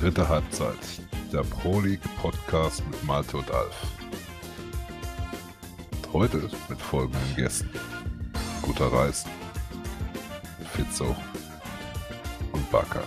Dritte 0.00 0.28
Halbzeit, 0.28 0.76
der 1.32 1.42
Pro 1.42 1.80
League 1.80 2.00
Podcast 2.22 2.84
mit 2.88 3.02
Malte 3.02 3.38
und 3.38 3.50
Alf. 3.50 3.74
Und 5.90 6.12
heute 6.12 6.48
mit 6.68 6.80
folgenden 6.80 7.34
Gästen: 7.34 7.68
Guter 8.62 8.92
Reis, 8.92 9.24
Fitzo 10.72 11.16
und 12.52 12.70
Bakker. 12.70 13.02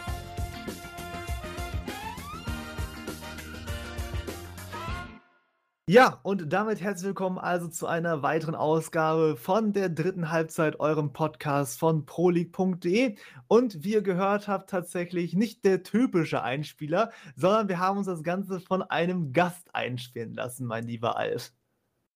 Ja, 5.92 6.22
und 6.24 6.54
damit 6.54 6.80
herzlich 6.80 7.08
willkommen 7.08 7.38
also 7.38 7.68
zu 7.68 7.86
einer 7.86 8.24
weiteren 8.24 8.56
Ausgabe 8.56 9.36
von 9.36 9.74
der 9.74 9.90
dritten 9.90 10.32
Halbzeit, 10.32 10.80
eurem 10.80 11.12
Podcast 11.12 11.78
von 11.78 12.06
proleague.de. 12.06 13.18
Und 13.50 13.84
wie 13.84 13.96
ihr 13.96 14.02
gehört 14.02 14.48
habt, 14.48 14.70
tatsächlich 14.70 15.34
nicht 15.34 15.66
der 15.66 15.84
typische 15.84 16.44
Einspieler, 16.44 17.12
sondern 17.36 17.68
wir 17.68 17.80
haben 17.80 17.98
uns 17.98 18.08
das 18.08 18.24
Ganze 18.24 18.62
von 18.62 18.84
einem 18.84 19.34
Gast 19.34 19.76
einspielen 19.76 20.34
lassen, 20.34 20.66
mein 20.66 20.88
lieber 20.88 21.18
Alf. 21.18 21.52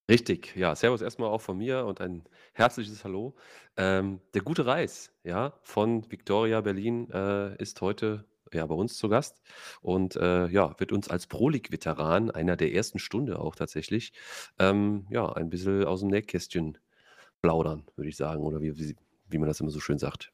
Richtig, 0.09 0.55
ja, 0.55 0.73
servus 0.73 1.01
erstmal 1.01 1.27
auch 1.27 1.41
von 1.41 1.57
mir 1.57 1.85
und 1.85 1.99
ein 1.99 2.23
herzliches 2.53 3.03
Hallo. 3.03 3.35
Ähm, 3.76 4.21
der 4.34 4.43
gute 4.43 4.65
Reis, 4.65 5.12
ja, 5.26 5.51
von 5.63 6.09
Victoria 6.09 6.62
Berlin 6.62 7.09
äh, 7.12 7.62
ist 7.62 7.81
heute 7.81 8.23
ja, 8.54 8.66
bei 8.66 8.76
uns 8.76 8.98
zu 8.98 9.09
Gast 9.09 9.41
und 9.81 10.16
äh, 10.16 10.48
ja, 10.48 10.80
wird 10.80 10.91
uns 10.91 11.09
als 11.09 11.27
Pro 11.27 11.49
League-Veteran, 11.49 12.31
einer 12.31 12.55
der 12.55 12.73
ersten 12.73 12.99
Stunde 12.99 13.40
auch 13.40 13.55
tatsächlich, 13.55 14.13
ähm, 14.59 15.08
ja, 15.09 15.31
ein 15.34 15.49
bisschen 15.49 15.85
aus 15.85 16.02
dem 16.02 16.09
Nähkästchen 16.09 16.77
plaudern, 17.41 17.85
würde 17.95 18.09
ich 18.09 18.18
sagen, 18.18 18.44
oder 18.44 18.62
wie, 18.62 18.77
wie, 18.77 18.95
wie 19.27 19.38
man 19.38 19.48
das 19.48 19.59
immer 19.59 19.71
so 19.71 19.80
schön 19.80 19.99
sagt. 19.99 20.31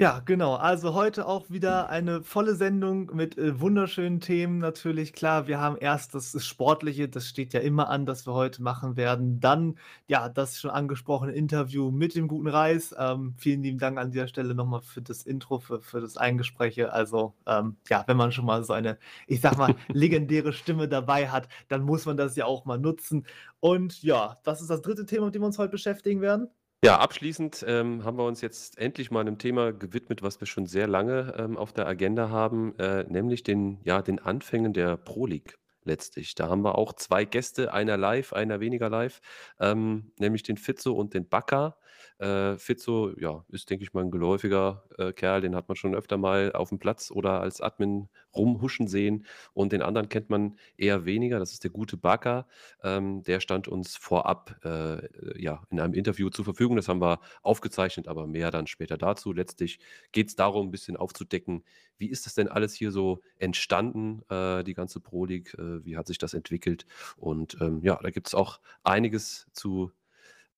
Ja, 0.00 0.20
genau. 0.20 0.54
Also 0.54 0.94
heute 0.94 1.26
auch 1.26 1.50
wieder 1.50 1.88
eine 1.90 2.22
volle 2.22 2.54
Sendung 2.54 3.10
mit 3.16 3.36
äh, 3.36 3.58
wunderschönen 3.60 4.20
Themen 4.20 4.58
natürlich. 4.58 5.12
Klar, 5.12 5.48
wir 5.48 5.58
haben 5.60 5.76
erst 5.76 6.14
das 6.14 6.36
Sportliche, 6.46 7.08
das 7.08 7.26
steht 7.26 7.52
ja 7.52 7.58
immer 7.58 7.88
an, 7.88 8.06
das 8.06 8.24
wir 8.24 8.32
heute 8.32 8.62
machen 8.62 8.96
werden. 8.96 9.40
Dann, 9.40 9.76
ja, 10.06 10.28
das 10.28 10.60
schon 10.60 10.70
angesprochene 10.70 11.32
Interview 11.32 11.90
mit 11.90 12.14
dem 12.14 12.28
guten 12.28 12.46
Reis. 12.46 12.94
Ähm, 12.96 13.34
vielen 13.38 13.64
lieben 13.64 13.78
Dank 13.80 13.98
an 13.98 14.12
dieser 14.12 14.28
Stelle 14.28 14.54
nochmal 14.54 14.82
für 14.82 15.02
das 15.02 15.24
Intro, 15.24 15.58
für, 15.58 15.80
für 15.80 16.00
das 16.00 16.16
Eingespräche. 16.16 16.92
Also, 16.92 17.34
ähm, 17.44 17.76
ja, 17.88 18.04
wenn 18.06 18.16
man 18.16 18.30
schon 18.30 18.44
mal 18.46 18.62
so 18.62 18.74
eine, 18.74 18.98
ich 19.26 19.40
sag 19.40 19.56
mal, 19.58 19.74
legendäre 19.88 20.52
Stimme 20.52 20.86
dabei 20.86 21.28
hat, 21.28 21.48
dann 21.66 21.82
muss 21.82 22.06
man 22.06 22.16
das 22.16 22.36
ja 22.36 22.44
auch 22.44 22.64
mal 22.66 22.78
nutzen. 22.78 23.26
Und 23.58 24.00
ja, 24.04 24.38
das 24.44 24.60
ist 24.60 24.70
das 24.70 24.80
dritte 24.80 25.06
Thema, 25.06 25.26
mit 25.26 25.34
dem 25.34 25.42
wir 25.42 25.46
uns 25.46 25.58
heute 25.58 25.72
beschäftigen 25.72 26.20
werden. 26.20 26.48
Ja, 26.84 26.98
abschließend 27.00 27.64
ähm, 27.66 28.04
haben 28.04 28.18
wir 28.18 28.24
uns 28.24 28.40
jetzt 28.40 28.78
endlich 28.78 29.10
mal 29.10 29.20
einem 29.20 29.38
Thema 29.38 29.72
gewidmet, 29.72 30.22
was 30.22 30.38
wir 30.40 30.46
schon 30.46 30.66
sehr 30.66 30.86
lange 30.86 31.34
ähm, 31.36 31.56
auf 31.56 31.72
der 31.72 31.88
Agenda 31.88 32.30
haben, 32.30 32.78
äh, 32.78 33.02
nämlich 33.02 33.42
den, 33.42 33.80
ja, 33.82 34.00
den 34.00 34.20
Anfängen 34.20 34.72
der 34.72 34.96
Pro 34.96 35.26
League 35.26 35.58
letztlich. 35.82 36.36
Da 36.36 36.48
haben 36.48 36.62
wir 36.62 36.78
auch 36.78 36.92
zwei 36.92 37.24
Gäste, 37.24 37.72
einer 37.72 37.96
live, 37.96 38.32
einer 38.32 38.60
weniger 38.60 38.88
live, 38.90 39.20
ähm, 39.58 40.12
nämlich 40.20 40.44
den 40.44 40.56
Fitzo 40.56 40.92
und 40.92 41.14
den 41.14 41.28
Bakker. 41.28 41.76
Äh, 42.18 42.56
Fitzo, 42.58 43.12
ja, 43.18 43.44
ist, 43.48 43.70
denke 43.70 43.84
ich 43.84 43.92
mal, 43.92 44.02
ein 44.04 44.10
geläufiger 44.10 44.84
äh, 44.98 45.12
Kerl, 45.12 45.40
den 45.40 45.54
hat 45.54 45.68
man 45.68 45.76
schon 45.76 45.94
öfter 45.94 46.16
mal 46.16 46.52
auf 46.52 46.70
dem 46.70 46.78
Platz 46.78 47.10
oder 47.12 47.40
als 47.40 47.60
Admin 47.60 48.08
rumhuschen 48.34 48.88
sehen. 48.88 49.24
Und 49.54 49.72
den 49.72 49.82
anderen 49.82 50.08
kennt 50.08 50.28
man 50.30 50.56
eher 50.76 51.04
weniger, 51.04 51.38
das 51.38 51.52
ist 51.52 51.62
der 51.64 51.70
gute 51.70 51.96
Bakker. 51.96 52.46
Ähm, 52.82 53.22
der 53.22 53.40
stand 53.40 53.68
uns 53.68 53.96
vorab 53.96 54.56
äh, 54.64 55.40
ja, 55.40 55.62
in 55.70 55.78
einem 55.80 55.94
Interview 55.94 56.28
zur 56.30 56.44
Verfügung. 56.44 56.76
Das 56.76 56.88
haben 56.88 57.00
wir 57.00 57.20
aufgezeichnet, 57.42 58.08
aber 58.08 58.26
mehr 58.26 58.50
dann 58.50 58.66
später 58.66 58.98
dazu. 58.98 59.32
Letztlich 59.32 59.78
geht 60.12 60.28
es 60.28 60.36
darum, 60.36 60.68
ein 60.68 60.70
bisschen 60.72 60.96
aufzudecken, 60.96 61.64
wie 61.98 62.08
ist 62.08 62.26
das 62.26 62.34
denn 62.34 62.48
alles 62.48 62.74
hier 62.74 62.90
so 62.92 63.20
entstanden, 63.38 64.22
äh, 64.28 64.64
die 64.64 64.74
ganze 64.74 65.00
Pro 65.00 65.24
League, 65.24 65.54
äh, 65.54 65.84
wie 65.84 65.96
hat 65.96 66.06
sich 66.06 66.18
das 66.18 66.34
entwickelt? 66.34 66.86
Und 67.16 67.56
ähm, 67.60 67.80
ja, 67.82 67.98
da 68.02 68.10
gibt 68.10 68.28
es 68.28 68.34
auch 68.34 68.60
einiges 68.84 69.46
zu 69.52 69.92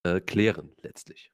äh, 0.02 0.20
klären 0.20 0.70
letztlich. 0.82 1.30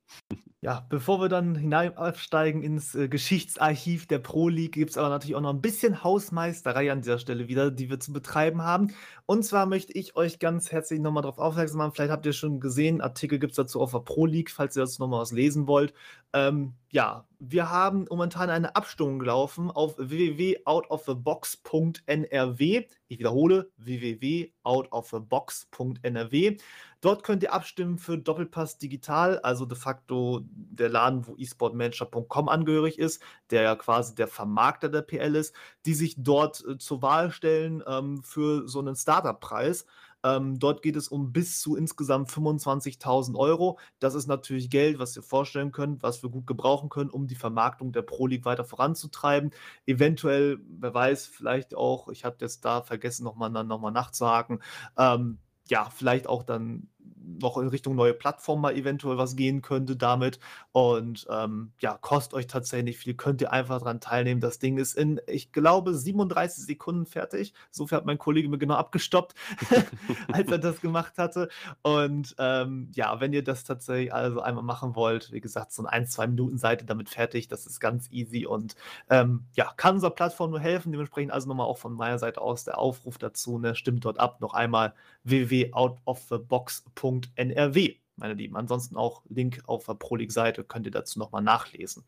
Ja, 0.60 0.84
bevor 0.88 1.20
wir 1.20 1.28
dann 1.28 1.54
hineinsteigen 1.54 2.62
ins 2.62 2.94
äh, 2.94 3.08
Geschichtsarchiv 3.08 4.06
der 4.06 4.18
Pro 4.18 4.48
League, 4.48 4.72
gibt 4.72 4.90
es 4.90 4.98
aber 4.98 5.10
natürlich 5.10 5.36
auch 5.36 5.40
noch 5.40 5.52
ein 5.52 5.60
bisschen 5.60 6.02
Hausmeisterei 6.02 6.90
an 6.90 7.02
dieser 7.02 7.20
Stelle 7.20 7.46
wieder, 7.46 7.70
die 7.70 7.88
wir 7.88 8.00
zu 8.00 8.12
betreiben 8.12 8.62
haben. 8.62 8.92
Und 9.26 9.44
zwar 9.44 9.66
möchte 9.66 9.92
ich 9.92 10.16
euch 10.16 10.40
ganz 10.40 10.72
herzlich 10.72 10.98
nochmal 10.98 11.22
darauf 11.22 11.38
aufmerksam 11.38 11.78
machen. 11.78 11.92
Vielleicht 11.94 12.10
habt 12.10 12.26
ihr 12.26 12.32
schon 12.32 12.58
gesehen, 12.58 13.00
Artikel 13.00 13.38
gibt 13.38 13.52
es 13.52 13.56
dazu 13.56 13.80
auf 13.80 13.92
der 13.92 14.00
Pro 14.00 14.26
League, 14.26 14.50
falls 14.50 14.76
ihr 14.76 14.82
dazu 14.82 15.00
nochmal 15.00 15.20
was 15.20 15.30
lesen 15.30 15.68
wollt. 15.68 15.94
Ähm, 16.36 16.74
ja, 16.90 17.26
wir 17.38 17.70
haben 17.70 18.04
momentan 18.10 18.50
eine 18.50 18.76
Abstimmung 18.76 19.18
gelaufen 19.18 19.70
auf 19.70 19.96
www.outofthebox.nrw. 19.96 22.86
Ich 23.08 23.18
wiederhole, 23.18 23.70
www.outofthebox.nrw. 23.78 26.56
Dort 27.00 27.22
könnt 27.22 27.42
ihr 27.42 27.54
abstimmen 27.54 27.98
für 27.98 28.18
Doppelpass 28.18 28.76
Digital, 28.76 29.38
also 29.38 29.64
de 29.64 29.78
facto 29.78 30.42
der 30.44 30.90
Laden, 30.90 31.26
wo 31.26 31.36
esportmanager.com 31.36 32.50
angehörig 32.50 32.98
ist, 32.98 33.22
der 33.50 33.62
ja 33.62 33.76
quasi 33.76 34.14
der 34.14 34.28
Vermarkter 34.28 34.90
der 34.90 35.00
PL 35.02 35.36
ist, 35.36 35.54
die 35.86 35.94
sich 35.94 36.16
dort 36.18 36.62
äh, 36.66 36.76
zur 36.76 37.00
Wahl 37.00 37.30
stellen 37.30 37.82
ähm, 37.86 38.22
für 38.22 38.68
so 38.68 38.80
einen 38.80 38.96
Startup-Preis. 38.96 39.86
Ähm, 40.26 40.58
dort 40.58 40.82
geht 40.82 40.96
es 40.96 41.06
um 41.06 41.32
bis 41.32 41.60
zu 41.60 41.76
insgesamt 41.76 42.30
25.000 42.30 43.36
Euro. 43.36 43.78
Das 44.00 44.14
ist 44.14 44.26
natürlich 44.26 44.70
Geld, 44.70 44.98
was 44.98 45.14
ihr 45.14 45.22
vorstellen 45.22 45.70
könnt, 45.70 46.02
was 46.02 46.22
wir 46.24 46.30
gut 46.30 46.48
gebrauchen 46.48 46.88
können, 46.88 47.10
um 47.10 47.28
die 47.28 47.36
Vermarktung 47.36 47.92
der 47.92 48.02
Pro 48.02 48.26
League 48.26 48.44
weiter 48.44 48.64
voranzutreiben. 48.64 49.52
Eventuell, 49.86 50.58
wer 50.68 50.92
weiß, 50.92 51.26
vielleicht 51.26 51.76
auch, 51.76 52.08
ich 52.08 52.24
habe 52.24 52.36
jetzt 52.40 52.64
da 52.64 52.82
vergessen, 52.82 53.22
nochmal 53.22 53.50
noch 53.50 53.80
mal 53.80 53.92
nachzuhaken, 53.92 54.62
ähm, 54.98 55.38
ja, 55.68 55.90
vielleicht 55.90 56.28
auch 56.28 56.42
dann 56.42 56.88
noch 57.26 57.58
in 57.58 57.68
Richtung 57.68 57.96
neue 57.96 58.14
Plattform 58.14 58.60
mal 58.60 58.74
eventuell 58.76 59.18
was 59.18 59.36
gehen 59.36 59.62
könnte 59.62 59.96
damit. 59.96 60.38
Und 60.72 61.26
ähm, 61.30 61.72
ja, 61.80 61.98
kostet 62.00 62.34
euch 62.34 62.46
tatsächlich 62.46 62.84
nicht 62.84 62.98
viel, 62.98 63.14
könnt 63.14 63.40
ihr 63.40 63.52
einfach 63.52 63.78
daran 63.78 64.00
teilnehmen. 64.00 64.40
Das 64.40 64.58
Ding 64.58 64.78
ist 64.78 64.96
in, 64.96 65.20
ich 65.26 65.52
glaube, 65.52 65.94
37 65.94 66.64
Sekunden 66.64 67.06
fertig. 67.06 67.52
So 67.70 67.86
viel 67.86 67.96
hat 67.96 68.06
mein 68.06 68.18
Kollege 68.18 68.48
mir 68.48 68.58
genau 68.58 68.74
abgestoppt, 68.74 69.34
als 70.32 70.50
er 70.50 70.58
das 70.58 70.80
gemacht 70.80 71.18
hatte. 71.18 71.48
Und 71.82 72.34
ähm, 72.38 72.90
ja, 72.94 73.20
wenn 73.20 73.32
ihr 73.32 73.42
das 73.42 73.64
tatsächlich 73.64 74.14
also 74.14 74.40
einmal 74.40 74.64
machen 74.64 74.94
wollt, 74.94 75.32
wie 75.32 75.40
gesagt, 75.40 75.72
so 75.72 75.84
ein, 75.84 76.06
zwei 76.06 76.26
Minuten 76.26 76.58
seid 76.58 76.82
ihr 76.82 76.86
damit 76.86 77.08
fertig. 77.08 77.48
Das 77.48 77.66
ist 77.66 77.80
ganz 77.80 78.10
easy 78.10 78.46
und 78.46 78.76
ähm, 79.10 79.44
ja, 79.54 79.72
kann 79.76 79.96
unserer 79.96 80.10
Plattform 80.10 80.50
nur 80.50 80.60
helfen. 80.60 80.92
Dementsprechend 80.92 81.32
also 81.32 81.48
nochmal 81.48 81.66
auch 81.66 81.78
von 81.78 81.94
meiner 81.94 82.18
Seite 82.18 82.40
aus 82.40 82.64
der 82.64 82.78
Aufruf 82.78 83.18
dazu. 83.18 83.58
Ne? 83.58 83.74
Stimmt 83.74 84.04
dort 84.04 84.20
ab. 84.20 84.40
Noch 84.40 84.54
einmal 84.54 84.94
www.outofthebox.com 85.24 87.15
NRW, 87.34 87.96
meine 88.16 88.34
Lieben. 88.34 88.56
Ansonsten 88.56 88.96
auch 88.96 89.22
Link 89.28 89.62
auf 89.66 89.86
der 89.86 89.94
ProLeague-Seite 89.94 90.64
könnt 90.64 90.86
ihr 90.86 90.92
dazu 90.92 91.18
nochmal 91.18 91.42
nachlesen. 91.42 92.04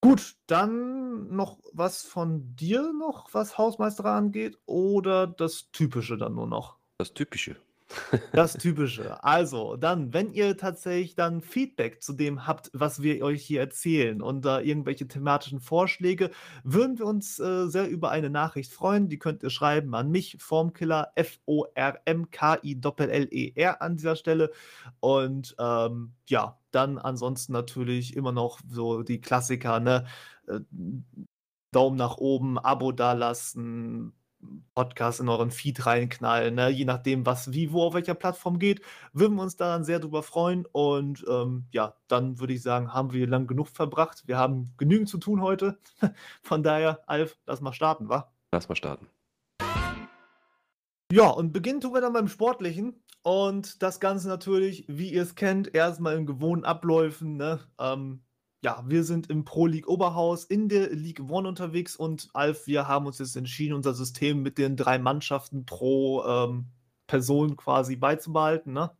Gut, 0.00 0.36
dann 0.46 1.34
noch 1.34 1.58
was 1.72 2.02
von 2.02 2.54
dir 2.56 2.92
noch, 2.92 3.32
was 3.32 3.56
Hausmeister 3.56 4.04
angeht, 4.04 4.58
oder 4.66 5.26
das 5.26 5.70
Typische 5.72 6.18
dann 6.18 6.34
nur 6.34 6.46
noch? 6.46 6.78
Das 6.98 7.14
Typische. 7.14 7.56
Das 8.32 8.54
Typische. 8.54 9.22
Also, 9.22 9.76
dann, 9.76 10.12
wenn 10.12 10.32
ihr 10.32 10.56
tatsächlich 10.56 11.14
dann 11.14 11.40
Feedback 11.40 12.02
zu 12.02 12.12
dem 12.12 12.46
habt, 12.46 12.70
was 12.72 13.02
wir 13.02 13.24
euch 13.24 13.44
hier 13.44 13.60
erzählen 13.60 14.20
und 14.22 14.44
da 14.44 14.60
irgendwelche 14.60 15.06
thematischen 15.08 15.60
Vorschläge, 15.60 16.30
würden 16.62 16.98
wir 16.98 17.06
uns 17.06 17.38
äh, 17.38 17.66
sehr 17.68 17.88
über 17.88 18.10
eine 18.10 18.30
Nachricht 18.30 18.72
freuen. 18.72 19.08
Die 19.08 19.18
könnt 19.18 19.42
ihr 19.42 19.50
schreiben 19.50 19.94
an 19.94 20.10
mich, 20.10 20.36
Formkiller, 20.40 21.12
F-O-R-M-K-I-L-L-E-R 21.14 21.82
an 23.82 23.96
dieser 23.96 24.16
Stelle. 24.16 24.50
Und 25.00 25.54
ähm, 25.58 26.12
ja, 26.28 26.58
dann 26.70 26.98
ansonsten 26.98 27.52
natürlich 27.52 28.16
immer 28.16 28.32
noch 28.32 28.60
so 28.68 29.02
die 29.02 29.20
Klassiker, 29.20 29.80
ne? 29.80 30.06
Äh, 30.48 30.60
Daumen 31.72 31.96
nach 31.96 32.18
oben, 32.18 32.58
Abo 32.58 32.92
dalassen, 32.92 34.12
Podcast 34.74 35.20
in 35.20 35.28
euren 35.28 35.50
Feed 35.50 35.86
reinknallen, 35.86 36.54
ne? 36.54 36.68
je 36.68 36.84
nachdem, 36.84 37.24
was 37.26 37.52
wie, 37.52 37.72
wo, 37.72 37.82
auf 37.82 37.94
welcher 37.94 38.14
Plattform 38.14 38.58
geht, 38.58 38.82
würden 39.12 39.36
wir 39.36 39.42
uns 39.42 39.56
daran 39.56 39.84
sehr 39.84 40.00
drüber 40.00 40.22
freuen. 40.22 40.66
Und 40.72 41.24
ähm, 41.28 41.66
ja, 41.70 41.94
dann 42.08 42.40
würde 42.40 42.52
ich 42.52 42.62
sagen, 42.62 42.92
haben 42.92 43.12
wir 43.12 43.26
lang 43.26 43.46
genug 43.46 43.68
verbracht. 43.68 44.24
Wir 44.26 44.38
haben 44.38 44.72
genügend 44.76 45.08
zu 45.08 45.18
tun 45.18 45.42
heute. 45.42 45.78
Von 46.42 46.62
daher, 46.62 47.00
Alf, 47.06 47.38
lass 47.46 47.60
mal 47.60 47.72
starten, 47.72 48.08
wa? 48.08 48.32
Lass 48.52 48.68
mal 48.68 48.74
starten. 48.74 49.06
Ja, 51.12 51.28
und 51.28 51.52
beginnen 51.52 51.80
tun 51.80 51.94
wir 51.94 52.00
dann 52.00 52.12
beim 52.12 52.28
Sportlichen. 52.28 53.00
Und 53.22 53.82
das 53.82 54.00
Ganze 54.00 54.28
natürlich, 54.28 54.84
wie 54.88 55.12
ihr 55.12 55.22
es 55.22 55.34
kennt, 55.34 55.74
erstmal 55.74 56.16
in 56.16 56.26
gewohnten 56.26 56.64
Abläufen. 56.64 57.36
Ne? 57.36 57.60
Ähm, 57.78 58.22
ja, 58.64 58.82
wir 58.86 59.04
sind 59.04 59.28
im 59.28 59.44
Pro 59.44 59.66
League 59.66 59.86
Oberhaus 59.86 60.44
in 60.44 60.70
der 60.70 60.88
League 60.88 61.20
One 61.28 61.46
unterwegs 61.46 61.96
und 61.96 62.30
Alf, 62.32 62.66
wir 62.66 62.88
haben 62.88 63.06
uns 63.06 63.18
jetzt 63.18 63.36
entschieden, 63.36 63.74
unser 63.74 63.92
System 63.92 64.42
mit 64.42 64.56
den 64.56 64.74
drei 64.76 64.98
Mannschaften 64.98 65.66
pro 65.66 66.24
ähm, 66.24 66.70
Person 67.06 67.56
quasi 67.58 67.96
beizubehalten, 67.96 68.72
ne? 68.72 68.90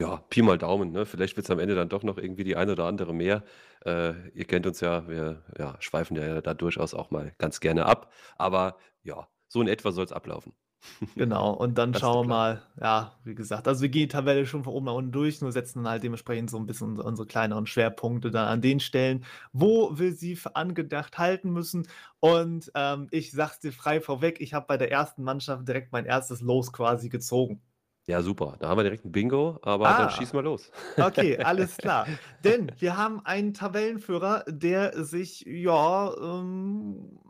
Ja, 0.00 0.18
Pi 0.28 0.42
mal 0.42 0.58
Daumen, 0.58 0.92
ne? 0.92 1.06
Vielleicht 1.06 1.36
wird's 1.36 1.50
am 1.50 1.58
Ende 1.58 1.74
dann 1.74 1.88
doch 1.88 2.02
noch 2.02 2.18
irgendwie 2.18 2.44
die 2.44 2.56
eine 2.56 2.72
oder 2.72 2.84
andere 2.84 3.14
mehr. 3.14 3.44
Äh, 3.84 4.28
ihr 4.28 4.44
kennt 4.44 4.66
uns 4.66 4.80
ja, 4.80 5.08
wir, 5.08 5.42
ja, 5.58 5.76
schweifen 5.80 6.14
ja 6.14 6.42
da 6.42 6.52
durchaus 6.52 6.92
auch 6.92 7.10
mal 7.10 7.32
ganz 7.38 7.60
gerne 7.60 7.86
ab. 7.86 8.12
Aber 8.36 8.76
ja, 9.02 9.26
so 9.48 9.62
in 9.62 9.68
etwa 9.68 9.90
soll's 9.90 10.12
ablaufen. 10.12 10.52
Genau, 11.16 11.52
und 11.52 11.76
dann 11.78 11.94
Das 11.94 12.02
ist 12.04 12.12
der 12.12 12.18
schauen 12.18 12.28
wir 12.28 12.28
Plan. 12.28 12.36
mal, 12.36 12.62
ja, 12.80 13.18
wie 13.24 13.34
gesagt 13.34 13.66
also 13.66 13.82
wir 13.82 13.88
gehen 13.88 14.02
die 14.02 14.08
Tabelle 14.08 14.46
schon 14.46 14.62
von 14.62 14.72
oben 14.72 14.86
nach 14.86 14.92
unten 14.94 15.10
durch, 15.10 15.40
nur 15.40 15.50
setzen 15.50 15.82
dann 15.82 15.90
halt 15.92 16.02
dementsprechend 16.04 16.48
so 16.50 16.56
'n 16.58 16.66
bisschen 16.66 16.88
unsere 16.90 17.08
unsere 17.08 17.26
kleineren 17.26 17.66
Schwerpunkte 17.66 18.30
dann 18.30 18.46
an 18.46 18.60
den 18.62 18.78
Stellen, 18.78 19.24
wo 19.52 19.98
wir 19.98 20.12
sie 20.12 20.36
für 20.36 20.54
angedacht 20.54 21.18
halten 21.18 21.50
müssen. 21.52 21.88
Und, 22.20 22.70
ähm, 22.76 23.08
ich 23.10 23.32
sage 23.32 23.52
es 23.54 23.58
dir 23.60 23.72
frei 23.72 24.00
vorweg, 24.00 24.40
ich 24.40 24.54
habe 24.54 24.66
bei 24.68 24.76
der 24.76 24.92
ersten 24.92 25.24
Mannschaft 25.24 25.66
direkt 25.66 25.90
mein 25.92 26.04
erstes 26.06 26.40
Los 26.40 26.72
quasi 26.72 27.08
gezogen. 27.08 27.62
Ja, 28.06 28.22
super. 28.22 28.56
Da 28.58 28.68
haben 28.68 28.78
wir 28.78 28.84
direkt 28.84 29.04
'n 29.04 29.12
Bingo, 29.12 29.58
aber 29.62 29.94
dann 29.94 30.08
Ah, 30.08 30.08
schieß 30.08 30.32
mal 30.32 30.42
los. 30.42 30.70
okay, 30.98 31.38
alles 31.40 31.78
klar. 31.78 32.10
Denn 32.40 32.72
wir 32.78 32.96
haben 32.96 33.20
einen 33.24 33.54
Tabellenführer, 33.54 34.44
der 34.48 35.04
sich, 35.04 35.42
ja, 35.46 36.12
ähm 36.20 37.20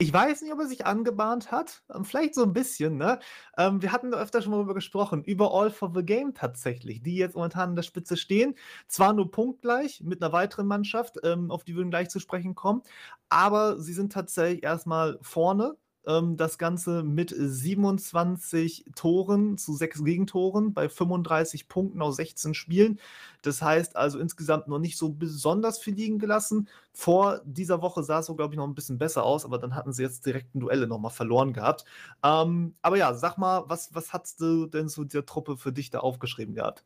ich 0.00 0.12
weiß 0.12 0.42
nicht, 0.42 0.52
ob 0.52 0.60
er 0.60 0.66
sich 0.66 0.86
angebahnt 0.86 1.52
hat, 1.52 1.82
ähm, 1.94 2.04
vielleicht 2.04 2.34
so 2.34 2.42
'n 2.44 2.52
bisschen, 2.54 2.96
ne? 2.96 3.20
Ähm, 3.58 3.82
wir 3.82 3.92
hatten 3.92 4.10
da 4.10 4.18
öfter 4.18 4.42
schon 4.42 4.52
mal 4.52 4.58
drüber 4.58 4.74
gesprochen, 4.74 5.22
über 5.24 5.52
All 5.54 5.70
for 5.70 5.92
the 5.94 6.02
Game 6.04 6.34
tatsächlich, 6.34 7.02
die 7.02 7.16
jetzt 7.16 7.36
momentan 7.36 7.70
an 7.70 7.76
der 7.76 7.82
Spitze 7.82 8.16
stehen. 8.16 8.56
Zwar 8.88 9.12
nur 9.12 9.30
punktgleich 9.30 10.02
mit 10.02 10.20
'ner 10.20 10.32
weiteren 10.32 10.66
Mannschaft, 10.66 11.18
ähm, 11.24 11.50
auf 11.50 11.64
die 11.64 11.76
wir 11.76 11.84
gleich 11.86 12.08
zu 12.10 12.18
sprechen 12.20 12.54
kommen, 12.54 12.82
aber 13.28 13.78
sie 13.80 13.92
sind 13.92 14.12
tatsächlich 14.12 14.62
erst 14.64 14.86
mal 14.86 15.18
vorne. 15.22 15.76
Ähm, 16.06 16.36
das 16.36 16.58
Ganze 16.58 17.02
mit 17.02 17.34
27 17.36 18.84
Toren 18.96 19.58
zu 19.58 19.74
6 19.74 20.04
Gegentoren 20.04 20.72
bei 20.74 20.88
35 20.88 21.68
Punkten 21.68 22.02
aus 22.02 22.16
16 22.16 22.54
Spielen. 22.54 23.00
Das 23.42 23.62
heißt 23.62 23.96
also 23.96 24.18
insgesamt 24.18 24.68
noch 24.68 24.78
nicht 24.78 24.96
so 24.98 25.10
besonders 25.12 25.78
viel 25.78 25.94
liegen 25.94 26.18
gelassen. 26.18 26.68
Vor 26.92 27.40
dieser 27.44 27.82
Woche 27.82 28.02
sah 28.02 28.20
es 28.20 28.26
so, 28.26 28.34
glaube 28.36 28.54
ich, 28.54 28.58
noch 28.58 28.66
'n 28.66 28.74
bisschen 28.74 28.98
besser 28.98 29.24
aus, 29.24 29.44
aber 29.44 29.58
dann 29.58 29.74
hatten 29.74 29.92
sie 29.92 30.02
jetzt 30.02 30.24
direkt 30.26 30.54
'n 30.54 30.60
Duelle 30.60 30.86
noch 30.86 30.98
mal 30.98 31.10
verloren 31.10 31.52
gehabt. 31.52 31.84
Ähm, 32.24 32.76
aber 32.82 32.96
ja, 32.96 33.14
sag 33.14 33.36
mal, 33.38 33.64
was 33.68 33.94
was 33.94 34.12
hattest 34.12 34.40
du 34.40 34.66
denn 34.66 34.88
zu 34.88 35.04
der 35.04 35.26
Truppe 35.26 35.56
für 35.56 35.72
dich 35.72 35.90
da 35.90 36.00
aufgeschrieben 36.00 36.54
gehabt? 36.54 36.84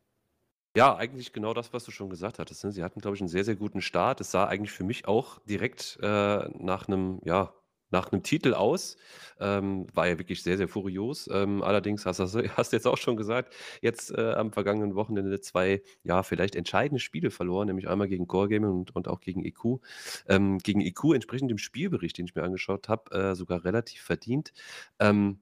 Ja, 0.77 0.97
eigentlich 0.97 1.33
genau 1.33 1.55
das, 1.55 1.73
was 1.73 1.85
du 1.85 1.93
schon 1.93 2.11
gesagt 2.11 2.41
hattest, 2.41 2.65
ne? 2.65 2.73
Sie 2.73 2.83
hatten, 2.83 3.01
glaube 3.01 3.15
ich, 3.17 3.23
'n 3.23 3.29
sehr, 3.29 3.45
sehr 3.45 3.55
guten 3.55 3.81
Start. 3.81 4.21
Es 4.21 4.33
sah 4.33 4.47
eigentlich 4.47 4.73
für 4.73 4.83
mich 4.83 5.07
auch 5.07 5.39
direkt, 5.45 5.99
äh, 6.03 6.49
nach 6.59 6.89
'nem 6.89 7.21
ja, 7.25 7.55
nach 7.91 8.11
'nem 8.13 8.23
Titel 8.23 8.55
aus. 8.55 8.97
Ähm, 9.41 9.87
war 9.95 10.07
ja 10.09 10.19
wirklich 10.19 10.43
sehr, 10.43 10.57
sehr 10.57 10.69
furios. 10.69 11.29
Ähm, 11.33 11.63
allerdings 11.63 12.07
hast 12.07 12.19
das 12.21 12.35
hast 12.57 12.73
du 12.73 12.77
jetzt 12.77 12.87
auch 12.87 12.97
schon 12.99 13.17
gesagt, 13.17 13.55
jetzt, 13.83 14.11
äh, 14.13 14.33
am 14.35 14.53
vergangenen 14.53 14.95
Wochenende 14.95 15.41
2, 15.41 15.83
ja, 16.03 16.23
vielleicht 16.23 16.57
entscheidende 16.57 17.01
Spiele 17.01 17.31
verloren, 17.31 17.67
nämlich 17.69 17.89
einmal 17.89 18.09
gegen 18.09 18.27
Core 18.27 18.49
Gaming 18.49 18.71
und 18.71 18.95
und 18.97 19.09
auch 19.09 19.21
gegen 19.21 19.45
EQ. 19.45 19.81
Ähm, 20.29 20.59
gegen 20.59 20.81
EQ 20.81 21.15
entsprechend 21.15 21.51
dem 21.51 21.59
Spielbericht, 21.59 22.19
den 22.19 22.27
ich 22.27 22.35
mir 22.35 22.43
angeschaut 22.43 22.89
habe, 22.89 23.11
äh, 23.13 23.35
sogar 23.35 23.65
relativ 23.65 24.03
verdient. 24.03 24.53
Ähm, 24.99 25.41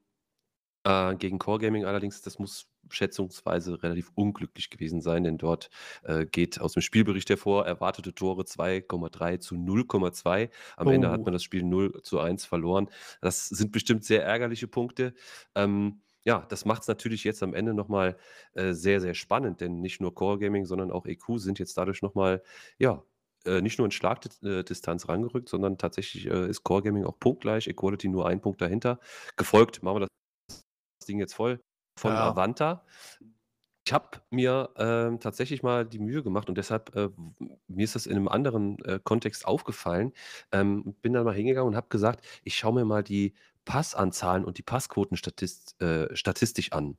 äh, 0.85 1.15
gegen 1.17 1.39
Core 1.39 1.59
Gaming 1.61 1.85
allerdings, 1.85 2.23
das 2.23 2.39
muss 2.39 2.69
schätzungsweise 2.91 3.83
relativ 3.83 4.11
unglücklich 4.15 4.71
gewesen 4.71 5.01
sein, 5.01 5.25
denn 5.25 5.39
dort, 5.39 5.71
äh, 6.05 6.27
geht 6.27 6.61
aus 6.61 6.73
dem 6.75 6.83
Spielbericht 6.83 7.31
hervor, 7.31 7.67
erwartete 7.67 8.15
Tore 8.15 8.45
2,3 8.45 9.39
zu 9.39 9.57
0,2. 9.57 10.51
Am 10.77 10.91
Ende 10.91 11.11
hat 11.11 11.21
Oh. 11.21 11.25
man 11.25 11.33
das 11.33 11.43
Spiel 11.45 11.63
0:1 11.65 12.45
verloren. 12.45 12.89
Das 13.21 13.49
sind 13.49 13.73
bestimmt 13.73 14.05
sehr 14.05 14.25
ärgerliche 14.25 14.69
Punkte. 14.69 15.15
Ähm, 15.55 16.03
ja, 16.25 16.47
das 16.49 16.65
macht's 16.65 16.87
natürlich 16.89 17.25
jetzt 17.25 17.43
am 17.43 17.55
Ende 17.55 17.75
noch 17.75 17.89
mal, 17.89 18.17
äh, 18.55 18.73
sehr, 18.75 19.01
sehr 19.01 19.15
spannend, 19.15 19.61
denn 19.61 19.81
nicht 19.81 20.01
nur 20.01 20.15
Core 20.15 20.39
Gaming, 20.39 20.65
sondern 20.67 20.91
auch 20.93 21.07
EQ 21.07 21.39
sind 21.39 21.59
jetzt 21.59 21.77
dadurch 21.77 22.03
noch 22.03 22.15
mal, 22.15 22.43
ja, 22.79 23.03
äh, 23.45 23.61
nicht 23.61 23.79
nur 23.79 23.87
in 23.87 23.91
Schlagdit 23.91 24.41
äh, 24.45 24.63
Distanz 24.65 25.09
rangerückt, 25.09 25.49
sondern 25.49 25.79
tatsächlich, 25.79 26.27
äh, 26.27 26.49
ist 26.49 26.63
Core 26.65 26.83
Gaming 26.83 27.05
auch 27.05 27.19
punktgleich, 27.19 27.67
Equality 27.69 28.09
nur 28.09 28.27
1 28.29 28.41
Punkt 28.41 28.61
dahinter. 28.61 29.01
Gefolgt 29.37 29.83
machen 29.83 29.97
wir 29.97 30.01
das 30.01 30.09
Ding 31.07 31.19
jetzt 31.19 31.35
voll 31.35 31.61
von 31.99 32.19
Ja. 32.19 32.23
Avanta. 32.23 32.85
Ich 33.87 33.93
habe 33.93 34.21
mir, 34.31 34.71
ähm, 34.77 35.19
tatsächlich 35.19 35.65
mal 35.65 35.85
die 35.85 35.99
Mühe 35.99 36.23
gemacht 36.23 36.49
und 36.49 36.57
deshalb, 36.57 36.95
äh, 36.95 37.09
mir 37.67 37.85
ist 37.85 37.97
das 37.97 38.07
in 38.07 38.15
'nem 38.15 38.29
anderen, 38.29 38.79
äh, 38.85 39.01
Kontext 39.03 39.45
aufgefallen. 39.45 40.13
Ähm, 40.53 40.95
bin 41.03 41.13
da 41.15 41.25
mal 41.25 41.35
hingegangen 41.35 41.69
und 41.69 41.77
habe 41.77 41.89
gesagt: 41.89 42.25
„Ich 42.45 42.55
schaue 42.57 42.75
mir 42.75 42.85
mal 42.85 43.03
die 43.03 43.35
Passanzahlen 43.65 44.45
und 44.45 44.59
die 44.59 44.63
Passquoten 44.63 45.17
statist 45.17 45.81
äh, 45.83 46.15
statistisch 46.17 46.71
an.“ 46.73 46.99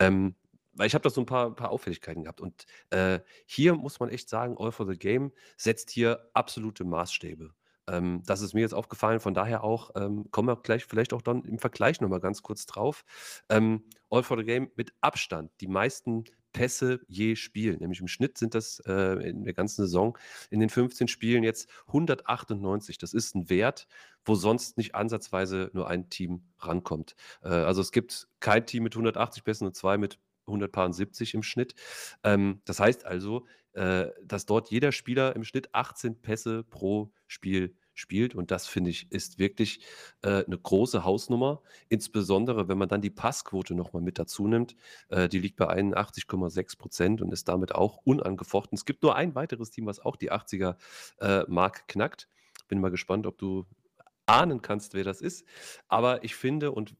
Ähm, 0.00 0.36
weil 0.74 0.86
ich 0.88 0.94
habe 0.94 1.02
da 1.04 1.10
so 1.10 1.20
'n 1.22 1.26
paar 1.26 1.54
paar 1.56 1.70
Auffälligkeiten 1.72 2.24
gehabt 2.24 2.40
und, 2.42 2.66
äh, 2.90 3.20
hier 3.46 3.74
muss 3.74 4.00
man 4.00 4.10
echt 4.10 4.28
sagen, 4.30 4.56
All 4.58 4.72
for 4.72 4.86
the 4.88 4.98
Game 4.98 5.32
setzt 5.58 5.90
hier 5.90 6.30
absolute 6.34 6.84
Maßstäbe. 6.84 7.54
Ähm, 7.90 8.22
das 8.26 8.40
ist 8.42 8.54
mir 8.54 8.60
jetzt 8.60 8.74
aufgefallen, 8.74 9.20
von 9.20 9.34
daher 9.34 9.64
auch, 9.64 9.90
ähm, 9.96 10.26
kommen 10.30 10.48
wir 10.48 10.56
gleich 10.56 10.84
vielleicht 10.86 11.12
auch 11.12 11.22
dann 11.22 11.44
im 11.44 11.58
Vergleich 11.58 12.00
noch 12.00 12.08
mal 12.08 12.20
ganz 12.20 12.42
kurz 12.42 12.66
drauf. 12.66 13.04
Ähm, 13.48 13.84
All 14.10 14.22
for 14.22 14.38
the 14.38 14.44
Game 14.44 14.70
mit 14.76 14.92
Abstand 15.00 15.50
die 15.60 15.68
meisten 15.68 16.24
Pässe 16.52 17.00
je 17.06 17.36
Spiel, 17.36 17.76
nämlich 17.76 18.00
im 18.00 18.08
Schnitt 18.08 18.36
sind 18.38 18.54
das, 18.56 18.80
äh, 18.86 19.28
in 19.28 19.44
der 19.44 19.54
ganzen 19.54 19.82
Saison 19.82 20.18
in 20.50 20.58
den 20.60 20.68
15 20.68 21.06
Spielen 21.08 21.44
jetzt 21.44 21.68
198. 21.92 22.98
Das 22.98 23.12
ist 23.14 23.36
'n 23.36 23.48
Wert, 23.50 23.86
wo 24.24 24.34
sonst 24.34 24.76
nicht 24.76 24.94
ansatzweise 24.96 25.70
nur 25.74 25.88
ein 25.88 26.10
Team 26.10 26.42
rankommt. 26.58 27.14
Äh, 27.42 27.48
also, 27.50 27.80
es 27.80 27.92
gibt 27.92 28.28
kein 28.40 28.66
Team 28.66 28.82
mit 28.82 28.96
180 28.96 29.44
Pässen 29.44 29.66
und 29.66 29.76
2 29.76 29.96
mit 29.98 30.18
170 30.46 31.34
im 31.34 31.42
Schnitt. 31.44 31.74
Ähm, 32.24 32.62
das 32.64 32.80
heißt 32.80 33.04
also, 33.06 33.46
äh, 33.74 34.08
dass 34.24 34.46
dort 34.46 34.70
jeder 34.70 34.92
Spieler 34.92 35.34
im 35.36 35.44
Schnitt 35.44 35.74
18 35.74 36.20
Pässe 36.22 36.64
pro 36.64 37.12
Spiel 37.26 37.76
spielt 37.94 38.34
und 38.34 38.50
das, 38.50 38.66
finde 38.66 38.90
ich, 38.90 39.10
ist 39.12 39.38
wirklich, 39.38 39.80
äh, 40.22 40.44
'ne 40.48 40.58
große 40.58 41.04
Hausnummer. 41.04 41.62
Insbesondere, 41.88 42.68
wenn 42.68 42.78
man 42.78 42.88
dann 42.88 43.02
die 43.02 43.10
Passquote 43.10 43.74
noch 43.74 43.92
mal 43.92 44.00
mit 44.02 44.18
dazu 44.18 44.46
nimmt. 44.48 44.74
Äh, 45.08 45.28
die 45.28 45.38
liegt 45.38 45.56
bei 45.56 45.68
81,6 45.68 46.76
% 46.76 47.20
und 47.22 47.32
ist 47.32 47.48
damit 47.48 47.74
auch 47.74 47.98
unangefochten. 48.04 48.76
Es 48.76 48.84
gibt 48.86 49.02
nur 49.02 49.16
ein 49.16 49.34
weiteres 49.34 49.70
Team, 49.70 49.86
was 49.86 50.00
auch 50.00 50.16
die 50.16 50.32
80er, 50.32 50.76
äh, 51.18 51.44
knackt. 51.88 52.28
Bin 52.68 52.80
mal 52.80 52.90
gespannt, 52.90 53.26
ob 53.26 53.38
du 53.38 53.66
ahnen 54.26 54.62
kannst, 54.62 54.94
wer 54.94 55.04
das 55.04 55.20
ist. 55.20 55.44
Aber 55.88 56.24
ich 56.24 56.36
finde 56.36 56.72
und 56.72 56.96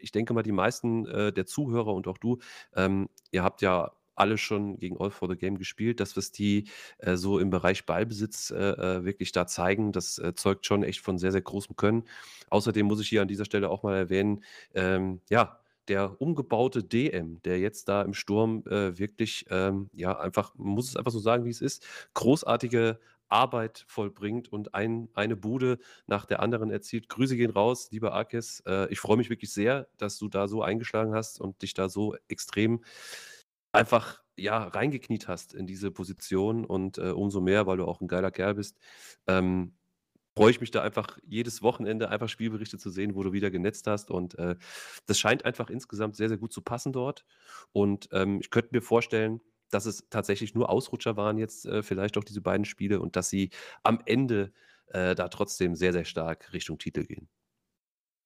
ich 0.00 0.12
denke 0.12 0.32
mal, 0.34 0.42
die 0.42 0.52
meisten, 0.52 1.06
äh, 1.06 1.32
der 1.32 1.46
Zuhörer 1.46 1.94
und 1.94 2.08
auch 2.08 2.18
du, 2.18 2.38
ähm, 2.74 3.08
ihr 3.32 3.42
habt 3.44 3.62
ja 3.62 3.92
alle 4.20 4.38
schon 4.38 4.78
gegen 4.78 4.96
All 5.00 5.10
for 5.10 5.28
the 5.28 5.36
Game 5.36 5.58
gespielt. 5.58 6.00
Das, 6.00 6.16
was 6.16 6.32
die, 6.32 6.68
äh, 6.98 7.16
so 7.16 7.38
im 7.38 7.50
Bereich 7.50 7.86
Ballbesitz, 7.86 8.50
äh, 8.50 8.56
äh, 8.56 9.04
wirklich 9.04 9.32
da 9.32 9.46
zeigen, 9.46 9.92
das, 9.92 10.18
äh, 10.18 10.34
zeugt 10.34 10.66
schon 10.66 10.82
echt 10.84 11.00
von 11.00 11.18
sehr, 11.18 11.32
sehr 11.32 11.42
großem 11.42 11.76
Können. 11.76 12.04
Außerdem 12.50 12.86
muss 12.86 13.00
ich 13.00 13.08
hier 13.08 13.22
an 13.22 13.28
dieser 13.28 13.44
Stelle 13.44 13.70
auch 13.70 13.82
mal 13.82 13.96
erwähnen, 13.96 14.44
ähm, 14.74 15.20
ja, 15.30 15.60
der 15.88 16.20
umgebaute 16.20 16.84
DM, 16.84 17.42
der 17.42 17.58
jetzt 17.58 17.88
da 17.88 18.02
im 18.02 18.14
Sturm, 18.14 18.62
äh, 18.66 18.98
wirklich, 18.98 19.46
ähm, 19.50 19.90
ja, 19.92 20.18
einfach 20.18 20.54
man 20.56 20.68
muss 20.74 20.88
es 20.88 20.96
einfach 20.96 21.10
so 21.10 21.18
sagen, 21.18 21.44
wie 21.44 21.50
es 21.50 21.60
ist, 21.60 21.84
großartige 22.14 23.00
Arbeit 23.28 23.84
vollbringt 23.86 24.52
und 24.52 24.74
ein 24.74 25.08
eine 25.14 25.36
Bude 25.36 25.78
nach 26.06 26.26
der 26.26 26.40
anderen 26.40 26.70
erzielt. 26.70 27.08
Grüße 27.08 27.36
gehen 27.36 27.50
raus, 27.50 27.88
lieber 27.90 28.14
Akis. 28.14 28.62
Äh, 28.66 28.92
ich 28.92 29.00
freue 29.00 29.16
mich 29.16 29.30
wirklich 29.30 29.52
sehr, 29.52 29.88
dass 29.98 30.18
du 30.18 30.28
da 30.28 30.48
so 30.48 30.62
eingeschlagen 30.62 31.14
hast 31.14 31.40
und 31.40 31.62
dich 31.62 31.74
da 31.74 31.88
so 31.88 32.16
extrem 32.28 32.82
einfach, 33.72 34.22
ja, 34.36 34.64
reingekniet 34.68 35.28
hast 35.28 35.54
in 35.54 35.66
diese 35.66 35.90
Position 35.90 36.64
und, 36.64 36.98
äh, 36.98 37.10
umso 37.10 37.40
mehr, 37.40 37.66
weil 37.66 37.76
du 37.78 37.86
auch 37.86 38.00
'n 38.00 38.08
geiler 38.08 38.30
Kerl 38.30 38.54
bist, 38.54 38.78
ähm, 39.26 39.76
freue 40.36 40.50
ich 40.52 40.60
mich 40.60 40.70
da 40.70 40.82
einfach 40.82 41.18
jedes 41.26 41.62
Wochenende 41.62 42.08
einfach 42.10 42.28
Spielberichte 42.28 42.78
zu 42.78 42.90
sehen, 42.90 43.14
wo 43.16 43.22
du 43.24 43.32
wieder 43.32 43.50
genetzt 43.50 43.86
hast 43.88 44.10
und, 44.10 44.38
äh, 44.38 44.56
das 45.06 45.18
scheint 45.18 45.44
einfach 45.44 45.70
insgesamt 45.70 46.16
sehr, 46.16 46.28
sehr 46.28 46.38
gut 46.38 46.52
zu 46.52 46.62
passen 46.62 46.92
dort. 46.92 47.24
Und, 47.72 48.08
ähm, 48.12 48.40
ich 48.40 48.50
könnte 48.50 48.70
mir 48.72 48.82
vorstellen, 48.82 49.40
dass 49.70 49.86
es 49.86 50.08
tatsächlich 50.10 50.54
nur 50.54 50.70
Ausrutscher 50.70 51.16
waren 51.16 51.38
jetzt, 51.38 51.66
äh, 51.66 51.82
vielleicht 51.82 52.18
auch 52.18 52.24
diese 52.24 52.40
beiden 52.42 52.64
Spiele 52.66 53.00
und 53.00 53.16
dass 53.16 53.30
sie 53.30 53.50
am 53.84 54.00
Ende, 54.06 54.52
äh, 54.88 55.14
da 55.14 55.28
trotzdem 55.28 55.74
sehr, 55.76 55.92
sehr 55.92 56.04
stark 56.06 56.52
Richtung 56.52 56.78
Titel 56.78 57.04
gehen. 57.06 57.28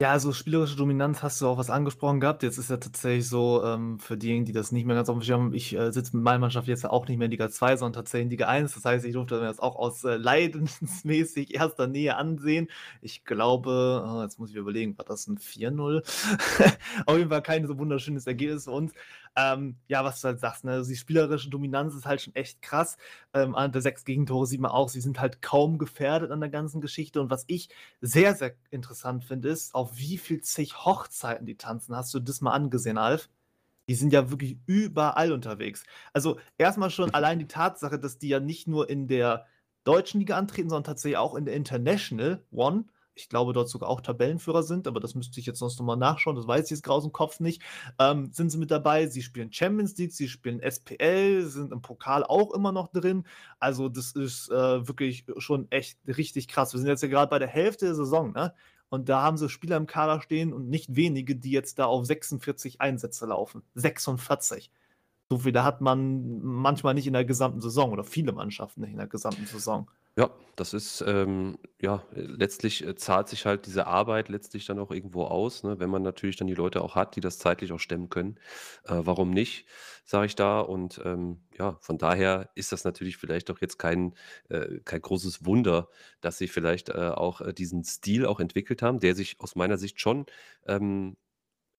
Ja, 0.01 0.11
also 0.11 0.33
spielerische 0.33 0.75
Dominanz 0.77 1.23
hast 1.23 1.41
du 1.41 1.47
auch 1.47 1.57
was 1.57 1.71
angesprochen 1.71 2.19
gehabt. 2.19 2.43
Jetzt 2.43 2.59
ist 2.59 2.69
ja 2.69 2.79
tatsächlich 2.79 3.29
so, 3.29 3.63
ähm, 3.65 4.01
für 4.01 4.17
diejenigen, 4.17 4.45
die 4.45 4.53
das 4.53 4.73
nicht 4.73 4.87
mehr 4.87 4.97
ganz 4.97 5.09
aufm 5.09 5.23
Schirm 5.23 5.41
haben, 5.43 5.55
ich, 5.55 5.73
äh, 5.77 5.93
sitze 5.93 6.17
mit 6.17 6.25
meiner 6.25 6.41
Mannschaft 6.41 6.67
jetzt 6.67 6.85
auch 6.85 7.07
nicht 7.07 7.17
mehr 7.17 7.27
in 7.27 7.31
Liga 7.31 7.49
2, 7.49 7.77
sondern 7.77 7.93
tatsächlich 8.03 8.25
in 8.25 8.31
Liga 8.31 8.49
1. 8.49 8.75
Das 8.75 8.85
heißt, 8.85 9.05
ich 9.05 9.13
durfte 9.13 9.37
mir 9.37 9.43
das 9.47 9.61
auch 9.61 9.77
aus, 9.77 10.03
äh, 10.03 10.17
leidensmäßig 10.17 11.55
erster 11.55 11.87
Nähe 11.87 12.17
ansehen. 12.17 12.69
Ich 13.03 13.25
glaube, 13.25 14.05
oh, 14.05 14.21
jetzt 14.23 14.41
muss 14.41 14.51
ich 14.51 14.57
überlegen, 14.57 14.99
war 14.99 15.05
das 15.05 15.29
'n 15.29 15.39
4:0? 15.39 16.03
Auf 17.07 17.17
jeden 17.17 17.31
Fall 17.31 17.43
kein 17.43 17.65
so 17.69 17.79
wunderschönes 17.79 18.27
Ergebnis 18.27 18.65
für 18.65 18.73
uns. 18.73 18.93
Ähm, 19.37 19.77
ja, 19.89 20.05
was 20.05 20.21
du 20.21 20.29
halt 20.29 20.41
sagst, 20.41 20.65
ne, 20.65 20.73
also 20.73 20.89
die 20.91 20.97
spielerische 20.97 21.51
Dominanz 21.51 21.95
ist 21.95 22.07
halt 22.07 22.21
schon 22.23 22.35
echt 22.37 22.63
krass. 22.63 22.97
Ähm, 23.33 23.57
der 23.73 23.83
6 23.83 24.05
Gegentore 24.05 24.47
sieht 24.47 24.61
man 24.61 24.71
auch, 24.71 24.89
sie 24.89 25.01
sind 25.01 25.19
halt 25.21 25.43
kaum 25.43 25.79
gefährdet 25.79 26.31
an 26.31 26.41
der 26.41 26.51
ganzen 26.51 26.81
Geschichte. 26.81 27.21
Und 27.21 27.31
was 27.31 27.45
ich 27.49 27.69
sehr, 28.01 28.35
sehr 28.35 28.55
interessant 28.71 29.25
finde, 29.25 29.49
ist, 29.49 29.75
auf 29.75 29.97
wie 29.97 30.19
viel 30.19 30.41
zig 30.41 30.85
Hochzeiten 30.85 31.47
die 31.47 31.57
tanzen. 31.57 31.97
Hast 31.97 32.15
du 32.15 32.21
das 32.21 32.41
mal 32.41 32.53
angesehen, 32.53 32.99
Alf? 32.99 33.29
Die 33.89 33.95
sind 33.97 34.13
ja 34.13 34.31
wirklich 34.31 34.59
überall 34.67 35.33
unterwegs. 35.33 35.85
Also, 36.13 36.39
erstmal 36.57 36.91
schon 36.91 37.13
allein 37.13 37.39
die 37.39 37.49
Tatsache, 37.49 37.99
dass 37.99 38.19
die 38.19 38.29
ja 38.29 38.41
nicht 38.41 38.67
nur 38.69 38.89
in 38.89 39.09
der 39.09 39.47
deutschen 39.85 40.21
Liga 40.21 40.39
antreten, 40.39 40.71
sondern 40.71 40.85
tatsächlich 40.85 41.19
auch 41.19 41.35
in 41.35 41.45
der 41.45 41.55
International 41.55 42.43
One. 42.51 42.85
Ich 43.15 43.29
glaube, 43.29 43.53
dort 43.53 43.69
sogar 43.69 43.89
auch 43.89 44.01
Tabellenführer 44.01 44.63
sind, 44.63 44.87
aber 44.89 45.01
das 45.01 45.15
müsste 45.15 45.39
ich 45.41 45.47
jetzt 45.47 45.59
sonst 45.61 45.79
noch 45.79 45.87
mal 45.87 45.97
nachschauen, 45.97 46.37
das 46.37 46.47
weiß 46.49 46.65
ich 46.67 46.71
jetzt 46.73 46.83
grad 46.83 47.03
aus'm 47.03 47.13
Kopf 47.13 47.41
nicht. 47.41 47.63
Ähm, 47.99 48.31
sind 48.33 48.51
sie 48.51 48.59
mit 48.59 48.71
dabei. 48.71 49.07
Sie 49.07 49.23
spielen 49.23 49.53
Champions 49.53 49.97
League, 49.97 50.13
sie 50.13 50.29
spielen 50.29 50.61
SPL, 50.61 51.43
sind 51.47 51.73
im 51.73 51.81
Pokal 51.83 52.25
auch 52.25 52.53
immer 52.53 52.73
noch 52.73 52.89
drin. 52.89 53.25
Also, 53.61 53.89
das 53.89 54.13
ist, 54.13 54.51
äh, 54.51 54.89
wirklich 54.89 55.25
schon 55.39 55.71
echt 55.71 55.99
richtig 56.07 56.49
krass. 56.49 56.73
Wir 56.73 56.81
sind 56.81 56.89
jetzt 56.89 57.03
ja 57.03 57.09
grad 57.09 57.31
bei 57.31 57.39
der 57.39 57.49
Hälfte 57.49 57.87
der 57.87 57.95
Saison, 57.95 58.33
ne? 58.33 58.53
Und 58.91 59.09
da 59.09 59.23
haben 59.23 59.37
sie 59.37 59.49
Spieler 59.49 59.77
im 59.77 59.87
Kader 59.87 60.21
stehen 60.21 60.53
und 60.53 60.69
nicht 60.69 60.95
wenige, 60.95 61.35
die 61.37 61.51
jetzt 61.51 61.79
da 61.79 61.87
auf 61.87 62.05
46 62.07 62.81
Einsätze 62.81 63.27
laufen. 63.27 63.63
46. 63.75 64.71
So 65.31 65.39
viele 65.39 65.65
hat 65.65 65.81
man 65.81 66.41
manchmal 66.43 66.95
nicht 66.95 67.07
in 67.07 67.13
der 67.15 67.25
gesamten 67.25 67.61
Saison 67.61 67.93
oder 67.93 68.05
viele 68.05 68.33
Mannschaften 68.33 68.83
nicht 68.83 68.93
in 68.93 68.99
der 68.99 69.07
gesamten 69.09 69.47
Saison. 69.47 69.91
Ja, 70.19 70.31
das 70.57 70.75
ist, 70.75 71.03
ähm 71.07 71.59
ja, 71.83 72.05
letztlich, 72.13 72.87
äh, 72.87 72.95
zahlt 72.95 73.29
sich 73.29 73.45
halt 73.47 73.67
diese 73.67 73.87
Arbeit 73.89 74.29
letztlich 74.29 74.65
dann 74.65 74.79
auch 74.79 74.91
irgendwo 74.93 75.25
aus, 75.25 75.65
ne, 75.65 75.79
wenn 75.81 75.91
man 75.91 76.03
natürlich 76.03 76.37
dann 76.37 76.47
die 76.47 76.55
Leute 76.55 76.81
auch 76.83 76.95
hat, 76.95 77.17
die 77.17 77.21
das 77.21 77.39
zeitlich 77.39 77.73
auch 77.73 77.81
stemmen 77.81 78.09
können. 78.11 78.37
Äh, 78.85 79.01
warum 79.03 79.31
nicht, 79.31 79.67
sage 80.05 80.27
ich 80.27 80.37
da. 80.37 80.61
Und, 80.61 81.01
ähm, 81.05 81.43
ja, 81.59 81.77
von 81.81 81.99
daher 81.99 82.49
ist 82.55 82.71
das 82.73 82.85
natürlich 82.85 83.17
vielleicht 83.17 83.51
auch 83.51 83.61
jetzt 83.61 83.77
kein 83.79 84.15
äh, 84.49 84.79
kein 84.85 85.03
großes 85.03 85.45
Wunder, 85.45 85.89
dass 86.21 86.39
sie 86.39 86.47
vielleicht, 86.49 86.91
äh, 86.91 86.93
auch, 87.15 87.41
äh, 87.41 87.53
diesen 87.53 87.83
Stil 87.85 88.25
auch 88.25 88.39
entwickelt 88.41 88.83
haben, 88.83 89.01
der 89.01 89.15
sich 89.17 89.41
aus 89.41 89.57
meiner 89.57 89.79
Sicht 89.79 90.01
schon, 90.01 90.27
ähm, 90.67 91.17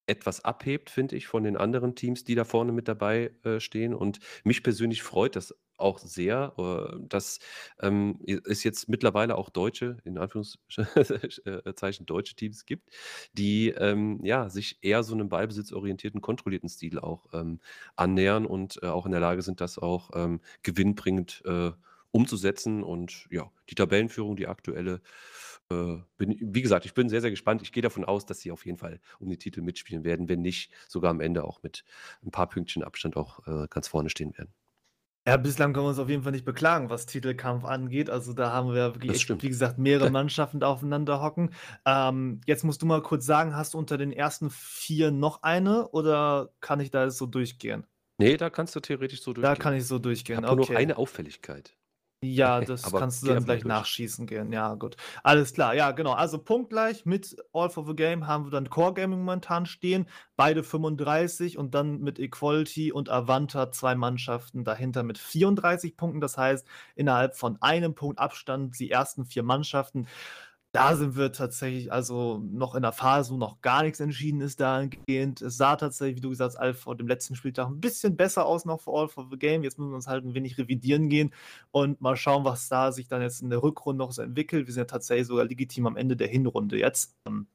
etwas 0.06 0.44
abhebt, 0.44 0.90
finde 0.90 1.16
ich, 1.16 1.26
von 1.26 1.44
den 1.44 1.56
anderen 1.56 1.94
Teams, 1.94 2.24
die 2.24 2.34
da 2.34 2.44
vorne 2.44 2.72
mit 2.72 2.88
dabei, 2.88 3.32
äh, 3.44 3.60
stehen. 3.60 3.94
Und 3.94 4.20
mich 4.44 4.62
persönlich 4.62 5.02
freut 5.02 5.36
das 5.36 5.54
auch 5.78 5.98
sehr, 5.98 6.54
äh, 6.58 6.96
dass, 7.08 7.38
ähm, 7.80 8.18
es 8.46 8.64
jetzt 8.64 8.88
mittlerweile 8.88 9.36
auch 9.36 9.50
deutsche, 9.50 9.98
in 10.04 10.16
Anführungszeichen 10.18 12.06
deutsche 12.06 12.34
Teams 12.36 12.64
gibt, 12.64 12.90
die, 13.34 13.68
ähm, 13.70 14.20
ja, 14.24 14.48
sich 14.48 14.78
eher 14.82 15.02
so 15.02 15.14
'nem 15.14 15.28
ballbesitzorientierten, 15.28 16.20
kontrollierten 16.22 16.68
Stil 16.68 16.98
auch, 16.98 17.26
ähm, 17.34 17.60
annähern 17.96 18.46
und, 18.46 18.82
äh, 18.82 18.86
auch 18.86 19.06
in 19.06 19.12
der 19.12 19.20
Lage 19.20 19.42
sind, 19.42 19.60
das 19.60 19.78
auch, 19.78 20.10
ähm, 20.14 20.40
gewinnbringend, 20.62 21.42
äh, 21.44 21.72
umzusetzen. 22.10 22.82
Und 22.82 23.26
ja, 23.30 23.50
die 23.68 23.74
Tabellenführung, 23.74 24.36
die 24.36 24.46
aktuelle, 24.46 25.00
bin 26.16 26.36
wie 26.40 26.62
gesagt, 26.62 26.84
ich 26.86 26.94
bin 26.94 27.08
sehr, 27.08 27.20
sehr 27.20 27.30
gespannt. 27.30 27.62
Ich 27.62 27.72
gehe 27.72 27.82
davon 27.82 28.04
aus, 28.04 28.24
dass 28.26 28.40
sie 28.40 28.52
auf 28.52 28.64
jeden 28.66 28.78
Fall 28.78 29.00
um 29.18 29.28
den 29.28 29.38
Titel 29.38 29.60
mitspielen 29.62 30.04
werden, 30.04 30.28
wenn 30.28 30.40
nicht 30.42 30.72
sogar 30.88 31.10
am 31.10 31.20
Ende 31.20 31.44
auch 31.44 31.62
mit 31.62 31.84
'n 32.24 32.30
paar 32.30 32.48
Pünktchen 32.48 32.82
Abstand 32.84 33.16
auch, 33.16 33.46
äh, 33.46 33.66
ganz 33.68 33.88
vorne 33.88 34.08
stehen 34.10 34.36
werden. 34.38 34.54
Ja, 35.28 35.36
bislang 35.36 35.72
können 35.72 35.86
wir 35.86 35.88
uns 35.88 35.98
auf 35.98 36.08
jeden 36.08 36.22
Fall 36.22 36.30
nicht 36.30 36.44
beklagen, 36.44 36.88
was 36.88 37.04
Titelkampf 37.06 37.64
angeht. 37.64 38.08
Also, 38.10 38.32
da 38.32 38.52
haben 38.52 38.68
wir 38.68 38.76
ja 38.76 38.94
wirklich 38.94 39.12
echt, 39.12 39.42
wie 39.42 39.48
gesagt, 39.48 39.76
mehrere 39.76 40.08
Mannschaften, 40.08 40.60
da 40.60 40.68
aufeinander 40.68 41.20
hocken. 41.20 41.50
Ähm, 41.84 42.40
jetzt 42.46 42.62
musst 42.62 42.80
du 42.82 42.86
mal 42.86 43.02
kurz 43.02 43.26
sagen, 43.26 43.56
hast 43.56 43.74
du 43.74 43.78
unter 43.78 43.98
den 43.98 44.12
ersten 44.12 44.50
4 44.50 45.10
noch 45.10 45.42
eine 45.42 45.88
oder 45.88 46.50
kann 46.60 46.78
ich 46.78 46.92
da 46.92 47.04
jetzt 47.04 47.18
so 47.18 47.26
durchgehen? 47.26 47.86
Ne, 48.18 48.36
da 48.36 48.50
kannst 48.50 48.74
du 48.76 48.80
theoretisch 48.80 49.22
so 49.22 49.32
Da 49.40 49.56
durchgehen. 49.56 49.56
kann 49.56 49.72
ich 49.74 49.86
so 49.86 49.98
Ich 50.28 50.28
durchgehen, 50.28 50.36
habe 50.36 50.46
nur 50.48 50.58
noch 50.58 50.70
okay. 50.70 50.74
eine 50.74 50.98
Auffälligkeit. 50.98 51.76
Ja, 52.22 52.62
das 52.62 52.84
Aber 52.86 52.98
kannst 52.98 53.22
du 53.22 53.26
dann 53.26 53.44
gleich 53.44 53.62
durch. 53.62 53.68
nachschießen 53.68 54.26
gehen. 54.26 54.50
Ja, 54.50 54.74
gut. 54.74 54.96
Alles 55.22 55.52
klar. 55.52 55.74
Ja, 55.74 55.90
genau. 55.92 56.12
Also, 56.12 56.38
punktgleich 56.38 57.04
mit 57.04 57.36
All 57.52 57.68
for 57.68 57.86
the 57.86 57.94
Game 57.94 58.26
haben 58.26 58.44
wir 58.46 58.50
dann 58.50 58.70
Core 58.70 58.94
Gaming 58.94 59.18
momentan 59.18 59.66
stehen, 59.66 60.08
beide 60.34 60.64
35 60.64 61.58
und 61.58 61.74
dann 61.74 62.00
mit 62.00 62.18
Equality 62.18 62.90
und 62.90 63.10
Avanta 63.10 63.70
2 63.70 63.94
Mannschaften 63.96 64.64
dahinter 64.64 65.02
mit 65.02 65.18
34 65.18 65.96
Punkten. 65.98 66.20
Das 66.22 66.38
heißt, 66.38 66.66
innerhalb 66.94 67.36
von 67.36 67.58
einem 67.60 67.94
Punkt 67.94 68.18
Abstand 68.18 68.78
die 68.80 68.90
ersten 68.90 69.26
4 69.26 69.42
Mannschaften. 69.42 70.06
Da 70.76 70.94
sind 70.94 71.16
wir 71.16 71.32
tatsächlich 71.32 71.90
also 71.90 72.36
noch 72.38 72.74
in 72.74 72.82
der 72.82 72.92
Phase, 72.92 73.32
wo 73.32 73.38
noch 73.38 73.62
gar 73.62 73.82
nichts 73.82 73.98
entschieden 73.98 74.42
ist 74.42 74.60
dahingehend. 74.60 75.40
Es 75.40 75.56
sah 75.56 75.74
tatsächlich, 75.76 76.16
wie 76.16 76.20
du 76.20 76.28
gesagt 76.28 76.58
hast, 76.58 76.78
vor 76.78 76.94
dem 76.94 77.08
letzten 77.08 77.34
Spieltag 77.34 77.68
'n 77.68 77.80
bisschen 77.80 78.14
besser 78.14 78.44
aus 78.44 78.66
noch 78.66 78.82
für 78.82 78.90
All 78.92 79.08
for 79.08 79.26
the 79.30 79.38
Game. 79.38 79.62
Jetzt 79.64 79.78
müssen 79.78 79.90
wir 79.90 79.96
uns 79.96 80.06
halt 80.06 80.26
'n 80.26 80.34
wenig 80.34 80.58
revidieren 80.58 81.08
gehen 81.08 81.32
und 81.70 82.02
mal 82.02 82.14
schauen, 82.14 82.44
was 82.44 82.68
da 82.68 82.92
sich 82.92 83.08
dann 83.08 83.22
jetzt 83.22 83.40
in 83.40 83.48
der 83.48 83.62
Rückrunde 83.62 84.04
noch 84.04 84.12
so 84.12 84.20
entwickelt. 84.20 84.66
Wir 84.66 84.74
sind 84.74 84.82
ja 84.82 84.84
tatsächlich 84.84 85.26
sogar 85.28 85.46
legitim 85.46 85.86
am 85.86 85.96
Ende 85.96 86.14
der 86.14 86.28
Hinrunde 86.28 86.78
jetzt. 86.78 87.16
Ähm, 87.26 87.46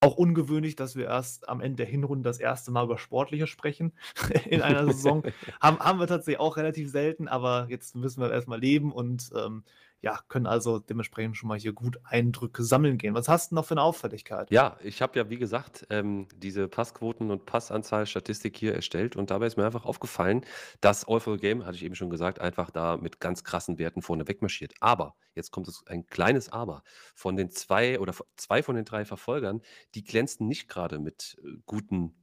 auch 0.00 0.16
ungewöhnlich, 0.16 0.76
dass 0.76 0.96
wir 0.96 1.06
erst 1.06 1.48
am 1.48 1.60
Ende 1.60 1.76
der 1.78 1.86
Hinrunde 1.86 2.28
das 2.28 2.38
erste 2.40 2.70
Mal 2.70 2.84
über 2.84 2.98
Sportliches 2.98 3.48
sprechen 3.50 3.92
in 4.50 4.60
einer 4.62 4.86
Saison. 4.86 5.24
Haben 5.62 5.78
haben 5.78 5.98
wir 6.00 6.06
tatsächlich 6.06 6.40
auch 6.40 6.56
relativ 6.58 6.90
selten, 6.90 7.28
aber 7.28 7.66
jetzt 7.70 7.96
müssen 7.96 8.20
wir 8.20 8.30
erst 8.32 8.48
mal 8.48 8.60
leben 8.60 8.92
und, 8.92 9.30
ähm, 9.36 9.64
ja, 10.04 10.20
können 10.28 10.46
also 10.46 10.78
dementsprechend 10.78 11.36
schon 11.36 11.48
mal 11.48 11.58
hier 11.58 11.72
gut 11.72 11.98
Eindrücke 12.04 12.62
sammeln 12.64 12.98
gehen. 12.98 13.14
Was 13.14 13.28
hast 13.28 13.52
'n 13.52 13.56
noch 13.56 13.64
für 13.66 13.74
'ne 13.74 13.82
Auffälligkeit? 13.82 14.50
Ja, 14.50 14.76
ich 14.82 15.00
habe 15.00 15.18
ja, 15.18 15.30
wie 15.30 15.38
gesagt, 15.38 15.86
ähm, 15.88 16.28
diese 16.36 16.68
Passquoten 16.68 17.30
und 17.30 17.46
Passanzahl-Statistik 17.46 18.56
hier 18.58 18.74
erstellt 18.74 19.16
und 19.16 19.30
dabei 19.30 19.46
ist 19.46 19.56
mir 19.56 19.64
einfach 19.64 19.86
aufgefallen, 19.86 20.42
dass 20.82 21.06
the 21.08 21.36
Game, 21.38 21.64
hatte 21.64 21.76
ich 21.76 21.82
eben 21.82 21.94
schon 21.94 22.10
gesagt, 22.10 22.40
einfach 22.40 22.70
da 22.70 22.98
mit 22.98 23.20
ganz 23.20 23.42
krassen 23.42 23.78
Werten 23.78 24.02
vorne 24.02 24.28
wegmarschiert. 24.28 24.74
Aber, 24.80 25.14
jetzt 25.34 25.50
kommt 25.50 25.66
es 25.68 25.82
ein 25.86 26.06
kleines 26.06 26.50
Aber. 26.50 26.82
Von 27.14 27.36
den 27.36 27.50
2 27.50 27.98
oder 27.98 28.12
2 28.36 28.62
von 28.62 28.76
den 28.76 28.84
3 28.84 29.06
Verfolgern, 29.06 29.62
die 29.94 30.04
glänzten 30.04 30.46
nicht 30.46 30.68
grade 30.68 30.98
mit, 30.98 31.38
äh, 31.42 31.56
guten 31.64 32.14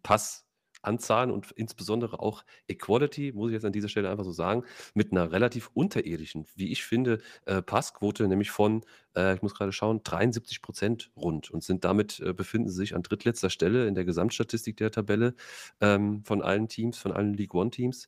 Passanzahlen 0.82 1.32
und 1.32 1.52
insbesondere 1.52 2.20
auch 2.20 2.44
Equality, 2.68 3.32
muss 3.34 3.50
ich 3.50 3.54
jetzt 3.54 3.66
an 3.66 3.72
dieser 3.74 3.90
Stelle 3.90 4.10
einfach 4.10 4.24
so 4.26 4.32
sagen, 4.32 4.64
mit 4.94 5.12
'ner 5.14 5.32
relativ 5.32 5.70
unterirdischen, 5.74 6.46
wie 6.56 6.72
ich 6.72 6.84
finde, 6.84 7.20
äh, 7.46 7.62
Passquote, 7.62 8.28
nämlich 8.28 8.52
von, 8.52 8.82
äh, 9.16 9.36
ich 9.36 9.42
muss 9.42 9.54
grade 9.56 9.72
schauen, 9.72 10.02
73 10.04 10.62
% 10.62 11.12
rund 11.16 11.52
und 11.52 11.64
sind 11.64 11.84
damit 11.86 12.20
äh, 12.20 12.34
befinden 12.34 12.70
sie 12.70 12.76
sich 12.78 12.96
an 12.96 13.04
drittletzter 13.04 13.50
Stelle 13.50 13.88
in 13.88 13.96
der 13.96 14.06
Gesamtstatistik 14.06 14.78
der 14.78 14.92
Tabelle, 14.92 15.36
ähm, 15.82 16.24
von 16.26 16.42
allen 16.42 16.68
Teams, 16.68 16.98
von 16.98 17.12
allen 17.12 17.34
League-One-Teams. 17.34 18.08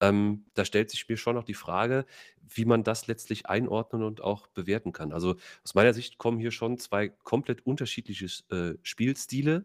Ähm, 0.00 0.46
da 0.54 0.64
stellt 0.64 0.90
sich 0.90 1.08
mir 1.08 1.16
schon 1.16 1.34
noch 1.36 1.44
die 1.44 1.54
Frage, 1.54 2.06
wie 2.54 2.64
man 2.64 2.84
das 2.84 3.06
letztlich 3.06 3.46
einordnen 3.46 4.02
und 4.02 4.20
auch 4.22 4.46
bewerten 4.48 4.92
kann. 4.92 5.12
Also, 5.12 5.36
aus 5.64 5.74
meiner 5.74 5.94
Sicht 5.94 6.18
kommen 6.18 6.38
hier 6.38 6.50
schon 6.50 6.78
2 6.78 7.08
komplett 7.08 7.64
unterschiedliches 7.66 8.44
äh, 8.50 8.74
Spielstile, 8.82 9.64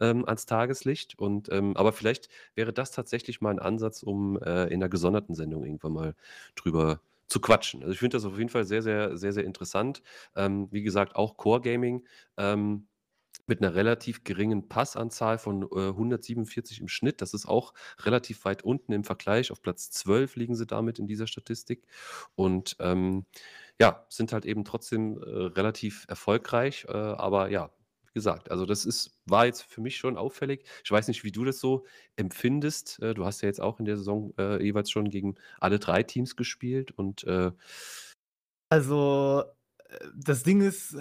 ähm, 0.00 0.24
ans 0.26 0.46
Tageslicht 0.46 1.18
und, 1.18 1.48
ähm 1.52 1.76
aber 1.76 1.92
vielleicht 1.92 2.28
wäre 2.54 2.72
das 2.72 2.90
tatsächlich 2.92 3.40
mal 3.40 3.52
'n 3.52 3.58
Ansatz, 3.60 4.02
um, 4.02 4.38
äh, 4.42 4.66
in 4.68 4.80
'ner 4.80 4.88
gesonderten 4.88 5.34
Sendung 5.34 5.64
irgendwann 5.64 5.92
mal 5.92 6.14
drüber 6.56 7.00
zu 7.28 7.40
quatschen. 7.40 7.82
Also, 7.82 7.92
ich 7.92 7.98
finde 8.00 8.16
das 8.16 8.24
auf 8.24 8.38
jeden 8.38 8.50
Fall 8.50 8.64
sehr, 8.64 8.82
sehr 8.82 9.16
sehr, 9.16 9.32
sehr 9.32 9.44
interessant. 9.44 10.02
Ähm, 10.36 10.68
wie 10.72 10.82
gesagt, 10.82 11.16
auch 11.16 11.36
Core 11.36 11.60
Gaming, 11.60 12.06
ähm, 12.38 12.88
mit 13.48 13.60
'ner 13.62 13.74
relativ 13.74 14.24
geringen 14.24 14.68
Passanzahl 14.68 15.38
von, 15.38 15.64
äh, 15.64 15.94
147 15.94 16.80
im 16.80 16.88
Schnitt. 16.88 17.22
Das 17.22 17.34
ist 17.34 17.46
auch 17.48 17.74
relativ 18.00 18.44
weit 18.46 18.62
unten 18.64 18.92
im 18.92 19.04
Vergleich. 19.04 19.52
Auf 19.52 19.62
Platz 19.62 19.90
12 19.90 20.36
liegen 20.36 20.54
sie 20.56 20.66
damit 20.66 20.98
in 21.00 21.06
dieser 21.08 21.26
Statistik 21.28 21.84
und, 22.36 22.76
ähm, 22.80 23.26
ja, 23.80 24.06
sind 24.10 24.32
halt 24.34 24.46
eben 24.46 24.64
trotzdem, 24.64 25.18
äh, 25.22 25.26
relativ 25.26 26.06
erfolgreich. 26.08 26.86
Äh, 26.88 26.92
aber 26.92 27.50
ja, 27.50 27.70
gesagt, 28.18 28.50
also, 28.50 28.66
das 28.66 28.84
ist 28.84 29.18
war 29.26 29.46
jetzt 29.46 29.62
für 29.62 29.80
mich 29.80 29.96
schon 29.96 30.16
auffällig. 30.16 30.64
Ich 30.84 30.90
weiß 30.90 31.08
nicht, 31.08 31.24
wie 31.24 31.32
du 31.32 31.44
das 31.44 31.58
so 31.60 31.84
empfindest. 32.16 33.00
Äh, 33.02 33.14
du 33.14 33.24
hast 33.24 33.42
ja 33.42 33.48
jetzt 33.48 33.60
auch 33.60 33.78
in 33.80 33.84
der 33.86 33.96
Saison, 33.96 34.32
äh, 34.38 34.62
jeweils 34.62 34.90
schon 34.90 35.08
gegen 35.10 35.36
alle 35.60 35.78
3 35.78 36.02
Teams 36.02 36.36
gespielt 36.36 36.90
und, 36.92 37.24
äh 37.24 37.52
Also, 38.70 39.44
äh, 39.88 39.98
das 40.14 40.42
Ding 40.42 40.60
ist 40.60 40.96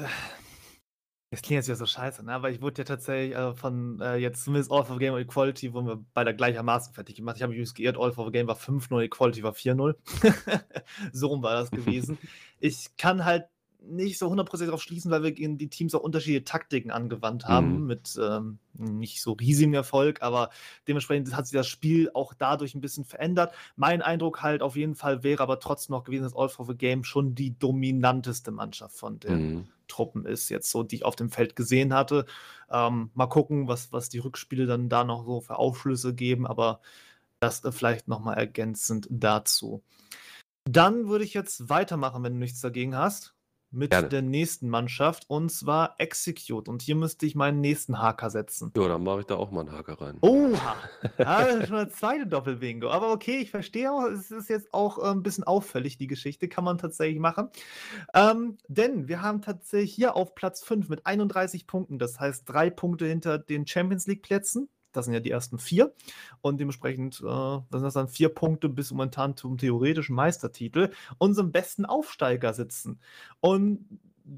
es 1.29 1.41
klingt 1.41 1.57
jetzt 1.57 1.67
wieder 1.67 1.75
so 1.75 1.85
scheiße, 1.85 2.23
ne, 2.23 2.31
aber 2.33 2.49
ich 2.51 2.61
wurde 2.61 2.81
ja 2.81 2.85
tatsächlich, 2.85 3.35
äh, 3.35 3.53
von, 3.53 3.99
äh, 3.99 4.15
jetzt 4.15 4.45
zumindest 4.45 4.71
All 4.71 4.85
for 4.85 4.97
Game 4.97 5.13
und 5.13 5.19
Equality 5.19 5.73
wurden 5.73 5.87
wir 5.87 6.05
beide 6.13 6.33
gleichermaßen 6.33 6.93
fertig 6.93 7.17
gemacht. 7.17 7.35
Ich 7.35 7.41
habe 7.41 7.49
mich 7.49 7.57
übrigens 7.57 7.73
geirrt, 7.73 7.97
All 7.99 8.13
for 8.13 8.31
Game 8.31 8.47
war 8.47 8.55
5:0, 8.55 9.03
Equality 9.03 9.43
war 9.43 9.53
4:0. 9.53 9.95
So 11.11 11.27
rum 11.27 11.43
war 11.43 11.55
das 11.55 11.69
gewesen. 11.71 12.17
Ich 12.59 12.95
kann 12.97 13.25
halt 13.25 13.45
nicht 13.79 14.17
so 14.17 14.29
hundertprozentig 14.29 14.71
drauf 14.71 14.81
schließen, 14.81 15.11
weil 15.11 15.23
wir 15.23 15.31
gegen 15.31 15.57
die 15.57 15.69
Teams 15.69 15.93
auch 15.95 16.01
unterschiedliche 16.01 16.43
Taktiken 16.43 16.91
angewandt 16.91 17.47
haben 17.47 17.85
Mhm. 17.85 17.87
mit, 17.87 18.17
ähm, 18.21 18.59
nicht 18.73 19.21
so 19.21 19.33
riesigem 19.33 19.73
Erfolg, 19.75 20.21
aber 20.21 20.49
dementsprechend 20.87 21.35
hat 21.35 21.47
sich 21.47 21.55
das 21.57 21.67
Spiel 21.67 22.09
auch 22.13 22.33
dadurch 22.33 22.73
'n 22.75 22.81
bisschen 22.81 23.05
verändert. 23.05 23.53
Mein 23.75 24.01
Eindruck 24.01 24.41
halt 24.41 24.61
auf 24.61 24.75
jeden 24.75 24.95
Fall 24.95 25.23
wäre 25.23 25.41
aber 25.43 25.59
trotzdem 25.59 25.93
noch 25.95 26.03
gewesen, 26.03 26.23
dass 26.23 26.35
All 26.35 26.49
for 26.49 26.65
the 26.65 26.75
Game 26.75 27.03
schon 27.03 27.35
die 27.35 27.57
dominanteste 27.57 28.51
Mannschaft 28.51 28.95
von 28.97 29.19
den 29.19 29.37
Mhm. 29.37 29.67
Truppen 29.87 30.25
ist 30.25 30.49
jetzt 30.49 30.69
so, 30.71 30.83
die 30.83 30.97
ich 30.97 31.05
auf 31.05 31.15
dem 31.15 31.29
Feld 31.29 31.55
gesehen 31.55 31.93
hatte. 31.93 32.25
Ähm, 32.69 33.11
mal 33.13 33.27
gucken, 33.27 33.67
was 33.69 33.91
was 33.93 34.09
die 34.09 34.19
Rückspiele 34.19 34.65
dann 34.65 34.89
da 34.89 35.03
noch 35.05 35.25
so 35.25 35.39
für 35.41 35.57
Aufschlüsse 35.57 36.13
geben, 36.13 36.45
aber 36.47 36.81
das, 37.39 37.63
äh, 37.63 37.71
vielleicht 37.71 38.07
noch 38.09 38.19
mal 38.21 38.33
ergänzend 38.35 39.07
dazu. 39.11 39.83
Dann 40.65 41.07
würde 41.09 41.25
ich 41.25 41.33
jetzt 41.35 41.69
weitermachen, 41.69 42.23
wenn 42.23 42.33
du 42.35 42.39
nichts 42.39 42.61
dagegen 42.61 42.95
hast. 42.97 43.36
Mit 43.71 43.91
Gerne. 43.91 44.09
der 44.09 44.21
nächsten 44.21 44.69
Mannschaft 44.69 45.25
und 45.27 45.51
zwar 45.51 45.95
Execute. 45.97 46.69
Und 46.69 46.81
hier 46.81 46.95
müsste 46.95 47.25
ich 47.25 47.35
meinen 47.35 47.59
nächsten 47.59 47.99
Haker 47.99 48.29
setzen. 48.29 48.71
Ja, 48.75 48.87
dann 48.87 49.03
mache 49.03 49.21
ich 49.21 49.25
da 49.25 49.35
auch 49.35 49.51
mal 49.51 49.61
einen 49.61 49.71
Haker 49.71 50.01
rein. 50.01 50.17
Oha! 50.21 50.75
Ja, 51.17 51.45
das 51.45 51.55
ist 51.55 51.67
schon 51.67 51.77
das 51.77 51.95
zweite 51.95 52.27
Doppelbingo. 52.27 52.89
Aber 52.89 53.11
okay, 53.11 53.37
ich 53.37 53.51
verstehe 53.51 53.91
auch, 53.91 54.05
es 54.05 54.31
ist 54.31 54.49
jetzt 54.49 54.73
auch 54.73 54.97
äh, 54.99 55.11
ein 55.11 55.23
bisschen 55.23 55.43
auffällig, 55.43 55.97
die 55.97 56.07
Geschichte. 56.07 56.47
Kann 56.47 56.63
man 56.63 56.77
tatsächlich 56.77 57.19
machen. 57.19 57.49
Ähm, 58.13 58.57
denn 58.67 59.07
wir 59.07 59.21
haben 59.21 59.41
tatsächlich 59.41 59.93
hier 59.93 60.15
auf 60.15 60.35
Platz 60.35 60.63
5 60.63 60.89
mit 60.89 61.05
31 61.05 61.67
Punkten, 61.67 61.99
das 61.99 62.19
heißt 62.19 62.43
drei 62.47 62.69
Punkte 62.69 63.05
hinter 63.05 63.37
den 63.37 63.65
Champions 63.67 64.07
League-Plätzen. 64.07 64.69
Das 64.91 65.05
sind 65.05 65.13
ja 65.13 65.19
die 65.19 65.31
ersten 65.31 65.59
vier. 65.59 65.93
Und 66.41 66.59
dementsprechend 66.59 67.21
äh, 67.21 67.59
das 67.69 67.81
sind 67.81 67.95
dann 67.95 68.07
vier 68.07 68.29
Punkte 68.29 68.69
bis 68.69 68.91
momentan 68.91 69.35
zum 69.35 69.57
theoretischen 69.57 70.15
Meistertitel, 70.15 70.91
unseren 71.17 71.51
besten 71.51 71.85
Aufsteiger 71.85 72.53
sitzen. 72.53 72.99
Und 73.39 73.85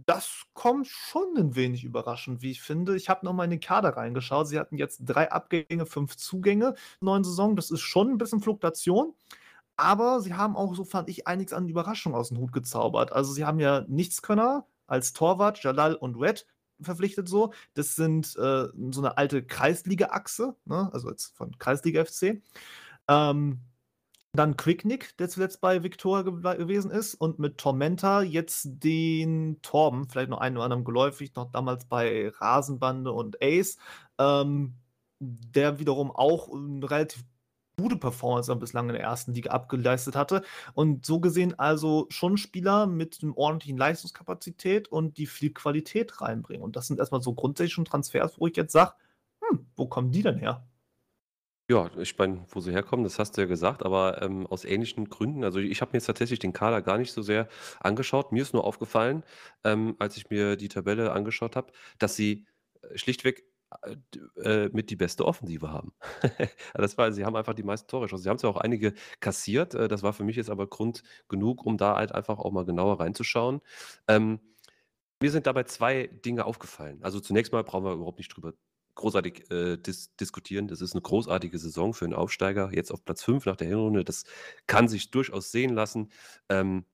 das 0.06 0.44
kommt 0.54 0.88
schon 0.88 1.36
ein 1.36 1.56
wenig 1.56 1.84
überraschend, 1.84 2.42
wie 2.42 2.52
ich 2.52 2.62
finde. 2.62 2.96
Ich 2.96 3.10
habe 3.10 3.26
nochmal 3.26 3.46
in 3.46 3.52
den 3.52 3.60
Kader 3.60 3.98
reingeschaut. 3.98 4.48
Sie 4.48 4.60
hatten 4.60 4.78
jetzt 4.78 5.02
drei 5.04 5.32
Abgänge, 5.32 5.86
fünf 5.86 6.16
Zugänge 6.16 6.76
neuen 7.02 7.24
Saison. 7.24 7.56
Das 7.56 7.72
ist 7.72 7.82
schon 7.82 8.12
ein 8.12 8.18
bisschen 8.18 8.42
Fluktuation. 8.42 9.16
Aber 9.78 10.20
sie 10.20 10.34
haben 10.34 10.56
auch, 10.56 10.76
so 10.76 10.84
fand 10.84 11.10
ich, 11.10 11.26
einiges 11.26 11.54
an 11.54 11.68
Überraschung 11.68 12.14
aus 12.14 12.30
dem 12.30 12.38
Hut 12.38 12.52
gezaubert. 12.54 13.14
Also 13.14 13.34
sie 13.34 13.46
haben 13.46 13.60
ja 13.60 13.86
Nichtskönner 13.88 14.68
als 14.88 15.14
Torwart, 15.14 15.64
Jalal 15.64 15.96
und 15.96 16.16
Red 16.16 16.46
verpflichtet 16.82 17.28
so. 17.28 17.54
Das 17.74 17.96
sind 17.96 18.36
äh, 18.38 18.68
so 18.92 19.02
eine 19.02 19.18
alte 19.18 19.44
Kreisliga-Achse, 19.44 20.56
ne? 20.66 20.90
also 20.94 21.10
jetzt 21.10 21.36
von 21.36 21.58
Kreisliga 21.58 22.06
FC. 22.06 22.42
Ähm, 23.08 23.60
dann 24.34 24.58
Quicknick, 24.58 25.18
der 25.18 25.28
zuletzt 25.30 25.60
bei 25.60 25.82
Victoria 25.82 26.22
ge 26.22 26.58
gewesen 26.58 26.92
ist, 26.92 27.16
und 27.16 27.40
mit 27.40 27.58
Tormenta 27.58 28.22
jetzt 28.22 28.68
den 28.84 29.60
Torben, 29.62 30.08
vielleicht 30.08 30.30
noch 30.30 30.40
einen 30.40 30.58
oder 30.58 30.66
anderen 30.66 30.84
geläufig, 30.86 31.34
noch 31.36 31.52
damals 31.52 31.86
bei 31.86 32.30
Rasenbande 32.30 33.12
und 33.12 33.42
Ace, 33.42 33.78
ähm, 34.20 34.76
der 35.20 35.80
wiederum 35.80 36.12
auch 36.12 36.50
eine 36.54 36.90
relativ 36.90 37.24
gute 37.80 37.98
Performance 37.98 38.54
bislang 38.56 38.90
in 38.90 38.94
der 38.94 39.04
ersten 39.04 39.34
Liga 39.34 39.52
abgeleistet 39.52 40.16
hatte. 40.16 40.44
Und 40.74 41.06
so 41.06 41.20
gesehen 41.20 41.58
also 41.58 42.08
schon 42.10 42.38
Spieler 42.38 42.88
mit 42.88 43.20
einem 43.22 43.34
ordentlichen 43.34 43.78
Leistungskapazität 43.78 44.88
und 44.88 45.18
die 45.18 45.28
viel 45.28 45.54
Qualität 45.54 46.22
reinbringen. 46.22 46.64
Und 46.64 46.76
das 46.76 46.88
sind 46.88 47.00
erstmal 47.00 47.22
so 47.22 47.34
grundsätzlich 47.34 47.74
schon 47.74 47.86
Transfers, 47.86 48.40
wo 48.40 48.48
ich 48.48 48.56
jetzt 48.56 48.74
sage, 48.74 48.94
hm, 49.42 49.68
wo 49.76 49.88
kommen 49.88 50.12
die 50.12 50.24
denn 50.24 50.38
her? 50.38 50.66
Ja, 51.70 51.92
ich 51.98 52.18
meine, 52.18 52.46
wo 52.50 52.62
sie 52.62 52.72
herkommen, 52.72 53.04
das 53.04 53.20
hast 53.20 53.38
du 53.38 53.42
ja 53.42 53.48
gesagt, 53.48 53.86
aber 53.86 54.24
ähm, 54.24 54.48
aus 54.48 54.66
ähnlichen 54.66 55.08
Gründen. 55.08 55.44
Also 55.44 55.60
ich 55.60 55.82
habe 55.82 55.92
mir 55.92 55.98
jetzt 55.98 56.08
tatsächlich 56.08 56.40
den 56.40 56.52
Kader 56.52 56.82
gar 56.82 56.98
nicht 56.98 57.12
so 57.12 57.22
sehr 57.22 57.48
angeschaut. 57.80 58.32
Mir 58.32 58.42
ist 58.42 58.56
nur 58.56 58.64
aufgefallen, 58.64 59.24
ähm, 59.64 59.96
als 60.00 60.18
ich 60.18 60.32
mir 60.32 60.56
die 60.56 60.68
Tabelle 60.68 61.12
angeschaut 61.12 61.56
habe, 61.56 61.72
dass 62.00 62.16
sie 62.16 62.48
äh, 62.82 62.98
schlichtweg 62.98 63.44
äh, 63.84 64.66
äh, 64.66 64.70
mit 64.74 64.90
die 64.90 64.96
beste 64.96 65.26
Offensive 65.26 65.72
haben. 65.72 65.94
das 66.74 66.98
war, 66.98 67.12
sie 67.12 67.26
haben 67.26 67.36
einfach 67.36 67.54
die 67.54 67.64
meisten 67.64 67.88
Tore 67.88 68.06
geschossen. 68.06 68.24
Sie 68.24 68.30
haben 68.30 68.40
zwar 68.40 68.52
auch 68.52 68.58
einige 68.58 68.94
kassiert, 69.20 69.76
äh, 69.76 69.88
das 69.88 70.04
war 70.04 70.14
für 70.14 70.24
mich 70.24 70.36
jetzt 70.36 70.50
aber 70.50 70.68
Grund 70.68 71.04
genug, 71.28 71.66
um 71.66 71.78
da 71.78 71.96
halt 71.96 72.14
einfach 72.14 72.40
auch 72.40 72.52
mal 72.52 72.66
genauer 72.66 73.00
reinzuschauen. 73.00 73.62
Ähm, 74.08 74.40
mir 75.22 75.32
sind 75.32 75.48
dabei 75.48 75.64
zwei 75.64 76.08
Dinge 76.08 76.46
aufgefallen. 76.46 77.00
Also 77.04 77.20
zunächst 77.20 77.52
mal 77.52 77.64
brauchen 77.64 77.86
wir 77.86 77.94
überhaupt 77.94 78.20
nicht 78.20 78.36
drüber 78.36 78.54
großartig 78.96 79.50
äh, 79.52 79.78
dis 79.78 80.16
diskutieren. 80.18 80.68
Das 80.68 80.82
ist 80.82 80.94
eine 80.94 81.02
großartige 81.02 81.58
Saison 81.58 81.94
für 81.94 82.06
einen 82.06 82.14
Aufsteiger. 82.14 82.72
Jetzt 82.74 82.92
auf 82.92 83.06
Platz 83.06 83.24
5 83.24 83.46
nach 83.46 83.56
der 83.56 83.68
Hinrunde. 83.68 84.04
Das 84.04 84.26
kann 84.68 84.88
sich 84.88 85.12
durchaus 85.12 85.52
sehen 85.52 85.74
lassen. 85.74 86.12
Ähm, 86.50 86.86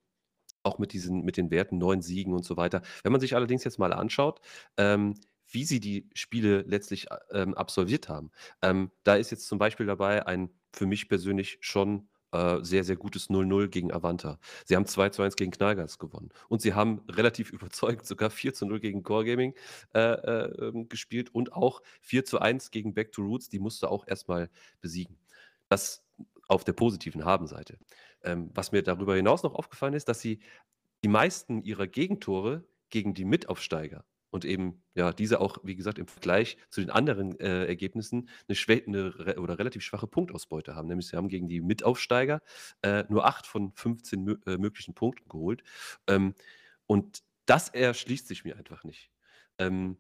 auch 0.64 0.78
mit 0.80 0.94
diesen, 0.94 1.24
mit 1.24 1.38
den 1.38 1.52
Werten, 1.52 1.78
neun 1.78 2.02
Siegen 2.02 2.34
und 2.34 2.44
so 2.44 2.58
weiter. 2.58 2.82
Wenn 3.04 3.12
man 3.12 3.22
sich 3.22 3.36
allerdings 3.36 3.64
jetzt 3.64 3.80
mal 3.80 3.94
anschaut, 3.94 4.42
ähm, 4.78 5.16
wie 5.48 5.66
sie 5.66 5.80
die 5.80 6.10
Spiele 6.14 6.62
letztlich 6.62 7.12
äh, 7.12 7.18
ähm, 7.32 7.54
absolviert 7.54 8.10
haben, 8.10 8.32
ähm, 8.62 8.92
da 9.04 9.16
ist 9.16 9.32
jetzt 9.32 9.48
zum 9.48 9.60
Beispiel 9.60 9.86
dabei 9.86 10.26
ein 10.26 10.50
für 10.72 10.86
mich 10.86 11.08
persönlich 11.08 11.58
schon 11.62 12.10
äh, 12.36 12.64
sehr, 12.64 12.84
sehr 12.84 12.98
gutes 12.98 13.30
0-0 13.30 13.70
gegen 13.70 13.94
Avanta. 13.94 14.40
Sie 14.66 14.76
haben 14.76 14.86
2 14.86 15.10
zu 15.10 15.22
1 15.22 15.38
gegen 15.38 15.52
Knallgas 15.52 16.00
gewonnen. 16.00 16.30
Und 16.50 16.62
sie 16.62 16.74
haben 16.74 17.02
relativ 17.10 17.52
überzeugend 17.52 18.06
sogar 18.06 18.30
4 18.30 18.54
zu 18.54 18.66
0 18.66 18.80
gegen 18.82 19.04
Core 19.04 19.24
Gaming 19.26 19.54
äh, 19.94 20.00
äh, 20.00 20.68
ähm, 20.68 20.90
gespielt 20.90 21.34
und 21.34 21.54
auch 21.54 21.82
4 22.02 22.26
zu 22.26 22.40
1 22.40 22.72
gegen 22.72 22.94
Back 22.94 23.14
to 23.14 23.22
Roots. 23.22 23.50
Die 23.50 23.60
musste 23.60 23.90
auch 23.90 24.06
erstmal 24.08 24.50
besiegen. 24.82 25.18
Das 25.70 26.04
auf 26.48 26.64
der 26.64 26.74
positiven 26.74 27.26
Habenseite. 27.26 27.78
Ähm, 28.24 28.52
was 28.54 28.72
mir 28.72 28.84
darüber 28.84 29.16
hinaus 29.16 29.44
noch 29.44 29.56
aufgefallen 29.56 29.94
ist, 29.94 30.10
dass 30.10 30.20
sie 30.20 30.40
die 31.04 31.08
meisten 31.08 31.64
ihrer 31.64 31.88
Gegentore 31.88 32.66
gegen 32.90 33.14
die 33.14 33.26
Mitaufsteiger 33.26 34.04
und 34.36 34.44
eben, 34.44 34.84
ja, 34.96 35.14
diese 35.14 35.40
auch, 35.40 35.60
wie 35.64 35.78
gesagt, 35.78 35.98
im 35.98 36.08
Vergleich 36.08 36.58
zu 36.70 36.82
den 36.82 36.90
anderen 36.90 37.40
äh, 37.40 37.68
Ergebnissen 37.68 38.28
eine, 38.50 38.56
schwä 38.58 38.84
eine 38.86 39.38
oder 39.38 39.58
relativ 39.58 39.82
schwache 39.82 40.08
Punktausbeute 40.08 40.76
haben. 40.76 40.90
Nämlich 40.90 41.08
sie 41.08 41.16
haben 41.16 41.30
gegen 41.30 41.48
die 41.48 41.62
Mitaufsteiger 41.62 42.42
äh, 42.82 43.06
nur 43.08 43.26
8 43.26 43.48
von 43.48 43.72
15 43.72 44.22
mö 44.26 44.36
äh, 44.46 44.58
möglichen 44.58 44.94
Punkten 44.94 45.30
geholt. 45.30 45.64
Ähm, 46.08 46.34
und 46.86 47.24
das 47.46 47.70
erschließt 47.70 48.28
sich 48.28 48.44
mir 48.44 48.58
einfach 48.58 48.84
nicht. 48.84 49.10
Ähm, 49.58 49.96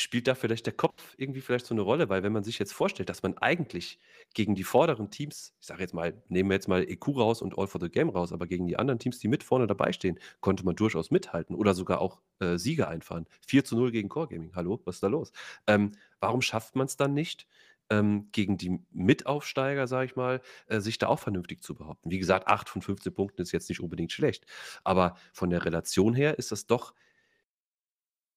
spielt 0.00 0.28
da 0.28 0.34
vielleicht 0.34 0.66
der 0.66 0.72
Kopf 0.72 1.14
irgendwie 1.16 1.40
vielleicht 1.40 1.66
so 1.66 1.74
eine 1.74 1.82
Rolle? 1.82 2.08
Weil 2.08 2.22
wenn 2.22 2.32
man 2.32 2.44
sich 2.44 2.58
jetzt 2.58 2.72
vorstellt, 2.72 3.08
dass 3.08 3.22
man 3.22 3.36
eigentlich 3.38 3.98
gegen 4.34 4.54
die 4.54 4.64
vorderen 4.64 5.10
Teams, 5.10 5.54
ich 5.60 5.66
sage 5.66 5.82
jetzt 5.82 5.94
mal, 5.94 6.22
nehmen 6.28 6.50
wir 6.50 6.54
jetzt 6.54 6.68
mal 6.68 6.82
EQ 6.82 7.08
raus 7.16 7.42
und 7.42 7.58
All 7.58 7.66
for 7.66 7.80
the 7.80 7.88
Game 7.88 8.08
raus, 8.08 8.32
aber 8.32 8.46
gegen 8.46 8.66
die 8.66 8.78
anderen 8.78 8.98
Teams, 8.98 9.18
die 9.18 9.28
mit 9.28 9.42
vorne 9.42 9.66
dabei 9.66 9.92
stehen, 9.92 10.18
konnte 10.40 10.64
man 10.64 10.76
durchaus 10.76 11.10
mithalten 11.10 11.54
oder 11.56 11.74
sogar 11.74 12.00
auch 12.00 12.20
äh, 12.40 12.58
Siege 12.58 12.88
einfahren. 12.88 13.26
4 13.46 13.64
zu 13.64 13.76
0 13.76 13.90
gegen 13.90 14.08
Core 14.08 14.28
Gaming. 14.28 14.54
Hallo, 14.54 14.80
was 14.84 14.96
ist 14.96 15.02
da 15.02 15.08
los? 15.08 15.32
Ähm, 15.66 15.92
warum 16.20 16.42
schafft 16.42 16.76
man 16.76 16.86
es 16.86 16.96
dann 16.96 17.14
nicht, 17.14 17.46
ähm, 17.90 18.28
gegen 18.32 18.56
die 18.58 18.80
Mitaufsteiger, 18.92 19.86
sage 19.86 20.06
ich 20.06 20.16
mal, 20.16 20.40
äh, 20.66 20.80
sich 20.80 20.98
da 20.98 21.08
auch 21.08 21.18
vernünftig 21.18 21.62
zu 21.62 21.74
behaupten? 21.74 22.10
Wie 22.10 22.18
gesagt, 22.18 22.46
8 22.46 22.68
von 22.68 22.82
15 22.82 23.12
Punkten 23.12 23.42
ist 23.42 23.52
jetzt 23.52 23.68
nicht 23.68 23.80
unbedingt 23.80 24.12
schlecht, 24.12 24.46
aber 24.84 25.16
von 25.32 25.50
der 25.50 25.64
Relation 25.64 26.14
her 26.14 26.38
ist 26.38 26.52
das 26.52 26.66
doch 26.66 26.94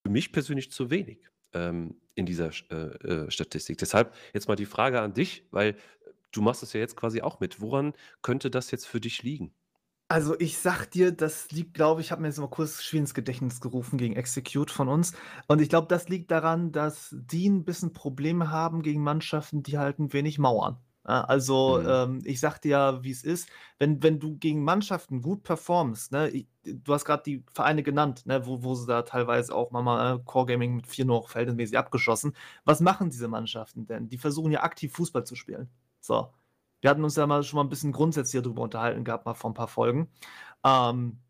für 0.04 0.10
mich 0.10 0.32
persönlich 0.32 0.72
zu 0.72 0.90
wenig 0.90 1.28
ähm, 1.54 1.96
in 2.14 2.26
dieser 2.26 2.50
äh, 2.70 2.74
äh, 2.74 3.30
Statistik. 3.30 3.78
Deshalb 3.78 4.14
jetzt 4.34 4.48
mal 4.48 4.56
die 4.56 4.66
Frage 4.66 5.00
an 5.00 5.14
dich, 5.14 5.46
weil 5.50 5.76
du 6.30 6.42
machst 6.42 6.62
das 6.62 6.72
ja 6.72 6.80
jetzt 6.80 6.96
quasi 6.96 7.22
auch 7.22 7.40
mit. 7.40 7.60
Woran 7.60 7.94
könnte 8.22 8.50
das 8.50 8.70
jetzt 8.70 8.86
für 8.86 9.00
dich 9.00 9.22
liegen? 9.22 9.54
Also 10.08 10.38
ich 10.38 10.58
sag 10.58 10.90
dir, 10.90 11.10
das 11.10 11.50
liegt, 11.52 11.72
glaube 11.72 12.02
ich, 12.02 12.08
ich 12.08 12.12
habe 12.12 12.20
mir 12.20 12.28
jetzt 12.28 12.38
mal 12.38 12.50
kurz 12.50 12.82
schwer 12.82 13.00
ins 13.00 13.14
Gedächtnis 13.14 13.62
gerufen 13.62 13.96
gegen 13.96 14.14
Execute 14.14 14.70
von 14.70 14.88
uns. 14.88 15.14
Und 15.46 15.62
ich 15.62 15.70
glaube, 15.70 15.88
das 15.88 16.10
liegt 16.10 16.30
daran, 16.30 16.70
dass 16.70 17.16
die 17.18 17.48
ein 17.48 17.64
bisschen 17.64 17.94
Probleme 17.94 18.50
haben 18.50 18.82
gegen 18.82 19.02
Mannschaften, 19.02 19.62
die 19.62 19.78
halt 19.78 19.98
ein 19.98 20.12
wenig 20.12 20.38
mauern. 20.38 20.76
Also 21.04 21.80
Mhm. 21.80 21.88
ähm, 21.88 22.20
ich 22.24 22.38
sag 22.40 22.58
dir 22.60 22.68
ja, 22.70 23.02
wie 23.04 23.10
es 23.10 23.24
ist, 23.24 23.48
wenn, 23.78 24.02
wenn 24.02 24.20
du 24.20 24.36
gegen 24.38 24.62
Mannschaften 24.62 25.20
gut 25.22 25.42
performst, 25.42 26.12
ne, 26.12 26.28
ich, 26.30 26.46
du 26.64 26.94
hast 26.94 27.04
gerade 27.04 27.22
die 27.24 27.44
Vereine 27.52 27.82
genannt, 27.82 28.24
ne, 28.26 28.46
wo, 28.46 28.62
wo 28.62 28.74
sie 28.74 28.86
da 28.86 29.02
teilweise 29.02 29.54
auch 29.54 29.70
mal 29.72 30.16
äh, 30.16 30.18
Core 30.24 30.46
Gaming 30.46 30.76
mit 30.76 30.86
4 30.86 31.04
noch 31.04 31.28
verhältnismäßig 31.28 31.76
abgeschossen. 31.76 32.34
Was 32.64 32.80
machen 32.80 33.10
diese 33.10 33.26
Mannschaften 33.28 33.86
denn? 33.86 34.08
Die 34.08 34.18
versuchen 34.18 34.52
ja 34.52 34.62
aktiv 34.62 34.92
Fußball 34.92 35.24
zu 35.24 35.34
spielen. 35.34 35.68
So. 36.00 36.32
Wir 36.80 36.90
hatten 36.90 37.04
uns 37.04 37.16
ja 37.16 37.26
mal 37.26 37.42
schon 37.44 37.58
mal 37.58 37.64
ein 37.64 37.68
bisschen 37.68 37.92
grundsätzlich 37.92 38.42
darüber 38.42 38.62
unterhalten 38.62 39.04
gehabt, 39.04 39.24
mal 39.26 39.34
vor 39.34 39.50
ein 39.50 39.54
paar 39.54 39.68
Folgen. 39.68 40.08
Ähm, 40.64 41.20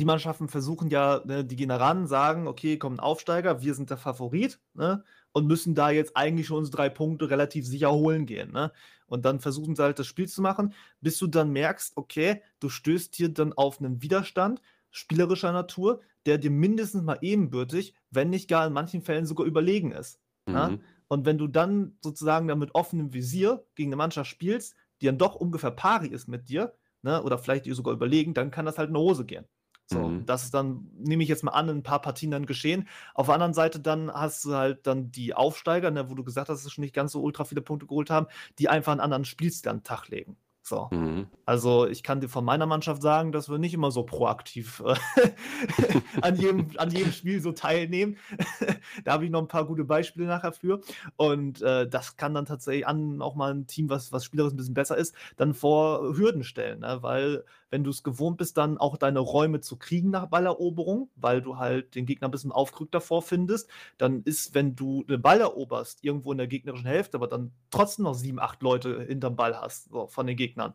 die 0.00 0.04
Mannschaften 0.04 0.48
versuchen 0.48 0.90
ja, 0.90 1.22
ne, 1.24 1.44
die 1.44 1.56
gehen 1.56 1.70
da 1.70 1.76
ran, 1.76 2.06
sagen, 2.06 2.46
okay, 2.48 2.78
kommt 2.78 2.98
ein 2.98 3.00
Aufsteiger, 3.00 3.62
wir 3.62 3.74
sind 3.74 3.90
der 3.90 3.96
Favorit, 3.96 4.60
ne, 4.74 5.04
und 5.36 5.46
müssen 5.46 5.74
da 5.74 5.90
jetzt 5.90 6.16
eigentlich 6.16 6.46
schon 6.46 6.56
unsere 6.56 6.78
drei 6.78 6.88
Punkte 6.88 7.28
relativ 7.28 7.66
sicher 7.66 7.92
holen 7.92 8.24
gehen, 8.24 8.52
ne? 8.52 8.72
Und 9.06 9.26
dann 9.26 9.38
versuchen 9.38 9.76
sie 9.76 9.82
halt 9.82 9.98
das 9.98 10.06
Spiel 10.06 10.26
zu 10.26 10.40
machen, 10.40 10.72
bis 11.02 11.18
du 11.18 11.26
dann 11.26 11.50
merkst, 11.50 11.94
okay, 11.98 12.40
du 12.58 12.70
stößt 12.70 13.14
hier 13.14 13.28
dann 13.28 13.52
auf 13.52 13.78
einen 13.78 14.00
Widerstand 14.00 14.62
spielerischer 14.90 15.52
Natur, 15.52 16.00
der 16.24 16.38
dir 16.38 16.50
mindestens 16.50 17.02
mal 17.02 17.18
ebenbürtig, 17.20 17.92
wenn 18.10 18.30
nicht 18.30 18.48
gar 18.48 18.66
in 18.66 18.72
manchen 18.72 19.02
Fällen 19.02 19.26
sogar 19.26 19.46
überlegen 19.46 19.92
ist. 19.92 20.20
Ja? 20.48 20.70
Mhm. 20.70 20.80
Und 21.06 21.26
wenn 21.26 21.36
du 21.36 21.48
dann 21.48 21.98
sozusagen 22.02 22.48
dann 22.48 22.58
mit 22.58 22.74
offenem 22.74 23.12
Visier 23.12 23.62
gegen 23.74 23.90
eine 23.90 23.96
Mannschaft 23.96 24.30
spielst, 24.30 24.74
die 25.02 25.06
dann 25.06 25.18
doch 25.18 25.34
ungefähr 25.34 25.70
pari 25.70 26.08
ist 26.08 26.28
mit 26.28 26.48
dir, 26.48 26.72
ne, 27.02 27.22
oder 27.22 27.36
vielleicht 27.36 27.66
dir 27.66 27.74
sogar 27.74 27.92
überlegen, 27.92 28.32
dann 28.32 28.50
kann 28.50 28.64
das 28.64 28.78
halt 28.78 28.88
in 28.88 28.94
die 28.94 29.00
Hose 29.00 29.26
gehen. 29.26 29.44
So, 29.88 30.08
Mhm. 30.08 30.26
das 30.26 30.44
ist 30.44 30.54
dann, 30.54 30.90
nehme 30.98 31.22
ich 31.22 31.28
jetzt 31.28 31.44
mal 31.44 31.52
an, 31.52 31.68
in 31.68 31.76
ein 31.78 31.82
paar 31.82 32.00
Partien 32.02 32.30
dann 32.32 32.46
geschehen. 32.46 32.88
Auf 33.14 33.26
der 33.26 33.34
anderen 33.34 33.54
Seite 33.54 33.78
dann 33.80 34.12
hast 34.12 34.44
du 34.44 34.54
halt 34.54 34.86
dann 34.86 35.12
die 35.12 35.32
Aufsteiger, 35.34 35.90
ne, 35.92 36.10
wo 36.10 36.14
du 36.14 36.24
gesagt 36.24 36.48
hast, 36.48 36.58
dass 36.58 36.64
sie 36.64 36.70
schon 36.70 36.82
nicht 36.82 36.94
ganz 36.94 37.12
so 37.12 37.22
ultra 37.22 37.44
viele 37.44 37.62
Punkte 37.62 37.86
geholt 37.86 38.10
haben, 38.10 38.26
die 38.58 38.68
einfach 38.68 38.92
einen 38.92 39.00
anderen 39.00 39.24
Spielstil 39.24 39.70
an 39.70 39.78
den 39.78 39.84
Tag 39.84 40.08
legen. 40.08 40.36
So. 40.62 40.88
Mhm. 40.90 41.28
Also 41.44 41.86
ich 41.86 42.02
kann 42.02 42.20
dir 42.20 42.28
von 42.28 42.44
meiner 42.44 42.66
Mannschaft 42.66 43.00
sagen, 43.00 43.30
dass 43.30 43.48
wir 43.48 43.58
nicht 43.58 43.72
immer 43.72 43.92
so 43.92 44.02
proaktiv 44.02 44.82
äh, 44.84 44.96
an, 46.22 46.34
jedem, 46.34 46.70
an 46.76 46.90
jedem 46.90 47.12
Spiel 47.12 47.40
so 47.40 47.52
teilnehmen. 47.52 48.16
da 49.04 49.12
habe 49.12 49.24
ich 49.24 49.30
noch 49.30 49.40
ein 49.42 49.46
paar 49.46 49.64
gute 49.66 49.84
Beispiele 49.84 50.26
nachher 50.26 50.50
für. 50.52 50.80
Und 51.14 51.62
äh, 51.62 51.88
das 51.88 52.16
kann 52.16 52.34
dann 52.34 52.46
tatsächlich 52.46 52.84
an 52.84 53.22
auch 53.22 53.36
mal 53.36 53.54
ein 53.54 53.68
Team, 53.68 53.88
was, 53.90 54.10
was 54.10 54.24
spielerisch 54.24 54.54
ein 54.54 54.56
bisschen 54.56 54.74
besser 54.74 54.96
ist, 54.96 55.14
dann 55.36 55.54
vor 55.54 56.16
Hürden 56.16 56.42
stellen. 56.42 56.80
Ne? 56.80 56.98
Weil 57.00 57.44
wenn 57.70 57.84
du 57.84 57.90
es 57.90 58.02
gewohnt 58.02 58.38
bist, 58.38 58.56
dann 58.56 58.78
auch 58.78 58.96
deine 58.96 59.18
Räume 59.18 59.60
zu 59.60 59.76
kriegen 59.76 60.10
nach 60.10 60.26
Balleroberung, 60.26 61.10
weil 61.16 61.42
du 61.42 61.56
halt 61.56 61.94
den 61.94 62.06
Gegner 62.06 62.28
ein 62.28 62.30
bisschen 62.30 62.52
aufgerückter 62.52 63.00
vorfindest, 63.00 63.68
dann 63.98 64.22
ist, 64.22 64.54
wenn 64.54 64.76
du 64.76 65.04
den 65.04 65.22
Ball 65.22 65.40
eroberst, 65.40 66.04
irgendwo 66.04 66.32
in 66.32 66.38
der 66.38 66.46
gegnerischen 66.46 66.86
Hälfte, 66.86 67.16
aber 67.16 67.26
dann 67.26 67.52
trotzdem 67.70 68.04
noch 68.04 68.14
sieben, 68.14 68.38
acht 68.38 68.62
Leute 68.62 69.02
hinterm 69.02 69.36
Ball 69.36 69.60
hast, 69.60 69.90
so, 69.90 70.06
von 70.06 70.26
den 70.26 70.36
Gegnern, 70.36 70.74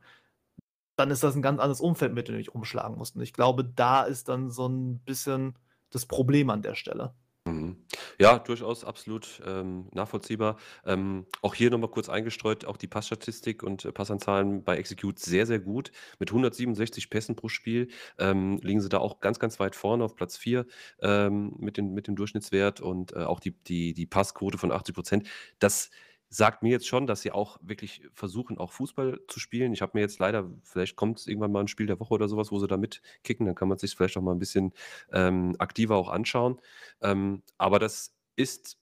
dann 0.96 1.12
ist 1.12 1.24
das 1.24 1.36
ein 1.36 1.42
ganz 1.42 1.60
anderes 1.60 1.82
Umfeld, 1.82 2.14
mit 2.14 2.28
dem 2.28 2.34
du 2.34 2.40
dich 2.40 2.54
umschlagen 2.54 2.98
musst. 2.98 3.16
Und 3.16 3.22
ich 3.22 3.34
glaube, 3.34 3.64
da 3.64 4.04
ist 4.04 4.30
dann 4.30 4.52
so 4.52 4.68
ein 4.68 5.00
bisschen 5.00 5.56
das 5.90 6.06
Problem 6.06 6.50
an 6.50 6.62
der 6.62 6.76
Stelle. 6.76 7.14
Mhm. 7.46 7.78
Ja, 8.22 8.38
durchaus 8.38 8.84
absolut, 8.84 9.42
ähm, 9.48 9.88
nachvollziehbar. 9.94 10.58
Ähm, 10.86 11.26
auch 11.42 11.56
hier 11.56 11.72
nochmal 11.72 11.90
kurz 11.90 12.08
eingestreut, 12.08 12.66
auch 12.66 12.78
die 12.78 12.86
Passstatistik 12.88 13.64
und, 13.64 13.84
äh, 13.86 13.92
Passanzahlen 13.92 14.64
bei 14.64 14.78
Execute 14.78 15.18
sehr, 15.18 15.48
sehr 15.48 15.60
gut. 15.60 15.92
Mit 16.20 16.32
167 16.32 17.10
Pässen 17.10 17.36
pro 17.36 17.48
Spiel, 17.50 17.88
ähm, 18.20 18.60
liegen 18.62 18.80
sie 18.80 18.90
da 18.90 19.00
auch 19.00 19.22
ganz, 19.22 19.40
ganz 19.40 19.60
weit 19.60 19.76
vorne 19.76 20.04
auf 20.04 20.16
Platz 20.16 20.38
4, 20.38 20.68
ähm, 21.02 21.56
mit 21.58 21.78
den 21.78 21.94
mit 21.94 22.06
dem 22.08 22.16
Durchschnittswert 22.16 22.80
und, 22.80 23.14
äh, 23.14 23.24
auch 23.24 23.40
die 23.40 23.52
die 23.64 23.94
die 23.96 24.06
Passquote 24.06 24.58
von 24.60 24.72
80% 24.72 25.28
Das 25.60 25.90
sagt 26.32 26.64
mir 26.64 26.70
jetzt 26.72 26.88
schon, 26.88 27.08
dass 27.08 27.22
sie 27.22 27.32
auch 27.34 27.58
wirklich 27.62 28.04
versuchen, 28.14 28.58
auch 28.58 28.72
Fußball 28.72 29.20
zu 29.28 29.40
spielen. 29.40 29.74
Ich 29.74 29.82
habe 29.84 29.92
mir 29.96 30.02
jetzt 30.02 30.20
leider 30.20 30.50
vielleicht 30.64 30.96
kommt 30.96 31.28
irgendwann 31.28 31.52
mal 31.52 31.60
ein 31.62 31.68
Spiel 31.68 31.88
der 31.88 32.00
Woche 32.00 32.14
oder 32.16 32.30
sowas, 32.30 32.52
wo 32.52 32.60
sie 32.60 32.68
da 32.68 32.78
mitkicken, 32.78 33.46
dann 33.46 33.56
kann 33.56 33.68
man 33.68 33.78
sich 33.78 33.96
vielleicht 33.96 34.18
auch 34.18 34.22
mal 34.24 34.32
ein 34.34 34.40
bisschen, 34.40 34.74
ähm, 35.12 35.56
aktiver 35.60 35.98
auch 35.98 36.10
anschauen. 36.10 36.60
Ähm, 37.02 37.44
aber 37.58 37.80
das 37.80 38.16
ist, 38.38 38.80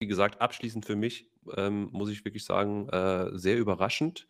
wie 0.00 0.06
gesagt, 0.06 0.40
abschließend 0.40 0.86
für 0.86 0.96
mich, 0.96 1.30
ähm, 1.56 1.88
muss 1.92 2.10
ich 2.10 2.24
wirklich 2.24 2.44
sagen, 2.44 2.88
äh, 2.90 3.30
sehr 3.38 3.58
überraschend. 3.58 4.28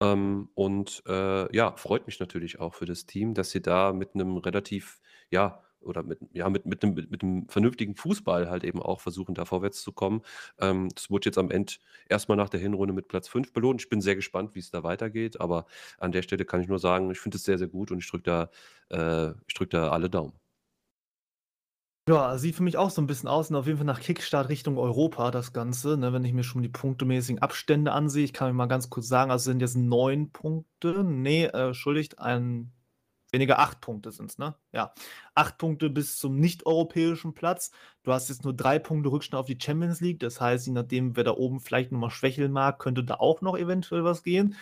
Ähm, 0.00 0.50
und, 0.54 1.02
äh, 1.06 1.54
ja, 1.56 1.76
freut 1.76 2.06
mich 2.06 2.20
natürlich 2.20 2.60
auch 2.60 2.74
für 2.74 2.86
das 2.86 3.06
Team, 3.06 3.34
dass 3.34 3.50
sie 3.50 3.62
da 3.62 3.92
mit 3.92 4.14
einem 4.14 4.36
relativ, 4.38 5.00
ja, 5.30 5.63
oder 5.84 6.02
mit, 6.02 6.18
ja, 6.32 6.48
mit, 6.48 6.66
mit, 6.66 6.82
einem, 6.82 6.94
mit 6.94 7.22
einem 7.22 7.48
vernünftigen 7.48 7.94
Fußball 7.94 8.50
halt 8.50 8.64
eben 8.64 8.80
auch 8.80 9.00
versuchen, 9.00 9.34
da 9.34 9.44
vorwärts 9.44 9.82
zu 9.82 9.92
kommen. 9.92 10.22
Ähm, 10.58 10.88
das 10.94 11.10
wurde 11.10 11.26
jetzt 11.26 11.38
am 11.38 11.50
Ende 11.50 11.74
erstmal 12.08 12.36
nach 12.36 12.48
der 12.48 12.60
Hinrunde 12.60 12.94
mit 12.94 13.08
Platz 13.08 13.28
5 13.28 13.52
belohnt. 13.52 13.80
Ich 13.80 13.88
bin 13.88 14.00
sehr 14.00 14.16
gespannt, 14.16 14.54
wie 14.54 14.60
es 14.60 14.70
da 14.70 14.82
weitergeht, 14.82 15.40
aber 15.40 15.66
an 15.98 16.12
der 16.12 16.22
Stelle 16.22 16.44
kann 16.44 16.60
ich 16.60 16.68
nur 16.68 16.78
sagen, 16.78 17.10
ich 17.10 17.20
finde 17.20 17.36
es 17.36 17.44
sehr, 17.44 17.58
sehr 17.58 17.68
gut 17.68 17.90
und 17.90 17.98
ich 17.98 18.10
drücke 18.10 18.50
da, 18.90 19.30
äh, 19.30 19.34
drück 19.54 19.70
da 19.70 19.90
alle 19.90 20.10
Daumen. 20.10 20.32
Ja, 22.06 22.36
sieht 22.36 22.54
für 22.54 22.62
mich 22.62 22.76
auch 22.76 22.90
so 22.90 23.00
ein 23.00 23.06
bisschen 23.06 23.30
aus 23.30 23.48
und 23.48 23.56
auf 23.56 23.66
jeden 23.66 23.78
Fall 23.78 23.86
nach 23.86 24.00
Kickstart 24.00 24.50
Richtung 24.50 24.76
Europa 24.76 25.30
das 25.30 25.54
Ganze, 25.54 25.96
ne, 25.96 26.12
wenn 26.12 26.22
ich 26.24 26.34
mir 26.34 26.44
schon 26.44 26.62
die 26.62 26.68
punktemäßigen 26.68 27.40
Abstände 27.40 27.92
ansehe. 27.92 28.24
Ich 28.24 28.34
kann 28.34 28.48
euch 28.48 28.54
mal 28.54 28.66
ganz 28.66 28.90
kurz 28.90 29.08
sagen, 29.08 29.30
also 29.30 29.44
sind 29.44 29.62
jetzt 29.62 29.74
neun 29.74 30.30
Punkte. 30.30 31.02
Nee, 31.02 31.46
äh, 31.46 31.68
entschuldigt, 31.68 32.18
ein 32.18 32.72
Weniger 33.34 33.58
acht 33.58 33.80
Punkte 33.80 34.12
sind 34.12 34.30
es, 34.30 34.38
ne? 34.38 34.54
Ja. 34.72 34.94
Acht 35.34 35.58
Punkte 35.58 35.90
bis 35.90 36.18
zum 36.18 36.36
nicht-europäischen 36.36 37.34
Platz. 37.34 37.72
Du 38.04 38.12
hast 38.12 38.28
jetzt 38.28 38.44
nur 38.44 38.54
drei 38.54 38.78
Punkte 38.78 39.10
Rückstand 39.10 39.40
auf 39.40 39.46
die 39.46 39.58
Champions 39.60 40.00
League. 40.00 40.20
Das 40.20 40.40
heißt, 40.40 40.68
je 40.68 40.72
nachdem, 40.72 41.16
wer 41.16 41.24
da 41.24 41.32
oben 41.32 41.58
vielleicht 41.58 41.90
nochmal 41.90 42.10
schwächeln 42.10 42.52
mag, 42.52 42.78
könnte 42.78 43.02
da 43.02 43.14
auch 43.14 43.40
noch 43.40 43.58
eventuell 43.58 44.04
was 44.04 44.22
gehen. 44.22 44.54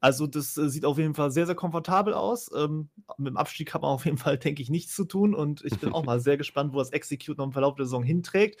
Also, 0.00 0.26
das 0.26 0.56
äh, 0.56 0.68
sieht 0.68 0.84
auf 0.84 0.98
jeden 0.98 1.14
Fall 1.14 1.30
sehr, 1.30 1.46
sehr 1.46 1.54
komfortabel 1.54 2.12
aus. 2.12 2.50
Ähm, 2.56 2.88
mit 3.18 3.28
dem 3.28 3.36
Abstieg 3.36 3.72
hat 3.72 3.82
man 3.82 3.92
auf 3.92 4.04
jeden 4.04 4.18
Fall, 4.18 4.36
denke 4.36 4.62
ich, 4.62 4.68
nichts 4.68 4.96
zu 4.96 5.04
tun. 5.04 5.32
Und 5.32 5.64
ich 5.64 5.78
bin 5.78 5.92
auch 5.92 6.02
mal 6.04 6.18
sehr 6.18 6.36
gespannt, 6.36 6.72
wo 6.72 6.78
das 6.78 6.90
Execute 6.90 7.38
noch 7.38 7.46
im 7.46 7.52
Verlauf 7.52 7.76
der 7.76 7.84
Saison 7.84 8.02
hinträgt. 8.02 8.60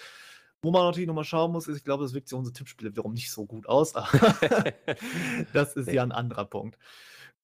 Wo 0.62 0.70
man 0.70 0.84
natürlich 0.84 1.08
nochmal 1.08 1.24
schauen 1.24 1.50
muss, 1.50 1.66
ist, 1.66 1.78
ich 1.78 1.84
glaube, 1.84 2.04
das 2.04 2.14
wirkt 2.14 2.28
sich 2.28 2.38
unsere 2.38 2.52
Tippspiele 2.52 2.92
wiederum 2.92 3.12
nicht 3.12 3.32
so 3.32 3.44
gut 3.44 3.68
aus. 3.68 3.92
das 5.52 5.74
ist 5.74 5.90
ja 5.90 6.04
ein 6.04 6.12
anderer 6.12 6.44
Punkt. 6.44 6.78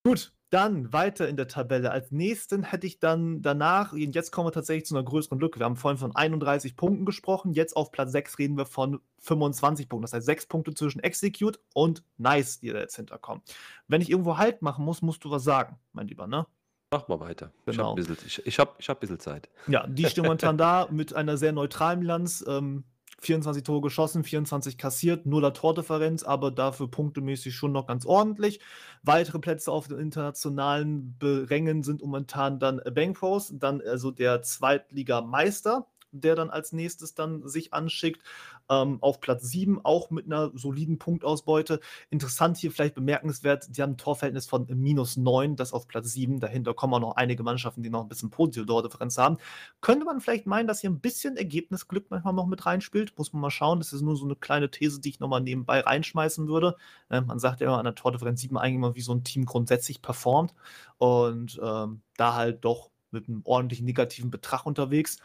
Gut, 0.06 0.32
dann 0.50 0.92
weiter 0.92 1.28
in 1.28 1.36
der 1.36 1.48
Tabelle. 1.48 1.90
Als 1.90 2.10
nächsten 2.12 2.62
hätte 2.62 2.86
ich 2.86 2.98
dann 3.00 3.40
danach, 3.42 3.92
und 3.92 4.14
jetzt 4.14 4.30
kommen 4.30 4.46
wir 4.46 4.52
tatsächlich 4.52 4.84
zu 4.84 4.94
einer 4.94 5.04
größeren 5.04 5.38
Lücke. 5.40 5.58
Wir 5.58 5.64
haben 5.64 5.76
vorhin 5.76 5.98
von 5.98 6.14
31 6.14 6.76
Punkten 6.76 7.06
gesprochen. 7.06 7.54
Jetzt 7.54 7.74
auf 7.74 7.90
Platz 7.90 8.12
6 8.12 8.38
reden 8.38 8.56
wir 8.58 8.66
von 8.66 9.00
25 9.20 9.88
Punkten. 9.88 10.02
Das 10.02 10.12
heißt, 10.12 10.26
6 10.26 10.46
Punkte 10.46 10.74
zwischen 10.74 11.00
Execute 11.00 11.58
und 11.72 12.04
Nice, 12.18 12.60
die 12.60 12.68
da 12.68 12.78
jetzt 12.78 12.96
hinterkommen. 12.96 13.42
Wenn 13.88 14.02
ich 14.02 14.10
irgendwo 14.10 14.36
Halt 14.36 14.60
machen 14.62 14.84
muss, 14.84 15.00
musst 15.02 15.24
du 15.24 15.30
was 15.30 15.42
sagen, 15.42 15.78
mein 15.92 16.06
Lieber, 16.06 16.26
ne? 16.26 16.46
Mach 16.90 17.08
mal 17.08 17.18
weiter. 17.18 17.50
Ich 17.62 17.66
habe 17.66 17.76
Genau. 17.78 17.90
ein 17.92 17.96
bisschen, 17.96 18.18
ich, 18.26 18.46
ich 18.46 18.58
hab, 18.58 18.78
ich 18.78 18.88
hab 18.88 18.98
ein 18.98 19.00
bisschen 19.00 19.18
Zeit. 19.18 19.48
Ja, 19.66 19.86
die 19.86 20.04
stehen 20.04 20.24
momentan 20.24 20.58
da 20.58 20.86
mit 20.90 21.14
einer 21.14 21.38
sehr 21.38 21.52
neutralen 21.52 22.00
Bilanz. 22.00 22.44
Ähm, 22.46 22.84
24 23.24 23.62
Tore 23.62 23.80
geschossen, 23.80 24.24
24 24.24 24.78
kassiert, 24.78 25.26
nuller 25.26 25.52
Tordifferenz, 25.52 26.22
aber 26.22 26.50
dafür 26.50 26.90
punktemäßig 26.90 27.54
schon 27.54 27.72
noch 27.72 27.86
ganz 27.86 28.06
ordentlich. 28.06 28.60
Weitere 29.02 29.38
Plätze 29.38 29.72
auf 29.72 29.88
den 29.88 29.98
internationalen 29.98 31.16
Rängen 31.22 31.82
sind 31.82 32.02
momentan 32.02 32.58
dann 32.58 32.80
Bankpros, 32.94 33.52
dann 33.56 33.80
also 33.80 34.10
der 34.10 34.42
Zweitligameister, 34.42 35.86
der 36.20 36.34
dann 36.34 36.50
als 36.50 36.72
nächstes 36.72 37.14
dann 37.14 37.46
sich 37.48 37.72
anschickt. 37.72 38.22
Ähm, 38.70 38.98
auf 39.02 39.20
Platz 39.20 39.42
7, 39.50 39.84
auch 39.84 40.10
mit 40.10 40.26
einer 40.26 40.50
soliden 40.54 40.98
Punktausbeute. 40.98 41.80
Interessant 42.10 42.56
hier 42.56 42.72
vielleicht 42.72 42.94
bemerkenswert, 42.94 43.76
die 43.76 43.82
haben 43.82 43.92
ein 43.92 43.96
Torverhältnis 43.98 44.46
von 44.46 44.66
minus 44.68 45.16
9, 45.16 45.56
das 45.56 45.72
auf 45.72 45.86
Platz 45.86 46.12
7. 46.12 46.40
Dahinter 46.40 46.72
kommen 46.72 46.94
auch 46.94 47.00
noch 47.00 47.16
einige 47.16 47.42
Mannschaften, 47.42 47.82
die 47.82 47.90
noch 47.90 48.02
ein 48.02 48.08
bisschen 48.08 48.30
positive 48.30 48.64
Tordifferenz 48.64 49.18
haben. 49.18 49.36
Könnte 49.80 50.06
man 50.06 50.20
vielleicht 50.20 50.46
meinen, 50.46 50.66
dass 50.66 50.80
hier 50.80 50.90
ein 50.90 51.00
bisschen 51.00 51.36
Ergebnisglück 51.36 52.06
manchmal 52.10 52.32
noch 52.32 52.46
mit 52.46 52.64
reinspielt. 52.64 53.16
Muss 53.18 53.32
man 53.32 53.42
mal 53.42 53.50
schauen. 53.50 53.80
Das 53.80 53.92
ist 53.92 54.02
nur 54.02 54.16
so 54.16 54.24
eine 54.24 54.36
kleine 54.36 54.70
These, 54.70 55.00
die 55.00 55.10
ich 55.10 55.20
nochmal 55.20 55.40
nebenbei 55.40 55.80
reinschmeißen 55.80 56.48
würde. 56.48 56.76
Äh, 57.10 57.20
man 57.20 57.38
sagt 57.38 57.60
ja 57.60 57.66
immer, 57.66 57.78
an 57.78 57.84
der 57.84 57.94
Tordifferenz 57.94 58.40
sieht 58.40 58.52
man 58.52 58.62
eigentlich 58.62 58.76
immer, 58.76 58.94
wie 58.94 59.02
so 59.02 59.12
ein 59.12 59.24
Team 59.24 59.44
grundsätzlich 59.44 60.02
performt. 60.02 60.54
Und 60.98 61.60
ähm, 61.62 62.02
da 62.16 62.34
halt 62.34 62.64
doch 62.64 62.90
mit 63.10 63.28
einem 63.28 63.42
ordentlichen 63.44 63.86
negativen 63.86 64.30
Betrag 64.30 64.66
unterwegs. 64.66 65.18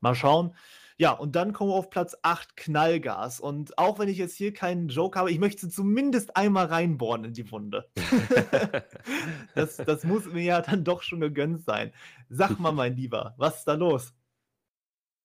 Mal 0.00 0.14
schauen. 0.14 0.54
Ja, 1.00 1.12
und 1.12 1.36
dann 1.36 1.52
kommen 1.52 1.70
wir 1.70 1.76
auf 1.76 1.90
Platz 1.90 2.16
8, 2.22 2.56
Knallgas. 2.56 3.38
Und 3.38 3.78
auch 3.78 4.00
wenn 4.00 4.08
ich 4.08 4.18
jetzt 4.18 4.36
hier 4.36 4.52
keinen 4.52 4.88
Joke 4.88 5.16
habe, 5.16 5.30
ich 5.30 5.38
möchte 5.38 5.68
zumindest 5.68 6.36
einmal 6.36 6.66
reinbohren 6.66 7.24
in 7.24 7.32
die 7.32 7.48
Wunde. 7.52 7.88
das, 9.54 9.76
das 9.76 10.02
muss 10.02 10.26
mir 10.26 10.42
ja 10.42 10.60
dann 10.60 10.82
doch 10.82 11.02
schon 11.02 11.20
gegönnt 11.20 11.64
sein. 11.64 11.92
Sag 12.28 12.58
mal, 12.58 12.72
mein 12.72 12.96
Lieber, 12.96 13.34
was 13.36 13.58
ist 13.58 13.68
da 13.68 13.74
los? 13.74 14.12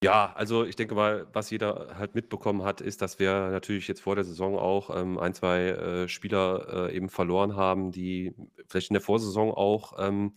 Ja, 0.04 0.34
also 0.36 0.64
ich 0.64 0.76
denke 0.76 0.94
mal, 0.94 1.26
was 1.32 1.48
jeder 1.48 1.96
halt 1.96 2.14
mitbekommen 2.14 2.62
hat, 2.62 2.82
ist, 2.82 3.00
dass 3.00 3.18
wir 3.18 3.48
natürlich 3.48 3.88
jetzt 3.88 4.02
vor 4.02 4.14
der 4.14 4.24
Saison 4.24 4.58
auch 4.58 4.94
ähm, 4.94 5.18
ein, 5.18 5.32
zwei 5.32 5.68
äh, 5.70 6.08
Spieler 6.08 6.88
äh, 6.90 6.94
eben 6.94 7.08
verloren 7.08 7.56
haben, 7.56 7.90
die 7.90 8.34
vielleicht 8.68 8.90
in 8.90 8.94
der 8.94 9.00
Vorsaison 9.00 9.50
auch 9.50 9.94
ähm, 9.98 10.34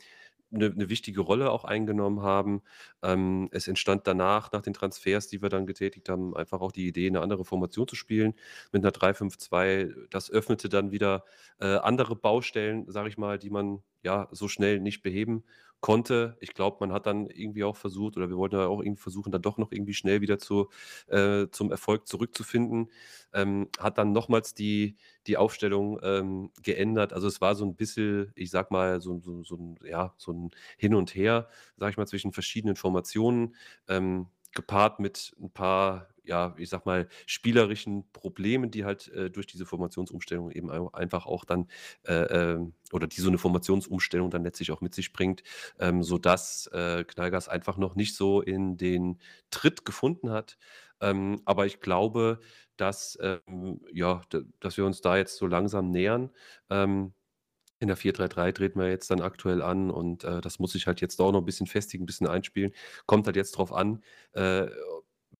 eine, 0.54 0.68
eine 0.68 0.90
wichtige 0.90 1.22
Rolle 1.22 1.52
auch 1.52 1.66
eingenommen 1.66 2.22
haben. 2.22 2.62
Ähm, 3.04 3.50
es 3.52 3.68
entstand 3.68 4.08
danach, 4.08 4.52
nach 4.52 4.62
den 4.62 4.74
Transfers, 4.74 5.28
die 5.28 5.42
wir 5.42 5.50
dann 5.50 5.66
getätigt 5.66 6.10
haben, 6.10 6.36
einfach 6.36 6.62
auch 6.62 6.72
die 6.72 6.88
Idee, 6.88 7.08
eine 7.08 7.22
andere 7.22 7.46
Formation 7.46 7.88
zu 7.88 7.96
spielen 7.96 8.34
mit 8.72 8.84
einer 8.84 8.92
3-5-2. 8.92 10.08
Das 10.10 10.30
öffnete 10.32 10.70
dann 10.70 10.92
wieder 10.92 11.24
äh, 11.60 11.78
andere 11.78 12.16
Baustellen, 12.16 12.90
sage 12.90 13.10
ich 13.10 13.18
mal, 13.18 13.38
die 13.38 13.50
man 13.50 13.84
ja 14.04 14.28
so 14.32 14.48
schnell 14.48 14.80
nicht 14.80 15.02
beheben 15.02 15.44
konnte. 15.82 16.38
Ich 16.42 16.54
glaube, 16.54 16.78
man 16.82 16.92
hat 16.94 17.06
dann 17.06 17.28
irgendwie 17.30 17.64
auch 17.64 17.78
versucht, 17.78 18.18
oder 18.18 18.30
wir 18.30 18.38
wollten 18.38 18.56
ja 18.56 18.68
auch 18.68 18.82
irgendwie 18.82 19.02
versuchen, 19.02 19.32
dann 19.32 19.42
doch 19.42 19.58
noch 19.58 19.72
irgendwie 19.72 19.94
schnell 19.94 20.22
wieder 20.22 20.40
zu, 20.40 20.70
äh, 21.08 21.48
zum 21.52 21.72
Erfolg 21.72 22.08
zurückzufinden. 22.08 22.92
Ähm, 23.34 23.70
hat 23.80 23.98
dann 23.98 24.12
nochmals 24.14 24.54
die, 24.54 24.96
die 25.28 25.38
Aufstellung 25.38 26.00
ähm, 26.04 26.52
geändert. 26.64 27.14
Also 27.14 27.28
es 27.28 27.42
war 27.42 27.56
so 27.56 27.66
ein 27.66 27.76
bisschen, 27.76 28.32
ich 28.36 28.50
sag 28.52 28.72
mal, 28.72 29.02
so, 29.02 29.20
so, 29.22 29.44
so, 29.44 29.56
ein, 29.56 29.76
ja, 29.86 30.14
so 30.18 30.32
ein 30.34 30.52
Hin 30.78 30.96
und 30.96 31.14
Her, 31.16 31.48
sag 31.78 31.92
ich 31.92 31.98
mal, 31.98 32.08
zwischen 32.08 32.32
verschiedenen 32.34 32.76
Formationen, 32.76 33.56
ähm, 33.88 34.28
gepaart 34.58 35.00
mit 35.00 35.34
ein 35.40 35.52
paar 35.52 36.10
ja, 36.28 36.54
ich 36.58 36.68
sag 36.70 36.86
mal, 36.86 37.08
spielerischen 37.26 38.12
Problemen, 38.12 38.70
die 38.70 38.84
halt 38.84 39.08
äh, 39.14 39.30
durch 39.32 39.48
diese 39.48 39.66
Formationsumstellung 39.66 40.52
eben 40.52 40.70
einfach 40.94 41.26
auch 41.26 41.46
dann 41.46 41.70
äh, 42.06 42.14
äh, 42.56 42.60
oder 42.92 43.08
die 43.08 43.22
so 43.22 43.30
eine 43.30 43.38
Formationsumstellung 43.38 44.30
dann 44.30 44.44
letztlich 44.44 44.72
auch 44.74 44.82
mit 44.82 44.94
sich 44.94 45.14
bringt, 45.14 45.44
ähm, 45.80 46.04
sodass 46.04 46.68
äh, 46.74 47.06
Knallgas 47.06 47.48
einfach 47.48 47.78
noch 47.78 47.96
nicht 47.96 48.14
so 48.16 48.42
in 48.42 48.76
den 48.78 49.20
Tritt 49.52 49.86
gefunden 49.86 50.30
hat. 50.32 50.58
Ähm, 51.00 51.42
aber 51.46 51.66
ich 51.66 51.80
glaube, 51.80 52.40
dass, 52.76 53.18
ähm, 53.22 53.80
ja, 53.94 54.22
dass 54.60 54.78
wir 54.78 54.86
uns 54.86 55.02
da 55.02 55.18
jetzt 55.18 55.38
so 55.38 55.48
langsam 55.48 55.92
nähern. 55.92 56.32
Ähm, 56.70 57.14
in 57.80 57.88
der 57.88 57.98
4-3-3 57.98 58.54
treten 58.54 58.80
wir 58.80 58.90
jetzt 58.90 59.12
dann 59.12 59.22
aktuell 59.22 59.62
an 59.62 59.92
und 59.92 60.24
äh, 60.24 60.42
das 60.42 60.60
muss 60.60 60.76
ich 60.76 60.88
halt 60.88 61.02
jetzt 61.02 61.20
auch 61.22 61.32
noch 61.32 61.42
ein 61.42 61.46
bisschen 61.46 61.68
festigen, 61.68 62.04
ein 62.04 62.08
bisschen 62.08 62.28
einspielen. 62.28 62.74
Kommt 63.06 63.26
halt 63.28 63.36
jetzt 63.36 63.52
drauf 63.52 63.72
an, 63.74 64.04
äh, 64.34 64.68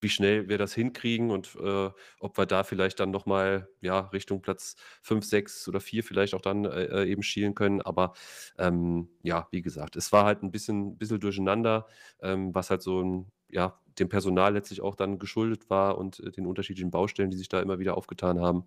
wie 0.00 0.08
schnell 0.08 0.48
wir 0.48 0.58
das 0.58 0.74
hinkriegen 0.74 1.30
und 1.30 1.56
äh, 1.56 1.90
ob 2.20 2.38
wir 2.38 2.46
da 2.46 2.62
vielleicht 2.62 3.00
dann 3.00 3.10
nochmal 3.10 3.68
ja, 3.80 4.00
Richtung 4.00 4.42
Platz 4.42 4.76
5, 5.02 5.24
6 5.24 5.68
oder 5.68 5.80
4 5.80 6.04
vielleicht 6.04 6.34
auch 6.34 6.40
dann 6.40 6.64
äh, 6.64 6.84
äh, 6.84 7.10
eben 7.10 7.22
schielen 7.22 7.54
können. 7.54 7.82
Aber 7.82 8.12
ähm, 8.58 9.08
ja, 9.22 9.48
wie 9.50 9.62
gesagt, 9.62 9.96
es 9.96 10.12
war 10.12 10.24
halt 10.24 10.42
ein 10.42 10.50
bisschen, 10.52 10.96
bisschen 10.98 11.20
durcheinander, 11.20 11.86
ähm, 12.20 12.54
was 12.54 12.70
halt 12.70 12.82
so 12.82 13.02
ein, 13.02 13.32
ja, 13.50 13.80
dem 13.98 14.08
Personal 14.08 14.52
letztlich 14.52 14.80
auch 14.80 14.94
dann 14.94 15.18
geschuldet 15.18 15.68
war 15.70 15.98
und 15.98 16.20
äh, 16.20 16.30
den 16.30 16.46
unterschiedlichen 16.46 16.90
Baustellen, 16.90 17.30
die 17.30 17.36
sich 17.36 17.48
da 17.48 17.60
immer 17.60 17.78
wieder 17.80 17.96
aufgetan 17.96 18.40
haben. 18.40 18.66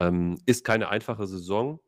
Ähm, 0.00 0.38
ist 0.46 0.64
keine 0.64 0.88
einfache 0.88 1.26
Saison. 1.26 1.80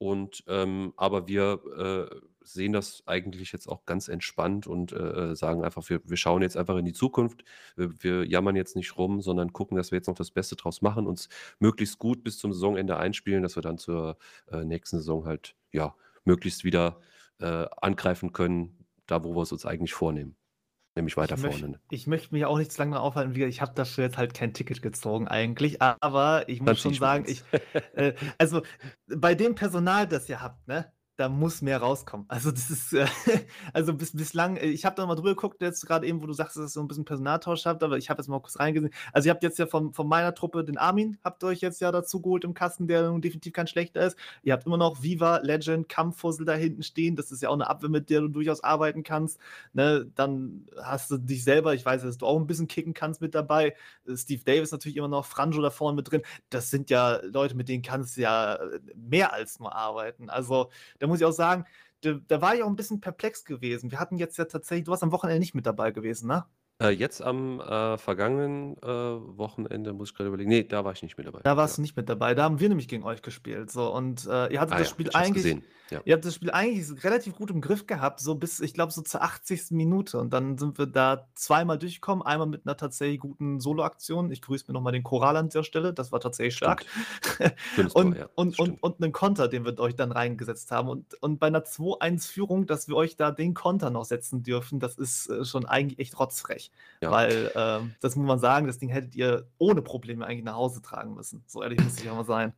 Und 0.00 0.44
ähm, 0.46 0.94
aber 0.96 1.28
wir 1.28 1.60
äh, 1.76 2.16
sehen 2.40 2.72
das 2.72 3.02
eigentlich 3.04 3.52
jetzt 3.52 3.68
auch 3.68 3.84
ganz 3.84 4.08
entspannt 4.08 4.66
und 4.66 4.92
äh, 4.94 5.36
sagen 5.36 5.62
einfach, 5.62 5.86
wir, 5.90 6.00
wir 6.04 6.16
schauen 6.16 6.40
jetzt 6.40 6.56
einfach 6.56 6.78
in 6.78 6.86
die 6.86 6.94
Zukunft. 6.94 7.44
Wir, 7.76 7.90
wir 8.02 8.26
jammern 8.26 8.56
jetzt 8.56 8.76
nicht 8.76 8.96
rum, 8.96 9.20
sondern 9.20 9.52
gucken, 9.52 9.76
dass 9.76 9.90
wir 9.90 9.98
jetzt 9.98 10.06
noch 10.06 10.14
das 10.14 10.30
Beste 10.30 10.56
draus 10.56 10.80
machen, 10.80 11.06
uns 11.06 11.28
möglichst 11.58 11.98
gut 11.98 12.24
bis 12.24 12.38
zum 12.38 12.50
Saisonende 12.54 12.96
einspielen, 12.96 13.42
dass 13.42 13.56
wir 13.56 13.62
dann 13.62 13.76
zur 13.76 14.16
äh, 14.50 14.64
nächsten 14.64 14.96
Saison 14.96 15.26
halt 15.26 15.54
ja 15.70 15.94
möglichst 16.24 16.64
wieder 16.64 16.98
äh, 17.38 17.66
angreifen 17.82 18.32
können, 18.32 18.86
da 19.06 19.22
wo 19.22 19.36
wir 19.36 19.42
es 19.42 19.52
uns 19.52 19.66
eigentlich 19.66 19.92
vornehmen. 19.92 20.34
Nämlich 21.00 21.16
weiter 21.16 21.36
Ich 21.36 21.40
vorne. 21.40 21.68
möchte, 21.68 21.80
ich 21.88 22.06
möchte 22.06 22.34
mich 22.34 22.44
auch 22.44 22.58
nicht 22.58 22.72
zu 22.72 22.78
lange 22.78 23.00
aufhalten. 23.00 23.34
Ich 23.34 23.62
habe 23.62 23.72
dafür 23.74 24.04
jetzt 24.04 24.18
halt 24.18 24.34
kein 24.34 24.52
Ticket 24.52 24.82
gezogen 24.82 25.28
eigentlich, 25.28 25.80
aber 25.80 26.46
ich 26.46 26.60
muss 26.60 26.78
schon 26.80 26.92
sagen, 26.92 27.24
ich, 27.26 27.42
äh, 27.94 28.12
also 28.36 28.60
bei 29.08 29.34
dem 29.34 29.54
Personal, 29.54 30.06
das 30.06 30.28
ihr 30.28 30.42
habt, 30.42 30.68
ne, 30.68 30.92
da 31.20 31.28
muss 31.28 31.60
mehr 31.60 31.78
rauskommen. 31.78 32.24
Also 32.28 32.50
das 32.50 32.70
ist, 32.70 32.94
äh, 32.94 33.06
also 33.74 33.92
bis, 33.92 34.16
bislang, 34.16 34.56
äh, 34.56 34.66
ich 34.68 34.86
habe 34.86 34.96
da 34.96 35.04
mal 35.04 35.16
drüber 35.16 35.30
geguckt, 35.30 35.60
jetzt 35.60 35.86
gerade 35.86 36.06
eben, 36.06 36.22
wo 36.22 36.26
du 36.26 36.32
sagst, 36.32 36.56
dass 36.56 36.64
ihr 36.64 36.68
so 36.68 36.80
ein 36.80 36.88
bisschen 36.88 37.04
Personaltausch 37.04 37.66
habt, 37.66 37.82
aber 37.82 37.98
ich 37.98 38.08
habe 38.08 38.22
jetzt 38.22 38.28
mal 38.28 38.40
kurz 38.40 38.58
reingesehen. 38.58 38.90
Also 39.12 39.28
ihr 39.28 39.32
habt 39.32 39.42
jetzt 39.42 39.58
ja 39.58 39.66
von, 39.66 39.92
von 39.92 40.08
meiner 40.08 40.34
Truppe 40.34 40.64
den 40.64 40.78
Armin, 40.78 41.18
habt 41.22 41.44
ihr 41.44 41.48
euch 41.48 41.60
jetzt 41.60 41.82
ja 41.82 41.92
dazu 41.92 42.22
geholt 42.22 42.44
im 42.44 42.54
Kasten, 42.54 42.86
der 42.88 43.10
definitiv 43.18 43.52
kein 43.52 43.66
schlechter 43.66 44.00
ist. 44.06 44.16
Ihr 44.42 44.54
habt 44.54 44.64
immer 44.64 44.78
noch 44.78 45.02
Viva, 45.02 45.38
Legend, 45.42 45.90
Kampffussel 45.90 46.46
da 46.46 46.54
hinten 46.54 46.82
stehen. 46.82 47.16
Das 47.16 47.30
ist 47.30 47.42
ja 47.42 47.50
auch 47.50 47.54
eine 47.54 47.68
Abwehr, 47.68 47.90
mit 47.90 48.08
der 48.08 48.22
du 48.22 48.28
durchaus 48.28 48.64
arbeiten 48.64 49.02
kannst. 49.02 49.38
Ne, 49.74 50.10
dann 50.14 50.66
hast 50.82 51.10
du 51.10 51.18
dich 51.18 51.44
selber, 51.44 51.74
ich 51.74 51.84
weiß, 51.84 52.00
dass 52.00 52.16
du 52.16 52.24
auch 52.24 52.40
ein 52.40 52.46
bisschen 52.46 52.66
kicken 52.66 52.94
kannst 52.94 53.20
mit 53.20 53.34
dabei. 53.34 53.74
Steve 54.14 54.42
Davis 54.42 54.72
natürlich 54.72 54.96
immer 54.96 55.08
noch, 55.08 55.26
Franjo 55.26 55.60
da 55.60 55.68
vorne 55.68 55.96
mit 55.96 56.10
drin. 56.10 56.22
Das 56.48 56.70
sind 56.70 56.88
ja 56.88 57.20
Leute, 57.24 57.56
mit 57.56 57.68
denen 57.68 57.82
kannst 57.82 58.16
du 58.16 58.22
ja 58.22 58.54
äh, 58.54 58.80
mehr 58.96 59.34
als 59.34 59.60
nur 59.60 59.74
arbeiten. 59.74 60.30
Also 60.30 60.70
da 60.98 61.09
muss 61.10 61.20
ich 61.20 61.26
auch 61.26 61.32
sagen, 61.32 61.64
da, 62.02 62.14
da 62.26 62.40
war 62.40 62.54
ich 62.54 62.62
auch 62.62 62.68
ein 62.68 62.76
bisschen 62.76 63.00
perplex 63.00 63.44
gewesen. 63.44 63.90
Wir 63.90 64.00
hatten 64.00 64.16
jetzt 64.16 64.38
ja 64.38 64.46
tatsächlich, 64.46 64.84
du 64.86 64.90
warst 64.92 65.02
am 65.02 65.12
Wochenende 65.12 65.40
nicht 65.40 65.54
mit 65.54 65.66
dabei 65.66 65.90
gewesen, 65.90 66.28
ne? 66.28 66.46
Äh, 66.80 66.90
jetzt 66.90 67.22
am 67.22 67.60
äh, 67.60 67.98
vergangenen 67.98 68.76
äh, 68.82 68.86
Wochenende 68.86 69.92
muss 69.92 70.10
ich 70.10 70.14
gerade 70.14 70.28
überlegen. 70.28 70.48
Nee, 70.48 70.64
da 70.64 70.84
war 70.84 70.92
ich 70.92 71.02
nicht 71.02 71.18
mit 71.18 71.26
dabei. 71.26 71.40
Da 71.42 71.56
warst 71.56 71.76
du 71.76 71.82
nicht 71.82 71.96
mit 71.96 72.08
dabei. 72.08 72.34
Da 72.34 72.44
haben 72.44 72.58
wir 72.58 72.68
nämlich 72.68 72.88
gegen 72.88 73.04
euch 73.04 73.20
gespielt. 73.20 73.70
So, 73.70 73.94
und 73.94 74.26
äh, 74.26 74.52
ihr 74.52 74.60
hattet 74.60 74.74
Ah 74.74 74.78
das 74.78 74.88
ja, 74.88 74.94
Spiel 74.94 75.08
ich 75.08 75.14
hab's 75.14 75.26
eigentlich. 75.26 75.44
gesehen. 75.44 75.64
Ja. 75.90 76.00
Ihr 76.04 76.14
habt 76.14 76.24
das 76.24 76.34
Spiel 76.36 76.50
eigentlich 76.52 77.04
relativ 77.04 77.34
gut 77.34 77.50
im 77.50 77.60
Griff 77.60 77.86
gehabt, 77.86 78.20
so 78.20 78.36
bis, 78.36 78.60
ich 78.60 78.74
glaube, 78.74 78.92
so 78.92 79.02
zur 79.02 79.22
80. 79.22 79.72
Minute. 79.72 80.18
Und 80.18 80.32
dann 80.32 80.56
sind 80.56 80.78
wir 80.78 80.86
da 80.86 81.28
zweimal 81.34 81.78
durchgekommen. 81.78 82.24
Einmal 82.24 82.46
mit 82.46 82.64
einer 82.64 82.76
tatsächlich 82.76 83.20
guten 83.20 83.60
Solo-Aktion. 83.60 84.30
Ich 84.30 84.40
grüße 84.40 84.66
mir 84.68 84.74
nochmal 84.74 84.92
den 84.92 85.02
Choral 85.02 85.36
an 85.36 85.48
dieser 85.48 85.64
Stelle. 85.64 85.92
Das 85.92 86.12
war 86.12 86.20
tatsächlich 86.20 86.56
stark. 86.56 86.84
Schönes 87.74 87.92
Tor, 87.92 88.04
und, 88.04 88.16
ja. 88.16 88.28
und, 88.36 88.54
stimmt. 88.54 88.82
und, 88.82 88.82
und 88.82 89.02
einen 89.02 89.12
Konter, 89.12 89.48
den 89.48 89.64
wir 89.64 89.78
euch 89.80 89.96
dann 89.96 90.12
reingesetzt 90.12 90.70
haben. 90.70 90.88
Und, 90.88 91.14
und 91.22 91.38
bei 91.38 91.48
einer 91.48 91.64
2-1-Führung, 91.64 92.66
dass 92.66 92.88
wir 92.88 92.96
euch 92.96 93.16
da 93.16 93.32
den 93.32 93.54
Konter 93.54 93.90
noch 93.90 94.04
setzen 94.04 94.42
dürfen, 94.42 94.80
das 94.80 94.96
ist 94.96 95.28
äh, 95.28 95.44
schon 95.44 95.66
eigentlich 95.66 95.98
echt 95.98 96.18
rotzfrech. 96.18 96.69
Ja. 97.00 97.10
Weil, 97.10 97.50
ähm, 97.54 97.94
das 98.00 98.14
muss 98.16 98.26
man 98.26 98.38
sagen, 98.38 98.66
das 98.66 98.78
Ding 98.78 98.90
hättet 98.90 99.14
ihr 99.14 99.48
ohne 99.58 99.80
Probleme 99.80 100.26
eigentlich 100.26 100.44
nach 100.44 100.56
Hause 100.56 100.82
tragen 100.82 101.14
müssen. 101.14 101.42
So 101.46 101.62
ehrlich 101.62 101.80
muss 101.82 101.98
ich 101.98 102.10
auch 102.10 102.16
mal 102.16 102.24
sein. 102.24 102.52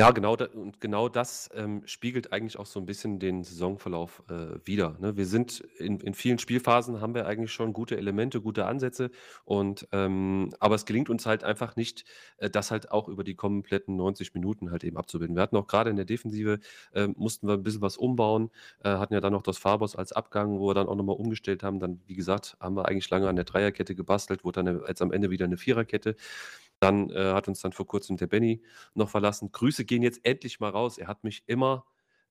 Ja, 0.00 0.12
genau, 0.12 0.34
da, 0.34 0.46
und 0.46 0.80
genau 0.80 1.10
das 1.10 1.50
ähm, 1.54 1.82
spiegelt 1.84 2.32
eigentlich 2.32 2.58
auch 2.58 2.64
so 2.64 2.80
ein 2.80 2.86
bisschen 2.86 3.18
den 3.18 3.44
Saisonverlauf 3.44 4.22
äh, 4.30 4.58
wider. 4.64 4.96
Ne? 4.98 5.18
Wir 5.18 5.26
sind 5.26 5.60
in, 5.78 6.00
in 6.00 6.14
vielen 6.14 6.38
Spielphasen 6.38 7.02
haben 7.02 7.14
wir 7.14 7.26
eigentlich 7.26 7.52
schon 7.52 7.74
gute 7.74 7.98
Elemente, 7.98 8.40
gute 8.40 8.64
Ansätze, 8.64 9.10
und 9.44 9.86
ähm, 9.92 10.54
aber 10.58 10.76
es 10.76 10.86
gelingt 10.86 11.10
uns 11.10 11.26
halt 11.26 11.44
einfach 11.44 11.76
nicht, 11.76 12.06
äh, 12.38 12.48
das 12.48 12.70
halt 12.70 12.90
auch 12.90 13.08
über 13.08 13.24
die 13.24 13.34
kompletten 13.34 13.96
90 13.96 14.32
Minuten 14.32 14.70
halt 14.70 14.84
eben 14.84 14.96
abzubilden. 14.96 15.36
Wir 15.36 15.42
hatten 15.42 15.56
auch 15.56 15.66
gerade 15.66 15.90
in 15.90 15.96
der 15.96 16.06
Defensive 16.06 16.60
äh, 16.94 17.08
mussten 17.08 17.46
wir 17.46 17.52
ein 17.52 17.62
bisschen 17.62 17.82
was 17.82 17.98
umbauen, 17.98 18.48
äh, 18.82 18.88
hatten 18.88 19.12
ja 19.12 19.20
dann 19.20 19.34
noch 19.34 19.42
das 19.42 19.58
Fabos 19.58 19.96
als 19.96 20.12
Abgang, 20.12 20.58
wo 20.58 20.68
wir 20.68 20.74
dann 20.74 20.88
auch 20.88 20.96
nochmal 20.96 21.16
umgestellt 21.16 21.62
haben. 21.62 21.78
Dann, 21.78 22.00
wie 22.06 22.14
gesagt, 22.14 22.56
haben 22.58 22.74
wir 22.74 22.88
eigentlich 22.88 23.10
lange 23.10 23.28
an 23.28 23.36
der 23.36 23.44
Dreierkette 23.44 23.94
gebastelt, 23.94 24.44
wurde 24.44 24.64
dann 24.64 24.82
jetzt 24.88 25.02
am 25.02 25.12
Ende 25.12 25.28
wieder 25.28 25.44
eine 25.44 25.58
Viererkette. 25.58 26.16
Dann 26.80 27.10
äh, 27.10 27.32
hat 27.32 27.48
uns 27.48 27.60
dann 27.60 27.72
vor 27.72 27.86
kurzem 27.86 28.16
der 28.16 28.26
Benny 28.26 28.62
noch 28.94 29.10
verlassen. 29.10 29.52
Grüße 29.52 29.84
gehen 29.84 30.02
jetzt 30.02 30.24
endlich 30.24 30.60
mal 30.60 30.70
raus. 30.70 30.98
Er 30.98 31.06
hat 31.08 31.24
mich 31.24 31.44
immer 31.46 31.84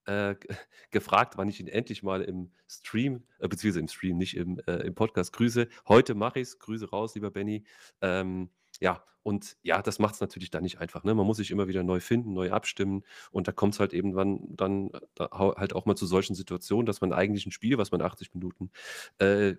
äh, 0.06 0.36
gefragt, 0.92 1.38
wann 1.38 1.48
ich 1.48 1.60
ihn 1.60 1.68
endlich 1.68 2.04
mal 2.04 2.22
im 2.22 2.52
Stream, 2.68 3.24
äh, 3.40 3.48
beziehungsweise 3.48 3.80
im 3.80 3.88
Stream, 3.88 4.18
nicht 4.18 4.36
im, 4.36 4.60
äh, 4.68 4.78
im 4.88 4.96
Podcast 4.96 5.34
grüße. 5.34 5.68
Heute 5.88 6.16
mache 6.16 6.40
ich 6.40 6.50
es. 6.50 6.60
Grüße 6.60 6.90
raus, 6.90 7.16
lieber 7.16 7.32
Benny. 7.32 7.64
Ähm, 8.02 8.50
ja, 8.80 9.04
und 9.24 9.58
ja, 9.62 9.82
das 9.82 10.00
macht 10.00 10.16
es 10.16 10.22
natürlich 10.22 10.50
dann 10.50 10.64
nicht 10.64 10.80
einfach. 10.80 11.04
Ne? 11.04 11.14
Man 11.14 11.28
muss 11.28 11.38
sich 11.38 11.52
immer 11.52 11.68
wieder 11.68 11.84
neu 11.84 12.00
finden, 12.00 12.34
neu 12.34 12.52
abstimmen. 12.52 13.04
Und 13.32 13.48
da 13.48 13.52
kommt 13.52 13.74
es 13.74 13.80
halt 13.80 13.94
eben 13.94 14.14
dann, 14.14 14.40
dann 14.56 14.92
da 15.14 15.30
halt 15.32 15.76
auch 15.76 15.86
mal 15.86 15.96
zu 15.96 16.06
solchen 16.06 16.36
Situationen, 16.36 16.86
dass 16.86 17.02
man 17.02 17.14
eigentlich 17.14 17.46
ein 17.46 17.52
Spiel, 17.52 17.78
was 17.78 17.92
man 17.92 18.02
80 18.02 18.34
Minuten 18.34 18.72
äh, 19.20 19.56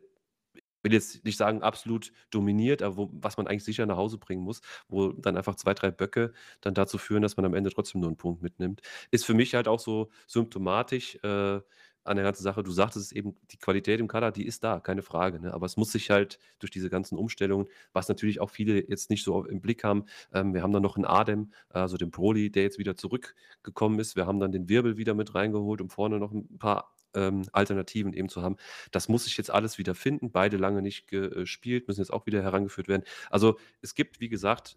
will 0.83 0.93
jetzt 0.93 1.25
nicht 1.25 1.37
sagen, 1.37 1.63
absolut 1.63 2.13
dominiert, 2.31 2.83
aber 2.83 2.97
wo, 2.97 3.11
was 3.13 3.37
man 3.37 3.47
eigentlich 3.47 3.65
sicher 3.65 3.87
nach 3.87 3.97
Hause 3.97 4.19
bringen 4.19 4.43
muss, 4.43 4.61
wo 4.89 5.13
dann 5.13 5.37
einfach 5.37 5.57
zwei, 5.57 5.75
drei 5.75 5.91
Böcke 5.91 6.33
dann 6.61 6.75
dazu 6.75 6.99
führen, 6.99 7.23
dass 7.23 7.37
man 7.37 7.47
am 7.47 7.55
Ende 7.55 7.71
trotzdem 7.71 8.01
nur 8.01 8.09
einen 8.09 8.17
Punkt 8.17 8.43
mitnimmt. 8.43 8.81
Ist 9.11 9.25
für 9.25 9.35
mich 9.35 9.55
halt 9.55 9.69
auch 9.69 9.81
so 9.81 10.11
symptomatisch 10.27 11.17
äh, 11.23 11.61
an 12.05 12.17
der 12.17 12.25
ganzen 12.25 12.43
Sache. 12.43 12.63
Du 12.63 12.71
sagtest 12.73 13.07
es 13.07 13.13
eben, 13.13 13.37
die 13.51 13.59
Qualität 13.59 14.01
im 14.01 14.09
Kader, 14.09 14.33
die 14.33 14.47
ist 14.47 14.65
da, 14.65 14.81
keine 14.81 15.03
Frage. 15.03 15.41
Ne? 15.41 15.53
Aber 15.53 15.67
es 15.67 15.77
muss 15.77 15.93
sich 15.93 16.11
halt 16.11 16.39
durch 16.59 16.71
diese 16.71 16.91
ganzen 16.91 17.19
Umstellungen, 17.19 17.67
was 17.93 18.09
natürlich 18.09 18.41
auch 18.41 18.51
viele 18.51 18.89
jetzt 18.89 19.11
nicht 19.11 19.25
so 19.25 19.45
im 19.45 19.61
Blick 19.61 19.85
haben, 19.85 20.05
ähm, 20.33 20.55
wir 20.55 20.63
haben 20.63 20.73
dann 20.73 20.83
noch 20.83 20.97
einen 20.97 21.05
Adem, 21.05 21.53
also 21.69 21.97
den 21.97 22.11
Proli, 22.11 22.51
der 22.51 22.63
jetzt 22.63 22.79
wieder 22.79 22.97
zurückgekommen 22.97 23.99
ist. 23.99 24.17
Wir 24.17 24.27
haben 24.27 24.41
dann 24.41 24.53
den 24.53 24.69
Wirbel 24.69 24.97
wieder 24.97 25.15
mit 25.15 25.35
reingeholt, 25.35 25.81
um 25.81 25.91
vorne 25.91 26.19
noch 26.19 26.33
ein 26.33 26.59
paar 26.59 26.95
ähm, 27.15 27.43
Alternativen 27.53 28.13
eben 28.13 28.29
zu 28.29 28.43
haben. 28.43 28.57
Das 28.91 29.09
muss 29.09 29.25
sich 29.25 29.37
jetzt 29.37 29.51
alles 29.51 29.79
wieder 29.79 29.95
finden. 29.95 30.31
Beide 30.31 30.57
lange 30.57 30.83
nicht 30.83 31.09
gespielt, 31.09 31.89
müssen 31.89 32.01
jetzt 32.01 32.13
auch 32.13 32.27
wieder 32.27 32.43
herangeführt 32.43 32.89
werden. 32.89 33.05
Also 33.31 33.59
es 33.83 33.95
gibt, 33.95 34.21
wie 34.21 34.29
gesagt, 34.29 34.77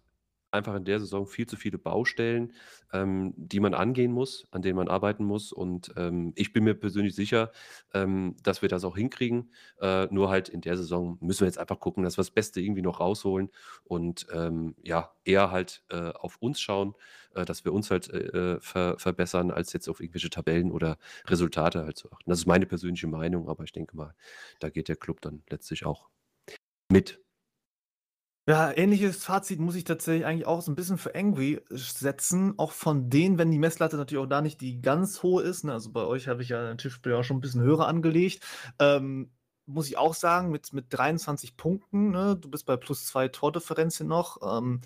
einfach 0.54 0.74
in 0.74 0.84
der 0.84 1.00
Saison 1.00 1.26
viel 1.26 1.46
zu 1.46 1.56
viele 1.56 1.78
Baustellen, 1.78 2.54
ähm, 2.92 3.34
die 3.36 3.60
man 3.60 3.74
angehen 3.74 4.12
muss, 4.12 4.46
an 4.50 4.62
denen 4.62 4.76
man 4.76 4.88
arbeiten 4.88 5.24
muss. 5.24 5.52
Und 5.52 5.92
ähm, 5.96 6.32
ich 6.36 6.52
bin 6.52 6.64
mir 6.64 6.74
persönlich 6.74 7.14
sicher, 7.14 7.52
ähm, 7.92 8.36
dass 8.42 8.62
wir 8.62 8.68
das 8.68 8.84
auch 8.84 8.96
hinkriegen. 8.96 9.52
Äh, 9.80 10.06
nur 10.06 10.30
halt 10.30 10.48
in 10.48 10.60
der 10.60 10.76
Saison 10.76 11.18
müssen 11.20 11.40
wir 11.40 11.48
jetzt 11.48 11.58
einfach 11.58 11.80
gucken, 11.80 12.04
dass 12.04 12.16
wir 12.16 12.22
das 12.22 12.30
Beste 12.30 12.60
irgendwie 12.60 12.82
noch 12.82 13.00
rausholen 13.00 13.50
und 13.84 14.26
ähm, 14.32 14.74
ja, 14.82 15.12
eher 15.24 15.50
halt 15.50 15.84
äh, 15.90 16.10
auf 16.10 16.38
uns 16.40 16.60
schauen, 16.60 16.94
äh, 17.34 17.44
dass 17.44 17.64
wir 17.64 17.72
uns 17.72 17.90
halt 17.90 18.08
äh, 18.10 18.60
ver 18.60 18.96
verbessern, 18.98 19.50
als 19.50 19.72
jetzt 19.72 19.88
auf 19.88 20.00
irgendwelche 20.00 20.30
Tabellen 20.30 20.70
oder 20.70 20.98
Resultate 21.26 21.84
halt 21.84 21.98
zu 21.98 22.10
achten. 22.12 22.30
Das 22.30 22.38
ist 22.38 22.46
meine 22.46 22.66
persönliche 22.66 23.08
Meinung, 23.08 23.48
aber 23.48 23.64
ich 23.64 23.72
denke 23.72 23.96
mal, 23.96 24.14
da 24.60 24.70
geht 24.70 24.88
der 24.88 24.96
Club 24.96 25.20
dann 25.20 25.42
letztlich 25.50 25.84
auch 25.84 26.08
mit. 26.90 27.23
Ja, 28.46 28.76
ähnliches 28.76 29.24
Fazit 29.24 29.58
muss 29.58 29.74
ich 29.74 29.84
tatsächlich 29.84 30.26
eigentlich 30.26 30.46
auch 30.46 30.60
so 30.60 30.70
ein 30.70 30.74
bisschen 30.74 30.98
für 30.98 31.14
Angry 31.14 31.62
setzen. 31.70 32.58
Auch 32.58 32.72
von 32.72 33.08
denen, 33.08 33.38
wenn 33.38 33.50
die 33.50 33.58
Messlatte 33.58 33.96
natürlich 33.96 34.22
auch 34.22 34.28
da 34.28 34.42
nicht 34.42 34.60
die 34.60 34.82
ganz 34.82 35.22
hohe 35.22 35.42
ist. 35.42 35.64
Ne? 35.64 35.72
Also 35.72 35.90
bei 35.92 36.04
euch 36.04 36.28
habe 36.28 36.42
ich 36.42 36.50
ja 36.50 36.68
ein 36.70 36.76
Tischspiel 36.76 37.14
auch 37.14 37.22
schon 37.22 37.38
ein 37.38 37.40
bisschen 37.40 37.62
höher 37.62 37.86
angelegt. 37.88 38.44
Ähm, 38.78 39.30
muss 39.64 39.88
ich 39.88 39.96
auch 39.96 40.12
sagen, 40.12 40.50
mit, 40.50 40.74
mit 40.74 40.86
23 40.90 41.56
Punkten, 41.56 42.10
ne? 42.10 42.36
du 42.38 42.50
bist 42.50 42.66
bei 42.66 42.76
plus 42.76 43.06
zwei 43.06 43.28
Tordifferenz 43.28 43.96
hier 43.96 44.06
noch. 44.06 44.58
Ähm, 44.58 44.82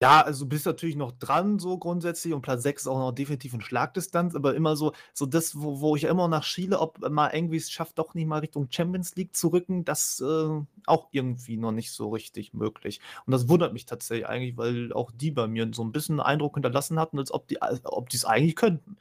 ja, 0.00 0.20
also 0.20 0.46
bist 0.46 0.64
natürlich 0.64 0.94
noch 0.94 1.10
dran, 1.12 1.58
so 1.58 1.76
grundsätzlich, 1.76 2.32
und 2.32 2.42
Platz 2.42 2.62
6 2.62 2.82
ist 2.82 2.88
auch 2.88 2.98
noch 2.98 3.12
definitiv 3.12 3.52
in 3.54 3.60
Schlagdistanz, 3.60 4.36
aber 4.36 4.54
immer 4.54 4.76
so, 4.76 4.92
so 5.12 5.26
das, 5.26 5.60
wo, 5.60 5.80
wo 5.80 5.96
ich 5.96 6.02
ja 6.02 6.10
immer 6.10 6.28
noch 6.28 6.44
schiele, 6.44 6.78
ob 6.78 6.98
mal 7.10 7.30
irgendwie 7.34 7.56
es 7.56 7.70
schafft, 7.70 7.98
doch 7.98 8.14
nicht 8.14 8.26
mal 8.26 8.38
Richtung 8.38 8.68
Champions 8.70 9.16
League 9.16 9.34
zu 9.34 9.48
rücken, 9.48 9.84
das 9.84 10.20
äh, 10.20 10.60
auch 10.86 11.08
irgendwie 11.10 11.56
noch 11.56 11.72
nicht 11.72 11.90
so 11.90 12.10
richtig 12.10 12.54
möglich. 12.54 13.00
Und 13.26 13.32
das 13.32 13.48
wundert 13.48 13.72
mich 13.72 13.86
tatsächlich 13.86 14.28
eigentlich, 14.28 14.56
weil 14.56 14.92
auch 14.92 15.10
die 15.12 15.32
bei 15.32 15.48
mir 15.48 15.68
so 15.74 15.82
ein 15.82 15.92
bisschen 15.92 16.20
Eindruck 16.20 16.54
hinterlassen 16.54 16.98
hatten, 17.00 17.18
als 17.18 17.32
ob 17.32 17.48
die 17.48 17.60
als 17.60 17.80
ob 17.84 18.08
die 18.08 18.16
es 18.16 18.24
eigentlich 18.24 18.56
könnten. 18.56 18.96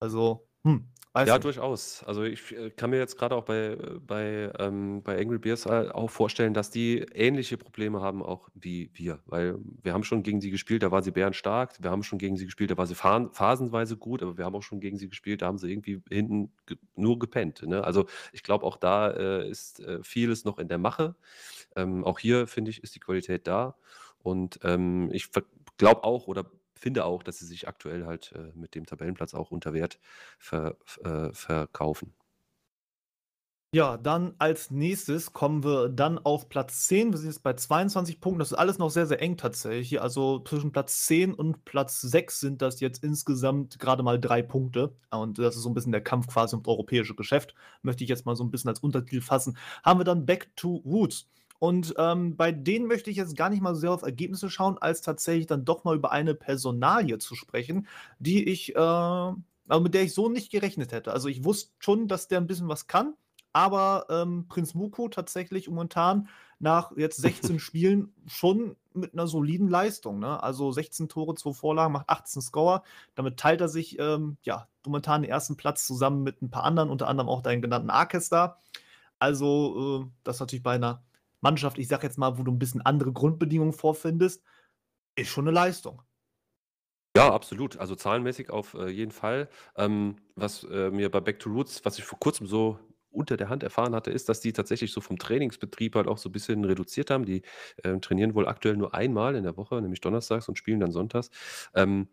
Also, 0.00 0.46
hm, 0.64 0.86
Ja, 1.16 1.24
nicht. 1.34 1.44
durchaus. 1.44 2.04
Also 2.04 2.22
ich 2.22 2.52
äh, 2.52 2.70
kann 2.70 2.90
mir 2.90 2.98
jetzt 2.98 3.18
gerade 3.18 3.34
auch 3.34 3.44
bei, 3.44 3.72
äh, 3.72 3.98
bei, 4.00 4.52
ähm, 4.60 5.02
bei 5.02 5.18
Angry 5.20 5.38
Bears 5.38 5.66
halt 5.66 5.92
auch 5.92 6.08
vorstellen, 6.08 6.54
dass 6.54 6.70
die 6.70 6.98
ähnliche 7.00 7.56
Probleme 7.56 8.00
haben 8.00 8.22
auch 8.22 8.48
wie 8.54 8.90
wir. 8.94 9.18
Weil 9.26 9.58
wir 9.82 9.92
haben 9.92 10.04
schon 10.04 10.22
gegen 10.22 10.40
sie 10.40 10.50
gespielt, 10.50 10.84
da 10.84 10.92
war 10.92 11.02
sie 11.02 11.10
bärenstark. 11.10 11.74
Wir 11.82 11.90
haben 11.90 12.04
schon 12.04 12.18
gegen 12.18 12.36
sie 12.36 12.44
gespielt, 12.44 12.70
da 12.70 12.78
war 12.78 12.86
sie 12.86 12.94
pha- 12.94 13.28
phasenweise 13.32 13.96
gut, 13.96 14.22
aber 14.22 14.38
wir 14.38 14.44
haben 14.44 14.54
auch 14.54 14.62
schon 14.62 14.78
gegen 14.78 14.98
sie 14.98 15.08
gespielt, 15.08 15.42
da 15.42 15.46
haben 15.46 15.58
sie 15.58 15.70
irgendwie 15.72 16.00
hinten 16.08 16.52
ge 16.66 16.76
nur 16.94 17.18
gepennt. 17.18 17.62
Ne? 17.66 17.82
Also 17.82 18.06
ich 18.32 18.44
glaube, 18.44 18.64
auch 18.64 18.76
da 18.76 19.10
äh, 19.10 19.48
ist 19.48 19.80
äh, 19.80 19.98
vieles 20.04 20.44
noch 20.44 20.58
in 20.58 20.68
der 20.68 20.78
Mache. 20.78 21.16
Ähm, 21.76 22.04
auch 22.04 22.18
hier, 22.20 22.46
finde 22.46 22.70
ich, 22.70 22.82
ist 22.84 22.94
die 22.94 23.00
Qualität 23.00 23.46
da. 23.46 23.76
Und 24.22 24.60
ähm, 24.64 25.10
ich 25.12 25.28
glaube 25.76 26.04
auch 26.04 26.26
oder 26.28 26.44
finde 26.80 27.04
auch, 27.04 27.22
dass 27.22 27.38
sie 27.38 27.46
sich 27.46 27.68
aktuell 27.68 28.06
halt 28.06 28.32
äh, 28.34 28.52
mit 28.54 28.74
dem 28.74 28.86
Tabellenplatz 28.86 29.34
auch 29.34 29.50
unter 29.50 29.72
Wert 29.74 30.00
ver, 30.38 30.76
äh, 31.04 31.32
verkaufen. 31.32 32.14
Ja, 33.72 33.96
dann 33.98 34.34
als 34.38 34.72
nächstes 34.72 35.32
kommen 35.32 35.62
wir 35.62 35.88
dann 35.90 36.18
auf 36.18 36.48
Platz 36.48 36.88
10. 36.88 37.12
Wir 37.12 37.18
sind 37.18 37.28
jetzt 37.28 37.44
bei 37.44 37.52
22 37.52 38.20
Punkten. 38.20 38.40
Das 38.40 38.50
ist 38.50 38.58
alles 38.58 38.78
noch 38.78 38.90
sehr, 38.90 39.06
sehr 39.06 39.22
eng 39.22 39.36
tatsächlich. 39.36 40.02
Also 40.02 40.40
zwischen 40.40 40.72
Platz 40.72 41.06
10 41.06 41.32
und 41.32 41.64
Platz 41.64 42.00
6 42.00 42.40
sind 42.40 42.62
das 42.62 42.80
jetzt 42.80 43.04
insgesamt 43.04 43.78
gerade 43.78 44.02
mal 44.02 44.20
drei 44.20 44.42
Punkte. 44.42 44.96
Und 45.12 45.38
das 45.38 45.54
ist 45.54 45.62
so 45.62 45.70
ein 45.70 45.74
bisschen 45.74 45.92
der 45.92 46.02
Kampf 46.02 46.26
quasi 46.26 46.56
ums 46.56 46.66
europäische 46.66 47.14
Geschäft. 47.14 47.54
Möchte 47.82 48.02
ich 48.02 48.10
jetzt 48.10 48.26
mal 48.26 48.34
so 48.34 48.42
ein 48.42 48.50
bisschen 48.50 48.70
als 48.70 48.80
Untertitel 48.80 49.20
fassen. 49.20 49.56
Haben 49.84 50.00
wir 50.00 50.04
dann 50.04 50.26
Back 50.26 50.50
to 50.56 50.82
Roots. 50.84 51.28
Und 51.60 51.94
ähm, 51.98 52.36
bei 52.36 52.50
denen 52.50 52.86
möchte 52.86 53.10
ich 53.10 53.16
jetzt 53.16 53.36
gar 53.36 53.50
nicht 53.50 53.62
mal 53.62 53.74
so 53.74 53.82
sehr 53.82 53.92
auf 53.92 54.02
Ergebnisse 54.02 54.50
schauen, 54.50 54.78
als 54.78 55.02
tatsächlich 55.02 55.46
dann 55.46 55.64
doch 55.64 55.84
mal 55.84 55.94
über 55.94 56.10
eine 56.10 56.34
Personalie 56.34 57.18
zu 57.18 57.36
sprechen, 57.36 57.86
die 58.18 58.48
ich, 58.48 58.74
äh, 58.74 58.78
also 58.78 59.80
mit 59.80 59.94
der 59.94 60.02
ich 60.02 60.12
so 60.12 60.28
nicht 60.28 60.50
gerechnet 60.50 60.90
hätte. 60.90 61.12
Also 61.12 61.28
ich 61.28 61.44
wusste 61.44 61.70
schon, 61.78 62.08
dass 62.08 62.26
der 62.26 62.40
ein 62.40 62.48
bisschen 62.48 62.68
was 62.68 62.88
kann 62.88 63.14
aber 63.52 64.06
ähm, 64.10 64.46
Prinz 64.48 64.74
Muko 64.74 65.08
tatsächlich 65.08 65.68
momentan 65.68 66.28
nach 66.58 66.96
jetzt 66.96 67.20
16 67.20 67.58
Spielen 67.60 68.12
schon 68.26 68.76
mit 68.92 69.12
einer 69.12 69.26
soliden 69.26 69.68
Leistung. 69.68 70.18
Ne? 70.18 70.42
Also 70.42 70.72
16 70.72 71.08
Tore, 71.08 71.34
2 71.34 71.52
Vorlagen, 71.52 71.92
macht 71.92 72.08
18 72.08 72.42
Scorer. 72.42 72.82
Damit 73.14 73.38
teilt 73.38 73.60
er 73.60 73.68
sich 73.68 73.98
ähm, 73.98 74.36
ja, 74.42 74.68
momentan 74.84 75.22
den 75.22 75.30
ersten 75.30 75.56
Platz 75.56 75.86
zusammen 75.86 76.22
mit 76.22 76.42
ein 76.42 76.50
paar 76.50 76.64
anderen, 76.64 76.90
unter 76.90 77.08
anderem 77.08 77.28
auch 77.28 77.42
deinen 77.42 77.62
genannten 77.62 77.90
Archester. 77.90 78.58
Also 79.18 80.02
äh, 80.04 80.10
das 80.24 80.40
natürlich 80.40 80.62
bei 80.62 80.74
einer 80.74 81.02
Mannschaft, 81.40 81.78
ich 81.78 81.88
sag 81.88 82.02
jetzt 82.02 82.18
mal, 82.18 82.38
wo 82.38 82.42
du 82.42 82.52
ein 82.52 82.58
bisschen 82.58 82.82
andere 82.82 83.12
Grundbedingungen 83.12 83.72
vorfindest, 83.72 84.42
ist 85.16 85.28
schon 85.28 85.46
eine 85.46 85.54
Leistung. 85.54 86.02
Ja, 87.16 87.32
absolut. 87.32 87.76
Also 87.78 87.96
zahlenmäßig 87.96 88.50
auf 88.50 88.74
äh, 88.74 88.88
jeden 88.88 89.10
Fall. 89.10 89.48
Ähm, 89.76 90.16
was 90.36 90.62
äh, 90.64 90.90
mir 90.90 91.10
bei 91.10 91.20
Back 91.20 91.40
to 91.40 91.50
Roots, 91.50 91.84
was 91.84 91.98
ich 91.98 92.04
vor 92.04 92.20
kurzem 92.20 92.46
so 92.46 92.78
unter 93.10 93.36
der 93.36 93.48
Hand 93.48 93.64
erfahren 93.64 93.94
hatte, 93.96 94.12
ist, 94.12 94.28
dass 94.28 94.40
die 94.40 94.52
tatsächlich 94.52 94.92
so 94.92 95.00
vom 95.00 95.18
Trainingsbetrieb 95.18 95.96
halt 95.96 96.06
auch 96.06 96.18
so 96.18 96.28
ein 96.28 96.32
bisschen 96.32 96.64
reduziert 96.64 97.10
haben. 97.10 97.24
Die, 97.24 97.42
ähm, 97.82 98.00
trainieren 98.00 98.34
wohl 98.36 98.46
aktuell 98.46 98.76
nur 98.76 98.94
einmal 98.94 99.34
in 99.34 99.42
der 99.42 99.56
Woche, 99.56 99.80
nämlich 99.82 100.00
donnerstags 100.00 100.48
und 100.48 100.56
spielen 100.56 100.78
dann 100.78 100.92
sonntags. 100.92 101.30
Ähm, 101.74 102.08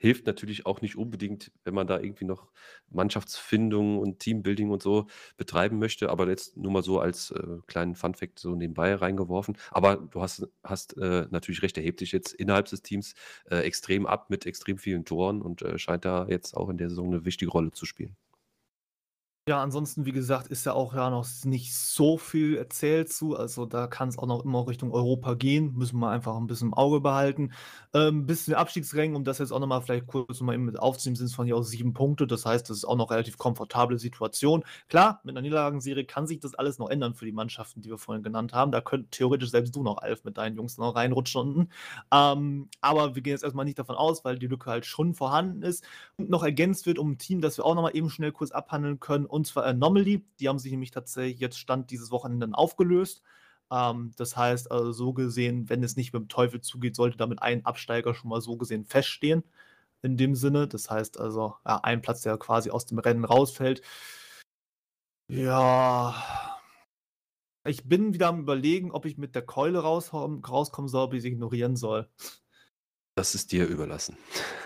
hilft 0.00 0.26
natürlich 0.26 0.66
auch 0.66 0.80
nicht 0.80 0.96
unbedingt, 0.96 1.52
wenn 1.64 1.74
man 1.74 1.86
da 1.86 2.00
irgendwie 2.00 2.24
noch 2.24 2.50
Mannschaftsfindung 2.90 3.98
und 3.98 4.18
Teambuilding 4.18 4.70
und 4.70 4.82
so 4.82 5.06
betreiben 5.36 5.78
möchte, 5.78 6.10
aber 6.10 6.28
jetzt 6.28 6.56
nur 6.56 6.72
mal 6.72 6.82
so 6.82 6.98
als, 7.00 7.30
äh, 7.32 7.58
kleinen 7.68 7.94
Funfact 7.94 8.38
so 8.40 8.54
nebenbei 8.56 8.94
reingeworfen. 8.94 9.56
Aber 9.70 9.96
du 9.96 10.20
hast 10.22 10.48
hast, 10.64 10.96
äh, 10.98 11.26
natürlich 11.30 11.62
recht, 11.62 11.76
er 11.78 11.84
hebt 11.84 12.00
sich 12.00 12.12
jetzt 12.12 12.32
innerhalb 12.32 12.66
des 12.66 12.82
Teams, 12.82 13.14
äh, 13.50 13.58
extrem 13.60 14.06
ab 14.06 14.30
mit 14.30 14.46
extrem 14.46 14.78
vielen 14.78 15.04
Toren 15.04 15.42
und, 15.42 15.62
äh, 15.62 15.78
scheint 15.78 16.04
da 16.04 16.26
jetzt 16.28 16.56
auch 16.56 16.68
in 16.70 16.78
der 16.78 16.88
Saison 16.90 17.08
eine 17.08 17.24
wichtige 17.24 17.50
Rolle 17.50 17.70
zu 17.72 17.86
spielen. 17.86 18.16
Ja, 19.48 19.60
ansonsten, 19.62 20.04
wie 20.06 20.12
gesagt, 20.12 20.46
ist 20.48 20.64
ja 20.66 20.74
auch 20.74 20.94
ja 20.94 21.10
noch 21.10 21.26
nicht 21.44 21.74
so 21.74 22.18
viel 22.18 22.56
erzählt 22.56 23.10
zu. 23.12 23.34
Also 23.36 23.66
da 23.66 23.86
kann 23.88 24.08
es 24.08 24.16
auch 24.18 24.26
noch 24.26 24.44
immer 24.44 24.68
Richtung 24.68 24.92
Europa 24.92 25.34
gehen. 25.34 25.72
Müssen 25.74 25.98
wir 25.98 26.08
einfach 26.10 26.36
ein 26.36 26.46
bisschen 26.46 26.68
im 26.68 26.74
Auge 26.74 27.00
behalten. 27.00 27.50
Ähm, 27.92 28.26
bis 28.26 28.44
zu 28.44 28.50
den 28.52 28.58
Abstiegsrängen, 28.58 29.16
um 29.16 29.24
das 29.24 29.38
jetzt 29.38 29.50
auch 29.50 29.58
nochmal 29.58 29.80
vielleicht 29.82 30.06
kurz 30.06 30.40
mal 30.40 30.54
eben 30.54 30.66
mit 30.66 30.78
aufzunehmen, 30.78 31.16
sind 31.16 31.26
es 31.26 31.34
von 31.34 31.46
hier 31.46 31.56
aus 31.56 31.68
sieben 31.70 31.94
Punkte. 31.94 32.26
Das 32.28 32.44
heißt, 32.46 32.68
das 32.70 32.76
ist 32.76 32.84
auch 32.84 32.94
noch 32.96 33.10
relativ 33.10 33.38
komfortable 33.38 33.98
Situation. 33.98 34.62
Klar, 34.88 35.20
mit 35.24 35.32
einer 35.32 35.42
Niederlagenserie 35.42 36.04
kann 36.04 36.26
sich 36.28 36.38
das 36.38 36.54
alles 36.54 36.78
noch 36.78 36.88
ändern 36.90 37.14
für 37.14 37.24
die 37.24 37.32
Mannschaften, 37.32 37.80
die 37.80 37.88
wir 37.90 37.98
vorhin 37.98 38.22
genannt 38.22 38.52
haben. 38.52 38.70
Da 38.70 38.80
könnte 38.82 39.08
theoretisch 39.10 39.50
selbst 39.50 39.74
du 39.74 39.82
noch 39.82 39.98
Alf 39.98 40.22
mit 40.22 40.36
deinen 40.36 40.54
Jungs 40.54 40.76
noch 40.78 40.94
reinrutschen 40.94 41.40
unten. 41.40 41.68
Ähm, 42.12 42.68
aber 42.80 43.14
wir 43.14 43.22
gehen 43.22 43.32
jetzt 43.32 43.42
erstmal 43.44 43.64
nicht 43.64 43.78
davon 43.78 43.96
aus, 43.96 44.24
weil 44.24 44.38
die 44.38 44.46
Lücke 44.46 44.70
halt 44.70 44.86
schon 44.86 45.14
vorhanden 45.14 45.62
ist 45.62 45.84
und 46.16 46.30
noch 46.30 46.42
ergänzt 46.42 46.86
wird 46.86 46.98
um 46.98 47.12
ein 47.12 47.18
Team, 47.18 47.40
das 47.40 47.56
wir 47.56 47.64
auch 47.64 47.74
nochmal 47.74 47.96
eben 47.96 48.10
schnell 48.10 48.32
kurz 48.32 48.50
abhandeln 48.52 49.00
können. 49.00 49.26
Und 49.30 49.46
zwar 49.46 49.64
Anomaly. 49.64 50.24
Die 50.38 50.48
haben 50.48 50.58
sich 50.58 50.72
nämlich 50.72 50.90
tatsächlich 50.90 51.40
jetzt 51.40 51.58
Stand 51.58 51.90
dieses 51.90 52.10
Wochenende 52.10 52.48
aufgelöst. 52.52 53.22
Ähm, 53.70 54.12
das 54.16 54.36
heißt, 54.36 54.70
also 54.70 54.92
so 54.92 55.12
gesehen, 55.12 55.68
wenn 55.68 55.82
es 55.82 55.96
nicht 55.96 56.12
mit 56.12 56.22
dem 56.22 56.28
Teufel 56.28 56.60
zugeht, 56.60 56.96
sollte 56.96 57.16
damit 57.16 57.42
ein 57.42 57.64
Absteiger 57.64 58.14
schon 58.14 58.30
mal 58.30 58.40
so 58.40 58.56
gesehen 58.56 58.84
feststehen. 58.84 59.44
In 60.02 60.16
dem 60.16 60.34
Sinne. 60.34 60.66
Das 60.68 60.90
heißt 60.90 61.20
also, 61.20 61.56
ja, 61.66 61.80
ein 61.82 62.02
Platz, 62.02 62.22
der 62.22 62.38
quasi 62.38 62.70
aus 62.70 62.86
dem 62.86 62.98
Rennen 62.98 63.24
rausfällt. 63.24 63.82
Ja. 65.28 66.14
Ich 67.66 67.84
bin 67.88 68.14
wieder 68.14 68.28
am 68.28 68.40
Überlegen, 68.40 68.90
ob 68.90 69.04
ich 69.04 69.18
mit 69.18 69.34
der 69.34 69.42
Keule 69.42 69.80
rauskommen 69.80 70.88
soll, 70.88 71.04
ob 71.04 71.14
ich 71.14 71.22
sie 71.22 71.28
ignorieren 71.28 71.76
soll. 71.76 72.08
Das 73.14 73.34
ist 73.34 73.52
dir 73.52 73.66
überlassen. 73.66 74.16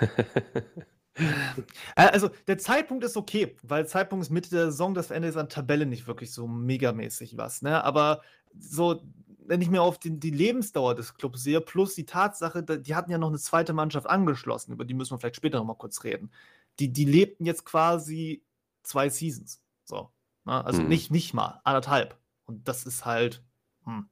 Äh, 1.17 2.09
also, 2.09 2.31
der 2.49 2.59
Zeitpunkt 2.59 3.05
ist 3.05 3.17
okay, 3.17 3.57
weil 3.63 3.87
Zeitpunkt 3.87 4.25
ist 4.25 4.31
Mitte 4.31 4.51
der 4.51 4.67
Saison, 4.67 4.95
das 4.95 5.09
verändert 5.09 5.35
jetzt 5.35 5.41
an 5.41 5.49
Tabelle 5.49 5.87
nicht 5.87 6.07
wirklich 6.07 6.33
so 6.33 6.49
megamäßig 6.49 7.37
was, 7.37 7.63
ne? 7.63 7.85
Aber 7.85 8.23
so, 8.59 9.01
wenn 9.47 9.61
ich 9.61 9.71
mir 9.71 9.83
auf 9.83 9.99
die, 9.99 10.19
die 10.19 10.31
Lebensdauer 10.31 10.95
des 10.95 11.15
Clubs 11.15 11.43
sehe, 11.43 11.61
plus 11.61 11.95
die 11.95 12.07
Tatsache, 12.07 12.63
die 12.63 12.95
hatten 12.95 13.11
ja 13.11 13.19
noch 13.19 13.29
eine 13.29 13.39
zweite 13.39 13.73
Mannschaft 13.73 14.09
angeschlossen, 14.09 14.73
über 14.73 14.85
die 14.85 14.95
müssen 14.95 15.13
wir 15.13 15.19
vielleicht 15.19 15.37
später 15.37 15.59
noch 15.59 15.67
mal 15.67 15.75
kurz 15.75 16.05
reden. 16.05 16.31
Die, 16.79 16.93
die 16.93 17.05
lebten 17.05 17.45
jetzt 17.45 17.65
quasi 17.65 18.43
zwei 18.83 19.09
Seasons. 19.09 19.61
So. 19.85 20.11
Ne? 20.45 20.65
Also 20.65 20.83
mhm. 20.83 20.89
nicht, 20.89 21.11
nicht 21.11 21.35
mal, 21.35 21.61
anderthalb. 21.65 22.19
Und 22.47 22.67
das 22.69 22.85
ist 22.85 23.05
halt. 23.05 23.43
Hm. 23.85 24.09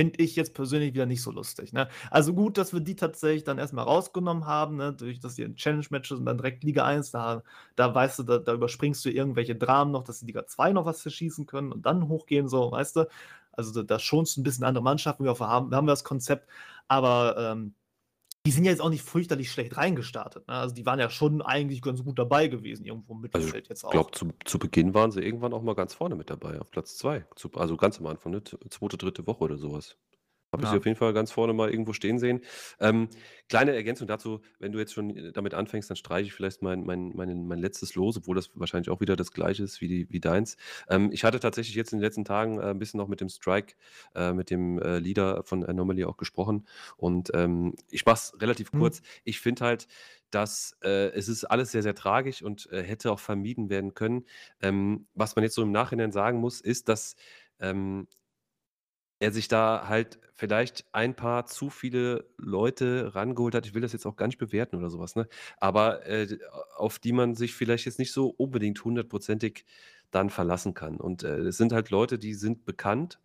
Finde 0.00 0.18
ich 0.18 0.34
jetzt 0.34 0.54
persönlich 0.54 0.94
wieder 0.94 1.04
nicht 1.04 1.20
so 1.20 1.30
lustig. 1.30 1.74
Ne? 1.74 1.86
Also 2.10 2.32
gut, 2.32 2.56
dass 2.56 2.72
wir 2.72 2.80
die 2.80 2.96
tatsächlich 2.96 3.44
dann 3.44 3.58
erstmal 3.58 3.84
rausgenommen 3.84 4.46
haben, 4.46 4.76
ne? 4.76 4.94
durch 4.94 5.20
dass 5.20 5.34
die 5.34 5.54
Challenge-Matches 5.54 6.16
und 6.16 6.24
dann 6.24 6.38
direkt 6.38 6.64
Liga 6.64 6.86
1, 6.86 7.10
da, 7.10 7.42
da 7.76 7.94
weißt 7.94 8.20
du, 8.20 8.22
da, 8.22 8.38
da, 8.38 8.54
überspringst 8.54 9.04
du 9.04 9.10
irgendwelche 9.10 9.56
Dramen 9.56 9.92
noch, 9.92 10.02
dass 10.02 10.20
die 10.20 10.24
Liga 10.24 10.46
2 10.46 10.72
noch 10.72 10.86
was 10.86 11.02
verschießen 11.02 11.44
können 11.44 11.70
und 11.70 11.84
dann 11.84 12.08
hochgehen, 12.08 12.48
so, 12.48 12.72
weißt 12.72 12.96
du. 12.96 13.08
Also 13.52 13.74
da, 13.74 13.82
da 13.82 13.98
schonst 13.98 14.38
du 14.38 14.40
ein 14.40 14.44
bisschen 14.44 14.64
andere 14.64 14.82
Mannschaften, 14.82 15.24
wir 15.24 15.38
haben, 15.38 15.70
wir 15.70 15.76
haben 15.76 15.86
das 15.86 16.02
Konzept, 16.02 16.48
aber 16.88 17.36
ähm, 17.36 17.74
die 18.46 18.50
sind 18.52 18.64
ja 18.64 18.70
jetzt 18.70 18.80
auch 18.80 18.88
nicht 18.88 19.02
fürchterlich 19.02 19.50
schlecht 19.50 19.76
reingestartet. 19.76 20.48
Ne? 20.48 20.54
Also 20.54 20.74
die 20.74 20.86
waren 20.86 20.98
ja 20.98 21.10
schon 21.10 21.42
eigentlich 21.42 21.82
ganz 21.82 22.02
gut 22.02 22.18
dabei 22.18 22.48
gewesen, 22.48 22.86
irgendwo 22.86 23.12
im 23.12 23.18
also 23.18 23.38
Mittelfeld 23.38 23.68
jetzt 23.68 23.84
auch. 23.84 23.90
Ich 23.90 23.92
glaube, 23.92 24.10
zu, 24.12 24.30
zu, 24.44 24.58
Beginn 24.58 24.94
waren 24.94 25.10
sie 25.10 25.20
irgendwann 25.20 25.52
auch 25.52 25.62
mal 25.62 25.74
ganz 25.74 25.94
vorne 25.94 26.14
mit 26.14 26.30
dabei, 26.30 26.58
auf 26.58 26.70
Platz 26.70 26.96
zwei. 26.96 27.26
Also 27.54 27.76
ganz 27.76 27.98
am 27.98 28.06
Anfang, 28.06 28.32
ne? 28.32 28.42
zweite, 28.42 28.96
dritte 28.96 29.26
Woche 29.26 29.44
oder 29.44 29.58
sowas. 29.58 29.96
Habe 30.52 30.64
ich 30.64 30.70
sie 30.70 30.76
auf 30.76 30.84
jeden 30.84 30.96
Fall 30.96 31.12
ganz 31.12 31.30
vorne 31.30 31.52
mal 31.52 31.70
irgendwo 31.70 31.92
stehen 31.92 32.18
sehen. 32.18 32.40
Ähm, 32.80 33.08
kleine 33.48 33.72
Ergänzung 33.74 34.08
dazu, 34.08 34.40
wenn 34.58 34.72
du 34.72 34.80
jetzt 34.80 34.92
schon 34.92 35.16
äh, 35.16 35.32
damit 35.32 35.54
anfängst, 35.54 35.88
dann 35.88 35.96
streiche 35.96 36.26
ich 36.26 36.32
vielleicht 36.32 36.60
mein, 36.60 36.84
mein, 36.84 37.12
mein, 37.14 37.46
mein 37.46 37.58
letztes 37.58 37.94
Los, 37.94 38.16
obwohl 38.16 38.34
das 38.34 38.50
wahrscheinlich 38.54 38.90
auch 38.90 39.00
wieder 39.00 39.14
das 39.14 39.30
gleiche 39.32 39.62
ist 39.62 39.80
wie, 39.80 39.86
die, 39.88 40.10
wie 40.10 40.18
deins. 40.18 40.56
Ähm, 40.88 41.10
ich 41.12 41.22
hatte 41.22 41.38
tatsächlich 41.38 41.76
jetzt 41.76 41.92
in 41.92 41.98
den 41.98 42.04
letzten 42.04 42.24
Tagen 42.24 42.58
äh, 42.58 42.70
ein 42.70 42.78
bisschen 42.80 42.98
noch 42.98 43.06
mit 43.06 43.20
dem 43.20 43.28
Strike, 43.28 43.74
äh, 44.16 44.32
mit 44.32 44.50
dem 44.50 44.80
äh, 44.80 44.98
Leader 44.98 45.44
von 45.44 45.64
Anomaly 45.64 46.04
auch 46.04 46.16
gesprochen. 46.16 46.66
Und 46.96 47.30
ähm, 47.34 47.74
ich 47.90 48.04
mache 48.04 48.16
es 48.16 48.40
relativ 48.40 48.72
mhm. 48.72 48.80
kurz. 48.80 49.02
Ich 49.22 49.38
finde 49.38 49.64
halt, 49.64 49.86
dass 50.30 50.76
äh, 50.82 51.10
es 51.12 51.28
ist 51.28 51.44
alles 51.44 51.70
sehr, 51.70 51.82
sehr 51.82 51.94
tragisch 51.94 52.42
und 52.42 52.70
äh, 52.72 52.82
hätte 52.82 53.12
auch 53.12 53.20
vermieden 53.20 53.70
werden 53.70 53.94
können. 53.94 54.24
Ähm, 54.60 55.06
was 55.14 55.36
man 55.36 55.44
jetzt 55.44 55.54
so 55.54 55.62
im 55.62 55.72
Nachhinein 55.72 56.12
sagen 56.12 56.38
muss, 56.38 56.60
ist, 56.60 56.88
dass 56.88 57.16
ähm, 57.60 58.06
er 59.20 59.32
sich 59.32 59.48
da 59.48 59.88
halt 59.88 60.18
vielleicht 60.34 60.86
ein 60.92 61.14
paar 61.14 61.46
zu 61.46 61.70
viele 61.70 62.26
Leute 62.38 63.14
rangeholt 63.14 63.54
hat. 63.54 63.66
Ich 63.66 63.74
will 63.74 63.82
das 63.82 63.92
jetzt 63.92 64.06
auch 64.06 64.16
gar 64.16 64.26
nicht 64.26 64.38
bewerten 64.38 64.76
oder 64.76 64.90
sowas, 64.90 65.16
ne? 65.16 65.28
Aber, 65.58 66.06
äh, 66.06 66.38
auf 66.76 66.98
die 66.98 67.12
man 67.12 67.34
sich 67.36 67.54
vielleicht 67.54 67.86
jetzt 67.86 67.98
nicht 68.00 68.12
so 68.12 68.28
unbedingt 68.30 68.84
hundertprozentig 68.84 69.66
dann 70.10 70.30
verlassen 70.30 70.74
kann. 70.74 70.96
Und, 70.98 71.22
äh, 71.24 71.38
es 71.40 71.56
sind 71.58 71.72
halt 71.72 71.90
Leute, 71.90 72.18
die 72.18 72.34
sind 72.34 72.64
bekannt, 72.64 73.20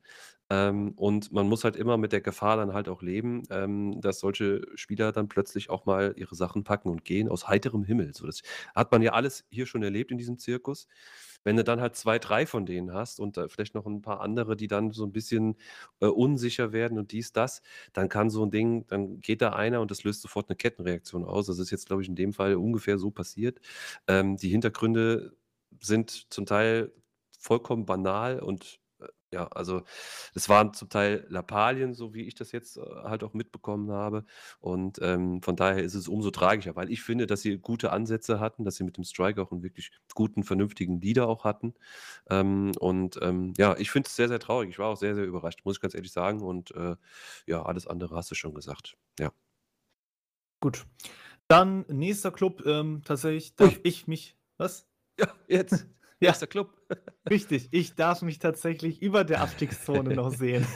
ähm, 0.49 0.91
und 0.95 1.31
man 1.31 1.47
muss 1.49 1.63
halt 1.63 1.75
immer 1.75 1.97
mit 1.97 2.11
der 2.11 2.21
Gefahr 2.21 2.57
dann 2.57 2.73
halt 2.73 2.87
auch 2.87 3.01
leben, 3.01 3.43
ähm, 3.49 3.99
dass 4.01 4.19
solche 4.19 4.61
Spieler 4.75 5.11
dann 5.11 5.27
plötzlich 5.27 5.69
auch 5.71 5.85
mal 5.87 6.13
ihre 6.17 6.35
Sachen 6.35 6.63
packen 6.63 6.89
und 6.89 7.03
gehen 7.03 7.29
aus 7.29 7.47
heiterem 7.47 7.83
Himmel. 7.83 8.13
So, 8.13 8.27
das 8.27 8.41
hat 8.75 8.91
man 8.91 9.01
ja 9.01 9.13
alles 9.13 9.45
hier 9.49 9.65
schon 9.65 9.81
erlebt 9.83 10.11
in 10.11 10.17
diesem 10.19 10.37
Zirkus. 10.37 10.87
Wenn 11.45 11.55
du 11.55 11.63
dann 11.63 11.79
halt 11.79 11.95
zwei, 11.95 12.19
drei 12.19 12.45
von 12.45 12.65
denen 12.65 12.93
hast 12.93 13.21
und 13.21 13.37
äh, 13.37 13.47
vielleicht 13.47 13.75
noch 13.75 13.85
ein 13.85 14.01
paar 14.01 14.19
andere, 14.21 14.57
die 14.57 14.67
dann 14.67 14.91
so 14.91 15.05
ein 15.05 15.13
bisschen 15.13 15.55
äh, 16.01 16.07
unsicher 16.07 16.73
werden 16.73 16.97
und 16.99 17.13
dies, 17.13 17.31
das, 17.31 17.61
dann 17.93 18.09
kann 18.09 18.29
so 18.29 18.43
ein 18.45 18.51
Ding, 18.51 18.85
dann 18.87 19.21
geht 19.21 19.41
da 19.41 19.51
einer 19.53 19.79
und 19.81 19.91
das 19.91 20.03
löst 20.03 20.21
sofort 20.21 20.49
eine 20.49 20.57
Kettenreaktion 20.57 21.23
aus. 21.23 21.47
Das 21.47 21.59
ist 21.59 21.71
jetzt, 21.71 21.87
glaube 21.87 22.01
ich, 22.01 22.09
in 22.09 22.15
dem 22.15 22.33
Fall 22.33 22.55
ungefähr 22.55 22.97
so 22.97 23.11
passiert. 23.11 23.61
Ähm, 24.07 24.35
die 24.37 24.49
Hintergründe 24.49 25.37
sind 25.79 26.27
zum 26.33 26.45
Teil 26.45 26.91
vollkommen 27.39 27.85
banal 27.85 28.39
und 28.39 28.79
ja, 29.35 29.47
also 29.47 29.83
es 30.33 30.47
waren 30.47 30.73
zum 30.73 30.89
Teil 30.89 31.25
Lappalien, 31.29 31.93
so 31.93 32.13
wie 32.13 32.21
ich 32.21 32.35
das 32.35 32.53
jetzt 32.53 32.77
äh, 32.77 32.81
halt 33.03 33.21
auch 33.23 33.33
mitbekommen 33.33 33.91
habe. 33.91 34.23
Und 34.59 34.99
ähm, 35.01 35.41
von 35.41 35.57
daher 35.57 35.83
ist 35.83 35.93
es 35.93 36.07
umso 36.07 36.31
tragischer, 36.31 36.75
weil 36.77 36.89
ich 36.89 37.03
finde, 37.03 37.27
dass 37.27 37.41
sie 37.41 37.57
gute 37.57 37.91
Ansätze 37.91 38.39
hatten, 38.39 38.63
dass 38.63 38.77
sie 38.77 38.85
mit 38.85 38.95
dem 38.95 39.03
Strike 39.03 39.41
auch 39.41 39.51
einen 39.51 39.61
wirklich 39.61 39.91
guten, 40.13 40.43
vernünftigen 40.43 41.01
Leader 41.01 41.27
auch 41.27 41.43
hatten. 41.43 41.73
Ähm, 42.29 42.71
und 42.79 43.19
ähm, 43.21 43.53
ja, 43.57 43.75
ich 43.77 43.91
finde 43.91 44.07
es 44.07 44.15
sehr, 44.15 44.29
sehr 44.29 44.39
traurig. 44.39 44.69
Ich 44.69 44.79
war 44.79 44.87
auch 44.87 44.97
sehr, 44.97 45.15
sehr 45.15 45.25
überrascht, 45.25 45.59
muss 45.65 45.75
ich 45.75 45.81
ganz 45.81 45.93
ehrlich 45.93 46.13
sagen. 46.13 46.41
Und 46.41 46.71
äh, 46.71 46.95
ja, 47.45 47.63
alles 47.63 47.87
andere 47.87 48.15
hast 48.15 48.31
du 48.31 48.35
schon 48.35 48.53
gesagt. 48.53 48.95
Ja. 49.19 49.31
Gut. 50.61 50.85
Dann 51.49 51.85
nächster 51.89 52.31
Club, 52.31 52.65
ähm, 52.65 53.01
tatsächlich 53.03 53.55
darf 53.55 53.79
ich 53.83 54.07
mich. 54.07 54.37
Was? 54.57 54.87
Ja, 55.19 55.27
jetzt. 55.47 55.85
Ja. 56.19 56.29
Erster 56.29 56.47
Club. 56.47 56.73
Richtig, 57.29 57.69
ich 57.71 57.95
darf 57.95 58.21
mich 58.21 58.39
tatsächlich 58.39 59.01
über 59.01 59.23
der 59.23 59.41
Abstiegszone 59.41 60.15
noch 60.15 60.31
sehen. 60.31 60.65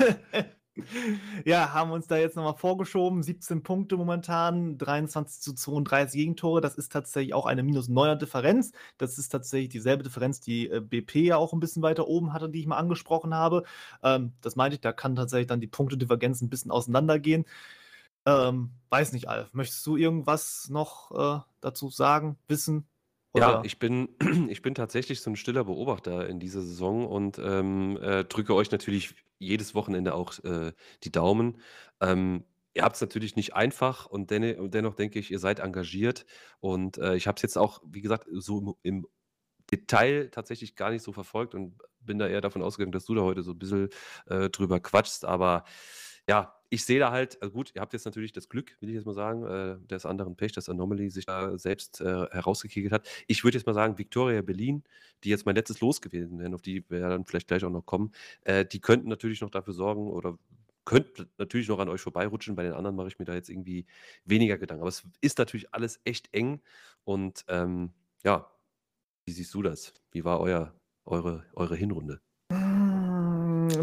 Ja, 1.46 1.74
haben 1.74 1.92
uns 1.92 2.08
da 2.08 2.18
jetzt 2.18 2.36
nochmal 2.36 2.56
vorgeschoben. 2.56 3.24
17 3.24 3.64
Punkte 3.64 3.98
momentan, 3.98 4.78
23 4.78 5.42
zu 5.42 5.54
32 5.54 6.18
Gegentore. 6.18 6.62
Das 6.62 6.76
ist 6.76 6.92
tatsächlich 6.92 7.34
auch 7.34 7.46
eine 7.46 7.64
minus 7.64 7.90
9er 7.90 8.16
Differenz. 8.16 8.72
Das 8.98 9.18
ist 9.18 9.30
tatsächlich 9.30 9.70
dieselbe 9.70 10.04
Differenz, 10.04 10.40
die 10.40 10.70
äh, 10.70 10.80
BP 10.82 11.16
ja 11.16 11.38
auch 11.38 11.54
ein 11.54 11.60
bisschen 11.60 11.82
weiter 11.84 12.08
oben 12.08 12.34
hatte, 12.34 12.50
die 12.50 12.60
ich 12.62 12.68
mal 12.68 12.78
angesprochen 12.78 13.34
habe. 13.34 13.64
Ähm, 14.04 14.34
das 14.42 14.56
meinte 14.56 14.76
ich, 14.76 14.82
da 14.82 14.92
kann 14.94 15.16
tatsächlich 15.16 15.48
dann 15.48 15.62
die 15.62 15.68
Punktedifferenz 15.68 16.42
ein 16.42 16.50
bisschen 16.50 16.72
auseinandergehen. 16.72 17.46
Ähm, 18.26 18.72
weiß 18.90 19.14
nicht, 19.14 19.28
Alf. 19.30 19.54
Möchtest 19.54 19.86
du 19.86 19.98
irgendwas 19.98 20.70
noch 20.70 21.40
äh, 21.40 21.42
dazu 21.62 21.90
sagen, 21.90 22.38
wissen? 22.48 22.88
Ja, 23.36 23.62
ich 23.64 23.80
bin, 23.80 24.10
ich 24.50 24.62
bin 24.62 24.76
tatsächlich 24.76 25.22
so 25.22 25.30
ein 25.30 25.36
stiller 25.36 25.64
Beobachter 25.64 26.28
in 26.28 26.40
dieser 26.40 26.62
Saison 26.62 27.08
und 27.08 27.40
ähm, 27.40 27.98
äh, 28.02 28.24
drücke 28.24 28.56
euch 28.56 28.72
natürlich 28.72 29.16
jedes 29.38 29.76
Wochenende 29.76 30.14
auch 30.16 30.38
äh, 30.44 30.74
die 31.04 31.12
Daumen. 31.12 31.62
Ähm, 32.02 32.44
ihr 32.74 32.84
habt 32.84 32.96
es 32.96 33.02
natürlich 33.02 33.36
nicht 33.36 33.56
einfach 33.56 34.06
und, 34.08 34.32
denne, 34.32 34.70
dennoch 34.70 34.96
denke 34.96 35.20
ich, 35.20 35.32
ihr 35.32 35.40
seid 35.40 35.60
engagiert. 35.60 36.26
Und 36.60 36.98
äh, 36.98 37.16
ich 37.16 37.28
habe 37.28 37.36
es 37.36 37.42
jetzt 37.44 37.58
auch, 37.58 37.82
wie 37.86 38.02
gesagt, 38.02 38.28
so 38.32 38.60
im, 38.60 38.76
im 38.84 39.08
Detail 39.72 40.30
tatsächlich 40.32 40.76
gar 40.76 40.90
nicht 40.90 41.04
so 41.04 41.14
verfolgt 41.14 41.54
und 41.56 41.78
bin 42.00 42.18
da 42.18 42.28
eher 42.28 42.42
davon 42.42 42.64
ausgegangen, 42.64 42.92
dass 42.92 43.06
du 43.06 43.14
da 43.14 43.22
heute 43.22 43.44
so 43.44 43.52
ein 43.52 43.60
bisschen 43.60 43.90
äh, 44.28 44.50
drüber 44.50 44.80
quatschst. 44.80 45.26
Aber 45.26 45.64
ja, 46.28 46.59
ich 46.70 46.86
sehe 46.86 47.00
da 47.00 47.12
halt, 47.12 47.42
also 47.42 47.52
gut, 47.54 47.72
ihr 47.76 47.82
habt 47.82 47.94
jetzt 47.94 48.06
natürlich 48.06 48.32
das 48.32 48.50
Glück, 48.50 48.78
will 48.80 48.90
ich 48.90 48.96
jetzt 48.96 49.06
mal 49.06 49.14
sagen, 49.14 49.44
äh, 49.46 49.88
des 49.88 50.06
anderen 50.06 50.36
Pech, 50.36 50.52
dass 50.52 50.70
Anomaly 50.70 51.10
sich 51.10 51.26
da 51.26 51.58
selbst 51.58 52.02
äh, 52.02 52.28
herausgekegelt 52.32 52.94
hat. 52.94 53.08
Ich 53.28 53.44
würde 53.44 53.58
jetzt 53.58 53.66
mal 53.66 53.74
sagen, 53.74 53.98
Victoria 53.98 54.42
Berlin, 54.42 54.84
die 55.24 55.30
jetzt 55.30 55.46
mein 55.46 55.56
letztes 55.56 55.82
Los 55.82 56.02
gewesen 56.02 56.40
wären, 56.40 56.54
auf 56.54 56.62
die 56.62 56.88
wir 56.90 57.02
dann 57.02 57.26
vielleicht 57.26 57.48
gleich 57.48 57.64
auch 57.64 57.72
noch 57.72 57.86
kommen, 57.86 58.12
äh, 58.44 58.66
die 58.66 58.82
könnten 58.82 59.10
natürlich 59.10 59.42
noch 59.42 59.50
dafür 59.50 59.74
sorgen 59.74 60.08
oder 60.12 60.38
könnten 60.86 61.30
natürlich 61.38 61.68
noch 61.68 61.80
an 61.80 61.90
euch 61.90 62.02
vorbeirutschen. 62.02 62.56
Bei 62.56 62.64
den 62.64 62.74
anderen 62.74 62.96
mache 62.96 63.08
ich 63.10 63.20
mir 63.20 63.26
da 63.26 63.34
jetzt 63.34 63.50
irgendwie 63.50 63.86
weniger 64.26 64.58
Gedanken. 64.58 64.82
Aber 64.82 64.90
es 64.90 65.04
ist 65.22 65.38
natürlich 65.38 65.74
alles 65.74 66.00
echt 66.04 66.34
eng 66.34 66.62
und 67.04 67.46
ähm, 67.48 67.94
ja, 68.24 68.52
wie 69.26 69.32
siehst 69.32 69.54
du 69.54 69.62
das? 69.62 69.94
Wie 70.12 70.26
war 70.26 70.40
euer, 70.40 70.74
eure, 71.06 71.46
eure 71.54 71.76
Hinrunde? 71.76 72.22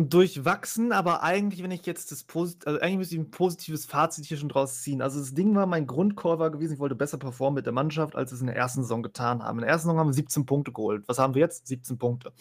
Durchwachsen, 0.05 0.92
aber 0.92 1.22
eigentlich, 1.22 1.62
wenn 1.62 1.70
ich 1.70 1.86
jetzt 1.86 2.12
das 2.12 2.24
Posit 2.24 2.66
also 2.66 2.80
eigentlich 2.80 2.99
müsste 2.99 3.14
ich 3.14 3.20
ein 3.20 3.30
positives 3.30 3.86
Fazit 3.86 4.26
hier 4.26 4.36
schon 4.36 4.49
draus 4.49 4.82
ziehen. 4.82 5.01
Also 5.01 5.18
das 5.18 5.34
Ding 5.34 5.55
war, 5.55 5.66
mein 5.66 5.86
Grundcall 5.86 6.38
war 6.38 6.51
gewesen, 6.51 6.74
ich 6.74 6.78
wollte 6.78 6.94
besser 6.94 7.18
performen 7.18 7.55
mit 7.55 7.66
der 7.66 7.72
Mannschaft, 7.72 8.14
als 8.14 8.32
es 8.32 8.40
in 8.40 8.47
der 8.47 8.57
ersten 8.57 8.82
Saison 8.82 9.03
getan 9.03 9.42
haben. 9.42 9.59
In 9.59 9.62
der 9.62 9.70
ersten 9.70 9.88
Saison 9.88 9.99
haben 9.99 10.09
wir 10.09 10.14
17 10.14 10.44
Punkte 10.44 10.72
geholt. 10.72 11.05
Was 11.07 11.18
haben 11.18 11.34
wir 11.34 11.40
jetzt? 11.40 11.66
17 11.66 11.99
Punkte. 11.99 12.32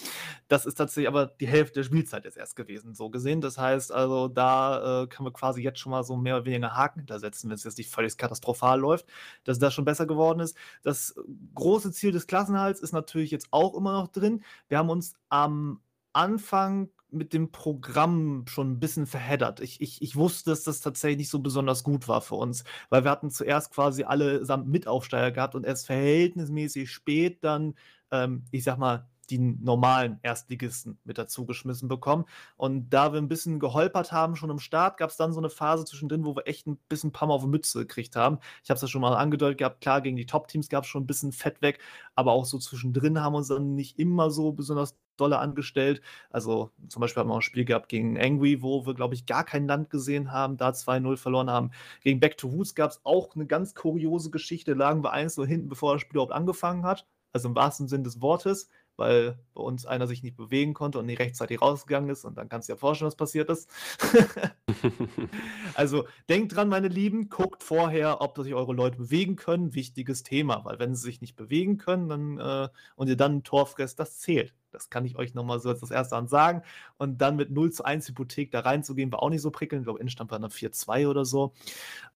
Das 0.48 0.66
ist 0.66 0.76
tatsächlich 0.76 1.08
aber 1.08 1.28
die 1.28 1.48
Hälfte 1.48 1.76
der 1.76 1.84
Spielzeit 1.84 2.26
jetzt 2.26 2.38
erst 2.38 2.56
gewesen, 2.56 2.94
so 2.94 3.10
gesehen. 3.10 3.42
Das 3.42 3.58
heißt 3.58 3.92
also, 3.92 4.28
da 4.28 5.04
äh, 5.04 5.08
können 5.08 5.28
wir 5.28 5.34
quasi 5.34 5.62
jetzt 5.62 5.80
schon 5.80 5.92
mal 5.92 6.04
so 6.04 6.18
mehr 6.18 6.36
oder 6.36 6.46
weniger 6.46 6.76
Haken 6.76 7.00
hintersetzen, 7.00 7.50
wenn 7.50 7.56
es 7.56 7.64
jetzt 7.64 7.78
nicht 7.78 7.90
völlig 7.90 8.18
katastrophal 8.18 8.80
läuft, 8.80 9.06
dass 9.46 9.60
das 9.60 9.74
schon 9.74 9.86
besser 9.86 10.06
geworden 10.06 10.40
ist. 10.40 10.58
Das 10.84 11.16
große 11.54 11.92
Ziel 11.92 12.12
des 12.12 12.28
Klassenhalts 12.28 12.82
ist 12.82 12.92
natürlich 12.92 13.32
jetzt 13.32 13.48
auch 13.52 13.76
immer 13.76 13.94
noch 13.94 14.08
drin. 14.08 14.44
Wir 14.68 14.78
haben 14.78 14.90
uns 14.90 15.14
am 15.30 15.80
Anfang 16.14 16.90
mit 17.12 17.34
dem 17.34 17.52
Programm 17.52 18.46
schon 18.48 18.74
ein 18.74 18.80
bisschen 18.80 19.06
verheddert. 19.08 19.60
Ich 19.60 19.82
ich 19.82 20.02
ich 20.02 20.16
wusste, 20.16 20.52
dass 20.52 20.64
das 20.64 20.82
tatsächlich 20.82 21.20
nicht 21.20 21.30
so 21.30 21.40
besonders 21.40 21.84
gut 21.84 22.08
war 22.08 22.22
für 22.22 22.36
uns, 22.36 22.64
weil 22.90 23.04
wir 23.04 23.12
hatten 23.12 23.30
zuerst 23.30 23.72
quasi 23.72 24.04
allesamt 24.04 24.68
Mitaufsteiger 24.68 25.32
gehabt 25.32 25.56
und 25.56 25.66
erst 25.66 25.86
verhältnismäßig 25.88 26.92
spät 26.92 27.44
dann, 27.44 27.76
ähm, 28.12 28.46
ich 28.52 28.64
sage 28.64 28.80
mal, 28.80 29.08
die 29.30 29.40
normalen 29.40 30.20
Erstligisten 30.24 31.00
mit 31.04 31.18
dazugeschmissen 31.18 31.88
bekommen. 31.88 32.26
Und 32.58 32.90
da 32.90 33.14
wir 33.14 33.20
ein 33.22 33.28
bisschen 33.28 33.60
geholpert 33.60 34.12
haben 34.12 34.36
schon 34.36 34.50
im 34.50 34.60
Start, 34.60 34.98
gab 34.98 35.10
es 35.10 35.18
dann 35.18 35.34
so 35.34 35.40
eine 35.40 35.50
Phase 35.50 35.86
zwischendrin, 35.86 36.26
wo 36.26 36.36
wir 36.36 36.48
echt 36.48 36.68
ein 36.68 36.78
bisschen 36.90 37.12
ein 37.12 37.32
auf 37.32 37.42
die 37.44 37.50
Mütze 37.50 37.80
gekriegt 37.80 38.16
haben. 38.16 38.40
Ich 38.64 38.70
habe 38.70 38.76
es 38.76 38.82
ja 38.82 38.88
schon 38.88 39.02
mal 39.02 39.16
angedeutet 39.16 39.58
gehabt, 39.60 39.82
klar, 39.82 40.02
gegen 40.02 40.18
die 40.18 40.26
Top-Teams 40.26 40.70
gab 40.70 40.84
es 40.84 40.90
schon 40.90 41.04
ein 41.04 41.08
bisschen 41.08 41.32
Fett 41.32 41.62
weg, 41.62 41.80
aber 42.16 42.32
auch 42.34 42.46
so 42.46 42.58
zwischendrin 42.60 43.20
haben 43.22 43.34
wir 43.34 43.38
uns 43.40 43.48
dann 43.48 43.76
nicht 43.76 44.00
immer 44.00 44.30
so 44.32 44.52
besonders 44.52 44.96
dolle 45.18 45.40
angestellt. 45.40 46.02
Also 46.30 46.72
zum 46.88 47.02
Beispiel 47.02 47.22
haben 47.22 47.30
wir 47.30 47.34
auch 47.34 47.40
ein 47.40 47.42
Spiel 47.42 47.66
gehabt 47.66 47.90
gegen 47.90 48.20
Angry, 48.20 48.62
wo 48.62 48.86
wir, 48.86 48.94
glaube 48.94 49.16
ich, 49.16 49.26
gar 49.26 49.44
kein 49.44 49.68
Land 49.68 49.90
gesehen 49.90 50.32
haben, 50.32 50.58
da 50.58 50.70
2-0 50.70 51.18
verloren 51.18 51.50
haben. 51.50 51.72
Gegen 52.02 52.20
Back 52.20 52.38
to 52.38 52.48
Roots 52.48 52.76
gab 52.76 52.92
es 52.92 53.02
auch 53.04 53.36
eine 53.36 53.46
ganz 53.46 53.76
kuriose 53.76 54.30
Geschichte, 54.32 54.74
lagen 54.74 55.04
wir 55.04 55.12
1 55.12 55.36
so 55.36 55.46
hinten, 55.46 55.70
bevor 55.70 55.94
das 55.94 56.02
Spiel 56.02 56.16
überhaupt 56.16 56.34
angefangen 56.34 56.86
hat. 56.86 57.08
Also 57.34 57.50
im 57.50 57.56
wahrsten 57.56 57.88
Sinn 57.88 58.04
des 58.04 58.22
Wortes 58.22 58.70
weil 58.98 59.38
bei 59.54 59.62
uns 59.62 59.86
einer 59.86 60.08
sich 60.08 60.24
nicht 60.24 60.38
bewegen 60.38 60.74
konnte 60.74 61.00
und 61.00 61.06
nicht 61.06 61.20
rechtzeitig 61.20 61.62
rausgegangen 61.62 62.10
ist. 62.10 62.26
Und 62.26 62.38
dann 62.38 62.50
kannst 62.50 62.70
du 62.70 62.74
dir 62.74 62.80
vorstellen, 62.80 63.08
was 63.08 63.16
passiert 63.16 63.50
ist. 63.50 63.70
also 65.74 66.06
denkt 66.30 66.56
dran, 66.56 66.70
meine 66.70 66.88
Lieben, 66.88 67.30
guckt 67.30 67.64
vorher, 67.64 68.22
ob 68.22 68.38
sich 68.38 68.54
eure 68.54 68.74
Leute 68.74 68.98
bewegen 68.98 69.36
können. 69.36 69.74
Wichtiges 69.74 70.24
Thema, 70.24 70.64
weil 70.66 70.80
wenn 70.80 70.96
sie 70.96 71.04
sich 71.04 71.22
nicht 71.22 71.36
bewegen 71.36 71.78
können 71.78 72.10
dann, 72.10 72.38
äh, 72.38 72.70
und 72.96 73.08
ihr 73.08 73.18
dann 73.18 73.38
ein 73.38 73.44
Tor 73.44 73.66
fresst, 73.66 74.00
das 74.00 74.20
zählt. 74.20 74.54
Das 74.76 74.90
kann 74.90 75.06
ich 75.06 75.18
euch 75.18 75.34
nochmal 75.34 75.60
so 75.60 75.70
als 75.70 75.80
das 75.80 75.92
erste 75.92 76.16
an 76.16 76.28
sagen. 76.28 76.62
Und 76.98 77.20
dann 77.22 77.36
mit 77.36 77.52
0 77.52 77.72
zu 77.72 77.84
1 77.84 78.08
Hypothek 78.10 78.52
da 78.52 78.62
reinzugehen, 78.62 79.12
war 79.12 79.24
auch 79.24 79.30
nicht 79.30 79.42
so 79.42 79.52
prickelnd. 79.52 79.82
Ich 79.82 79.86
glaube, 79.86 80.00
Innenstand 80.00 80.32
war 80.32 80.40
dann 80.40 80.52
4-2 80.52 81.08
oder 81.08 81.26
so. 81.26 81.54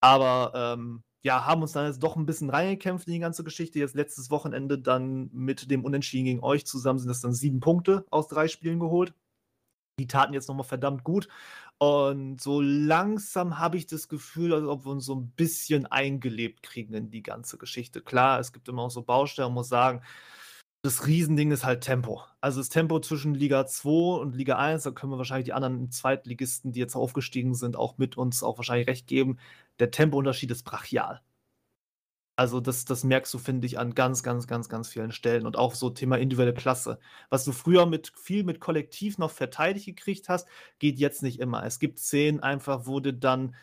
Aber 0.02 0.52
ähm, 0.56 1.04
ja, 1.22 1.46
haben 1.46 1.62
uns 1.62 1.74
dann 1.74 1.88
jetzt 1.88 2.02
doch 2.02 2.16
ein 2.16 2.26
bisschen 2.26 2.50
reingekämpft 2.50 3.08
in 3.08 3.14
die 3.14 3.20
ganze 3.20 3.44
Geschichte. 3.44 3.80
Jetzt 3.80 3.96
letztes 3.96 4.30
Wochenende 4.32 4.80
dann 4.80 5.30
mit 5.34 5.70
dem 5.70 5.84
Unentschieden 5.84 6.26
gegen 6.26 6.44
euch 6.44 6.66
zusammen 6.66 7.00
sind 7.00 7.10
das 7.10 7.22
dann 7.22 7.34
sieben 7.34 7.60
Punkte 7.60 8.06
aus 8.10 8.28
drei 8.28 8.48
Spielen 8.48 8.80
geholt. 8.80 9.14
Die 10.00 10.08
taten 10.08 10.34
jetzt 10.34 10.48
nochmal 10.48 10.66
verdammt 10.66 11.04
gut. 11.04 11.28
Und 11.78 12.42
so 12.42 12.62
langsam 12.62 13.58
habe 13.58 13.78
ich 13.78 13.86
das 13.88 14.10
Gefühl, 14.10 14.54
als 14.54 14.66
ob 14.66 14.86
wir 14.86 14.92
uns 14.92 15.06
so 15.06 15.16
ein 15.16 15.32
bisschen 15.32 15.86
eingelebt 15.86 16.64
kriegen 16.64 16.94
in 16.94 17.10
die 17.10 17.24
ganze 17.24 17.58
Geschichte. 17.58 18.02
Klar, 18.02 18.40
es 18.40 18.52
gibt 18.52 18.68
immer 18.68 18.84
auch 18.84 18.92
so 18.92 19.02
Baustellen, 19.02 19.54
muss 19.54 19.70
sagen, 19.70 20.02
das 20.82 21.06
Riesending 21.08 21.52
ist 21.52 21.66
halt 21.66 21.82
Tempo. 21.82 22.22
Also 22.42 22.60
das 22.62 22.70
Tempo 22.70 23.00
zwischen 23.02 23.34
Liga 23.34 23.66
2 23.66 24.22
und 24.22 24.36
Liga 24.36 24.58
1, 24.58 24.84
da 24.84 24.92
können 24.92 25.12
wir 25.12 25.18
wahrscheinlich 25.18 25.46
die 25.46 25.54
anderen 25.54 25.92
Zweitligisten, 25.92 26.72
die 26.72 26.80
jetzt 26.80 26.96
aufgestiegen 26.96 27.54
sind, 27.54 27.76
auch 27.76 27.98
mit 27.98 28.18
uns 28.18 28.44
auch 28.44 28.58
wahrscheinlich 28.58 28.88
recht 28.88 29.08
geben. 29.08 29.40
Der 29.80 29.92
Tempounterschied 29.92 30.52
ist 30.52 30.64
brachial. 30.64 31.22
Also 32.38 32.62
das, 32.62 32.86
das 32.86 33.04
merkst 33.04 33.34
du, 33.34 33.38
finde 33.38 33.68
ich, 33.68 33.78
an 33.78 33.94
ganz, 33.94 34.24
ganz, 34.24 34.48
ganz, 34.48 34.70
ganz 34.70 34.88
vielen 34.88 35.12
Stellen. 35.12 35.46
Und 35.46 35.58
auch 35.58 35.76
so 35.76 35.90
Thema 35.90 36.18
individuelle 36.18 36.54
Klasse. 36.54 37.00
Was 37.30 37.44
du 37.44 37.52
früher 37.52 37.86
mit 37.86 38.14
viel 38.16 38.46
mit 38.46 38.62
Kollektiv 38.62 39.18
noch 39.18 39.32
verteidigt 39.32 39.86
gekriegt 39.86 40.30
hast, 40.30 40.48
geht 40.80 41.00
jetzt 41.00 41.22
nicht 41.22 41.42
immer. 41.42 41.66
Es 41.66 41.80
gibt 41.80 42.00
Szenen 42.00 42.40
einfach, 42.40 42.86
wo 42.86 43.02
du 43.02 43.14
dann 43.14 43.56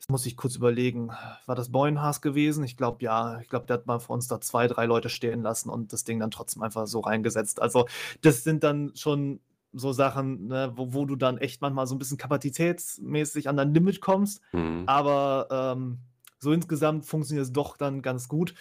Jetzt 0.00 0.10
muss 0.10 0.24
ich 0.24 0.36
kurz 0.36 0.56
überlegen, 0.56 1.10
war 1.44 1.54
das 1.54 1.70
Boyenhaas 1.70 2.22
gewesen? 2.22 2.64
Ich 2.64 2.78
glaube, 2.78 3.04
ja. 3.04 3.38
Ich 3.40 3.50
glaube, 3.50 3.66
der 3.66 3.74
hat 3.74 3.86
mal 3.86 3.98
vor 3.98 4.14
uns 4.14 4.28
da 4.28 4.40
zwei, 4.40 4.66
drei 4.66 4.86
Leute 4.86 5.10
stehen 5.10 5.42
lassen 5.42 5.68
und 5.68 5.92
das 5.92 6.04
Ding 6.04 6.18
dann 6.18 6.30
trotzdem 6.30 6.62
einfach 6.62 6.86
so 6.86 7.00
reingesetzt. 7.00 7.60
Also, 7.60 7.86
das 8.22 8.42
sind 8.42 8.64
dann 8.64 8.92
schon 8.96 9.40
so 9.72 9.92
Sachen, 9.92 10.46
ne, 10.46 10.72
wo, 10.74 10.94
wo 10.94 11.04
du 11.04 11.16
dann 11.16 11.36
echt 11.36 11.60
manchmal 11.60 11.86
so 11.86 11.94
ein 11.94 11.98
bisschen 11.98 12.16
kapazitätsmäßig 12.16 13.46
an 13.46 13.58
dein 13.58 13.74
Limit 13.74 14.00
kommst. 14.00 14.40
Mhm. 14.52 14.84
Aber 14.86 15.48
ähm, 15.50 15.98
so 16.38 16.50
insgesamt 16.50 17.04
funktioniert 17.04 17.46
es 17.46 17.52
doch 17.52 17.76
dann 17.76 18.00
ganz 18.00 18.26
gut. 18.26 18.54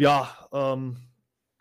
Ja, 0.00 0.48
ähm, 0.50 0.96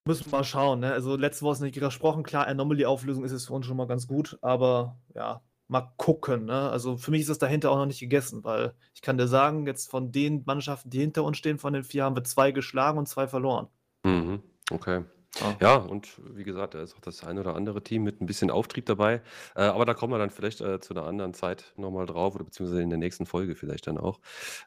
müssen 0.07 0.31
wir 0.31 0.39
mal 0.39 0.43
schauen. 0.45 0.79
Ne? 0.79 0.93
Also 0.93 1.17
letzte 1.17 1.43
Woche 1.43 1.53
ist 1.55 1.59
nicht 1.59 1.77
gesprochen. 1.77 2.23
Klar, 2.23 2.47
Anomaly-Auflösung 2.47 3.25
ist 3.25 3.33
es 3.33 3.47
für 3.47 3.53
uns 3.53 3.65
schon 3.65 3.75
mal 3.75 3.87
ganz 3.87 4.07
gut, 4.07 4.39
aber 4.41 4.97
ja, 5.13 5.41
mal 5.71 5.93
gucken. 5.95 6.45
Ne? 6.45 6.69
Also 6.69 6.97
für 6.97 7.11
mich 7.11 7.21
ist 7.21 7.29
das 7.29 7.39
dahinter 7.39 7.71
auch 7.71 7.77
noch 7.77 7.85
nicht 7.85 8.01
gegessen, 8.01 8.43
weil 8.43 8.73
ich 8.93 9.01
kann 9.01 9.17
dir 9.17 9.27
sagen, 9.27 9.65
jetzt 9.65 9.89
von 9.89 10.11
den 10.11 10.43
Mannschaften, 10.45 10.89
die 10.89 10.99
hinter 10.99 11.23
uns 11.23 11.37
stehen, 11.37 11.57
von 11.57 11.71
den 11.71 11.85
vier, 11.85 12.03
haben 12.03 12.15
wir 12.15 12.25
zwei 12.25 12.51
geschlagen 12.51 12.99
und 12.99 13.07
zwei 13.07 13.25
verloren. 13.27 13.69
Mhm. 14.03 14.43
Okay. 14.69 15.05
Ja. 15.39 15.57
Ja, 15.61 15.75
und 15.77 16.19
wie 16.35 16.43
gesagt, 16.43 16.73
da 16.73 16.81
ist 16.81 16.93
auch 16.97 16.99
das 16.99 17.23
ein 17.23 17.39
oder 17.39 17.55
andere 17.55 17.81
Team 17.81 18.03
mit 18.03 18.19
ein 18.19 18.25
bisschen 18.25 18.51
Auftrieb 18.51 18.85
dabei. 18.85 19.21
Äh, 19.55 19.61
aber 19.61 19.85
da 19.85 19.93
kommen 19.93 20.11
wir 20.11 20.17
dann 20.17 20.29
vielleicht 20.29 20.59
äh, 20.59 20.81
zu 20.81 20.93
einer 20.93 21.05
anderen 21.05 21.33
Zeit 21.33 21.73
nochmal 21.77 22.05
drauf 22.05 22.35
oder 22.35 22.43
beziehungsweise 22.43 22.81
in 22.81 22.89
der 22.89 22.99
nächsten 22.99 23.25
Folge 23.25 23.55
vielleicht 23.55 23.87
dann 23.87 23.97
auch. 23.97 24.19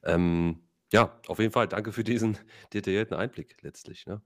Ähm, 0.05 0.62
ja, 0.90 1.20
auf 1.26 1.38
jeden 1.38 1.52
Fall 1.52 1.68
danke 1.68 1.92
für 1.92 2.02
diesen 2.02 2.38
detaillierten 2.72 3.14
Einblick 3.14 3.59
letztlich. 3.61 4.07
Ne? 4.07 4.22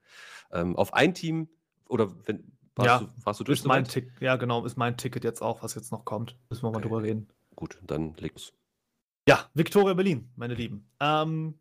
Ähm, 0.52 0.76
auf 0.76 0.94
ein 0.94 1.12
Team 1.12 1.48
oder 1.88 2.14
wenn, 2.24 2.56
warst, 2.78 3.00
Ja, 3.02 3.06
du, 3.06 3.08
warst 3.24 3.40
du 3.40 3.44
durch 3.44 3.58
ist 3.60 3.66
mein? 3.66 3.84
Tick, 3.84 4.10
ja 4.20 4.36
genau, 4.36 4.64
ist 4.64 4.76
mein 4.76 4.96
Ticket 4.96 5.24
jetzt 5.24 5.42
auch, 5.42 5.62
was 5.62 5.74
jetzt 5.74 5.92
noch 5.92 6.04
kommt. 6.04 6.36
Müssen 6.50 6.62
wir 6.64 6.70
mal 6.70 6.78
Okay, 6.78 6.88
drüber 6.88 7.02
reden. 7.02 7.28
gut, 7.56 7.78
dann 7.82 8.14
leg 8.14 8.32
los. 8.34 8.52
Ja, 9.28 9.50
Victoria 9.52 9.92
Berlin, 9.94 10.30
meine 10.36 10.54
Lieben. 10.54 10.90
Ähm, 11.00 11.60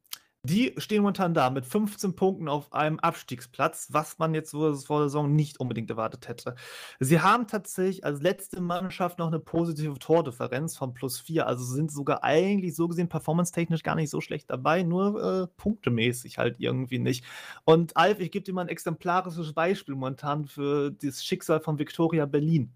Die 0.49 0.73
stehen 0.77 1.01
momentan 1.01 1.33
da 1.33 1.49
mit 1.49 1.65
15 1.65 2.15
Punkten 2.15 2.47
auf 2.47 2.71
einem 2.71 2.99
Abstiegsplatz, 2.99 3.89
was 3.91 4.17
man 4.17 4.33
jetzt 4.33 4.51
so 4.51 4.73
vor 4.75 4.99
der 4.99 5.09
Saison 5.09 5.35
nicht 5.35 5.59
unbedingt 5.59 5.89
erwartet 5.89 6.29
hätte. 6.29 6.55
Sie 7.01 7.19
haben 7.19 7.47
tatsächlich 7.47 8.05
als 8.05 8.21
letzte 8.21 8.61
Mannschaft 8.61 9.19
noch 9.19 9.27
eine 9.27 9.39
positive 9.39 9.99
Tordifferenz 9.99 10.77
von 10.77 10.93
plus 10.93 11.19
4, 11.19 11.47
also 11.47 11.65
sind 11.65 11.91
sogar 11.91 12.23
eigentlich 12.23 12.77
so 12.77 12.87
gesehen 12.87 13.09
performance-technisch 13.09 13.83
gar 13.83 13.95
nicht 13.95 14.09
so 14.09 14.21
schlecht 14.21 14.49
dabei, 14.49 14.83
nur 14.83 15.21
äh, 15.21 15.47
punktemäßig 15.57 16.37
halt 16.37 16.55
irgendwie 16.59 16.99
nicht. 16.99 17.25
Und 17.65 17.97
Alf, 17.97 18.21
ich 18.21 18.31
gebe 18.31 18.45
dir 18.45 18.53
mal 18.53 18.61
ein 18.61 18.69
exemplarisches 18.69 19.51
Beispiel 19.51 19.95
momentan 19.95 20.45
für 20.45 20.91
das 20.91 21.25
Schicksal 21.25 21.59
von 21.59 21.77
Viktoria 21.77 22.25
Berlin. 22.25 22.71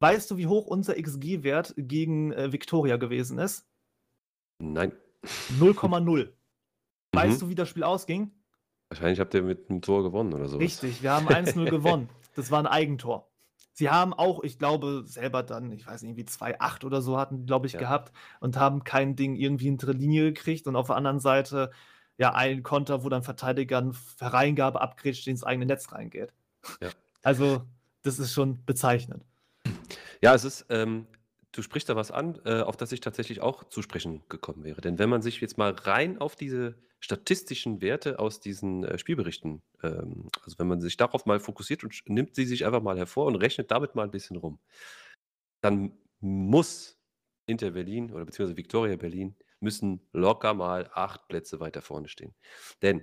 Weißt 0.00 0.30
du, 0.30 0.38
wie 0.38 0.46
hoch 0.46 0.66
unser 0.66 0.94
XG-Wert 0.94 1.74
gegen 1.76 2.32
äh, 2.32 2.52
Viktoria 2.52 2.96
gewesen 2.96 3.38
ist? 3.38 3.66
Nein. 4.58 4.92
0,0. 5.58 6.35
Weißt 7.12 7.36
Mhm. 7.36 7.46
du, 7.46 7.48
wie 7.50 7.54
das 7.54 7.68
Spiel 7.68 7.84
ausging? 7.84 8.30
Wahrscheinlich 8.88 9.20
habt 9.20 9.34
ihr 9.34 9.42
mit 9.42 9.68
einem 9.70 9.82
Tor 9.82 10.02
gewonnen 10.02 10.32
oder 10.32 10.48
so. 10.48 10.58
Richtig, 10.58 11.02
wir 11.02 11.12
haben 11.12 11.28
1-0 11.28 11.64
gewonnen. 11.70 12.08
Das 12.34 12.50
war 12.50 12.58
ein 12.60 12.66
Eigentor. 12.66 13.28
Sie 13.72 13.90
haben 13.90 14.14
auch, 14.14 14.42
ich 14.42 14.58
glaube, 14.58 15.02
selber 15.04 15.42
dann, 15.42 15.70
ich 15.72 15.86
weiß 15.86 16.02
nicht, 16.02 16.10
irgendwie 16.10 16.24
2-8 16.24 16.84
oder 16.84 17.02
so 17.02 17.18
hatten, 17.18 17.44
glaube 17.46 17.66
ich, 17.66 17.74
Ja. 17.74 17.78
gehabt 17.80 18.12
und 18.40 18.56
haben 18.56 18.84
kein 18.84 19.16
Ding 19.16 19.34
irgendwie 19.36 19.66
hinter 19.66 19.86
der 19.86 19.96
Linie 19.96 20.32
gekriegt 20.32 20.66
und 20.66 20.76
auf 20.76 20.86
der 20.86 20.96
anderen 20.96 21.20
Seite 21.20 21.70
ja 22.16 22.32
ein 22.34 22.62
Konter, 22.62 23.04
wo 23.04 23.08
dann 23.10 23.22
Verteidiger 23.22 23.78
eine 23.78 23.92
Hereingabe 24.18 24.80
abgrätscht, 24.80 25.26
die 25.26 25.30
ins 25.30 25.44
eigene 25.44 25.66
Netz 25.66 25.92
reingeht. 25.92 26.32
Ja. 26.80 26.88
Also, 27.22 27.62
das 28.02 28.18
ist 28.18 28.32
schon 28.32 28.64
bezeichnend. 28.64 29.24
Ja, 30.22 30.34
es 30.34 30.44
ist, 30.44 30.64
ähm, 30.70 31.06
du 31.56 31.62
sprichst 31.62 31.88
da 31.88 31.96
was 31.96 32.10
an, 32.10 32.38
äh, 32.44 32.60
auf 32.60 32.76
das 32.76 32.92
ich 32.92 33.00
tatsächlich 33.00 33.40
auch 33.40 33.64
zu 33.64 33.82
sprechen 33.82 34.22
gekommen 34.28 34.64
wäre. 34.64 34.80
Denn 34.80 34.98
wenn 34.98 35.08
man 35.08 35.22
sich 35.22 35.40
jetzt 35.40 35.58
mal 35.58 35.72
rein 35.72 36.18
auf 36.18 36.36
diese 36.36 36.76
statistischen 37.00 37.80
Werte 37.80 38.18
aus 38.18 38.40
diesen 38.40 38.84
äh, 38.84 38.98
Spielberichten, 38.98 39.62
ähm, 39.82 40.28
also 40.42 40.58
wenn 40.58 40.66
man 40.66 40.80
sich 40.80 40.96
darauf 40.96 41.26
mal 41.26 41.40
fokussiert 41.40 41.84
und 41.84 41.94
nimmt 42.06 42.34
sie 42.34 42.44
sich 42.44 42.66
einfach 42.66 42.82
mal 42.82 42.98
hervor 42.98 43.26
und 43.26 43.36
rechnet 43.36 43.70
damit 43.70 43.94
mal 43.94 44.04
ein 44.04 44.10
bisschen 44.10 44.36
rum, 44.36 44.58
dann 45.60 45.98
muss 46.20 46.98
Inter 47.46 47.70
Berlin 47.70 48.12
oder 48.12 48.24
beziehungsweise 48.24 48.56
Victoria 48.56 48.96
Berlin 48.96 49.36
müssen 49.60 50.06
locker 50.12 50.54
mal 50.54 50.90
acht 50.92 51.28
Plätze 51.28 51.60
weiter 51.60 51.80
vorne 51.80 52.08
stehen. 52.08 52.34
Denn, 52.82 53.02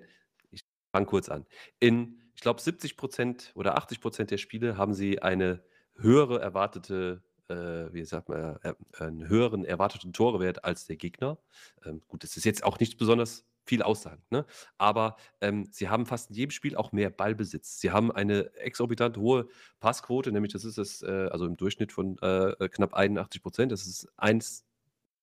ich 0.52 0.66
fange 0.92 1.08
kurz 1.08 1.30
an, 1.30 1.46
in, 1.80 2.22
ich 2.36 2.42
glaube, 2.42 2.62
70 2.62 2.98
Prozent 2.98 3.52
oder 3.56 3.78
80 3.78 4.02
Prozent 4.02 4.32
der 4.32 4.38
Spiele 4.38 4.78
haben 4.78 4.94
sie 4.94 5.22
eine 5.22 5.64
höhere 5.96 6.40
erwartete, 6.42 7.24
äh, 7.54 7.94
wie 7.94 8.06
sagt 8.06 8.30
man, 8.30 8.58
äh, 8.64 8.74
einen 9.00 9.28
höheren 9.28 9.66
erwarteten 9.66 10.14
Torewert 10.14 10.64
als 10.64 10.86
der 10.86 10.96
Gegner. 10.96 11.38
Ähm, 11.86 12.02
gut, 12.08 12.24
das 12.24 12.38
ist 12.38 12.46
jetzt 12.46 12.64
auch 12.64 12.80
nicht 12.80 12.98
besonders 12.98 13.46
viel 13.66 13.82
Aussagen, 13.82 14.22
ne? 14.30 14.46
aber 14.78 15.16
ähm, 15.40 15.68
sie 15.72 15.88
haben 15.88 16.06
fast 16.06 16.30
in 16.30 16.36
jedem 16.36 16.52
Spiel 16.52 16.76
auch 16.76 16.92
mehr 16.92 17.10
Ballbesitz. 17.10 17.80
Sie 17.80 17.92
haben 17.92 18.12
eine 18.12 18.54
exorbitant 18.56 19.18
hohe 19.18 19.48
Passquote, 19.80 20.32
nämlich 20.34 20.52
das 20.52 20.66
ist 20.66 20.78
das, 20.78 21.02
äh, 21.02 21.30
also 21.32 21.46
im 21.46 21.56
Durchschnitt 21.56 21.94
von 21.94 22.18
äh, 22.20 22.68
knapp 22.70 22.94
81 22.94 23.42
Prozent. 23.42 23.72
Das 23.72 23.88
ist 23.88 24.08
eins, 24.18 24.66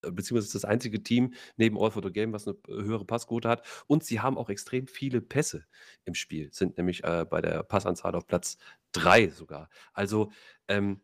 äh, 0.03 0.11
beziehungsweise 0.11 0.53
das 0.55 0.65
einzige 0.65 1.03
Team 1.03 1.35
neben 1.57 1.79
All 1.79 1.91
Game, 2.13 2.33
was 2.33 2.49
eine 2.49 2.57
äh, 2.69 2.83
höhere 2.83 3.05
Passquote 3.05 3.49
hat. 3.49 3.67
Und 3.87 4.05
sie 4.05 4.21
haben 4.21 4.39
auch 4.39 4.49
extrem 4.49 4.87
viele 4.87 5.21
Pässe 5.21 5.67
im 6.05 6.15
Spiel, 6.15 6.51
sind 6.53 6.79
nämlich 6.79 7.05
äh, 7.05 7.27
bei 7.29 7.43
der 7.43 7.63
Passanzahl 7.63 8.15
auf 8.15 8.27
Platz 8.27 8.57
3 8.93 9.29
sogar. 9.29 9.69
Also, 9.93 10.33
ähm, 10.69 11.01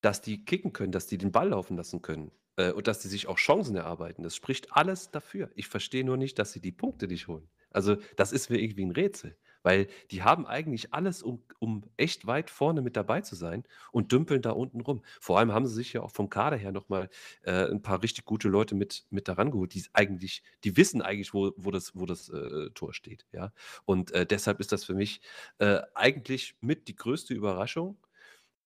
dass 0.00 0.20
die 0.20 0.44
kicken 0.44 0.72
können, 0.72 0.92
dass 0.92 1.06
die 1.06 1.18
den 1.18 1.32
Ball 1.32 1.48
laufen 1.48 1.76
lassen 1.76 2.02
können 2.02 2.30
äh, 2.56 2.72
und 2.72 2.86
dass 2.86 3.00
die 3.00 3.08
sich 3.08 3.26
auch 3.26 3.38
Chancen 3.38 3.76
erarbeiten, 3.76 4.22
das 4.22 4.36
spricht 4.36 4.72
alles 4.72 5.10
dafür. 5.10 5.50
Ich 5.54 5.68
verstehe 5.68 6.04
nur 6.04 6.16
nicht, 6.16 6.38
dass 6.38 6.52
sie 6.52 6.60
die 6.60 6.72
Punkte 6.72 7.06
nicht 7.08 7.28
holen. 7.28 7.48
Also, 7.70 7.96
das 8.16 8.32
ist 8.32 8.50
mir 8.50 8.58
irgendwie 8.58 8.84
ein 8.84 8.92
Rätsel, 8.92 9.36
weil 9.62 9.88
die 10.10 10.22
haben 10.22 10.46
eigentlich 10.46 10.94
alles, 10.94 11.22
um, 11.22 11.44
um 11.58 11.84
echt 11.96 12.26
weit 12.26 12.48
vorne 12.48 12.80
mit 12.80 12.96
dabei 12.96 13.20
zu 13.20 13.34
sein 13.36 13.64
und 13.92 14.10
dümpeln 14.10 14.40
da 14.40 14.52
unten 14.52 14.80
rum. 14.80 15.02
Vor 15.20 15.38
allem 15.38 15.52
haben 15.52 15.66
sie 15.66 15.74
sich 15.74 15.92
ja 15.92 16.00
auch 16.02 16.10
vom 16.10 16.30
Kader 16.30 16.56
her 16.56 16.72
nochmal 16.72 17.10
äh, 17.42 17.70
ein 17.70 17.82
paar 17.82 18.02
richtig 18.02 18.24
gute 18.24 18.48
Leute 18.48 18.74
mit, 18.74 19.04
mit 19.10 19.28
daran 19.28 19.50
geholt, 19.50 19.74
die 19.74 19.84
eigentlich, 19.92 20.42
die 20.64 20.76
wissen 20.76 21.02
eigentlich, 21.02 21.34
wo, 21.34 21.52
wo 21.56 21.70
das, 21.70 21.94
wo 21.94 22.06
das 22.06 22.30
äh, 22.30 22.70
Tor 22.70 22.94
steht. 22.94 23.26
Ja? 23.32 23.52
Und 23.84 24.12
äh, 24.12 24.24
deshalb 24.24 24.60
ist 24.60 24.72
das 24.72 24.84
für 24.84 24.94
mich 24.94 25.20
äh, 25.58 25.80
eigentlich 25.94 26.56
mit 26.60 26.88
die 26.88 26.96
größte 26.96 27.34
Überraschung. 27.34 27.98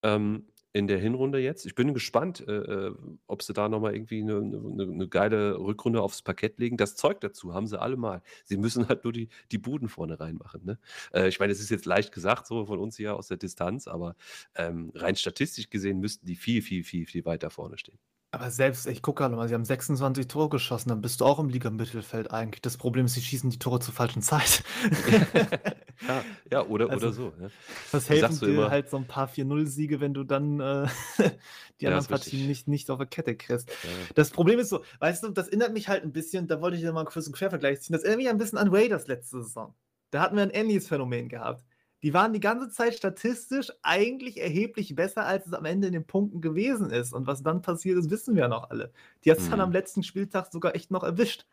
Ähm, 0.05 0.47
in 0.73 0.87
der 0.87 0.99
Hinrunde 0.99 1.39
jetzt. 1.39 1.67
Ich 1.67 1.75
bin 1.75 1.93
gespannt, 1.93 2.47
äh, 2.47 2.53
äh, 2.53 2.95
ob 3.27 3.43
sie 3.43 3.53
da 3.53 3.69
nochmal 3.69 3.95
irgendwie 3.95 4.23
eine, 4.23 4.37
eine, 4.37 4.83
eine 4.85 5.09
geile 5.09 5.59
Rückrunde 5.59 6.01
aufs 6.01 6.23
Parkett 6.23 6.59
legen. 6.59 6.77
Das 6.77 6.97
Zeug 6.97 7.21
dazu 7.21 7.55
haben 7.55 7.67
sie 7.67 7.81
alle 7.81 7.97
mal. 7.97 8.23
Sie 8.45 8.57
müssen 8.57 8.89
halt 8.89 9.05
nur 9.05 9.13
die, 9.13 9.29
die 9.51 9.59
Buden 9.59 9.89
vorne 9.89 10.19
reinmachen. 10.19 10.65
Ne? 10.65 10.79
Äh, 11.13 11.29
ich 11.29 11.39
meine, 11.41 11.53
es 11.53 11.61
ist 11.61 11.71
jetzt 11.71 11.87
leicht 11.87 12.13
gesagt, 12.13 12.47
so 12.47 12.65
von 12.65 12.79
uns 12.79 12.97
hier 12.97 13.17
aus 13.17 13.29
der 13.29 13.37
Distanz, 13.37 13.87
aber 13.87 14.17
ähm, 14.55 14.93
rein 14.95 15.17
statistisch 15.17 15.69
gesehen 15.71 16.01
müssten 16.01 16.27
die 16.27 16.37
viel, 16.37 16.63
viel, 16.63 16.85
viel, 16.85 17.07
viel 17.07 17.25
weiter 17.25 17.51
vorne 17.51 17.77
stehen. 17.79 17.99
Aber 18.35 18.51
selbst, 18.51 18.87
ich 18.87 19.03
gucke 19.03 19.23
gerade 19.23 19.37
mal, 19.37 19.47
sie 19.47 19.55
haben 19.55 19.65
26 19.67 20.27
Tore 20.27 20.49
geschossen, 20.49 20.89
dann 20.89 21.03
bist 21.03 21.21
du 21.21 21.27
auch 21.27 21.39
im 21.39 21.51
Liga-Mittelfeld 21.51 22.31
eigentlich. 22.31 22.63
Das 22.63 22.79
Problem 22.79 23.05
ist, 23.05 23.13
sie 23.15 23.21
schießen 23.21 23.51
die 23.51 23.59
Tore 23.59 23.79
zur 23.81 23.93
falschen 23.93 24.23
Zeit. 24.23 24.65
ja, 26.09 26.27
ja, 26.51 26.63
oder, 26.67 26.87
Also, 26.89 27.09
oder 27.09 27.13
so. 27.13 27.35
Ja. 27.41 27.53
Was 27.91 28.09
Wie 28.09 28.15
helfen 28.15 28.41
dir 28.41 28.47
immer? 28.49 28.71
halt 28.71 28.89
so 28.91 28.97
ein 28.97 29.07
paar 29.07 29.29
4-0-Siege, 29.29 30.01
wenn 30.01 30.15
du 30.15 30.25
dann 30.25 30.61
äh, 30.61 30.89
die 31.81 31.87
Ja, 31.87 31.91
anderen. 31.91 32.07
Partien 32.09 32.47
nicht, 32.47 32.69
nicht 32.69 32.91
auf 32.91 32.99
der 32.99 33.07
Kette 33.07 33.37
kriegst. 33.37 33.71
Ja. 33.83 34.09
Das 34.15 34.31
Problem 34.31 34.59
ist 34.59 34.71
so, 34.71 34.83
weißt 35.01 35.25
du, 35.25 35.31
das 35.31 35.49
erinnert 35.49 35.73
mich 35.73 35.89
halt 35.89 36.03
ein 36.05 36.13
bisschen, 36.13 36.49
da 36.49 36.61
wollte 36.61 36.77
ich 36.77 36.83
dir 36.83 36.93
mal 36.93 37.05
kurz 37.05 37.27
einen 37.27 37.35
Quervergleich 37.35 37.83
ziehen, 37.83 37.93
das 37.95 38.03
erinnert 38.03 38.19
mich 38.19 38.29
ein 38.31 38.39
bisschen 38.39 38.59
an 38.59 38.69
Raiders 38.75 39.07
letzte 39.09 39.43
Saison. 39.43 39.75
Da 40.11 40.21
hatten 40.23 40.37
wir 40.37 40.43
ein 40.43 40.51
ähnliches 40.51 40.89
Phänomen 40.89 41.29
gehabt. 41.29 41.65
Die 42.03 42.13
waren 42.15 42.33
die 42.33 42.41
ganze 42.41 42.69
Zeit 42.71 42.95
statistisch 42.95 43.73
eigentlich 43.83 44.41
erheblich 44.41 44.95
besser, 44.95 45.25
als 45.25 45.47
es 45.47 45.53
am 45.53 45.65
Ende 45.65 45.87
in 45.87 45.93
den 45.93 46.07
Punkten 46.07 46.41
gewesen 46.41 46.91
ist. 46.91 47.13
Und 47.13 47.27
was 47.27 47.43
dann 47.43 47.63
passiert 47.63 47.99
ist, 47.99 48.11
wissen 48.11 48.35
wir 48.35 48.43
ja 48.43 48.49
noch 48.49 48.71
alle. 48.71 48.93
Die 49.25 49.31
hat 49.31 49.39
es 49.39 49.49
dann 49.49 49.59
Mhm. 49.59 49.61
am 49.61 49.73
letzten 49.73 50.03
Spieltag 50.03 50.51
sogar 50.53 50.75
echt 50.75 50.91
noch 50.91 51.05
erwischt. 51.05 51.47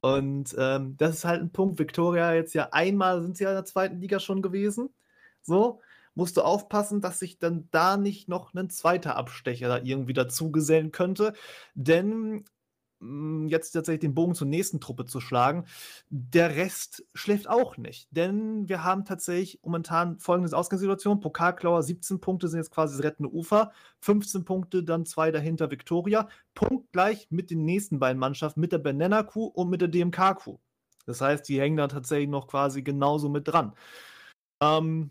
Und 0.00 0.54
ähm, 0.58 0.96
das 0.98 1.16
ist 1.16 1.24
halt 1.24 1.40
ein 1.42 1.52
Punkt. 1.52 1.78
Victoria 1.78 2.34
jetzt 2.34 2.54
ja 2.54 2.68
einmal 2.72 3.22
sind 3.22 3.36
sie 3.38 3.44
ja 3.44 3.50
in 3.50 3.56
der 3.56 3.64
zweiten 3.64 4.00
Liga 4.00 4.20
schon 4.20 4.42
gewesen. 4.42 4.90
So, 5.42 5.80
musst 6.14 6.36
du 6.36 6.42
aufpassen, 6.42 7.00
dass 7.00 7.18
sich 7.18 7.38
dann 7.38 7.68
da 7.70 7.96
nicht 7.96 8.28
noch 8.28 8.54
ein 8.54 8.70
zweiter 8.70 9.16
Abstecher 9.16 9.68
da 9.68 9.78
irgendwie 9.82 10.12
dazugesellen 10.12 10.92
könnte. 10.92 11.32
Denn 11.74 12.44
jetzt 13.48 13.72
tatsächlich 13.72 14.00
den 14.00 14.14
Bogen 14.14 14.34
zur 14.34 14.46
nächsten 14.46 14.80
Truppe 14.80 15.06
zu 15.06 15.20
schlagen, 15.20 15.66
der 16.08 16.56
Rest 16.56 17.04
schläft 17.14 17.48
auch 17.48 17.76
nicht. 17.76 18.08
Denn 18.10 18.68
wir 18.68 18.84
haben 18.84 19.04
tatsächlich 19.04 19.60
momentan 19.62 20.18
folgende 20.18 20.56
Ausgangssituation: 20.56 21.20
Pokalklauer 21.20 21.82
17 21.82 22.20
Punkte 22.20 22.48
sind 22.48 22.60
jetzt 22.60 22.70
quasi 22.70 22.96
das 22.96 23.04
rettende 23.04 23.32
Ufer, 23.32 23.72
15 24.00 24.44
Punkte, 24.44 24.82
dann 24.84 25.06
zwei 25.06 25.30
dahinter 25.30 25.70
Viktoria, 25.70 26.28
punktgleich 26.54 27.28
mit 27.30 27.50
den 27.50 27.64
nächsten 27.64 27.98
beiden 27.98 28.18
Mannschaften, 28.18 28.60
mit 28.60 28.72
der 28.72 28.78
Banana 28.78 29.22
Crew 29.22 29.46
und 29.46 29.70
mit 29.70 29.80
der 29.80 29.88
DMK 29.88 30.34
Crew. 30.34 30.58
Das 31.06 31.20
heißt, 31.20 31.48
die 31.48 31.60
hängen 31.60 31.76
da 31.76 31.88
tatsächlich 31.88 32.28
noch 32.28 32.46
quasi 32.48 32.82
genauso 32.82 33.28
mit 33.28 33.48
dran. 33.48 33.74
Ähm, 34.62 35.10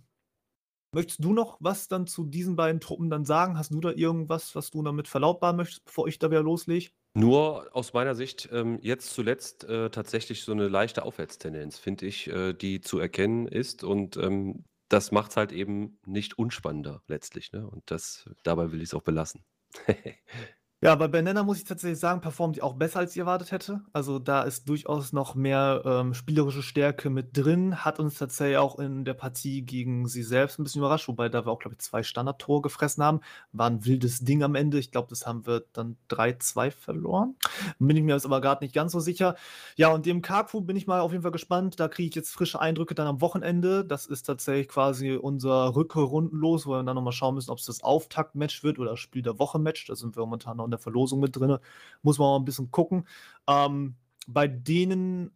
möchtest 0.94 1.24
du 1.24 1.34
noch 1.34 1.58
was 1.60 1.88
dann 1.88 2.08
zu 2.08 2.26
diesen 2.26 2.56
beiden 2.56 2.82
Truppen 2.82 3.10
dann 3.10 3.26
sagen? 3.26 3.58
Hast 3.58 3.74
du 3.74 3.82
da 3.82 3.92
irgendwas, 3.92 4.56
was 4.56 4.72
du 4.72 4.84
damit 4.84 5.08
verlautbaren 5.08 5.58
möchtest, 5.58 5.86
bevor 5.86 6.08
ich 6.08 6.20
da 6.20 6.32
wieder 6.32 6.44
loslege? 6.44 6.92
Nur 7.16 7.70
aus 7.76 7.94
meiner 7.94 8.16
Sicht 8.16 8.50
ähm, 8.52 8.80
jetzt 8.82 9.14
zuletzt 9.14 9.66
äh, 9.66 9.92
tatsächlich 9.92 10.44
so 10.44 10.52
eine 10.52 10.68
leichte 10.68 11.04
Aufwärtstendenz, 11.04 11.78
finde 11.78 12.08
ich, 12.08 12.28
äh, 12.28 12.54
die 12.54 12.82
zu 12.82 12.98
erkennen 12.98 13.48
ist. 13.48 13.84
Und 13.84 14.18
ähm, 14.18 14.66
das 14.90 15.12
macht 15.12 15.32
es 15.32 15.38
halt 15.38 15.52
eben 15.52 16.00
nicht 16.06 16.40
unspannender 16.40 17.04
letztlich. 17.08 17.52
Ne? 17.52 17.68
Und 17.68 17.84
das, 17.92 18.28
dabei 18.42 18.72
will 18.72 18.82
ich 18.82 18.90
es 18.90 18.94
auch 18.96 19.04
belassen. 19.04 19.44
Ja, 20.84 20.96
bei 20.96 21.08
Banana 21.08 21.44
muss 21.44 21.60
ich 21.60 21.64
tatsächlich 21.64 21.98
sagen, 21.98 22.20
performt 22.20 22.58
die 22.58 22.62
auch 22.62 22.74
besser, 22.74 23.00
als 23.00 23.14
ich 23.14 23.18
erwartet 23.18 23.54
hätte. 23.54 23.80
Also 23.94 24.20
da 24.20 24.42
ist 24.42 24.68
durchaus 24.68 25.14
noch 25.14 25.34
mehr 25.34 25.82
ähm, 25.86 26.14
spielerische 26.14 26.62
Stärke 26.62 27.10
mit 27.10 27.38
drin. 27.38 27.86
Hat 27.86 28.02
uns 28.02 28.18
tatsächlich 28.18 28.58
auch 28.58 28.78
in 28.80 29.06
der 29.06 29.14
Partie 29.14 29.62
gegen 29.62 30.10
sie 30.10 30.24
selbst 30.24 30.60
ein 30.60 30.66
bisschen 30.66 30.82
überrascht, 30.82 31.08
wobei 31.08 31.30
da 31.30 31.46
wir 31.46 31.54
auch, 31.54 31.60
glaube 31.60 31.76
ich, 31.76 31.80
zwei 31.80 32.04
Standardtore 32.04 32.64
gefressen 32.64 33.02
haben. 33.02 33.22
War 33.54 33.70
ein 33.70 33.86
wildes 33.86 34.26
Ding 34.26 34.44
am 34.44 34.56
Ende. 34.56 34.78
Ich 34.78 34.92
glaube, 34.92 35.08
das 35.10 35.26
haben 35.26 35.48
wir 35.48 35.64
dann 35.72 35.96
3-2 36.10 36.72
verloren. 36.72 37.38
Bin 37.80 37.96
ich 37.96 38.04
mir 38.04 38.16
jetzt 38.16 38.26
aber 38.26 38.42
gerade 38.42 38.62
nicht 38.62 38.76
ganz 38.76 38.92
so 38.92 39.00
sicher. 39.00 39.38
Ja, 39.78 39.88
und 39.88 40.06
dem 40.06 40.22
Kaku 40.22 40.60
bin 40.60 40.76
ich 40.76 40.86
mal 40.86 41.00
auf 41.00 41.14
jeden 41.14 41.22
Fall 41.22 41.32
gespannt. 41.32 41.80
Da 41.80 41.88
kriege 41.88 42.10
ich 42.10 42.16
jetzt 42.16 42.34
frische 42.34 42.60
Eindrücke 42.60 42.94
dann 42.94 43.08
am 43.08 43.22
Wochenende. 43.22 43.86
Das 43.86 44.06
ist 44.06 44.24
tatsächlich 44.24 44.68
quasi 44.68 45.14
unser 45.14 45.78
Rückrundenlos, 45.78 46.66
wo 46.66 46.72
wir 46.72 46.84
dann 46.84 46.96
nochmal 46.96 47.14
schauen 47.14 47.36
müssen, 47.36 47.52
ob 47.52 47.60
es 47.60 47.68
das 47.68 47.82
Auftaktmatch 47.82 48.66
wird 48.66 48.80
oder 48.80 48.98
Spiel 48.98 49.22
der 49.22 49.40
Woche-Match. 49.40 49.86
Da 49.86 49.96
sind 49.96 50.18
wir 50.18 50.24
momentan 50.24 50.58
noch 50.58 50.73
der 50.74 50.80
Verlosung 50.80 51.20
mit 51.20 51.36
drin. 51.36 51.58
Muss 52.02 52.18
man 52.20 52.28
mal 52.30 52.38
ein 52.38 52.46
bisschen 52.46 52.72
gucken. 52.72 53.08
Ähm, 53.48 53.96
bei 54.28 54.48
denen 54.48 55.32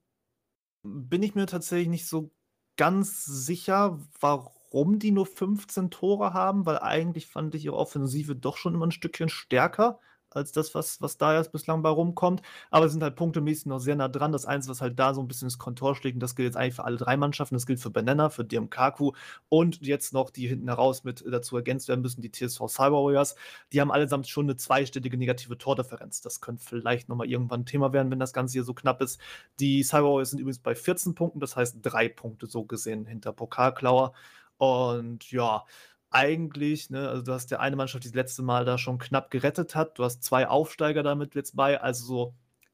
bin 0.84 1.24
ich 1.24 1.36
mir 1.36 1.48
tatsächlich 1.48 1.90
nicht 1.90 2.08
so 2.08 2.32
ganz 2.78 3.26
sicher, 3.26 4.00
warum 4.20 5.00
die 5.00 5.12
nur 5.12 5.26
15 5.26 5.90
Tore 5.92 6.34
haben, 6.34 6.66
weil 6.66 6.80
eigentlich 6.80 7.28
fand 7.28 7.56
ich 7.56 7.66
ihre 7.66 7.76
Offensive 7.76 8.36
doch 8.36 8.58
schon 8.58 8.76
immer 8.76 8.88
ein 8.88 8.92
Stückchen 8.92 9.30
stärker 9.30 10.00
als 10.32 10.52
das, 10.52 10.76
was, 10.76 11.02
was 11.02 11.18
da 11.18 11.38
jetzt 11.38 11.52
bislang 11.52 11.82
bei 11.82 11.90
rumkommt. 11.90 12.42
Aber 12.70 12.90
sind 12.90 13.04
halt 13.04 13.16
punktemäßig 13.16 13.68
noch 13.68 13.80
sehr 13.80 13.96
nah 13.96 14.08
dran. 14.08 14.32
Das 14.32 14.46
Einzige, 14.46 14.72
was 14.72 14.82
halt 14.82 15.00
da 15.00 15.14
so 15.14 15.22
ein 15.22 15.28
bisschen 15.28 15.48
ins 15.48 15.58
Kontor 15.58 15.96
schlägt, 15.96 16.16
und 16.16 16.20
das 16.22 16.36
gilt 16.36 16.48
jetzt 16.48 16.58
eigentlich 16.58 16.76
für 16.76 16.86
alle 16.86 16.98
drei 16.98 17.18
Mannschaften, 17.18 17.56
das 17.56 17.66
gilt 17.66 17.80
für 17.80 17.90
Banana, 17.90 18.30
für 18.30 18.46
Kaku 18.46 19.12
und 19.50 19.82
jetzt 19.86 20.14
noch 20.14 20.30
die 20.30 20.48
hinten 20.48 20.68
heraus 20.68 21.04
mit 21.04 21.24
dazu 21.30 21.56
ergänzt 21.56 21.88
werden 21.88 22.02
müssen, 22.02 22.22
die 22.22 22.32
TSV 22.32 22.68
Cyber 22.68 23.04
Warriors. 23.04 23.36
Die 23.74 23.82
haben 23.82 23.92
allesamt 23.92 24.28
schon 24.28 24.46
eine 24.46 24.58
zweistellige 24.58 25.18
negative 25.18 25.58
Tordifferenz. 25.58 26.22
Das 26.22 26.42
könnte 26.42 26.64
vielleicht 26.64 27.10
nochmal 27.10 27.28
irgendwann 27.28 27.62
ein 27.62 27.66
Thema 27.66 27.94
werden, 27.94 28.12
wenn 28.12 28.20
das 28.20 28.34
Ganze 28.34 28.54
hier 28.54 28.64
so 28.64 28.74
knapp 28.74 29.02
ist. 29.02 29.20
Die 29.60 29.84
Cyber 29.84 30.10
Warriors 30.10 30.32
sind 30.32 30.40
übrigens 30.40 30.60
bei 30.60 30.76
14 30.76 31.16
Punkten, 31.16 31.40
das 31.40 31.56
heißt 31.56 31.78
drei 31.82 32.10
Punkte 32.10 32.48
so 32.48 32.64
gesehen 32.64 33.06
hinter 33.06 33.34
Pokalklauer. 33.34 34.14
Und 34.58 35.32
ja, 35.32 35.66
eigentlich, 36.10 36.90
ne, 36.90 37.10
also 37.10 37.22
du 37.22 37.34
hast 37.34 37.52
ja 37.52 37.60
eine 37.60 37.76
Mannschaft, 37.76 38.04
die 38.04 38.10
das 38.10 38.16
letzte 38.16 38.42
Mal 38.44 38.66
da 38.66 38.78
schon 38.78 38.98
knapp 38.98 39.32
gerettet 39.32 39.76
hat. 39.76 39.98
Du 40.00 40.04
hast 40.04 40.24
zwei 40.24 40.48
Aufsteiger 40.48 41.04
damit 41.04 41.36
jetzt 41.36 41.56
bei. 41.56 41.80
Also 41.82 42.06
so, 42.06 42.34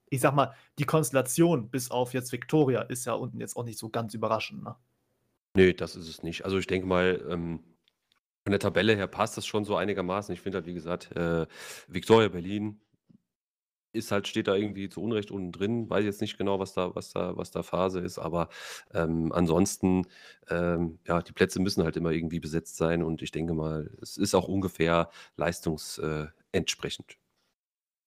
ich 0.10 0.22
sag 0.22 0.36
mal, 0.36 0.54
die 0.80 0.86
Konstellation 0.86 1.70
bis 1.70 1.92
auf 1.92 2.14
jetzt 2.14 2.32
Victoria 2.32 2.82
ist 2.82 3.06
ja 3.06 3.14
unten 3.14 3.40
jetzt 3.40 3.56
auch 3.56 3.64
nicht 3.64 3.80
so 3.80 3.90
ganz 3.90 4.14
überraschend. 4.14 4.64
Ne? 4.64 4.76
Nee, 5.56 5.74
das 5.74 5.96
ist 5.96 6.08
es 6.08 6.24
nicht. 6.24 6.46
Also 6.46 6.58
ich 6.58 6.68
denke 6.68 6.88
mal, 6.88 7.26
ähm, 7.30 7.60
von 8.44 8.52
der 8.52 8.60
Tabelle 8.60 8.96
her 8.96 9.08
passt 9.08 9.38
das 9.38 9.46
schon 9.46 9.66
so 9.66 9.76
einigermaßen. 9.76 10.34
Ich 10.34 10.42
finde 10.42 10.58
halt, 10.58 10.66
wie 10.66 10.74
gesagt, 10.74 11.16
äh, 11.16 11.48
Victoria 11.88 12.28
Berlin 12.30 12.82
ist 13.94 14.12
halt, 14.12 14.28
steht 14.28 14.48
da 14.48 14.56
irgendwie 14.56 14.90
zu 14.90 15.02
Unrecht 15.02 15.32
unten 15.32 15.52
drin. 15.52 15.90
Weiß 15.90 16.04
jetzt 16.04 16.22
nicht 16.22 16.38
genau, 16.38 16.60
was 16.60 16.74
da, 16.74 16.96
was 16.96 17.12
da, 17.12 17.38
was 17.38 17.52
da 17.52 17.64
Phase 17.64 18.00
ist, 18.00 18.20
aber 18.20 18.50
ähm, 18.94 19.32
ansonsten, 19.32 20.08
ähm, 20.50 21.00
ja, 21.08 21.22
die 21.22 21.32
Plätze 21.32 21.62
müssen 21.62 21.84
halt 21.84 21.96
immer 21.96 22.12
irgendwie 22.12 22.40
besetzt 22.40 22.78
sein 22.78 23.04
und 23.04 23.22
ich 23.22 23.32
denke 23.32 23.54
mal, 23.54 23.90
es 24.02 24.18
ist 24.18 24.36
auch 24.36 24.48
ungefähr 24.48 25.10
leistungsentsprechend. 25.38 27.12
Äh, 27.12 27.16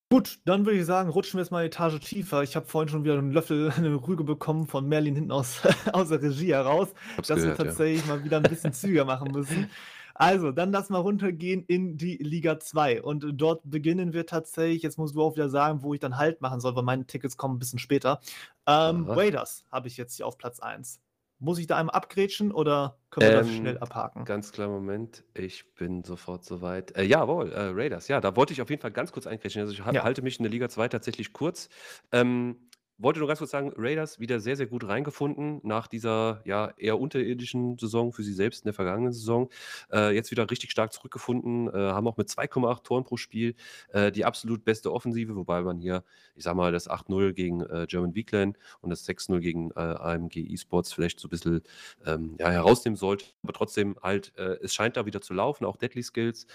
Gut, 0.08 0.38
dann 0.44 0.64
würde 0.64 0.78
ich 0.78 0.86
sagen, 0.86 1.10
rutschen 1.10 1.38
wir 1.38 1.42
jetzt 1.42 1.50
mal 1.50 1.58
eine 1.58 1.66
Etage 1.66 1.98
tiefer. 1.98 2.44
Ich 2.44 2.54
habe 2.54 2.66
vorhin 2.66 2.88
schon 2.88 3.02
wieder 3.02 3.18
einen 3.18 3.32
Löffel, 3.32 3.72
eine 3.76 3.94
Rüge 3.94 4.22
bekommen 4.22 4.66
von 4.66 4.88
Merlin 4.88 5.16
hinten 5.16 5.32
aus, 5.32 5.62
aus 5.92 6.10
der 6.10 6.22
Regie 6.22 6.52
heraus, 6.52 6.94
dass 7.16 7.40
gehört, 7.40 7.58
wir 7.58 7.66
tatsächlich 7.66 8.06
ja. 8.06 8.14
mal 8.14 8.24
wieder 8.24 8.36
ein 8.36 8.44
bisschen 8.44 8.72
zügiger 8.72 9.04
machen 9.04 9.32
müssen. 9.32 9.70
Also, 10.18 10.50
dann 10.50 10.72
lass 10.72 10.88
mal 10.88 10.98
runtergehen 10.98 11.64
in 11.66 11.96
die 11.98 12.16
Liga 12.16 12.58
2. 12.58 13.02
Und 13.02 13.26
dort 13.34 13.60
beginnen 13.64 14.12
wir 14.12 14.26
tatsächlich, 14.26 14.82
jetzt 14.82 14.98
musst 14.98 15.14
du 15.14 15.22
auch 15.22 15.34
wieder 15.34 15.48
sagen, 15.48 15.82
wo 15.82 15.94
ich 15.94 16.00
dann 16.00 16.16
Halt 16.16 16.40
machen 16.40 16.60
soll, 16.60 16.74
weil 16.74 16.82
meine 16.82 17.06
Tickets 17.06 17.36
kommen 17.36 17.56
ein 17.56 17.58
bisschen 17.58 17.78
später. 17.78 18.20
Ähm, 18.66 19.08
Raiders 19.08 19.64
habe 19.70 19.88
ich 19.88 19.96
jetzt 19.96 20.16
hier 20.16 20.26
auf 20.26 20.38
Platz 20.38 20.60
1. 20.60 21.00
Muss 21.38 21.58
ich 21.58 21.66
da 21.66 21.76
einmal 21.76 21.94
abgrätschen 21.94 22.50
oder 22.50 22.96
können 23.10 23.30
wir 23.30 23.38
ähm, 23.38 23.46
das 23.46 23.54
schnell 23.54 23.78
abhaken? 23.78 24.24
Ganz 24.24 24.52
klar, 24.52 24.68
Moment. 24.68 25.22
Ich 25.34 25.74
bin 25.74 26.02
sofort 26.02 26.44
soweit. 26.44 26.96
Äh, 26.96 27.04
jawohl, 27.04 27.52
äh, 27.52 27.72
Raiders. 27.74 28.08
Ja, 28.08 28.22
da 28.22 28.34
wollte 28.36 28.54
ich 28.54 28.62
auf 28.62 28.70
jeden 28.70 28.80
Fall 28.80 28.92
ganz 28.92 29.12
kurz 29.12 29.26
eingrätschen. 29.26 29.60
Also 29.60 29.74
ich 29.74 29.80
ja. 29.80 30.02
halte 30.02 30.22
mich 30.22 30.38
in 30.38 30.44
der 30.44 30.50
Liga 30.50 30.70
2 30.70 30.88
tatsächlich 30.88 31.34
kurz. 31.34 31.68
Ähm, 32.10 32.56
wollte 32.98 33.18
nur 33.18 33.28
ganz 33.28 33.38
kurz 33.38 33.50
sagen, 33.50 33.72
Raiders 33.76 34.20
wieder 34.20 34.40
sehr, 34.40 34.56
sehr 34.56 34.66
gut 34.66 34.86
reingefunden 34.86 35.60
nach 35.62 35.86
dieser 35.86 36.40
ja 36.44 36.72
eher 36.76 36.98
unterirdischen 36.98 37.78
Saison 37.78 38.12
für 38.12 38.22
sie 38.22 38.32
selbst 38.32 38.62
in 38.62 38.68
der 38.68 38.74
vergangenen 38.74 39.12
Saison. 39.12 39.50
Äh, 39.92 40.14
jetzt 40.14 40.30
wieder 40.30 40.50
richtig 40.50 40.70
stark 40.70 40.92
zurückgefunden, 40.92 41.68
äh, 41.68 41.72
haben 41.72 42.08
auch 42.08 42.16
mit 42.16 42.28
2,8 42.28 42.82
Toren 42.82 43.04
pro 43.04 43.16
Spiel 43.16 43.54
äh, 43.90 44.10
die 44.10 44.24
absolut 44.24 44.64
beste 44.64 44.92
Offensive, 44.92 45.36
wobei 45.36 45.62
man 45.62 45.78
hier, 45.78 46.04
ich 46.34 46.44
sag 46.44 46.54
mal, 46.54 46.72
das 46.72 46.88
8-0 46.88 47.32
gegen 47.32 47.60
äh, 47.62 47.86
German 47.88 48.14
Weekland 48.14 48.56
und 48.80 48.90
das 48.90 49.06
6-0 49.06 49.40
gegen 49.40 49.70
äh, 49.72 49.80
AMG 49.80 50.52
Esports 50.52 50.92
vielleicht 50.92 51.20
so 51.20 51.28
ein 51.28 51.30
bisschen 51.30 51.62
ähm, 52.06 52.36
ja, 52.38 52.50
herausnehmen 52.50 52.96
sollte. 52.96 53.26
Aber 53.42 53.52
trotzdem 53.52 53.96
halt, 54.02 54.32
äh, 54.36 54.56
es 54.62 54.74
scheint 54.74 54.96
da 54.96 55.06
wieder 55.06 55.20
zu 55.20 55.34
laufen. 55.34 55.64
Auch 55.64 55.76
Deadly 55.76 56.02
Skills 56.02 56.46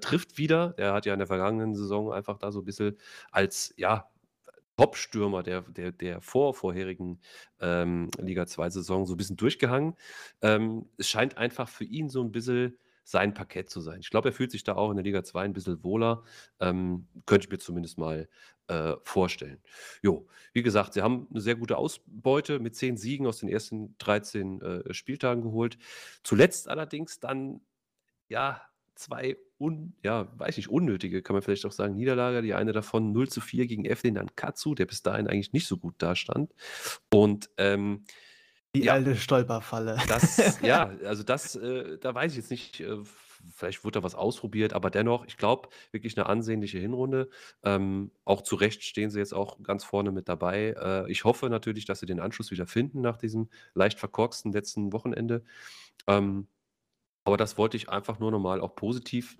trifft 0.00 0.38
wieder. 0.38 0.74
Er 0.76 0.92
hat 0.92 1.06
ja 1.06 1.12
in 1.12 1.18
der 1.18 1.26
vergangenen 1.26 1.74
Saison 1.74 2.12
einfach 2.12 2.38
da 2.38 2.50
so 2.52 2.60
ein 2.60 2.64
bisschen 2.64 2.96
als, 3.30 3.72
ja, 3.76 4.08
Top-Stürmer 4.78 5.42
der, 5.42 5.62
der, 5.62 5.90
der 5.90 6.20
vorvorherigen 6.20 7.20
ähm, 7.60 8.10
Liga 8.16 8.44
2-Saison 8.44 9.06
so 9.06 9.14
ein 9.14 9.16
bisschen 9.16 9.36
durchgehangen. 9.36 9.96
Ähm, 10.40 10.86
es 10.96 11.08
scheint 11.08 11.36
einfach 11.36 11.68
für 11.68 11.82
ihn 11.82 12.08
so 12.08 12.22
ein 12.22 12.30
bisschen 12.30 12.78
sein 13.02 13.34
Parkett 13.34 13.70
zu 13.70 13.80
sein. 13.80 13.98
Ich 13.98 14.10
glaube, 14.10 14.28
er 14.28 14.32
fühlt 14.32 14.52
sich 14.52 14.62
da 14.62 14.76
auch 14.76 14.90
in 14.90 14.96
der 14.96 15.04
Liga 15.04 15.24
2 15.24 15.46
ein 15.46 15.52
bisschen 15.52 15.82
wohler. 15.82 16.22
Ähm, 16.60 17.08
könnte 17.26 17.46
ich 17.46 17.50
mir 17.50 17.58
zumindest 17.58 17.98
mal 17.98 18.28
äh, 18.68 18.94
vorstellen. 19.02 19.60
Jo, 20.00 20.28
wie 20.52 20.62
gesagt, 20.62 20.94
sie 20.94 21.02
haben 21.02 21.26
eine 21.30 21.40
sehr 21.40 21.56
gute 21.56 21.76
Ausbeute 21.76 22.60
mit 22.60 22.76
zehn 22.76 22.96
Siegen 22.96 23.26
aus 23.26 23.38
den 23.38 23.48
ersten 23.48 23.96
13 23.98 24.60
äh, 24.60 24.94
Spieltagen 24.94 25.42
geholt. 25.42 25.76
Zuletzt 26.22 26.68
allerdings 26.68 27.18
dann, 27.18 27.62
ja, 28.28 28.62
zwei 28.94 29.38
un, 29.58 29.94
ja, 30.02 30.28
weiß 30.38 30.56
nicht, 30.56 30.70
unnötige, 30.70 31.22
kann 31.22 31.34
man 31.34 31.42
vielleicht 31.42 31.66
auch 31.66 31.72
sagen, 31.72 31.94
Niederlage. 31.94 32.42
Die 32.42 32.54
eine 32.54 32.72
davon 32.72 33.12
0 33.12 33.28
zu 33.28 33.40
4 33.40 33.66
gegen 33.66 33.84
Eflin 33.84 34.14
Nankatsu, 34.14 34.74
der 34.74 34.86
bis 34.86 35.02
dahin 35.02 35.26
eigentlich 35.26 35.52
nicht 35.52 35.66
so 35.66 35.76
gut 35.76 35.94
dastand. 35.98 36.52
Und 37.12 37.50
ähm, 37.58 38.04
die 38.74 38.84
ja, 38.84 38.92
alte 38.92 39.16
Stolperfalle. 39.16 39.98
Das, 40.08 40.60
ja, 40.60 40.92
also 41.04 41.22
das, 41.22 41.56
äh, 41.56 41.98
da 41.98 42.14
weiß 42.14 42.32
ich 42.32 42.38
jetzt 42.38 42.50
nicht, 42.50 42.80
äh, 42.80 42.98
vielleicht 43.54 43.84
wurde 43.84 44.00
da 44.00 44.02
was 44.02 44.14
ausprobiert, 44.14 44.72
aber 44.72 44.90
dennoch, 44.90 45.26
ich 45.26 45.36
glaube, 45.36 45.68
wirklich 45.90 46.16
eine 46.16 46.26
ansehnliche 46.26 46.78
Hinrunde. 46.78 47.30
Ähm, 47.62 48.10
auch 48.24 48.42
zu 48.42 48.56
Recht 48.56 48.82
stehen 48.84 49.10
sie 49.10 49.18
jetzt 49.18 49.34
auch 49.34 49.62
ganz 49.62 49.84
vorne 49.84 50.12
mit 50.12 50.28
dabei. 50.28 50.74
Äh, 50.78 51.10
ich 51.10 51.24
hoffe 51.24 51.48
natürlich, 51.48 51.84
dass 51.86 52.00
sie 52.00 52.06
den 52.06 52.20
Anschluss 52.20 52.50
wieder 52.50 52.66
finden 52.66 53.00
nach 53.00 53.16
diesem 53.16 53.48
leicht 53.74 53.98
verkorksten 53.98 54.52
letzten 54.52 54.92
Wochenende. 54.92 55.44
Ähm, 56.06 56.46
aber 57.24 57.36
das 57.36 57.58
wollte 57.58 57.76
ich 57.76 57.88
einfach 57.88 58.18
nur 58.18 58.30
nochmal 58.30 58.60
auch 58.60 58.74
positiv 58.74 59.38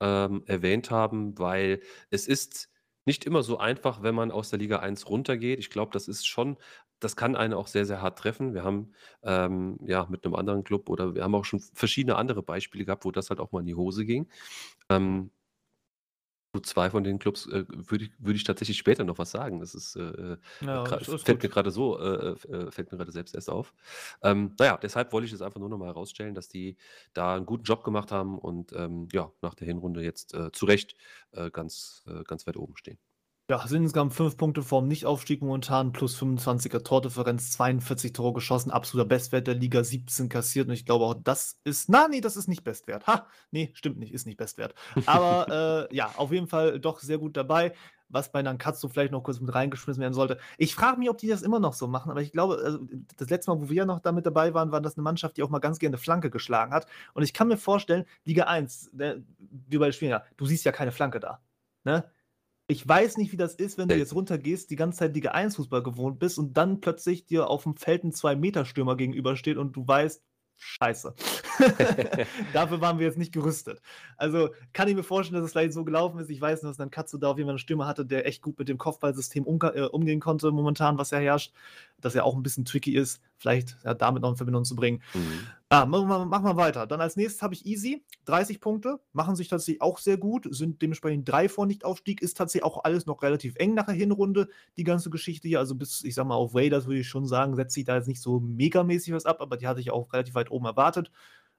ähm, 0.00 0.42
erwähnt 0.46 0.90
haben, 0.90 1.38
weil 1.38 1.80
es 2.10 2.26
ist 2.26 2.70
nicht 3.06 3.24
immer 3.26 3.42
so 3.42 3.58
einfach, 3.58 4.02
wenn 4.02 4.14
man 4.14 4.30
aus 4.30 4.50
der 4.50 4.58
Liga 4.58 4.78
1 4.78 5.08
runtergeht. 5.08 5.58
Ich 5.58 5.70
glaube, 5.70 5.92
das 5.92 6.08
ist 6.08 6.26
schon, 6.26 6.56
das 7.00 7.16
kann 7.16 7.36
einen 7.36 7.54
auch 7.54 7.66
sehr, 7.66 7.84
sehr 7.84 8.00
hart 8.00 8.18
treffen. 8.18 8.54
Wir 8.54 8.64
haben 8.64 8.92
ähm, 9.22 9.78
ja 9.86 10.06
mit 10.08 10.24
einem 10.24 10.34
anderen 10.34 10.64
Club 10.64 10.88
oder 10.88 11.14
wir 11.14 11.22
haben 11.22 11.34
auch 11.34 11.44
schon 11.44 11.60
verschiedene 11.60 12.16
andere 12.16 12.42
Beispiele 12.42 12.84
gehabt, 12.84 13.04
wo 13.04 13.10
das 13.10 13.30
halt 13.30 13.40
auch 13.40 13.52
mal 13.52 13.60
in 13.60 13.66
die 13.66 13.74
Hose 13.74 14.04
ging. 14.06 14.28
Ähm, 14.88 15.30
zu 16.54 16.60
zwei 16.60 16.88
von 16.90 17.02
den 17.02 17.18
Clubs 17.18 17.46
äh, 17.46 17.64
würde 17.68 18.04
ich, 18.04 18.12
würd 18.18 18.36
ich 18.36 18.44
tatsächlich 18.44 18.78
später 18.78 19.02
noch 19.04 19.18
was 19.18 19.32
sagen. 19.32 19.58
Das 19.58 19.74
ist, 19.74 19.96
äh, 19.96 20.36
ja, 20.60 20.84
das 20.84 21.08
ist 21.08 21.24
fällt 21.24 21.38
gut. 21.38 21.42
mir 21.42 21.48
gerade 21.48 21.70
so, 21.72 21.98
äh, 21.98 22.30
äh, 22.48 22.70
fällt 22.70 22.92
mir 22.92 22.98
gerade 22.98 23.10
selbst 23.10 23.34
erst 23.34 23.50
auf. 23.50 23.74
Ähm, 24.22 24.54
naja, 24.58 24.78
deshalb 24.80 25.12
wollte 25.12 25.26
ich 25.26 25.32
es 25.32 25.42
einfach 25.42 25.58
nur 25.58 25.68
noch 25.68 25.78
mal 25.78 25.86
herausstellen, 25.86 26.34
dass 26.34 26.48
die 26.48 26.76
da 27.12 27.34
einen 27.34 27.46
guten 27.46 27.64
Job 27.64 27.82
gemacht 27.82 28.12
haben 28.12 28.38
und 28.38 28.72
ähm, 28.72 29.08
ja, 29.12 29.32
nach 29.42 29.54
der 29.54 29.66
Hinrunde 29.66 30.02
jetzt 30.02 30.32
äh, 30.34 30.52
zu 30.52 30.66
Recht 30.66 30.94
äh, 31.32 31.50
ganz, 31.50 32.04
ganz 32.26 32.46
weit 32.46 32.56
oben 32.56 32.76
stehen. 32.76 32.98
Ja, 33.50 33.66
sind 33.68 33.82
insgesamt 33.82 34.14
fünf 34.14 34.38
Punkte 34.38 34.62
vorm 34.62 34.88
Nichtaufstieg 34.88 35.42
momentan, 35.42 35.92
plus 35.92 36.18
25er 36.18 36.82
Tordifferenz, 36.82 37.52
42 37.52 38.14
Tore 38.14 38.32
geschossen, 38.32 38.70
absoluter 38.70 39.06
Bestwert 39.06 39.46
der 39.46 39.54
Liga, 39.54 39.84
17 39.84 40.30
kassiert. 40.30 40.68
Und 40.68 40.72
ich 40.72 40.86
glaube 40.86 41.04
auch, 41.04 41.14
das 41.22 41.60
ist, 41.62 41.90
na, 41.90 42.08
nee, 42.08 42.22
das 42.22 42.38
ist 42.38 42.48
nicht 42.48 42.64
Bestwert. 42.64 43.06
Ha, 43.06 43.26
nee, 43.50 43.70
stimmt 43.74 43.98
nicht, 43.98 44.14
ist 44.14 44.24
nicht 44.24 44.38
Bestwert. 44.38 44.74
Aber 45.04 45.88
äh, 45.90 45.94
ja, 45.94 46.10
auf 46.16 46.32
jeden 46.32 46.46
Fall 46.46 46.80
doch 46.80 47.00
sehr 47.00 47.18
gut 47.18 47.36
dabei. 47.36 47.74
Was 48.08 48.32
bei 48.32 48.40
Nankatsu 48.40 48.88
vielleicht 48.88 49.12
noch 49.12 49.22
kurz 49.22 49.40
mit 49.40 49.54
reingeschmissen 49.54 50.00
werden 50.00 50.14
sollte. 50.14 50.38
Ich 50.56 50.74
frage 50.74 50.98
mich, 50.98 51.10
ob 51.10 51.18
die 51.18 51.28
das 51.28 51.42
immer 51.42 51.60
noch 51.60 51.74
so 51.74 51.86
machen, 51.86 52.10
aber 52.10 52.22
ich 52.22 52.32
glaube, 52.32 52.62
also 52.64 52.78
das 53.16 53.28
letzte 53.28 53.50
Mal, 53.50 53.60
wo 53.60 53.68
wir 53.68 53.84
noch 53.84 54.00
damit 54.00 54.24
dabei 54.24 54.54
waren, 54.54 54.72
war 54.72 54.80
das 54.80 54.96
eine 54.96 55.02
Mannschaft, 55.02 55.36
die 55.36 55.42
auch 55.42 55.50
mal 55.50 55.58
ganz 55.58 55.78
gerne 55.78 55.98
Flanke 55.98 56.30
geschlagen 56.30 56.72
hat. 56.72 56.86
Und 57.12 57.24
ich 57.24 57.34
kann 57.34 57.48
mir 57.48 57.58
vorstellen, 57.58 58.06
Liga 58.24 58.44
1, 58.44 58.90
der, 58.92 59.18
wie 59.38 59.76
bei 59.76 59.90
ja, 59.90 60.22
du 60.38 60.46
siehst 60.46 60.64
ja 60.64 60.72
keine 60.72 60.92
Flanke 60.92 61.20
da. 61.20 61.40
Ne? 61.84 62.04
Ich 62.66 62.88
weiß 62.88 63.18
nicht, 63.18 63.30
wie 63.32 63.36
das 63.36 63.54
ist, 63.54 63.76
wenn 63.76 63.88
du 63.88 63.96
jetzt 63.96 64.14
runtergehst, 64.14 64.70
die 64.70 64.76
ganze 64.76 65.00
Zeit 65.00 65.14
Liga 65.14 65.32
1 65.32 65.56
Fußball 65.56 65.82
gewohnt 65.82 66.18
bist 66.18 66.38
und 66.38 66.56
dann 66.56 66.80
plötzlich 66.80 67.26
dir 67.26 67.50
auf 67.50 67.64
dem 67.64 67.76
Feld 67.76 68.04
ein 68.04 68.12
2-Meter-Stürmer 68.12 68.96
gegenübersteht 68.96 69.58
und 69.58 69.76
du 69.76 69.86
weißt, 69.86 70.22
scheiße. 70.56 71.14
Dafür 72.54 72.80
waren 72.80 72.98
wir 72.98 73.06
jetzt 73.06 73.18
nicht 73.18 73.32
gerüstet. 73.32 73.82
Also 74.16 74.48
kann 74.72 74.88
ich 74.88 74.94
mir 74.94 75.02
vorstellen, 75.02 75.40
dass 75.40 75.48
es 75.48 75.52
vielleicht 75.52 75.74
so 75.74 75.84
gelaufen 75.84 76.18
ist. 76.20 76.30
Ich 76.30 76.40
weiß 76.40 76.62
nur, 76.62 76.70
dass 76.70 76.78
dann 76.78 76.90
Katsu 76.90 77.18
da 77.18 77.30
auf 77.30 77.36
jeden 77.36 77.48
Fall 77.48 77.52
einen 77.52 77.58
Stürmer 77.58 77.86
hatte, 77.86 78.06
der 78.06 78.26
echt 78.26 78.40
gut 78.40 78.58
mit 78.58 78.68
dem 78.68 78.78
Kopfballsystem 78.78 79.44
äh, 79.44 79.82
umgehen 79.82 80.20
konnte 80.20 80.50
momentan, 80.50 80.96
was 80.96 81.10
ja 81.10 81.18
herrscht. 81.18 81.52
Dass 82.04 82.14
er 82.14 82.24
auch 82.24 82.36
ein 82.36 82.42
bisschen 82.42 82.64
tricky 82.64 82.94
ist, 82.94 83.20
vielleicht 83.38 83.78
ja, 83.84 83.94
damit 83.94 84.22
noch 84.22 84.30
in 84.30 84.36
Verbindung 84.36 84.64
zu 84.64 84.76
bringen. 84.76 85.02
Mhm. 85.14 85.46
Ah, 85.70 85.86
machen 85.86 86.08
wir, 86.08 86.26
wir 86.26 86.56
weiter. 86.56 86.86
Dann 86.86 87.00
als 87.00 87.16
nächstes 87.16 87.42
habe 87.42 87.54
ich 87.54 87.66
Easy, 87.66 88.04
30 88.26 88.60
Punkte, 88.60 89.00
machen 89.12 89.34
sich 89.34 89.48
tatsächlich 89.48 89.82
auch 89.82 89.98
sehr 89.98 90.18
gut, 90.18 90.46
sind 90.50 90.82
dementsprechend 90.82 91.28
drei 91.28 91.48
vor 91.48 91.66
Nichtaufstieg, 91.66 92.22
ist 92.22 92.36
tatsächlich 92.36 92.64
auch 92.64 92.84
alles 92.84 93.06
noch 93.06 93.22
relativ 93.22 93.56
eng 93.56 93.74
nach 93.74 93.86
der 93.86 93.94
Hinrunde, 93.94 94.48
die 94.76 94.84
ganze 94.84 95.10
Geschichte 95.10 95.48
hier. 95.48 95.58
Also 95.58 95.74
bis, 95.74 96.04
ich 96.04 96.14
sag 96.14 96.26
mal, 96.26 96.36
auf 96.36 96.54
Raiders 96.54 96.86
würde 96.86 97.00
ich 97.00 97.08
schon 97.08 97.26
sagen, 97.26 97.56
setzt 97.56 97.74
sich 97.74 97.84
da 97.84 97.96
jetzt 97.96 98.06
nicht 98.06 98.20
so 98.20 98.38
megamäßig 98.38 99.14
was 99.14 99.26
ab, 99.26 99.40
aber 99.40 99.56
die 99.56 99.66
hatte 99.66 99.80
ich 99.80 99.90
auch 99.90 100.12
relativ 100.12 100.34
weit 100.34 100.50
oben 100.50 100.66
erwartet. 100.66 101.10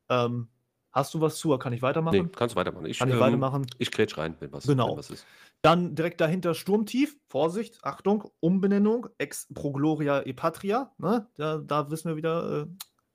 Ähm, 0.09 0.47
hast 0.95 1.13
du 1.13 1.21
was 1.21 1.37
zu 1.37 1.49
oder 1.49 1.59
kann 1.59 1.73
ich 1.73 1.81
weitermachen? 1.81 2.17
Nee, 2.17 2.29
kannst 2.35 2.55
du 2.55 2.59
weitermachen. 2.59 2.85
Ich, 2.85 2.97
kann 2.97 3.09
ich 3.09 3.15
ähm, 3.15 3.19
weitermachen? 3.19 3.67
Ich 3.77 3.91
kretsch 3.91 4.17
rein, 4.17 4.35
wenn 4.39 4.51
was, 4.51 4.65
genau. 4.65 4.91
wenn 4.91 4.97
was 4.97 5.09
ist. 5.11 5.25
Dann 5.61 5.93
direkt 5.95 6.21
dahinter 6.21 6.53
Sturmtief. 6.53 7.17
Vorsicht, 7.27 7.83
Achtung, 7.83 8.31
Umbenennung, 8.39 9.07
Ex 9.17 9.47
Pro 9.53 9.71
Gloria 9.73 10.25
e 10.25 10.33
Patria. 10.33 10.91
Ne? 10.97 11.27
Da, 11.35 11.57
da 11.57 11.91
wissen 11.91 12.09
wir 12.09 12.15
wieder, 12.15 12.61
äh, 12.61 12.65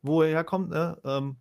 wo 0.02 0.22
er 0.22 0.28
herkommt. 0.28 0.70
Ne? 0.70 0.98
Ähm, 1.04 1.36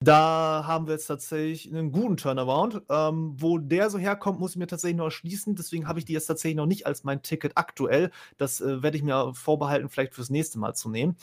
Da 0.00 0.64
haben 0.66 0.86
wir 0.86 0.94
jetzt 0.94 1.06
tatsächlich 1.06 1.72
einen 1.72 1.90
guten 1.90 2.18
Turnaround. 2.18 2.82
Ähm, 2.90 3.36
wo 3.38 3.56
der 3.58 3.88
so 3.88 3.98
herkommt, 3.98 4.38
muss 4.38 4.50
ich 4.50 4.56
mir 4.58 4.66
tatsächlich 4.66 4.98
noch 4.98 5.06
erschließen. 5.06 5.54
Deswegen 5.54 5.88
habe 5.88 5.98
ich 5.98 6.04
die 6.04 6.12
jetzt 6.12 6.26
tatsächlich 6.26 6.56
noch 6.56 6.66
nicht 6.66 6.86
als 6.86 7.04
mein 7.04 7.22
Ticket 7.22 7.52
aktuell. 7.56 8.10
Das 8.36 8.60
äh, 8.60 8.82
werde 8.82 8.98
ich 8.98 9.02
mir 9.02 9.32
vorbehalten, 9.34 9.88
vielleicht 9.88 10.14
fürs 10.14 10.28
nächste 10.28 10.58
Mal 10.58 10.74
zu 10.74 10.90
nehmen. 10.90 11.16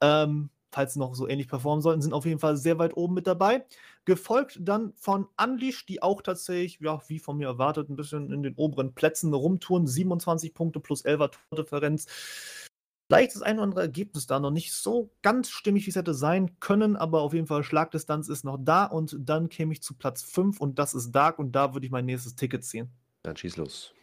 Ähm, 0.00 0.50
falls 0.70 0.94
sie 0.94 0.98
noch 0.98 1.14
so 1.14 1.28
ähnlich 1.28 1.48
performen 1.48 1.82
sollten, 1.82 2.02
sind 2.02 2.12
auf 2.12 2.26
jeden 2.26 2.40
Fall 2.40 2.56
sehr 2.56 2.78
weit 2.78 2.96
oben 2.96 3.14
mit 3.14 3.26
dabei. 3.26 3.64
Gefolgt 4.04 4.58
dann 4.60 4.92
von 4.96 5.26
Unleash, 5.42 5.86
die 5.86 6.02
auch 6.02 6.22
tatsächlich, 6.22 6.78
ja, 6.80 7.00
wie 7.08 7.18
von 7.18 7.36
mir 7.36 7.48
erwartet, 7.48 7.88
ein 7.88 7.96
bisschen 7.96 8.32
in 8.32 8.42
den 8.42 8.54
oberen 8.54 8.94
Plätzen 8.94 9.32
rumtouren. 9.32 9.86
27 9.86 10.54
Punkte 10.54 10.80
plus 10.80 11.04
11er 11.04 11.32
Tordifferenz. 11.50 12.06
Vielleicht 13.08 13.34
das 13.34 13.42
ein 13.42 13.56
oder 13.56 13.64
andere 13.64 13.80
Ergebnis 13.80 14.26
da 14.26 14.38
noch 14.38 14.50
nicht 14.50 14.74
so 14.74 15.10
ganz 15.22 15.48
stimmig, 15.48 15.86
wie 15.86 15.90
es 15.90 15.96
hätte 15.96 16.12
sein 16.12 16.60
können, 16.60 16.94
aber 16.94 17.22
auf 17.22 17.32
jeden 17.32 17.46
Fall 17.46 17.64
Schlagdistanz 17.64 18.28
ist 18.28 18.44
noch 18.44 18.58
da 18.60 18.84
und 18.84 19.16
dann 19.18 19.48
käme 19.48 19.72
ich 19.72 19.82
zu 19.82 19.94
Platz 19.94 20.22
5 20.22 20.60
und 20.60 20.78
das 20.78 20.92
ist 20.92 21.12
Dark 21.12 21.38
und 21.38 21.52
da 21.52 21.72
würde 21.72 21.86
ich 21.86 21.92
mein 21.92 22.04
nächstes 22.04 22.34
Ticket 22.34 22.64
ziehen. 22.64 22.90
Dann 23.22 23.36
schieß 23.36 23.56
los. 23.56 23.94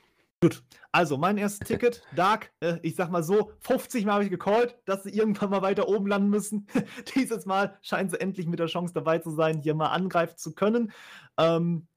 Gut, 0.41 0.63
also 0.91 1.17
mein 1.17 1.37
erstes 1.37 1.67
Ticket, 1.67 2.03
Dark, 2.15 2.51
äh, 2.59 2.77
ich 2.83 2.95
sag 2.95 3.09
mal 3.09 3.23
so, 3.23 3.51
50 3.61 4.05
Mal 4.05 4.13
habe 4.13 4.23
ich 4.25 4.29
gecallt, 4.29 4.77
dass 4.85 5.03
sie 5.03 5.11
irgendwann 5.11 5.49
mal 5.49 5.61
weiter 5.61 5.87
oben 5.87 6.07
landen 6.07 6.29
müssen. 6.29 6.67
Dieses 7.15 7.45
Mal 7.45 7.77
scheinen 7.81 8.09
sie 8.09 8.19
endlich 8.19 8.47
mit 8.47 8.59
der 8.59 8.67
Chance 8.67 8.93
dabei 8.93 9.19
zu 9.19 9.31
sein, 9.31 9.61
hier 9.61 9.75
mal 9.75 9.89
angreifen 9.89 10.37
zu 10.37 10.53
können. 10.53 10.91
Ähm, 11.37 11.87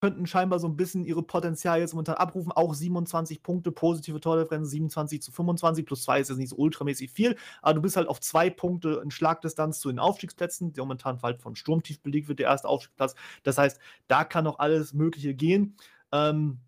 könnten 0.00 0.26
scheinbar 0.26 0.58
so 0.58 0.66
ein 0.66 0.76
bisschen 0.76 1.04
ihre 1.04 1.22
Potenzial 1.22 1.80
jetzt 1.80 1.92
momentan 1.92 2.16
abrufen. 2.16 2.52
Auch 2.52 2.74
27 2.74 3.42
Punkte, 3.42 3.72
positive 3.72 4.20
Tordifferenz, 4.20 4.70
27 4.70 5.22
zu 5.22 5.32
25, 5.32 5.86
plus 5.86 6.02
2 6.04 6.20
ist 6.20 6.28
jetzt 6.28 6.38
nicht 6.38 6.50
so 6.50 6.56
ultramäßig 6.56 7.10
viel, 7.10 7.36
aber 7.62 7.74
du 7.74 7.82
bist 7.82 7.96
halt 7.96 8.08
auf 8.08 8.20
zwei 8.20 8.50
Punkte 8.50 9.00
in 9.02 9.10
Schlagdistanz 9.10 9.80
zu 9.80 9.88
den 9.88 9.98
Aufstiegsplätzen, 9.98 10.72
der 10.72 10.84
momentan 10.84 11.20
halt 11.22 11.40
von 11.40 11.56
Sturmtief 11.56 12.00
belegt 12.00 12.28
wird, 12.28 12.38
der 12.38 12.46
erste 12.48 12.68
Aufstiegsplatz. 12.68 13.14
Das 13.42 13.58
heißt, 13.58 13.78
da 14.06 14.24
kann 14.24 14.44
noch 14.44 14.58
alles 14.58 14.94
Mögliche 14.94 15.34
gehen. 15.34 15.76
Ähm, 16.12 16.60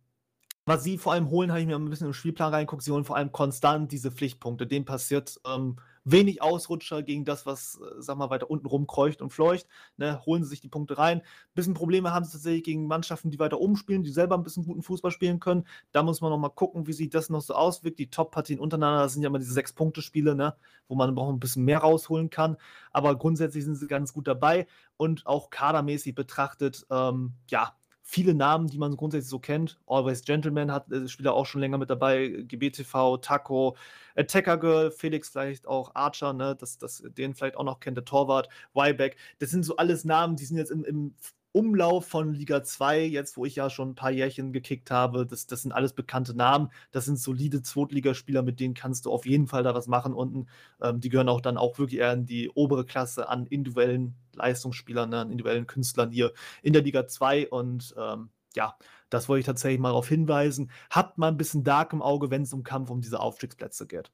was 0.65 0.85
sie 0.85 0.97
vor 0.97 1.13
allem 1.13 1.29
holen, 1.31 1.51
habe 1.51 1.61
ich 1.61 1.67
mir 1.67 1.75
ein 1.75 1.91
bisschen 1.91 2.07
im 2.07 2.13
Spielplan 2.13 2.55
reingeguckt. 2.55 2.83
Sie 2.83 2.93
holen 2.93 3.05
vor 3.05 3.17
allem 3.17 3.33
konstant 3.33 3.91
diese 3.91 4.13
Pflichtpunkte. 4.13 4.65
Dem 4.67 4.85
passiert 4.85 5.41
ähm, 5.45 5.77
wenig 6.05 6.41
Ausrutscher 6.41 7.03
gegen 7.03 7.25
das, 7.25 7.47
was, 7.47 7.81
äh, 7.81 8.01
sag 8.01 8.17
mal, 8.17 8.31
weiter 8.31 8.49
unten 8.49 8.67
rumkreucht 8.67 9.23
und 9.23 9.31
fleucht. 9.31 9.67
Ne? 9.97 10.21
Holen 10.25 10.45
sie 10.45 10.51
sich 10.51 10.61
die 10.61 10.69
Punkte 10.69 10.99
rein. 10.99 11.19
Ein 11.19 11.55
bisschen 11.55 11.75
Probleme 11.75 12.13
haben 12.13 12.25
sie 12.25 12.33
tatsächlich 12.33 12.63
gegen 12.63 12.87
Mannschaften, 12.87 13.31
die 13.31 13.41
weiter 13.41 13.59
oben 13.59 13.77
spielen, 13.77 14.05
die 14.05 14.11
selber 14.11 14.37
ein 14.37 14.45
bisschen 14.45 14.65
guten 14.65 14.83
Fußball 14.85 15.11
spielen 15.11 15.41
können. 15.41 15.67
Da 15.91 16.05
muss 16.05 16.21
man 16.21 16.31
noch 16.31 16.39
mal 16.39 16.49
gucken, 16.49 16.87
wie 16.87 16.93
sich 16.93 17.11
das 17.11 17.29
noch 17.29 17.43
so 17.43 17.55
auswirkt. 17.55 17.99
Die 17.99 18.11
Top-Partien 18.11 18.61
untereinander, 18.61 19.03
das 19.03 19.15
sind 19.15 19.23
ja 19.23 19.29
immer 19.29 19.41
diese 19.41 19.55
Sechs-Punkte-Spiele, 19.55 20.37
ne? 20.37 20.55
wo 20.87 20.95
man 20.95 21.19
auch 21.19 21.29
ein 21.29 21.41
bisschen 21.41 21.65
mehr 21.65 21.79
rausholen 21.79 22.31
kann. 22.31 22.57
Aber 22.93 23.17
grundsätzlich 23.17 23.65
sind 23.65 23.75
sie 23.75 23.89
ganz 23.89 24.13
gut 24.13 24.29
dabei 24.29 24.69
und 24.97 25.27
auch 25.27 25.51
kadermäßig 25.51 26.15
betrachtet, 26.15 26.87
ähm, 26.89 27.33
ja, 27.51 27.75
viele 28.03 28.35
Namen, 28.35 28.67
die 28.67 28.79
man 28.79 28.97
grundsätzlich 28.97 29.31
so 29.31 29.39
kennt. 29.39 29.79
Always 29.87 30.23
Gentleman 30.25 30.73
hat 30.73 30.91
äh, 30.91 31.09
Spieler 31.09 31.35
auch 31.35 31.47
schon 31.47 31.61
länger 31.61 31.79
mit 31.79 31.91
dabei. 31.91 32.29
GBTV, 32.29 33.19
Taco, 33.19 33.77
Attacker 34.17 34.59
Girl, 34.59 34.91
Felix 34.91 35.31
vielleicht 35.31 35.67
auch, 35.67 35.95
Archer, 35.95 36.33
ne, 36.33 36.57
das, 36.59 36.79
das, 36.79 37.03
den 37.17 37.35
vielleicht 37.35 37.57
auch 37.57 37.65
noch 37.65 37.81
kennt, 37.81 37.97
der 37.97 38.05
Torwart, 38.05 38.49
Wyback. 38.75 39.17
Das 39.39 39.51
sind 39.51 39.65
so 39.65 39.77
alles 39.77 40.05
Namen, 40.05 40.37
die 40.37 40.45
sind 40.45 40.57
jetzt 40.57 40.71
im, 40.71 40.85
im 40.85 41.15
Umlauf 41.53 42.07
von 42.07 42.33
Liga 42.33 42.63
2, 42.63 43.05
jetzt 43.05 43.37
wo 43.37 43.45
ich 43.45 43.57
ja 43.57 43.69
schon 43.69 43.91
ein 43.91 43.95
paar 43.95 44.11
Jährchen 44.11 44.53
gekickt 44.53 44.91
habe, 44.91 45.27
das, 45.27 45.47
das 45.47 45.63
sind 45.63 45.73
alles 45.73 45.93
bekannte 45.93 46.35
Namen. 46.35 46.71
Das 46.91 47.05
sind 47.05 47.19
solide 47.19 47.63
Zweitligaspieler, 47.63 48.43
mit 48.43 48.59
denen 48.59 48.75
kannst 48.75 49.05
du 49.05 49.13
auf 49.13 49.27
jeden 49.27 49.47
Fall 49.47 49.63
da 49.63 49.75
was 49.75 49.87
machen 49.87 50.15
unten. 50.15 50.47
Ähm, 50.81 51.01
die 51.01 51.11
gehören 51.11 51.29
auch 51.29 51.43
dann 51.43 51.59
auch 51.59 51.79
wirklich 51.79 52.01
eher 52.01 52.13
in 52.15 52.27
die 52.27 52.51
obere 52.51 52.87
Klasse 52.87 53.29
an 53.29 53.47
individuellen 53.47 54.15
Leistungsspielern, 54.35 55.11
ne, 55.11 55.19
an 55.21 55.31
individuellen 55.31 55.67
Künstlern 55.67 56.11
hier 56.11 56.33
in 56.63 56.73
der 56.73 56.83
Liga 56.83 57.07
2. 57.07 57.49
Und 57.51 57.95
ähm, 57.99 58.31
ja, 58.57 58.77
das 59.11 59.29
wollte 59.29 59.41
ich 59.41 59.47
tatsächlich 59.47 59.81
mal 59.81 59.91
darauf 59.91 60.09
hinweisen. 60.09 60.71
Habt 60.91 61.19
mal 61.19 61.29
ein 61.29 61.37
bisschen 61.37 61.65
Dark 61.65 61.93
im 61.93 62.03
Auge, 62.03 62.31
wenn 62.31 62.43
es 62.43 62.53
um 62.55 62.63
Kampf 62.63 62.91
um 62.91 63.01
diese 63.01 63.21
Aufstiegsplätze 63.21 63.87
geht. 63.87 64.11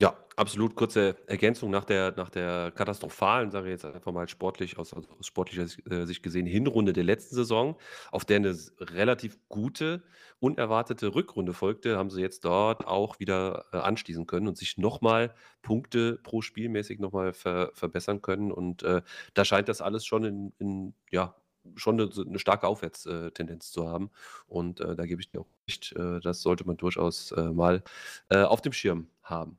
Ja, 0.00 0.16
absolut. 0.34 0.76
Kurze 0.76 1.16
Ergänzung 1.26 1.70
nach 1.70 1.84
der, 1.84 2.14
nach 2.16 2.30
der 2.30 2.72
katastrophalen, 2.74 3.50
sage 3.50 3.66
ich 3.66 3.72
jetzt 3.72 3.84
einfach 3.84 4.12
mal 4.12 4.26
sportlich, 4.28 4.78
aus, 4.78 4.94
aus 4.94 5.04
sportlicher 5.20 5.66
äh, 5.90 6.06
Sicht 6.06 6.22
gesehen, 6.22 6.46
Hinrunde 6.46 6.94
der 6.94 7.04
letzten 7.04 7.34
Saison, 7.34 7.76
auf 8.10 8.24
der 8.24 8.36
eine 8.36 8.56
relativ 8.80 9.38
gute, 9.50 10.02
unerwartete 10.38 11.14
Rückrunde 11.14 11.52
folgte, 11.52 11.98
haben 11.98 12.08
sie 12.08 12.22
jetzt 12.22 12.46
dort 12.46 12.86
auch 12.86 13.20
wieder 13.20 13.66
äh, 13.74 13.76
anschließen 13.76 14.26
können 14.26 14.48
und 14.48 14.56
sich 14.56 14.78
nochmal 14.78 15.34
Punkte 15.60 16.18
pro 16.22 16.40
Spielmäßig 16.40 16.98
nochmal 16.98 17.34
ver, 17.34 17.70
verbessern 17.74 18.22
können. 18.22 18.52
Und 18.52 18.82
äh, 18.82 19.02
da 19.34 19.44
scheint 19.44 19.68
das 19.68 19.82
alles 19.82 20.06
schon 20.06 20.24
in, 20.24 20.52
in 20.58 20.94
ja, 21.10 21.34
schon 21.76 22.00
eine, 22.00 22.10
eine, 22.26 22.38
starke 22.38 22.66
Aufwärtstendenz 22.66 23.70
zu 23.70 23.86
haben. 23.86 24.10
Und 24.46 24.80
äh, 24.80 24.96
da 24.96 25.04
gebe 25.04 25.20
ich 25.20 25.30
dir 25.30 25.40
auch 25.42 25.48
recht, 25.68 25.92
äh, 25.92 26.20
das 26.20 26.40
sollte 26.40 26.66
man 26.66 26.78
durchaus 26.78 27.32
äh, 27.32 27.50
mal 27.50 27.82
äh, 28.30 28.38
auf 28.38 28.62
dem 28.62 28.72
Schirm 28.72 29.08
haben. 29.22 29.58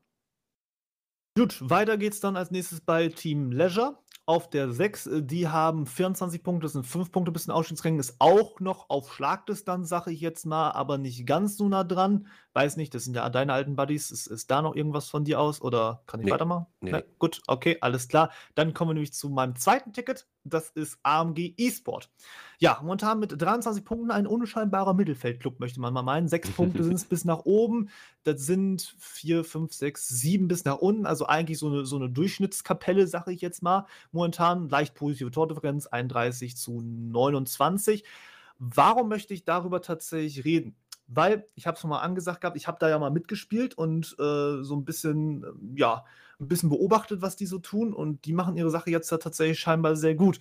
Gut, 1.38 1.58
weiter 1.70 1.98
geht's 1.98 2.20
dann 2.20 2.36
als 2.36 2.52
nächstes 2.52 2.82
bei 2.82 3.08
Team 3.08 3.54
Leisure. 3.54 3.98
Auf 4.26 4.50
der 4.50 4.70
6, 4.70 5.08
äh, 5.08 5.24
die 5.24 5.48
haben 5.48 5.88
24 5.88 6.44
Punkte, 6.44 6.66
das 6.66 6.74
sind 6.74 6.86
5 6.86 7.10
Punkte 7.10 7.32
bis 7.32 7.46
zum 7.46 7.54
Ausstiegsrängen, 7.54 8.02
ist 8.02 8.16
auch 8.20 8.60
noch 8.60 8.90
auf 8.90 9.14
Schlagdistanz, 9.14 9.88
sage 9.88 10.12
ich 10.12 10.20
jetzt 10.20 10.46
mal, 10.46 10.72
aber 10.72 10.98
nicht 10.98 11.26
ganz 11.26 11.56
so 11.56 11.70
nah 11.70 11.86
dran. 11.86 12.28
Weiß 12.54 12.76
nicht, 12.76 12.94
das 12.94 13.06
sind 13.06 13.16
ja 13.16 13.30
deine 13.30 13.54
alten 13.54 13.78
Buddies. 13.78 14.12
Ist, 14.12 14.28
ist 14.28 14.52
da 14.52 14.62
noch 14.62 14.76
irgendwas 14.76 15.08
von 15.10 15.24
dir 15.24 15.40
aus 15.40 15.62
oder 15.62 16.04
kann 16.06 16.20
ich 16.20 16.26
Nee, 16.26 16.32
weitermachen? 16.34 16.66
nee, 16.82 16.92
Ne? 16.92 16.98
nee. 17.08 17.14
Gut, 17.18 17.42
okay, 17.48 17.78
alles 17.80 18.10
klar. 18.10 18.30
Dann 18.56 18.74
kommen 18.74 18.90
wir 18.90 18.94
nämlich 18.96 19.14
zu 19.14 19.30
meinem 19.30 19.56
zweiten 19.56 19.94
Ticket. 19.94 20.28
Das 20.44 20.70
ist 20.70 21.00
AMG 21.04 21.54
eSport. 21.58 22.10
Ja, 22.60 22.80
momentan 22.82 23.20
mit 23.20 23.42
23 23.42 23.86
Punkten 23.86 24.12
ein 24.12 24.28
unscheinbarer 24.28 24.94
Mittelfeldclub, 24.94 25.62
möchte 25.62 25.80
man 25.80 25.94
mal 25.94 26.02
meinen. 26.02 26.28
Sechs 26.28 26.50
Punkte 26.52 26.84
sind 26.84 26.96
es 26.96 27.06
bis 27.06 27.24
nach 27.24 27.40
oben. 27.46 27.90
Das 28.24 28.42
sind 28.46 28.96
vier, 29.00 29.46
fünf, 29.46 29.72
sechs, 29.72 30.10
sieben 30.10 30.50
bis 30.50 30.66
nach 30.66 30.78
unten. 30.80 31.06
Also 31.06 31.28
eigentlich 31.28 31.58
so 31.58 31.68
eine, 31.68 31.86
so 31.86 31.96
eine 31.96 32.10
Durchschnittskapelle, 32.10 33.08
sage 33.08 33.32
ich 33.32 33.40
jetzt 33.40 33.64
mal. 33.64 33.86
Momentan 34.12 34.68
leicht 34.68 34.94
positive 34.96 35.32
Tordifferenz, 35.32 35.88
31 35.88 36.58
zu 36.58 36.82
29. 36.82 38.04
Warum 38.60 39.08
möchte 39.10 39.34
ich 39.34 39.46
darüber 39.46 39.82
tatsächlich 39.82 40.44
reden? 40.46 40.76
Weil, 41.14 41.46
ich 41.56 41.68
habe 41.68 41.76
es 41.76 41.82
schon 41.82 41.90
mal 41.90 42.00
angesagt 42.00 42.42
gehabt, 42.42 42.56
ich 42.56 42.68
habe 42.68 42.78
da 42.80 42.90
ja 42.90 42.98
mal 42.98 43.12
mitgespielt 43.12 43.74
und 43.78 44.16
äh, 44.18 44.64
so 44.64 44.76
ein 44.76 44.86
bisschen, 44.86 45.44
ähm, 45.44 45.76
ja, 45.76 46.06
ein 46.40 46.48
bisschen 46.48 46.70
beobachtet, 46.70 47.22
was 47.22 47.36
die 47.36 47.46
so 47.46 47.60
tun 47.60 47.94
und 47.94 48.26
die 48.26 48.34
machen 48.34 48.56
ihre 48.56 48.70
Sache 48.72 48.90
jetzt 48.90 49.12
da 49.12 49.18
tatsächlich 49.18 49.60
scheinbar 49.60 49.96
sehr 49.96 50.16
gut. 50.16 50.40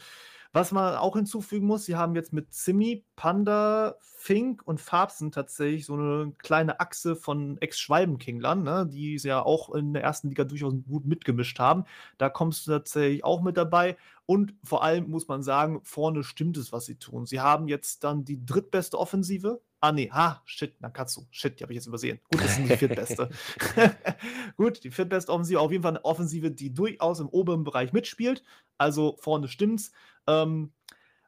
Was 0.52 0.72
man 0.72 0.96
auch 0.96 1.14
hinzufügen 1.14 1.66
muss, 1.66 1.84
sie 1.84 1.94
haben 1.94 2.16
jetzt 2.16 2.32
mit 2.32 2.52
Zimmi, 2.52 3.04
Panda, 3.14 3.94
Fink 4.00 4.62
und 4.66 4.80
Farbsen 4.80 5.30
tatsächlich 5.30 5.86
so 5.86 5.94
eine 5.94 6.32
kleine 6.38 6.80
Achse 6.80 7.14
von 7.14 7.56
Ex-Schwalbenkinglern, 7.58 8.64
ne, 8.64 8.88
die 8.90 9.18
sie 9.18 9.28
ja 9.28 9.42
auch 9.42 9.72
in 9.72 9.92
der 9.92 10.02
ersten 10.02 10.28
Liga 10.28 10.42
durchaus 10.44 10.74
gut 10.88 11.06
mitgemischt 11.06 11.60
haben. 11.60 11.84
Da 12.18 12.28
kommst 12.28 12.66
du 12.66 12.72
tatsächlich 12.72 13.24
auch 13.24 13.42
mit 13.42 13.56
dabei. 13.56 13.96
Und 14.26 14.54
vor 14.64 14.84
allem 14.84 15.08
muss 15.08 15.28
man 15.28 15.42
sagen, 15.42 15.80
vorne 15.84 16.24
stimmt 16.24 16.56
es, 16.56 16.72
was 16.72 16.84
sie 16.84 16.96
tun. 16.96 17.26
Sie 17.26 17.40
haben 17.40 17.68
jetzt 17.68 18.04
dann 18.04 18.24
die 18.24 18.44
drittbeste 18.44 18.98
Offensive. 18.98 19.60
Ah, 19.80 19.92
nee, 19.92 20.10
ha, 20.12 20.42
shit, 20.44 20.78
Nakatsu. 20.80 21.22
Shit, 21.30 21.58
die 21.58 21.64
habe 21.64 21.72
ich 21.72 21.76
jetzt 21.76 21.86
übersehen. 21.86 22.20
Gut, 22.30 22.44
das 22.44 22.56
sind 22.56 22.68
die 22.68 22.76
viertbeste. 22.76 23.30
Gut, 24.56 24.84
die 24.84 24.90
viertbeste 24.90 25.32
Offensive. 25.32 25.60
Auf 25.60 25.72
jeden 25.72 25.82
Fall 25.82 25.92
eine 25.92 26.04
Offensive, 26.04 26.50
die 26.50 26.74
durchaus 26.74 27.20
im 27.20 27.28
oberen 27.28 27.64
Bereich 27.64 27.92
mitspielt. 27.92 28.42
Also 28.76 29.16
vorne 29.18 29.48
stimmt's. 29.48 29.92
Ähm, 30.30 30.72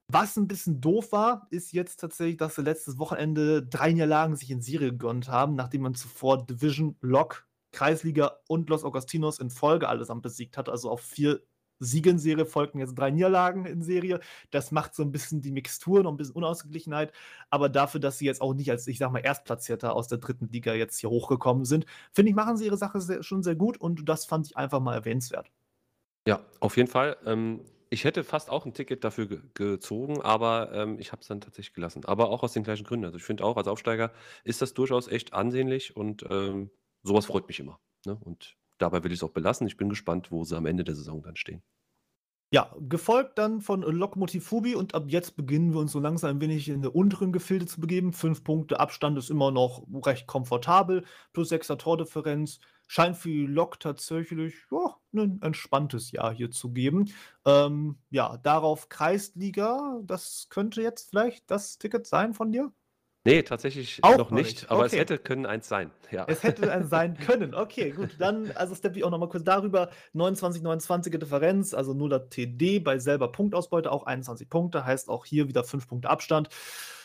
was 0.08 0.36
ein 0.36 0.46
bisschen 0.46 0.80
doof 0.80 1.12
war, 1.12 1.46
ist 1.50 1.72
jetzt 1.72 2.00
tatsächlich, 2.00 2.36
dass 2.36 2.56
sie 2.56 2.62
letztes 2.62 2.98
Wochenende 2.98 3.62
drei 3.62 3.92
Niederlagen 3.92 4.36
sich 4.36 4.50
in 4.50 4.60
Serie 4.60 4.90
gegönnt 4.90 5.28
haben, 5.28 5.54
nachdem 5.54 5.82
man 5.82 5.94
zuvor 5.94 6.44
Division, 6.44 6.96
Lok, 7.00 7.46
Kreisliga 7.72 8.36
und 8.46 8.68
Los 8.68 8.84
Augustinos 8.84 9.38
in 9.38 9.48
Folge 9.50 9.88
allesamt 9.88 10.22
besiegt 10.22 10.58
hat. 10.58 10.68
Also 10.68 10.90
auf 10.90 11.00
vier 11.00 11.40
Siege 11.78 12.10
in 12.10 12.18
Serie 12.18 12.44
folgten 12.44 12.78
jetzt 12.78 12.94
drei 12.94 13.10
Niederlagen 13.10 13.64
in 13.64 13.82
Serie. 13.82 14.20
Das 14.50 14.70
macht 14.70 14.94
so 14.94 15.02
ein 15.02 15.12
bisschen 15.12 15.40
die 15.40 15.50
Mixtur, 15.50 16.02
noch 16.02 16.12
ein 16.12 16.16
bisschen 16.16 16.34
Unausgeglichenheit. 16.34 17.12
Aber 17.50 17.68
dafür, 17.70 18.00
dass 18.00 18.18
sie 18.18 18.26
jetzt 18.26 18.42
auch 18.42 18.54
nicht 18.54 18.70
als, 18.70 18.86
ich 18.86 18.98
sag 18.98 19.12
mal, 19.12 19.20
Erstplatzierter 19.20 19.94
aus 19.94 20.08
der 20.08 20.18
dritten 20.18 20.48
Liga 20.48 20.74
jetzt 20.74 20.98
hier 20.98 21.10
hochgekommen 21.10 21.64
sind, 21.64 21.86
finde 22.12 22.30
ich, 22.30 22.36
machen 22.36 22.58
sie 22.58 22.66
ihre 22.66 22.76
Sache 22.76 23.00
sehr, 23.00 23.22
schon 23.22 23.42
sehr 23.42 23.56
gut 23.56 23.78
und 23.78 24.08
das 24.08 24.26
fand 24.26 24.46
ich 24.46 24.56
einfach 24.56 24.80
mal 24.80 24.94
erwähnenswert. 24.94 25.50
Ja, 26.26 26.40
auf 26.60 26.76
jeden 26.76 26.88
Fall. 26.88 27.16
Ähm, 27.24 27.62
ich 27.92 28.04
hätte 28.04 28.24
fast 28.24 28.48
auch 28.48 28.64
ein 28.64 28.72
Ticket 28.72 29.04
dafür 29.04 29.26
ge 29.26 29.40
gezogen, 29.52 30.22
aber 30.22 30.72
ähm, 30.72 30.98
ich 30.98 31.12
habe 31.12 31.20
es 31.20 31.28
dann 31.28 31.42
tatsächlich 31.42 31.74
gelassen. 31.74 32.06
Aber 32.06 32.30
auch 32.30 32.42
aus 32.42 32.54
den 32.54 32.62
gleichen 32.62 32.84
Gründen. 32.84 33.04
Also 33.04 33.18
ich 33.18 33.22
finde 33.22 33.44
auch, 33.44 33.58
als 33.58 33.68
Aufsteiger 33.68 34.12
ist 34.44 34.62
das 34.62 34.72
durchaus 34.72 35.08
echt 35.08 35.34
ansehnlich 35.34 35.94
und 35.94 36.24
ähm, 36.30 36.70
sowas 37.02 37.26
freut 37.26 37.46
mich 37.48 37.60
immer. 37.60 37.78
Ne? 38.06 38.16
Und 38.24 38.56
dabei 38.78 39.04
will 39.04 39.12
ich 39.12 39.18
es 39.18 39.22
auch 39.22 39.32
belassen. 39.32 39.66
Ich 39.66 39.76
bin 39.76 39.90
gespannt, 39.90 40.32
wo 40.32 40.42
sie 40.42 40.56
am 40.56 40.64
Ende 40.64 40.84
der 40.84 40.94
Saison 40.94 41.22
dann 41.22 41.36
stehen. 41.36 41.62
Ja, 42.54 42.70
gefolgt 42.80 43.38
dann 43.38 43.62
von 43.62 43.80
Lokomotiv 43.80 44.44
Fubi 44.46 44.74
und 44.74 44.94
ab 44.94 45.04
jetzt 45.06 45.36
beginnen 45.36 45.72
wir 45.72 45.80
uns 45.80 45.92
so 45.92 46.00
langsam 46.00 46.36
ein 46.36 46.40
wenig 46.42 46.68
in 46.68 46.82
der 46.82 46.94
unteren 46.94 47.32
Gefilde 47.32 47.64
zu 47.64 47.80
begeben. 47.80 48.12
Fünf 48.12 48.44
Punkte 48.44 48.78
Abstand 48.78 49.16
ist 49.16 49.30
immer 49.30 49.50
noch 49.50 49.86
recht 50.04 50.26
komfortabel, 50.26 51.02
plus 51.32 51.50
6er 51.50 51.78
Tordifferenz. 51.78 52.60
Scheint 52.88 53.16
für 53.16 53.30
die 53.30 53.46
Lok 53.46 53.80
tatsächlich 53.80 54.54
ja, 54.70 54.96
ein 55.14 55.40
entspanntes 55.40 56.10
Jahr 56.12 56.30
hier 56.34 56.50
zu 56.50 56.74
geben. 56.74 57.10
Ähm, 57.46 57.96
ja, 58.10 58.36
darauf 58.36 58.90
Kreisliga, 58.90 60.00
das 60.04 60.48
könnte 60.50 60.82
jetzt 60.82 61.08
vielleicht 61.08 61.50
das 61.50 61.78
Ticket 61.78 62.06
sein 62.06 62.34
von 62.34 62.52
dir? 62.52 62.70
Nee, 63.24 63.42
tatsächlich 63.44 64.00
Auch 64.02 64.18
noch 64.18 64.18
noch 64.18 64.30
nicht, 64.32 64.62
nicht. 64.62 64.70
aber 64.70 64.84
es 64.84 64.92
Okay. 64.92 65.00
hätte 65.00 65.18
können 65.18 65.46
eins 65.46 65.68
sein, 65.68 65.92
ja. 66.10 66.24
Es 66.26 66.42
hätte 66.42 66.72
ein 66.72 66.88
sein 66.88 67.16
können. 67.18 67.54
Okay, 67.54 67.90
gut. 67.90 68.16
Dann, 68.18 68.50
also 68.52 68.74
steppe 68.74 68.98
ich 68.98 69.04
auch 69.04 69.10
noch 69.10 69.18
mal 69.18 69.28
kurz 69.28 69.44
darüber. 69.44 69.90
29, 70.12 70.60
29er 70.62 71.18
Differenz, 71.18 71.72
also 71.72 71.92
0er 71.92 72.28
TD 72.30 72.80
bei 72.80 72.98
selber 72.98 73.30
Punktausbeute 73.30 73.92
auch 73.92 74.06
21 74.06 74.48
Punkte, 74.50 74.84
heißt 74.84 75.08
auch 75.08 75.24
hier 75.24 75.46
wieder 75.48 75.62
5 75.62 75.86
Punkte 75.86 76.10
Abstand. 76.10 76.48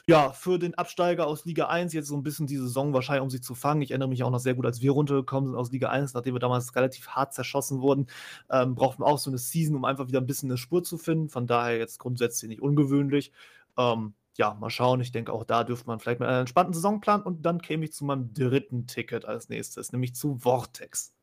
Ja, 0.09 0.31
für 0.31 0.57
den 0.57 0.73
Absteiger 0.73 1.27
aus 1.27 1.43
Liga 1.45 1.67
1 1.67 1.91
jetzt 1.93 2.07
so 2.07 2.15
ein 2.15 2.23
bisschen 2.23 2.47
die 2.47 2.55
Saison 2.57 2.93
wahrscheinlich, 2.93 3.23
um 3.23 3.29
sich 3.29 3.43
zu 3.43 3.53
fangen. 3.55 3.81
Ich 3.81 3.91
erinnere 3.91 4.07
mich 4.09 4.23
auch 4.23 4.31
noch 4.31 4.39
sehr 4.39 4.55
gut, 4.55 4.65
als 4.65 4.81
wir 4.81 4.91
runtergekommen 4.93 5.49
sind 5.49 5.57
aus 5.57 5.71
Liga 5.71 5.89
1, 5.89 6.13
nachdem 6.13 6.33
wir 6.33 6.39
damals 6.39 6.73
relativ 6.75 7.09
hart 7.09 7.33
zerschossen 7.33 7.81
wurden, 7.81 8.07
ähm, 8.49 8.73
brauchten 8.73 9.01
wir 9.03 9.07
auch 9.07 9.17
so 9.19 9.29
eine 9.29 9.37
Season, 9.37 9.75
um 9.75 9.83
einfach 9.85 10.07
wieder 10.07 10.21
ein 10.21 10.25
bisschen 10.25 10.49
eine 10.49 10.57
Spur 10.57 10.81
zu 10.81 10.97
finden. 10.97 11.27
Von 11.29 11.45
daher 11.45 11.77
jetzt 11.77 11.99
grundsätzlich 11.99 12.47
nicht 12.49 12.61
ungewöhnlich. 12.61 13.33
Ähm, 13.77 14.13
ja, 14.37 14.53
mal 14.53 14.69
schauen. 14.69 15.01
Ich 15.01 15.11
denke, 15.11 15.33
auch 15.33 15.43
da 15.43 15.63
dürfte 15.63 15.87
man 15.87 15.99
vielleicht 15.99 16.19
mit 16.19 16.29
einer 16.29 16.39
entspannten 16.41 16.73
Saison 16.73 17.01
planen. 17.01 17.23
Und 17.23 17.45
dann 17.45 17.61
käme 17.61 17.85
ich 17.85 17.93
zu 17.93 18.05
meinem 18.05 18.33
dritten 18.33 18.87
Ticket 18.87 19.25
als 19.25 19.49
nächstes, 19.49 19.91
nämlich 19.91 20.15
zu 20.15 20.37
Vortex. 20.37 21.16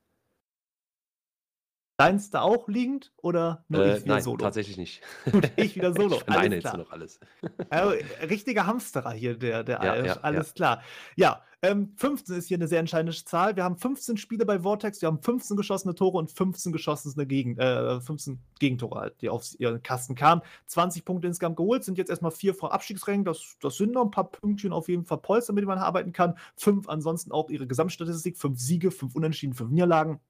Deins 1.96 2.30
da 2.30 2.40
auch 2.40 2.66
liegend 2.68 3.12
oder 3.18 3.64
nur 3.68 3.84
Äh, 3.84 3.98
ich 3.98 4.04
wieder 4.04 4.14
nein, 4.14 4.22
solo? 4.24 4.38
tatsächlich 4.38 4.76
nicht. 4.76 5.02
Gut, 5.30 5.50
ich 5.56 5.76
wieder 5.76 5.92
solo. 5.96 6.16
Ich 6.16 6.28
Alles 6.28 6.52
jetzt 6.54 6.60
klar. 6.62 6.76
noch 6.78 6.90
alles. 6.90 7.20
Also, 7.70 7.94
richtiger 8.28 8.66
Hamsterer 8.66 9.12
hier, 9.12 9.36
der, 9.38 9.62
der 9.62 9.76
Ja, 9.82 9.96
ja, 9.96 10.04
ja. 10.04 10.16
Alles 10.22 10.54
klar. 10.54 10.82
Ja, 11.16 11.42
ähm, 11.62 11.92
15 11.96 12.36
ist 12.36 12.48
hier 12.48 12.58
eine 12.58 12.68
sehr 12.68 12.80
entscheidende 12.80 13.16
Zahl. 13.24 13.56
Wir 13.56 13.64
haben 13.64 13.78
15 13.78 14.16
Spiele 14.16 14.44
bei 14.44 14.60
Vortex, 14.60 15.00
wir 15.00 15.06
haben 15.06 15.22
15 15.22 15.56
geschossene 15.56 15.94
Tore 15.94 16.18
und 16.18 16.30
15 16.30 16.72
geschossene 16.72 17.26
Gegen, 17.26 17.56
äh, 17.58 18.00
15 18.00 18.40
Gegentore 18.58 19.00
halt, 19.00 19.22
die 19.22 19.30
auf 19.30 19.46
ihren 19.58 19.82
Kasten 19.82 20.14
kamen. 20.14 20.42
20 20.66 21.04
Punkte 21.04 21.28
insgesamt 21.28 21.56
geholt, 21.56 21.84
sind 21.84 21.96
jetzt 21.96 22.10
erstmal 22.10 22.32
vier 22.32 22.54
vor 22.54 22.72
Abstiegsrängen. 22.72 23.24
Das, 23.24 23.56
das 23.62 23.76
sind 23.76 23.92
noch 23.92 24.04
ein 24.04 24.10
paar 24.10 24.30
Pünktchen 24.30 24.72
auf 24.72 24.88
jeden 24.88 25.04
Fall 25.04 25.18
Polster, 25.18 25.52
mit 25.52 25.62
denen 25.62 25.68
man 25.68 25.78
arbeiten 25.78 26.12
kann. 26.12 26.36
Fünf 26.56 26.88
ansonsten 26.88 27.32
auch 27.32 27.48
ihre 27.50 27.66
Gesamtstatistik, 27.66 28.36
fünf 28.36 28.58
Siege, 28.58 28.90
fünf 28.90 29.14
Unentschieden, 29.14 29.54
fünf 29.54 29.70
Niederlagen. 29.70 30.20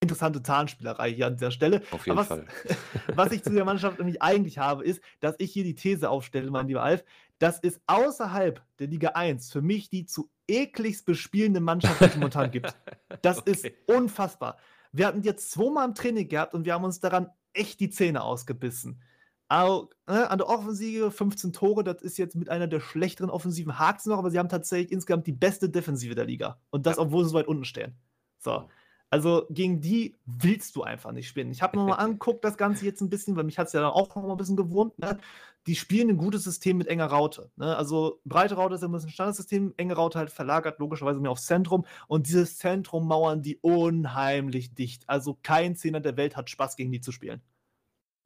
Interessante 0.00 0.42
Zahlenspielerei 0.42 1.12
hier 1.12 1.26
an 1.26 1.36
dieser 1.36 1.50
Stelle. 1.50 1.82
Auf 1.90 2.06
jeden 2.06 2.16
was, 2.18 2.28
Fall. 2.28 2.46
was 3.14 3.32
ich 3.32 3.42
zu 3.42 3.52
der 3.52 3.64
Mannschaft 3.64 3.98
nämlich 3.98 4.22
eigentlich 4.22 4.58
habe, 4.58 4.84
ist, 4.84 5.02
dass 5.20 5.34
ich 5.38 5.52
hier 5.52 5.64
die 5.64 5.74
These 5.74 6.08
aufstelle, 6.08 6.50
mein 6.50 6.68
lieber 6.68 6.82
Alf, 6.82 7.04
das 7.38 7.58
ist 7.58 7.80
außerhalb 7.86 8.62
der 8.78 8.86
Liga 8.86 9.08
1 9.10 9.50
für 9.52 9.62
mich 9.62 9.90
die 9.90 10.06
zu 10.06 10.30
ekligst 10.46 11.04
bespielende 11.06 11.60
Mannschaft, 11.60 12.00
die 12.00 12.04
es 12.04 12.14
momentan 12.16 12.50
gibt. 12.50 12.74
Das 13.22 13.38
ist 13.38 13.64
Okay. 13.64 13.74
unfassbar. 13.86 14.58
Wir 14.92 15.06
hatten 15.06 15.22
jetzt 15.22 15.50
zweimal 15.50 15.88
im 15.88 15.94
Training 15.94 16.28
gehabt 16.28 16.52
und 16.52 16.66
wir 16.66 16.74
haben 16.74 16.84
uns 16.84 17.00
daran 17.00 17.30
echt 17.54 17.80
die 17.80 17.88
Zähne 17.88 18.22
ausgebissen. 18.22 19.02
Au, 19.48 19.88
ne, 20.06 20.28
an 20.30 20.38
der 20.38 20.48
Offensive 20.48 21.10
15 21.10 21.52
Tore, 21.52 21.84
das 21.84 22.02
ist 22.02 22.18
jetzt 22.18 22.34
mit 22.34 22.48
einer 22.50 22.66
der 22.66 22.80
schlechteren 22.80 23.30
Offensiven 23.30 23.78
hakt 23.78 24.04
noch, 24.06 24.18
aber 24.18 24.30
sie 24.30 24.38
haben 24.38 24.48
tatsächlich 24.48 24.92
insgesamt 24.92 25.26
die 25.26 25.32
beste 25.32 25.70
Defensive 25.70 26.14
der 26.14 26.24
Liga. 26.26 26.60
Und 26.70 26.86
das, 26.86 26.96
Ja. 26.96 27.02
obwohl 27.02 27.24
sie 27.24 27.30
so 27.30 27.36
weit 27.36 27.46
unten 27.48 27.64
stehen. 27.64 27.96
So. 28.38 28.68
Also 29.14 29.46
gegen 29.48 29.80
die 29.80 30.18
willst 30.26 30.74
du 30.74 30.82
einfach 30.82 31.12
nicht 31.12 31.28
spielen. 31.28 31.52
Ich 31.52 31.62
habe 31.62 31.78
mir 31.78 31.84
mal 31.84 31.94
angeguckt, 32.04 32.44
das 32.44 32.56
Ganze 32.56 32.84
jetzt 32.84 33.00
ein 33.00 33.10
bisschen, 33.10 33.36
weil 33.36 33.44
mich 33.44 33.60
hat 33.60 33.68
es 33.68 33.72
ja 33.72 33.80
dann 33.80 33.92
auch 33.92 34.08
noch 34.16 34.24
mal 34.24 34.32
ein 34.32 34.36
bisschen 34.36 34.56
gewohnt. 34.56 34.98
Ne? 34.98 35.20
Die 35.68 35.76
spielen 35.76 36.10
ein 36.10 36.16
gutes 36.16 36.42
System 36.42 36.78
mit 36.78 36.88
enger 36.88 37.06
Raute. 37.06 37.48
Ne? 37.54 37.76
Also 37.76 38.20
breite 38.24 38.56
Raute 38.56 38.74
ist 38.74 38.80
ja 38.80 38.88
ein 38.88 38.90
bisschen 38.90 39.10
Standardsystem, 39.10 39.72
enge 39.76 39.94
Raute 39.94 40.18
halt 40.18 40.30
verlagert 40.30 40.80
logischerweise 40.80 41.20
mehr 41.20 41.30
aufs 41.30 41.46
Zentrum. 41.46 41.86
Und 42.08 42.26
dieses 42.26 42.58
Zentrum 42.58 43.06
mauern 43.06 43.40
die 43.40 43.56
unheimlich 43.58 44.74
dicht. 44.74 45.08
Also 45.08 45.38
kein 45.44 45.76
Zehner 45.76 46.00
der 46.00 46.16
Welt 46.16 46.36
hat 46.36 46.50
Spaß, 46.50 46.74
gegen 46.74 46.90
die 46.90 47.00
zu 47.00 47.12
spielen. 47.12 47.40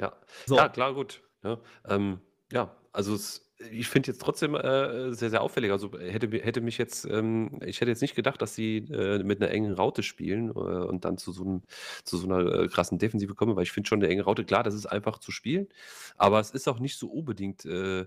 Ja. 0.01 0.15
So. 0.47 0.57
Ja, 0.57 0.71
klar, 0.71 0.95
gut. 0.95 1.23
Ja, 1.45 1.59
ähm, 1.87 2.23
ja 2.51 2.75
also 2.95 3.13
es, 3.13 3.48
ich 3.71 3.89
finde 3.89 4.09
jetzt 4.09 4.21
trotzdem 4.21 4.55
äh, 4.55 5.13
sehr, 5.13 5.31
sehr 5.31 5.43
auffällig. 5.43 5.73
Also 5.73 5.91
hätte, 5.99 6.29
mi- 6.29 6.41
hätte 6.41 6.61
mich 6.61 6.79
jetzt, 6.79 7.05
ähm, 7.07 7.59
ich 7.65 7.81
hätte 7.81 7.91
jetzt 7.91 8.03
nicht 8.03 8.15
gedacht, 8.15 8.41
dass 8.41 8.55
sie 8.55 8.79
äh, 8.79 9.23
mit 9.25 9.43
einer 9.43 9.51
engen 9.51 9.73
Raute 9.75 10.03
spielen 10.05 10.49
äh, 10.51 10.53
und 10.53 11.05
dann 11.05 11.19
zu 11.19 11.33
so, 11.33 11.43
einem, 11.45 11.63
zu 12.05 12.17
so 12.19 12.27
einer 12.29 12.63
äh, 12.65 12.69
krassen 12.69 12.99
Defensive 12.99 13.35
kommen, 13.35 13.57
weil 13.57 13.65
ich 13.65 13.73
finde 13.73 13.89
schon 13.89 14.01
eine 14.03 14.09
enge 14.13 14.23
Raute, 14.23 14.45
klar, 14.45 14.63
das 14.63 14.75
ist 14.75 14.87
einfach 14.87 15.19
zu 15.19 15.33
spielen, 15.33 15.69
aber 16.17 16.39
es 16.41 16.51
ist 16.53 16.69
auch 16.69 16.79
nicht 16.79 16.99
so 16.99 17.09
unbedingt 17.11 17.65
äh, 17.65 18.07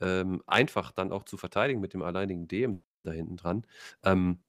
ähm, 0.00 0.42
einfach 0.46 0.92
dann 0.92 1.12
auch 1.12 1.24
zu 1.24 1.36
verteidigen 1.36 1.80
mit 1.80 1.94
dem 1.94 2.02
alleinigen 2.02 2.48
DM 2.48 2.82
da 3.04 3.12
hinten 3.12 3.36
dran. 3.36 3.66
Ähm, 4.04 4.40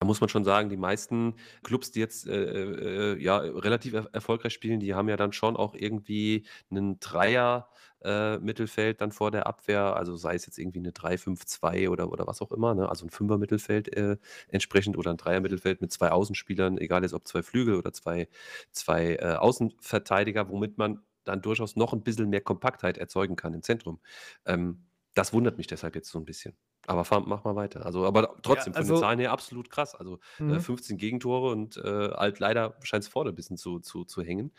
da 0.00 0.06
muss 0.06 0.20
man 0.20 0.28
schon 0.28 0.44
sagen, 0.44 0.68
die 0.68 0.76
meisten 0.76 1.34
Clubs, 1.62 1.90
die 1.90 2.00
jetzt 2.00 2.26
äh, 2.28 3.14
äh, 3.14 3.22
ja, 3.22 3.38
relativ 3.38 3.94
er 3.94 4.08
erfolgreich 4.12 4.52
spielen, 4.52 4.80
die 4.80 4.94
haben 4.94 5.08
ja 5.08 5.16
dann 5.16 5.32
schon 5.32 5.56
auch 5.56 5.74
irgendwie 5.74 6.46
einen 6.70 7.00
Dreier 7.00 7.68
äh, 8.02 8.38
Mittelfeld 8.38 9.00
dann 9.00 9.10
vor 9.10 9.30
der 9.32 9.46
Abwehr, 9.46 9.96
also 9.96 10.16
sei 10.16 10.36
es 10.36 10.46
jetzt 10.46 10.58
irgendwie 10.58 10.78
eine 10.78 10.92
3-5-2 10.92 11.88
oder, 11.90 12.12
oder 12.12 12.26
was 12.26 12.40
auch 12.40 12.52
immer, 12.52 12.74
ne? 12.74 12.88
also 12.88 13.06
ein 13.06 13.10
Fünfer 13.10 13.38
Mittelfeld 13.38 13.88
äh, 13.96 14.16
entsprechend 14.48 14.96
oder 14.96 15.10
ein 15.10 15.16
Dreier 15.16 15.40
Mittelfeld 15.40 15.80
mit 15.80 15.92
zwei 15.92 16.10
Außenspielern, 16.10 16.78
egal 16.78 17.02
jetzt 17.02 17.14
ob 17.14 17.26
zwei 17.26 17.42
Flügel 17.42 17.74
oder 17.74 17.92
zwei, 17.92 18.28
zwei 18.70 19.16
äh, 19.16 19.34
Außenverteidiger, 19.34 20.48
womit 20.48 20.78
man 20.78 21.02
dann 21.24 21.42
durchaus 21.42 21.76
noch 21.76 21.92
ein 21.92 22.02
bisschen 22.02 22.30
mehr 22.30 22.40
Kompaktheit 22.40 22.98
erzeugen 22.98 23.36
kann 23.36 23.54
im 23.54 23.62
Zentrum. 23.62 24.00
Ähm, 24.46 24.86
das 25.14 25.32
wundert 25.32 25.58
mich 25.58 25.66
deshalb 25.66 25.96
jetzt 25.96 26.10
so 26.10 26.18
ein 26.18 26.24
bisschen. 26.24 26.56
Aber 26.88 27.04
fahr, 27.04 27.20
mach 27.20 27.44
mal 27.44 27.54
weiter. 27.54 27.84
Also, 27.84 28.04
aber 28.06 28.34
trotzdem, 28.42 28.72
von 28.72 28.80
also- 28.82 28.94
den 28.94 29.00
Zahlen 29.00 29.18
her 29.18 29.30
absolut 29.32 29.68
krass. 29.70 29.94
Also 29.94 30.18
äh, 30.40 30.44
Mhm. 30.44 30.60
15 30.60 30.96
Gegentore 30.96 31.50
und 31.52 31.76
äh, 31.76 32.10
halt 32.12 32.38
leider 32.38 32.74
scheint 32.82 33.04
es 33.04 33.08
vorne 33.08 33.30
ein 33.30 33.34
bisschen 33.36 33.56
zu, 33.58 33.78
zu, 33.80 34.04
zu 34.04 34.22
hängen. 34.22 34.52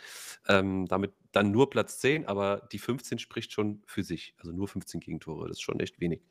Ähm, 0.48 0.86
damit 0.88 1.14
dann 1.32 1.52
nur 1.52 1.70
Platz 1.70 2.00
10, 2.00 2.28
aber 2.28 2.68
die 2.72 2.80
15 2.80 3.18
spricht 3.20 3.52
schon 3.52 3.82
für 3.86 4.04
sich. 4.04 4.36
Also 4.38 4.52
nur 4.52 4.68
15 4.68 5.00
Gegentore, 5.00 5.48
das 5.48 5.58
ist 5.58 5.62
schon 5.62 5.80
echt 5.80 6.00
wenig. 6.00 6.22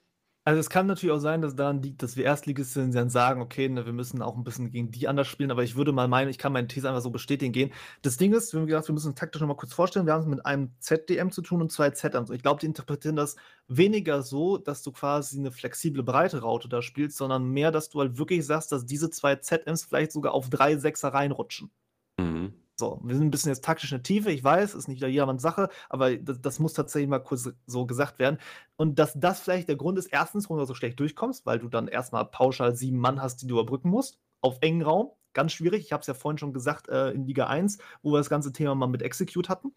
Also 0.48 0.60
es 0.60 0.70
kann 0.70 0.86
natürlich 0.86 1.14
auch 1.14 1.20
sein, 1.20 1.42
dass 1.42 1.56
daran 1.56 1.82
liegt, 1.82 2.02
dass 2.02 2.16
wir 2.16 2.24
Erstligist 2.24 2.72
sind, 2.72 2.92
die 2.92 2.96
dann 2.96 3.10
sagen, 3.10 3.42
okay, 3.42 3.68
ne, 3.68 3.84
wir 3.84 3.92
müssen 3.92 4.22
auch 4.22 4.34
ein 4.34 4.44
bisschen 4.44 4.70
gegen 4.70 4.90
die 4.90 5.06
anders 5.06 5.26
spielen, 5.26 5.50
aber 5.50 5.62
ich 5.62 5.76
würde 5.76 5.92
mal 5.92 6.08
meinen, 6.08 6.30
ich 6.30 6.38
kann 6.38 6.54
meine 6.54 6.66
These 6.66 6.88
einfach 6.88 7.02
so 7.02 7.10
bestätigen 7.10 7.52
gehen. 7.52 7.70
Das 8.00 8.16
Ding 8.16 8.32
ist, 8.32 8.54
wir 8.54 8.60
haben 8.60 8.66
gesagt, 8.66 8.88
wir 8.88 8.94
müssen 8.94 9.14
taktisch 9.14 9.42
noch 9.42 9.48
mal 9.48 9.56
kurz 9.56 9.74
vorstellen, 9.74 10.06
wir 10.06 10.14
haben 10.14 10.22
es 10.22 10.26
mit 10.26 10.46
einem 10.46 10.70
ZDM 10.78 11.28
zu 11.32 11.42
tun 11.42 11.60
und 11.60 11.70
zwei 11.70 11.90
ZMs. 11.90 12.30
Und 12.30 12.36
ich 12.36 12.40
glaube, 12.40 12.60
die 12.60 12.66
interpretieren 12.66 13.14
das 13.14 13.36
weniger 13.66 14.22
so, 14.22 14.56
dass 14.56 14.82
du 14.82 14.90
quasi 14.90 15.38
eine 15.38 15.52
flexible 15.52 16.02
breite 16.02 16.40
Raute 16.40 16.70
da 16.70 16.80
spielst, 16.80 17.18
sondern 17.18 17.50
mehr, 17.50 17.70
dass 17.70 17.90
du 17.90 18.00
halt 18.00 18.16
wirklich 18.16 18.46
sagst, 18.46 18.72
dass 18.72 18.86
diese 18.86 19.10
zwei 19.10 19.36
ZMs 19.36 19.84
vielleicht 19.84 20.12
sogar 20.12 20.32
auf 20.32 20.48
drei 20.48 20.78
Sechser 20.78 21.08
reinrutschen. 21.08 21.70
Mhm. 22.18 22.54
So, 22.80 23.00
wir 23.02 23.16
sind 23.16 23.26
ein 23.26 23.30
bisschen 23.32 23.50
jetzt 23.50 23.64
taktisch 23.64 23.90
in 23.90 23.98
der 23.98 24.04
Tiefe, 24.04 24.30
ich 24.30 24.44
weiß, 24.44 24.74
ist 24.74 24.86
nicht 24.86 24.98
wieder 24.98 25.08
jedermanns 25.08 25.42
Sache, 25.42 25.68
aber 25.88 26.16
das, 26.16 26.40
das 26.40 26.60
muss 26.60 26.74
tatsächlich 26.74 27.08
mal 27.08 27.18
kurz 27.18 27.50
so 27.66 27.86
gesagt 27.86 28.20
werden. 28.20 28.38
Und 28.76 29.00
dass 29.00 29.14
das 29.18 29.40
vielleicht 29.40 29.68
der 29.68 29.74
Grund 29.74 29.98
ist, 29.98 30.06
erstens, 30.06 30.44
warum 30.44 30.58
du 30.60 30.64
so 30.64 30.74
schlecht 30.74 31.00
durchkommst, 31.00 31.44
weil 31.44 31.58
du 31.58 31.68
dann 31.68 31.88
erstmal 31.88 32.24
pauschal 32.26 32.76
sieben 32.76 32.98
Mann 32.98 33.20
hast, 33.20 33.42
die 33.42 33.48
du 33.48 33.54
überbrücken 33.58 33.90
musst, 33.90 34.20
auf 34.42 34.58
engen 34.60 34.82
Raum. 34.82 35.10
Ganz 35.32 35.52
schwierig. 35.52 35.84
Ich 35.84 35.92
habe 35.92 36.00
es 36.02 36.06
ja 36.06 36.14
vorhin 36.14 36.38
schon 36.38 36.52
gesagt 36.52 36.88
äh, 36.88 37.10
in 37.10 37.26
Liga 37.26 37.48
1, 37.48 37.78
wo 38.02 38.12
wir 38.12 38.18
das 38.18 38.30
ganze 38.30 38.52
Thema 38.52 38.74
mal 38.76 38.86
mit 38.86 39.02
Execute 39.02 39.48
hatten. 39.48 39.74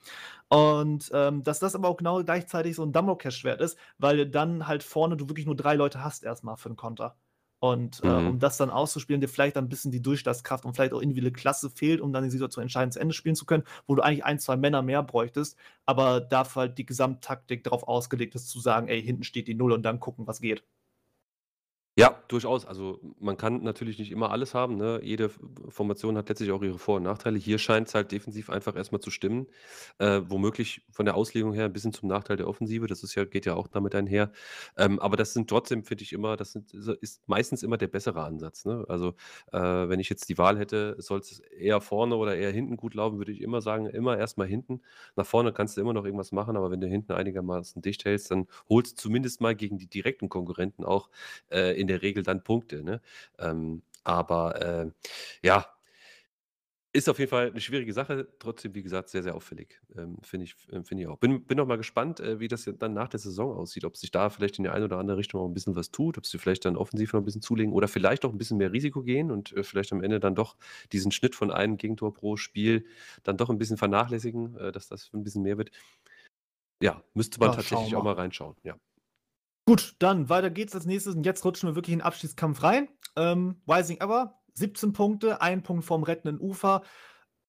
Und 0.50 1.10
ähm, 1.14 1.44
dass 1.44 1.60
das 1.60 1.76
aber 1.76 1.90
auch 1.90 1.98
genau 1.98 2.24
gleichzeitig 2.24 2.76
so 2.76 2.84
ein 2.84 2.94
Damoklesschwert 2.94 3.62
ist, 3.62 3.78
weil 3.98 4.30
dann 4.30 4.68
halt 4.68 4.84
vorne 4.84 5.18
du 5.18 5.28
wirklich 5.30 5.46
nur 5.48 5.56
drei 5.56 5.74
Leute 5.76 6.04
hast 6.04 6.24
erstmal 6.24 6.58
für 6.58 6.70
einen 6.70 6.78
Konter. 6.78 7.16
Und 7.64 8.02
äh, 8.02 8.08
Mhm. 8.08 8.32
um 8.32 8.40
das 8.40 8.58
dann 8.58 8.72
auszuspielen, 8.72 9.22
dir 9.22 9.28
vielleicht 9.28 9.56
ein 9.56 9.70
bisschen 9.70 9.92
die 9.92 10.02
Durchschlagskraft 10.02 10.66
und 10.66 10.74
vielleicht 10.76 10.94
auch 10.94 11.00
individuelle 11.02 11.32
Klasse 11.34 11.70
fehlt, 11.70 12.02
um 12.02 12.12
dann 12.12 12.24
die 12.24 12.32
Situation 12.32 12.64
entscheidend 12.64 12.94
zu 12.94 13.00
Ende 13.00 13.14
spielen 13.14 13.36
zu 13.36 13.46
können, 13.46 13.64
wo 13.88 13.94
du 13.96 14.02
eigentlich 14.02 14.26
ein, 14.26 14.40
zwei 14.40 14.58
Männer 14.58 14.82
mehr 14.82 15.04
bräuchtest, 15.04 15.58
aber 15.86 16.22
dafür 16.22 16.62
halt 16.64 16.78
die 16.80 16.86
Gesamttaktik 16.88 17.64
darauf 17.64 17.84
ausgelegt 17.88 18.34
ist, 18.36 18.50
zu 18.50 18.60
sagen, 18.60 18.88
ey, 18.88 19.02
hinten 19.04 19.24
steht 19.24 19.48
die 19.48 19.54
Null 19.54 19.74
und 19.74 19.84
dann 19.84 20.00
gucken, 20.00 20.26
was 20.28 20.42
geht. 20.42 20.64
Ja, 21.98 22.24
durchaus. 22.30 22.66
Also 22.66 23.02
man 23.20 23.36
kann 23.36 23.64
natürlich 23.64 24.00
nicht 24.00 24.12
immer 24.12 24.32
alles 24.32 24.54
haben. 24.54 24.78
Ne? 24.78 25.02
Jede 25.04 25.30
Formation 25.68 26.18
hat 26.18 26.30
letztlich 26.30 26.52
auch 26.52 26.62
ihre 26.64 26.80
Vor- 26.80 26.96
und 26.98 27.04
Nachteile. 27.04 27.38
Hier 27.38 27.58
scheint 27.60 27.90
es 27.90 27.94
halt 27.96 28.14
defensiv 28.14 28.50
einfach 28.50 28.78
erstmal 28.78 29.02
zu 29.02 29.12
stimmen. 29.12 29.48
Äh, 29.98 30.22
womöglich 30.24 30.86
von 30.90 31.06
der 31.06 31.16
Auslegung 31.16 31.52
her 31.52 31.66
ein 31.66 31.74
bisschen 31.74 31.92
zum 31.92 32.08
Nachteil 32.08 32.38
der 32.38 32.48
Offensive. 32.48 32.88
Das 32.88 33.04
ist 33.04 33.16
ja, 33.16 33.26
geht 33.26 33.46
ja 33.46 33.56
auch 33.56 33.68
damit 33.68 33.94
einher. 33.94 34.32
Ähm, 34.78 35.00
aber 35.00 35.18
das 35.18 35.34
sind 35.34 35.50
trotzdem, 35.50 35.84
finde 35.84 36.04
ich 36.06 36.14
immer, 36.14 36.38
das 36.38 36.54
sind, 36.54 36.74
ist 36.74 37.28
meistens 37.28 37.62
immer 37.62 37.78
der 37.78 37.88
bessere 37.88 38.24
Ansatz. 38.24 38.64
Ne? 38.64 38.86
Also 38.88 39.10
äh, 39.52 39.60
wenn 39.60 40.00
ich 40.00 40.10
jetzt 40.10 40.30
die 40.30 40.38
Wahl 40.38 40.58
hätte, 40.58 40.96
soll 40.98 41.20
es 41.20 41.40
eher 41.40 41.82
vorne 41.82 42.16
oder 42.16 42.38
eher 42.38 42.52
hinten 42.52 42.78
gut 42.78 42.94
laufen, 42.94 43.18
würde 43.18 43.34
ich 43.34 43.42
immer 43.42 43.60
sagen, 43.62 43.88
immer 43.88 44.18
erstmal 44.18 44.48
hinten. 44.48 44.82
Nach 45.18 45.26
vorne 45.26 45.52
kannst 45.52 45.76
du 45.76 45.82
immer 45.82 45.92
noch 45.92 46.06
irgendwas 46.06 46.32
machen, 46.32 46.56
aber 46.56 46.72
wenn 46.72 46.80
du 46.80 46.88
hinten 46.88 47.12
einigermaßen 47.12 47.82
dicht 47.82 48.06
hältst, 48.06 48.32
dann 48.32 48.48
holst 48.70 48.94
du 48.98 49.02
zumindest 49.02 49.42
mal 49.42 49.56
gegen 49.56 49.78
die 49.78 49.88
direkten 49.88 50.30
Konkurrenten 50.30 50.86
auch 50.86 51.10
äh, 51.50 51.82
in 51.82 51.88
der 51.92 52.02
Regel 52.02 52.24
dann 52.24 52.44
Punkte. 52.44 52.84
Ne? 52.84 53.02
Ähm, 53.40 53.84
aber 54.04 54.62
äh, 54.62 54.92
ja, 55.44 55.68
Ist 56.94 57.08
auf 57.08 57.20
jeden 57.20 57.30
Fall 57.30 57.52
eine 57.52 57.62
schwierige 57.62 57.94
Sache, 57.94 58.28
trotzdem, 58.38 58.76
wie 58.76 58.84
gesagt, 58.84 59.08
sehr, 59.08 59.24
sehr 59.24 59.34
auffällig, 59.34 59.80
ähm, 59.96 60.18
finde 60.24 60.44
ich 60.44 60.56
äh, 60.74 60.84
finde 60.84 61.04
ich 61.04 61.08
auch. 61.08 61.18
Bin 61.20 61.46
bin 61.46 61.58
auch 61.62 61.66
mal 61.66 61.78
gespannt, 61.78 62.20
äh, 62.20 62.42
wie 62.42 62.50
das 62.50 62.70
dann 62.80 62.94
nach 62.94 63.08
der 63.08 63.18
Saison 63.22 63.56
aussieht, 63.56 63.86
ob 63.86 63.96
sich 63.96 64.12
da 64.12 64.30
vielleicht 64.30 64.58
in 64.58 64.66
die 64.66 64.70
eine 64.70 64.84
oder 64.84 64.98
andere 64.98 65.16
Richtung 65.16 65.40
auch 65.40 65.46
'n 65.48 65.54
bisschen 65.54 65.74
was 65.78 65.92
tut, 65.92 66.18
ob 66.18 66.26
sie 66.26 66.38
vielleicht 66.38 66.66
dann 66.66 66.76
offensiv 66.76 67.14
noch 67.14 67.22
ein 67.22 67.24
bisschen 67.24 67.42
zulegen 67.42 67.72
oder 67.72 67.88
vielleicht 67.88 68.26
auch 68.26 68.34
ein 68.34 68.38
bisschen 68.38 68.58
mehr 68.58 68.74
Risiko 68.74 69.04
gehen 69.04 69.32
und, 69.32 69.54
äh, 69.54 69.64
vielleicht 69.64 69.94
am 69.94 70.04
Ende 70.04 70.20
dann 70.20 70.36
doch 70.36 70.58
diesen 70.92 71.14
Schnitt 71.14 71.34
von 71.34 71.50
einem 71.50 71.78
Gegentor 71.78 72.14
pro 72.14 72.36
Spiel 72.36 72.86
dann 73.24 73.38
doch 73.38 73.50
ein 73.50 73.58
bisschen 73.58 73.78
vernachlässigen, 73.78 74.58
äh, 74.58 74.72
dass 74.74 74.90
das 74.90 75.12
ein 75.14 75.24
bisschen 75.24 75.44
mehr 75.44 75.58
wird. 75.58 75.72
Ja, 76.82 77.04
müsste 77.14 77.40
man 77.40 77.52
Ja, 77.52 77.54
tatsächlich 77.54 77.96
auch 77.96 78.02
mal 78.02 78.14
reinschauen, 78.14 78.56
ja. 78.64 78.78
Gut, 79.66 79.96
dann 80.00 80.30
weiter 80.30 80.50
geht's 80.50 80.76
als 80.76 80.86
Nächstes 80.86 81.16
und 81.16 81.26
jetzt 81.26 81.46
rutschen 81.46 81.70
wir 81.70 81.76
wirklich 81.76 81.94
in 81.94 82.00
den 82.00 82.06
Abstiegskampf 82.06 82.64
rein. 82.64 82.90
Ähm, 83.16 83.62
Rising 83.68 83.98
Ever, 84.00 84.40
17 84.54 84.94
Punkte, 84.94 85.42
1 85.42 85.64
Punkt 85.64 85.86
vorm 85.86 86.04
rettenden 86.04 86.40
Ufer. 86.40 86.82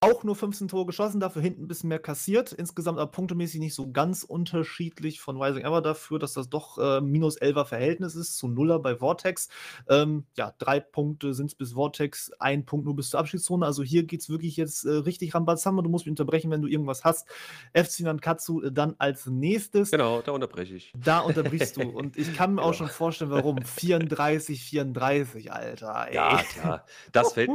Auch 0.04 0.24
nur 0.24 0.34
15 0.34 0.66
Tore 0.66 0.86
geschossen, 0.86 1.20
dafür 1.20 1.42
hinten 1.42 1.62
'n 1.62 1.68
bisschen 1.68 1.88
mehr 1.88 2.00
kassiert. 2.00 2.50
Insgesamt 2.50 2.98
aber 2.98 3.08
punktemäßig 3.12 3.60
nicht 3.60 3.74
so 3.76 3.92
ganz 3.92 4.24
unterschiedlich 4.24 5.20
von 5.20 5.40
Rising 5.40 5.62
Ever 5.64 5.80
dafür, 5.80 6.18
dass 6.18 6.32
das 6.32 6.48
doch, 6.48 6.76
äh, 6.78 7.00
-11er 7.00 7.64
Verhältnis 7.64 8.16
ist 8.16 8.36
zu 8.36 8.48
Nuller 8.48 8.80
bei 8.80 8.96
Vortex. 8.96 9.48
Ähm, 9.88 10.24
ja, 10.36 10.54
3 10.58 10.80
Punkte 10.80 11.34
sind's 11.34 11.54
bis 11.54 11.74
Vortex, 11.74 12.32
1 12.40 12.66
Punkt 12.66 12.84
nur 12.84 12.96
bis 12.96 13.10
zur 13.10 13.20
Abschiedszone. 13.20 13.64
Also, 13.64 13.84
hier 13.84 14.02
geht's 14.02 14.28
wirklich 14.28 14.56
jetzt, 14.56 14.84
äh, 14.84 14.90
richtig 14.90 15.36
Rambazamba. 15.36 15.82
Du 15.82 15.88
musst 15.88 16.04
mich 16.04 16.10
unterbrechen, 16.10 16.50
wenn 16.50 16.62
du 16.62 16.66
irgendwas 16.68 17.04
hast. 17.04 17.28
FC 17.72 18.00
Nankatsu, 18.00 18.60
äh, 18.60 18.72
dann 18.72 18.96
als 18.98 19.26
Nächstes. 19.26 19.92
Genau, 19.92 20.20
da 20.20 20.32
unterbreche 20.32 20.74
ich. 20.74 20.92
Da 20.98 21.20
unterbrichst 21.20 21.76
du 21.76 21.82
und 21.82 22.16
ich 22.16 22.34
kann 22.34 22.54
mir 22.54 22.62
auch 22.62 22.72
Genau. 22.72 22.72
schon 22.72 22.88
vorstellen, 22.88 23.30
warum. 23.30 23.62
34, 23.62 24.64
34, 24.64 25.52
Alter, 25.52 26.06
ey. 26.08 26.14
Ja, 26.16 26.42
klar. 26.42 26.86
Das 27.12 27.34
fällt. 27.34 27.50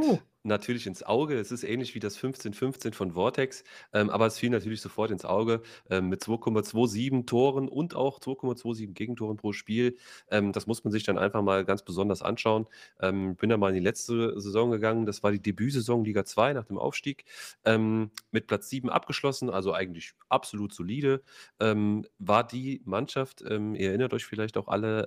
Natürlich 0.48 0.86
ins 0.86 1.02
Auge. 1.04 1.38
Es 1.38 1.52
ist 1.52 1.62
ähnlich 1.64 1.94
wie 1.94 2.00
das 2.00 2.16
15/15 2.16 2.92
von 2.94 3.12
Vortex, 3.12 3.62
ähm, 3.92 4.10
aber 4.10 4.26
es 4.26 4.38
fiel 4.38 4.50
natürlich 4.50 4.80
sofort 4.80 5.10
ins 5.12 5.24
Auge, 5.24 5.62
ähm, 5.90 6.08
mit 6.08 6.22
2,27 6.24 7.26
Toren 7.26 7.68
und 7.68 7.94
auch 7.94 8.18
2,27 8.20 8.94
Gegentoren 8.94 9.36
pro 9.36 9.52
Spiel. 9.52 9.96
Ähm, 10.30 10.52
das 10.52 10.66
muss 10.66 10.82
man 10.84 10.90
sich 10.92 11.04
dann 11.04 11.18
einfach 11.18 11.42
mal 11.42 11.64
ganz 11.64 11.82
besonders 11.84 12.22
anschauen. 12.22 12.66
Ähm, 13.00 13.36
bin 13.36 13.50
da 13.50 13.56
mal 13.56 13.68
in 13.68 13.74
die 13.76 13.80
letzte 13.80 14.40
Saison 14.40 14.70
gegangen. 14.70 15.06
Das 15.06 15.22
war 15.22 15.30
die 15.32 15.40
Debütsaison 15.42 16.04
Liga 16.04 16.24
2 16.24 16.52
nach 16.52 16.64
dem 16.64 16.78
Aufstieg, 16.78 17.24
ähm, 17.64 18.10
mit 18.32 18.46
Platz 18.46 18.68
7 18.68 18.90
abgeschlossen, 18.90 19.50
also 19.50 19.72
eigentlich 19.72 20.14
absolut 20.28 20.72
solide. 20.74 21.22
Ähm, 21.60 22.04
war 22.18 22.46
die 22.46 22.82
Mannschaft, 22.84 23.40
ihr 23.42 23.88
erinnert 23.90 24.12
euch 24.14 24.24
vielleicht 24.26 24.56
auch 24.56 24.68
alle, 24.68 25.06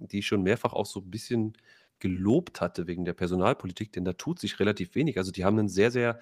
die 0.00 0.22
schon 0.22 0.42
mehrfach 0.42 0.72
auch 0.72 0.86
so 0.86 1.00
'n 1.00 1.10
bisschen 1.10 1.54
gelobt 2.00 2.60
hatte 2.62 2.86
wegen 2.88 3.04
der 3.04 3.14
Personalpolitik, 3.14 3.92
denn 3.92 4.04
da 4.04 4.14
tut 4.14 4.40
sich 4.40 4.60
relativ 4.60 4.94
wenig. 4.96 5.18
Also, 5.18 5.32
die 5.32 5.44
haben 5.44 5.56
'nen 5.56 5.68
sehr, 5.68 5.90
sehr, 5.92 6.20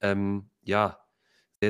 ähm, 0.00 0.50
ja, 0.64 1.00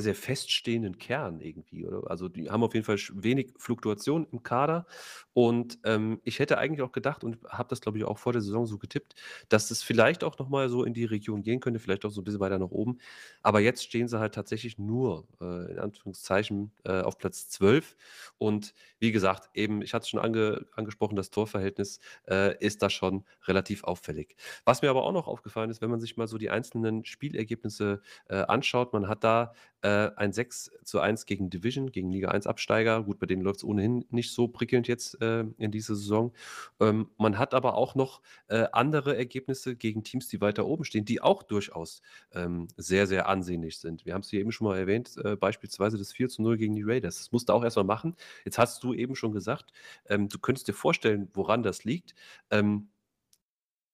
sehr, 0.01 0.15
sehr 0.15 0.15
feststehenden 0.15 0.99
Kern 0.99 1.41
irgendwie, 1.41 1.87
oder? 1.87 2.11
Also, 2.11 2.29
die 2.29 2.51
haben 2.51 2.63
auf 2.63 2.75
jeden 2.75 2.85
Fall 2.87 2.99
wenig 3.15 3.53
Fluktuation 3.59 4.27
im 4.33 4.43
Kader 4.43 4.87
und, 5.33 5.79
ähm, 5.85 6.21
ich 6.25 6.39
hätte 6.39 6.59
eigentlich 6.59 6.83
auch 6.83 6.93
gedacht 6.93 7.25
und 7.25 7.39
habe 7.49 7.69
das, 7.69 7.81
glaube 7.81 7.99
ich, 7.99 8.05
auch 8.05 8.19
vor 8.19 8.33
der 8.33 8.43
Saison 8.43 8.67
so 8.67 8.79
getippt, 8.79 9.15
dass 9.49 9.71
es 9.71 9.83
vielleicht 9.83 10.25
auch 10.25 10.39
noch 10.39 10.49
mal 10.49 10.69
so 10.69 10.85
in 10.85 10.95
die 10.95 11.05
Region 11.05 11.43
gehen 11.43 11.61
könnte, 11.61 11.81
vielleicht 11.81 12.05
auch 12.05 12.11
so 12.11 12.21
'n 12.21 12.25
bisschen 12.25 12.41
weiter 12.41 12.59
nach 12.59 12.71
oben. 12.71 12.99
Aber 13.43 13.61
jetzt 13.61 13.85
stehen 13.85 14.09
sie 14.09 14.19
halt 14.19 14.35
tatsächlich 14.35 14.79
nur, 14.79 15.27
äh, 15.41 15.71
in 15.73 15.79
Anführungszeichen, 15.79 16.73
äh, 16.85 17.01
auf 17.03 17.19
Platz 17.19 17.49
12 17.49 17.97
und 18.39 18.75
wie 18.99 19.13
gesagt, 19.13 19.51
eben, 19.55 19.83
ich 19.83 19.95
hatte 19.95 20.05
es 20.05 20.09
schon 20.09 20.21
ange 20.21 20.67
angesprochen, 20.73 21.17
das 21.17 21.31
Torverhältnis, 21.31 22.01
äh, 22.29 22.57
ist 22.65 22.83
da 22.83 22.91
schon 22.91 23.25
relativ 23.47 23.85
auffällig. 23.85 24.37
Was 24.65 24.83
mir 24.83 24.91
aber 24.91 25.05
auch 25.05 25.13
noch 25.13 25.27
aufgefallen 25.29 25.71
ist, 25.71 25.81
wenn 25.83 25.91
man 25.91 26.01
sich 26.01 26.17
mal 26.17 26.27
so 26.29 26.39
die 26.39 26.51
einzelnen 26.51 27.05
Spielergebnisse, 27.05 28.01
äh, 28.29 28.37
anschaut, 28.37 28.93
man 28.93 29.09
hat 29.09 29.25
da, 29.25 29.53
äh, 29.87 30.11
ein 30.17 30.33
6:1 30.33 31.27
gegen 31.27 31.51
Division, 31.51 31.93
gegen 31.93 32.11
Liga 32.11 32.29
1 32.31 32.47
Absteiger. 32.47 33.03
Gut, 33.05 33.19
bei 33.19 33.27
denen 33.27 33.43
läuft's 33.43 33.65
ohnehin 33.65 34.05
nicht 34.11 34.33
so 34.33 34.49
prickelnd 34.49 34.89
jetzt, 34.89 35.21
äh, 35.23 35.45
in 35.59 35.71
dieser 35.71 35.95
Saison. 35.95 36.33
Ähm, 36.81 37.11
man 37.19 37.39
hat 37.39 37.55
aber 37.55 37.75
auch 37.77 37.95
noch, 37.95 38.21
äh, 38.49 38.67
andere 38.73 39.17
Ergebnisse 39.17 39.77
gegen 39.77 40.03
Teams, 40.05 40.29
die 40.29 40.41
weiter 40.41 40.67
oben 40.67 40.85
stehen, 40.85 41.05
die 41.05 41.21
auch 41.23 41.43
durchaus, 41.43 42.03
ähm, 42.33 42.69
sehr, 42.77 43.07
sehr 43.07 43.29
ansehnlich 43.29 43.79
sind. 43.79 44.05
Wir 44.07 44.15
haben's 44.15 44.31
hier 44.31 44.41
eben 44.41 44.53
schon 44.53 44.67
mal 44.67 44.79
erwähnt, 44.79 45.17
äh, 45.25 45.37
beispielsweise 45.37 45.99
das 45.99 46.13
4:0 46.13 46.57
gegen 46.57 46.75
die 46.75 46.83
Raiders. 46.85 47.19
Das 47.19 47.33
musst 47.33 47.49
du 47.49 47.53
auch 47.53 47.65
erst 47.65 47.77
mal 47.77 47.85
machen. 47.85 48.17
Jetzt 48.45 48.59
hast 48.59 48.83
du 48.85 48.95
eben 48.95 49.15
schon 49.17 49.33
gesagt, 49.33 49.73
ähm, 50.09 50.29
du 50.29 50.39
könntest 50.39 50.69
dir 50.69 50.75
vorstellen, 50.75 51.29
woran 51.35 51.63
das 51.63 51.85
liegt. 51.85 52.15
Ähm 52.51 52.89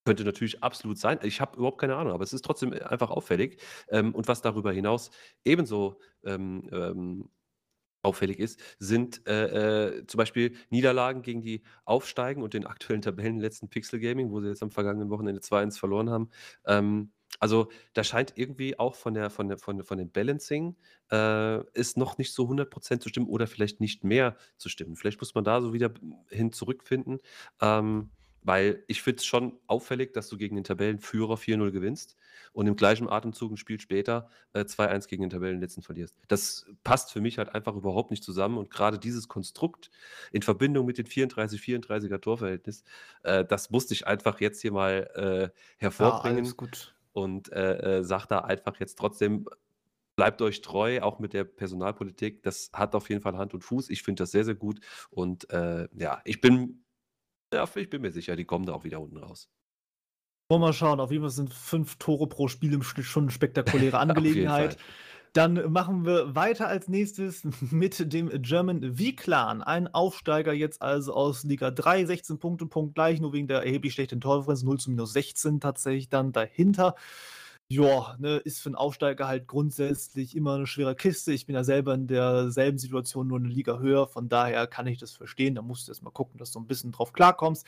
könnte 0.05 0.23
natürlich 0.25 0.63
absolut 0.63 0.97
sein. 0.97 1.19
Ich 1.23 1.41
habe 1.41 1.57
überhaupt 1.57 1.79
keine 1.79 1.95
Ahnung, 1.95 2.13
aber 2.13 2.23
es 2.23 2.33
ist 2.33 2.43
trotzdem, 2.45 2.73
äh, 2.73 2.81
einfach 2.83 3.09
auffällig. 3.09 3.61
Ähm, 3.89 4.13
und 4.15 4.27
was 4.27 4.41
darüber 4.41 4.71
hinaus 4.73 5.11
ebenso, 5.45 5.99
ähm, 6.25 6.69
ähm, 6.71 7.29
auffällig 8.01 8.39
ist, 8.39 8.59
sind, 8.79 9.25
äh, 9.27 9.99
äh, 9.99 10.07
zum 10.07 10.17
Beispiel 10.17 10.55
Niederlagen 10.69 11.21
gegen 11.21 11.41
die 11.41 11.63
aufsteigen 11.85 12.43
und 12.43 12.53
den 12.53 12.65
aktuellen 12.65 13.01
Tabellenletzten 13.01 13.69
Pixel 13.69 13.99
Gaming, 13.99 14.29
wo 14.31 14.41
sie 14.41 14.49
jetzt 14.49 14.61
am 14.63 14.71
vergangenen 14.71 15.09
Wochenende 15.09 15.39
2:1 15.41 15.77
verloren 15.77 16.09
haben. 16.09 16.29
Ähm, 16.65 17.13
also, 17.39 17.69
da 17.93 18.03
scheint 18.03 18.33
irgendwie 18.37 18.77
auch 18.77 18.95
von 18.95 19.13
der 19.13 19.29
von 19.29 19.47
der 19.47 19.57
von 19.57 19.83
von 19.83 19.97
dem 19.97 20.11
Balancing, 20.11 20.75
äh, 21.11 21.57
es 21.73 21.95
noch 21.95 22.17
nicht 22.17 22.33
so 22.33 22.47
100% 22.47 23.01
zu 23.03 23.09
stimmen 23.09 23.27
oder 23.27 23.47
vielleicht 23.47 23.79
nicht 23.79 24.03
mehr 24.03 24.35
zu 24.57 24.69
stimmen. 24.69 24.95
Vielleicht 24.97 25.19
muss 25.21 25.33
man 25.33 25.43
da 25.45 25.61
so 25.61 25.73
wieder 25.73 25.93
hin 26.29 26.51
zurückfinden, 26.51 27.19
ähm, 27.61 28.11
weil 28.43 28.83
ich 28.87 29.01
finde 29.01 29.17
es 29.19 29.25
schon 29.25 29.59
auffällig, 29.67 30.13
dass 30.13 30.29
du 30.29 30.37
gegen 30.37 30.55
den 30.55 30.63
Tabellenführer 30.65 31.37
4:0 31.37 31.71
gewinnst 31.71 32.17
und 32.53 32.67
im 32.67 32.75
gleichen 32.75 33.09
Atemzug 33.09 33.51
'n 33.51 33.57
Spiel 33.57 33.79
später, 33.79 34.29
äh, 34.53 34.65
2:1 34.65 35.07
gegen 35.07 35.21
den 35.23 35.29
Tabellenletzten 35.31 35.83
verlierst. 35.83 36.15
Das 36.27 36.65
passt 36.83 37.11
für 37.13 37.21
mich 37.21 37.37
halt 37.39 37.49
einfach 37.55 37.75
überhaupt 37.75 38.11
nicht 38.11 38.23
zusammen 38.23 38.57
und 38.57 38.69
grade 38.69 38.99
dieses 38.99 39.27
Konstrukt 39.27 39.91
in 40.31 40.41
Verbindung 40.43 40.85
mit 40.85 40.97
den 40.97 41.05
34-34er 41.07 42.21
Torverhältnis, 42.21 42.83
äh, 43.23 43.45
das 43.45 43.69
musste 43.71 43.93
ich 43.93 44.07
einfach 44.07 44.39
jetzt 44.41 44.61
hier 44.61 44.71
mal, 44.73 45.51
äh, 45.53 45.59
Ja, 45.99 46.11
hervorbringen 46.17 46.57
gut. 46.57 46.93
und, 47.13 47.51
äh, 47.51 47.99
äh, 47.99 48.03
sage 48.03 48.25
da 48.29 48.39
einfach 48.39 48.79
jetzt 48.79 48.97
trotzdem: 48.97 49.45
„Bleibt 50.17 50.41
euch 50.43 50.61
treu, 50.61 51.01
auch 51.01 51.19
mit 51.19 51.33
der 51.33 51.43
Personalpolitik.“ 51.45 52.43
Das 52.43 52.71
hat 52.73 52.95
auf 52.95 53.09
jeden 53.09 53.21
Fall 53.21 53.37
Hand 53.37 53.53
und 53.55 53.63
Fuß. 53.63 53.89
Ich 53.91 54.03
finde 54.03 54.23
das 54.23 54.31
sehr, 54.31 54.45
sehr 54.45 54.55
gut 54.55 54.79
und, 55.11 55.49
äh, 55.51 55.87
ja, 55.97 56.21
ich 56.25 56.41
bin 56.41 56.82
ja, 57.53 57.67
ich 57.75 57.89
bin 57.89 58.01
mir 58.01 58.11
sicher, 58.11 58.35
die 58.35 58.45
kommen 58.45 58.65
da 58.65 58.73
auch 58.73 58.83
wieder 58.83 58.99
unten 59.01 59.17
raus. 59.17 59.49
Wollen 60.49 60.61
wir 60.61 60.67
mal 60.67 60.73
schauen. 60.73 60.99
Auf 60.99 61.11
jeden 61.11 61.23
Fall 61.23 61.31
sind 61.31 61.53
5 61.53 61.97
Tore 61.97 62.27
pro 62.27 62.47
Spiel 62.47 62.73
im 62.73 62.83
Schnitt 62.83 63.05
schon 63.05 63.25
'ne 63.25 63.31
spektakuläre 63.31 63.97
Angelegenheit. 63.99 64.77
Dann 65.33 65.71
machen 65.71 66.05
wir 66.05 66.35
weiter 66.35 66.67
als 66.67 66.87
Nächstes 66.87 67.43
mit 67.71 68.13
dem 68.13 68.29
German 68.43 68.95
V-Clan. 68.97 69.63
Ein 69.63 69.87
Aufsteiger 69.87 70.53
jetzt 70.53 70.81
also 70.83 71.13
aus 71.13 71.43
Liga 71.43 71.71
3, 71.71 72.05
16 72.05 72.37
Punkte, 72.37 72.67
punktgleich, 72.67 73.19
nur 73.19 73.33
wegen 73.33 73.47
der 73.47 73.63
erheblich 73.63 73.93
schlechten 73.93 74.21
Tordifferenz, 74.21 74.61
0 74.61 74.79
zu 74.79 74.91
-16 74.91 75.59
tatsächlich 75.59 76.09
dann 76.09 76.33
dahinter. 76.33 76.93
Ja, 77.71 78.15
ne, 78.19 78.37
ist 78.37 78.59
für 78.61 78.69
'n 78.69 78.75
Aufsteiger 78.75 79.27
halt 79.27 79.47
grundsätzlich 79.47 80.35
immer 80.35 80.57
'ne 80.57 80.67
schwere 80.67 80.95
Kiste. 80.95 81.31
Ich 81.31 81.45
bin 81.45 81.55
ja 81.55 81.63
selber 81.63 81.93
in 81.93 82.07
derselben 82.07 82.77
Situation, 82.77 83.27
nur 83.27 83.39
'ne 83.39 83.47
Liga 83.47 83.79
höher, 83.79 84.05
von 84.07 84.27
daher 84.29 84.67
kann 84.67 84.85
ich 84.85 84.97
das 84.99 85.13
verstehen. 85.13 85.55
Da 85.55 85.61
musst 85.61 85.87
du 85.87 85.91
erst 85.91 86.03
mal 86.03 86.11
gucken, 86.11 86.37
dass 86.37 86.51
du 86.51 86.59
'n 86.59 86.67
bisschen 86.67 86.91
drauf 86.91 87.13
klarkommst. 87.13 87.65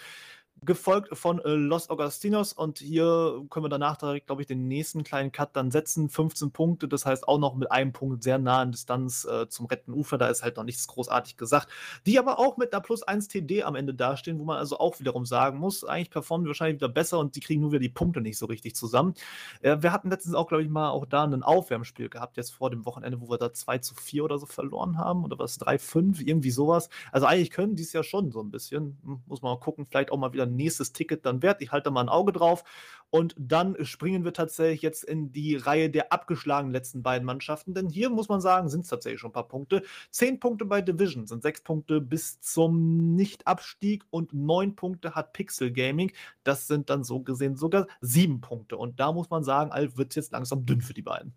Gefolgt 0.63 1.15
von, 1.15 1.39
äh, 1.39 1.49
Los 1.49 1.89
Agustinos 1.89 2.53
und 2.53 2.79
hier 2.79 3.43
können 3.49 3.65
wir 3.65 3.69
danach 3.69 3.97
direkt, 3.97 4.27
glaube 4.27 4.41
ich, 4.41 4.47
den 4.47 4.67
nächsten 4.67 5.03
kleinen 5.03 5.31
Cut 5.31 5.49
dann 5.55 5.69
setzen. 5.69 6.09
15 6.09 6.51
Punkte, 6.51 6.87
das 6.87 7.05
heißt 7.05 7.27
auch 7.27 7.37
noch 7.37 7.55
mit 7.55 7.71
einem 7.71 7.91
Punkt 7.91 8.23
sehr 8.23 8.39
nah 8.39 8.63
in 8.63 8.71
Distanz, 8.71 9.25
äh, 9.25 9.47
zum 9.49 9.65
rettenden 9.65 9.99
Ufer. 9.99 10.17
Da 10.17 10.27
ist 10.29 10.43
halt 10.43 10.55
noch 10.55 10.63
nichts 10.63 10.87
großartig 10.87 11.35
gesagt. 11.37 11.67
Die 12.07 12.17
aber 12.17 12.39
auch 12.39 12.55
mit 12.57 12.71
'ner 12.71 12.79
+1 12.81 13.27
TD 13.27 13.63
am 13.63 13.75
Ende 13.75 13.93
dastehen, 13.93 14.39
wo 14.39 14.45
man 14.45 14.57
also 14.57 14.79
auch 14.79 14.99
wiederum 14.99 15.25
sagen 15.25 15.59
muss, 15.59 15.83
eigentlich 15.83 16.09
performen 16.09 16.45
die 16.45 16.47
wahrscheinlich 16.49 16.77
wieder 16.77 16.89
besser 16.89 17.19
und 17.19 17.35
die 17.35 17.41
kriegen 17.41 17.61
nur 17.61 17.71
wieder 17.71 17.81
die 17.81 17.89
Punkte 17.89 18.21
nicht 18.21 18.37
so 18.37 18.45
richtig 18.45 18.75
zusammen. 18.75 19.13
Äh, 19.61 19.77
wir 19.81 19.91
hatten 19.91 20.09
letztens 20.09 20.35
auch, 20.35 20.47
glaube 20.47 20.63
ich, 20.63 20.69
mal 20.69 20.89
auch 20.89 21.05
da 21.05 21.27
'nen 21.27 21.43
Aufwärmspiel 21.43 22.09
gehabt, 22.09 22.37
jetzt 22.37 22.53
vor 22.53 22.69
dem 22.71 22.85
Wochenende, 22.85 23.19
wo 23.21 23.29
wir 23.29 23.37
da 23.37 23.51
2:4 23.53 24.23
oder 24.23 24.39
so 24.39 24.45
verloren 24.45 24.97
haben 24.97 25.23
oder 25.25 25.37
war's 25.37 25.57
3:5, 25.57 26.21
irgendwie 26.21 26.51
so 26.51 26.67
was. 26.69 26.89
Also, 27.11 27.27
eigentlich 27.27 27.51
können 27.51 27.75
die's 27.75 27.91
ja 27.93 28.03
schon 28.03 28.31
so 28.31 28.39
'n 28.39 28.49
bisschen. 28.51 28.97
Hm, 29.03 29.21
muss 29.27 29.41
man 29.41 29.51
mal 29.53 29.59
gucken, 29.59 29.85
vielleicht 29.85 30.11
auch 30.11 30.17
mal 30.17 30.31
wieder 30.33 30.44
'n 30.45 30.55
nächstes 30.55 30.93
Ticket 30.93 31.25
dann 31.25 31.41
wert. 31.43 31.61
Ich 31.61 31.71
halte 31.71 31.85
da 31.85 31.91
mal 31.91 32.01
'n 32.03 32.09
Auge 32.09 32.31
drauf. 32.33 32.63
Und 33.11 33.35
dann 33.37 33.77
springen 33.85 34.25
wir 34.25 34.33
tatsächlich 34.33 34.81
jetzt 34.81 35.03
in 35.03 35.31
die 35.31 35.55
Reihe 35.55 35.89
der 35.89 36.11
abgeschlagenen 36.11 36.73
letzten 36.73 37.03
beiden 37.03 37.25
Mannschaften, 37.25 37.73
denn 37.73 37.87
hier 37.89 38.09
muss 38.09 38.27
man 38.29 38.41
sagen, 38.41 38.67
sind's 38.69 38.89
tatsächlich 38.89 39.21
schon 39.21 39.29
'n 39.31 39.33
paar 39.33 39.47
Punkte. 39.47 39.83
10 40.11 40.39
Punkte 40.39 40.65
bei 40.65 40.81
Division, 40.81 41.27
sind 41.27 41.41
6 41.43 41.61
Punkte 41.63 42.01
bis 42.01 42.41
zum 42.41 43.15
Nicht-Abstieg 43.15 44.03
und 44.09 44.33
9 44.33 44.75
Punkte 44.75 45.15
hat 45.15 45.33
Pixel 45.33 45.71
Gaming. 45.71 46.11
Das 46.43 46.67
sind 46.67 46.89
dann 46.89 47.03
so 47.03 47.21
gesehen 47.21 47.55
sogar 47.55 47.87
7 48.01 48.41
Punkte. 48.41 48.77
Und 48.77 48.99
da 48.99 49.11
muss 49.13 49.29
man 49.29 49.43
sagen, 49.43 49.71
al 49.71 49.95
wird's 49.97 50.15
jetzt 50.15 50.31
langsam 50.33 50.65
dünn 50.65 50.81
für 50.81 50.93
die 50.93 51.01
beiden. 51.03 51.35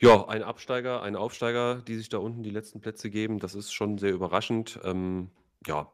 Ja, 0.00 0.26
ein 0.28 0.42
Absteiger, 0.42 1.02
ein 1.02 1.16
Aufsteiger, 1.16 1.76
die 1.80 1.96
sich 1.96 2.10
da 2.10 2.18
unten 2.18 2.42
die 2.42 2.50
letzten 2.50 2.80
Plätze 2.80 3.08
geben, 3.08 3.38
das 3.38 3.54
ist 3.54 3.72
schon 3.72 3.96
sehr 3.96 4.12
überraschend. 4.12 4.78
Ähm, 4.84 5.30
ja, 5.66 5.90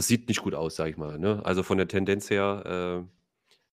das 0.00 0.08
sieht 0.08 0.28
nicht 0.28 0.42
gut 0.42 0.54
aus, 0.54 0.76
sage 0.76 0.90
ich 0.90 0.96
mal, 0.96 1.18
ne? 1.18 1.42
Also, 1.44 1.62
von 1.62 1.78
der 1.78 1.88
Tendenz 1.88 2.30
her, 2.30 3.06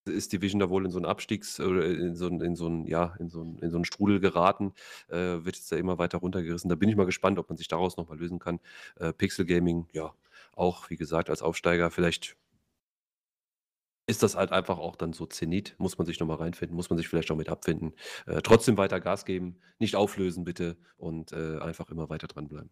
äh, 0.08 0.12
ist 0.12 0.34
Division 0.34 0.60
da 0.60 0.70
wohl 0.70 0.86
in 0.86 0.92
so 0.92 1.00
'n 1.00 1.06
Abstiegs 1.06 1.60
oder 1.60 1.86
in 1.86 2.16
so 2.16 2.28
'n 2.28 2.42
in 2.42 2.56
so 2.56 2.68
'n 2.68 2.86
ja, 2.88 3.16
in 3.20 3.30
so 3.30 3.42
'n 3.44 3.60
in 3.60 3.72
so 3.72 3.78
'n 3.78 3.86
Strudel 3.86 4.20
geraten, 4.22 4.74
äh, 5.10 5.16
wird 5.46 5.56
jetzt 5.58 5.72
da 5.72 5.78
immer 5.78 5.98
weiter 6.00 6.20
runtergerissen. 6.20 6.70
Da 6.70 6.76
bin 6.76 6.90
ich 6.90 6.96
mal 6.98 7.06
gespannt, 7.06 7.40
ob 7.40 7.50
man 7.50 7.58
sich 7.58 7.68
daraus 7.70 7.98
noch 7.98 8.10
mal 8.10 8.18
lösen 8.20 8.40
kann. 8.40 8.60
Äh, 8.98 9.14
Pixel 9.14 9.46
Gaming, 9.46 9.88
ja, 9.94 10.14
auch 10.56 10.90
wie 10.92 10.98
gesagt 10.98 11.30
als 11.30 11.42
Aufsteiger 11.44 11.92
vielleicht 11.92 12.36
ist 14.10 14.24
das 14.24 14.36
halt 14.36 14.52
einfach 14.54 14.78
auch 14.80 14.96
dann 14.96 15.12
so 15.14 15.26
Zenit, 15.26 15.76
muss 15.80 15.98
man 15.98 16.06
sich 16.08 16.20
noch 16.20 16.28
mal 16.28 16.36
reinfinden, 16.36 16.76
muss 16.76 16.90
man 16.90 16.98
sich 16.98 17.08
vielleicht 17.10 17.30
auch 17.32 17.36
mit 17.36 17.50
abfinden. 17.50 17.94
Äh, 18.26 18.42
trotzdem 18.42 18.78
weiter 18.78 19.00
Gas 19.02 19.26
geben, 19.26 19.60
nicht 19.80 19.96
auflösen 19.98 20.46
bitte 20.46 20.78
und, 20.98 21.34
äh, 21.34 21.60
einfach 21.60 21.90
immer 21.90 22.10
weiter 22.10 22.28
dranbleiben. 22.28 22.70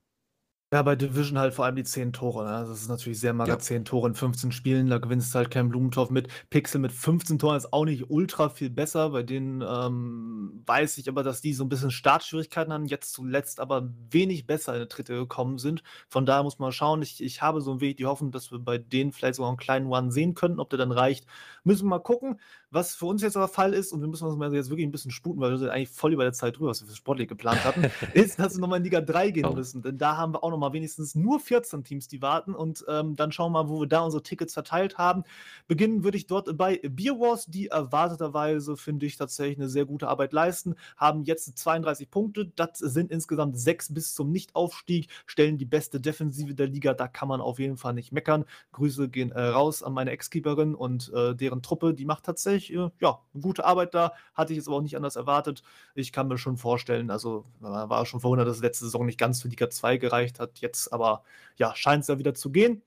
Ja, 0.74 0.82
bei 0.82 0.96
Division 0.96 1.38
halt 1.38 1.54
vor 1.54 1.66
allem 1.66 1.76
die 1.76 1.84
10 1.84 2.12
Tore, 2.12 2.44
ne? 2.44 2.50
Das 2.68 2.70
ist 2.82 2.90
natürlich 2.90 3.20
sehr 3.20 3.34
mager, 3.34 3.60
Ja. 3.60 3.60
10 3.60 3.86
Tore 3.86 4.08
in 4.08 4.16
15 4.16 4.52
Spielen, 4.52 4.88
da 4.90 4.98
gewinnst 4.98 5.34
du 5.34 5.38
halt 5.38 5.52
keinen 5.52 5.70
Blumentopf 5.70 6.10
mit. 6.10 6.28
Pixel 6.50 6.82
mit 6.82 6.92
15 6.92 7.38
Toren 7.38 7.56
ist 7.58 7.72
auch 7.72 7.86
nicht 7.86 8.10
ultra 8.10 8.50
viel 8.50 8.72
besser. 8.72 9.12
Bei 9.12 9.22
denen, 9.22 9.62
ähm, 9.62 10.64
weiß 10.66 10.98
ich 10.98 11.08
aber, 11.08 11.22
dass 11.22 11.42
die 11.42 11.54
so 11.54 11.64
'n 11.64 11.70
bisschen 11.70 11.92
Startschwierigkeiten 11.92 12.74
haben, 12.74 12.86
jetzt 12.88 13.14
zuletzt 13.14 13.60
aber 13.60 13.92
wenig 14.10 14.48
besser 14.48 14.74
in 14.74 14.80
der 14.80 14.88
3. 14.88 15.14
gekommen 15.14 15.60
sind. 15.60 15.84
Von 16.10 16.26
daher 16.26 16.42
muss 16.42 16.58
man 16.58 16.72
schauen. 16.72 17.04
Ich 17.04 17.22
ich 17.24 17.44
habe 17.44 17.62
so 17.62 17.72
'n 17.74 17.80
wenig 17.80 17.98
die 17.98 18.08
Hoffnung, 18.08 18.32
dass 18.32 18.52
wir 18.52 18.58
bei 18.58 18.80
denen 18.80 19.12
vielleicht 19.12 19.36
sogar 19.36 19.52
'n 19.52 19.58
kleinen 19.58 19.86
Run 19.86 20.10
sehen 20.10 20.34
könnten. 20.34 20.60
Ob 20.60 20.72
der 20.72 20.80
dann 20.80 20.92
reicht, 20.92 21.28
müssen 21.64 21.86
wir 21.86 21.90
mal 21.92 22.00
gucken. 22.00 22.40
Was 22.76 22.94
für 22.94 23.06
uns 23.06 23.22
jetzt 23.22 23.38
aber 23.38 23.48
Fall 23.48 23.74
ist, 23.74 23.94
und 23.94 24.02
wir 24.02 24.08
müssen 24.10 24.28
uns 24.28 24.54
jetzt 24.54 24.70
wirklich 24.70 24.86
'n 24.86 24.92
bisschen 24.92 25.10
sputen, 25.12 25.40
weil 25.42 25.52
wir 25.52 25.58
sind 25.58 25.70
eigentlich 25.70 25.88
voll 25.90 26.12
über 26.12 26.24
der 26.26 26.34
Zeit 26.34 26.58
drüber, 26.58 26.72
was 26.72 26.82
wir 26.82 26.90
für 26.90 26.96
Sportlich 26.96 27.30
geplant 27.30 27.64
hatten, 27.64 27.86
ist, 28.12 28.38
dass 28.38 28.54
wir 28.56 28.60
noch 28.60 28.68
mal 28.68 28.76
in 28.78 28.84
Liga 28.84 29.00
3 29.00 29.32
gehen 29.32 29.48
Oh. 29.48 29.54
müssen. 29.54 29.82
Denn 29.82 29.98
da 29.98 30.18
haben 30.18 30.34
wir 30.34 30.44
auch 30.44 30.52
noch 30.52 30.58
mal 30.58 30.74
wenigstens 30.74 31.16
nur 31.16 31.40
14 31.40 31.86
Teams, 31.86 32.10
die 32.10 32.22
warten 32.22 32.54
und, 32.54 32.84
ähm, 32.90 33.16
dann 33.16 33.32
schauen 33.32 33.54
wir 33.54 33.64
mal, 33.64 33.70
wo 33.70 33.80
wir 33.80 33.88
da 33.88 34.02
unsere 34.02 34.24
Tickets 34.24 34.54
verteilt 34.54 34.98
haben. 34.98 35.24
Beginnen 35.68 36.04
würde 36.04 36.18
ich 36.18 36.28
dort 36.28 36.58
bei 36.58 36.82
Beer 36.84 37.14
Wars, 37.18 37.46
die 37.46 37.68
erwarteterweise, 37.68 38.76
finde 38.76 39.06
ich, 39.06 39.16
tatsächlich 39.16 39.58
'ne 39.58 39.70
sehr 39.70 39.86
gute 39.86 40.10
Arbeit 40.10 40.34
leisten, 40.34 40.76
haben 40.98 41.24
jetzt 41.24 41.58
32 41.58 42.10
Punkte. 42.12 42.52
Das 42.58 42.80
sind 42.80 43.10
insgesamt 43.10 43.58
6 43.58 43.94
bis 43.94 44.14
zum 44.14 44.32
Nichtaufstieg, 44.32 45.08
stellen 45.26 45.58
die 45.58 45.66
beste 45.66 46.02
Defensive 46.02 46.54
der 46.56 46.68
Liga, 46.68 46.94
da 46.94 47.08
kann 47.08 47.30
man 47.30 47.40
auf 47.40 47.58
jeden 47.60 47.78
Fall 47.78 47.94
nicht 47.94 48.12
meckern. 48.12 48.44
Grüße 48.74 49.08
gehen, 49.10 49.32
äh, 49.32 49.40
raus 49.42 49.82
an 49.82 49.94
meine 49.94 50.12
Ex-Keeperin 50.12 50.76
und, 50.76 51.10
äh, 51.14 51.36
deren 51.36 51.62
Truppe, 51.62 51.94
die 51.94 52.04
macht 52.06 52.26
tatsächlich, 52.26 52.65
äh, 52.74 52.90
ja, 53.00 53.20
gute 53.40 53.66
Arbeit 53.66 53.94
da. 53.94 54.14
Hatte 54.34 54.54
ich 54.54 54.58
jetzt 54.58 54.68
aber 54.68 54.78
auch 54.78 54.82
nicht 54.82 54.96
anders 54.96 55.16
erwartet. 55.16 55.64
Ich 55.94 56.12
kann 56.12 56.28
mir 56.28 56.38
schon 56.38 56.58
vorstellen 56.58 57.10
also, 57.10 57.46
wa 57.60 57.90
war 57.90 58.06
schon 58.06 58.20
verwundert, 58.20 58.48
dass 58.48 58.58
es 58.58 58.64
letzte 58.64 58.86
Saison 58.86 59.06
nicht 59.06 59.20
ganz 59.20 59.42
für 59.42 59.48
Liga 59.48 59.70
2 59.70 59.98
gereicht 59.98 60.40
hat. 60.40 60.60
Jetzt 60.60 60.92
aber, 60.94 61.24
ja, 61.58 61.76
scheint's 61.76 62.08
ja 62.08 62.20
wieder 62.20 62.34
zu 62.34 62.52
gehen. 62.52 62.84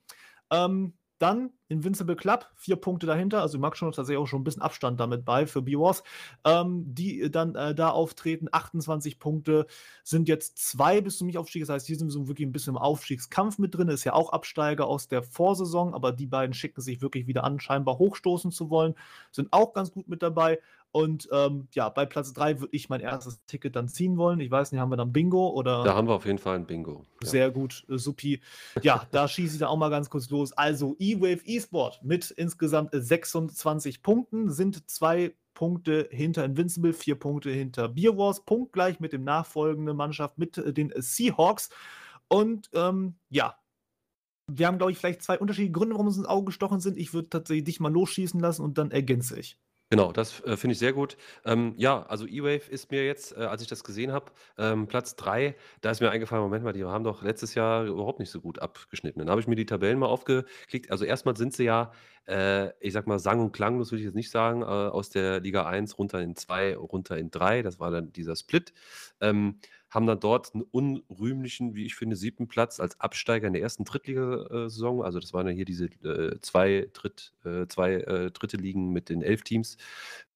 Ähm, 0.50 0.94
dann 1.18 1.50
Invincible 1.68 2.16
Club, 2.16 2.46
4 2.56 2.76
Punkte 2.76 3.06
dahinter. 3.06 3.42
Also, 3.42 3.58
mag 3.58 3.76
schon 3.76 3.92
tatsächlich 3.92 4.18
auch 4.22 4.26
schon 4.26 4.40
'n 4.42 4.44
bisschen 4.44 4.62
Abstand 4.62 4.98
damit 5.00 5.24
bei 5.24 5.46
für 5.46 5.60
Beer 5.62 5.80
Wars, 5.80 6.02
ähm, 6.44 6.84
die 6.94 7.30
dann, 7.30 7.54
äh, 7.56 7.74
da 7.74 7.90
auftreten. 7.90 8.48
28 8.52 9.18
Punkte 9.18 9.66
sind 10.04 10.28
jetzt 10.28 10.58
2 10.58 11.00
bis 11.00 11.18
zum 11.18 11.26
Nichtaufstieg. 11.26 11.62
Das 11.62 11.68
heißt, 11.70 11.86
hier 11.86 11.96
sind 11.96 12.08
wir 12.08 12.12
so 12.12 12.28
wirklich 12.28 12.46
'n 12.48 12.52
bisschen 12.52 12.74
im 12.74 12.78
Aufstiegskampf 12.78 13.58
mit 13.58 13.74
drin. 13.74 13.88
Ist 13.88 14.04
ja 14.04 14.14
auch 14.14 14.32
Absteiger 14.32 14.86
aus 14.86 15.08
der 15.08 15.22
Vorsaison, 15.22 15.94
aber 15.94 16.12
die 16.12 16.26
beiden 16.26 16.54
schicken 16.54 16.80
sich 16.80 17.02
wirklich 17.02 17.26
wieder 17.26 17.44
an, 17.44 17.60
scheinbar 17.60 17.98
hochstoßen 17.98 18.50
zu 18.50 18.70
wollen, 18.70 18.94
sind 19.32 19.52
auch 19.52 19.72
ganz 19.74 19.92
gut 19.92 20.08
mit 20.08 20.22
dabei. 20.22 20.58
Und, 20.92 21.28
ähm, 21.32 21.68
ja, 21.74 21.88
bei 21.90 22.06
Platz 22.06 22.32
3 22.32 22.60
würde 22.60 22.74
ich 22.74 22.88
mein 22.88 23.00
1. 23.00 23.44
Ticket 23.46 23.76
dann 23.76 23.88
ziehen 23.88 24.16
wollen. 24.16 24.40
Ich 24.40 24.50
weiß 24.50 24.72
nicht, 24.72 24.80
haben 24.80 24.90
wir 24.90 24.96
dann 24.96 25.12
Bingo 25.12 25.48
oder 25.50 25.84
Da 25.84 25.94
haben 25.94 26.08
wir 26.08 26.14
auf 26.14 26.24
jeden 26.26 26.38
Fall 26.38 26.56
'n 26.56 26.66
Bingo, 26.66 27.04
ja. 27.22 27.28
Sehr 27.28 27.50
gut, 27.50 27.84
äh, 27.88 27.98
supi. 27.98 28.40
Ja, 28.82 29.06
da 29.12 29.28
schieße 29.28 29.54
ich 29.54 29.58
dann 29.60 29.68
auch 29.68 29.76
mal 29.76 29.90
ganz 29.90 30.08
kurz 30.08 30.30
los. 30.30 30.52
Also, 30.52 30.96
E-Wave 30.98 31.42
E-Sport 31.44 32.00
mit 32.02 32.30
insgesamt 32.30 32.90
26 32.92 34.02
Punkten 34.02 34.50
sind 34.50 34.88
2 34.90 35.34
Punkte 35.54 36.08
hinter 36.10 36.44
Invincible, 36.44 36.92
4 36.92 37.16
Punkte 37.18 37.50
hinter 37.50 37.88
Beer 37.88 38.16
Wars, 38.16 38.44
punktgleich 38.44 39.00
mit 39.00 39.12
dem 39.12 39.24
nachfolgenden 39.24 39.96
Mannschaft, 39.96 40.38
mit, 40.38 40.56
äh, 40.58 40.72
den 40.72 40.92
Seahawks. 40.96 41.70
Und, 42.28 42.70
ähm, 42.74 43.16
ja 43.30 43.56
wir 44.50 44.66
haben, 44.66 44.78
glaube 44.78 44.92
ich, 44.92 44.98
vielleicht 44.98 45.22
2 45.22 45.38
unterschiedliche 45.38 45.72
Gründe, 45.72 45.94
warum 45.94 46.06
wir 46.06 46.08
uns 46.08 46.16
ins 46.18 46.26
Auge 46.26 46.46
gestochen 46.46 46.80
sind. 46.80 46.96
Ich 46.98 47.12
würde 47.14 47.28
tatsächlich 47.28 47.64
dich 47.64 47.80
mal 47.80 47.92
losschießen 47.92 48.40
lassen 48.40 48.62
und 48.62 48.78
dann 48.78 48.90
ergänze 48.90 49.38
ich. 49.38 49.56
Genau, 49.90 50.12
das, 50.12 50.40
äh, 50.44 50.58
finde 50.58 50.72
ich 50.72 50.78
sehr 50.78 50.92
gut. 50.92 51.16
Ähm, 51.46 51.72
ja, 51.78 52.02
also 52.08 52.26
E-Wave 52.26 52.70
ist 52.70 52.90
mir 52.90 53.06
jetzt, 53.06 53.34
äh, 53.34 53.40
als 53.44 53.62
ich 53.62 53.68
das 53.68 53.82
gesehen 53.84 54.12
habe, 54.12 54.32
ähm, 54.58 54.86
Platz 54.86 55.16
3, 55.16 55.56
da 55.80 55.90
ist 55.90 56.00
mir 56.02 56.10
eingefallen: 56.10 56.42
„Moment 56.42 56.62
mal, 56.62 56.74
die 56.74 56.84
haben 56.84 57.04
doch 57.04 57.22
letztes 57.22 57.54
Jahr 57.54 57.84
überhaupt 57.86 58.18
nicht 58.18 58.30
so 58.30 58.40
gut 58.42 58.58
abgeschnitten.“ 58.58 59.18
Dann 59.20 59.30
habe 59.30 59.40
ich 59.40 59.46
mir 59.46 59.56
die 59.56 59.64
Tabellen 59.64 59.98
mal 59.98 60.06
aufgeklickt. 60.06 60.90
Also, 60.90 61.06
erst 61.06 61.24
mal 61.24 61.34
sind 61.38 61.54
sie 61.54 61.64
ja, 61.64 61.90
äh, 62.26 62.68
ich 62.80 62.92
sage 62.92 63.08
mal, 63.08 63.18
sang 63.18 63.40
und 63.40 63.52
klanglos 63.52 63.90
würde 63.90 64.00
ich 64.00 64.04
jetzt 64.06 64.14
nicht 64.14 64.30
sagen, 64.30 64.60
äh, 64.60 64.64
aus 64.66 65.08
der 65.08 65.40
Liga 65.40 65.64
1 65.66 65.96
runter 65.96 66.20
in 66.20 66.36
2, 66.36 66.76
runter 66.76 67.16
in 67.16 67.30
3. 67.30 67.62
Das 67.62 67.80
war 67.80 67.90
dann 67.90 68.12
dieser 68.12 68.36
Split. 68.36 68.74
Ähm, 69.22 69.58
haben 69.90 70.06
dann 70.06 70.20
dort 70.20 70.54
'n 70.54 70.62
unrühmlichen, 70.62 71.74
wie 71.74 71.86
ich 71.86 71.94
finde, 71.96 72.16
7. 72.16 72.48
Platz 72.48 72.80
als 72.80 73.00
Absteiger 73.00 73.46
in 73.48 73.52
der 73.54 73.62
1. 73.62 73.84
Drittliga 73.84 74.44
äh, 74.66 74.70
Saison. 74.70 75.02
Also, 75.04 75.20
das 75.20 75.32
waren 75.34 75.46
ja 75.48 75.52
hier 75.54 75.64
diese, 75.66 75.86
äh, 76.04 76.40
2 76.42 76.88
Dritt 76.92 77.34
äh, 77.44 77.66
2, 77.68 77.94
äh, 77.94 78.30
3. 78.32 78.56
Ligen 78.58 78.90
mit 78.92 79.08
den 79.10 79.22
11 79.22 79.42
Teams. 79.44 79.76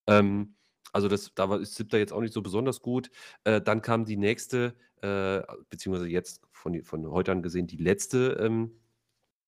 Ähm, 0.09 0.55
also, 0.93 1.09
das 1.09 1.35
da 1.35 1.49
war 1.51 1.61
ist 1.61 1.75
7. 1.77 1.99
jetzt 1.99 2.13
auch 2.13 2.21
nicht 2.21 2.35
so 2.35 2.43
besonders 2.43 2.81
gut. 2.83 3.11
Äh, 3.45 3.61
dann 3.63 3.83
kam 3.83 4.05
die 4.07 4.17
nächste, 4.19 4.75
äh, 5.03 5.43
beziehungsweise 5.71 6.09
jetzt 6.09 6.43
von 6.53 6.83
von 6.85 7.11
heute 7.11 7.33
an 7.33 7.43
gesehen 7.43 7.67
die 7.67 7.77
letzte, 7.79 8.33
ähm 8.41 8.73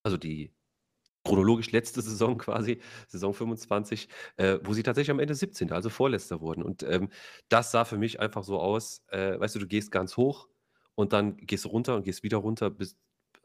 also, 0.03 0.17
die 0.17 0.51
chronologisch 1.25 1.71
letzte 1.71 2.01
Saison 2.01 2.37
quasi, 2.37 2.81
Saison 3.07 3.33
25, 3.33 4.09
äh, 4.37 4.59
wo 4.63 4.73
sie 4.73 4.83
tatsächlich 4.83 5.11
am 5.11 5.19
Ende 5.19 5.35
17., 5.35 5.75
also 5.75 5.89
Vorletzter 5.89 6.41
wurden. 6.41 6.63
Und, 6.63 6.83
ähm, 6.83 7.09
das 7.49 7.71
sah 7.71 7.85
für 7.85 7.97
mich 7.97 8.19
einfach 8.21 8.43
so 8.43 8.59
aus, 8.61 9.03
äh, 9.09 9.39
weißt 9.39 9.55
du, 9.55 9.59
du 9.59 9.67
gehst 9.67 9.91
ganz 9.91 10.17
hoch 10.17 10.47
und 10.95 11.13
dann 11.13 11.37
gehst 11.37 11.65
runter 11.65 11.95
und 11.95 12.03
gehst 12.03 12.23
wieder 12.23 12.37
runter, 12.37 12.69
bist 12.69 12.97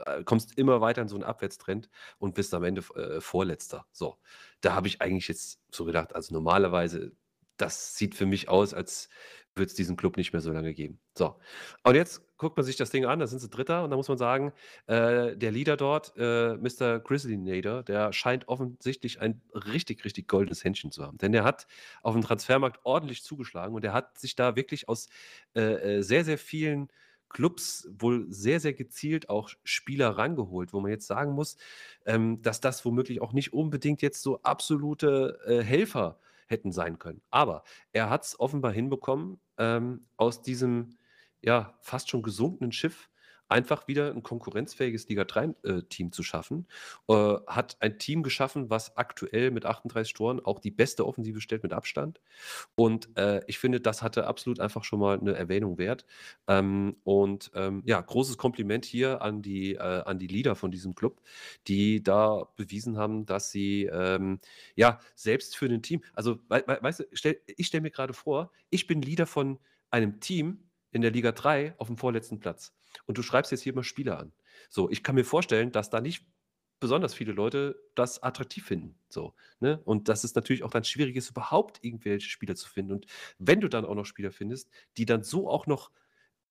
äh, 0.06 0.24
kommst 0.24 0.56
immer 0.58 0.80
weiter 0.80 1.02
in 1.02 1.08
so 1.08 1.16
'n 1.16 1.22
Abwärtstrend 1.24 1.88
und 2.18 2.34
bist 2.34 2.54
am 2.54 2.64
Ende 2.64 2.82
äh, 2.96 3.20
Vorletzter. 3.20 3.86
So, 3.92 4.18
da 4.62 4.74
habe 4.74 4.88
ich 4.88 5.00
eigentlich 5.02 5.28
jetzt 5.28 5.60
so 5.70 5.84
gedacht, 5.84 6.14
also, 6.14 6.34
normalerweise 6.34 7.12
das 7.56 7.94
sieht 7.96 8.14
für 8.14 8.24
mich 8.26 8.48
aus, 8.48 8.72
als 8.74 9.08
würde 9.54 9.66
es 9.68 9.74
diesen 9.74 9.96
Club 9.96 10.16
nicht 10.16 10.32
mehr 10.32 10.40
so 10.42 10.50
lange 10.52 10.72
geben. 10.74 11.00
So, 11.16 11.38
und 11.84 11.94
jetzt 11.94 12.22
guckt 12.40 12.56
man 12.56 12.64
sich 12.64 12.76
das 12.76 12.88
Ding 12.88 13.04
an, 13.04 13.18
da 13.18 13.26
sind 13.26 13.38
sie 13.38 13.50
Dritter 13.50 13.84
und 13.84 13.90
da 13.90 13.96
muss 13.96 14.08
man 14.08 14.16
sagen, 14.16 14.52
äh, 14.86 15.36
der 15.36 15.52
Leader 15.52 15.76
dort, 15.76 16.14
äh, 16.16 16.56
Mr. 16.56 16.98
Grizzlynator, 16.98 17.82
der 17.82 18.14
scheint 18.14 18.48
offensichtlich 18.48 19.20
ein 19.20 19.42
richtig, 19.52 20.06
richtig 20.06 20.26
goldenes 20.26 20.64
Händchen 20.64 20.90
zu 20.90 21.04
haben. 21.04 21.18
Denn 21.18 21.32
der 21.32 21.44
hat 21.44 21.66
aufm 22.02 22.22
Transfermarkt 22.22 22.80
ordentlich 22.84 23.22
zugeschlagen 23.22 23.74
und 23.74 23.84
er 23.84 23.92
hat 23.92 24.18
sich 24.18 24.36
da 24.36 24.56
wirklich 24.56 24.88
aus, 24.88 25.08
äh, 25.54 25.98
äh, 25.98 26.02
sehr, 26.02 26.24
sehr 26.24 26.38
vielen 26.38 26.88
Clubs 27.28 27.86
wohl 27.92 28.26
sehr, 28.32 28.58
sehr 28.58 28.72
gezielt 28.72 29.28
auch 29.28 29.50
Spieler 29.62 30.08
rangeholt, 30.08 30.72
wo 30.72 30.80
man 30.80 30.90
jetzt 30.90 31.06
sagen 31.06 31.32
muss, 31.32 31.58
ähm, 32.06 32.40
dass 32.40 32.62
das 32.62 32.84
womöglich 32.86 33.20
auch 33.20 33.34
nicht 33.34 33.52
unbedingt 33.52 34.00
jetzt 34.00 34.22
so 34.22 34.42
absolute, 34.42 35.38
äh, 35.46 35.62
Helfer 35.62 36.18
hätten 36.46 36.72
sein 36.72 36.98
können. 36.98 37.20
Aber 37.30 37.62
er 37.92 38.10
hat's 38.10 38.40
offenbar 38.40 38.72
hinbekommen, 38.72 39.40
ähm, 39.58 40.06
aus 40.16 40.42
diesem, 40.42 40.96
ja, 41.42 41.74
fast 41.80 42.10
schon 42.10 42.22
gesunkenen 42.22 42.72
Schiff 42.72 43.08
einfach 43.48 43.88
wieder 43.88 44.10
'n 44.14 44.22
konkurrenzfähiges 44.22 45.08
Liga 45.08 45.24
3, 45.24 45.54
äh, 45.64 45.82
zu 46.12 46.22
schaffen. 46.22 46.68
Äh, 47.08 47.14
hat 47.48 47.76
ein 47.80 47.98
Team 47.98 48.22
geschaffen, 48.22 48.70
was 48.70 48.96
aktuell 48.96 49.50
mit 49.50 49.66
38 49.66 50.14
Toren 50.14 50.40
auch 50.40 50.60
die 50.60 50.70
beste 50.70 51.06
Offensive 51.06 51.40
stellt 51.40 51.64
mit 51.64 51.72
Abstand. 51.72 52.20
Und, 52.76 53.16
äh, 53.16 53.42
ich 53.48 53.58
finde, 53.60 53.80
das 53.80 54.02
hatte 54.02 54.26
absolut 54.26 54.60
einfach 54.60 54.84
schon 54.84 55.00
mal 55.00 55.18
'ne 55.18 55.34
Erwähnung 55.34 55.78
wert. 55.78 56.06
Ähm, 56.48 56.96
und, 57.04 57.50
ähm, 57.54 57.82
ja, 57.86 58.00
großes 58.02 58.38
Kompliment 58.38 58.84
hier 58.84 59.22
an 59.22 59.42
die 59.42 59.76
äh, 59.76 59.78
an 59.80 60.18
die 60.18 60.28
Leader 60.28 60.56
von 60.56 60.72
diesem 60.72 60.94
Club, 60.96 61.22
die 61.68 62.02
da 62.02 62.48
bewiesen 62.56 62.98
haben, 62.98 63.26
dass 63.26 63.52
sie, 63.52 63.86
ähm, 63.86 64.40
ja, 64.76 65.00
selbst 65.16 65.56
für 65.56 65.66
'nen 65.68 65.82
Team 65.82 66.02
also, 66.14 66.40
wei 66.48 66.64
wei 66.66 66.82
weißt 66.82 67.00
du, 67.00 67.04
stell 67.14 67.40
ich 67.56 67.68
stelle 67.68 67.82
mir 67.82 67.92
grade 67.92 68.14
vor, 68.14 68.52
ich 68.70 68.86
bin 68.88 69.02
Leader 69.02 69.26
von 69.26 69.60
einem 69.92 70.20
Team 70.20 70.69
in 70.92 71.02
der 71.02 71.10
Liga 71.10 71.32
3 71.32 71.74
aufm 71.78 71.96
vorletzten 71.96 72.40
Platz. 72.40 72.74
Und 73.06 73.18
du 73.18 73.22
schreibst 73.22 73.52
jetzt 73.52 73.62
hier 73.62 73.74
mal 73.74 73.84
Spieler 73.84 74.18
an. 74.18 74.32
So, 74.70 74.90
ich 74.90 75.02
kann 75.02 75.14
mir 75.14 75.24
vorstellen, 75.24 75.72
dass 75.72 75.90
da 75.90 76.00
nicht 76.00 76.26
besonders 76.80 77.14
viele 77.14 77.32
Leute 77.32 77.76
das 77.94 78.22
attraktiv 78.22 78.64
finden, 78.64 78.98
so, 79.10 79.34
ne? 79.60 79.82
Und 79.84 80.08
dass 80.08 80.24
es 80.24 80.34
natürlich 80.34 80.62
auch 80.62 80.70
dann 80.70 80.84
schwierig 80.84 81.14
ist, 81.16 81.28
überhaupt 81.30 81.84
irgendwelche 81.84 82.28
Spieler 82.30 82.54
zu 82.56 82.68
finden. 82.70 82.92
Und 82.92 83.06
wenn 83.38 83.60
du 83.60 83.68
dann 83.68 83.84
auch 83.84 83.94
noch 83.94 84.06
Spieler 84.06 84.30
findest, 84.32 84.70
die 84.96 85.04
dann 85.04 85.22
so 85.22 85.48
auch 85.48 85.66
noch 85.66 85.90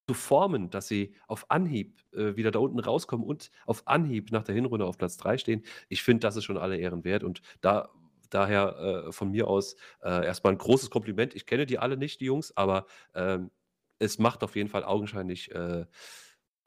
zu 0.08 0.14
formen, 0.14 0.70
dass 0.70 0.88
sie 0.88 1.14
auf 1.28 1.50
Anhieb, 1.50 2.00
äh, 2.12 2.36
wieder 2.36 2.50
da 2.50 2.58
unten 2.58 2.80
rauskommen 2.80 3.26
und 3.26 3.50
auf 3.66 3.86
Anhieb 3.86 4.32
nach 4.32 4.42
der 4.44 4.54
Hinrunde 4.56 4.86
auf 4.86 4.98
Platz 4.98 5.16
3 5.16 5.38
stehen. 5.38 5.62
Ich 5.88 6.02
finde, 6.02 6.20
das 6.20 6.36
ist 6.36 6.44
schon 6.44 6.58
aller 6.58 6.78
Ehren 6.78 7.04
wert 7.04 7.22
und 7.24 7.42
da 7.60 7.90
daher, 8.30 9.06
äh, 9.08 9.12
von 9.12 9.30
mir 9.30 9.48
aus, 9.48 9.74
äh, 10.02 10.24
erst 10.26 10.44
mal 10.44 10.50
'n 10.52 10.58
großes 10.58 10.90
Kompliment. 10.90 11.34
Ich 11.34 11.46
kenne 11.46 11.66
die 11.66 11.78
alle 11.78 11.96
nicht, 11.96 12.20
die 12.20 12.26
Jungs, 12.26 12.56
aber, 12.56 12.86
ähm, 13.14 13.50
es 14.00 14.18
macht 14.18 14.42
auf 14.42 14.56
jeden 14.56 14.68
Fall 14.68 14.84
augenscheinlich, 14.84 15.52
äh 15.54 15.86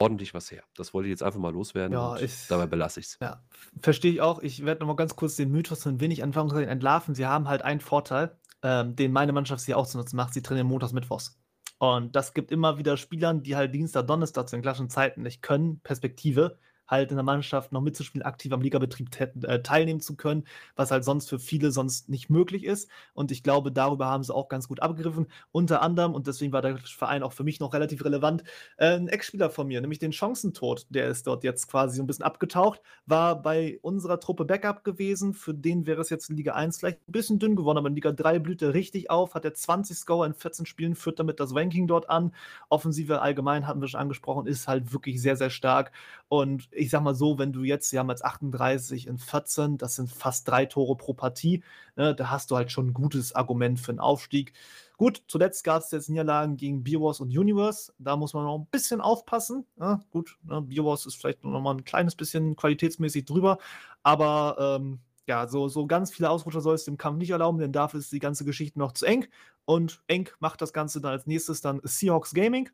ordentlich 0.00 0.34
was 0.34 0.50
her. 0.50 0.64
Das 0.74 0.92
wollte 0.92 1.06
ich 1.08 1.12
jetzt 1.12 1.22
einfach 1.22 1.38
mal 1.38 1.52
loswerden 1.52 1.92
Ja, 1.92 2.12
und 2.12 2.20
ist 2.20 2.50
dabei 2.50 2.66
belasse 2.66 3.00
ich 3.00 3.06
es. 3.06 3.18
ja, 3.20 3.44
verstehe 3.80 4.12
ich 4.12 4.20
auch. 4.20 4.42
Ich 4.42 4.64
werde 4.64 4.80
noch 4.80 4.88
mal 4.88 4.96
ganz 4.96 5.14
kurz 5.16 5.36
den 5.36 5.50
Mythos 5.50 5.86
ein 5.86 6.00
wenig 6.00 6.22
Anführungszeichen 6.22 6.68
entlarven. 6.68 7.14
Sie 7.14 7.26
haben 7.26 7.48
halt 7.48 7.62
einen 7.62 7.80
Vorteil, 7.80 8.36
ähm, 8.62 8.96
den 8.96 9.12
meine 9.12 9.32
Mannschaft 9.32 9.62
sie 9.62 9.74
auch 9.74 9.86
zu 9.86 9.96
nutzen 9.98 10.16
macht. 10.16 10.34
Sie 10.34 10.42
trainieren 10.42 10.66
montags, 10.66 10.92
mittwochs. 10.92 11.38
Und 11.78 12.16
das 12.16 12.34
gibt 12.34 12.50
immer 12.50 12.78
wieder 12.78 12.96
Spielern, 12.96 13.42
die 13.42 13.56
halt 13.56 13.74
Dienstag, 13.74 14.06
Donnerstag 14.06 14.48
zu 14.48 14.56
den 14.56 14.62
klassischen 14.62 14.90
Zeiten 14.90 15.22
nicht 15.22 15.42
können, 15.42 15.80
Perspektive 15.80 16.58
halt 16.86 17.10
in 17.10 17.16
der 17.16 17.24
Mannschaft 17.24 17.72
noch 17.72 17.80
mitzuspielen, 17.80 18.24
aktiv 18.24 18.52
am 18.52 18.60
Ligabetrieb 18.60 19.08
äh, 19.44 19.62
teilnehmen 19.62 20.00
zu 20.00 20.16
können, 20.16 20.44
was 20.76 20.90
halt 20.90 21.04
sonst 21.04 21.28
für 21.28 21.38
viele 21.38 21.70
sonst 21.70 22.08
nicht 22.08 22.30
möglich 22.30 22.64
ist. 22.64 22.90
Und 23.14 23.30
ich 23.30 23.42
glaube, 23.42 23.72
darüber 23.72 24.06
haben 24.06 24.22
sie 24.22 24.34
auch 24.34 24.48
ganz 24.48 24.68
gut 24.68 24.80
abgegriffen. 24.80 25.26
Unter 25.52 25.82
anderem, 25.82 26.14
und 26.14 26.26
deswegen 26.26 26.52
war 26.52 26.62
der 26.62 26.78
Verein 26.78 27.22
auch 27.22 27.32
für 27.32 27.44
mich 27.44 27.60
noch 27.60 27.72
relativ 27.72 28.04
relevant, 28.04 28.44
äh, 28.76 28.96
ein 28.96 29.08
Ex-Spieler 29.08 29.50
von 29.50 29.66
mir, 29.66 29.80
nämlich 29.80 29.98
den 29.98 30.12
Chancentod, 30.12 30.86
der 30.90 31.08
ist 31.08 31.26
dort 31.26 31.44
jetzt 31.44 31.68
quasi 31.68 31.96
so 31.96 32.02
ein 32.02 32.06
bisschen 32.06 32.24
abgetaucht, 32.24 32.80
war 33.06 33.40
bei 33.40 33.78
unserer 33.82 34.20
Truppe 34.20 34.44
Backup 34.44 34.84
gewesen. 34.84 35.34
Für 35.34 35.54
den 35.54 35.86
wäre 35.86 36.00
es 36.00 36.10
jetzt 36.10 36.30
in 36.30 36.36
Liga 36.36 36.54
1 36.54 36.78
vielleicht 36.78 37.08
ein 37.08 37.12
bisschen 37.12 37.38
dünn 37.38 37.56
geworden, 37.56 37.78
aber 37.78 37.88
in 37.88 37.94
Liga 37.94 38.12
3 38.12 38.38
blüht 38.38 38.62
er 38.62 38.74
richtig 38.74 39.10
auf, 39.10 39.34
hat 39.34 39.44
er 39.44 39.54
20 39.54 39.96
Score 39.96 40.26
in 40.26 40.34
14 40.34 40.66
Spielen, 40.66 40.94
führt 40.94 41.18
damit 41.18 41.40
das 41.40 41.54
Ranking 41.54 41.86
dort 41.86 42.10
an. 42.10 42.34
Offensive 42.68 43.20
allgemein 43.20 43.66
hatten 43.66 43.80
wir 43.80 43.88
schon 43.88 44.00
angesprochen, 44.00 44.46
ist 44.46 44.68
halt 44.68 44.92
wirklich 44.92 45.20
sehr, 45.20 45.36
sehr 45.36 45.50
stark. 45.50 45.92
Und 46.40 46.66
ich 46.72 46.90
sag 46.90 47.00
mal 47.02 47.14
so, 47.14 47.38
wenn 47.38 47.52
du 47.52 47.62
jetzt, 47.62 47.90
sie 47.90 47.98
haben 48.00 48.10
jetzt 48.10 48.24
38 48.24 49.06
in 49.06 49.18
14, 49.18 49.78
das 49.78 49.94
sind 49.94 50.10
fast 50.10 50.48
drei 50.48 50.66
Tore 50.66 50.96
pro 50.96 51.14
Partie, 51.14 51.62
ne, 51.94 52.12
da 52.12 52.28
hast 52.28 52.50
du 52.50 52.56
halt 52.56 52.72
schon 52.72 52.88
ein 52.88 52.92
gutes 52.92 53.36
Argument 53.36 53.78
für 53.78 53.92
einen 53.92 54.00
Aufstieg. 54.00 54.52
Gut, 54.96 55.22
zuletzt 55.28 55.62
gab 55.62 55.82
es 55.82 55.92
jetzt 55.92 56.08
Niederlagen 56.08 56.56
gegen 56.56 56.82
Biowars 56.82 57.20
und 57.20 57.28
Universe. 57.28 57.92
Da 57.98 58.16
muss 58.16 58.34
man 58.34 58.46
noch 58.46 58.58
ein 58.58 58.66
bisschen 58.66 59.00
aufpassen. 59.00 59.64
Ja, 59.78 60.00
gut, 60.10 60.36
ne, 60.42 60.60
Biowars 60.60 61.06
ist 61.06 61.14
vielleicht 61.14 61.44
noch 61.44 61.60
mal 61.60 61.76
ein 61.76 61.84
kleines 61.84 62.16
bisschen 62.16 62.56
qualitätsmäßig 62.56 63.26
drüber, 63.26 63.58
aber 64.02 64.56
ähm, 64.80 64.98
ja, 65.28 65.46
so, 65.46 65.68
so 65.68 65.86
ganz 65.86 66.12
viele 66.12 66.30
Ausrutscher 66.30 66.62
soll 66.62 66.74
es 66.74 66.84
dem 66.84 66.96
Kampf 66.98 67.18
nicht 67.18 67.30
erlauben, 67.30 67.60
denn 67.60 67.70
dafür 67.70 68.00
ist 68.00 68.10
die 68.10 68.18
ganze 68.18 68.44
Geschichte 68.44 68.80
noch 68.80 68.90
zu 68.90 69.06
eng. 69.06 69.28
Und 69.66 70.02
eng 70.08 70.28
macht 70.40 70.60
das 70.60 70.72
Ganze 70.72 71.00
dann 71.00 71.12
als 71.12 71.26
nächstes 71.26 71.60
dann 71.60 71.80
Seahawks 71.84 72.34
Gaming 72.34 72.70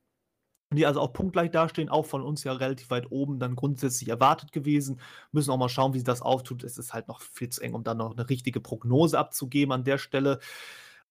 die 0.72 0.86
also 0.86 1.01
auch 1.01 1.12
punktgleich 1.12 1.51
dastehen, 1.51 1.88
auch 1.88 2.06
von 2.06 2.22
uns 2.22 2.44
ja 2.44 2.52
relativ 2.52 2.90
weit 2.90 3.10
oben 3.10 3.40
dann 3.40 3.56
grundsätzlich 3.56 4.09
erwartet 4.09 4.52
gewesen. 4.52 5.01
Müssen 5.32 5.51
auch 5.51 5.56
mal 5.59 5.68
schauen, 5.68 5.94
wie 5.94 5.98
sich 5.98 6.05
das 6.05 6.22
auftut. 6.22 6.62
Es 6.62 6.78
ist 6.78 6.92
halt 6.94 7.09
noch 7.09 7.20
viel 7.20 7.48
zu 7.48 7.60
eng, 7.60 7.74
um 7.74 7.82
dann 7.82 7.97
noch 7.98 8.12
eine 8.16 8.28
richtige 8.28 8.60
Prognose 8.60 9.18
abzugeben 9.18 9.72
an 9.72 9.82
der 9.84 9.98
Stelle. 9.98 10.38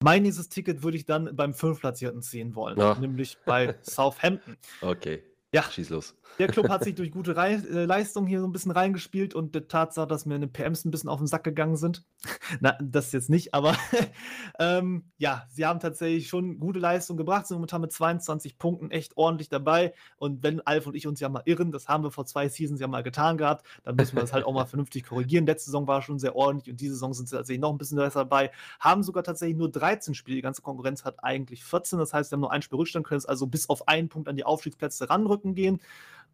Mein 0.02 0.22
nächstes 0.22 0.48
Ticket 0.48 0.82
würde 0.82 0.96
ich 0.96 1.04
dann 1.04 1.36
beim 1.36 1.52
Fünftplatzierten 1.52 2.22
ziehen 2.22 2.54
wollen, 2.54 2.78
Ja. 2.78 2.94
nämlich 2.98 3.36
bei 3.44 3.74
Southampton. 3.82 4.56
Okay, 4.80 5.22
Ja, 5.52 5.64
schieß 5.64 5.90
los. 5.90 6.14
der 6.38 6.46
Club 6.46 6.68
hat 6.68 6.84
sich 6.84 6.94
durch 6.96 7.10
gute 7.10 7.34
Rei 7.34 7.54
äh, 7.54 7.84
Leistung 7.84 8.28
hier 8.28 8.40
so 8.40 8.46
ein 8.46 8.52
bisschen 8.52 8.70
reingespielt 8.70 9.34
und 9.34 9.52
der 9.52 9.66
Tatsache, 9.66 10.06
dass 10.06 10.24
mir 10.24 10.36
eine 10.36 10.46
PMs 10.46 10.84
ein 10.84 10.92
bisschen 10.92 11.10
auf 11.10 11.18
den 11.18 11.26
Sack 11.26 11.42
gegangen 11.42 11.76
sind. 11.76 12.04
Na, 12.60 12.78
das 12.80 13.10
jetzt 13.10 13.30
nicht, 13.30 13.52
aber 13.52 13.76
ähm, 14.60 15.10
ja, 15.18 15.46
sie 15.48 15.66
haben 15.66 15.80
tatsächlich 15.80 16.28
schon 16.28 16.60
gute 16.60 16.78
Leistung 16.78 17.16
gebracht, 17.16 17.48
sind 17.48 17.56
momentan 17.56 17.80
mit 17.80 17.92
22 17.92 18.58
Punkten 18.58 18.92
echt 18.92 19.16
ordentlich 19.16 19.48
dabei. 19.48 19.92
Und 20.18 20.44
wenn 20.44 20.60
Alf 20.60 20.86
und 20.86 20.94
ich 20.94 21.08
uns 21.08 21.18
ja 21.18 21.28
mal 21.28 21.42
irren, 21.46 21.72
das 21.72 21.88
haben 21.88 22.04
wir 22.04 22.12
vor 22.12 22.26
zwei 22.26 22.48
Seasons 22.48 22.80
ja 22.80 22.86
mal 22.86 23.02
getan 23.02 23.36
gehabt, 23.36 23.66
dann 23.82 23.96
müssen 23.96 24.14
wir 24.14 24.20
das 24.20 24.32
halt 24.32 24.44
auch 24.44 24.52
mal 24.52 24.66
vernünftig 24.66 25.02
korrigieren. 25.02 25.46
Letzte 25.46 25.66
Saison 25.66 25.88
war 25.88 26.00
schon 26.02 26.20
sehr 26.20 26.36
ordentlich 26.36 26.70
und 26.70 26.80
diese 26.80 26.94
Saison 26.94 27.12
sind 27.12 27.28
sie 27.28 27.34
tatsächlich 27.34 27.60
noch 27.60 27.72
ein 27.72 27.78
bisschen 27.78 27.98
besser 27.98 28.20
dabei. 28.20 28.52
Haben 28.78 29.02
sogar 29.02 29.24
tatsächlich 29.24 29.58
nur 29.58 29.70
13 29.70 30.14
Spiele, 30.14 30.36
die 30.36 30.42
ganze 30.42 30.62
Konkurrenz 30.62 31.04
hat 31.04 31.24
eigentlich 31.24 31.64
14. 31.64 31.98
Das 31.98 32.12
heißt, 32.12 32.30
sie 32.30 32.34
haben 32.34 32.40
nur 32.40 32.52
ein 32.52 32.62
Spiel 32.62 32.78
Rückstand, 32.78 33.04
können 33.04 33.18
es 33.18 33.26
also 33.26 33.48
bis 33.48 33.68
auf 33.68 33.88
einen 33.88 34.08
Punkt 34.08 34.28
an 34.28 34.36
die 34.36 34.44
Aufstiegsplätze 34.44 35.10
ranrücken 35.10 35.39
gehen. 35.54 35.80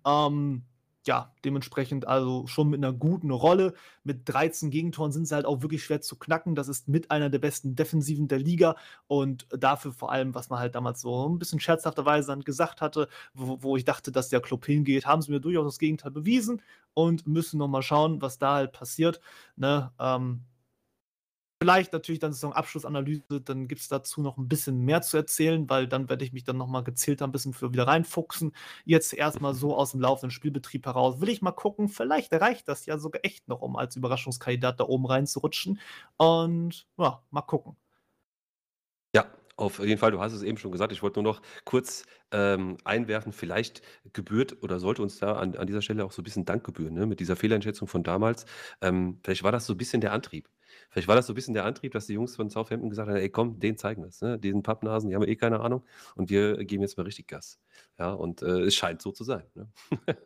Ähm, 0.06 0.62
ja, 1.06 1.32
dementsprechend 1.44 2.06
also 2.06 2.46
schon 2.46 2.68
mit 2.68 2.82
einer 2.82 2.92
guten 2.92 3.30
Rolle. 3.30 3.74
Mit 4.02 4.28
13 4.28 4.70
Gegentoren 4.70 5.12
sind 5.12 5.26
sie 5.26 5.34
halt 5.34 5.46
auch 5.46 5.62
wirklich 5.62 5.84
schwer 5.84 6.00
zu 6.00 6.16
knacken. 6.16 6.54
Das 6.54 6.68
ist 6.68 6.88
mit 6.88 7.10
einer 7.10 7.30
der 7.30 7.38
besten 7.38 7.76
Defensiven 7.76 8.28
der 8.28 8.38
Liga 8.38 8.76
und 9.06 9.46
dafür 9.50 9.92
vor 9.92 10.10
allem, 10.10 10.34
was 10.34 10.50
man 10.50 10.58
halt 10.58 10.74
damals 10.74 11.00
so 11.00 11.28
ein 11.28 11.38
bisschen 11.38 11.60
scherzhafterweise 11.60 12.28
dann 12.28 12.42
gesagt 12.42 12.80
hatte, 12.80 13.08
wo, 13.34 13.62
wo 13.62 13.76
ich 13.76 13.84
dachte, 13.84 14.10
dass 14.10 14.28
der 14.28 14.40
Club 14.40 14.66
hingeht, 14.66 15.06
haben 15.06 15.22
sie 15.22 15.30
mir 15.30 15.40
durchaus 15.40 15.66
das 15.66 15.78
Gegenteil 15.78 16.10
bewiesen 16.10 16.60
und 16.94 17.26
müssen 17.26 17.58
nochmal 17.58 17.82
schauen, 17.82 18.20
was 18.20 18.38
da 18.38 18.56
halt 18.56 18.72
passiert. 18.72 19.20
Ne? 19.56 19.92
Ähm, 20.00 20.42
Vielleicht 21.62 21.94
natürlich 21.94 22.18
dann 22.18 22.34
Saisonabschlussanalyse, 22.34 23.40
dann 23.40 23.66
gibt 23.66 23.80
es 23.80 23.88
dazu 23.88 24.20
noch 24.20 24.36
ein 24.36 24.46
bisschen 24.46 24.78
mehr 24.84 25.00
zu 25.00 25.16
erzählen, 25.16 25.68
weil 25.70 25.88
dann 25.88 26.10
werde 26.10 26.22
ich 26.22 26.34
mich 26.34 26.44
dann 26.44 26.58
nochmal 26.58 26.84
gezielt 26.84 27.22
ein 27.22 27.32
bisschen 27.32 27.54
für 27.54 27.72
wieder 27.72 27.86
reinfuchsen. 27.86 28.52
Jetzt 28.84 29.14
erstmal 29.14 29.54
so 29.54 29.74
aus 29.74 29.92
dem 29.92 30.00
laufenden 30.00 30.30
Spielbetrieb 30.30 30.84
heraus 30.84 31.20
will 31.20 31.30
ich 31.30 31.40
mal 31.40 31.52
gucken, 31.52 31.88
vielleicht 31.88 32.32
reicht 32.34 32.68
das 32.68 32.84
ja 32.84 32.98
sogar 32.98 33.24
echt 33.24 33.48
noch, 33.48 33.62
um 33.62 33.76
als 33.76 33.96
Überraschungskandidat 33.96 34.80
da 34.80 34.84
oben 34.84 35.06
reinzurutschen. 35.06 35.80
Und 36.18 36.86
ja, 36.98 37.22
mal 37.30 37.42
gucken. 37.42 37.76
Ja, 39.14 39.24
auf 39.56 39.78
jeden 39.78 39.98
Fall, 39.98 40.10
du 40.10 40.20
hast 40.20 40.34
es 40.34 40.42
eben 40.42 40.58
schon 40.58 40.72
gesagt. 40.72 40.92
Ich 40.92 41.02
wollte 41.02 41.22
nur 41.22 41.32
noch 41.32 41.42
kurz 41.64 42.04
ähm, 42.32 42.76
einwerfen, 42.84 43.32
vielleicht 43.32 43.80
gebührt 44.12 44.62
oder 44.62 44.78
sollte 44.78 45.00
uns 45.00 45.18
da 45.18 45.36
an, 45.36 45.56
an 45.56 45.66
dieser 45.66 45.80
Stelle 45.80 46.04
auch 46.04 46.12
so 46.12 46.20
ein 46.20 46.24
bisschen 46.24 46.44
Dank 46.44 46.64
gebühren, 46.64 46.92
ne? 46.94 47.06
mit 47.06 47.20
dieser 47.20 47.36
Fehleinschätzung 47.36 47.88
von 47.88 48.02
damals. 48.02 48.44
Ähm, 48.82 49.20
vielleicht 49.24 49.42
war 49.42 49.52
das 49.52 49.64
so 49.66 49.72
ein 49.72 49.78
bisschen 49.78 50.02
der 50.02 50.12
Antrieb. 50.12 50.48
Vielleicht 50.90 51.08
war 51.08 51.16
das 51.16 51.26
so 51.26 51.32
ein 51.32 51.36
bisschen 51.36 51.54
der 51.54 51.64
Antrieb, 51.64 51.92
dass 51.92 52.06
die 52.06 52.14
Jungs 52.14 52.36
von 52.36 52.50
Southampton 52.50 52.90
gesagt 52.90 53.08
haben, 53.08 53.16
ey 53.16 53.30
komm, 53.30 53.58
den 53.58 53.76
zeigen 53.76 54.02
wir 54.02 54.08
es. 54.08 54.20
Ne? 54.20 54.38
Diesen 54.38 54.62
Pappnasen, 54.62 55.08
die 55.08 55.14
haben 55.14 55.26
eh 55.26 55.36
keine 55.36 55.60
Ahnung 55.60 55.84
und 56.14 56.30
wir 56.30 56.64
geben 56.64 56.82
jetzt 56.82 56.96
mal 56.96 57.04
richtig 57.04 57.28
Gas. 57.28 57.60
Ja, 57.98 58.12
und 58.12 58.42
äh, 58.42 58.62
es 58.62 58.74
scheint 58.74 59.02
so 59.02 59.12
zu 59.12 59.24
sein. 59.24 59.44
Ne? 59.54 59.68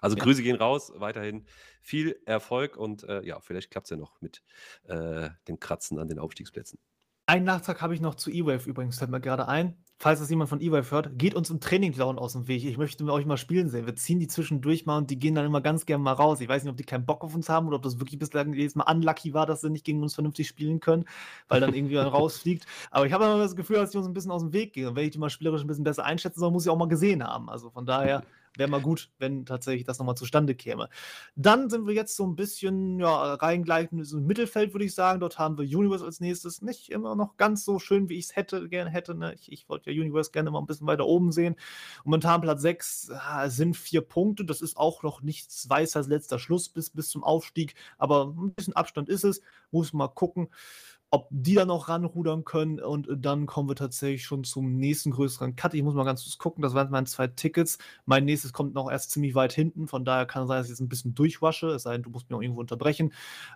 also 0.00 0.16
Ja. 0.16 0.22
Grüße 0.22 0.42
gehen 0.42 0.56
raus, 0.56 0.92
weiterhin 0.96 1.46
viel 1.82 2.20
Erfolg 2.26 2.76
und 2.76 3.04
äh, 3.04 3.22
ja, 3.24 3.40
vielleicht 3.40 3.70
klappt 3.70 3.86
es 3.86 3.90
ja 3.90 3.96
noch 3.96 4.20
mit 4.20 4.42
äh, 4.84 5.30
dem 5.48 5.58
Kratzen 5.60 5.98
an 5.98 6.08
den 6.08 6.18
Aufstiegsplätzen. 6.18 6.78
Einen 7.26 7.44
Nachtrag 7.44 7.80
habe 7.80 7.94
ich 7.94 8.00
noch 8.00 8.16
zu 8.16 8.30
E-Wave 8.30 8.68
übrigens, 8.68 8.98
fällt 8.98 9.10
mir 9.10 9.20
gerade 9.20 9.46
ein. 9.46 9.84
Falls 10.02 10.18
das 10.18 10.30
jemand 10.30 10.48
von 10.48 10.62
E-Wave 10.62 10.90
hört, 10.92 11.18
geht 11.18 11.34
uns 11.34 11.50
im 11.50 11.60
Training-Clown 11.60 12.18
aus 12.18 12.32
dem 12.32 12.48
Weg. 12.48 12.64
Ich 12.64 12.78
möchte 12.78 13.04
mit 13.04 13.12
euch 13.12 13.26
mal 13.26 13.36
spielen 13.36 13.68
sehen. 13.68 13.84
Wir 13.84 13.94
ziehen 13.96 14.18
die 14.18 14.28
zwischendurch 14.28 14.86
mal 14.86 14.96
und 14.96 15.10
die 15.10 15.18
gehen 15.18 15.34
dann 15.34 15.44
immer 15.44 15.60
ganz 15.60 15.84
gerne 15.84 16.02
mal 16.02 16.14
raus. 16.14 16.40
Ich 16.40 16.48
weiß 16.48 16.64
nicht, 16.64 16.70
ob 16.70 16.78
die 16.78 16.84
keinen 16.84 17.04
Bock 17.04 17.22
auf 17.22 17.34
uns 17.34 17.50
haben 17.50 17.66
oder 17.66 17.76
ob 17.76 17.82
das 17.82 18.00
wirklich 18.00 18.18
bislang 18.18 18.54
jedes 18.54 18.74
Mal 18.74 18.90
unlucky 18.90 19.34
war, 19.34 19.44
dass 19.44 19.60
sie 19.60 19.68
nicht 19.68 19.84
gegen 19.84 20.02
uns 20.02 20.14
vernünftig 20.14 20.48
spielen 20.48 20.80
können, 20.80 21.04
weil 21.48 21.60
dann 21.60 21.74
irgendwie 21.74 21.96
rausfliegt. 21.98 22.64
Aber 22.90 23.04
ich 23.04 23.12
habe 23.12 23.24
immer 23.24 23.36
das 23.36 23.54
Gefühl, 23.54 23.76
dass 23.76 23.90
die 23.90 23.98
uns 23.98 24.06
ein 24.06 24.14
bisschen 24.14 24.30
aus 24.30 24.40
dem 24.40 24.54
Weg 24.54 24.72
gehen. 24.72 24.88
Und 24.88 24.96
wenn 24.96 25.04
ich 25.04 25.10
die 25.10 25.18
mal 25.18 25.28
spielerisch 25.28 25.60
ein 25.60 25.66
bisschen 25.66 25.84
besser 25.84 26.06
einschätzen 26.06 26.40
soll, 26.40 26.50
muss 26.50 26.64
ich 26.64 26.70
auch 26.70 26.78
mal 26.78 26.88
gesehen 26.88 27.22
haben. 27.22 27.50
Also 27.50 27.68
von 27.68 27.84
daher 27.84 28.24
wäre 28.56 28.68
mal 28.68 28.80
gut, 28.80 29.10
wenn 29.18 29.46
tatsächlich 29.46 29.84
das 29.84 29.98
nochmal 29.98 30.16
zustande 30.16 30.54
käme. 30.54 30.88
Dann 31.36 31.70
sind 31.70 31.86
wir 31.86 31.94
jetzt 31.94 32.16
so 32.16 32.26
ein 32.26 32.36
bisschen 32.36 32.98
ja, 32.98 33.34
reingleitend 33.34 34.10
im 34.12 34.26
Mittelfeld, 34.26 34.74
würde 34.74 34.84
ich 34.84 34.94
sagen. 34.94 35.20
Dort 35.20 35.38
haben 35.38 35.56
wir 35.56 35.64
Universe 35.64 36.04
als 36.04 36.20
nächstes. 36.20 36.60
Nicht 36.62 36.90
immer 36.90 37.14
noch 37.14 37.36
ganz 37.36 37.64
so 37.64 37.78
schön, 37.78 38.08
wie 38.08 38.18
ich 38.18 38.26
es 38.26 38.36
hätte, 38.36 38.68
gerne 38.68 38.90
hätte. 38.90 39.14
Ne? 39.14 39.34
Ich, 39.34 39.52
ich 39.52 39.68
wollte 39.68 39.90
ja 39.90 40.00
Universe 40.00 40.32
gerne 40.32 40.50
mal 40.50 40.58
ein 40.58 40.66
bisschen 40.66 40.86
weiter 40.86 41.06
oben 41.06 41.32
sehen. 41.32 41.56
Momentan 42.04 42.40
Platz 42.40 42.62
6 42.62 43.10
ah, 43.12 43.48
sind 43.48 43.76
vier 43.76 44.02
Punkte. 44.02 44.44
Das 44.44 44.60
ist 44.60 44.76
auch 44.76 45.02
noch 45.02 45.22
nichts 45.22 45.68
weiß 45.68 45.96
als 45.96 46.08
letzter 46.08 46.38
Schluss 46.38 46.68
bis, 46.68 46.90
bis 46.90 47.08
zum 47.10 47.22
Aufstieg. 47.22 47.74
Aber 47.98 48.26
ein 48.26 48.52
bisschen 48.54 48.74
Abstand 48.74 49.08
ist 49.08 49.24
es. 49.24 49.42
Muss 49.70 49.92
mal 49.92 50.08
gucken 50.08 50.48
ob 51.12 51.26
die 51.30 51.54
da 51.54 51.64
noch 51.64 51.88
ranrudern 51.88 52.44
können 52.44 52.78
und 52.78 53.08
dann 53.10 53.46
kommen 53.46 53.68
wir 53.68 53.74
tatsächlich 53.74 54.24
schon 54.24 54.44
zum 54.44 54.76
nächsten 54.76 55.10
größeren 55.10 55.56
Cut. 55.56 55.74
Ich 55.74 55.82
muss 55.82 55.94
mal 55.94 56.04
ganz 56.04 56.22
kurz 56.22 56.38
gucken, 56.38 56.62
das 56.62 56.72
waren 56.72 56.90
meine 56.90 57.06
zwei 57.06 57.26
Tickets. 57.26 57.78
Mein 58.06 58.24
nächstes 58.24 58.52
kommt 58.52 58.74
noch 58.74 58.88
erst 58.88 59.10
ziemlich 59.10 59.34
weit 59.34 59.52
hinten, 59.52 59.88
von 59.88 60.04
daher 60.04 60.24
kann 60.26 60.42
es 60.42 60.48
sein, 60.48 60.58
dass 60.58 60.66
ich 60.66 60.70
jetzt 60.70 60.80
ein 60.80 60.88
bisschen 60.88 61.16
durchwasche, 61.16 61.70
es 61.70 61.82
sei 61.82 61.94
denn, 61.94 62.04
du 62.04 62.10
musst 62.10 62.30
mich 62.30 62.36
auch 62.36 62.42
irgendwo 62.42 62.60
unterbrechen. 62.60 63.12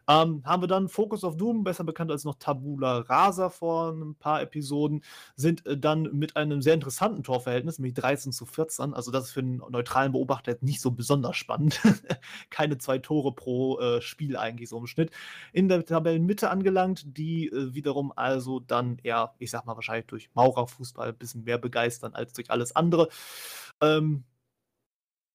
Ähm, 0.08 0.42
haben 0.44 0.62
wir 0.62 0.66
dann 0.66 0.88
Focus 0.88 1.22
of 1.22 1.36
Doom, 1.36 1.62
besser 1.62 1.84
bekannt 1.84 2.10
als 2.10 2.24
noch 2.24 2.34
Tabula 2.40 2.98
Rasa 2.98 3.50
vor 3.50 3.92
ein 3.92 4.16
paar 4.16 4.42
Episoden, 4.42 5.04
sind 5.36 5.64
äh, 5.64 5.78
dann 5.78 6.10
mit 6.12 6.36
einem 6.36 6.60
sehr 6.60 6.74
interessanten 6.74 7.22
Torverhältnis, 7.22 7.78
nämlich 7.78 7.94
13 7.94 8.32
zu 8.32 8.46
14. 8.46 8.94
Also 8.94 9.12
das 9.12 9.26
ist 9.26 9.30
für 9.30 9.40
einen 9.40 9.62
neutralen 9.70 10.10
Beobachter 10.10 10.50
jetzt 10.50 10.64
nicht 10.64 10.80
so 10.80 10.90
besonders 10.90 11.36
spannend. 11.36 11.80
Keine 12.50 12.78
zwei 12.78 12.98
Tore 12.98 13.32
pro 13.32 13.78
äh, 13.78 14.00
Spiel 14.00 14.36
eigentlich 14.36 14.70
so 14.70 14.78
im 14.78 14.88
Schnitt. 14.88 15.12
In 15.52 15.68
der 15.68 15.84
Tabellenmitte 15.84 16.50
angelangt, 16.50 17.16
die 17.16 17.43
äh, 17.48 17.74
wiederum 17.74 18.12
also 18.16 18.60
dann 18.60 18.98
eher, 19.02 19.34
ich 19.38 19.50
sag 19.50 19.66
mal, 19.66 19.76
wahrscheinlich 19.76 20.06
durch 20.06 20.30
Maurerfußball 20.34 21.08
ein 21.08 21.18
bisschen 21.18 21.44
mehr 21.44 21.58
begeistern 21.58 22.14
als 22.14 22.32
durch 22.32 22.50
alles 22.50 22.74
andere. 22.76 23.08
Ähm, 23.80 24.24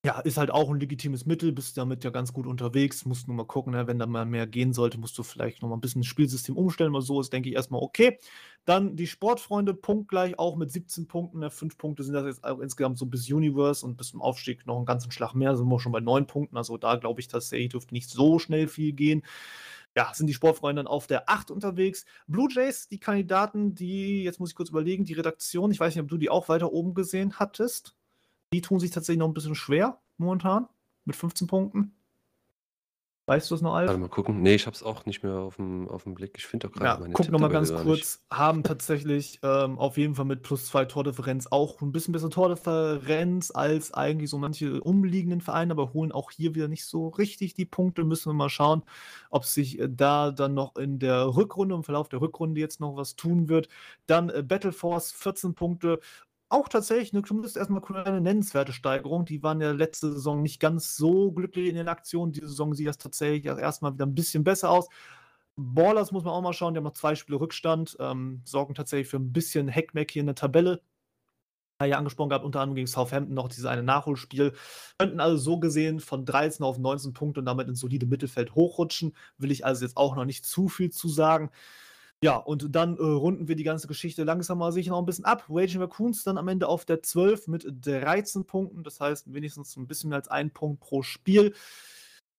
ja, 0.05 0.17
ist 0.21 0.37
halt 0.37 0.49
auch 0.49 0.69
ein 0.69 0.79
legitimes 0.79 1.25
Mittel, 1.25 1.51
bist 1.51 1.77
damit 1.77 2.05
ja 2.05 2.09
ganz 2.09 2.31
gut 2.31 2.47
unterwegs, 2.47 3.03
musst 3.03 3.27
nur 3.27 3.35
mal 3.35 3.45
gucken, 3.45 3.73
ne, 3.73 3.85
wenn 3.85 3.99
da 3.99 4.05
mal 4.05 4.25
mehr 4.25 4.47
gehen 4.47 4.71
sollte, 4.71 4.97
musst 4.97 5.17
du 5.17 5.23
vielleicht 5.23 5.61
noch 5.61 5.67
mal 5.67 5.75
ein 5.75 5.81
bisschen 5.81 6.01
das 6.01 6.07
Spielsystem 6.07 6.55
umstellen, 6.55 6.91
aber 6.91 7.01
so 7.01 7.19
ist, 7.19 7.33
denke 7.33 7.49
ich, 7.49 7.55
erstmal 7.55 7.81
okay. 7.81 8.17
Dann 8.63 8.95
die 8.95 9.07
Sportfreunde, 9.07 9.73
punktgleich, 9.73 10.39
auch 10.39 10.55
mit 10.55 10.71
17 10.71 11.07
Punkten, 11.09 11.39
ne, 11.39 11.49
5 11.49 11.77
Punkte 11.77 12.03
sind 12.03 12.13
das 12.13 12.25
jetzt 12.25 12.45
auch 12.45 12.59
insgesamt 12.59 12.97
so 12.97 13.07
bis 13.07 13.29
Universe 13.29 13.85
und 13.85 13.97
bis 13.97 14.11
zum 14.11 14.21
Aufstieg 14.21 14.65
noch 14.65 14.77
einen 14.77 14.85
ganzen 14.85 15.11
Schlag 15.11 15.33
mehr, 15.33 15.57
sind 15.57 15.67
wir 15.67 15.79
schon 15.81 15.91
bei 15.91 15.99
9 15.99 16.27
Punkten, 16.27 16.55
also 16.55 16.77
da 16.77 16.95
glaube 16.95 17.19
ich, 17.19 17.27
tatsächlich 17.27 17.69
dürfte 17.69 17.93
nicht 17.93 18.09
so 18.09 18.39
schnell 18.39 18.69
viel 18.69 18.93
gehen 18.93 19.23
ja, 19.95 20.13
sind 20.13 20.27
die 20.27 20.33
Sportfreunde 20.33 20.81
dann 20.81 20.87
auf 20.87 21.07
der 21.07 21.29
8 21.29 21.51
unterwegs. 21.51 22.05
Blue 22.27 22.47
Jays, 22.49 22.87
die 22.87 22.99
Kandidaten, 22.99 23.75
die, 23.75 24.23
jetzt 24.23 24.39
muss 24.39 24.51
ich 24.51 24.55
kurz 24.55 24.69
überlegen, 24.69 25.05
die 25.05 25.13
Redaktion, 25.13 25.71
ich 25.71 25.79
weiß 25.79 25.95
nicht, 25.95 26.03
ob 26.03 26.09
du 26.09 26.17
die 26.17 26.29
auch 26.29 26.49
weiter 26.49 26.71
oben 26.71 26.93
gesehen 26.93 27.39
hattest. 27.39 27.95
Die 28.53 28.61
tun 28.61 28.79
sich 28.79 28.91
tatsächlich 28.91 29.19
noch 29.19 29.27
ein 29.27 29.33
bisschen 29.33 29.55
schwer. 29.55 29.99
momentan 30.17 30.67
mit 31.05 31.15
15 31.15 31.47
Punkten. 31.47 31.98
Weißt 33.29 33.51
du 33.51 33.53
es 33.53 33.61
noch, 33.61 33.75
Alf? 33.75 33.89
Warte 33.89 33.99
mal 33.99 34.09
gucken. 34.09 34.41
Nee, 34.41 34.55
ich 34.55 34.65
habe 34.65 34.75
es 34.75 34.81
auch 34.81 35.05
nicht 35.05 35.21
mehr 35.21 35.35
auf 35.35 35.57
dem, 35.57 35.87
auf 35.87 36.01
dem 36.01 36.15
Blick. 36.15 36.33
Ich 36.35 36.47
finde 36.47 36.67
doch 36.67 36.73
gerade 36.73 36.85
Ja, 36.85 36.99
meine 36.99 37.13
guck 37.13 37.29
nochmal 37.29 37.51
ganz 37.51 37.71
kurz. 37.71 38.23
Haben 38.31 38.63
tatsächlich 38.63 39.39
ähm, 39.43 39.77
auf 39.77 39.97
jeden 39.97 40.15
Fall 40.15 40.25
mit 40.25 40.41
plus 40.41 40.65
zwei 40.65 40.85
Tordifferenz 40.85 41.45
auch 41.45 41.79
ein 41.83 41.91
bisschen 41.91 42.11
bessere 42.11 42.31
Tordifferenz 42.31 43.51
als 43.53 43.93
eigentlich 43.93 44.31
so 44.31 44.39
manche 44.39 44.81
umliegenden 44.81 45.41
Vereine, 45.41 45.73
aber 45.73 45.93
holen 45.93 46.11
auch 46.11 46.31
hier 46.31 46.55
wieder 46.55 46.67
nicht 46.67 46.85
so 46.85 47.09
richtig 47.09 47.53
die 47.53 47.65
Punkte. 47.65 48.03
Müssen 48.03 48.31
wir 48.31 48.33
mal 48.33 48.49
schauen, 48.49 48.81
ob 49.29 49.45
sich 49.45 49.77
äh, 49.79 49.87
da 49.87 50.31
dann 50.31 50.55
noch 50.55 50.75
in 50.77 50.97
der 50.97 51.35
Rückrunde, 51.35 51.75
im 51.75 51.83
Verlauf 51.83 52.09
der 52.09 52.21
Rückrunde 52.21 52.59
jetzt 52.59 52.79
noch 52.79 52.95
was 52.95 53.15
tun 53.15 53.47
wird. 53.47 53.69
Dann 54.07 54.31
äh, 54.31 54.41
Battle 54.41 54.71
Force 54.71 55.11
14 55.11 55.53
Punkte. 55.53 55.99
Auch 56.51 56.67
tatsächlich 56.67 57.13
eine 57.13 57.21
zumindest 57.23 57.57
erstmal 57.57 57.83
eine 58.05 58.21
nennenswerte 58.21 58.73
Steigerung. 58.73 59.25
Die 59.25 59.43
waren 59.43 59.61
ja 59.61 59.71
letzte 59.71 60.11
Saison 60.11 60.41
nicht 60.41 60.59
ganz 60.59 60.95
so 60.95 61.31
glücklich 61.31 61.69
in 61.69 61.75
den 61.75 61.87
Aktionen. 61.87 62.31
Diese 62.31 62.47
Saison 62.47 62.73
sieht 62.73 62.87
das 62.87 62.97
tatsächlich 62.97 63.45
erstmal 63.45 63.93
wieder 63.93 64.07
ein 64.07 64.15
bisschen 64.15 64.43
besser 64.43 64.71
aus. 64.71 64.89
Ballers 65.55 66.11
muss 66.11 66.23
man 66.23 66.33
auch 66.33 66.41
mal 66.41 66.53
schauen, 66.53 66.73
die 66.73 66.79
haben 66.79 66.85
noch 66.85 66.93
zwei 66.93 67.15
Spiele 67.15 67.39
Rückstand, 67.39 67.97
ähm, 67.99 68.41
sorgen 68.45 68.73
tatsächlich 68.73 69.09
für 69.09 69.17
ein 69.17 69.31
bisschen 69.31 69.67
Heckmeck 69.67 70.09
hier 70.09 70.21
in 70.21 70.27
der 70.27 70.35
Tabelle. 70.35 70.81
Ja, 71.81 71.97
angesprochen 71.97 72.29
gehabt, 72.29 72.43
unter 72.43 72.59
anderem 72.59 72.75
gegen 72.75 72.87
Southampton 72.87 73.35
noch 73.35 73.47
dieses 73.47 73.65
eine 73.65 73.83
Nachholspiel. 73.83 74.53
Könnten 74.97 75.21
also 75.21 75.37
so 75.37 75.59
gesehen 75.59 76.01
von 76.01 76.25
13 76.25 76.65
auf 76.65 76.77
19 76.77 77.13
Punkte 77.13 77.39
und 77.39 77.45
damit 77.45 77.69
ins 77.69 77.79
solide 77.79 78.05
Mittelfeld 78.05 78.53
hochrutschen. 78.55 79.15
Will 79.37 79.51
ich 79.51 79.65
also 79.65 79.85
jetzt 79.85 79.95
auch 79.95 80.15
noch 80.17 80.25
nicht 80.25 80.45
zu 80.45 80.67
viel 80.67 80.89
zu 80.89 81.07
sagen. 81.07 81.51
Ja, 82.21 82.35
und 82.35 82.75
dann 82.75 82.97
äh, 82.97 83.01
runden 83.01 83.47
wir 83.47 83.55
die 83.55 83.63
ganze 83.63 83.87
Geschichte 83.87 84.25
langsam 84.25 84.57
mal 84.57 84.73
sicher 84.73 84.91
noch 84.91 84.99
ein 84.99 85.05
bisschen 85.05 85.23
ab. 85.23 85.45
Raging 85.49 85.79
Raccoons 85.81 86.23
dann 86.23 86.37
am 86.37 86.49
Ende 86.49 86.67
auf 86.67 86.83
der 86.83 87.01
12 87.01 87.47
mit 87.47 87.65
13 87.85 88.45
Punkten, 88.45 88.83
das 88.83 88.99
heißt 88.99 89.33
wenigstens 89.33 89.77
ein 89.77 89.87
bisschen 89.87 90.09
mehr 90.09 90.17
als 90.17 90.27
ein 90.27 90.51
Punkt 90.51 90.81
pro 90.81 91.01
Spiel. 91.01 91.53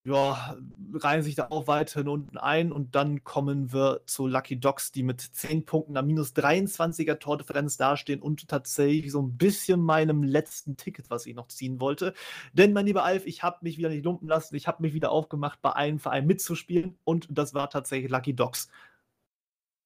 Ja, 0.03 0.55
reihen 0.95 1.21
sich 1.23 1.35
da 1.35 1.47
auch 1.51 1.67
weiterhin 1.67 2.07
unten 2.07 2.37
ein 2.37 2.71
und 2.71 2.95
dann 2.95 3.23
kommen 3.23 3.71
wir 3.71 4.01
zu 4.07 4.25
Lucky 4.27 4.59
Dogs, 4.59 4.91
die 4.91 5.03
mit 5.03 5.21
10 5.21 5.65
Punkten 5.65 5.95
am 5.97 6.07
minus 6.07 6.33
23er 6.35 7.19
Tordifferenz 7.19 7.77
dastehen 7.77 8.19
und 8.21 8.47
tatsächlich 8.47 9.11
so 9.11 9.21
ein 9.21 9.37
bisschen 9.37 9.79
meinem 9.79 10.23
letzten 10.23 10.75
Ticket, 10.75 11.11
was 11.11 11.27
ich 11.27 11.35
noch 11.35 11.47
ziehen 11.49 11.79
wollte. 11.79 12.13
Denn, 12.53 12.73
mein 12.73 12.87
lieber 12.87 13.03
Alf, 13.03 13.27
ich 13.27 13.43
habe 13.43 13.57
mich 13.61 13.77
wieder 13.77 13.89
nicht 13.89 14.03
lumpen 14.05 14.27
lassen, 14.27 14.55
ich 14.55 14.67
habe 14.67 14.81
mich 14.81 14.93
wieder 14.93 15.11
aufgemacht, 15.11 15.61
bei 15.61 15.73
einem 15.73 15.99
Verein 15.99 16.25
mitzuspielen 16.25 16.97
und 17.03 17.27
das 17.29 17.53
war 17.53 17.69
tatsächlich 17.69 18.09
Lucky 18.11 18.35
Dogs. 18.35 18.69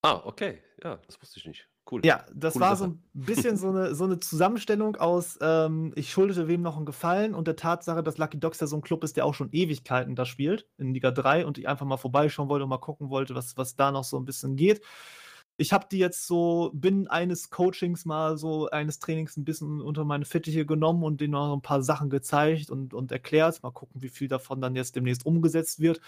Ah, 0.06 0.22
okay. 0.26 0.60
Ja, 0.84 1.00
das 1.08 1.20
wusste 1.20 1.40
ich 1.40 1.48
nicht. 1.48 1.68
Cool. 1.90 2.02
Ja, 2.06 2.26
das 2.34 2.54
Coole 2.54 2.66
war 2.66 2.76
Sache. 2.76 2.90
so 2.90 2.96
ein 2.96 3.04
bisschen 3.26 3.58
so 3.58 3.70
eine, 3.70 3.96
so 3.96 4.04
eine 4.04 4.20
Zusammenstellung 4.20 4.96
aus, 4.98 5.38
ähm, 5.42 5.94
ich 5.96 6.12
schuldete 6.12 6.48
wem 6.48 6.62
noch 6.62 6.78
einen 6.78 6.86
Gefallen 6.86 7.34
und 7.34 7.48
der 7.48 7.56
Tatsache, 7.56 8.04
dass 8.04 8.18
Lucky 8.18 8.40
Dogs 8.40 8.60
ja 8.60 8.68
so 8.68 8.76
ein 8.76 8.82
Club 8.82 9.04
ist, 9.04 9.18
der 9.18 9.26
auch 9.26 9.34
schon 9.34 9.50
Ewigkeiten 9.52 10.16
da 10.16 10.26
spielt, 10.26 10.68
in 10.78 10.94
Liga 10.94 11.12
3 11.12 11.46
und 11.46 11.58
ich 11.58 11.68
einfach 11.68 11.86
mal 11.86 11.98
vorbeischauen 11.98 12.50
wollte 12.50 12.64
und 12.64 12.70
mal 12.70 12.78
gucken 12.78 13.10
wollte, 13.10 13.36
was, 13.36 13.58
was 13.58 13.76
da 13.76 13.92
noch 13.92 14.04
so 14.04 14.18
ein 14.18 14.26
bisschen 14.26 14.56
geht. 14.56 14.82
Ich 15.58 15.72
habe 15.74 15.88
die 15.90 16.00
jetzt 16.00 16.28
so 16.28 16.72
binnen 16.74 17.08
eines 17.08 17.50
Coachings 17.50 18.06
mal 18.06 18.38
so 18.38 18.70
eines 18.70 19.00
Trainings 19.00 19.38
ein 19.38 19.46
bisschen 19.46 19.80
unter 19.82 20.04
meine 20.04 20.26
Fittiche 20.26 20.66
genommen 20.66 21.04
und 21.04 21.22
denen 21.22 21.32
noch 21.32 21.54
ein 21.54 21.62
paar 21.62 21.82
Sachen 21.82 22.10
gezeigt 22.10 22.70
und, 22.70 22.94
und 22.94 23.12
erklärt. 23.12 23.64
Mal 23.64 23.72
gucken, 23.72 24.02
wie 24.02 24.10
viel 24.10 24.28
davon 24.28 24.60
dann 24.60 24.76
jetzt 24.76 24.96
demnächst 24.96 25.26
umgesetzt 25.26 25.80
wird. 25.80 26.02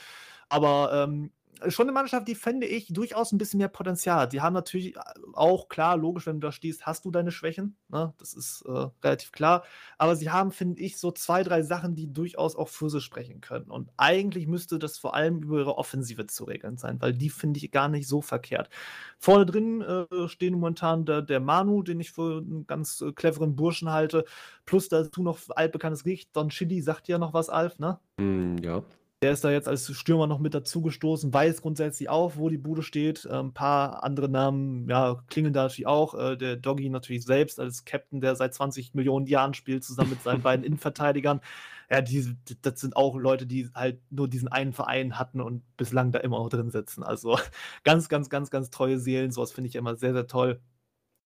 Aber 0.49 0.91
ähm, 0.93 1.31
schon 1.67 1.85
eine 1.85 1.91
Mannschaft, 1.91 2.27
die 2.27 2.35
fände 2.35 2.67
ich 2.67 2.87
durchaus 2.87 3.31
ein 3.31 3.37
bisschen 3.37 3.57
mehr 3.57 3.67
Potenzial. 3.67 4.27
Die 4.27 4.41
haben 4.41 4.53
natürlich 4.53 4.95
äh, 4.95 4.99
auch, 5.33 5.69
klar, 5.69 5.97
logisch, 5.97 6.25
wenn 6.25 6.39
du 6.39 6.47
da 6.47 6.51
stehst, 6.51 6.85
hast 6.85 7.05
du 7.05 7.11
deine 7.11 7.31
Schwächen. 7.31 7.75
Ne? 7.89 8.13
Das 8.17 8.33
ist 8.33 8.63
äh, 8.67 8.87
relativ 9.03 9.31
klar. 9.31 9.63
Aber 9.97 10.15
sie 10.15 10.29
haben, 10.29 10.51
finde 10.51 10.81
ich, 10.81 10.97
so 10.97 11.11
zwei, 11.11 11.43
drei 11.43 11.63
Sachen, 11.63 11.95
die 11.95 12.11
durchaus 12.11 12.55
auch 12.55 12.67
für 12.67 12.89
sie 12.89 13.01
sprechen 13.01 13.41
können. 13.41 13.69
Und 13.69 13.89
eigentlich 13.97 14.47
müsste 14.47 14.79
das 14.79 14.97
vor 14.97 15.15
allem 15.15 15.43
über 15.43 15.59
ihre 15.59 15.77
Offensive 15.77 16.27
zu 16.27 16.45
regeln 16.45 16.77
sein, 16.77 17.01
weil 17.01 17.13
die 17.13 17.29
finde 17.29 17.59
ich 17.59 17.71
gar 17.71 17.89
nicht 17.89 18.07
so 18.07 18.21
verkehrt. 18.21 18.69
Vorne 19.19 19.45
drin 19.45 19.81
äh, 19.81 20.27
stehen 20.27 20.53
momentan 20.53 21.05
der, 21.05 21.21
der 21.21 21.39
Manu, 21.39 21.83
den 21.83 21.99
ich 21.99 22.11
für 22.11 22.37
einen 22.37 22.67
ganz 22.67 23.01
äh, 23.01 23.11
cleveren 23.11 23.55
Burschen 23.55 23.91
halte. 23.91 24.25
Plus 24.65 24.89
dazu 24.89 25.23
noch 25.23 25.39
altbekanntes 25.49 26.03
Gericht. 26.03 26.29
Don 26.33 26.49
Chili 26.49 26.81
sagt 26.81 27.07
ja 27.07 27.17
noch 27.17 27.33
was, 27.33 27.49
Alf, 27.49 27.79
ne? 27.79 27.99
Hm, 28.19 28.57
ja. 28.59 28.83
Der 29.23 29.31
ist 29.31 29.43
da 29.43 29.49
jetzt 29.49 29.67
als 29.67 29.91
Stürmer 29.91 30.27
noch 30.27 30.37
mit 30.37 30.53
dazugestoßen, 30.53 31.33
weiß 31.33 31.63
grundsätzlich 31.63 32.07
auch, 32.07 32.35
wo 32.35 32.49
die 32.49 32.59
Bude 32.59 32.83
steht. 32.83 33.25
Ein 33.25 33.47
ähm, 33.47 33.53
paar 33.53 34.03
andere 34.03 34.29
Namen, 34.29 34.87
ja, 34.87 35.23
klingeln 35.27 35.55
da 35.55 35.63
natürlich 35.63 35.87
auch. 35.87 36.13
Äh, 36.13 36.37
der 36.37 36.55
Doggy 36.55 36.87
natürlich 36.89 37.25
selbst 37.25 37.59
als 37.59 37.83
Captain, 37.83 38.21
der 38.21 38.35
seit 38.35 38.53
20 38.53 38.93
Millionen 38.93 39.25
Jahren 39.25 39.55
spielt, 39.55 39.83
zusammen 39.83 40.11
mit 40.11 40.21
seinen 40.21 40.41
beiden 40.43 40.63
Innenverteidigern. 40.63 41.41
Ja, 41.89 42.01
die, 42.01 42.37
das 42.61 42.79
sind 42.79 42.95
auch 42.95 43.15
Leute, 43.17 43.47
die 43.47 43.69
halt 43.73 43.99
nur 44.11 44.27
diesen 44.27 44.49
einen 44.49 44.73
Verein 44.73 45.17
hatten 45.17 45.41
und 45.41 45.63
bislang 45.77 46.11
da 46.11 46.19
immer 46.19 46.37
noch 46.37 46.49
drin 46.49 46.69
sitzen. 46.69 47.01
Also 47.01 47.39
ganz, 47.83 48.09
ganz, 48.09 48.29
ganz, 48.29 48.51
ganz 48.51 48.69
treue 48.69 48.99
Seelen. 48.99 49.31
Sowas 49.31 49.51
finde 49.51 49.69
ich 49.69 49.75
immer 49.75 49.95
sehr, 49.95 50.13
sehr 50.13 50.27
toll. 50.27 50.61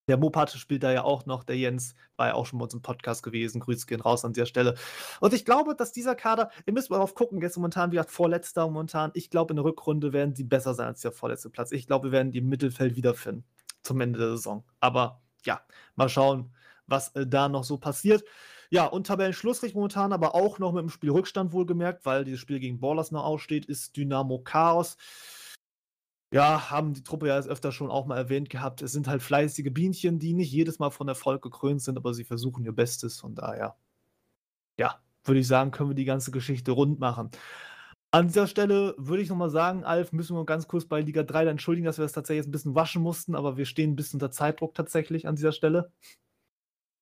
Der 0.07 0.17
Mopat 0.17 0.51
spielt 0.51 0.83
da 0.83 0.91
ja 0.91 1.03
auch 1.03 1.25
noch, 1.25 1.43
der 1.43 1.57
Jens 1.57 1.95
war 2.17 2.27
ja 2.27 2.33
auch 2.33 2.45
schon 2.45 2.59
bei 2.59 2.63
uns 2.63 2.73
im 2.73 2.81
Podcast 2.81 3.23
gewesen. 3.23 3.59
Grüße 3.61 3.85
gehen 3.85 4.01
raus 4.01 4.25
an 4.25 4.33
dieser 4.33 4.45
Stelle. 4.45 4.75
Und 5.19 5.33
ich 5.33 5.45
glaube, 5.45 5.75
dass 5.75 5.91
dieser 5.91 6.15
Kader, 6.15 6.49
ihr 6.65 6.73
müsst 6.73 6.89
mal 6.89 6.97
darauf 6.97 7.13
gucken, 7.13 7.41
jetzt 7.41 7.57
momentan, 7.57 7.91
wie 7.91 7.95
gesagt, 7.95 8.11
vorletzter 8.11 8.67
momentan. 8.67 9.11
Ich 9.13 9.29
glaube, 9.29 9.51
in 9.53 9.57
der 9.57 9.65
Rückrunde 9.65 10.13
werden 10.13 10.35
sie 10.35 10.43
besser 10.43 10.73
sein 10.73 10.87
als 10.87 11.01
der 11.01 11.11
vorletzte 11.11 11.49
Platz. 11.49 11.71
Ich 11.71 11.87
glaube, 11.87 12.07
wir 12.07 12.11
werden 12.11 12.31
die 12.31 12.39
im 12.39 12.49
Mittelfeld 12.49 12.95
wiederfinden 12.95 13.45
zum 13.83 14.01
Ende 14.01 14.19
der 14.19 14.29
Saison. 14.29 14.63
Aber 14.79 15.21
ja, 15.45 15.61
mal 15.95 16.09
schauen, 16.09 16.53
was 16.87 17.09
äh, 17.15 17.25
da 17.25 17.49
noch 17.49 17.63
so 17.63 17.77
passiert. 17.77 18.23
Ja, 18.69 18.85
und 18.85 19.07
Tabellenschlussstrich 19.07 19.75
momentan, 19.75 20.13
aber 20.13 20.33
auch 20.33 20.57
noch 20.57 20.71
mit 20.71 20.81
dem 20.81 20.89
Spielrückstand 20.89 21.51
wohlgemerkt, 21.51 22.05
weil 22.05 22.23
dieses 22.23 22.39
Spiel 22.39 22.59
gegen 22.59 22.79
Ballers 22.79 23.11
noch 23.11 23.25
aussteht, 23.25 23.65
ist 23.65 23.97
Dynamo 23.97 24.39
Chaos. 24.39 24.97
Ja, 26.33 26.71
haben 26.71 26.93
die 26.93 27.03
Truppe 27.03 27.27
ja 27.27 27.37
öfter 27.39 27.73
schon 27.73 27.91
auch 27.91 28.05
mal 28.05 28.17
erwähnt 28.17 28.49
gehabt. 28.49 28.81
Es 28.81 28.93
sind 28.93 29.07
halt 29.07 29.21
fleißige 29.21 29.71
Bienchen, 29.73 30.17
die 30.17 30.33
nicht 30.33 30.51
jedes 30.51 30.79
Mal 30.79 30.89
von 30.89 31.07
Erfolg 31.09 31.41
gekrönt 31.41 31.81
sind, 31.81 31.97
aber 31.97 32.13
sie 32.13 32.23
versuchen 32.23 32.63
ihr 32.63 32.71
Bestes. 32.71 33.19
Von 33.19 33.35
daher, 33.35 33.75
ja, 34.77 35.01
würde 35.25 35.41
ich 35.41 35.47
sagen, 35.47 35.71
können 35.71 35.89
wir 35.89 35.95
die 35.95 36.05
ganze 36.05 36.31
Geschichte 36.31 36.71
rund 36.71 36.99
machen. 36.99 37.31
An 38.11 38.27
dieser 38.27 38.47
Stelle 38.47 38.95
würde 38.97 39.23
ich 39.23 39.29
nochmal 39.29 39.49
sagen, 39.49 39.83
Alf, 39.83 40.13
müssen 40.13 40.35
wir 40.35 40.45
ganz 40.45 40.67
kurz 40.67 40.85
bei 40.85 41.01
Liga 41.01 41.23
3 41.23 41.47
entschuldigen, 41.47 41.85
dass 41.85 41.97
wir 41.97 42.03
das 42.03 42.13
tatsächlich 42.13 42.47
ein 42.47 42.51
bisschen 42.51 42.75
waschen 42.75 43.01
mussten, 43.01 43.35
aber 43.35 43.57
wir 43.57 43.65
stehen 43.65 43.91
ein 43.91 43.95
bisschen 43.95 44.17
unter 44.17 44.31
Zeitdruck 44.31 44.73
tatsächlich 44.73 45.27
an 45.27 45.35
dieser 45.35 45.51
Stelle. 45.53 45.91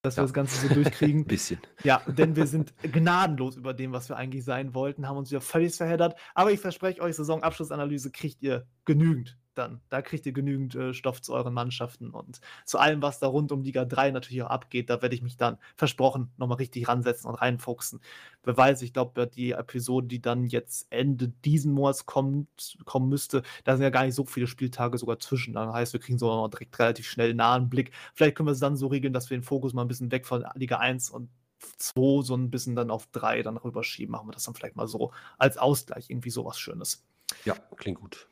Dass 0.09 0.17
wir 0.17 0.21
Ja. 0.21 0.25
das 0.25 0.33
Ganze 0.33 0.67
so 0.67 0.73
durchkriegen. 0.73 1.21
Ein 1.21 1.25
bisschen. 1.25 1.59
Ja, 1.83 2.01
denn 2.07 2.35
wir 2.35 2.47
sind 2.47 2.73
gnadenlos 2.81 3.55
über 3.57 3.73
dem, 3.73 3.91
was 3.91 4.09
wir 4.09 4.17
eigentlich 4.17 4.43
sein 4.43 4.73
wollten, 4.73 5.07
haben 5.07 5.17
uns 5.17 5.29
wieder 5.31 5.41
völlig 5.41 5.75
verheddert. 5.75 6.15
Aber 6.35 6.51
ich 6.51 6.59
verspreche 6.59 7.01
euch, 7.01 7.15
Saisonabschlussanalyse 7.15 8.11
kriegt 8.11 8.41
ihr 8.41 8.65
genügend 8.85 9.37
dann. 9.59 9.81
Da 9.89 10.01
kriegt 10.01 10.25
ihr 10.25 10.31
genügend 10.31 10.73
äh, 10.75 10.93
Stoff 10.93 11.21
zu 11.21 11.33
euren 11.33 11.53
Mannschaften 11.53 12.11
und 12.11 12.39
zu 12.65 12.79
allem, 12.79 13.01
was 13.01 13.19
da 13.19 13.27
rund 13.27 13.51
um 13.51 13.61
Liga 13.61 13.85
3 13.85 14.11
natürlich 14.11 14.41
auch 14.43 14.49
abgeht. 14.49 14.89
Da 14.89 15.01
werde 15.01 15.13
ich 15.13 15.21
mich 15.21 15.37
dann 15.37 15.57
versprochen 15.75 16.31
nochmal 16.37 16.57
richtig 16.57 16.87
ransetzen 16.87 17.29
und 17.29 17.35
reinfuchsen. 17.35 18.01
Wer 18.43 18.57
weiß, 18.57 18.81
ich 18.81 18.93
glaube, 18.93 19.27
die 19.27 19.51
Episode, 19.51 20.07
die 20.07 20.21
dann 20.21 20.45
jetzt 20.45 20.87
Ende 20.89 21.27
diesen 21.27 21.73
Monats 21.73 22.05
kommt, 22.05 22.77
kommen 22.85 23.09
müsste, 23.09 23.43
da 23.65 23.75
sind 23.75 23.83
ja 23.83 23.89
gar 23.89 24.05
nicht 24.05 24.15
so 24.15 24.25
viele 24.25 24.47
Spieltage 24.47 24.97
sogar 24.97 25.19
zwischen. 25.19 25.53
Das 25.53 25.73
heißt, 25.73 25.93
wir 25.93 25.99
kriegen 25.99 26.17
so 26.17 26.27
noch 26.27 26.47
direkt 26.49 26.79
relativ 26.79 27.07
schnell 27.07 27.29
einen 27.29 27.37
nahen 27.37 27.69
Blick. 27.69 27.91
Vielleicht 28.13 28.35
können 28.35 28.47
wir 28.47 28.53
es 28.53 28.59
dann 28.59 28.77
so 28.77 28.87
regeln, 28.87 29.13
dass 29.13 29.29
wir 29.29 29.37
den 29.37 29.43
Fokus 29.43 29.73
mal 29.73 29.83
ein 29.83 29.87
bisschen 29.87 30.11
weg 30.11 30.25
von 30.25 30.45
Liga 30.55 30.77
1 30.77 31.09
und 31.09 31.29
2 31.77 32.23
so 32.23 32.35
ein 32.35 32.49
bisschen 32.49 32.75
dann 32.75 32.91
auf 32.91 33.07
3 33.11 33.43
dann 33.43 33.57
rüberschieben. 33.57 34.11
Machen 34.11 34.27
wir 34.27 34.33
das 34.33 34.45
dann 34.45 34.55
vielleicht 34.55 34.75
mal 34.75 34.87
so 34.87 35.11
als 35.37 35.57
Ausgleich, 35.57 36.09
irgendwie 36.09 36.29
sowas 36.29 36.57
Schönes. 36.57 37.05
Ja, 37.45 37.55
klingt 37.75 37.99
gut. 37.99 38.28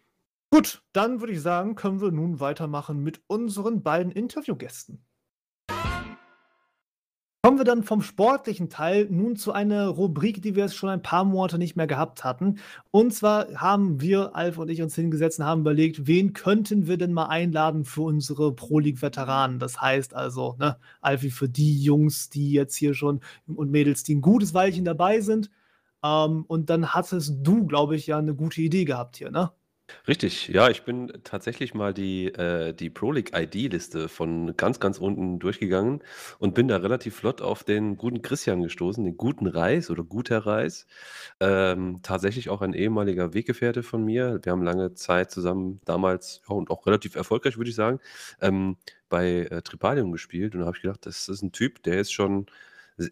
Gut, 0.49 0.82
dann 0.94 1.19
würde 1.19 1.34
ich 1.34 1.41
sagen, 1.41 1.76
können 1.76 1.99
wir 1.99 2.11
nun 2.11 2.40
weitermachen 2.40 3.03
mit 3.03 3.22
unseren 3.28 3.84
beiden 3.84 4.11
Interviewgästen. 4.14 5.03
Kommen 7.44 7.60
wir 7.60 7.65
dann 7.65 7.84
vom 7.84 8.02
sportlichen 8.02 8.69
Teil 8.69 9.07
nun 9.10 9.36
zu 9.36 9.52
einer 9.52 9.88
Rubrik, 9.88 10.41
die 10.41 10.56
wir 10.56 10.64
jetzt 10.64 10.76
schon 10.76 10.90
ein 10.90 11.02
paar 11.02 11.24
Monate 11.24 11.57
nicht 11.57 11.76
mehr 11.76 11.88
gehabt 11.88 12.24
hatten. 12.24 12.60
Und 12.91 13.14
zwar 13.14 13.48
haben 13.56 14.02
wir, 14.02 14.36
Alf 14.36 14.57
und 14.57 14.69
ich, 14.69 14.82
uns 14.82 14.95
hingesetzt 14.95 15.40
und 15.40 15.45
haben 15.45 15.61
überlegt, 15.61 16.07
wen 16.07 16.34
könnten 16.34 16.88
wir 16.88 16.98
denn 16.98 17.14
mal 17.14 17.28
einladen 17.28 17.86
für 17.86 18.02
unsere 18.02 18.53
Pro 18.53 18.80
League-Veteranen? 18.80 19.60
Das 19.60 19.80
heißt 19.80 20.14
also, 20.14 20.56
ne, 20.60 20.78
Alfie, 20.99 21.30
für 21.30 21.48
die 21.48 21.82
Jungs, 21.82 22.30
die 22.30 22.52
jetzt 22.52 22.76
hier 22.76 22.94
schon 22.94 23.22
und 23.48 23.72
Mädels, 23.72 24.03
die 24.03 24.15
ein 24.15 24.22
gutes 24.22 24.53
Weilchen 24.53 24.84
dabei 24.84 25.22
sind. 25.22 25.49
Ähm, 26.03 26.44
und 26.48 26.69
dann 26.69 26.94
hattest 26.94 27.36
du, 27.44 27.65
glaube 27.65 27.95
ich, 27.95 28.07
ja 28.07 28.18
eine 28.18 28.36
gute 28.36 28.61
Idee 28.61 28.86
gehabt 28.86 29.18
hier, 29.18 29.32
ne? 29.32 29.52
Richtig, 30.07 30.49
ja, 30.49 30.69
ich 30.69 30.84
bin 30.84 31.11
tatsächlich 31.23 31.73
mal 31.73 31.93
die, 31.93 32.26
äh, 32.27 32.73
die 32.73 32.89
Pro 32.89 33.11
League 33.11 33.31
ID-Liste 33.34 34.09
von 34.09 34.55
ganz, 34.57 34.80
ganz 34.81 34.97
unten 34.99 35.39
durchgegangen 35.39 36.01
und 36.39 36.53
bin 36.55 36.68
da 36.68 36.77
relativ 36.77 37.15
flott 37.15 37.41
auf 37.41 37.64
den 37.64 37.95
guten 37.97 38.22
Christian 38.22 38.61
gestoßen, 38.61 39.03
den 39.05 39.15
guten 39.18 39.47
Reis 39.47 39.89
oder 39.89 40.03
guter 40.03 40.39
Reis. 40.45 40.88
Ähm, 41.39 41.99
tatsächlich 42.03 42.49
auch 42.49 42.61
ein 42.61 42.73
ehemaliger 42.73 43.34
Weggefährte 43.34 43.81
von 43.81 44.03
mir. 44.03 44.39
Wir 44.43 44.51
haben 44.51 44.64
lange 44.64 44.93
Zeit 44.93 45.31
zusammen 45.31 45.80
damals 45.85 46.41
ja, 46.49 46.55
und 46.55 46.69
auch 46.69 46.85
relativ 46.85 47.15
erfolgreich, 47.15 47.57
würde 47.57 47.69
ich 47.69 47.76
sagen, 47.76 47.99
ähm, 48.41 48.77
bei 49.09 49.47
äh, 49.49 49.61
Tripalium 49.61 50.11
gespielt. 50.11 50.53
Und 50.53 50.61
da 50.61 50.68
habe 50.68 50.76
ich 50.77 50.84
gedacht, 50.84 51.05
das 51.05 51.30
ist 51.30 51.41
ein 51.41 51.51
Typ, 51.53 51.81
der 51.84 51.99
ist 52.01 52.11
schon 52.11 52.47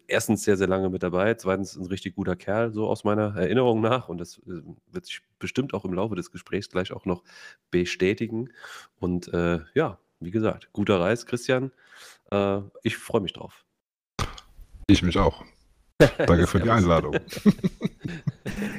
erstens 0.06 0.44
sehr, 0.44 0.56
sehr 0.56 0.66
lange 0.66 0.90
mit 0.90 1.02
dabei, 1.02 1.34
zweitens 1.34 1.76
ein 1.76 1.86
richtig 1.86 2.16
guter 2.16 2.36
Kerl, 2.36 2.72
so 2.72 2.86
aus 2.88 3.04
meiner 3.04 3.36
Erinnerung 3.36 3.80
nach. 3.80 4.08
Und 4.08 4.18
das 4.18 4.38
äh, 4.38 4.62
wird 4.90 5.06
sich 5.06 5.20
bestimmt 5.38 5.74
auch 5.74 5.84
im 5.84 5.92
Laufe 5.92 6.16
des 6.16 6.30
Gesprächs 6.30 6.68
gleich 6.68 6.92
auch 6.92 7.04
noch 7.04 7.22
bestätigen. 7.70 8.50
Und 8.98 9.32
äh, 9.32 9.60
ja, 9.74 9.98
wie 10.20 10.30
gesagt, 10.30 10.68
guter 10.72 11.00
Reis, 11.00 11.26
Christian. 11.26 11.70
Äh, 12.30 12.60
ich 12.82 12.96
freue 12.96 13.20
mich 13.20 13.32
drauf. 13.32 13.64
Ich 14.88 15.02
mich 15.02 15.18
auch. 15.18 15.44
Danke 15.98 16.46
für 16.46 16.60
die 16.60 16.70
Einladung. 16.70 17.16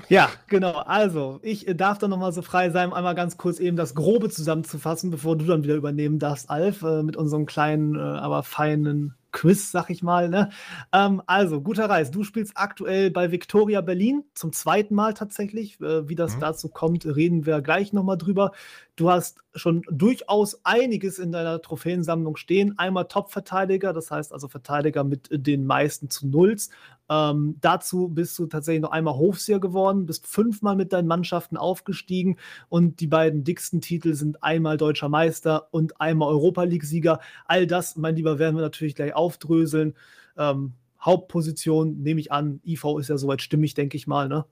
Ja, 0.09 0.29
genau. 0.47 0.71
Also, 0.71 1.39
ich 1.43 1.65
darf 1.75 1.97
dann 1.97 2.09
nochmal 2.09 2.31
so 2.31 2.41
frei 2.41 2.69
sein, 2.69 2.93
einmal 2.93 3.15
ganz 3.15 3.37
kurz 3.37 3.59
eben 3.59 3.75
das 3.75 3.93
Grobe 3.93 4.29
zusammenzufassen, 4.29 5.11
bevor 5.11 5.37
du 5.37 5.45
dann 5.45 5.63
wieder 5.63 5.75
übernehmen 5.75 6.17
darfst, 6.17 6.49
Alf, 6.49 6.81
äh, 6.83 7.03
mit 7.03 7.17
unserem 7.17 7.45
kleinen, 7.45 7.95
äh, 7.95 7.99
aber 7.99 8.43
feinen 8.43 9.15
Quiz, 9.31 9.71
sag 9.71 9.89
ich 9.89 10.03
mal. 10.03 10.29
Ne? 10.29 10.49
Ähm, 10.93 11.21
also, 11.25 11.61
guter 11.61 11.89
Reis, 11.89 12.11
du 12.11 12.23
spielst 12.23 12.53
aktuell 12.55 13.11
bei 13.11 13.31
Victoria 13.31 13.81
Berlin, 13.81 14.23
zum 14.33 14.53
zweiten 14.53 14.95
Mal 14.95 15.13
tatsächlich. 15.13 15.79
Äh, 15.81 16.07
wie 16.09 16.15
das 16.15 16.35
mhm. 16.35 16.41
dazu 16.41 16.69
kommt, 16.69 17.05
reden 17.05 17.45
wir 17.45 17.61
gleich 17.61 17.93
nochmal 17.93 18.17
drüber. 18.17 18.51
Du 18.95 19.11
hast 19.11 19.43
schon 19.53 19.83
durchaus 19.89 20.65
einiges 20.65 21.19
in 21.19 21.31
deiner 21.31 21.61
Trophäensammlung 21.61 22.35
stehen. 22.35 22.77
Einmal 22.79 23.07
Top-Verteidiger, 23.07 23.93
das 23.93 24.09
heißt 24.09 24.33
also 24.33 24.47
Verteidiger 24.47 25.03
mit 25.03 25.27
den 25.31 25.65
meisten 25.65 26.09
zu 26.09 26.27
Nulls. 26.27 26.69
Ähm, 27.09 27.57
dazu 27.61 28.09
bist 28.09 28.37
du 28.37 28.47
tatsächlich 28.47 28.81
noch 28.81 28.91
einmal 28.91 29.15
Hofseher 29.15 29.59
geworden, 29.59 30.05
bist 30.05 30.27
fünfmal 30.27 30.75
mit 30.75 30.91
deinen 30.91 31.07
Mannschaften 31.07 31.55
aufgestiegen 31.55 32.37
und 32.67 32.99
die 32.99 33.07
beiden 33.07 33.43
dicksten 33.43 33.79
Titel 33.81 34.13
sind 34.13 34.43
einmal 34.43 34.77
Deutscher 34.77 35.07
Meister 35.07 35.69
und 35.71 36.01
einmal 36.01 36.29
Europa 36.29 36.63
League-Sieger. 36.63 37.19
All 37.45 37.65
das, 37.65 37.95
mein 37.95 38.15
Lieber, 38.15 38.39
werden 38.39 38.55
wir 38.55 38.61
natürlich 38.61 38.95
gleich 38.95 39.15
aufdröseln. 39.17 39.95
Ähm, 40.37 40.73
Hauptposition 41.01 42.01
nehme 42.01 42.19
ich 42.19 42.31
an, 42.31 42.61
IV 42.65 42.85
ist 42.99 43.09
ja 43.09 43.17
soweit 43.17 43.41
stimmig, 43.41 43.73
denke 43.73 43.97
ich 43.97 44.07
mal, 44.07 44.27
ne? 44.27 44.45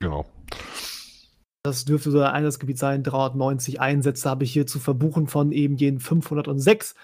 Genau. 0.00 0.26
Das 1.62 1.84
dürfte 1.84 2.10
so 2.10 2.18
der 2.18 2.32
Einsatzgebiet 2.32 2.78
sein. 2.78 3.02
390 3.02 3.80
Einsätze 3.80 4.28
habe 4.28 4.44
ich 4.44 4.52
hier 4.52 4.66
zu 4.66 4.78
verbuchen 4.78 5.28
von 5.28 5.50
eben 5.50 5.76
jenen 5.76 5.98
506. 5.98 6.94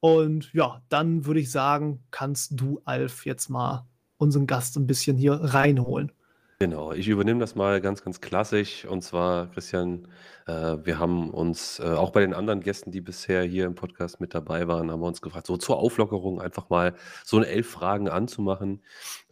Und 0.00 0.52
ja, 0.52 0.82
dann 0.88 1.24
würde 1.24 1.40
ich 1.40 1.50
sagen, 1.50 2.02
kannst 2.10 2.60
du, 2.60 2.80
Alf, 2.84 3.24
jetzt 3.24 3.48
mal 3.48 3.86
unseren 4.18 4.46
Gast 4.46 4.76
ein 4.76 4.86
bisschen 4.86 5.16
hier 5.16 5.32
reinholen. 5.32 6.12
Genau, 6.58 6.92
ich 6.92 7.08
übernehme 7.08 7.40
das 7.40 7.54
mal 7.54 7.80
ganz, 7.80 8.04
ganz 8.04 8.20
klassisch. 8.20 8.84
Und 8.84 9.02
zwar, 9.02 9.50
Christian, 9.52 10.06
äh, 10.50 10.84
wir 10.84 10.98
haben 10.98 11.30
uns 11.30 11.78
äh, 11.78 11.84
auch 11.84 12.10
bei 12.10 12.20
den 12.20 12.34
anderen 12.34 12.60
Gästen, 12.60 12.90
die 12.90 13.00
bisher 13.00 13.42
hier 13.44 13.66
im 13.66 13.74
Podcast 13.74 14.20
mit 14.20 14.34
dabei 14.34 14.66
waren, 14.66 14.90
haben 14.90 15.00
wir 15.00 15.06
uns 15.06 15.22
gefragt, 15.22 15.46
so 15.46 15.56
zur 15.56 15.78
Auflockerung 15.78 16.40
einfach 16.40 16.68
mal 16.70 16.94
so 17.24 17.36
eine 17.36 17.46
elf 17.46 17.68
Fragen 17.70 18.08
anzumachen. 18.08 18.82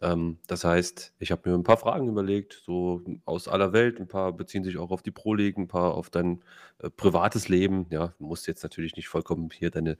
Ähm, 0.01 0.37
das 0.47 0.63
heißt, 0.63 1.13
ich 1.19 1.31
habe 1.31 1.49
mir 1.49 1.55
ein 1.55 1.63
paar 1.63 1.77
Fragen 1.77 2.07
überlegt, 2.07 2.61
so 2.65 3.01
aus 3.25 3.47
aller 3.47 3.73
Welt. 3.73 3.99
Ein 3.99 4.07
paar 4.07 4.31
beziehen 4.31 4.63
sich 4.63 4.77
auch 4.77 4.91
auf 4.91 5.01
die 5.01 5.11
Pro 5.11 5.33
League, 5.33 5.57
ein 5.57 5.67
paar 5.67 5.93
auf 5.95 6.09
dein 6.09 6.41
äh, 6.79 6.89
privates 6.89 7.49
Leben. 7.49 7.87
Ja, 7.89 8.13
du 8.17 8.25
musst 8.25 8.47
jetzt 8.47 8.63
natürlich 8.63 8.95
nicht 8.95 9.09
vollkommen 9.09 9.49
hier 9.51 9.71
deine 9.71 9.97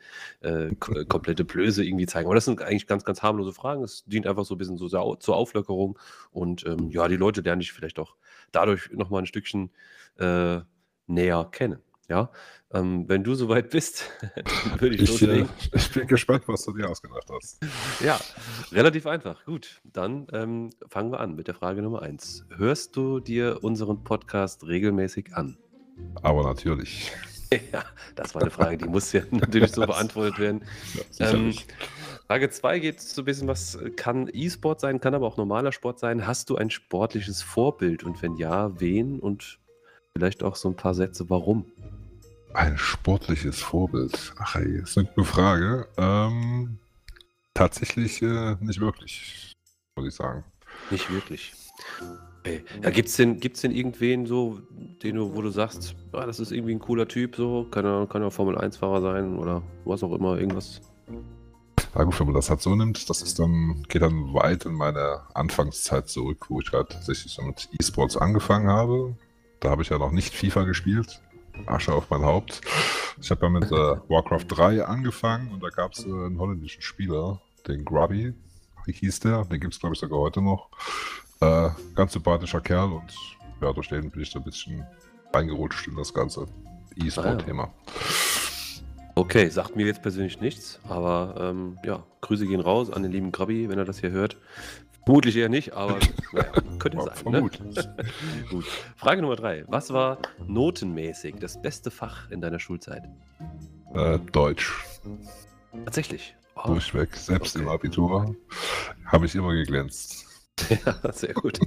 komplette 0.79 1.43
Blöße 1.43 1.83
irgendwie 1.83 2.05
zeigen. 2.05 2.27
Aber 2.27 2.35
das 2.35 2.45
sind 2.45 2.61
eigentlich 2.61 2.87
ganz, 2.87 3.03
ganz 3.03 3.21
harmlose 3.21 3.53
Fragen. 3.53 3.83
Es 3.83 4.05
dient 4.05 4.25
einfach 4.25 4.45
so 4.45 4.55
ein 4.55 4.57
bisschen 4.57 4.77
so 4.77 4.87
zur 4.87 5.35
Auflockerung. 5.35 5.99
Und 6.31 6.65
ähm, 6.65 6.89
ja, 6.91 7.07
die 7.07 7.17
Leute 7.17 7.41
lernen 7.41 7.59
dich 7.59 7.73
vielleicht 7.73 7.99
auch 7.99 8.15
dadurch 8.51 8.91
nochmal 8.91 9.23
ein 9.23 9.25
Stückchen 9.25 9.71
näher 11.09 11.47
kennen. 11.51 11.79
Ja, 12.07 12.31
ähm, 12.71 13.05
wenn 13.07 13.23
du 13.23 13.35
soweit 13.35 13.69
bist, 13.69 14.09
würde 14.79 14.95
ich, 14.95 15.03
ich 15.03 15.09
loslegen. 15.09 15.49
Äh, 15.71 15.77
ich 15.77 15.91
bin 15.91 16.07
gespannt, 16.07 16.43
was 16.47 16.65
du 16.65 16.73
dir 16.73 16.89
ausgedacht 16.89 17.27
hast. 17.31 17.59
Ja, 18.03 18.19
relativ 18.71 19.05
einfach. 19.05 19.45
Gut, 19.45 19.81
dann 19.83 20.27
ähm, 20.33 20.69
fangen 20.87 21.11
wir 21.11 21.19
an 21.19 21.35
mit 21.35 21.47
der 21.47 21.55
Frage 21.55 21.81
Nummer 21.81 22.01
eins. 22.01 22.45
Hörst 22.55 22.95
du 22.95 23.19
dir 23.19 23.63
unseren 23.63 24.03
Podcast 24.03 24.65
regelmäßig 24.65 25.35
an? 25.35 25.57
Aber 26.21 26.43
natürlich. 26.43 27.11
Ja, 27.73 27.83
das 28.15 28.35
war 28.35 28.43
eine 28.43 28.51
Frage, 28.51 28.77
die 28.77 28.85
muss 28.85 29.11
ja 29.11 29.23
natürlich 29.31 29.71
so 29.71 29.83
beantwortet 29.83 30.37
werden. 30.37 30.63
Ja, 31.17 31.31
ähm, 31.31 31.55
Frage 32.27 32.51
2 32.51 32.77
geht 32.77 33.01
so 33.01 33.23
ein 33.23 33.25
bisschen, 33.25 33.47
was 33.47 33.79
kann 33.95 34.29
E-Sport 34.31 34.81
sein, 34.81 34.99
kann 34.99 35.15
aber 35.15 35.25
auch 35.25 35.37
normaler 35.37 35.71
Sport 35.71 35.97
sein. 35.97 36.27
Hast 36.27 36.51
du 36.51 36.57
ein 36.57 36.69
sportliches 36.69 37.41
Vorbild 37.41 38.03
und 38.03 38.21
wenn 38.21 38.35
ja, 38.35 38.79
wen 38.79 39.19
und 39.19 39.57
vielleicht 40.15 40.43
auch 40.43 40.55
so 40.55 40.69
ein 40.69 40.75
paar 40.75 40.93
Sätze, 40.93 41.29
warum? 41.29 41.65
Ein 42.53 42.77
sportliches 42.77 43.61
Vorbild. 43.61 44.33
Ach 44.37 44.55
ey, 44.55 44.81
ist 44.81 44.97
eine 44.97 45.07
gute 45.07 45.27
Frage. 45.27 45.87
Ähm, 45.97 46.79
tatsächlich 47.53 48.21
äh, 48.21 48.55
nicht 48.59 48.79
wirklich, 48.79 49.53
muss 49.95 50.07
ich 50.07 50.15
sagen. 50.15 50.43
Nicht 50.89 51.11
wirklich. 51.11 51.53
Okay. 52.39 52.63
Ja, 52.81 52.89
gibt 52.89 53.09
es 53.09 53.15
denn, 53.17 53.39
gibt's 53.39 53.61
denn 53.61 53.71
irgendwen 53.71 54.25
so, 54.25 54.59
den 55.03 55.15
du, 55.17 55.35
wo 55.35 55.41
du 55.41 55.49
sagst, 55.49 55.95
ah, 56.13 56.25
das 56.25 56.39
ist 56.39 56.51
irgendwie 56.51 56.73
ein 56.73 56.79
cooler 56.79 57.07
Typ, 57.07 57.35
so, 57.35 57.67
kann 57.69 57.85
er, 57.85 58.07
kann 58.07 58.21
er 58.21 58.31
Formel-1-Fahrer 58.31 59.01
sein 59.01 59.37
oder 59.37 59.61
was 59.83 60.03
auch 60.03 60.13
immer, 60.13 60.37
irgendwas? 60.37 60.81
Ja 61.95 62.03
gut, 62.03 62.19
wenn 62.19 62.27
man 62.27 62.35
das 62.35 62.49
halt 62.49 62.61
so 62.61 62.75
nimmt, 62.75 63.09
das 63.09 63.21
ist 63.21 63.39
dann, 63.39 63.83
geht 63.89 64.01
dann 64.01 64.33
weit 64.33 64.65
in 64.65 64.73
meine 64.73 65.21
Anfangszeit 65.33 66.07
zurück, 66.07 66.45
wo 66.49 66.61
ich 66.61 66.71
halt 66.71 66.89
tatsächlich 66.89 67.33
so 67.33 67.41
mit 67.41 67.67
E-Sports 67.79 68.15
angefangen 68.15 68.69
habe. 68.69 69.15
Da 69.59 69.69
habe 69.69 69.81
ich 69.81 69.89
ja 69.89 69.97
noch 69.97 70.11
nicht 70.11 70.33
FIFA 70.33 70.63
gespielt. 70.63 71.21
Asche 71.65 71.93
auf 71.93 72.09
mein 72.09 72.21
Haupt. 72.21 72.61
Ich 73.21 73.29
habe 73.31 73.45
ja 73.45 73.49
mit 73.49 73.65
äh, 73.65 73.75
Warcraft 74.09 74.45
3 74.47 74.85
angefangen 74.85 75.51
und 75.51 75.61
da 75.61 75.69
gab 75.69 75.93
es 75.93 76.05
äh, 76.05 76.09
einen 76.09 76.39
holländischen 76.39 76.81
Spieler, 76.81 77.41
den 77.67 77.83
Grubby, 77.83 78.33
wie 78.85 78.93
hieß 78.93 79.19
der? 79.19 79.43
Den 79.45 79.59
gibt 79.59 79.73
es 79.73 79.79
glaube 79.79 79.95
ich 79.95 79.99
sogar 79.99 80.19
heute 80.19 80.41
noch. 80.41 80.69
Äh, 81.41 81.69
ganz 81.95 82.13
sympathischer 82.13 82.61
Kerl 82.61 82.93
und 82.93 83.13
ja, 83.61 83.73
durch 83.73 83.89
den 83.89 84.09
bin 84.09 84.21
ich 84.21 84.31
da 84.31 84.39
ein 84.39 84.45
bisschen 84.45 84.85
reingerutscht 85.33 85.87
in 85.87 85.95
das 85.95 86.13
ganze 86.13 86.47
E-Sport-Thema. 86.95 87.63
Ah, 87.63 87.73
ja. 87.85 87.99
Okay, 89.15 89.49
sagt 89.49 89.75
mir 89.75 89.85
jetzt 89.85 90.01
persönlich 90.01 90.39
nichts, 90.39 90.79
aber 90.87 91.35
ähm, 91.37 91.77
ja, 91.83 92.03
Grüße 92.21 92.47
gehen 92.47 92.61
raus 92.61 92.89
an 92.89 93.03
den 93.03 93.11
lieben 93.11 93.33
Grabby, 93.33 93.67
wenn 93.67 93.77
er 93.77 93.83
das 93.83 93.99
hier 93.99 94.11
hört. 94.11 94.37
Vermutlich 95.09 95.37
eher 95.37 95.49
nicht, 95.49 95.73
aber 95.73 95.97
naja, 96.33 96.51
könnte 96.77 97.01
sein. 97.01 97.15
Ne? 97.25 97.31
Vermutlich. 97.31 97.75
Ne? 97.75 97.95
Gut. 98.51 98.65
Frage 98.95 99.23
Nummer 99.23 99.35
drei. 99.35 99.63
Was 99.65 99.91
war 99.91 100.19
notenmäßig 100.45 101.37
das 101.39 101.59
beste 101.59 101.89
Fach 101.89 102.29
in 102.29 102.41
deiner 102.41 102.59
Schulzeit? 102.59 103.09
Äh, 103.95 104.19
Deutsch. 104.31 104.71
Tatsächlich. 105.83 106.35
Wow. 106.53 106.65
Durchweg. 106.65 107.15
Selbst 107.15 107.55
okay. 107.55 107.65
im 107.65 107.71
Abitur 107.71 108.35
habe 109.05 109.25
ich 109.25 109.33
immer 109.33 109.51
geglänzt. 109.53 110.27
Ja, 110.85 111.13
sehr 111.13 111.33
gut. 111.33 111.59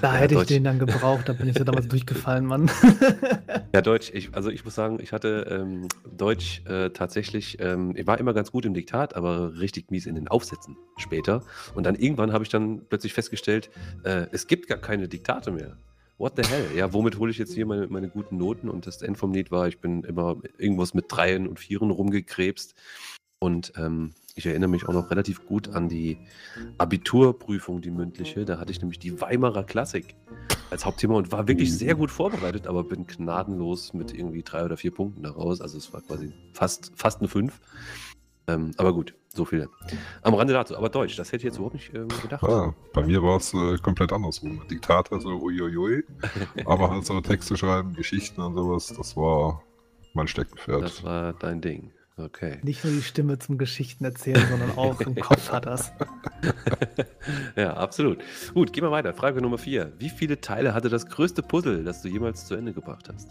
Da 0.00 0.14
ja, 0.14 0.20
hätte 0.20 0.34
Deutsch. 0.34 0.50
ich 0.50 0.56
den 0.56 0.64
dann 0.64 0.78
gebraucht, 0.78 1.28
da 1.28 1.32
bin 1.32 1.48
ich 1.48 1.56
ja 1.56 1.64
damals 1.64 1.88
durchgefallen, 1.88 2.46
Mann. 2.46 2.70
Ja, 3.72 3.82
Deutsch, 3.82 4.10
ich, 4.12 4.34
also 4.34 4.50
ich 4.50 4.64
muss 4.64 4.74
sagen, 4.74 4.98
ich 5.00 5.12
hatte 5.12 5.46
ähm, 5.50 5.88
Deutsch 6.16 6.62
äh, 6.66 6.90
tatsächlich, 6.90 7.58
ähm, 7.60 7.94
ich 7.96 8.06
war 8.06 8.18
immer 8.18 8.34
ganz 8.34 8.52
gut 8.52 8.64
im 8.64 8.74
Diktat, 8.74 9.14
aber 9.16 9.58
richtig 9.58 9.90
mies 9.90 10.06
in 10.06 10.14
den 10.14 10.28
Aufsätzen 10.28 10.76
später. 10.96 11.42
Und 11.74 11.84
dann 11.84 11.94
irgendwann 11.94 12.32
habe 12.32 12.44
ich 12.44 12.50
dann 12.50 12.82
plötzlich 12.88 13.14
festgestellt, 13.14 13.70
äh, 14.04 14.26
es 14.32 14.46
gibt 14.46 14.68
gar 14.68 14.78
keine 14.78 15.08
Diktate 15.08 15.50
mehr. 15.52 15.76
What 16.18 16.34
the 16.36 16.48
hell? 16.48 16.66
Ja, 16.76 16.92
womit 16.92 17.18
hole 17.18 17.30
ich 17.30 17.38
jetzt 17.38 17.54
hier 17.54 17.66
meine, 17.66 17.88
meine 17.88 18.08
guten 18.08 18.36
Noten? 18.36 18.68
Und 18.68 18.86
das 18.86 19.02
End 19.02 19.18
vom 19.18 19.32
Lied 19.32 19.50
war, 19.50 19.66
ich 19.66 19.80
bin 19.80 20.04
immer 20.04 20.36
irgendwas 20.58 20.94
mit 20.94 21.06
Dreien 21.08 21.48
und 21.48 21.58
Vieren 21.58 21.90
rumgekrebst. 21.90 22.74
Und 23.40 23.72
ähm, 23.76 24.14
ich 24.34 24.46
erinnere 24.46 24.68
mich 24.68 24.88
auch 24.88 24.92
noch 24.92 25.10
relativ 25.10 25.46
gut 25.46 25.68
an 25.74 25.88
die 25.88 26.18
Abiturprüfung, 26.78 27.80
die 27.80 27.90
mündliche. 27.90 28.44
Da 28.44 28.58
hatte 28.58 28.72
ich 28.72 28.80
nämlich 28.80 28.98
die 28.98 29.20
Weimarer 29.20 29.64
Klassik 29.64 30.16
als 30.70 30.84
Hauptthema 30.84 31.14
und 31.14 31.30
war 31.30 31.46
wirklich 31.46 31.72
sehr 31.76 31.94
gut 31.94 32.10
vorbereitet, 32.10 32.66
aber 32.66 32.82
bin 32.82 33.06
gnadenlos 33.06 33.94
mit 33.94 34.12
irgendwie 34.12 34.42
drei 34.42 34.64
oder 34.64 34.76
vier 34.76 34.90
Punkten 34.90 35.22
daraus. 35.22 35.60
Also 35.60 35.78
es 35.78 35.92
war 35.92 36.00
quasi 36.00 36.32
fast, 36.52 36.92
fast 36.96 37.20
eine 37.20 37.28
Fünf. 37.28 37.60
Ähm, 38.46 38.72
aber 38.76 38.92
gut, 38.92 39.14
so 39.28 39.44
viel 39.44 39.68
am 40.22 40.34
Rande 40.34 40.52
dazu. 40.52 40.76
Aber 40.76 40.88
Deutsch, 40.88 41.16
das 41.16 41.28
hätte 41.28 41.38
ich 41.38 41.44
jetzt 41.44 41.56
überhaupt 41.56 41.74
nicht 41.74 41.94
ähm, 41.94 42.08
gedacht. 42.20 42.42
Ja, 42.42 42.74
bei 42.92 43.06
mir 43.06 43.22
war 43.22 43.36
es 43.36 43.54
äh, 43.54 43.78
komplett 43.78 44.12
andersrum. 44.12 44.62
Diktator, 44.68 45.20
so 45.20 45.40
uiuiui. 45.40 46.04
aber 46.66 46.90
halt 46.90 47.06
so 47.06 47.20
Texte 47.20 47.56
schreiben, 47.56 47.94
Geschichten 47.94 48.40
und 48.40 48.54
sowas, 48.54 48.88
das 48.88 49.16
war 49.16 49.62
mein 50.12 50.26
Steckenpferd. 50.26 50.82
Das 50.82 51.04
war 51.04 51.32
dein 51.34 51.60
Ding. 51.60 51.92
Okay. 52.16 52.58
Nicht 52.62 52.84
nur 52.84 52.92
die 52.92 53.02
Stimme 53.02 53.40
zum 53.40 53.58
Geschichten 53.58 54.04
erzählen, 54.04 54.46
sondern 54.48 54.78
auch 54.78 55.00
im 55.00 55.16
Kopf 55.16 55.50
hat 55.50 55.66
das. 55.66 55.92
ja, 57.56 57.74
absolut. 57.74 58.22
Gut, 58.52 58.72
gehen 58.72 58.84
wir 58.84 58.92
weiter. 58.92 59.12
Frage 59.14 59.42
Nummer 59.42 59.58
vier. 59.58 59.92
Wie 59.98 60.10
viele 60.10 60.40
Teile 60.40 60.74
hatte 60.74 60.88
das 60.88 61.06
größte 61.06 61.42
Puzzle, 61.42 61.82
das 61.82 62.02
du 62.02 62.08
jemals 62.08 62.46
zu 62.46 62.54
Ende 62.54 62.72
gebracht 62.72 63.08
hast? 63.12 63.30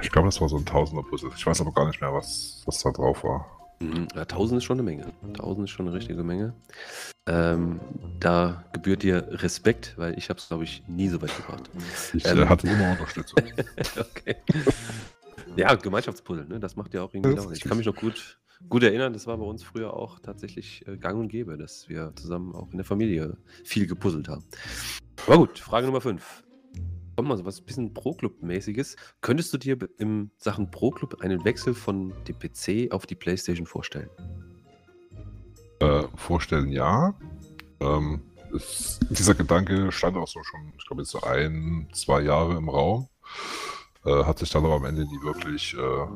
Ich 0.00 0.12
glaube, 0.12 0.28
das 0.28 0.40
war 0.40 0.48
so 0.48 0.56
ein 0.56 0.64
Tausender-Puzzle. 0.64 1.30
Ich 1.36 1.44
weiß 1.44 1.60
aber 1.60 1.72
gar 1.72 1.88
nicht 1.88 2.00
mehr, 2.00 2.12
was, 2.12 2.62
was 2.66 2.80
da 2.82 2.90
drauf 2.92 3.24
war. 3.24 3.46
Mhm, 3.80 4.06
ja, 4.14 4.22
1000 4.22 4.58
ist 4.58 4.64
schon 4.64 4.76
eine 4.78 4.84
Menge. 4.84 5.12
1000 5.22 5.64
ist 5.64 5.70
schon 5.70 5.88
eine 5.88 5.96
richtige 5.96 6.22
Menge. 6.22 6.54
Ähm, 7.26 7.80
da 8.20 8.64
gebührt 8.72 9.02
dir 9.02 9.26
Respekt, 9.42 9.94
weil 9.96 10.16
ich 10.16 10.28
habe 10.30 10.38
es, 10.38 10.48
glaube 10.48 10.64
ich, 10.64 10.84
nie 10.86 11.08
so 11.08 11.20
weit 11.20 11.36
gebracht. 11.36 11.68
Ich 12.14 12.24
äh, 12.24 12.30
ähm, 12.30 12.48
hatte 12.48 12.68
immer 12.68 12.90
Unterstützung. 12.92 13.42
okay. 13.98 14.36
Ja, 15.56 15.74
Gemeinschaftspuzzle, 15.74 16.46
ne? 16.46 16.60
das 16.60 16.76
macht 16.76 16.94
ja 16.94 17.02
auch 17.02 17.12
irgendwie 17.14 17.36
Laune. 17.36 17.54
Ich 17.54 17.64
kann 17.64 17.76
mich 17.76 17.86
noch 17.86 17.96
gut 17.96 18.38
gut 18.68 18.82
erinnern, 18.82 19.12
das 19.12 19.26
war 19.26 19.36
bei 19.36 19.44
uns 19.44 19.62
früher 19.62 19.94
auch 19.94 20.18
tatsächlich 20.18 20.86
äh, 20.86 20.96
gang 20.96 21.18
und 21.18 21.28
gäbe, 21.28 21.56
dass 21.58 21.88
wir 21.88 22.12
zusammen 22.16 22.54
auch 22.54 22.70
in 22.70 22.78
der 22.78 22.84
Familie 22.84 23.36
viel 23.64 23.86
gepuzzelt 23.86 24.28
haben. 24.28 24.44
Aber 25.26 25.38
gut, 25.38 25.58
Frage 25.58 25.86
Nummer 25.86 26.00
5. 26.00 26.44
Kommt 27.16 27.28
mal 27.28 27.36
so 27.38 27.44
was 27.44 27.60
bisschen 27.60 27.94
Pro-Club-mäßiges. 27.94 28.96
Könntest 29.22 29.52
du 29.52 29.58
dir 29.58 29.78
im 29.98 30.30
Sachen 30.36 30.70
Pro-Club 30.70 31.22
einen 31.22 31.44
Wechsel 31.44 31.74
von 31.74 32.12
dem 32.28 32.38
PC 32.38 32.92
auf 32.92 33.06
die 33.06 33.14
Playstation 33.14 33.66
vorstellen? 33.66 34.10
Äh, 35.80 36.02
vorstellen 36.14 36.68
ja. 36.68 37.14
Ähm, 37.80 38.22
es, 38.54 39.00
dieser 39.08 39.34
Gedanke 39.34 39.90
stand 39.92 40.16
auch 40.16 40.28
so 40.28 40.42
schon, 40.42 40.72
ich 40.78 40.86
glaube, 40.86 41.02
jetzt 41.02 41.10
so 41.10 41.22
ein, 41.22 41.88
zwei 41.92 42.20
Jahre 42.20 42.56
im 42.56 42.68
Raum. 42.68 43.08
Äh, 44.06 44.24
hat 44.24 44.38
sich 44.38 44.50
dann 44.50 44.64
aber 44.64 44.76
am 44.76 44.84
Ende 44.84 45.04
nie 45.04 45.20
wirklich 45.22 45.74
äh, 45.74 46.06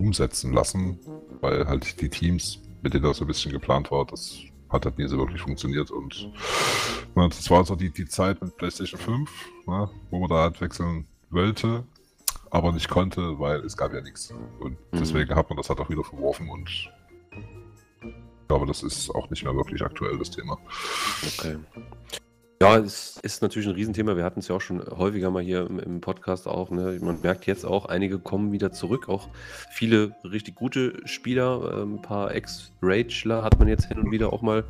umsetzen 0.00 0.52
lassen, 0.52 0.98
weil 1.40 1.66
halt 1.66 2.00
die 2.00 2.08
Teams, 2.08 2.60
mit 2.82 2.92
denen 2.92 3.04
das 3.04 3.18
so 3.18 3.24
ein 3.24 3.28
bisschen 3.28 3.52
geplant 3.52 3.90
war, 3.92 4.04
das 4.04 4.40
hat 4.68 4.84
halt 4.84 4.98
nie 4.98 5.06
so 5.06 5.16
wirklich 5.16 5.40
funktioniert. 5.40 5.92
Und 5.92 6.28
na, 7.14 7.28
das 7.28 7.48
war 7.50 7.64
so 7.64 7.76
die, 7.76 7.90
die 7.90 8.06
Zeit 8.06 8.42
mit 8.42 8.56
PlayStation 8.56 9.00
5, 9.00 9.30
na, 9.66 9.90
wo 10.10 10.18
man 10.18 10.28
da 10.28 10.42
halt 10.42 10.60
wechseln 10.60 11.06
wollte, 11.30 11.84
aber 12.50 12.72
nicht 12.72 12.88
konnte, 12.88 13.38
weil 13.38 13.60
es 13.60 13.76
gab 13.76 13.92
ja 13.92 14.00
nichts. 14.00 14.34
Und 14.58 14.76
deswegen 14.92 15.32
hat 15.36 15.48
man 15.48 15.56
das 15.56 15.68
halt 15.68 15.78
auch 15.78 15.88
wieder 15.88 16.02
verworfen 16.02 16.48
und 16.48 16.68
ich 16.68 16.90
glaube, 18.48 18.66
das 18.66 18.82
ist 18.82 19.10
auch 19.10 19.30
nicht 19.30 19.44
mehr 19.44 19.54
wirklich 19.54 19.82
aktuell, 19.82 20.18
das 20.18 20.30
Thema. 20.30 20.58
Okay. 21.24 21.58
Ja, 22.62 22.76
es 22.76 23.16
ist 23.22 23.40
natürlich 23.40 23.66
ein 23.68 23.74
Riesenthema. 23.74 24.16
Wir 24.16 24.24
hatten 24.24 24.40
es 24.40 24.48
ja 24.48 24.56
auch 24.56 24.60
schon 24.60 24.84
häufiger 24.84 25.30
mal 25.30 25.42
hier 25.42 25.66
im, 25.66 25.78
im 25.78 26.02
Podcast 26.02 26.46
auch. 26.46 26.70
Ne? 26.70 26.98
Man 27.00 27.18
merkt 27.22 27.46
jetzt 27.46 27.64
auch, 27.64 27.86
einige 27.86 28.18
kommen 28.18 28.52
wieder 28.52 28.70
zurück. 28.70 29.08
Auch 29.08 29.30
viele 29.70 30.14
richtig 30.24 30.56
gute 30.56 31.00
Spieler, 31.06 31.84
ein 31.86 32.02
paar 32.02 32.34
Ex-Ragler 32.34 33.42
hat 33.42 33.58
man 33.58 33.66
jetzt 33.66 33.86
hin 33.86 33.98
und 33.98 34.10
wieder 34.10 34.34
auch 34.34 34.42
mal 34.42 34.64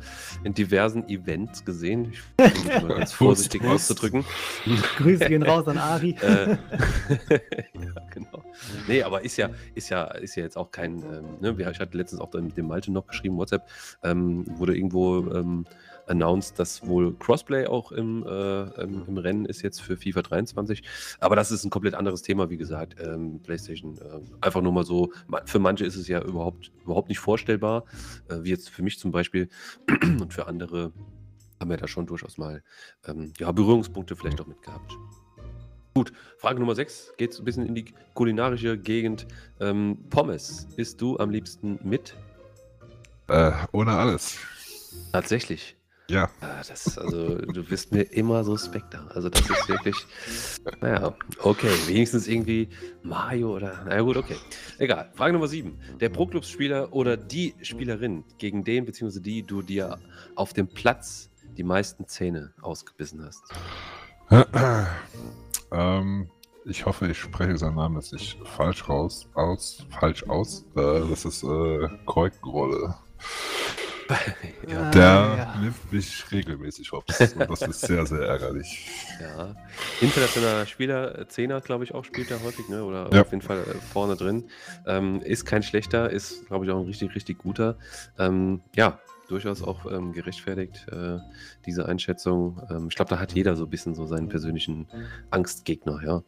in 0.45 0.53
diversen 0.53 1.09
Events 1.09 1.65
gesehen. 1.65 2.13
Ich 2.13 2.21
versuche 2.39 2.87
mal 2.87 2.97
ganz 2.99 3.11
vorsichtig 3.11 3.61
auszudrücken. 3.65 4.23
Grüße 4.95 5.25
gehen 5.25 5.43
raus 5.43 5.67
an 5.67 5.77
Ari. 5.77 6.15
Äh, 6.21 6.51
ja, 7.73 8.01
genau. 8.09 8.45
Nee, 8.87 9.03
aber 9.03 9.25
ist 9.25 9.35
ja, 9.35 9.49
ist 9.75 9.89
ja, 9.89 10.05
ist 10.05 10.35
ja 10.37 10.43
jetzt 10.43 10.55
auch 10.55 10.71
kein, 10.71 10.99
ähm, 10.99 11.25
ne, 11.41 11.69
ich 11.69 11.79
hatte 11.81 11.97
letztens 11.97 12.21
auch 12.21 12.31
mit 12.35 12.55
dem 12.55 12.67
Malte 12.67 12.89
noch 12.89 13.07
geschrieben, 13.07 13.35
WhatsApp, 13.35 13.67
ähm, 14.01 14.45
wurde 14.57 14.77
irgendwo 14.77 15.29
ähm, 15.33 15.65
announced, 16.07 16.59
dass 16.59 16.85
wohl 16.85 17.15
Crossplay 17.17 17.67
auch 17.67 17.91
im, 17.91 18.25
äh, 18.25 18.81
im, 18.81 19.05
im 19.07 19.17
Rennen 19.17 19.45
ist 19.45 19.61
jetzt 19.61 19.81
für 19.81 19.97
FIFA 19.97 20.21
23. 20.21 20.83
Aber 21.19 21.35
das 21.35 21.51
ist 21.51 21.63
ein 21.63 21.69
komplett 21.69 21.95
anderes 21.95 22.21
Thema, 22.21 22.49
wie 22.49 22.57
gesagt. 22.57 22.95
Ähm, 22.99 23.39
PlayStation 23.41 23.97
äh, 23.97 24.19
einfach 24.41 24.61
nur 24.61 24.71
mal 24.71 24.85
so, 24.85 25.11
für 25.45 25.59
manche 25.59 25.85
ist 25.85 25.95
es 25.95 26.07
ja 26.07 26.21
überhaupt, 26.21 26.71
überhaupt 26.83 27.09
nicht 27.09 27.19
vorstellbar, 27.19 27.85
äh, 28.29 28.37
wie 28.43 28.49
jetzt 28.49 28.69
für 28.69 28.83
mich 28.83 28.99
zum 28.99 29.11
Beispiel 29.11 29.49
und 30.01 30.33
für 30.33 30.47
andere 30.47 30.91
haben 31.59 31.69
wir 31.69 31.77
da 31.77 31.87
schon 31.87 32.07
durchaus 32.07 32.37
mal 32.37 32.63
ähm, 33.07 33.33
ja, 33.37 33.51
Berührungspunkte 33.51 34.15
vielleicht 34.15 34.41
auch 34.41 34.47
mit 34.47 34.61
gehabt. 34.61 34.97
Gut, 35.93 36.13
Frage 36.37 36.59
Nummer 36.59 36.73
6 36.73 37.13
geht 37.17 37.37
ein 37.37 37.43
bisschen 37.43 37.65
in 37.65 37.75
die 37.75 37.93
kulinarische 38.13 38.77
Gegend. 38.77 39.27
Ähm, 39.59 39.97
Pommes, 40.09 40.67
isst 40.77 41.01
du 41.01 41.19
am 41.19 41.29
liebsten 41.29 41.79
mit? 41.83 42.15
Äh, 43.27 43.51
ohne 43.73 43.91
alles. 43.91 44.37
Tatsächlich. 45.11 45.75
Ja. 46.11 46.29
Ah, 46.41 46.61
das, 46.67 46.97
also, 46.97 47.37
du 47.37 47.63
bist 47.63 47.93
mir 47.93 48.01
immer 48.01 48.43
suspekter. 48.43 49.09
Also, 49.15 49.29
das 49.29 49.49
ist 49.49 49.69
wirklich. 49.69 49.95
Naja, 50.81 51.13
okay. 51.41 51.71
Wenigstens 51.87 52.27
irgendwie 52.27 52.67
Mario 53.01 53.55
oder. 53.55 53.85
Na 53.87 54.01
gut, 54.01 54.17
okay. 54.17 54.35
Egal. 54.77 55.09
Frage 55.15 55.31
Nummer 55.31 55.47
7. 55.47 55.77
Der 56.01 56.09
Pro-Clubs-Spieler 56.09 56.91
oder 56.91 57.15
die 57.15 57.55
Spielerin, 57.61 58.25
gegen 58.37 58.65
den 58.65 58.85
bzw. 58.85 59.21
die 59.21 59.43
du 59.43 59.61
dir 59.61 59.99
auf 60.35 60.51
dem 60.51 60.67
Platz 60.67 61.29
die 61.57 61.63
meisten 61.63 62.05
Zähne 62.07 62.53
ausgebissen 62.61 63.23
hast. 63.25 63.43
ähm, 65.71 66.29
ich 66.65 66.85
hoffe, 66.85 67.07
ich 67.07 67.17
spreche 67.17 67.57
seinen 67.57 67.75
Namen 67.75 67.95
jetzt 67.95 68.11
nicht 68.11 68.37
falsch 68.45 68.87
raus, 68.89 69.27
aus, 69.33 69.85
falsch 69.89 70.23
aus. 70.27 70.65
Äh, 70.75 71.07
das 71.09 71.23
ist 71.23 71.43
äh, 71.43 71.87
Kreugrolle. 72.05 72.95
Ja, 74.67 74.81
Ah, 74.81 74.91
Der 74.91 75.01
ja. 75.01 75.55
nimmt 75.61 75.91
mich 75.91 76.31
regelmäßig 76.31 76.91
hops. 76.91 77.33
Und 77.35 77.49
das 77.49 77.61
ist 77.63 77.81
sehr, 77.81 78.05
sehr 78.05 78.21
ärgerlich. 78.21 78.89
ja. 79.19 79.55
Internationaler 80.01 80.65
Spieler, 80.65 81.19
äh, 81.19 81.27
Zehner, 81.27 81.61
glaube 81.61 81.83
ich, 81.83 81.93
auch 81.93 82.03
spielt 82.05 82.29
er 82.31 82.41
häufig, 82.43 82.67
ne? 82.69 82.83
oder 82.83 83.09
Ja. 83.13 83.21
auf 83.21 83.31
jeden 83.31 83.41
Fall 83.41 83.59
äh, 83.59 83.73
vorne 83.93 84.15
drin. 84.15 84.49
Ähm, 84.85 85.21
ist 85.21 85.45
kein 85.45 85.63
schlechter, 85.63 86.09
ist, 86.09 86.45
glaube 86.47 86.65
ich, 86.65 86.71
auch 86.71 86.79
ein 86.79 86.85
richtig, 86.85 87.13
richtig 87.15 87.37
guter. 87.39 87.77
Ähm, 88.17 88.61
ja, 88.75 88.99
durchaus 89.29 89.61
auch 89.63 89.85
ähm, 89.89 90.11
gerechtfertigt, 90.13 90.87
äh, 90.91 91.17
diese 91.65 91.85
Einschätzung. 91.85 92.61
Ähm, 92.69 92.87
ich 92.89 92.95
glaube, 92.95 93.09
da 93.09 93.19
hat 93.19 93.31
jeder 93.33 93.55
so 93.55 93.63
ein 93.65 93.69
bisschen 93.69 93.95
so 93.95 94.05
seinen 94.05 94.27
persönlichen 94.27 94.87
Angstgegner, 95.29 96.01
ja. 96.05 96.21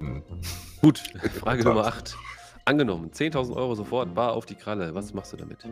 Hm. 0.00 0.22
Gut, 0.82 0.98
Frage. 1.40 1.64
Nummer 1.64 1.86
8. 1.86 2.16
Angenommen, 2.66 3.10
10.000 3.10 3.56
Euro 3.56 3.74
sofort, 3.74 4.14
bar 4.14 4.32
auf 4.32 4.44
die 4.46 4.54
Kralle. 4.54 4.94
Was 4.94 5.14
machst 5.14 5.32
du 5.32 5.36
damit? 5.38 5.66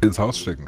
Ins 0.00 0.18
Haus 0.18 0.38
stecken. 0.38 0.66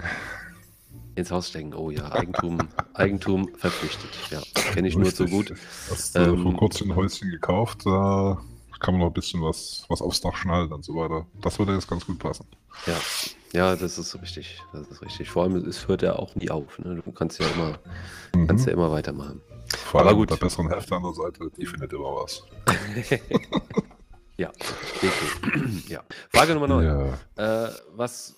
Ins 1.14 1.30
Haus 1.30 1.48
stecken. 1.48 1.74
Oh 1.74 1.90
ja, 1.90 2.10
Eigentum, 2.12 2.58
Eigentum 2.94 3.48
verpflichtet. 3.56 4.10
Ja, 4.30 4.40
kenne 4.72 4.88
ich 4.88 4.96
nur 4.96 5.12
zu 5.12 5.24
Richtig. 5.24 5.48
gut. 5.50 5.58
Hast 5.90 6.16
äh, 6.16 6.24
Ähm, 6.24 6.42
vor 6.42 6.56
kurzem 6.56 6.90
ein 6.90 6.96
Häuschen 6.96 7.30
gekauft. 7.30 7.84
Da 7.86 8.40
kann 8.80 8.94
man 8.94 9.00
noch 9.02 9.08
ein 9.08 9.12
bisschen 9.12 9.42
was, 9.42 9.84
was 9.88 10.00
aufs 10.02 10.20
Dach 10.20 10.36
schnallen 10.36 10.72
und 10.72 10.84
so 10.84 10.94
weiter. 10.94 11.26
Das 11.42 11.58
würde 11.58 11.74
jetzt 11.74 11.88
ganz 11.88 12.06
gut 12.06 12.18
passen. 12.18 12.46
Ja, 12.86 12.96
ja, 13.52 13.76
das 13.76 13.98
ist 13.98 14.10
so 14.10 14.18
richtig. 14.18 14.60
Das 14.72 14.88
ist 14.88 15.02
richtig. 15.02 15.28
Vor 15.30 15.42
allem, 15.44 15.56
es 15.68 15.86
hört 15.86 16.02
ja 16.02 16.14
auch 16.16 16.34
nie 16.34 16.50
auf. 16.50 16.78
Ne? 16.78 17.02
Du 17.04 17.12
kannst 17.12 17.38
ja 17.38 17.46
immer, 17.48 17.78
Mhm. 18.34 18.46
kannst 18.46 18.66
ja 18.66 18.72
immer 18.72 18.90
weitermachen. 18.90 19.40
Vor 19.84 20.00
aber 20.00 20.08
allem 20.10 20.18
gut. 20.18 20.30
mit 20.30 20.40
der 20.40 20.44
besseren 20.46 20.68
Hälfte 20.68 20.96
an 20.96 21.02
der 21.02 21.12
Seite, 21.14 21.50
die 21.56 21.66
findet 21.66 21.92
immer 21.92 22.14
was. 22.16 22.42
ja, 24.36 24.50
definitiv. 25.02 25.88
ja. 25.88 26.02
Frage 26.32 26.54
Nummer 26.54 26.68
9. 26.68 26.84
Ja. 27.36 27.66
Äh, 27.66 27.70
was 27.94 28.34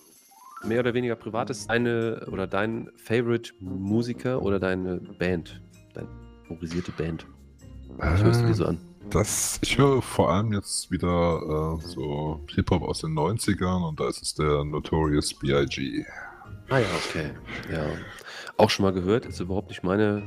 mehr 0.65 0.81
oder 0.81 0.95
weniger 0.95 1.17
privat 1.17 1.51
ist, 1.51 1.69
deine 1.69 2.27
oder 2.31 2.47
dein 2.47 2.91
Favorite 2.97 3.53
Musiker 3.61 4.43
oder 4.43 4.59
deine 4.59 4.97
Band? 4.97 5.61
Deine 5.95 6.09
favorisierte 6.43 6.93
Band? 6.93 7.27
Was 7.97 8.23
hörst 8.23 8.43
du 8.43 8.47
dir 8.47 8.55
so 8.55 8.67
an? 8.67 8.79
Das, 9.11 9.59
ich 9.63 9.77
höre 9.77 10.01
vor 10.01 10.31
allem 10.31 10.53
jetzt 10.53 10.91
wieder 10.91 11.79
äh, 11.79 11.87
so 11.87 12.41
Hip-Hop 12.55 12.83
aus 12.83 13.01
den 13.01 13.13
90ern 13.13 13.87
und 13.89 14.01
da 14.01 14.09
ist 14.09 14.23
es 14.23 14.35
der 14.35 14.65
Notorious 14.65 15.35
B.I.G. 15.35 16.05
Ah 16.71 16.79
ja, 16.79 16.87
okay. 17.07 17.31
Ja. 17.71 17.85
Auch 18.57 18.71
schon 18.71 18.85
mal 18.85 18.93
gehört, 18.93 19.27
ist 19.27 19.41
überhaupt 19.41 19.69
nicht 19.69 19.83
meine, 19.83 20.23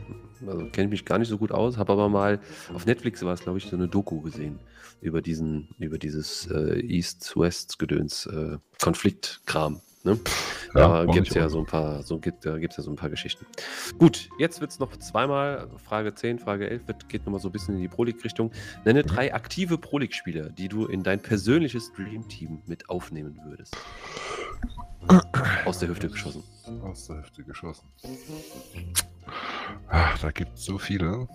also 0.45 0.65
kenne 0.67 0.85
ich 0.85 0.91
mich 0.91 1.05
gar 1.05 1.17
nicht 1.17 1.29
so 1.29 1.37
gut 1.37 1.51
aus, 1.51 1.77
habe 1.77 1.93
aber 1.93 2.09
mal 2.09 2.39
auf 2.73 2.85
Netflix 2.85 3.23
war 3.23 3.33
es, 3.33 3.41
glaube 3.41 3.57
ich, 3.57 3.65
so 3.65 3.75
eine 3.75 3.87
Doku 3.87 4.21
gesehen 4.21 4.59
über 5.01 5.21
diesen, 5.21 5.69
über 5.79 5.97
dieses 5.97 6.47
äh, 6.51 6.79
East-West-Gedöns, 6.79 8.27
Ne? 10.05 10.19
Da 10.73 10.89
war 10.89 11.07
gibt 11.07 11.29
es 11.29 11.33
ja 11.33 11.49
so 11.49 11.59
ein 11.59 11.65
paar, 11.65 12.03
so 12.03 12.19
gibt, 12.19 12.45
da 12.45 12.57
gibt's 12.57 12.77
ja 12.77 12.83
so 12.83 12.91
ein 12.91 12.95
paar 12.95 13.09
Geschichten. 13.09 13.45
Gut, 13.97 14.29
jetzt 14.37 14.61
wird 14.61 14.71
es 14.71 14.79
noch 14.79 14.95
zweimal, 14.97 15.67
Frage 15.83 16.13
10, 16.13 16.37
Frage 16.39 16.69
11, 16.69 16.87
wird, 16.87 17.09
geht 17.09 17.25
nochmal 17.25 17.39
so 17.39 17.49
ein 17.49 17.51
bisschen 17.51 17.75
in 17.75 17.81
die 17.81 17.87
Pro 17.87 18.03
League-Richtung. 18.03 18.51
Nenne 18.83 19.03
drei 19.03 19.33
aktive 19.33 19.77
Pro 19.77 19.97
League-Spieler, 19.97 20.49
die 20.49 20.67
du 20.67 20.85
in 20.85 21.01
dein 21.01 21.21
persönliches 21.21 21.91
Dream-Team 21.93 22.61
mit 22.67 22.89
aufnehmen 22.89 23.39
würdest. 23.45 23.75
Aus 25.65 25.79
der 25.79 25.89
Hüfte 25.89 26.09
geschossen. 26.09 26.43
Aus 26.83 27.07
der 27.07 27.17
Hüfte 27.17 27.43
geschossen. 27.43 27.87
Ach, 29.87 30.17
da 30.19 30.31
gibt 30.31 30.55
es 30.57 30.65
so 30.65 30.77
viele. 30.77 31.27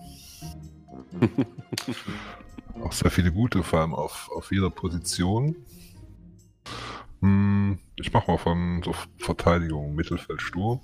Auch 2.81 2.91
sehr 2.91 3.11
viele 3.11 3.31
gute, 3.31 3.63
vor 3.63 3.79
allem 3.79 3.93
auf, 3.93 4.29
auf 4.33 4.51
jeder 4.51 4.69
Position. 4.69 5.55
Hm, 7.21 7.79
ich 7.95 8.11
mache 8.11 8.31
mal 8.31 8.37
von 8.37 8.81
so 8.83 8.93
Verteidigung, 9.17 9.95
Mittelfeld, 9.95 10.41
Sturm. 10.41 10.81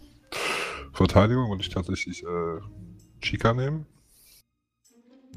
Verteidigung 0.93 1.49
würde 1.49 1.61
ich 1.61 1.69
tatsächlich 1.69 2.23
äh, 2.23 2.59
Chica 3.22 3.53
nehmen. 3.53 3.85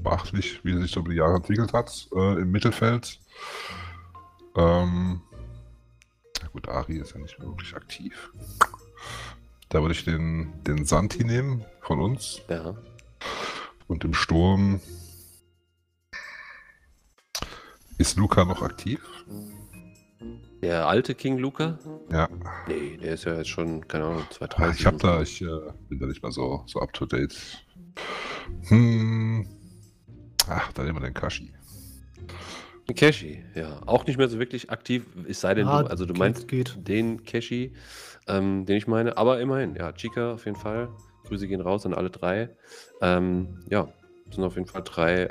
Beachtlich, 0.03 0.65
wie 0.65 0.73
er 0.73 0.81
sich 0.81 0.91
so 0.91 1.01
über 1.01 1.11
die 1.11 1.17
Jahre 1.17 1.37
entwickelt 1.37 1.73
hat. 1.73 2.09
Äh, 2.15 2.41
Im 2.41 2.51
Mittelfeld. 2.51 3.21
Ähm, 4.57 5.21
na 6.43 6.49
gut, 6.49 6.69
Ari 6.69 6.99
ist 6.99 7.15
ja 7.15 7.21
nicht 7.21 7.39
mehr 7.39 7.49
wirklich 7.49 7.75
aktiv. 7.75 8.33
Da 9.69 9.81
würde 9.81 9.95
ich 9.95 10.05
den, 10.05 10.63
den 10.65 10.85
Santi 10.85 11.25
nehmen 11.25 11.65
von 11.81 12.01
uns. 12.01 12.43
Ja. 12.49 12.77
Und 13.87 14.05
im 14.05 14.15
Sturm 14.15 14.81
ist 17.99 18.17
Luca 18.17 18.45
noch 18.45 18.63
aktiv. 18.63 19.01
Der 20.63 20.87
alte 20.87 21.15
King 21.15 21.39
Luca? 21.39 21.79
Ja, 22.11 22.29
Nee, 22.69 22.99
der 22.99 23.15
ist 23.15 23.25
ja 23.25 23.35
jetzt 23.37 23.49
schon, 23.49 23.87
keine 23.89 24.05
Ahnung, 24.05 24.23
Ah, 24.29 24.31
230. 24.35 24.81
ich 24.81 24.87
habe 24.87 24.97
da, 24.99 25.23
ich 25.23 25.41
äh, 25.43 25.47
bin 25.89 25.99
da 25.99 26.07
nicht 26.07 26.23
mehr 26.23 26.33
so, 26.33 26.63
so 26.67 26.81
up 26.81 26.93
to 26.93 27.07
date. 27.07 27.35
Hm. 28.69 29.47
Ach, 30.49 30.73
da 30.73 30.83
nehmen 30.83 30.97
wir 31.01 31.07
den 31.09 31.15
Kashi. 31.15 31.53
Cashy, 32.97 33.45
ja. 33.55 33.81
Auch 33.87 34.05
nicht 34.07 34.19
mehr 34.19 34.29
so 34.29 34.39
wirklich 34.41 34.71
aktiv, 34.71 35.05
es 35.29 35.41
sei 35.41 35.55
denn, 35.55 35.69
Ah, 35.69 35.83
du, 35.85 35.91
also 35.91 36.07
du 36.07 36.13
geht, 36.13 36.19
meinst 36.19 36.49
geht. 36.49 36.77
den 36.89 37.23
Cashy, 37.25 37.73
ähm, 38.27 38.67
den 38.67 38.77
ich 38.77 38.89
meine. 38.89 39.17
Aber 39.17 39.41
immerhin, 39.41 39.77
ja, 39.77 39.93
Chica 39.93 40.33
auf 40.35 40.45
jeden 40.45 40.57
Fall. 40.59 40.89
Grüße 41.29 41.47
gehen 41.47 41.61
raus 41.61 41.87
an 41.87 41.95
alle 41.95 42.11
drei. 42.11 42.51
Ähm, 43.01 43.61
ja, 43.71 43.89
sind 44.33 44.43
auf 44.43 44.57
jeden 44.57 44.67
Fall 44.67 44.83
drei, 44.85 45.29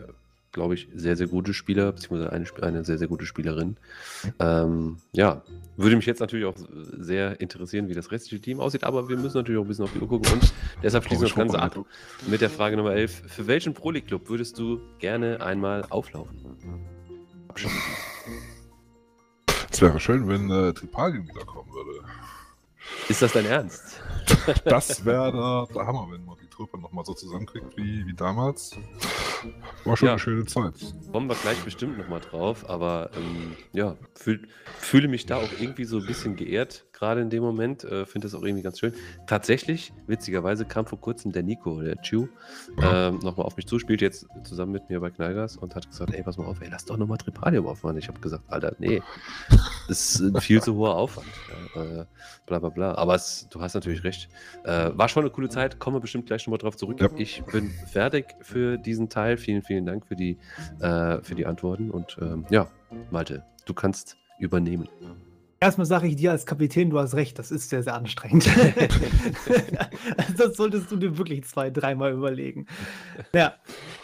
glaube 0.52 0.74
ich, 0.74 0.88
sehr, 0.94 1.16
sehr 1.16 1.28
gute 1.28 1.54
Spieler, 1.54 1.92
beziehungsweise 1.92 2.32
eine, 2.32 2.46
eine 2.62 2.86
sehr, 2.86 2.98
sehr 2.98 3.08
gute 3.08 3.26
Spielerin. 3.26 3.78
Ähm, 4.40 4.98
ja, 5.12 5.44
würde 5.78 5.96
mich 5.96 6.06
jetzt 6.06 6.20
natürlich 6.20 6.46
auch 6.46 6.56
sehr 6.98 7.40
interessieren, 7.40 7.88
wie 7.88 7.94
das 7.94 8.12
restliche 8.12 8.42
Team 8.42 8.60
aussieht, 8.60 8.84
aber 8.84 9.10
wir 9.10 9.18
müssen 9.18 9.38
natürlich 9.38 9.60
auch 9.60 9.66
ein 9.66 9.68
bisschen 9.68 9.86
auf 9.86 9.94
die 9.94 10.00
Uhr 10.00 10.08
gucken 10.08 10.32
und 10.34 10.54
deshalb 10.84 11.06
schließen 11.06 11.24
wir 11.24 11.30
das 11.30 11.38
Ganze 11.38 11.60
ab 11.60 11.86
mit 12.28 12.42
der 12.42 12.50
Frage 12.50 12.78
Nummer 12.78 12.94
11. 12.94 13.24
Für 13.28 13.48
welchen 13.48 13.74
Pro 13.74 13.92
League 13.92 14.08
Club 14.08 14.30
würdest 14.30 14.58
du 14.58 14.80
gerne 15.00 15.42
einmal 15.42 15.86
auflaufen? 15.90 16.36
Es 19.72 19.82
wäre 19.82 20.00
schön, 20.00 20.28
wenn 20.28 20.50
äh, 20.50 20.74
Tripalien 20.74 21.28
wiederkommen 21.28 21.70
würde. 21.72 22.06
Ist 23.08 23.22
das 23.22 23.34
dein 23.34 23.46
Ernst? 23.46 24.02
Das 24.66 25.06
wäre 25.06 25.32
der, 25.32 25.74
der 25.74 25.88
Hammer, 25.88 26.08
wenn 26.12 26.26
man 26.26 26.38
die 26.60 26.66
Truppe 26.66 26.78
nochmal 26.78 27.06
so 27.06 27.14
zusammenkriegt 27.14 27.78
wie, 27.78 28.06
wie 28.06 28.14
damals. 28.14 28.76
War 29.86 29.96
schon 29.96 30.08
Ja. 30.08 30.14
eine 30.14 30.20
schöne 30.20 30.46
Zeit. 30.46 30.74
Kommen 31.12 31.28
wir 31.30 31.36
gleich 31.36 31.64
bestimmt 31.64 31.98
nochmal 31.98 32.20
drauf, 32.20 32.70
aber 32.70 33.12
ähm, 33.16 33.56
ja, 33.72 33.96
fühl, 34.16 34.48
fühle 34.78 35.08
mich 35.08 35.26
da 35.26 35.38
auch 35.38 35.52
irgendwie 35.60 35.86
so 35.86 35.98
ein 36.00 36.06
bisschen 36.06 36.36
geehrt, 36.36 36.86
gerade 37.00 37.22
in 37.22 37.30
dem 37.30 37.42
Moment. 37.42 37.84
Äh, 37.84 38.06
Finde 38.06 38.28
das 38.28 38.36
auch 38.36 38.44
irgendwie 38.44 38.62
ganz 38.64 38.80
schön. 38.80 38.94
Tatsächlich, 39.26 39.94
witzigerweise, 40.08 40.66
kam 40.66 40.86
vor 40.86 41.00
kurzem 41.00 41.32
der 41.32 41.44
Nico, 41.44 41.82
der 41.82 41.96
Chew, 42.02 42.28
Ja. 42.80 43.08
ähm, 43.08 43.20
nochmal 43.20 43.46
auf 43.46 43.56
mich 43.58 43.66
zu, 43.66 43.80
spielt 43.80 44.02
jetzt 44.02 44.28
zusammen 44.44 44.74
mit 44.74 44.90
mir 44.90 45.00
bei 45.00 45.10
Knallgas 45.10 45.58
und 45.58 45.76
hat 45.76 45.90
gesagt: 45.90 46.14
Ey, 46.14 46.22
pass 46.24 46.38
mal 46.38 46.46
auf, 46.46 46.62
ey, 46.62 46.68
lass 46.70 46.86
doch 46.86 46.98
nochmal 46.98 47.18
Tripalium 47.18 47.66
aufmachen. 47.68 47.98
Ich 47.98 48.08
habe 48.08 48.20
gesagt: 48.20 48.44
Alter, 48.48 48.76
nee, 48.80 49.02
das 49.88 50.16
ist 50.16 50.20
ein 50.22 50.42
viel 50.42 50.62
zu 50.62 50.76
hoher 50.76 50.96
Aufwand. 50.96 51.28
Ja, 51.76 52.02
äh, 52.02 52.06
bla 52.46 52.60
bla 52.60 52.70
bla. 52.70 52.96
Aber 52.96 53.16
es, 53.16 53.48
du 53.50 53.62
hast 53.62 53.74
natürlich 53.74 54.04
recht. 54.04 54.30
Äh, 54.66 54.92
war 54.94 55.08
schon 55.10 55.24
eine 55.24 55.32
coole 55.32 55.50
Zeit, 55.50 55.80
kommen 55.80 55.96
wir 55.96 56.02
bestimmt 56.02 56.26
gleich 56.28 56.46
nochmal 56.46 56.58
drauf 56.60 56.76
zurück. 56.76 57.00
Ja. 57.00 57.10
Ich 57.16 57.44
bin 57.46 57.70
fertig 57.70 58.36
für 58.42 58.78
diesen 58.78 59.10
Teil. 59.10 59.38
Vielen, 59.38 59.62
vielen 59.62 59.86
Dank 59.86 60.06
für 60.06 60.16
die, 60.16 60.38
äh, 60.80 61.22
für 61.22 61.36
die 61.36 61.46
Antworten. 61.46 61.90
Und 61.92 62.18
ähm, 62.22 62.46
ja, 62.50 62.68
Malte, 63.12 63.44
du 63.66 63.74
kannst 63.74 64.18
übernehmen. 64.40 64.88
Erstmal 65.62 65.86
sage 65.86 66.08
ich 66.08 66.16
dir 66.16 66.32
als 66.32 66.46
Kapitän, 66.46 66.90
du 66.90 67.00
hast 67.00 67.16
recht, 67.16 67.38
das 67.38 67.52
ist 67.52 67.70
sehr, 67.70 67.84
sehr 67.84 67.96
anstrengend. 67.96 68.48
das 70.38 70.56
solltest 70.56 70.90
du 70.90 70.96
dir 70.96 71.18
wirklich 71.18 71.44
zwei, 71.44 71.70
dreimal 71.70 72.14
überlegen. 72.14 72.66
Ja, 73.34 73.56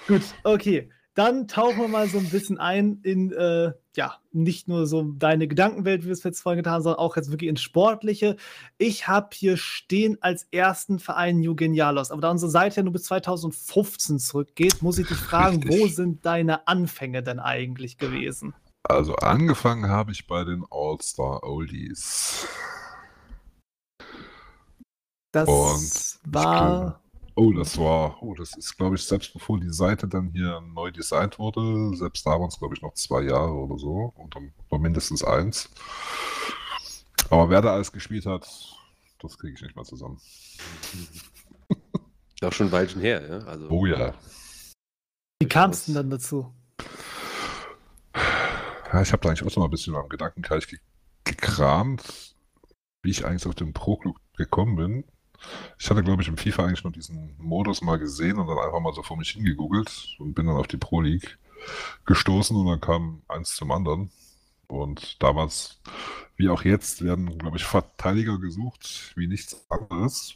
gut, 0.08 0.24
okay. 0.44 0.90
Dann 1.14 1.48
tauchen 1.48 1.80
wir 1.80 1.88
mal 1.88 2.10
so 2.10 2.18
ein 2.18 2.30
bisschen 2.30 2.58
ein 2.60 3.00
in, 3.04 3.32
äh, 3.32 3.72
ja, 3.96 4.18
nicht 4.34 4.68
nur 4.68 4.86
so 4.86 5.04
deine 5.04 5.48
Gedankenwelt, 5.48 6.04
wie 6.04 6.08
wir 6.08 6.12
es 6.12 6.24
jetzt 6.24 6.42
vorhin 6.42 6.58
getan 6.58 6.74
haben, 6.74 6.84
sondern 6.84 7.00
auch 7.00 7.16
jetzt 7.16 7.32
wirklich 7.32 7.50
ins 7.50 7.62
Sportliche. 7.62 8.36
Ich 8.78 9.08
habe 9.08 9.30
hier 9.32 9.56
stehen 9.56 10.18
als 10.20 10.46
ersten 10.52 11.00
Verein 11.00 11.40
New 11.40 11.56
Genialos. 11.56 12.12
Aber 12.12 12.20
da 12.20 12.32
unsere 12.32 12.52
Seite 12.52 12.78
ja 12.78 12.84
nur 12.84 12.92
bis 12.92 13.04
2015 13.04 14.20
zurückgeht, 14.20 14.82
muss 14.82 14.98
ich 15.00 15.08
dich 15.08 15.16
fragen, 15.16 15.64
wo 15.64 15.74
Richtig. 15.74 15.96
sind 15.96 16.26
deine 16.26 16.68
Anfänge 16.68 17.24
denn 17.24 17.40
eigentlich 17.40 17.98
gewesen? 17.98 18.54
Also 18.88 19.16
angefangen 19.16 19.90
habe 19.90 20.12
ich 20.12 20.28
bei 20.28 20.44
den 20.44 20.64
All-Star 20.70 21.44
Oldies. 21.44 22.48
Das 25.32 25.50
Und 25.50 26.34
war. 26.34 27.02
Oh, 27.38 27.52
das 27.52 27.78
war, 27.78 28.22
oh, 28.24 28.34
das 28.36 28.56
ist, 28.56 28.78
glaube 28.78 28.96
ich, 28.96 29.04
selbst 29.04 29.34
bevor 29.34 29.60
die 29.60 29.74
Seite 29.74 30.08
dann 30.08 30.30
hier 30.30 30.62
neu 30.62 30.92
designt 30.92 31.38
wurde, 31.38 31.94
selbst 31.98 32.26
da 32.26 32.32
waren 32.32 32.48
es, 32.48 32.58
glaube 32.58 32.76
ich, 32.76 32.82
noch 32.82 32.94
zwei 32.94 33.24
Jahre 33.24 33.52
oder 33.52 33.78
so, 33.78 34.14
oder, 34.16 34.42
oder 34.70 34.82
mindestens 34.82 35.22
eins. 35.22 35.70
Aber 37.30 37.50
wer 37.50 37.62
da 37.62 37.74
alles 37.74 37.92
gespielt 37.92 38.26
hat, 38.26 38.48
das 39.20 39.38
kriege 39.38 39.54
ich 39.54 39.62
nicht 39.62 39.76
mehr 39.76 39.84
zusammen. 39.84 40.22
Auch 42.42 42.54
schon 42.54 42.68
ein 42.68 42.72
Weilchen 42.72 43.02
her, 43.02 43.28
ja? 43.28 43.40
Also, 43.46 43.68
Oh 43.70 43.86
ja. 43.86 44.14
Wie 45.42 45.50
kam 45.50 45.72
es 45.72 45.86
denn 45.86 45.96
dann 45.96 46.10
dazu? 46.10 46.54
Ja, 48.96 49.02
ich 49.02 49.12
habe 49.12 49.22
da 49.24 49.28
eigentlich 49.28 49.46
auch 49.46 49.52
so 49.52 49.60
mal 49.60 49.68
ein 49.68 49.72
bisschen 49.72 49.94
am 49.94 50.08
Gedankenteich 50.08 50.70
ge 50.70 50.80
gekramt, 51.26 52.34
wie 53.02 53.10
ich 53.10 53.26
eigentlich 53.26 53.46
auf 53.46 53.54
den 53.54 53.74
Pro-Club 53.74 54.16
gekommen 54.38 54.78
bin. 54.78 55.04
Ich 55.78 55.90
hatte, 55.90 56.02
glaube 56.02 56.22
ich, 56.22 56.30
im 56.30 56.38
FIFA 56.38 56.64
eigentlich 56.64 56.86
nur 56.86 56.94
diesen 56.94 57.36
Modus 57.38 57.82
mal 57.82 58.00
gesehen 58.00 58.40
und 58.40 58.48
dann 58.48 58.58
einfach 58.58 58.80
mal 58.80 58.94
so 58.94 59.04
vor 59.04 59.18
mich 59.18 59.32
hingegoogelt 59.32 60.16
und 60.20 60.34
bin 60.34 60.46
dann 60.46 60.56
auf 60.56 60.68
die 60.68 60.78
Pro 60.78 61.02
League 61.02 61.38
gestoßen 62.06 62.56
und 62.56 62.68
dann 62.68 62.80
kam 62.80 63.22
eins 63.28 63.58
zum 63.58 63.72
anderen. 63.72 64.12
Und 64.68 65.22
damals, 65.22 65.82
wie 66.38 66.48
auch 66.48 66.64
jetzt, 66.64 67.04
werden, 67.04 67.38
glaube 67.38 67.58
ich, 67.58 67.66
Verteidiger 67.66 68.40
gesucht, 68.40 69.12
wie 69.18 69.28
nichts 69.28 69.70
anderes. 69.70 70.36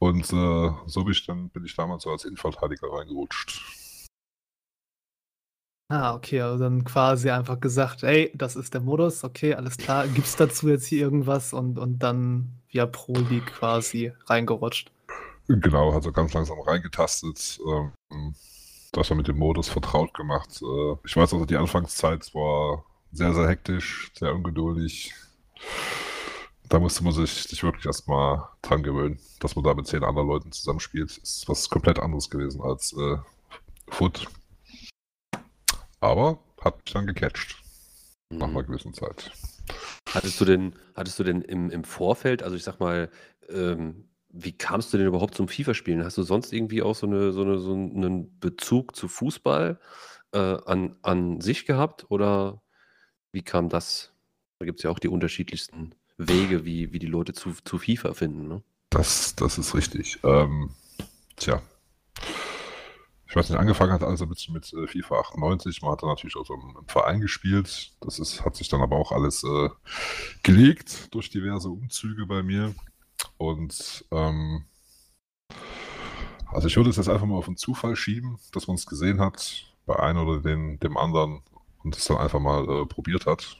Und 0.00 0.32
äh, 0.32 0.72
so 0.86 1.04
bin 1.04 1.12
ich, 1.12 1.24
dann, 1.26 1.48
bin 1.50 1.64
ich 1.64 1.76
damals 1.76 2.02
so 2.02 2.10
als 2.10 2.24
Innenverteidiger 2.24 2.88
reingerutscht. 2.92 3.79
Ah, 5.90 6.14
okay, 6.14 6.40
also 6.40 6.62
dann 6.62 6.84
quasi 6.84 7.30
einfach 7.30 7.58
gesagt, 7.58 8.04
ey, 8.04 8.30
das 8.36 8.54
ist 8.54 8.74
der 8.74 8.80
Modus, 8.80 9.24
okay, 9.24 9.54
alles 9.54 9.76
klar. 9.76 10.06
Gibt 10.06 10.28
es 10.28 10.36
dazu 10.36 10.68
jetzt 10.68 10.86
hier 10.86 11.00
irgendwas 11.00 11.52
und, 11.52 11.80
und 11.80 11.98
dann 11.98 12.52
via 12.68 12.86
Pro 12.86 13.14
League 13.14 13.46
quasi 13.46 14.12
reingerutscht? 14.26 14.92
Genau, 15.48 15.90
also 15.90 16.12
ganz 16.12 16.32
langsam 16.32 16.60
reingetastet, 16.60 17.58
ähm, 17.66 18.34
das 18.92 19.08
dann 19.08 19.16
mit 19.16 19.26
dem 19.26 19.36
Modus 19.38 19.68
vertraut 19.68 20.14
gemacht. 20.14 20.62
Äh, 20.62 20.94
ich 21.04 21.16
weiß 21.16 21.32
also, 21.32 21.44
die 21.44 21.56
Anfangszeit 21.56 22.32
war 22.36 22.84
sehr, 23.10 23.34
sehr 23.34 23.48
hektisch, 23.48 24.12
sehr 24.16 24.32
ungeduldig. 24.32 25.12
Da 26.68 26.78
musste 26.78 27.02
man 27.02 27.12
sich, 27.12 27.32
sich 27.32 27.64
wirklich 27.64 27.86
erstmal 27.86 28.44
dran 28.62 28.84
gewöhnen, 28.84 29.18
dass 29.40 29.56
man 29.56 29.64
da 29.64 29.74
mit 29.74 29.88
zehn 29.88 30.04
anderen 30.04 30.28
Leuten 30.28 30.52
zusammenspielt. 30.52 31.18
Ist 31.18 31.48
was 31.48 31.68
komplett 31.68 31.98
anderes 31.98 32.30
gewesen 32.30 32.60
als 32.62 32.92
äh, 32.92 33.16
Foot. 33.88 34.28
Aber 36.00 36.38
hat 36.60 36.76
mich 36.76 36.92
dann 36.92 37.06
gecatcht 37.06 37.62
nach 38.30 38.48
einer 38.48 38.62
Mhm. 38.62 38.66
gewissen 38.66 38.94
Zeit. 38.94 39.30
Hattest 40.12 40.40
du 40.40 40.44
denn, 40.44 40.74
hattest 40.94 41.18
du 41.18 41.24
denn 41.24 41.42
im, 41.42 41.70
im 41.70 41.84
Vorfeld, 41.84 42.42
also 42.42 42.56
ich 42.56 42.64
sag 42.64 42.80
mal, 42.80 43.10
ähm, 43.48 44.08
wie 44.32 44.52
kamst 44.52 44.92
du 44.92 44.98
denn 44.98 45.06
überhaupt 45.06 45.34
zum 45.34 45.48
FIFA-Spielen? 45.48 46.04
Hast 46.04 46.16
du 46.18 46.22
sonst 46.22 46.52
irgendwie 46.52 46.82
auch 46.82 46.94
so, 46.94 47.06
eine, 47.06 47.32
so, 47.32 47.42
eine, 47.42 47.58
so 47.58 47.72
einen 47.72 48.38
Bezug 48.38 48.94
zu 48.94 49.08
Fußball 49.08 49.78
äh, 50.32 50.38
an, 50.38 50.96
an 51.02 51.40
sich 51.40 51.66
gehabt? 51.66 52.06
Oder 52.10 52.62
wie 53.32 53.42
kam 53.42 53.68
das? 53.68 54.12
Da 54.58 54.66
gibt 54.66 54.78
es 54.78 54.84
ja 54.84 54.90
auch 54.90 54.98
die 54.98 55.08
unterschiedlichsten 55.08 55.94
Wege, 56.16 56.64
wie, 56.64 56.92
wie 56.92 56.98
die 56.98 57.06
Leute 57.06 57.32
zu, 57.32 57.54
zu 57.64 57.78
FIFA 57.78 58.14
finden. 58.14 58.46
Ne? 58.46 58.62
Das, 58.90 59.34
das 59.36 59.58
ist 59.58 59.74
richtig. 59.74 60.18
Ähm, 60.22 60.70
tja. 61.36 61.62
Ich 63.30 63.36
weiß 63.36 63.48
nicht, 63.48 63.60
angefangen 63.60 63.92
hat 63.92 64.02
also 64.02 64.26
mit, 64.26 64.48
mit 64.50 64.72
äh, 64.72 64.88
FIFA 64.88 65.20
98. 65.20 65.82
Man 65.82 65.92
hat 65.92 66.02
dann 66.02 66.08
natürlich 66.08 66.34
auch 66.34 66.44
so 66.44 66.54
im, 66.54 66.76
im 66.80 66.88
Verein 66.88 67.20
gespielt. 67.20 67.92
Das 68.00 68.18
ist, 68.18 68.44
hat 68.44 68.56
sich 68.56 68.68
dann 68.68 68.82
aber 68.82 68.96
auch 68.96 69.12
alles 69.12 69.44
äh, 69.44 69.68
gelegt 70.42 71.14
durch 71.14 71.30
diverse 71.30 71.68
Umzüge 71.68 72.26
bei 72.26 72.42
mir. 72.42 72.74
Und 73.38 74.04
ähm, 74.10 74.64
also 76.48 76.66
ich 76.66 76.76
würde 76.76 76.90
es 76.90 76.96
jetzt 76.96 77.08
einfach 77.08 77.26
mal 77.26 77.36
auf 77.36 77.44
den 77.44 77.56
Zufall 77.56 77.94
schieben, 77.94 78.40
dass 78.52 78.66
man 78.66 78.74
es 78.74 78.84
gesehen 78.84 79.20
hat 79.20 79.64
bei 79.86 79.96
einem 79.96 80.26
oder 80.26 80.40
den, 80.40 80.80
dem 80.80 80.96
anderen 80.96 81.44
und 81.84 81.96
es 81.96 82.06
dann 82.06 82.16
einfach 82.16 82.40
mal 82.40 82.64
äh, 82.64 82.86
probiert 82.86 83.26
hat. 83.26 83.58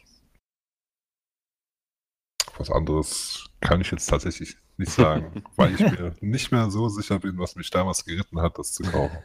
Was 2.58 2.72
anderes 2.72 3.48
kann 3.60 3.80
ich 3.80 3.92
jetzt 3.92 4.06
tatsächlich 4.06 4.56
nicht 4.80 4.90
sagen, 4.90 5.26
weil 5.56 5.74
ich 5.74 5.80
mir 5.80 6.12
nicht 6.20 6.50
mehr 6.50 6.70
so 6.70 6.88
sicher 6.88 7.18
bin, 7.20 7.38
was 7.38 7.54
mich 7.54 7.70
damals 7.70 8.04
geritten 8.04 8.40
hat, 8.40 8.58
das 8.58 8.72
zu 8.72 8.82
kaufen. 8.82 9.16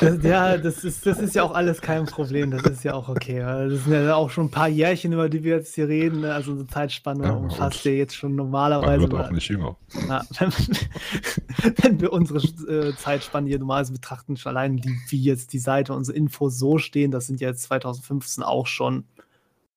Das, 0.00 0.22
ja, 0.24 0.56
das 0.58 0.82
ist, 0.82 1.06
das 1.06 1.18
ist 1.20 1.34
ja 1.36 1.44
auch 1.44 1.54
alles 1.54 1.80
kein 1.80 2.06
Problem, 2.06 2.50
das 2.50 2.62
ist 2.64 2.82
ja 2.82 2.94
auch 2.94 3.08
okay. 3.08 3.44
weil 3.44 3.68
Das 3.70 3.84
sind 3.84 3.92
ja 3.92 4.16
auch 4.16 4.30
schon 4.30 4.46
ein 4.46 4.50
paar 4.50 4.68
Jährchen, 4.68 5.12
über 5.12 5.28
die 5.28 5.44
wir 5.44 5.56
jetzt 5.56 5.74
hier 5.74 5.86
reden. 5.88 6.22
ne? 6.22 6.34
Also 6.34 6.52
eine 6.52 6.66
Zeitspanne 6.66 7.24
Ja, 7.24 7.32
umfasst 7.34 7.84
ja 7.84 7.92
jetzt 7.92 8.16
schon 8.16 8.30
Man 8.34 8.46
normalerweise. 8.46 9.02
wird 9.02 9.14
auch 9.14 9.30
nicht 9.30 9.48
jünger. 9.48 9.76
Ja, 10.08 10.24
wenn, 10.38 10.52
wenn 11.82 12.00
wir 12.00 12.12
unsere 12.12 12.38
äh, 12.38 12.96
Zeitspanne 12.96 13.48
hier 13.48 13.58
normalerweise 13.58 13.92
betrachten, 13.92 14.36
schon 14.36 14.50
allein 14.50 14.78
die, 14.78 14.96
wie 15.08 15.22
jetzt 15.22 15.52
die 15.52 15.58
Seite, 15.58 15.92
unsere 15.92 16.16
Infos 16.16 16.58
so 16.58 16.78
stehen, 16.78 17.10
das 17.10 17.26
sind 17.26 17.40
ja 17.40 17.48
jetzt 17.50 17.62
2015 17.64 18.42
auch 18.42 18.66
schon 18.66 19.04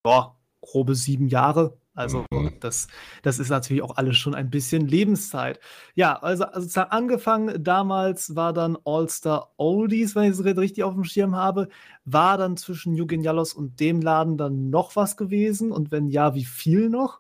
ja, 0.06 0.34
grobe 0.62 0.96
sieben 0.96 1.28
Jahre. 1.28 1.78
Also 1.94 2.26
Mhm. 2.32 2.54
das, 2.60 2.88
das 3.24 3.40
ist 3.40 3.50
natürlich 3.50 3.84
auch 3.84 3.98
alles 3.98 4.18
schon 4.18 4.36
ein 4.36 4.50
bisschen 4.50 4.88
Lebenszeit. 4.88 5.60
Ja, 5.96 6.16
also, 6.22 6.46
also 6.46 6.62
sozusagen 6.62 6.92
angefangen 6.92 7.64
damals 7.64 8.36
war 8.36 8.54
dann 8.54 8.78
All-Star 8.86 9.52
Oldies, 9.58 10.16
wenn 10.16 10.24
ich 10.32 10.40
es 10.40 10.46
richtig 10.46 10.84
auf 10.84 10.94
dem 10.94 11.04
Schirm 11.04 11.36
habe. 11.36 11.68
War 12.06 12.38
dann 12.38 12.58
zwischen 12.58 12.94
New 12.94 13.06
Genialos 13.06 13.54
und 13.54 13.80
dem 13.80 14.02
Laden 14.02 14.38
dann 14.38 14.70
noch 14.70 14.96
was 14.96 15.18
gewesen? 15.18 15.72
Und 15.72 15.92
wenn 15.92 16.08
ja, 16.08 16.36
wie 16.36 16.46
viel 16.46 16.90
noch? 16.90 17.20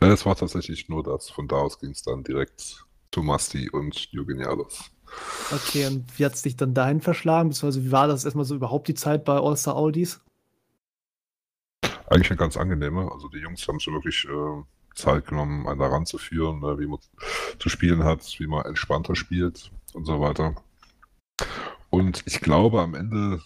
Ja, 0.00 0.08
Es 0.08 0.24
war 0.24 0.36
tatsächlich 0.36 0.88
nur 0.88 1.02
das. 1.02 1.30
Von 1.30 1.48
da 1.48 1.56
aus 1.56 1.78
ging 1.78 1.90
es 1.90 2.02
dann 2.02 2.22
direkt 2.22 2.84
zu 3.12 3.22
Masti 3.22 3.70
und 3.70 4.08
New 4.12 4.24
Genialos. 4.26 4.90
Okay, 5.52 5.86
und 5.86 6.18
wie 6.18 6.24
hat 6.24 6.34
es 6.34 6.42
dich 6.42 6.56
dann 6.56 6.74
dahin 6.74 7.00
verschlagen? 7.00 7.48
Beziehungsweise 7.50 7.84
wie 7.84 7.92
war 7.92 8.08
das 8.08 8.24
erstmal 8.24 8.44
so 8.44 8.54
überhaupt 8.54 8.88
die 8.88 8.94
Zeit 8.94 9.24
bei 9.24 9.38
All-Star 9.38 9.76
Oldies? 9.76 10.20
Eigentlich 12.06 12.30
eine 12.30 12.38
ganz 12.38 12.56
angenehme. 12.56 13.10
Also 13.10 13.28
die 13.28 13.38
Jungs 13.38 13.66
haben 13.66 13.78
sich 13.78 13.92
wirklich 13.92 14.26
äh, 14.26 14.62
Zeit 14.94 15.26
genommen, 15.26 15.66
einen 15.66 15.78
da 15.78 15.86
ranzuführen, 15.86 16.60
ne, 16.60 16.78
wie 16.78 16.86
man 16.86 16.98
zu 17.58 17.68
spielen 17.68 18.04
hat, 18.04 18.22
wie 18.38 18.46
man 18.46 18.64
entspannter 18.64 19.14
spielt 19.14 19.70
und 19.92 20.04
so 20.04 20.20
weiter. 20.20 20.54
Und 21.90 22.22
ich 22.26 22.40
glaube, 22.40 22.80
am 22.80 22.94
Ende 22.94 23.42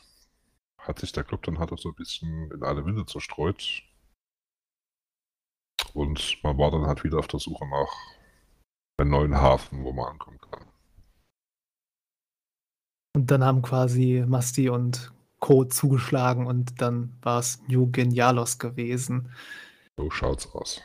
hat 0.78 0.99
sich 0.99 1.12
der 1.12 1.24
Club 1.24 1.43
dann 1.43 1.59
halt 1.59 1.73
auch 1.73 1.78
so 1.78 1.91
ein 1.91 1.95
bisschen 1.95 2.51
in 2.51 2.62
alle 2.62 2.85
Winde 2.85 3.05
zerstreut. 3.07 3.82
Und 5.93 6.39
man 6.43 6.57
war 6.59 6.70
dann 6.70 6.87
halt 6.87 7.05
wieder 7.05 7.19
auf 7.19 7.28
der 7.28 7.41
Suche 7.41 7.66
nach 7.66 7.93
einem 8.99 9.11
neuen 9.11 9.37
Hafen, 9.37 9.82
wo 9.85 9.93
man 9.93 10.12
ankommen 10.12 10.39
kann. 10.39 10.65
Und 13.16 13.31
dann 13.31 13.43
haben 13.43 13.62
quasi 13.62 14.24
Masti 14.27 14.69
und 14.69 15.12
Co. 15.41 15.65
zugeschlagen 15.65 16.47
und 16.47 16.81
dann 16.81 17.17
war 17.23 17.41
es 17.41 17.61
New 17.67 17.91
Genialos 17.91 18.59
gewesen. 18.59 19.31
So 19.97 20.11
schaut's 20.11 20.49
aus. 20.55 20.83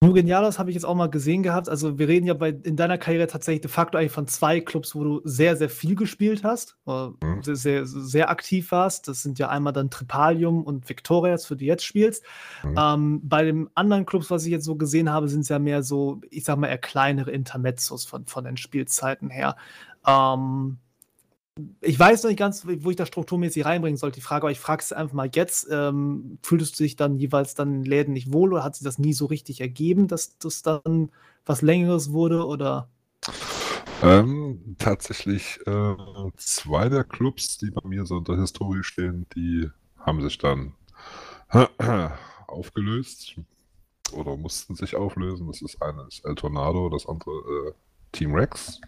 New 0.00 0.12
Genialos 0.12 0.60
habe 0.60 0.70
ich 0.70 0.74
jetzt 0.74 0.84
auch 0.84 0.94
mal 0.94 1.10
gesehen 1.10 1.42
gehabt. 1.42 1.68
Also 1.68 1.98
wir 1.98 2.06
reden 2.06 2.26
ja 2.26 2.34
bei, 2.34 2.50
in 2.50 2.76
deiner 2.76 2.98
Karriere 2.98 3.26
tatsächlich 3.26 3.62
de 3.62 3.70
facto 3.70 3.98
eigentlich 3.98 4.12
von 4.12 4.28
zwei 4.28 4.60
Clubs, 4.60 4.94
wo 4.94 5.02
du 5.02 5.20
sehr, 5.24 5.56
sehr 5.56 5.68
viel 5.68 5.96
gespielt 5.96 6.44
hast, 6.44 6.76
mhm. 6.86 7.42
sehr, 7.42 7.56
sehr, 7.56 7.84
sehr, 7.84 8.30
aktiv 8.30 8.70
warst. 8.70 9.08
Das 9.08 9.22
sind 9.22 9.40
ja 9.40 9.48
einmal 9.48 9.72
dann 9.72 9.90
Tripalium 9.90 10.62
und 10.62 10.88
Victorias, 10.88 11.46
für 11.46 11.56
die 11.56 11.64
du 11.64 11.70
jetzt 11.72 11.84
spielst. 11.84 12.24
Mhm. 12.62 12.74
Ähm, 12.78 13.20
bei 13.24 13.42
den 13.42 13.70
anderen 13.74 14.06
Clubs, 14.06 14.30
was 14.30 14.44
ich 14.44 14.52
jetzt 14.52 14.66
so 14.66 14.76
gesehen 14.76 15.10
habe, 15.10 15.28
sind 15.28 15.40
es 15.40 15.48
ja 15.48 15.58
mehr 15.58 15.82
so, 15.82 16.20
ich 16.30 16.44
sag 16.44 16.58
mal, 16.58 16.68
eher 16.68 16.78
kleinere 16.78 17.32
Intermezzos 17.32 18.04
von, 18.04 18.24
von 18.26 18.44
den 18.44 18.56
Spielzeiten 18.56 19.30
her. 19.30 19.56
Ähm, 20.06 20.78
ich 21.80 21.98
weiß 21.98 22.22
noch 22.22 22.30
nicht 22.30 22.38
ganz, 22.38 22.66
wo 22.66 22.90
ich 22.90 22.96
das 22.96 23.08
strukturmäßig 23.08 23.64
reinbringen 23.64 23.96
sollte, 23.96 24.16
die 24.16 24.22
Frage, 24.22 24.44
aber 24.44 24.50
ich 24.50 24.60
frage 24.60 24.82
es 24.82 24.92
einfach 24.92 25.14
mal 25.14 25.30
jetzt. 25.32 25.68
Ähm, 25.70 26.38
fühltest 26.42 26.78
du 26.78 26.84
dich 26.84 26.96
dann 26.96 27.16
jeweils 27.16 27.54
dann 27.54 27.76
in 27.76 27.84
Läden 27.84 28.12
nicht 28.12 28.32
wohl 28.32 28.52
oder 28.52 28.64
hat 28.64 28.76
sich 28.76 28.84
das 28.84 28.98
nie 28.98 29.12
so 29.12 29.26
richtig 29.26 29.60
ergeben, 29.60 30.08
dass 30.08 30.38
das 30.38 30.62
dann 30.62 31.10
was 31.46 31.62
Längeres 31.62 32.12
wurde 32.12 32.46
oder? 32.46 32.88
Ähm, 34.02 34.76
tatsächlich 34.78 35.58
äh, 35.66 35.94
zwei 36.36 36.88
der 36.88 37.04
Clubs, 37.04 37.58
die 37.58 37.70
bei 37.70 37.86
mir 37.86 38.06
so 38.06 38.18
in 38.18 38.24
der 38.24 38.36
Historie 38.36 38.84
stehen, 38.84 39.26
die 39.34 39.68
haben 39.98 40.22
sich 40.22 40.38
dann 40.38 40.74
aufgelöst 42.46 43.36
oder 44.12 44.36
mussten 44.36 44.74
sich 44.74 44.94
auflösen. 44.94 45.48
Das 45.48 45.62
ist 45.62 45.82
eine 45.82 46.06
ist 46.08 46.24
El 46.24 46.36
Tornado, 46.36 46.88
das 46.88 47.06
andere 47.06 47.30
äh, 47.30 47.72
Team 48.12 48.34
Rex. 48.34 48.80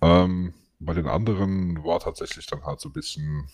Ähm, 0.00 0.54
bei 0.78 0.94
den 0.94 1.06
anderen 1.06 1.82
war 1.84 2.00
tatsächlich 2.00 2.46
dann 2.46 2.64
halt 2.64 2.80
so 2.80 2.88
ein 2.88 2.92
bisschen 2.92 3.48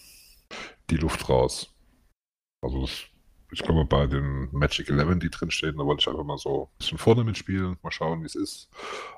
die 0.90 0.96
Luft 0.96 1.28
raus. 1.28 1.74
Also 2.62 2.82
das, 2.82 3.02
ich 3.52 3.62
glaube, 3.62 3.84
bei 3.84 4.06
den 4.06 4.48
Magic 4.52 4.90
11, 4.90 5.18
die 5.18 5.30
drinstehen, 5.30 5.76
da 5.78 5.84
wollte 5.84 6.00
ich 6.00 6.08
einfach 6.08 6.24
mal 6.24 6.38
so 6.38 6.64
ein 6.64 6.78
bisschen 6.78 6.98
vorne 6.98 7.24
mitspielen, 7.24 7.78
mal 7.82 7.90
schauen, 7.90 8.22
wie 8.22 8.26
es 8.26 8.34
ist. 8.34 8.68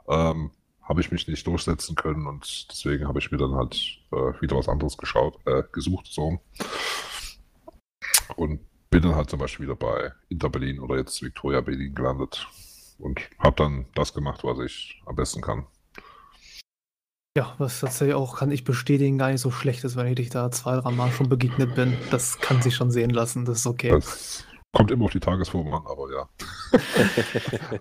Ähm, 0.09 0.51
habe 0.83 1.01
ich 1.01 1.13
mich 1.13 1.29
nicht 1.29 1.47
durchsetzen 1.47 1.95
können 1.95 2.27
und 2.27 2.67
deswegen 2.71 3.07
habe 3.07 3.19
ich 3.19 3.31
mir 3.31 3.39
dann 3.39 3.55
halt 3.55 4.01
äh, 4.11 4.41
wieder 4.41 4.57
was 4.57 4.69
anderes 4.69 4.97
geschaut, 4.99 5.39
äh, 5.47 5.63
gesucht, 5.73 6.07
so. 6.07 6.41
Und 8.37 8.61
bin 8.91 9.03
dann 9.03 9.15
halt 9.15 9.31
zum 9.31 9.39
Beispiel 9.39 9.67
wieder 9.67 9.77
bei 9.77 10.13
Inter 10.29 10.51
Berlin 10.51 10.81
oder 10.81 10.97
jetzt 10.97 11.23
Victoria 11.23 11.61
Berlin 11.61 11.95
gelandet 11.95 12.47
und 12.99 13.21
habe 13.39 13.57
dann 13.57 13.87
das 13.95 14.13
gemacht, 14.13 14.45
was 14.45 14.59
ich 14.59 15.03
am 15.07 15.17
besten 15.17 15.41
kann. 15.41 15.67
Ja, 17.37 17.55
was 17.57 17.81
tatsächlich 17.81 18.15
auch, 18.15 18.37
kann 18.37 18.51
ich 18.51 18.65
bestätigen, 18.65 19.17
gar 19.17 19.31
nicht 19.31 19.41
so 19.41 19.51
schlecht 19.51 19.85
ist, 19.85 19.97
wenn 19.97 20.07
ich 20.07 20.17
dich 20.17 20.29
da 20.29 20.51
zwei, 20.51 20.77
drei 20.77 20.91
Mal 20.91 21.11
schon 21.11 21.31
begegnet 21.31 21.75
bin. 21.75 21.97
Das 22.11 22.39
kann 22.39 22.61
sich 22.61 22.75
schon 22.75 22.91
sehen 22.91 23.09
lassen, 23.09 23.47
das 23.47 23.61
ist 23.61 23.67
okay. 23.67 23.89
Das 23.89 24.45
kommt 24.73 24.91
immer 24.91 25.07
auf 25.07 25.13
die 25.13 25.21
Tagesform 25.21 25.73
an, 25.73 25.83
aber 25.87 26.13
ja. 26.13 26.29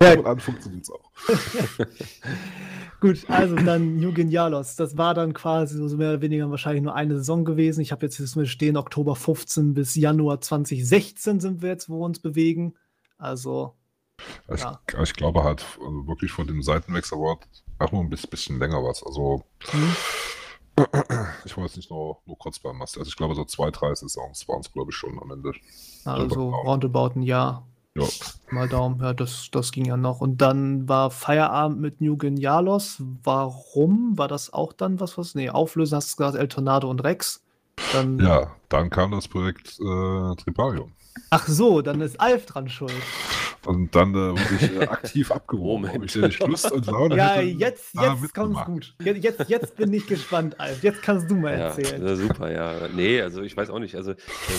ja. 0.00 0.18
Und 0.18 0.26
an 0.26 0.40
funktioniert 0.40 0.84
es 0.84 0.90
auch. 0.90 1.10
Gut, 3.00 3.28
also 3.28 3.56
dann 3.56 3.96
New 3.96 4.14
Genialos. 4.14 4.76
Das 4.76 4.96
war 4.96 5.12
dann 5.12 5.34
quasi 5.34 5.76
so 5.76 5.96
mehr 5.98 6.10
oder 6.10 6.22
weniger 6.22 6.50
wahrscheinlich 6.50 6.82
nur 6.82 6.94
eine 6.94 7.16
Saison 7.16 7.44
gewesen. 7.44 7.82
Ich 7.82 7.92
habe 7.92 8.06
jetzt 8.06 8.16
hier 8.16 8.46
stehen, 8.46 8.78
Oktober 8.78 9.16
15 9.16 9.74
bis 9.74 9.94
Januar 9.96 10.40
2016 10.40 11.40
sind 11.40 11.60
wir 11.60 11.70
jetzt, 11.70 11.90
wo 11.90 11.98
wir 12.00 12.06
uns 12.06 12.20
bewegen. 12.20 12.74
Also. 13.18 13.74
Ich, 14.54 14.60
ja. 14.60 14.80
ich 15.02 15.12
glaube 15.14 15.44
halt 15.44 15.64
also 15.78 16.06
wirklich 16.06 16.30
von 16.30 16.46
dem 16.46 16.62
Seitenwechsel 16.62 17.18
Award 17.18 17.46
Ach, 17.78 17.90
nur 17.92 18.02
ein 18.02 18.10
bisschen 18.10 18.58
länger 18.58 18.82
was. 18.82 19.02
Also, 19.04 19.44
mhm. 19.72 19.96
ich 21.44 21.56
war 21.56 21.64
jetzt 21.64 21.76
nicht 21.76 21.90
nur, 21.90 22.18
nur 22.26 22.38
kurz 22.38 22.58
beim 22.58 22.78
Master. 22.78 23.00
Also, 23.00 23.08
ich 23.08 23.16
glaube, 23.16 23.34
so 23.34 23.44
zwei, 23.44 23.70
drei 23.70 23.94
Saisons 23.94 24.48
waren 24.48 24.60
es, 24.60 24.72
glaube 24.72 24.90
ich, 24.90 24.96
schon 24.96 25.18
am 25.20 25.30
Ende. 25.30 25.52
Also, 26.04 26.50
roundabout 26.50 27.12
ein 27.16 27.22
Jahr. 27.22 27.66
Ja. 27.94 28.06
Mal 28.50 28.68
Daumen, 28.68 29.00
ja, 29.00 29.12
das, 29.12 29.48
das 29.52 29.70
ging 29.70 29.84
ja 29.84 29.98
noch. 29.98 30.20
Und 30.20 30.38
dann 30.38 30.88
war 30.88 31.10
Feierabend 31.10 31.78
mit 31.80 32.00
New 32.00 32.16
Genialos. 32.16 33.02
Warum? 33.22 34.16
War 34.16 34.28
das 34.28 34.52
auch 34.52 34.72
dann 34.72 34.98
was, 34.98 35.18
was? 35.18 35.34
Nee, 35.34 35.50
Auflösen 35.50 35.96
hast 35.96 36.12
du 36.12 36.16
gesagt, 36.16 36.36
El 36.36 36.48
Tornado 36.48 36.88
und 36.88 37.04
Rex. 37.04 37.42
Dann, 37.92 38.18
ja, 38.18 38.54
dann 38.68 38.88
kam 38.88 39.10
das 39.10 39.28
Projekt 39.28 39.78
äh, 39.78 40.36
Triparium. 40.36 40.92
Ach 41.30 41.46
so, 41.46 41.82
dann 41.82 42.00
ist 42.00 42.18
Alf 42.20 42.46
dran 42.46 42.68
schuld. 42.68 42.92
Und 43.66 43.94
dann 43.94 44.10
äh, 44.10 44.14
wurde 44.14 44.54
ich 44.56 44.72
äh, 44.72 44.86
aktiv 44.86 45.30
abgewogen, 45.30 45.88
ob 45.88 46.04
ich 46.04 46.16
nicht 46.16 46.46
Lust 46.46 46.72
und 46.72 46.86
Laune 46.86 47.16
Ja, 47.16 47.34
hätte, 47.34 47.46
jetzt, 47.46 47.94
jetzt 47.94 48.34
kommt's 48.34 48.64
gut. 48.64 48.94
Jetzt, 49.02 49.48
jetzt 49.48 49.76
bin 49.76 49.92
ich 49.92 50.06
gespannt, 50.06 50.58
Alf. 50.58 50.82
Jetzt 50.82 51.02
kannst 51.02 51.30
du 51.30 51.36
mal 51.36 51.50
erzählen. 51.50 52.04
Ja, 52.04 52.16
super, 52.16 52.50
ja. 52.50 52.88
Nee, 52.94 53.20
also 53.20 53.42
ich 53.42 53.56
weiß 53.56 53.70
auch 53.70 53.78
nicht. 53.78 53.94
Also 53.94 54.14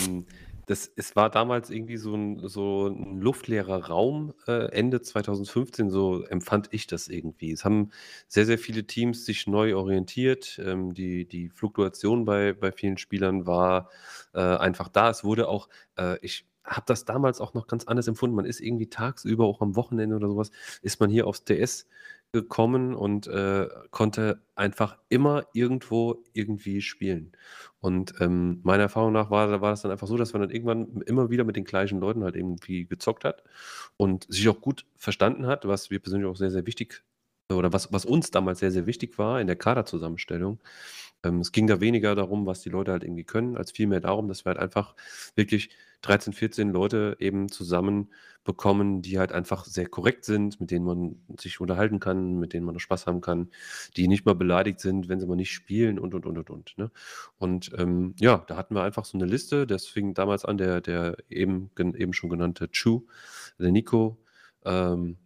ähm, 0.06 0.26
das, 0.66 0.90
es 0.96 1.14
war 1.14 1.28
damals 1.30 1.70
irgendwie 1.70 1.98
so 1.98 2.14
ein, 2.14 2.48
so 2.48 2.88
ein 2.88 3.20
luftleerer 3.20 3.86
Raum, 3.86 4.32
äh, 4.46 4.70
Ende 4.72 5.02
2015, 5.02 5.90
so 5.90 6.24
empfand 6.24 6.68
ich 6.70 6.86
das 6.86 7.08
irgendwie. 7.08 7.52
Es 7.52 7.64
haben 7.64 7.90
sehr, 8.28 8.46
sehr 8.46 8.58
viele 8.58 8.86
Teams 8.86 9.26
sich 9.26 9.46
neu 9.46 9.76
orientiert. 9.76 10.58
Ähm, 10.64 10.94
die, 10.94 11.28
die 11.28 11.50
Fluktuation 11.50 12.24
bei, 12.24 12.54
bei 12.54 12.72
vielen 12.72 12.96
Spielern 12.96 13.46
war 13.46 13.90
äh, 14.32 14.40
einfach 14.40 14.88
da. 14.88 15.10
Es 15.10 15.24
wurde 15.24 15.48
auch, 15.48 15.68
äh, 15.98 16.16
ich 16.22 16.46
habe 16.64 16.84
das 16.86 17.04
damals 17.04 17.40
auch 17.40 17.54
noch 17.54 17.66
ganz 17.66 17.84
anders 17.84 18.08
empfunden. 18.08 18.36
Man 18.36 18.46
ist 18.46 18.60
irgendwie 18.60 18.88
tagsüber, 18.88 19.44
auch 19.44 19.60
am 19.60 19.76
Wochenende 19.76 20.16
oder 20.16 20.28
sowas, 20.28 20.50
ist 20.82 21.00
man 21.00 21.10
hier 21.10 21.26
aufs 21.26 21.44
TS 21.44 21.86
gekommen 22.32 22.94
und 22.94 23.28
äh, 23.28 23.68
konnte 23.92 24.42
einfach 24.56 24.98
immer 25.08 25.46
irgendwo 25.52 26.24
irgendwie 26.32 26.82
spielen. 26.82 27.32
Und 27.78 28.14
ähm, 28.20 28.60
meiner 28.64 28.84
Erfahrung 28.84 29.12
nach 29.12 29.30
war, 29.30 29.60
war 29.60 29.70
das 29.70 29.82
dann 29.82 29.92
einfach 29.92 30.08
so, 30.08 30.16
dass 30.16 30.32
man 30.32 30.42
dann 30.42 30.50
irgendwann 30.50 31.02
immer 31.02 31.30
wieder 31.30 31.44
mit 31.44 31.54
den 31.54 31.64
gleichen 31.64 32.00
Leuten 32.00 32.24
halt 32.24 32.34
irgendwie 32.34 32.86
gezockt 32.86 33.24
hat 33.24 33.44
und 33.96 34.26
sich 34.28 34.48
auch 34.48 34.60
gut 34.60 34.84
verstanden 34.96 35.46
hat, 35.46 35.66
was 35.68 35.90
wir 35.90 36.00
persönlich 36.00 36.28
auch 36.28 36.36
sehr, 36.36 36.50
sehr 36.50 36.66
wichtig 36.66 37.04
oder 37.52 37.72
was, 37.72 37.92
was 37.92 38.04
uns 38.04 38.32
damals 38.32 38.58
sehr, 38.58 38.72
sehr 38.72 38.86
wichtig 38.86 39.16
war 39.16 39.40
in 39.40 39.46
der 39.46 39.56
Kaderzusammenstellung. 39.56 40.60
Ähm, 41.24 41.40
es 41.40 41.52
ging 41.52 41.66
da 41.66 41.80
weniger 41.80 42.14
darum, 42.14 42.46
was 42.46 42.62
die 42.62 42.70
Leute 42.70 42.92
halt 42.92 43.04
irgendwie 43.04 43.24
können, 43.24 43.56
als 43.56 43.70
vielmehr 43.72 44.00
darum, 44.00 44.28
dass 44.28 44.44
wir 44.44 44.50
halt 44.50 44.58
einfach 44.58 44.94
wirklich 45.36 45.70
13, 46.04 46.32
14 46.34 46.70
Leute 46.70 47.16
eben 47.18 47.50
zusammen 47.50 48.10
bekommen, 48.44 49.00
die 49.00 49.18
halt 49.18 49.32
einfach 49.32 49.64
sehr 49.64 49.86
korrekt 49.86 50.26
sind, 50.26 50.60
mit 50.60 50.70
denen 50.70 50.84
man 50.84 51.16
sich 51.40 51.60
unterhalten 51.60 51.98
kann, 51.98 52.38
mit 52.38 52.52
denen 52.52 52.66
man 52.66 52.78
Spaß 52.78 53.06
haben 53.06 53.22
kann, 53.22 53.50
die 53.96 54.06
nicht 54.06 54.26
mal 54.26 54.34
beleidigt 54.34 54.80
sind, 54.80 55.08
wenn 55.08 55.18
sie 55.18 55.26
mal 55.26 55.34
nicht 55.36 55.52
spielen 55.52 55.98
und 55.98 56.14
und 56.14 56.26
und 56.26 56.36
und 56.36 56.50
und. 56.50 56.78
Ne? 56.78 56.90
Und 57.38 57.70
ähm, 57.78 58.14
ja, 58.18 58.44
da 58.46 58.56
hatten 58.56 58.74
wir 58.74 58.82
einfach 58.82 59.06
so 59.06 59.16
eine 59.16 59.26
Liste. 59.26 59.66
Das 59.66 59.86
fing 59.86 60.12
damals 60.12 60.44
an, 60.44 60.58
der, 60.58 60.82
der 60.82 61.16
eben, 61.30 61.70
eben 61.78 62.12
schon 62.12 62.28
genannte 62.28 62.68
Chu, 62.70 63.06
der 63.58 63.72
Nico, 63.72 64.18
ähm, 64.66 65.16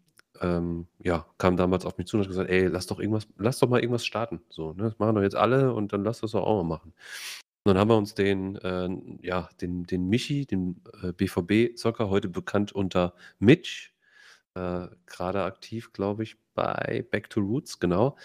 ähm, 0.41 0.87
ja, 1.01 1.27
kam 1.39 1.57
damals 1.57 1.85
auf 1.85 1.99
mich 1.99 2.07
zu 2.07 2.17
und 2.17 2.23
hat 2.23 2.29
gesagt, 2.29 2.51
ey, 2.51 2.67
lass 2.69 2.87
doch 2.87 3.01
irgendwas, 3.01 3.27
lass 3.37 3.59
doch 3.59 3.69
mal 3.69 3.81
irgendwas 3.81 4.07
starten. 4.07 4.41
So, 4.49 4.73
ne? 4.73 4.85
Das 4.85 4.99
machen 5.01 5.17
doch 5.17 5.23
jetzt 5.23 5.37
alle 5.37 5.73
und 5.75 5.93
dann 5.93 6.05
lass 6.05 6.21
das 6.21 6.33
doch 6.33 6.45
auch 6.45 6.63
mal 6.63 6.69
machen. 6.69 6.95
Und 7.69 7.74
dann 7.74 7.81
haben 7.82 7.90
wir 7.90 7.99
uns 7.99 8.15
den, 8.15 8.57
äh, 8.57 8.89
ja, 9.23 9.51
den, 9.61 9.85
den 9.85 10.09
Michi, 10.09 10.47
den 10.47 10.81
äh, 11.03 11.12
BVB-Zocker, 11.12 12.09
heute 12.09 12.31
bekannt 12.31 12.73
unter 12.73 13.15
Mitch, 13.39 13.90
äh, 14.55 14.89
gerade 15.07 15.43
aktiv, 15.43 15.93
glaube 15.93 16.23
ich, 16.23 16.36
bei 16.55 17.07
Back 17.11 17.28
to 17.28 17.40
Roots, 17.40 17.78
genau. 17.78 18.16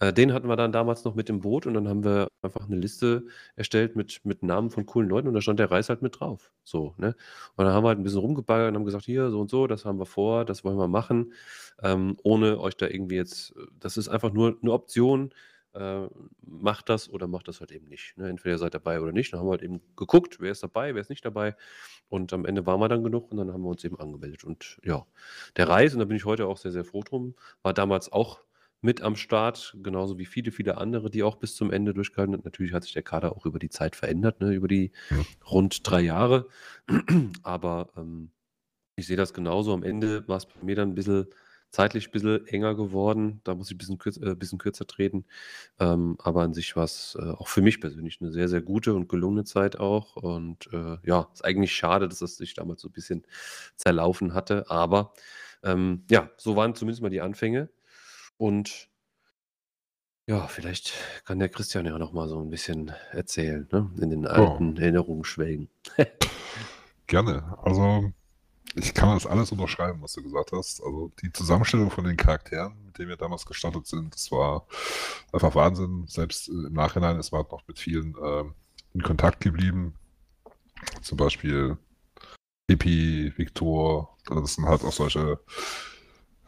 Äh, 0.00 0.12
den 0.12 0.34
hatten 0.34 0.48
wir 0.48 0.56
dann 0.56 0.70
damals 0.70 1.04
noch 1.04 1.14
mit 1.14 1.30
im 1.30 1.40
Boot 1.40 1.66
und 1.66 1.74
dann 1.74 1.88
haben 1.88 2.04
wir 2.04 2.28
einfach 2.42 2.66
eine 2.66 2.76
Liste 2.76 3.24
erstellt 3.56 3.96
mit, 3.96 4.20
mit 4.24 4.42
Namen 4.42 4.68
von 4.70 4.84
coolen 4.84 5.08
Leuten 5.08 5.28
und 5.28 5.34
da 5.34 5.40
stand 5.40 5.58
der 5.60 5.70
Reis 5.70 5.88
halt 5.88 6.02
mit 6.02 6.20
drauf. 6.20 6.52
So, 6.62 6.94
ne? 6.98 7.16
Und 7.56 7.64
dann 7.64 7.72
haben 7.72 7.84
wir 7.84 7.88
halt 7.88 7.98
ein 7.98 8.04
bisschen 8.04 8.20
rumgebaggert 8.20 8.68
und 8.68 8.74
haben 8.76 8.84
gesagt, 8.84 9.06
hier, 9.06 9.30
so 9.30 9.40
und 9.40 9.50
so, 9.50 9.66
das 9.66 9.86
haben 9.86 9.98
wir 9.98 10.06
vor, 10.06 10.44
das 10.44 10.62
wollen 10.62 10.76
wir 10.76 10.88
machen, 10.88 11.32
ähm, 11.82 12.16
ohne 12.22 12.60
euch 12.60 12.76
da 12.76 12.86
irgendwie 12.86 13.16
jetzt, 13.16 13.54
das 13.78 13.96
ist 13.96 14.08
einfach 14.10 14.32
nur 14.32 14.58
eine 14.60 14.72
Option, 14.72 15.32
äh, 15.74 16.08
macht 16.42 16.88
das 16.88 17.08
oder 17.08 17.26
macht 17.26 17.48
das 17.48 17.60
halt 17.60 17.72
eben 17.72 17.88
nicht. 17.88 18.16
Ne? 18.16 18.28
Entweder 18.28 18.54
ihr 18.54 18.58
seid 18.58 18.74
dabei 18.74 19.00
oder 19.00 19.12
nicht. 19.12 19.32
Dann 19.32 19.40
haben 19.40 19.46
wir 19.46 19.52
halt 19.52 19.62
eben 19.62 19.80
geguckt, 19.96 20.38
wer 20.40 20.52
ist 20.52 20.62
dabei, 20.62 20.94
wer 20.94 21.00
ist 21.00 21.10
nicht 21.10 21.24
dabei. 21.24 21.56
Und 22.08 22.32
am 22.32 22.44
Ende 22.44 22.66
waren 22.66 22.80
wir 22.80 22.88
dann 22.88 23.04
genug 23.04 23.30
und 23.30 23.38
dann 23.38 23.52
haben 23.52 23.62
wir 23.62 23.68
uns 23.68 23.84
eben 23.84 23.98
angemeldet. 23.98 24.44
Und 24.44 24.78
ja, 24.84 25.06
der 25.56 25.68
Reis, 25.68 25.92
und 25.92 26.00
da 26.00 26.04
bin 26.04 26.16
ich 26.16 26.24
heute 26.24 26.46
auch 26.46 26.56
sehr, 26.56 26.72
sehr 26.72 26.84
froh 26.84 27.02
drum, 27.02 27.34
war 27.62 27.74
damals 27.74 28.10
auch 28.10 28.40
mit 28.82 29.02
am 29.02 29.14
Start, 29.14 29.76
genauso 29.82 30.18
wie 30.18 30.24
viele, 30.24 30.52
viele 30.52 30.78
andere, 30.78 31.10
die 31.10 31.22
auch 31.22 31.36
bis 31.36 31.54
zum 31.54 31.70
Ende 31.70 31.92
durchgehalten 31.92 32.34
haben. 32.34 32.42
Natürlich 32.44 32.72
hat 32.72 32.84
sich 32.84 32.94
der 32.94 33.02
Kader 33.02 33.36
auch 33.36 33.44
über 33.44 33.58
die 33.58 33.68
Zeit 33.68 33.94
verändert, 33.94 34.40
ne, 34.40 34.52
über 34.54 34.68
die 34.68 34.92
rund 35.50 35.88
drei 35.88 36.00
Jahre. 36.00 36.48
Aber 37.42 37.90
ähm, 37.96 38.30
ich 38.96 39.06
sehe 39.06 39.16
das 39.16 39.34
genauso. 39.34 39.74
Am 39.74 39.82
Ende 39.82 40.26
war 40.28 40.38
es 40.38 40.46
bei 40.46 40.62
mir 40.62 40.76
dann 40.76 40.90
ein 40.90 40.94
bisschen 40.94 41.26
zeitlich 41.70 42.08
ein 42.08 42.10
bisschen 42.12 42.46
enger 42.46 42.74
geworden. 42.74 43.40
Da 43.44 43.54
muss 43.54 43.68
ich 43.68 43.74
ein 43.74 43.78
bisschen, 43.78 43.98
kürz, 43.98 44.16
äh, 44.16 44.34
bisschen 44.34 44.58
kürzer 44.58 44.86
treten. 44.86 45.24
Ähm, 45.78 46.16
aber 46.18 46.42
an 46.42 46.54
sich 46.54 46.76
war 46.76 46.84
es 46.84 47.16
äh, 47.20 47.30
auch 47.30 47.48
für 47.48 47.62
mich 47.62 47.80
persönlich 47.80 48.20
eine 48.20 48.32
sehr, 48.32 48.48
sehr 48.48 48.60
gute 48.60 48.94
und 48.94 49.08
gelungene 49.08 49.44
Zeit 49.44 49.78
auch. 49.78 50.16
Und 50.16 50.68
äh, 50.72 50.98
ja, 51.04 51.28
ist 51.32 51.44
eigentlich 51.44 51.72
schade, 51.72 52.08
dass 52.08 52.18
das 52.18 52.36
sich 52.36 52.54
damals 52.54 52.82
so 52.82 52.88
ein 52.88 52.92
bisschen 52.92 53.24
zerlaufen 53.76 54.34
hatte. 54.34 54.68
Aber 54.68 55.12
ähm, 55.62 56.04
ja, 56.10 56.30
so 56.36 56.56
waren 56.56 56.74
zumindest 56.74 57.02
mal 57.02 57.10
die 57.10 57.20
Anfänge. 57.20 57.70
Und 58.36 58.88
ja, 60.26 60.46
vielleicht 60.46 60.92
kann 61.24 61.38
der 61.40 61.48
Christian 61.48 61.86
ja 61.86 61.98
noch 61.98 62.12
mal 62.12 62.28
so 62.28 62.40
ein 62.40 62.50
bisschen 62.50 62.92
erzählen, 63.10 63.68
ne? 63.72 63.90
in 64.00 64.10
den 64.10 64.26
alten 64.26 64.76
Erinnerungen 64.76 65.24
schwelgen. 65.24 65.68
Gerne. 67.08 67.58
Also, 67.62 68.12
ich 68.76 68.94
kann 68.94 69.14
das 69.14 69.26
alles 69.26 69.52
unterschreiben, 69.52 70.00
was 70.02 70.12
du 70.12 70.22
gesagt 70.22 70.52
hast. 70.52 70.80
Also, 70.82 71.12
die 71.22 71.32
Zusammenstellung 71.32 71.90
von 71.90 72.04
den 72.04 72.16
Charakteren, 72.16 72.74
mit 72.86 72.98
denen 72.98 73.08
wir 73.08 73.16
damals 73.16 73.46
gestartet 73.46 73.86
sind, 73.86 74.14
das 74.14 74.30
war 74.30 74.66
einfach 75.32 75.54
Wahnsinn. 75.54 76.04
Selbst 76.06 76.48
äh, 76.48 76.52
im 76.52 76.72
Nachhinein 76.72 77.18
ist 77.18 77.32
man 77.32 77.44
noch 77.50 77.66
mit 77.66 77.78
vielen 77.78 78.14
ähm, 78.22 78.54
in 78.94 79.02
Kontakt 79.02 79.40
geblieben. 79.40 79.94
Zum 81.02 81.18
Beispiel 81.18 81.76
Pippi, 82.66 83.32
Viktor, 83.36 84.16
das 84.26 84.54
sind 84.54 84.66
halt 84.66 84.84
auch 84.84 84.92
solche, 84.92 85.40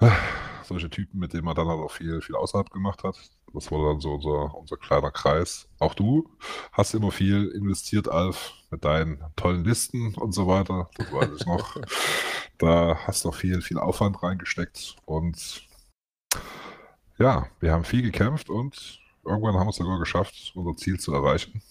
äh, 0.01 0.11
solche 0.65 0.91
Typen, 0.91 1.19
mit 1.19 1.33
denen 1.33 1.45
man 1.45 1.55
dann 1.55 1.69
halt 1.69 1.81
auch 1.81 1.91
viel, 1.91 2.21
viel 2.21 2.37
außerhalb 2.37 2.71
gemacht 2.71 3.05
hat. 3.05 3.17
Das 3.53 3.71
war 3.71 3.87
dann 3.89 4.01
so 4.01 4.15
unser, 4.15 4.55
unser 4.55 4.77
kleiner 4.77 5.11
Kreis. 5.11 5.69
Auch 5.79 5.95
du 5.95 6.29
hast 6.73 6.95
immer 6.95 7.11
viel 7.11 7.49
investiert, 7.49 8.09
Alf, 8.09 8.53
mit 8.71 8.85
deinen 8.85 9.23
tollen 9.37 9.65
Listen 9.65 10.15
und 10.15 10.33
so 10.33 10.47
weiter. 10.47 10.91
Das 10.97 11.13
weiß 11.13 11.31
ich 11.39 11.47
noch. 11.47 11.77
da 12.59 12.97
hast 13.07 13.25
du 13.25 13.31
auch 13.31 13.35
viel, 13.35 13.61
viel 13.61 13.79
Aufwand 13.79 14.23
reingesteckt 14.23 14.97
und 15.05 15.67
ja, 17.19 17.47
wir 17.61 17.73
haben 17.73 17.85
viel 17.85 18.03
gekämpft 18.03 18.49
und 18.49 19.01
irgendwann 19.25 19.55
haben 19.55 19.67
wir 19.67 19.71
es 19.71 19.77
sogar 19.77 19.99
geschafft, 19.99 20.53
unser 20.55 20.77
Ziel 20.77 20.99
zu 20.99 21.13
erreichen. 21.13 21.63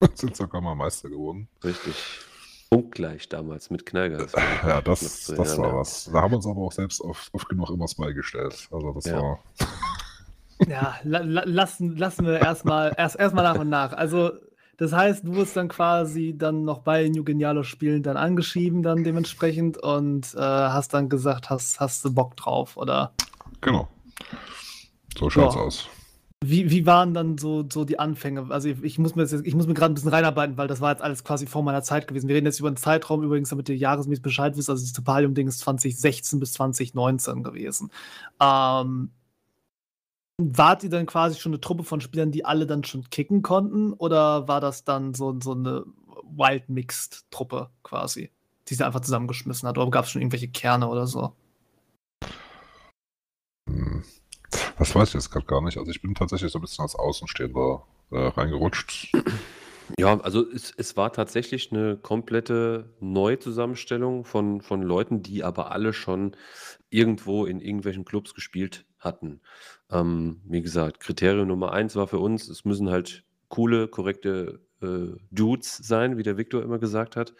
Sind 0.14 0.36
sogar 0.36 0.60
mal 0.60 0.74
Meister 0.74 1.08
geworden. 1.08 1.48
Richtig. 1.62 1.94
Punktgleich 2.70 3.28
damals 3.28 3.70
mit 3.70 3.86
Knallgas. 3.86 4.32
Ja, 4.32 4.80
das, 4.80 5.26
das 5.36 5.58
war 5.58 5.76
was. 5.76 6.10
Da 6.12 6.22
haben 6.22 6.32
wir 6.32 6.36
uns 6.36 6.46
aber 6.46 6.60
auch 6.62 6.72
selbst 6.72 7.00
oft, 7.00 7.32
oft 7.32 7.48
genug 7.48 7.70
immer 7.70 7.86
Smile 7.88 8.14
gestellt. 8.14 8.68
Also 8.70 8.92
das 8.92 9.04
Ja. 9.06 9.22
war. 9.22 9.38
Ja, 10.66 10.94
la 11.04 11.20
la 11.20 11.42
lassen, 11.44 11.96
lassen 11.96 12.24
wir 12.26 12.38
erstmal 12.40 12.92
erst, 12.96 13.16
erstmal 13.16 13.44
nach 13.44 13.60
und 13.60 13.68
nach. 13.68 13.92
Also, 13.92 14.32
das 14.78 14.92
heißt, 14.92 15.24
du 15.24 15.34
wurdest 15.34 15.56
dann 15.56 15.68
quasi 15.68 16.34
dann 16.36 16.64
noch 16.64 16.78
bei 16.80 17.08
New 17.08 17.24
Genialo 17.24 17.62
Spielen 17.62 18.02
dann 18.02 18.16
angeschrieben, 18.16 18.82
dann 18.82 19.04
dementsprechend 19.04 19.76
und 19.78 20.34
äh, 20.34 20.40
hast 20.40 20.92
dann 20.94 21.08
gesagt, 21.08 21.50
hast, 21.50 21.78
hast 21.78 22.04
du 22.04 22.12
Bock 22.12 22.36
drauf, 22.36 22.76
oder? 22.76 23.12
Genau. 23.60 23.88
So 25.18 25.30
schaut's 25.30 25.54
Ja. 25.54 25.60
aus. 25.60 25.88
Wie, 26.44 26.70
wie 26.70 26.84
waren 26.84 27.14
dann 27.14 27.38
so, 27.38 27.66
so 27.70 27.84
die 27.84 27.98
Anfänge? 27.98 28.50
Also 28.50 28.68
ich, 28.68 28.82
ich 28.82 28.98
muss 28.98 29.14
mir, 29.14 29.22
jetzt, 29.22 29.32
ich 29.32 29.54
muss 29.54 29.66
mir 29.66 29.74
gerade 29.74 29.92
ein 29.92 29.94
bisschen 29.94 30.10
reinarbeiten, 30.10 30.58
weil 30.58 30.68
das 30.68 30.82
war 30.82 30.90
jetzt 30.92 31.02
alles 31.02 31.24
quasi 31.24 31.46
vor 31.46 31.62
meiner 31.62 31.82
Zeit 31.82 32.06
gewesen. 32.06 32.28
Wir 32.28 32.36
reden 32.36 32.46
jetzt 32.46 32.60
über 32.60 32.68
einen 32.68 32.76
Zeitraum 32.76 33.22
übrigens, 33.22 33.48
damit 33.48 33.68
ihr 33.70 33.76
jahresmäßig 33.76 34.22
Bescheid 34.22 34.56
wisst. 34.56 34.68
Also 34.68 34.84
das 34.84 34.92
Topalium-Ding 34.92 35.48
ist 35.48 35.60
2016 35.60 36.38
bis 36.38 36.52
2019 36.52 37.42
gewesen. 37.42 37.90
Ähm, 38.38 39.12
wart 40.38 40.84
ihr 40.84 40.90
dann 40.90 41.06
quasi 41.06 41.40
schon 41.40 41.52
eine 41.52 41.60
Truppe 41.60 41.84
von 41.84 42.02
Spielern, 42.02 42.32
die 42.32 42.44
alle 42.44 42.66
dann 42.66 42.84
schon 42.84 43.08
kicken 43.08 43.40
konnten? 43.42 43.94
Oder 43.94 44.46
war 44.46 44.60
das 44.60 44.84
dann 44.84 45.14
so, 45.14 45.38
so 45.42 45.52
eine 45.52 45.86
Wild-Mixed-Truppe 46.22 47.70
quasi, 47.82 48.30
die 48.68 48.74
sie 48.74 48.84
einfach 48.84 49.00
zusammengeschmissen 49.00 49.66
hat? 49.68 49.78
Oder 49.78 49.90
gab 49.90 50.04
es 50.04 50.10
schon 50.10 50.20
irgendwelche 50.20 50.48
Kerne 50.48 50.88
oder 50.88 51.06
so? 51.06 51.32
Hm. 53.68 54.04
Das 54.78 54.94
weiß 54.94 55.08
ich 55.08 55.14
jetzt 55.14 55.30
gerade 55.30 55.46
gar 55.46 55.62
nicht. 55.62 55.78
Also 55.78 55.90
ich 55.90 56.02
bin 56.02 56.14
tatsächlich 56.14 56.52
so 56.52 56.58
ein 56.58 56.62
bisschen 56.62 56.82
als 56.82 56.94
Außenstehender 56.94 57.82
äh, 58.10 58.18
reingerutscht. 58.18 59.12
Ja, 59.98 60.18
also 60.20 60.44
es, 60.50 60.72
es 60.76 60.96
war 60.96 61.12
tatsächlich 61.12 61.72
eine 61.72 61.96
komplette 61.96 62.90
Neuzusammenstellung 63.00 64.24
von, 64.24 64.60
von 64.60 64.82
Leuten, 64.82 65.22
die 65.22 65.44
aber 65.44 65.70
alle 65.70 65.92
schon 65.92 66.36
irgendwo 66.90 67.46
in 67.46 67.60
irgendwelchen 67.60 68.04
Clubs 68.04 68.34
gespielt 68.34 68.84
hatten. 68.98 69.40
Ähm, 69.90 70.40
wie 70.44 70.62
gesagt, 70.62 71.00
Kriterium 71.00 71.48
Nummer 71.48 71.72
eins 71.72 71.94
war 71.94 72.08
für 72.08 72.18
uns, 72.18 72.48
es 72.48 72.64
müssen 72.64 72.90
halt 72.90 73.24
coole, 73.48 73.86
korrekte 73.86 74.60
äh, 74.82 75.16
Dudes 75.30 75.76
sein, 75.76 76.18
wie 76.18 76.24
der 76.24 76.36
Viktor 76.36 76.62
immer 76.62 76.78
gesagt 76.78 77.14
hat. 77.14 77.34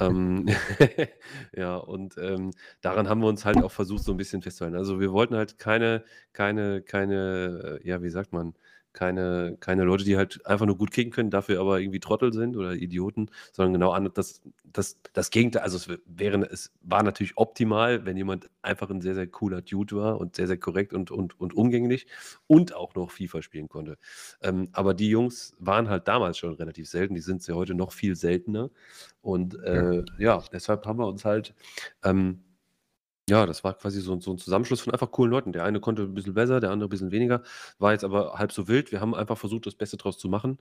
Ähm, 0.00 0.46
ja, 1.52 1.76
und 1.76 2.16
ähm, 2.18 2.52
daran 2.80 3.08
haben 3.08 3.20
wir 3.20 3.28
uns 3.28 3.44
halt 3.44 3.62
auch 3.62 3.72
versucht, 3.72 4.04
so 4.04 4.12
ein 4.12 4.16
bisschen 4.16 4.42
festzuhalten. 4.42 4.76
Also 4.76 5.00
wir 5.00 5.12
wollten 5.12 5.36
halt 5.36 5.58
keine, 5.58 6.04
keine, 6.32 6.82
keine, 6.82 7.80
äh, 7.82 7.88
ja, 7.88 8.02
wie 8.02 8.10
sagt 8.10 8.32
man, 8.32 8.54
keine, 8.94 9.56
keine 9.60 9.84
Leute, 9.84 10.04
die 10.04 10.16
halt 10.16 10.46
einfach 10.46 10.64
nur 10.64 10.78
gut 10.78 10.92
kicken 10.92 11.12
können, 11.12 11.30
dafür 11.30 11.60
aber 11.60 11.80
irgendwie 11.80 12.00
Trottel 12.00 12.32
sind 12.32 12.56
oder 12.56 12.72
Idioten, 12.72 13.28
sondern 13.52 13.74
genau 13.74 13.90
an, 13.90 14.08
das, 14.14 14.40
das, 14.64 14.98
das 15.12 15.30
Gegenteil. 15.30 15.62
Also 15.62 15.76
es 15.76 15.98
wäre, 16.06 16.48
es 16.50 16.72
war 16.80 17.02
natürlich 17.02 17.36
optimal, 17.36 18.06
wenn 18.06 18.16
jemand 18.16 18.48
einfach 18.62 18.88
ein 18.88 19.00
sehr, 19.00 19.14
sehr 19.14 19.26
cooler 19.26 19.60
Dude 19.60 19.96
war 19.96 20.18
und 20.18 20.36
sehr, 20.36 20.46
sehr 20.46 20.56
korrekt 20.56 20.94
und, 20.94 21.10
und, 21.10 21.38
und 21.38 21.54
umgänglich 21.54 22.06
und 22.46 22.74
auch 22.74 22.94
noch 22.94 23.10
FIFA 23.10 23.42
spielen 23.42 23.68
konnte. 23.68 23.98
Ähm, 24.40 24.68
aber 24.72 24.94
die 24.94 25.10
Jungs 25.10 25.54
waren 25.58 25.90
halt 25.90 26.08
damals 26.08 26.38
schon 26.38 26.54
relativ 26.54 26.88
selten, 26.88 27.14
die 27.14 27.20
sind 27.20 27.42
sie 27.42 27.54
heute 27.54 27.74
noch 27.74 27.92
viel 27.92 28.16
seltener. 28.16 28.70
Und 29.20 29.58
äh, 29.64 30.04
ja, 30.18 30.42
deshalb 30.52 30.86
haben 30.86 30.98
wir 30.98 31.08
uns 31.08 31.24
halt 31.24 31.54
ähm, 32.04 32.44
ja, 33.28 33.46
das 33.46 33.64
war 33.64 33.74
quasi 33.74 34.00
so, 34.00 34.20
so 34.20 34.32
ein 34.32 34.38
Zusammenschluss 34.38 34.82
von 34.82 34.92
einfach 34.92 35.10
coolen 35.10 35.30
Leuten. 35.30 35.52
Der 35.52 35.64
eine 35.64 35.80
konnte 35.80 36.02
ein 36.02 36.14
bisschen 36.14 36.34
besser, 36.34 36.60
der 36.60 36.70
andere 36.70 36.88
ein 36.88 36.90
bisschen 36.90 37.10
weniger, 37.10 37.42
war 37.78 37.92
jetzt 37.92 38.04
aber 38.04 38.34
halb 38.38 38.52
so 38.52 38.68
wild. 38.68 38.92
Wir 38.92 39.00
haben 39.00 39.14
einfach 39.14 39.38
versucht, 39.38 39.66
das 39.66 39.74
Beste 39.74 39.96
draus 39.96 40.18
zu 40.18 40.28
machen. 40.28 40.58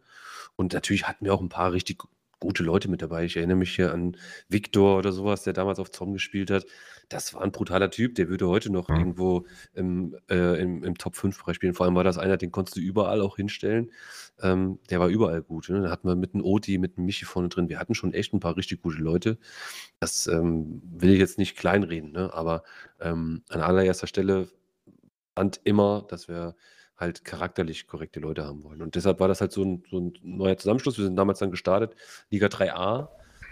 Und 0.55 0.73
natürlich 0.73 1.07
hatten 1.07 1.25
wir 1.25 1.33
auch 1.33 1.41
ein 1.41 1.49
paar 1.49 1.73
richtig 1.73 2.03
gute 2.43 2.61
Leute 2.61 2.89
mit 2.89 3.01
dabei. 3.01 3.23
Ich 3.23 3.37
erinnere 3.37 3.55
mich 3.55 3.73
hier 3.73 3.93
an 3.93 4.17
Viktor 4.49 4.97
oder 4.97 5.13
sowas, 5.13 5.43
der 5.43 5.53
damals 5.53 5.79
auf 5.79 5.91
Zom 5.91 6.11
gespielt 6.11 6.51
hat. 6.51 6.65
Das 7.07 7.33
war 7.33 7.41
ein 7.41 7.53
brutaler 7.53 7.89
Typ, 7.89 8.15
der 8.15 8.27
würde 8.27 8.49
heute 8.49 8.69
noch 8.69 8.89
Mhm. 8.89 8.95
irgendwo 8.97 9.45
im, 9.73 10.17
äh, 10.29 10.61
im, 10.61 10.83
im 10.83 10.97
Top 10.97 11.15
5-Bereich 11.15 11.55
spielen. 11.55 11.73
Vor 11.73 11.85
allem 11.85 11.95
war 11.95 12.03
das 12.03 12.17
einer, 12.17 12.35
den 12.35 12.51
konntest 12.51 12.75
du 12.75 12.81
überall 12.81 13.21
auch 13.21 13.37
hinstellen. 13.37 13.91
Ähm, 14.41 14.79
der 14.89 14.99
war 14.99 15.07
überall 15.07 15.41
gut. 15.41 15.69
Ne? 15.69 15.81
Da 15.81 15.89
hatten 15.89 16.05
wir 16.07 16.15
mit 16.15 16.33
einem 16.33 16.43
Oti, 16.43 16.77
mit 16.79 16.97
einem 16.97 17.05
Michi 17.05 17.23
vorne 17.23 17.47
drin. 17.47 17.69
Wir 17.69 17.79
hatten 17.79 17.95
schon 17.95 18.13
echt 18.13 18.33
ein 18.33 18.41
paar 18.41 18.57
richtig 18.57 18.81
gute 18.81 19.01
Leute. 19.01 19.37
Das 20.01 20.27
ähm, 20.27 20.81
will 20.83 21.11
ich 21.11 21.19
jetzt 21.19 21.37
nicht 21.37 21.55
kleinreden, 21.57 22.11
ne? 22.11 22.33
aber 22.33 22.63
ähm, 22.99 23.43
an 23.49 23.61
allererster 23.61 24.07
Stelle 24.07 24.49
stand 25.31 25.61
immer, 25.63 26.05
dass 26.09 26.27
wir 26.27 26.55
halt 26.97 27.25
charakterlich 27.25 27.87
korrekte 27.87 28.19
Leute 28.19 28.45
haben 28.45 28.63
wollen. 28.63 28.81
Und 28.81 28.95
deshalb 28.95 29.19
war 29.19 29.27
das 29.27 29.41
halt 29.41 29.51
so 29.51 29.63
ein, 29.63 29.83
so 29.89 29.99
ein 29.99 30.13
neuer 30.21 30.57
Zusammenschluss. 30.57 30.97
Wir 30.97 31.05
sind 31.05 31.15
damals 31.15 31.39
dann 31.39 31.51
gestartet, 31.51 31.95
Liga 32.29 32.47
3a, 32.47 33.09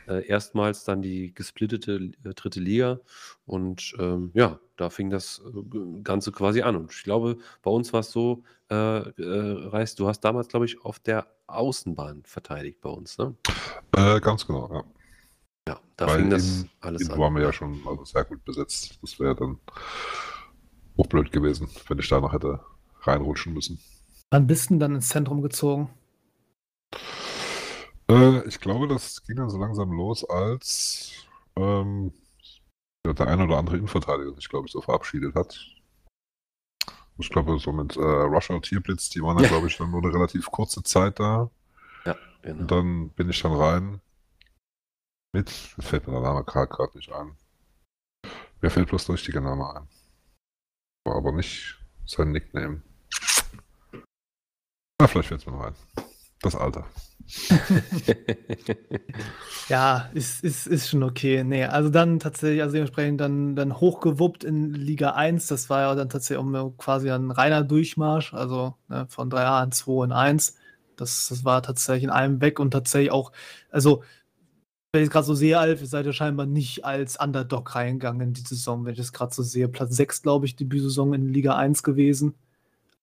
äh, 0.07 0.25
erstmals 0.27 0.83
dann 0.83 1.01
die 1.01 1.33
gesplittete 1.33 2.11
äh, 2.23 2.33
dritte 2.33 2.59
Liga. 2.59 2.99
Und 3.45 3.93
ähm, 3.99 4.31
ja, 4.33 4.59
da 4.77 4.89
fing 4.89 5.09
das 5.09 5.41
äh, 5.45 6.01
Ganze 6.03 6.31
quasi 6.31 6.61
an. 6.61 6.75
Und 6.75 6.91
ich 6.91 7.03
glaube, 7.03 7.37
bei 7.61 7.71
uns 7.71 7.91
war 7.93 8.01
es 8.01 8.11
so, 8.11 8.43
äh, 8.69 8.75
äh, 8.75 9.67
Reis, 9.69 9.95
du 9.95 10.07
hast 10.07 10.21
damals, 10.21 10.47
glaube 10.47 10.65
ich, 10.65 10.83
auf 10.85 10.99
der 10.99 11.27
Außenbahn 11.47 12.23
verteidigt 12.25 12.79
bei 12.81 12.89
uns. 12.89 13.17
Ne? 13.17 13.35
Äh, 13.97 14.19
ganz 14.21 14.45
genau, 14.47 14.69
ja. 14.71 14.83
Ja, 15.67 15.79
da 15.95 16.07
Weil 16.07 16.17
fing 16.21 16.29
das 16.31 16.61
in- 16.63 16.69
alles 16.79 17.03
Den 17.03 17.11
an. 17.11 17.19
waren 17.19 17.35
wir 17.35 17.43
ja 17.43 17.53
schon 17.53 17.79
also 17.87 18.03
sehr 18.05 18.23
gut 18.23 18.43
besetzt. 18.45 18.97
Das 19.01 19.19
wäre 19.19 19.35
dann 19.35 19.59
auch 20.97 21.05
blöd 21.07 21.31
gewesen, 21.31 21.67
wenn 21.87 21.99
ich 21.99 22.07
da 22.09 22.19
noch 22.19 22.33
hätte 22.33 22.59
reinrutschen 23.01 23.53
müssen. 23.53 23.79
Wann 24.29 24.47
bist 24.47 24.65
du 24.65 24.73
denn 24.73 24.79
dann 24.79 24.95
ins 24.95 25.09
Zentrum 25.09 25.41
gezogen? 25.41 25.89
Äh, 28.09 28.47
ich 28.47 28.59
glaube, 28.59 28.87
das 28.87 29.23
ging 29.23 29.37
dann 29.37 29.49
so 29.49 29.57
langsam 29.57 29.91
los, 29.91 30.23
als 30.29 31.11
ähm, 31.55 32.13
ja, 33.05 33.13
der 33.13 33.27
eine 33.27 33.43
oder 33.43 33.57
andere 33.57 33.77
Innenverteidiger 33.77 34.33
sich, 34.33 34.49
glaube 34.49 34.67
ich, 34.67 34.71
so 34.71 34.81
verabschiedet 34.81 35.35
hat. 35.35 35.59
Ich 37.17 37.29
glaube, 37.29 37.59
so 37.59 37.71
mit 37.71 37.97
äh, 37.97 37.99
Russia 37.99 38.55
und 38.55 38.65
Tierblitz, 38.65 39.09
die 39.09 39.21
waren 39.21 39.37
dann, 39.37 39.47
glaube 39.47 39.67
ich, 39.67 39.77
dann 39.77 39.91
nur 39.91 40.01
eine 40.01 40.13
relativ 40.13 40.49
kurze 40.49 40.81
Zeit 40.83 41.19
da. 41.19 41.49
Genau. 42.41 42.59
Und 42.59 42.71
dann 42.71 43.09
bin 43.09 43.29
ich 43.29 43.41
dann 43.41 43.53
rein 43.53 44.01
mit, 45.33 45.51
mir 45.77 45.83
fällt 45.83 46.07
mir 46.07 46.13
der 46.13 46.21
Name 46.21 46.43
gerade 46.43 46.67
gerade 46.67 46.97
nicht 46.97 47.11
ein. 47.11 47.37
Mir 48.61 48.69
fällt 48.69 48.89
bloß 48.89 49.05
der 49.05 49.15
richtige 49.15 49.41
Name 49.41 49.75
ein. 49.75 49.87
War 51.05 51.15
aber 51.15 51.31
nicht 51.31 51.79
sein 52.05 52.31
Nickname. 52.31 52.81
Na, 55.01 55.07
vielleicht 55.07 55.29
fällt 55.29 55.41
es 55.41 55.47
mir 55.47 55.53
noch 55.53 55.65
ein. 55.65 55.73
Das 56.43 56.55
Alter. 56.55 56.85
Ja, 59.69 60.09
ist, 60.13 60.43
ist, 60.43 60.67
ist 60.67 60.89
schon 60.89 61.01
okay. 61.01 61.45
Nee, 61.45 61.63
also 61.63 61.89
dann 61.89 62.19
tatsächlich, 62.19 62.61
also 62.61 62.73
dementsprechend 62.73 63.21
dann, 63.21 63.55
dann 63.55 63.79
hochgewuppt 63.79 64.43
in 64.43 64.73
Liga 64.73 65.11
1. 65.11 65.47
Das 65.47 65.69
war 65.69 65.81
ja 65.81 65.95
dann 65.95 66.09
tatsächlich 66.09 66.45
auch 66.45 66.77
quasi 66.77 67.09
ein 67.09 67.31
reiner 67.31 67.63
Durchmarsch, 67.63 68.33
also 68.33 68.75
ne, 68.89 69.07
von 69.07 69.31
3A 69.31 69.63
in 69.63 69.71
2 69.71 70.05
in 70.05 70.11
1. 70.11 70.57
Das, 70.97 71.29
das 71.29 71.45
war 71.45 71.63
tatsächlich 71.63 72.03
in 72.03 72.09
einem 72.09 72.41
weg 72.41 72.59
und 72.59 72.71
tatsächlich 72.71 73.11
auch, 73.11 73.31
also 73.69 74.03
wenn 74.91 75.03
ich 75.03 75.07
es 75.07 75.13
gerade 75.13 75.25
so 75.25 75.35
sehe, 75.35 75.57
Alf, 75.57 75.79
ihr 75.79 75.87
seid 75.87 76.05
ja 76.05 76.11
scheinbar 76.11 76.47
nicht 76.47 76.83
als 76.83 77.17
Underdog 77.17 77.73
reingegangen 77.73 78.27
in 78.27 78.33
die 78.33 78.41
Saison, 78.41 78.83
wenn 78.83 78.91
ich 78.91 78.99
das 78.99 79.13
gerade 79.13 79.33
so 79.33 79.41
sehe. 79.41 79.69
Platz 79.69 79.95
6, 79.95 80.21
glaube 80.21 80.47
ich, 80.47 80.57
Debütsaison 80.57 81.13
in 81.13 81.29
Liga 81.29 81.55
1 81.55 81.81
gewesen. 81.83 82.35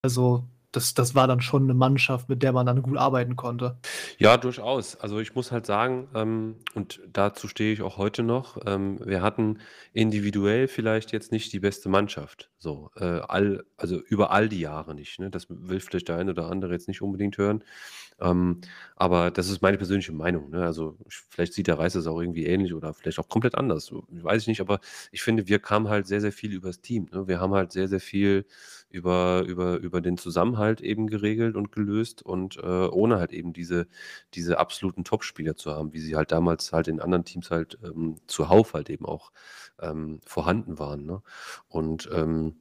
Also 0.03 0.45
das, 0.73 0.93
das 0.93 1.15
war 1.15 1.27
dann 1.27 1.41
schon 1.41 1.65
eine 1.65 1.75
Mannschaft, 1.75 2.29
mit 2.29 2.43
der 2.43 2.53
man 2.53 2.67
dann 2.67 2.83
gut 2.83 2.99
arbeiten 2.99 3.37
konnte. 3.37 3.79
Ja, 4.19 4.37
durchaus. 4.37 4.97
Also 4.97 5.19
ich 5.19 5.35
muss 5.35 5.51
halt 5.51 5.65
sagen, 5.65 6.09
ähm, 6.15 6.57
und 6.75 7.01
dazu 7.11 7.49
stehe 7.49 7.73
ich 7.73 7.83
auch 7.83 7.97
heute 7.97 8.23
noch, 8.23 8.59
ähm, 8.67 8.99
wir 9.05 9.23
hatten 9.23 9.61
individuell 9.93 10.69
vielleicht 10.69 11.13
jetzt 11.13 11.33
nicht 11.33 11.53
die 11.53 11.61
beste 11.61 11.89
Mannschaft. 11.89 12.51
So, 12.59 12.91
äh, 12.97 13.05
all, 13.05 13.65
also 13.77 13.99
über 14.01 14.31
all 14.31 14.49
die 14.49 14.61
Jahre 14.61 14.95
nicht. 14.95 15.19
Ne? 15.21 15.31
Das 15.31 15.47
will 15.49 15.81
vielleicht 15.81 16.09
der 16.09 16.17
eine 16.17 16.33
oder 16.33 16.51
andere 16.51 16.73
jetzt 16.73 16.89
nicht 16.89 17.01
unbedingt 17.01 17.39
hören. 17.39 17.65
Ähm, 18.21 18.61
aber 18.97 19.31
das 19.31 19.49
ist 19.49 19.63
meine 19.63 19.79
persönliche 19.79 20.13
Meinung. 20.13 20.51
Ne? 20.51 20.65
Also 20.65 20.99
vielleicht 21.09 21.53
sieht 21.53 21.69
der 21.69 21.79
Reis 21.79 21.93
das 21.93 22.07
auch 22.07 22.21
irgendwie 22.21 22.47
ähnlich 22.47 22.75
oder 22.75 22.93
vielleicht 22.93 23.21
auch 23.21 23.29
komplett 23.29 23.55
anders. 23.55 23.93
Weiß 24.09 24.43
ich 24.43 24.49
nicht, 24.49 24.61
aber 24.61 24.81
ich 25.13 25.23
finde, 25.23 25.49
wir 25.49 25.61
kamen 25.61 25.89
halt 25.89 26.07
sehr, 26.07 26.21
sehr 26.21 26.33
viel 26.33 26.53
übers 26.53 26.81
Team. 26.81 27.09
Ne? 27.13 27.29
Wir 27.29 27.41
haben 27.41 27.55
halt 27.55 27.73
sehr, 27.73 27.89
sehr 27.89 28.01
viel 28.01 28.45
über, 28.91 29.45
über, 29.47 29.77
über 29.79 30.01
den 30.01 30.17
Zusammenhalt 30.17 30.81
eben 30.81 31.07
geregelt 31.07 31.57
und 31.57 31.73
gelöst 31.73 32.23
und 32.23 32.57
äh, 32.57 32.87
ohne 32.89 33.19
halt 33.19 33.33
eben 33.33 33.53
diese, 33.53 33.87
diese 34.35 34.59
absoluten 34.59 35.05
Topspieler 35.05 35.57
zu 35.57 35.73
haben, 35.73 35.93
wie 35.93 36.01
sie 36.01 36.17
halt 36.17 36.33
damals 36.33 36.73
halt 36.73 36.89
in 36.89 37.01
anderen 37.01 37.25
Teams 37.25 37.51
halt 37.51 37.79
ähm, 37.85 38.17
zuhauf 38.27 38.75
halt 38.75 38.91
eben 38.91 39.05
auch 39.07 39.33
ähm, 39.81 40.21
vorhanden 40.25 40.79
waren. 40.79 41.05
Ne? 41.05 41.23
Und 41.69 42.09
ähm, 42.13 42.61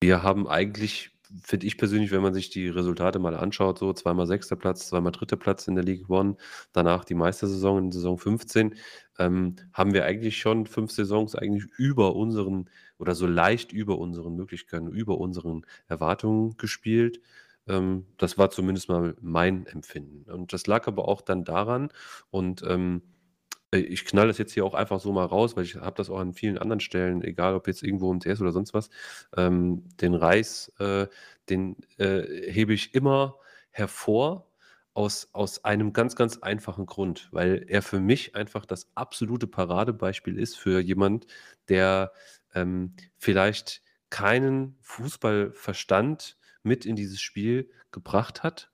wir 0.00 0.22
haben 0.22 0.48
eigentlich 0.48 1.12
finde 1.42 1.66
ich 1.66 1.78
persönlich, 1.78 2.10
wenn 2.10 2.22
man 2.22 2.34
sich 2.34 2.50
die 2.50 2.68
Resultate 2.68 3.18
mal 3.18 3.36
anschaut, 3.36 3.78
so 3.78 3.92
zweimal 3.92 4.26
sechster 4.26 4.56
Platz, 4.56 4.88
zweimal 4.88 5.12
dritter 5.12 5.36
Platz 5.36 5.68
in 5.68 5.74
der 5.74 5.84
League 5.84 6.10
One, 6.10 6.36
danach 6.72 7.04
die 7.04 7.14
Meistersaison 7.14 7.78
in 7.78 7.92
Saison 7.92 8.18
15, 8.18 8.74
ähm, 9.18 9.56
haben 9.72 9.94
wir 9.94 10.04
eigentlich 10.04 10.38
schon 10.38 10.66
fünf 10.66 10.90
Saisons 10.90 11.34
eigentlich 11.34 11.66
über 11.76 12.16
unseren 12.16 12.68
oder 12.98 13.14
so 13.14 13.26
leicht 13.26 13.72
über 13.72 13.98
unseren 13.98 14.34
Möglichkeiten, 14.36 14.88
über 14.88 15.18
unseren 15.18 15.64
Erwartungen 15.88 16.56
gespielt. 16.56 17.20
Ähm, 17.68 18.06
das 18.18 18.38
war 18.38 18.50
zumindest 18.50 18.88
mal 18.88 19.14
mein 19.20 19.66
Empfinden. 19.66 20.30
Und 20.30 20.52
das 20.52 20.66
lag 20.66 20.86
aber 20.86 21.08
auch 21.08 21.22
dann 21.22 21.44
daran 21.44 21.90
und 22.30 22.62
ähm, 22.66 23.02
äh, 23.02 23.19
ich 23.72 24.04
knall 24.04 24.26
das 24.26 24.38
jetzt 24.38 24.52
hier 24.52 24.64
auch 24.64 24.74
einfach 24.74 25.00
so 25.00 25.12
mal 25.12 25.24
raus, 25.24 25.56
weil 25.56 25.64
ich 25.64 25.76
habe 25.76 25.96
das 25.96 26.10
auch 26.10 26.18
an 26.18 26.32
vielen 26.34 26.58
anderen 26.58 26.80
Stellen, 26.80 27.22
egal 27.22 27.54
ob 27.54 27.66
jetzt 27.68 27.82
irgendwo 27.82 28.12
im 28.12 28.20
CS 28.20 28.40
oder 28.40 28.52
sonst 28.52 28.74
was, 28.74 28.90
ähm, 29.36 29.84
den 30.00 30.14
Reis, 30.14 30.72
äh, 30.78 31.06
den 31.48 31.76
äh, 31.98 32.50
hebe 32.50 32.72
ich 32.74 32.94
immer 32.94 33.36
hervor 33.70 34.50
aus, 34.94 35.28
aus 35.32 35.64
einem 35.64 35.92
ganz, 35.92 36.16
ganz 36.16 36.38
einfachen 36.38 36.86
Grund, 36.86 37.28
weil 37.32 37.64
er 37.68 37.82
für 37.82 38.00
mich 38.00 38.34
einfach 38.34 38.66
das 38.66 38.90
absolute 38.96 39.46
Paradebeispiel 39.46 40.38
ist 40.38 40.56
für 40.58 40.80
jemand, 40.80 41.26
der 41.68 42.12
ähm, 42.54 42.94
vielleicht 43.16 43.82
keinen 44.10 44.76
Fußballverstand 44.80 46.36
mit 46.62 46.84
in 46.84 46.96
dieses 46.96 47.20
Spiel 47.20 47.70
gebracht 47.92 48.42
hat, 48.42 48.69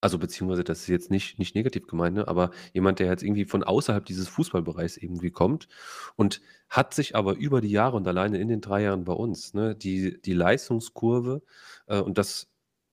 also 0.00 0.18
beziehungsweise 0.18 0.64
das 0.64 0.80
ist 0.80 0.88
jetzt 0.88 1.10
nicht 1.10 1.38
nicht 1.38 1.54
negativ 1.54 1.86
gemeint, 1.86 2.16
ne, 2.16 2.28
aber 2.28 2.50
jemand, 2.72 2.98
der 3.00 3.08
jetzt 3.08 3.22
irgendwie 3.22 3.44
von 3.44 3.62
außerhalb 3.64 4.04
dieses 4.04 4.28
Fußballbereichs 4.28 4.96
irgendwie 4.96 5.30
kommt 5.30 5.68
und 6.16 6.40
hat 6.68 6.94
sich 6.94 7.16
aber 7.16 7.36
über 7.36 7.60
die 7.60 7.70
Jahre 7.70 7.96
und 7.96 8.06
alleine 8.08 8.38
in 8.38 8.48
den 8.48 8.60
drei 8.60 8.82
Jahren 8.82 9.04
bei 9.04 9.12
uns, 9.12 9.54
ne, 9.54 9.74
die 9.76 10.20
die 10.22 10.32
Leistungskurve, 10.34 11.42
äh, 11.86 12.00
und 12.00 12.18
das 12.18 12.48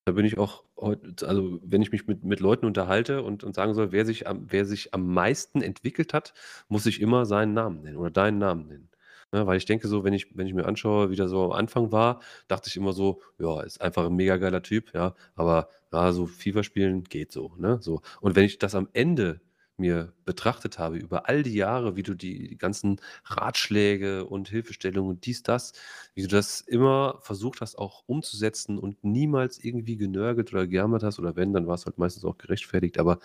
da 0.05 0.13
bin 0.13 0.25
ich 0.25 0.38
auch 0.38 0.63
heut 0.79 1.23
also 1.23 1.59
wenn 1.63 1.81
ich 1.81 1.91
mich 1.91 2.07
mit 2.07 2.23
mit 2.23 2.39
Leuten 2.39 2.65
unterhalte 2.65 3.23
und 3.23 3.43
und 3.43 3.55
sagen 3.55 3.73
soll, 3.73 3.91
wer 3.91 4.05
sich 4.05 4.27
am 4.27 4.45
wer 4.51 4.65
sich 4.65 4.93
am 4.93 5.13
meisten 5.13 5.61
entwickelt 5.61 6.13
hat, 6.13 6.34
muss 6.69 6.85
ich 6.85 7.01
immer 7.01 7.25
seinen 7.25 7.53
Namen 7.53 7.81
nennen 7.81 7.97
oder 7.97 8.11
deinen 8.11 8.38
Namen 8.39 8.67
nennen. 8.67 8.89
Ne, 9.33 9.45
weil 9.45 9.57
ich 9.57 9.65
denke 9.65 9.87
so, 9.89 10.03
wenn 10.05 10.13
ich 10.13 10.27
wenn 10.37 10.47
ich 10.47 10.53
mir 10.53 10.65
anschaue, 10.65 11.09
wie 11.09 11.15
der 11.17 11.27
so 11.27 11.43
am 11.45 11.51
Anfang 11.51 11.91
war, 11.91 12.21
dachte 12.47 12.69
ich 12.69 12.77
immer 12.77 12.93
so: 12.93 13.21
„Ja, 13.39 13.61
ist 13.61 13.81
einfach 13.81 14.05
ein 14.05 14.15
mega 14.15 14.37
geiler 14.37 14.63
Typ“, 14.63 14.93
ja, 14.93 15.15
aber 15.35 15.69
ja, 15.91 16.13
so 16.13 16.27
FIFA 16.27 16.63
spielen 16.63 17.03
geht 17.03 17.31
so, 17.33 17.53
ne, 17.57 17.77
so. 17.81 18.01
Und 18.21 18.35
wenn 18.37 18.45
ich 18.45 18.57
das 18.59 18.73
am 18.75 18.87
Ende 18.93 19.41
mir 19.79 20.13
betrachtet 20.25 20.79
habe 20.79 20.97
über 20.97 21.29
all 21.29 21.43
die 21.43 21.53
Jahre, 21.53 21.95
wie 21.95 22.03
du 22.03 22.15
die 22.15 22.47
die 22.47 22.57
ganzen 22.57 22.99
Ratschläge 23.25 24.25
und 24.25 24.49
Hilfestellungen 24.49 25.11
und 25.11 25.25
dies, 25.25 25.43
das 25.43 25.73
wie 26.15 26.21
du 26.23 26.27
das 26.29 26.61
immer 26.61 27.19
versucht 27.21 27.61
hast, 27.61 27.77
auch 27.77 28.03
umzusetzen 28.07 28.79
und 28.79 29.03
niemals 29.03 29.59
irgendwie 29.63 29.97
genörgelt 29.97 30.51
oder 30.53 30.65
gejammert 30.67 31.03
hast 31.03 31.19
oder 31.19 31.35
wenn, 31.35 31.53
dann 31.53 31.67
war 31.67 31.75
es 31.75 31.85
halt 31.85 31.97
meistens 31.99 32.25
auch 32.25 32.37
gerechtfertigt. 32.37 32.97
Aber, 32.99 33.19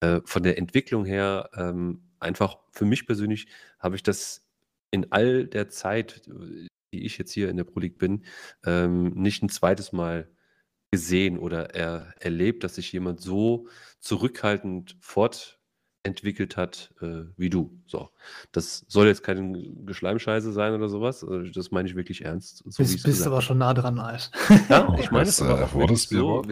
äh, 0.00 0.20
von 0.24 0.42
der 0.42 0.58
Entwicklung 0.58 1.04
her, 1.04 1.50
ähm, 1.56 2.02
einfach 2.20 2.58
für 2.72 2.84
mich 2.84 3.06
persönlich 3.06 3.46
habe 3.78 3.96
ich 3.96 4.02
das 4.02 4.45
in 4.96 5.12
all 5.12 5.46
der 5.46 5.68
Zeit, 5.68 6.22
die 6.92 7.04
ich 7.04 7.18
jetzt 7.18 7.32
hier 7.32 7.50
in 7.50 7.56
der 7.56 7.64
Pro 7.64 7.80
League 7.80 7.98
bin, 7.98 8.24
ähm, 8.64 9.10
nicht 9.14 9.42
ein 9.42 9.50
zweites 9.50 9.92
Mal 9.92 10.28
gesehen 10.90 11.38
oder 11.38 11.74
er 11.74 12.14
erlebt, 12.20 12.64
dass 12.64 12.76
sich 12.76 12.90
jemand 12.92 13.20
so 13.20 13.68
zurückhaltend 14.00 14.96
fortentwickelt 16.06 16.56
hat, 16.56 16.94
äh, 17.02 17.24
wie 17.36 17.50
du. 17.50 17.70
So. 17.86 18.10
Das 18.52 18.84
soll 18.88 19.06
jetzt 19.06 19.22
keine 19.22 19.62
Geschleimscheiße 19.84 20.52
sein 20.52 20.74
oder 20.74 20.88
sowas. 20.88 21.24
Also 21.24 21.50
das 21.52 21.70
meine 21.70 21.88
ich 21.88 21.96
wirklich 21.96 22.24
ernst. 22.24 22.62
So 22.64 22.82
bist 22.82 23.02
bist 23.02 23.26
aber 23.26 23.42
schon 23.42 23.58
nah 23.58 23.74
dran, 23.74 23.98
Alt. 23.98 24.30
Ja, 24.68 24.94
ich 24.98 25.10
meine 25.10 25.26
das, 25.26 25.36
das 25.36 25.48
aber 25.48 25.90
äh, 25.90 25.96
so, 25.96 26.44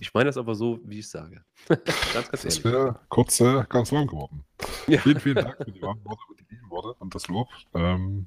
ich 0.00 0.14
meine 0.14 0.26
das 0.26 0.36
aber 0.36 0.54
so, 0.54 0.80
wie 0.84 1.00
ich 1.00 1.08
sage. 1.08 1.44
ganz, 1.68 2.30
ganz 2.30 2.42
das 2.42 2.64
wäre 2.64 3.00
kurz 3.08 3.40
äh, 3.40 3.64
ganz 3.68 3.92
warm 3.92 4.06
geworden. 4.06 4.44
Ja. 4.86 4.98
Vielen, 5.00 5.20
vielen 5.20 5.36
Dank 5.36 5.56
für 5.56 5.70
die 5.70 5.82
warmen 5.82 6.04
Worte 6.04 6.22
und 6.28 6.40
die 6.40 6.54
lieben 6.54 6.70
Worte 6.70 6.94
und 6.98 7.14
das 7.14 7.28
Lob. 7.28 7.48
Ähm, 7.74 8.26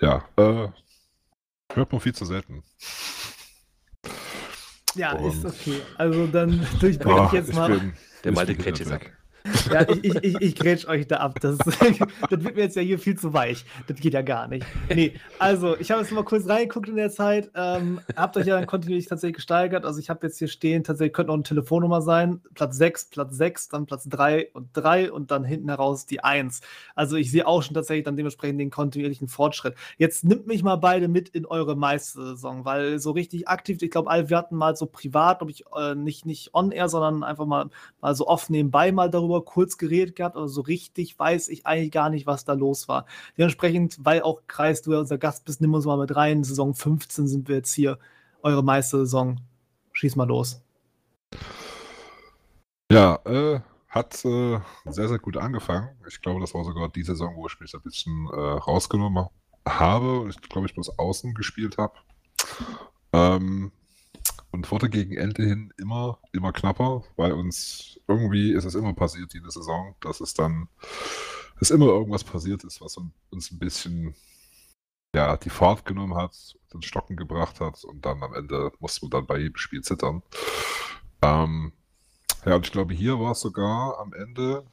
ja, 0.00 0.24
äh, 0.36 0.68
hört 1.74 1.92
man 1.92 2.00
viel 2.00 2.14
zu 2.14 2.24
selten. 2.24 2.62
Ja, 4.94 5.12
und, 5.12 5.32
ist 5.32 5.44
okay. 5.44 5.80
Also 5.96 6.26
dann 6.26 6.66
durchbreche 6.80 7.26
ich 7.26 7.32
jetzt 7.32 7.54
mal. 7.54 7.70
Bin, 7.70 7.92
der 8.24 8.32
Malte 8.32 8.54
Kretschsack. 8.54 9.12
Ja, 9.72 9.88
ich, 9.88 10.04
ich, 10.04 10.14
ich, 10.24 10.40
ich 10.40 10.54
grätsch 10.54 10.86
euch 10.86 11.06
da 11.06 11.16
ab. 11.16 11.38
Das, 11.40 11.58
das 11.58 12.44
wird 12.44 12.56
mir 12.56 12.62
jetzt 12.62 12.76
ja 12.76 12.82
hier 12.82 12.98
viel 12.98 13.18
zu 13.18 13.32
weich. 13.32 13.64
Das 13.86 13.98
geht 14.00 14.14
ja 14.14 14.22
gar 14.22 14.48
nicht. 14.48 14.66
Nee, 14.94 15.14
also 15.38 15.76
ich 15.78 15.90
habe 15.90 16.00
jetzt 16.02 16.12
mal 16.12 16.24
kurz 16.24 16.48
reingeguckt 16.48 16.88
in 16.88 16.96
der 16.96 17.10
Zeit. 17.10 17.50
Ähm, 17.54 18.00
habt 18.16 18.36
euch 18.36 18.46
ja 18.46 18.56
dann 18.56 18.66
kontinuierlich 18.66 19.06
tatsächlich 19.06 19.36
gesteigert. 19.36 19.84
Also 19.84 19.98
ich 19.98 20.10
habe 20.10 20.26
jetzt 20.26 20.38
hier 20.38 20.48
stehen, 20.48 20.84
tatsächlich 20.84 21.12
könnte 21.12 21.28
noch 21.28 21.34
eine 21.34 21.42
Telefonnummer 21.42 22.02
sein. 22.02 22.40
Platz 22.54 22.76
6, 22.76 23.10
Platz 23.10 23.36
6, 23.36 23.68
dann 23.68 23.86
Platz 23.86 24.08
3 24.08 24.50
und 24.52 24.68
3 24.72 25.12
und 25.12 25.30
dann 25.30 25.44
hinten 25.44 25.68
heraus 25.68 26.06
die 26.06 26.22
1. 26.22 26.60
Also 26.94 27.16
ich 27.16 27.30
sehe 27.30 27.46
auch 27.46 27.62
schon 27.62 27.74
tatsächlich 27.74 28.04
dann 28.04 28.16
dementsprechend 28.16 28.60
den 28.60 28.70
kontinuierlichen 28.70 29.28
Fortschritt. 29.28 29.74
Jetzt 29.98 30.24
nimmt 30.24 30.46
mich 30.46 30.62
mal 30.62 30.76
beide 30.76 31.08
mit 31.08 31.28
in 31.28 31.46
eure 31.46 31.76
Meistersaison, 31.76 32.64
weil 32.64 32.98
so 32.98 33.10
richtig 33.10 33.48
aktiv, 33.48 33.82
ich 33.82 33.90
glaube, 33.90 34.10
wir 34.10 34.36
hatten 34.36 34.56
mal 34.56 34.76
so 34.76 34.86
privat, 34.86 35.38
glaube 35.38 35.52
ich, 35.52 35.64
äh, 35.76 35.94
nicht, 35.94 36.26
nicht 36.26 36.54
on-air, 36.54 36.88
sondern 36.88 37.22
einfach 37.22 37.46
mal, 37.46 37.70
mal 38.00 38.14
so 38.14 38.26
oft 38.26 38.50
nebenbei 38.50 38.92
mal 38.92 39.10
darüber 39.10 39.44
kurz 39.50 39.78
geredet 39.78 40.14
gehabt, 40.14 40.36
aber 40.36 40.48
so 40.48 40.60
richtig 40.60 41.18
weiß 41.18 41.48
ich 41.48 41.66
eigentlich 41.66 41.90
gar 41.90 42.08
nicht, 42.08 42.24
was 42.24 42.44
da 42.44 42.52
los 42.52 42.86
war. 42.86 43.04
Dementsprechend, 43.36 43.98
weil 44.00 44.22
auch 44.22 44.42
Kreis, 44.46 44.80
du 44.82 44.92
ja 44.92 45.00
unser 45.00 45.18
Gast 45.18 45.44
bist, 45.44 45.60
nimm 45.60 45.74
uns 45.74 45.86
mal 45.86 45.98
mit 45.98 46.14
rein. 46.14 46.44
Saison 46.44 46.72
15 46.72 47.26
sind 47.26 47.48
wir 47.48 47.56
jetzt 47.56 47.74
hier, 47.74 47.98
eure 48.42 48.62
Meistersaison. 48.62 49.40
Schieß 49.92 50.14
mal 50.14 50.28
los. 50.28 50.62
Ja, 52.92 53.18
äh, 53.24 53.60
hat 53.88 54.24
äh, 54.24 54.60
sehr, 54.84 55.08
sehr 55.08 55.18
gut 55.18 55.36
angefangen. 55.36 55.88
Ich 56.08 56.20
glaube, 56.22 56.40
das 56.40 56.54
war 56.54 56.62
sogar 56.62 56.88
die 56.88 57.02
Saison, 57.02 57.34
wo 57.34 57.48
ich 57.48 57.58
mich 57.58 57.74
ein 57.74 57.82
bisschen 57.82 58.28
äh, 58.32 58.36
rausgenommen 58.36 59.26
habe. 59.66 60.28
Ich 60.30 60.40
glaube, 60.42 60.68
ich 60.68 60.74
bloß 60.74 60.96
außen 60.96 61.34
gespielt 61.34 61.76
habe. 61.76 61.94
Ähm, 63.12 63.72
und 64.52 64.70
wurde 64.70 64.88
gegen 64.88 65.16
Ende 65.16 65.44
hin 65.44 65.72
immer, 65.78 66.18
immer 66.32 66.52
knapper, 66.52 67.04
weil 67.16 67.32
uns 67.32 68.00
irgendwie 68.08 68.52
ist 68.52 68.64
es 68.64 68.74
immer 68.74 68.94
passiert 68.94 69.32
der 69.32 69.50
Saison, 69.50 69.94
dass 70.00 70.20
es 70.20 70.34
dann, 70.34 70.68
dass 71.58 71.70
immer 71.70 71.86
irgendwas 71.86 72.24
passiert 72.24 72.64
ist, 72.64 72.80
was 72.80 72.96
uns 73.30 73.50
ein 73.50 73.58
bisschen, 73.58 74.14
ja, 75.14 75.36
die 75.36 75.50
Fahrt 75.50 75.84
genommen 75.84 76.16
hat, 76.16 76.56
den 76.72 76.82
Stocken 76.82 77.16
gebracht 77.16 77.60
hat 77.60 77.84
und 77.84 78.04
dann 78.04 78.22
am 78.22 78.34
Ende 78.34 78.72
mussten 78.80 79.06
wir 79.06 79.10
dann 79.10 79.26
bei 79.26 79.38
jedem 79.38 79.56
Spiel 79.56 79.82
zittern. 79.82 80.22
Ähm, 81.22 81.72
ja, 82.44 82.56
und 82.56 82.66
ich 82.66 82.72
glaube, 82.72 82.94
hier 82.94 83.20
war 83.20 83.32
es 83.32 83.40
sogar 83.40 83.98
am 83.98 84.12
Ende, 84.12 84.64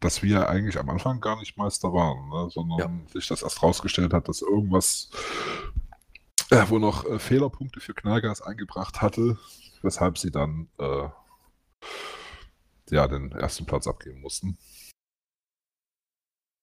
dass 0.00 0.22
wir 0.22 0.48
eigentlich 0.48 0.78
am 0.78 0.90
Anfang 0.90 1.20
gar 1.20 1.38
nicht 1.38 1.56
Meister 1.56 1.92
waren, 1.92 2.28
ne? 2.28 2.50
sondern 2.50 2.78
ja. 2.78 3.12
sich 3.12 3.28
das 3.28 3.42
erst 3.42 3.62
rausgestellt 3.62 4.12
hat, 4.12 4.28
dass 4.28 4.42
irgendwas 4.42 5.10
äh, 6.50 6.64
wo 6.68 6.78
noch 6.78 7.04
äh, 7.04 7.18
Fehlerpunkte 7.18 7.80
für 7.80 7.94
Knallgas 7.94 8.42
eingebracht 8.42 9.02
hatte, 9.02 9.38
weshalb 9.82 10.18
sie 10.18 10.30
dann 10.30 10.68
äh, 10.78 11.08
ja, 12.90 13.08
den 13.08 13.32
ersten 13.32 13.66
Platz 13.66 13.86
abgeben 13.86 14.20
mussten. 14.20 14.58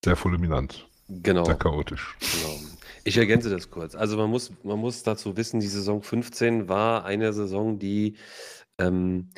Sehr 0.04 0.16
fulminant. 0.16 0.88
Genau. 1.08 1.46
Sehr 1.46 1.56
chaotisch. 1.56 2.16
Genau. 2.20 2.60
Ich 3.04 3.18
ergänze 3.18 3.50
das 3.50 3.70
kurz. 3.70 3.96
Also 3.96 4.18
man 4.18 4.30
muss, 4.30 4.52
man 4.64 4.80
muss 4.80 5.04
dazu 5.04 5.36
wissen, 5.36 5.60
die 5.60 5.68
Saison 5.68 6.02
15 6.02 6.70
war 6.70 7.04
eine 7.06 7.34
Saison, 7.34 7.80
die 7.80 8.18
ähm, 8.80 9.30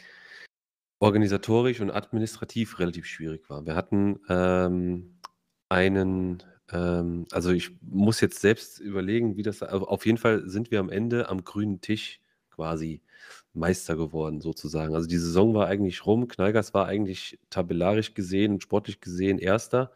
organisatorisch 0.99 1.81
und 1.81 1.91
administrativ 1.91 2.79
relativ 2.79 3.05
schwierig 3.05 3.49
war. 3.49 3.65
Wir 3.65 3.75
hatten 3.75 4.19
ähm, 4.29 5.19
einen, 5.69 6.43
ähm, 6.71 7.25
also 7.31 7.51
ich 7.51 7.71
muss 7.81 8.21
jetzt 8.21 8.39
selbst 8.39 8.79
überlegen, 8.79 9.37
wie 9.37 9.43
das, 9.43 9.61
also 9.63 9.87
auf 9.87 10.05
jeden 10.05 10.17
Fall 10.17 10.47
sind 10.49 10.71
wir 10.71 10.79
am 10.79 10.89
Ende 10.89 11.29
am 11.29 11.43
grünen 11.43 11.81
Tisch 11.81 12.19
quasi 12.49 13.01
Meister 13.53 13.95
geworden, 13.95 14.41
sozusagen. 14.41 14.95
Also 14.95 15.07
die 15.07 15.17
Saison 15.17 15.53
war 15.53 15.67
eigentlich 15.67 16.05
rum. 16.05 16.27
Knallgas 16.27 16.73
war 16.73 16.87
eigentlich 16.87 17.39
tabellarisch 17.49 18.13
gesehen 18.13 18.53
und 18.53 18.63
sportlich 18.63 18.99
gesehen 18.99 19.37
Erster. 19.37 19.91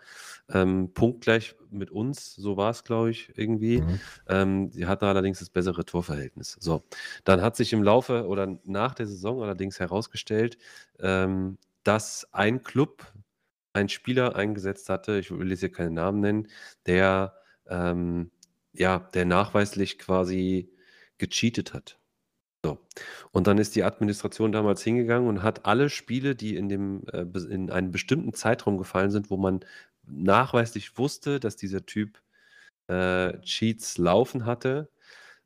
Ähm, 0.50 0.92
punktgleich 0.94 1.56
mit 1.72 1.92
uns, 1.92 2.36
so 2.36 2.56
war 2.56 2.70
es, 2.72 2.84
glaube 2.84 3.12
ich, 3.12 3.34
irgendwie. 3.36 3.82
Mhm. 3.82 4.00
Ähm, 4.28 4.72
sie 4.72 4.86
hatte 4.86 5.08
allerdings 5.08 5.40
das 5.40 5.50
bessere 5.50 5.86
Torverhältnis. 5.86 6.56
So, 6.60 6.84
dann 7.26 7.42
hat 7.42 7.56
sich 7.56 7.74
im 7.74 7.84
Laufe 7.84 8.28
oder 8.28 8.58
nach 8.64 8.94
der 8.94 9.08
Saison 9.08 9.42
allerdings 9.42 9.80
herausgestellt, 9.80 10.58
ähm, 11.00 11.58
dass 11.84 12.28
ein 12.32 12.64
Club 12.64 13.12
einen 13.78 13.90
Spieler 13.90 14.36
eingesetzt 14.36 14.90
hatte, 14.90 15.20
ich 15.20 15.32
will 15.32 15.50
jetzt 15.50 15.62
hier 15.62 15.72
keinen 15.72 15.94
Namen 15.94 16.20
nennen, 16.22 16.48
der, 16.86 17.36
ähm, 17.68 18.32
ja, 18.74 19.00
der 19.14 19.26
nachweislich 19.26 20.00
quasi 20.00 20.72
gecheatet 21.18 21.74
hat. 21.74 22.00
So. 22.66 22.80
Und 23.32 23.48
dann 23.48 23.58
ist 23.60 23.76
die 23.76 23.84
Administration 23.84 24.52
damals 24.52 24.84
hingegangen 24.84 25.30
und 25.30 25.44
hat 25.44 25.66
alle 25.66 25.90
Spiele, 25.90 26.36
die 26.36 26.56
in 26.56 26.70
dem, 26.70 27.04
äh, 27.14 27.26
in 27.50 27.70
einen 27.72 27.92
bestimmten 27.92 28.34
Zeitraum 28.34 28.78
gefallen 28.78 29.12
sind, 29.12 29.30
wo 29.30 29.38
man 29.38 29.62
nachweislich 30.06 30.98
wusste, 30.98 31.40
dass 31.40 31.56
dieser 31.56 31.86
Typ 31.86 32.22
äh, 32.88 33.40
Cheats 33.42 33.98
laufen 33.98 34.46
hatte, 34.46 34.90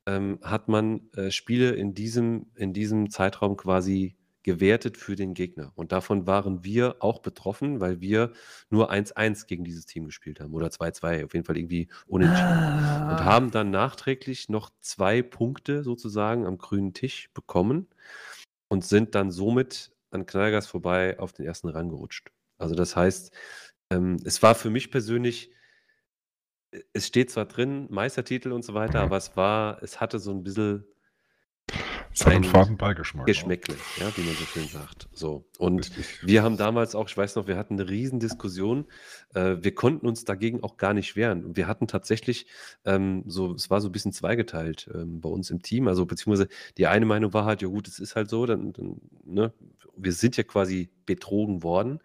ähm, 0.05 0.39
hat 0.41 0.67
man 0.67 1.11
äh, 1.15 1.31
Spiele 1.31 1.71
in 1.71 1.93
diesem, 1.93 2.47
in 2.55 2.73
diesem 2.73 3.09
Zeitraum 3.11 3.57
quasi 3.57 4.17
gewertet 4.43 4.97
für 4.97 5.15
den 5.15 5.34
Gegner. 5.34 5.72
Und 5.76 5.91
davon 5.91 6.26
waren 6.27 6.63
wir 6.63 6.97
auch 6.99 7.19
betroffen, 7.19 7.80
weil 7.80 8.01
wir 8.01 8.31
nur 8.69 8.91
1-1 8.91 9.45
gegen 9.47 9.63
dieses 9.63 9.85
Team 9.85 10.05
gespielt 10.05 10.39
haben 10.39 10.53
oder 10.53 10.68
2-2, 10.72 11.23
auf 11.26 11.34
jeden 11.34 11.45
Fall 11.45 11.57
irgendwie 11.57 11.89
unentschieden. 12.07 12.47
Ah. 12.49 13.11
Und 13.11 13.26
haben 13.26 13.51
dann 13.51 13.69
nachträglich 13.72 14.49
noch 14.49 14.72
zwei 14.81 15.22
Punkte 15.22 15.84
sozusagen 15.84 16.45
am 16.45 16.57
grünen 16.57 16.93
Tisch 16.93 17.30
bekommen 17.34 17.88
und 18.68 18.85
sind 18.85 19.15
dann 19.15 19.31
somit 19.31 19.91
an 20.11 20.26
Knallgas 20.26 20.68
vorbei 20.68 21.19
auf 21.19 21.34
den 21.34 21.45
ersten 21.45 21.69
Rang 21.69 21.89
gerutscht. 21.89 22.31
Also 22.57 22.76
das 22.76 22.95
heißt, 22.95 23.31
ähm, 23.91 24.18
es 24.26 24.41
war 24.43 24.55
für 24.55 24.69
mich 24.69 24.91
persönlich, 24.91 25.51
äh, 26.72 26.81
es 26.93 27.07
steht 27.07 27.31
zwar 27.31 27.45
drin, 27.45 27.88
Meistertitel 27.89 28.51
und 28.51 28.63
so 28.63 28.73
weiter, 28.73 28.99
Mhm. 28.99 29.05
aber 29.05 29.18
es 29.18 29.35
war, 29.38 29.81
es 29.84 29.99
hatte 30.01 30.19
so 30.19 30.31
ein 30.31 30.43
bisschen 30.43 30.85
Es 32.13 32.25
hat 32.25 32.33
einen 32.33 32.43
Ein 32.43 32.49
faden 32.49 32.77
Beigeschmack. 32.77 33.25
ne? 33.25 33.31
Geschmäckle, 33.31 33.75
ja, 33.99 34.11
wie 34.15 34.21
man 34.21 34.35
so 34.35 34.43
schön 34.45 34.67
sagt. 34.67 35.07
So. 35.13 35.45
Und 35.57 35.91
wir 36.21 36.43
haben 36.43 36.57
damals 36.57 36.93
auch, 36.95 37.07
ich 37.07 37.15
weiß 37.15 37.35
noch, 37.35 37.47
wir 37.47 37.57
hatten 37.57 37.79
eine 37.79 37.89
Riesendiskussion. 37.89 38.85
Äh, 39.33 39.57
wir 39.61 39.73
konnten 39.73 40.07
uns 40.07 40.25
dagegen 40.25 40.61
auch 40.63 40.77
gar 40.77 40.93
nicht 40.93 41.15
wehren. 41.15 41.45
Und 41.45 41.57
wir 41.57 41.67
hatten 41.67 41.88
tatsächlich 41.88 42.47
ähm, 42.85 43.23
so, 43.27 43.53
es 43.53 43.69
war 43.69 43.79
so 43.81 43.89
ein 43.89 43.91
bisschen 43.91 44.11
zweigeteilt 44.11 44.89
ähm, 44.93 45.21
bei 45.21 45.29
uns 45.29 45.49
im 45.51 45.61
Team. 45.61 45.88
Also 45.88 46.05
beziehungsweise 46.05 46.49
die 46.77 46.88
eine 46.88 47.05
Meinung 47.05 47.33
war 47.33 47.45
halt, 47.45 47.61
ja 47.61 47.67
gut, 47.69 47.88
es 47.88 47.99
ist 47.99 48.15
halt 48.15 48.29
so, 48.29 48.45
dann, 48.45 48.73
dann 48.73 49.01
ne, 49.23 49.53
wir 49.95 50.13
sind 50.13 50.38
ja 50.38 50.43
quasi 50.43 50.89
betrogen 51.05 51.63
worden. 51.63 51.99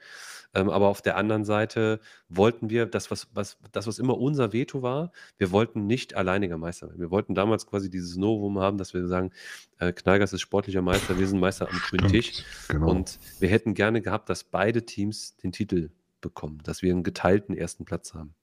Ähm, 0.56 0.70
aber 0.70 0.88
auf 0.88 1.02
der 1.02 1.16
anderen 1.16 1.44
Seite 1.44 2.00
wollten 2.30 2.70
wir, 2.70 2.86
das 2.86 3.10
was, 3.10 3.28
was, 3.34 3.58
das, 3.72 3.86
was 3.86 3.98
immer 3.98 4.16
unser 4.16 4.54
Veto 4.54 4.80
war, 4.80 5.12
wir 5.36 5.50
wollten 5.50 5.86
nicht 5.86 6.14
alleiniger 6.14 6.56
Meister 6.56 6.88
werden. 6.88 6.98
Wir 7.00 7.10
wollten 7.10 7.34
damals 7.34 7.66
quasi 7.66 7.90
dieses 7.90 8.16
Novum 8.16 8.58
haben, 8.58 8.78
dass 8.78 8.94
wir 8.94 9.06
sagen, 9.06 9.32
äh, 9.78 9.92
Knallgas 9.92 10.32
ist 10.32 10.40
sportlicher 10.40 10.80
Meister, 10.80 11.18
wir 11.18 11.26
sind 11.26 11.40
Meister 11.40 11.68
am 11.68 11.78
grünen 11.78 12.08
Tisch. 12.08 12.42
Genau. 12.68 12.90
Und 12.90 13.18
wir 13.38 13.50
hätten 13.50 13.74
gerne 13.74 14.00
gehabt, 14.00 14.30
dass 14.30 14.44
beide 14.44 14.86
Teams 14.86 15.36
den 15.36 15.52
Titel 15.52 15.90
bekommen, 16.22 16.60
dass 16.64 16.80
wir 16.80 16.90
einen 16.90 17.02
geteilten 17.02 17.54
ersten 17.54 17.84
Platz 17.84 18.14
haben. 18.14 18.34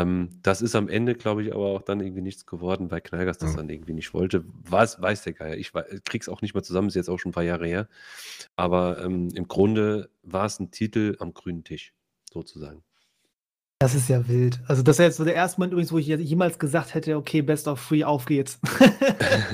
Ähm, 0.00 0.28
das 0.42 0.62
ist 0.62 0.74
am 0.74 0.88
Ende, 0.88 1.14
glaube 1.14 1.42
ich, 1.42 1.52
aber 1.54 1.66
auch 1.66 1.82
dann 1.82 2.00
irgendwie 2.00 2.22
nichts 2.22 2.46
geworden, 2.46 2.90
weil 2.90 3.00
Knallgas 3.00 3.38
das 3.38 3.52
Mhm. 3.52 3.56
dann 3.56 3.68
irgendwie 3.70 3.94
nicht 3.94 4.14
wollte. 4.14 4.44
Was 4.46 5.00
weiß 5.00 5.22
der 5.22 5.32
Geier. 5.32 5.56
Ich 5.56 5.72
krieg's 6.04 6.28
auch 6.28 6.42
nicht 6.42 6.54
mehr 6.54 6.62
zusammen, 6.62 6.88
ist 6.88 6.94
jetzt 6.94 7.08
auch 7.10 7.18
schon 7.18 7.30
ein 7.30 7.34
paar 7.34 7.42
Jahre 7.44 7.66
her. 7.66 7.88
Aber 8.56 9.02
ähm, 9.02 9.28
im 9.34 9.48
Grunde 9.48 10.10
war 10.22 10.46
es 10.46 10.60
ein 10.60 10.70
Titel 10.70 11.16
am 11.20 11.34
grünen 11.34 11.64
Tisch, 11.64 11.94
sozusagen. 12.32 12.82
Das 13.80 13.94
ist 13.94 14.08
ja 14.08 14.26
wild. 14.26 14.58
Also, 14.66 14.82
das 14.82 14.96
ist 14.98 15.04
jetzt 15.04 15.16
so 15.18 15.24
der 15.24 15.36
erste 15.36 15.60
Moment 15.60 15.72
übrigens, 15.72 15.92
wo 15.92 15.98
ich 15.98 16.08
jemals 16.08 16.58
gesagt 16.58 16.94
hätte, 16.94 17.16
okay, 17.16 17.42
Best 17.42 17.68
of 17.68 17.78
Free, 17.78 18.02
auf 18.02 18.24
geht's. 18.24 18.58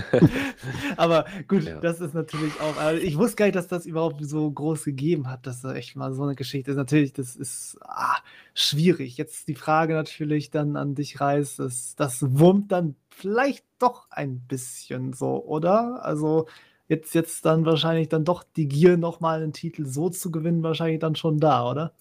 Aber 0.97 1.27
gut, 1.47 1.65
Ja. 1.65 1.79
das 1.81 2.01
ist 2.01 2.15
natürlich 2.15 2.59
auch. 2.59 2.79
Also 2.79 3.03
ich 3.03 3.19
wusste 3.19 3.37
gar 3.37 3.45
nicht, 3.45 3.57
dass 3.57 3.69
das 3.69 3.85
überhaupt 3.85 4.25
so 4.25 4.51
groß 4.51 4.85
gegeben 4.85 5.29
hat, 5.29 5.47
dass 5.47 5.61
da 5.61 5.75
echt 5.75 5.95
mal 5.97 6.15
so 6.15 6.23
eine 6.23 6.37
Geschichte 6.37 6.71
ist. 6.71 6.79
Natürlich, 6.79 7.13
das 7.13 7.37
ist 7.37 7.77
ah, 7.83 8.17
schwierig. 8.55 9.19
Jetzt 9.19 9.47
die 9.49 9.55
Frage 9.57 9.93
natürlich 9.93 10.49
dann 10.51 10.77
an 10.77 10.95
dich, 10.95 11.21
Reis, 11.21 11.57
das, 11.57 11.95
das 11.95 12.23
wurmt 12.39 12.73
dann 12.73 12.97
vielleicht 13.11 13.67
doch 13.79 14.07
ein 14.09 14.41
bisschen 14.41 15.13
so, 15.13 15.45
oder? 15.45 16.03
Also 16.03 16.47
jetzt, 16.89 17.15
jetzt 17.15 17.45
dann 17.45 17.67
wahrscheinlich 17.67 18.09
dann 18.09 18.25
doch 18.25 18.43
die 18.43 18.69
Gier, 18.69 18.97
nochmal 18.97 19.43
einen 19.43 19.53
Titel 19.53 19.85
so 19.85 20.09
zu 20.09 20.31
gewinnen, 20.31 20.63
wahrscheinlich 20.63 21.01
dann 21.01 21.15
schon 21.15 21.39
da, 21.41 21.71
oder? 21.71 21.93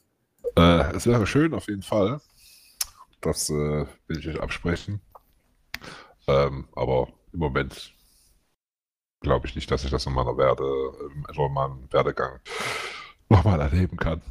Äh, 0.56 0.96
es 0.96 1.08
wäre 1.08 1.26
schön, 1.26 1.54
auf 1.54 1.68
jeden 1.68 1.84
Fall. 1.84 2.22
Das 3.22 3.50
äh, 3.50 3.86
will 4.08 4.20
ich 4.20 4.28
euch 4.28 4.42
absprechen. 4.42 5.02
Ähm, 6.28 6.68
aber 6.76 7.10
im 7.32 7.40
Moment 7.40 7.94
glaube 9.22 9.48
ich 9.48 9.56
nicht, 9.56 9.72
dass 9.72 9.84
ich 9.84 9.92
das 9.92 10.06
in 10.06 10.14
meiner 10.14 10.38
Werde, 10.38 10.64
ähm, 10.64 11.26
in 11.36 11.54
meinem 11.54 11.92
Werdegang 11.92 12.40
nochmal 13.30 13.60
erleben 13.60 13.98
kann. 13.98 14.22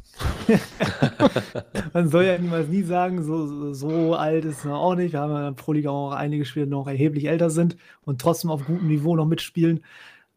Man 1.93 2.09
soll 2.09 2.25
ja 2.25 2.37
niemals 2.37 2.67
nie 2.69 2.83
sagen, 2.83 3.23
so, 3.23 3.73
so, 3.73 4.15
alt 4.15 4.45
ist 4.45 4.65
er 4.65 4.75
auch 4.75 4.95
nicht. 4.95 5.13
Wir 5.13 5.19
haben 5.19 5.31
ja 5.31 5.47
in 5.47 5.55
der 5.55 5.61
Pro-Liga 5.61 5.89
auch 5.89 6.11
einige 6.11 6.45
Spieler, 6.45 6.65
die 6.65 6.71
noch 6.71 6.87
erheblich 6.87 7.25
älter 7.25 7.49
sind 7.49 7.75
und 8.03 8.21
trotzdem 8.21 8.49
auf 8.49 8.65
gutem 8.65 8.87
Niveau 8.87 9.15
noch 9.15 9.25
mitspielen. 9.25 9.83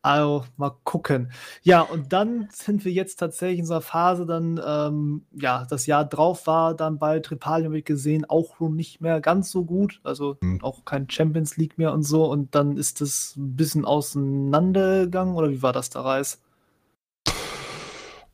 Also 0.07 0.45
mal 0.57 0.70
gucken. 0.85 1.33
Ja, 1.62 1.81
und 1.81 2.12
dann 2.12 2.49
sind 2.53 2.85
wir 2.85 2.93
jetzt 2.93 3.16
tatsächlich 3.16 3.59
in 3.59 3.66
so 3.66 3.74
einer 3.74 3.81
Phase, 3.81 4.24
dann, 4.24 4.61
ähm, 4.65 5.27
ja, 5.33 5.66
das 5.69 5.87
Jahr 5.87 6.05
drauf 6.05 6.47
war 6.47 6.74
dann 6.74 6.99
bei 7.01 7.19
Tripalium, 7.19 7.70
habe 7.73 7.78
ich 7.81 7.85
gesehen, 7.85 8.24
auch 8.24 8.57
schon 8.57 8.77
nicht 8.77 9.01
mehr 9.01 9.20
ganz 9.20 9.51
so 9.51 9.65
gut. 9.65 10.01
Also 10.05 10.37
Hm. 10.43 10.62
auch 10.62 10.85
kein 10.85 11.11
Champions 11.11 11.57
League 11.57 11.77
mehr 11.77 11.93
und 11.93 12.05
so. 12.05 12.24
Und 12.31 12.55
dann 12.55 12.77
ist 12.77 13.01
das 13.01 13.35
ein 13.37 13.57
bisschen 13.57 13.85
auseinandergegangen, 13.85 15.35
oder 15.35 15.51
wie 15.51 15.62
war 15.62 15.73
das 15.73 15.91
da, 15.91 16.03
Reis? 16.03 16.41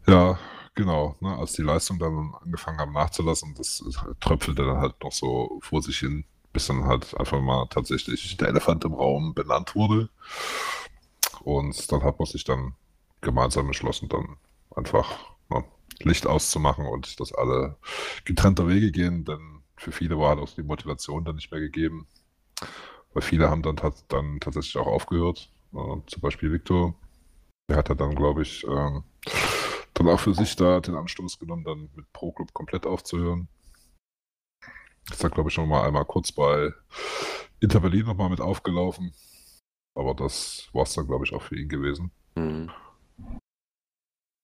Ja, 0.07 0.39
genau. 0.74 1.16
Ne, 1.20 1.39
als 1.39 1.53
die 1.53 1.62
Leistung 1.62 1.99
dann 1.99 2.35
angefangen 2.43 2.78
haben 2.81 2.93
nachzulassen, 2.93 3.55
das 3.57 3.82
tröpfelte 4.20 4.65
dann 4.65 4.78
halt 4.78 5.03
noch 5.03 5.12
so 5.12 5.59
vor 5.62 5.82
sich 5.82 5.99
hin, 5.99 6.24
bis 6.53 6.66
dann 6.66 6.85
halt 6.85 7.19
einfach 7.19 7.40
mal 7.40 7.66
tatsächlich 7.70 8.36
der 8.36 8.49
Elefant 8.49 8.85
im 8.85 8.93
Raum 8.94 9.35
benannt 9.35 9.74
wurde. 9.74 10.11
Und 11.44 11.90
dann 11.93 12.02
hat 12.02 12.19
man 12.19 12.27
sich 12.27 12.44
dann 12.44 12.74
gemeinsam 13.20 13.69
beschlossen, 13.69 14.09
dann 14.09 14.36
einfach 14.74 15.10
ne, 15.51 15.64
Licht 16.01 16.27
auszumachen 16.27 16.86
und 16.86 17.20
dass 17.20 17.32
alle 17.35 17.77
getrennte 18.24 18.69
Wege 18.69 18.90
gehen, 18.93 19.24
denn 19.24 19.62
für 19.77 19.93
viele 19.93 20.19
war 20.19 20.31
halt 20.31 20.40
auch 20.40 20.51
die 20.55 20.62
Motivation 20.62 21.24
dann 21.24 21.36
nicht 21.36 21.51
mehr 21.51 21.60
gegeben. 21.60 22.06
Weil 23.12 23.23
viele 23.23 23.51
haben 23.51 23.62
dann, 23.62 23.77
tat- 23.77 24.05
dann 24.09 24.40
tatsächlich 24.40 24.77
auch 24.77 24.86
aufgehört. 24.86 25.51
Äh, 25.74 25.97
zum 26.06 26.20
Beispiel 26.20 26.52
Victor, 26.52 26.94
der 27.70 27.78
hat 27.78 27.90
dann, 27.90 28.14
glaube 28.16 28.43
ich, 28.43 28.64
ähm, 28.66 29.05
dann 29.94 30.09
auch 30.09 30.20
für 30.20 30.35
sich 30.35 30.56
da 30.56 30.81
den 30.81 30.97
Anstoß 30.97 31.39
genommen, 31.39 31.64
dann 31.64 31.90
mit 31.97 32.12
Pro 32.12 32.32
Club 32.32 32.52
komplett 32.55 32.86
aufzuhören. 32.86 33.48
Ist 35.10 35.23
da, 35.23 35.28
glaube 35.28 35.48
ich, 35.48 35.55
schon 35.55 35.69
mal 35.69 35.86
einmal 35.86 36.05
kurz 36.05 36.32
bei 36.32 36.73
Inter 37.60 37.81
Berlin 37.81 38.06
nochmal 38.06 38.31
mit 38.31 38.40
aufgelaufen. 38.40 39.12
Aber 39.94 40.14
das 40.14 40.69
war 40.73 40.82
es 40.85 40.94
dann, 40.94 41.06
glaube 41.06 41.24
ich, 41.24 41.35
auch 41.35 41.43
für 41.43 41.56
ihn 41.56 41.69
gewesen. 41.69 42.10
Mhm. 42.36 42.70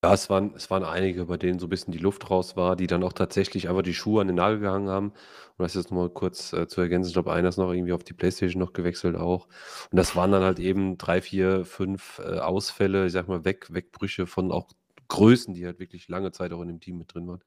Ja, 0.01 0.13
es 0.13 0.29
waren, 0.29 0.53
es 0.55 0.69
waren 0.71 0.85
einige, 0.85 1.25
bei 1.25 1.35
denen 1.35 1.59
so 1.59 1.65
ein 1.65 1.69
bisschen 1.69 1.91
die 1.91 1.97
Luft 1.97 2.29
raus 2.29 2.55
war, 2.55 2.77
die 2.77 2.87
dann 2.87 3.03
auch 3.03 3.11
tatsächlich 3.11 3.67
einfach 3.67 3.81
die 3.81 3.93
Schuhe 3.93 4.21
an 4.21 4.27
den 4.27 4.37
Nagel 4.37 4.59
gehangen 4.59 4.87
haben. 4.87 5.07
Und 5.09 5.15
das 5.57 5.73
jetzt 5.73 5.91
nochmal 5.91 6.09
kurz 6.09 6.53
äh, 6.53 6.67
zu 6.69 6.79
ergänzen, 6.79 7.09
ich 7.09 7.13
glaube, 7.13 7.33
einer 7.33 7.49
ist 7.49 7.57
noch 7.57 7.73
irgendwie 7.73 7.91
auf 7.91 8.05
die 8.05 8.13
Playstation 8.13 8.61
noch 8.61 8.71
gewechselt 8.71 9.17
auch. 9.17 9.47
Und 9.91 9.97
das 9.97 10.15
waren 10.15 10.31
dann 10.31 10.43
halt 10.43 10.59
eben 10.59 10.97
drei, 10.97 11.21
vier, 11.21 11.65
fünf 11.65 12.19
äh, 12.19 12.39
Ausfälle, 12.39 13.07
ich 13.07 13.11
sag 13.11 13.27
mal, 13.27 13.43
Weg, 13.43 13.73
Wegbrüche 13.73 14.25
von 14.25 14.53
auch 14.53 14.69
Größen, 15.09 15.53
die 15.53 15.65
halt 15.65 15.79
wirklich 15.79 16.07
lange 16.07 16.31
Zeit 16.31 16.53
auch 16.53 16.61
in 16.61 16.69
dem 16.69 16.79
Team 16.79 16.97
mit 16.97 17.13
drin 17.13 17.27
waren, 17.27 17.43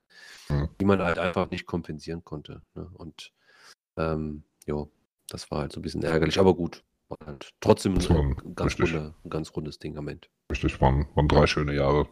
Mhm. 0.50 0.68
die 0.78 0.84
man 0.84 1.00
halt 1.00 1.18
einfach 1.18 1.50
nicht 1.50 1.64
kompensieren 1.64 2.22
konnte. 2.22 2.60
Ne? 2.74 2.86
Und 2.92 3.32
ähm, 3.96 4.44
ja, 4.66 4.84
das 5.28 5.50
war 5.50 5.60
halt 5.60 5.72
so 5.72 5.80
ein 5.80 5.82
bisschen 5.82 6.02
ärgerlich, 6.02 6.38
aber 6.38 6.54
gut. 6.54 6.84
Halt 7.24 7.50
trotzdem 7.60 7.94
Das 7.94 8.10
ein, 8.10 8.36
ganz 8.54 8.78
runde, 8.78 9.14
ein 9.24 9.30
ganz 9.30 9.54
rundes 9.54 9.78
Ding 9.78 9.96
am 9.96 10.08
Ende. 10.08 10.28
Richtig, 10.50 10.80
waren, 10.80 11.06
waren 11.14 11.28
drei 11.28 11.46
schöne 11.46 11.74
Jahre. 11.74 12.08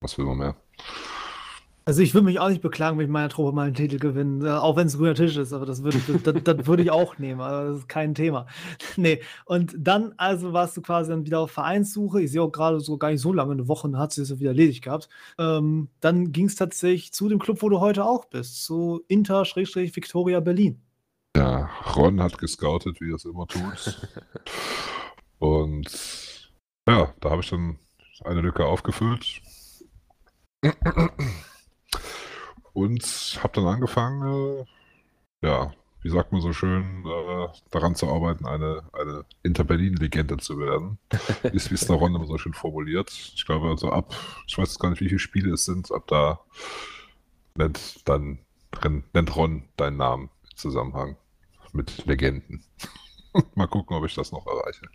Was 0.00 0.18
will 0.18 0.26
man 0.26 0.38
mehr? 0.38 0.56
Also 1.88 2.02
ich 2.02 2.14
würde 2.14 2.24
mich 2.24 2.40
auch 2.40 2.48
nicht 2.48 2.62
beklagen, 2.62 2.98
wenn 2.98 3.04
ich 3.04 3.12
meiner 3.12 3.28
Truppe 3.28 3.54
mal 3.54 3.66
einen 3.66 3.74
Titel 3.74 4.00
gewinne, 4.00 4.44
äh, 4.44 4.50
auch 4.50 4.74
wenn 4.74 4.88
es 4.88 4.96
grüner 4.96 5.14
Tisch 5.14 5.36
ist, 5.36 5.52
aber 5.52 5.66
das 5.66 5.84
würde 5.84 6.00
das, 6.24 6.42
das 6.42 6.66
würde 6.66 6.82
ich 6.82 6.90
auch 6.90 7.18
nehmen, 7.18 7.40
also 7.40 7.70
das 7.70 7.78
ist 7.82 7.88
kein 7.88 8.14
Thema. 8.14 8.46
Nee, 8.96 9.22
und 9.44 9.72
dann 9.78 10.12
also 10.16 10.52
warst 10.52 10.76
du 10.76 10.82
quasi 10.82 11.10
dann 11.10 11.26
wieder 11.26 11.38
auf 11.38 11.52
Vereinssuche. 11.52 12.22
Ich 12.22 12.32
sehe 12.32 12.42
auch 12.42 12.50
gerade 12.50 12.80
so 12.80 12.98
gar 12.98 13.12
nicht 13.12 13.20
so 13.20 13.32
lange, 13.32 13.52
eine 13.52 13.68
Woche, 13.68 13.88
dann 13.88 14.00
hat 14.00 14.12
sie 14.12 14.22
es 14.22 14.40
wieder 14.40 14.50
erledigt 14.50 14.82
gehabt. 14.82 15.08
Ähm, 15.38 15.88
dann 16.00 16.32
ging 16.32 16.46
es 16.46 16.56
tatsächlich 16.56 17.12
zu 17.12 17.28
dem 17.28 17.38
Club, 17.38 17.62
wo 17.62 17.68
du 17.68 17.78
heute 17.78 18.04
auch 18.04 18.24
bist, 18.24 18.64
zu 18.64 19.04
Inter-Victoria 19.06 20.40
Berlin. 20.40 20.82
Ja, 21.36 21.70
Ron 21.94 22.22
hat 22.22 22.38
gescoutet, 22.38 23.00
wie 23.02 23.10
er 23.10 23.16
es 23.16 23.26
immer 23.26 23.46
tut. 23.46 24.08
Und 25.38 26.50
ja, 26.88 27.12
da 27.20 27.30
habe 27.30 27.42
ich 27.42 27.50
dann 27.50 27.78
eine 28.24 28.40
Lücke 28.40 28.64
aufgefüllt. 28.64 29.42
Und 32.72 33.38
habe 33.42 33.52
dann 33.52 33.66
angefangen, 33.66 34.62
äh, 34.62 35.46
ja, 35.46 35.74
wie 36.00 36.08
sagt 36.08 36.32
man 36.32 36.40
so 36.40 36.54
schön, 36.54 37.04
äh, 37.04 37.48
daran 37.70 37.96
zu 37.96 38.08
arbeiten, 38.08 38.46
eine, 38.46 38.88
eine 38.94 39.26
Inter-Berlin-Legende 39.42 40.38
zu 40.38 40.58
werden. 40.58 40.98
Ist, 41.52 41.70
wie 41.70 41.74
es 41.74 41.86
der 41.86 41.96
Ron 41.96 42.14
immer 42.14 42.26
so 42.26 42.38
schön 42.38 42.54
formuliert. 42.54 43.10
Ich 43.10 43.44
glaube, 43.44 43.68
also 43.68 43.90
ab, 43.90 44.14
ich 44.46 44.56
weiß 44.56 44.78
gar 44.78 44.88
nicht, 44.88 45.00
wie 45.00 45.08
viele 45.08 45.18
Spiele 45.18 45.52
es 45.52 45.66
sind, 45.66 45.92
ab 45.92 46.06
da 46.06 46.40
nennt, 47.56 48.08
dann, 48.08 48.38
nennt 49.12 49.36
Ron 49.36 49.68
deinen 49.76 49.98
Namen 49.98 50.30
im 50.44 50.56
Zusammenhang 50.56 51.16
mit 51.76 52.06
Legenden. 52.06 52.64
mal 53.54 53.68
gucken, 53.68 53.96
ob 53.96 54.04
ich 54.04 54.14
das 54.14 54.32
noch 54.32 54.46
erreiche. 54.46 54.86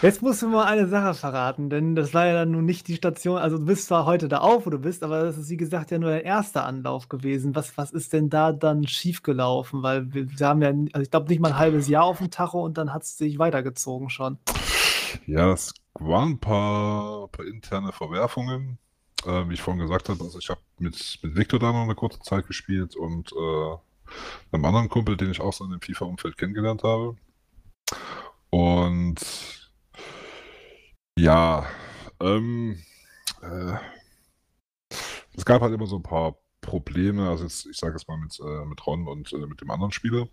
Jetzt 0.00 0.22
musst 0.22 0.42
du 0.42 0.48
mal 0.48 0.64
eine 0.64 0.86
Sache 0.86 1.12
verraten, 1.12 1.70
denn 1.70 1.96
das 1.96 2.14
war 2.14 2.24
ja 2.26 2.34
dann 2.34 2.52
nun 2.52 2.64
nicht 2.64 2.86
die 2.86 2.94
Station. 2.94 3.36
Also, 3.36 3.58
du 3.58 3.64
bist 3.64 3.88
zwar 3.88 4.06
heute 4.06 4.28
da 4.28 4.38
auf, 4.38 4.64
wo 4.64 4.70
du 4.70 4.78
bist, 4.78 5.02
aber 5.02 5.24
das 5.24 5.36
ist, 5.36 5.50
wie 5.50 5.56
gesagt, 5.56 5.90
ja 5.90 5.98
nur 5.98 6.10
der 6.10 6.24
erste 6.24 6.62
Anlauf 6.62 7.08
gewesen. 7.08 7.56
Was, 7.56 7.76
was 7.76 7.90
ist 7.90 8.12
denn 8.12 8.30
da 8.30 8.52
dann 8.52 8.86
schiefgelaufen? 8.86 9.82
Weil 9.82 10.14
wir, 10.14 10.30
wir 10.30 10.46
haben 10.46 10.62
ja, 10.62 10.68
also 10.68 11.02
ich 11.02 11.10
glaube, 11.10 11.28
nicht 11.28 11.40
mal 11.40 11.48
ein 11.48 11.58
halbes 11.58 11.88
Jahr 11.88 12.04
auf 12.04 12.18
dem 12.18 12.30
Tacho 12.30 12.64
und 12.64 12.78
dann 12.78 12.94
hat 12.94 13.02
es 13.02 13.18
sich 13.18 13.40
weitergezogen 13.40 14.08
schon. 14.08 14.38
Ja, 15.26 15.52
es 15.52 15.74
waren 15.94 16.32
ein 16.32 16.38
paar, 16.38 17.26
paar 17.28 17.46
interne 17.46 17.90
Verwerfungen. 17.90 18.78
Äh, 19.26 19.48
wie 19.48 19.54
ich 19.54 19.62
vorhin 19.62 19.82
gesagt 19.82 20.08
habe, 20.10 20.22
also 20.22 20.38
ich 20.38 20.48
habe 20.48 20.60
mit, 20.78 21.18
mit 21.22 21.34
Victor 21.34 21.58
da 21.58 21.72
noch 21.72 21.82
eine 21.82 21.96
kurze 21.96 22.20
Zeit 22.20 22.46
gespielt 22.46 22.94
und 22.94 23.32
äh, 23.32 23.76
einem 24.52 24.64
anderen 24.64 24.88
Kumpel, 24.88 25.16
den 25.16 25.30
ich 25.30 25.40
auch 25.40 25.52
so 25.52 25.64
in 25.64 25.70
dem 25.70 25.80
FIFA-Umfeld 25.80 26.36
kennengelernt 26.36 26.82
habe. 26.82 27.16
Und 28.50 29.16
ja, 31.18 31.66
ähm, 32.20 32.82
äh, 33.42 33.74
es 35.36 35.44
gab 35.44 35.62
halt 35.62 35.74
immer 35.74 35.86
so 35.86 35.96
ein 35.96 36.02
paar 36.02 36.36
Probleme. 36.60 37.28
Also 37.28 37.44
jetzt, 37.44 37.66
ich 37.66 37.76
sage 37.76 37.96
es 37.96 38.08
mal 38.08 38.18
mit, 38.18 38.38
äh, 38.40 38.64
mit 38.64 38.86
Ron 38.86 39.06
und 39.08 39.32
äh, 39.32 39.46
mit 39.46 39.60
dem 39.60 39.70
anderen 39.70 39.92
Spieler. 39.92 40.28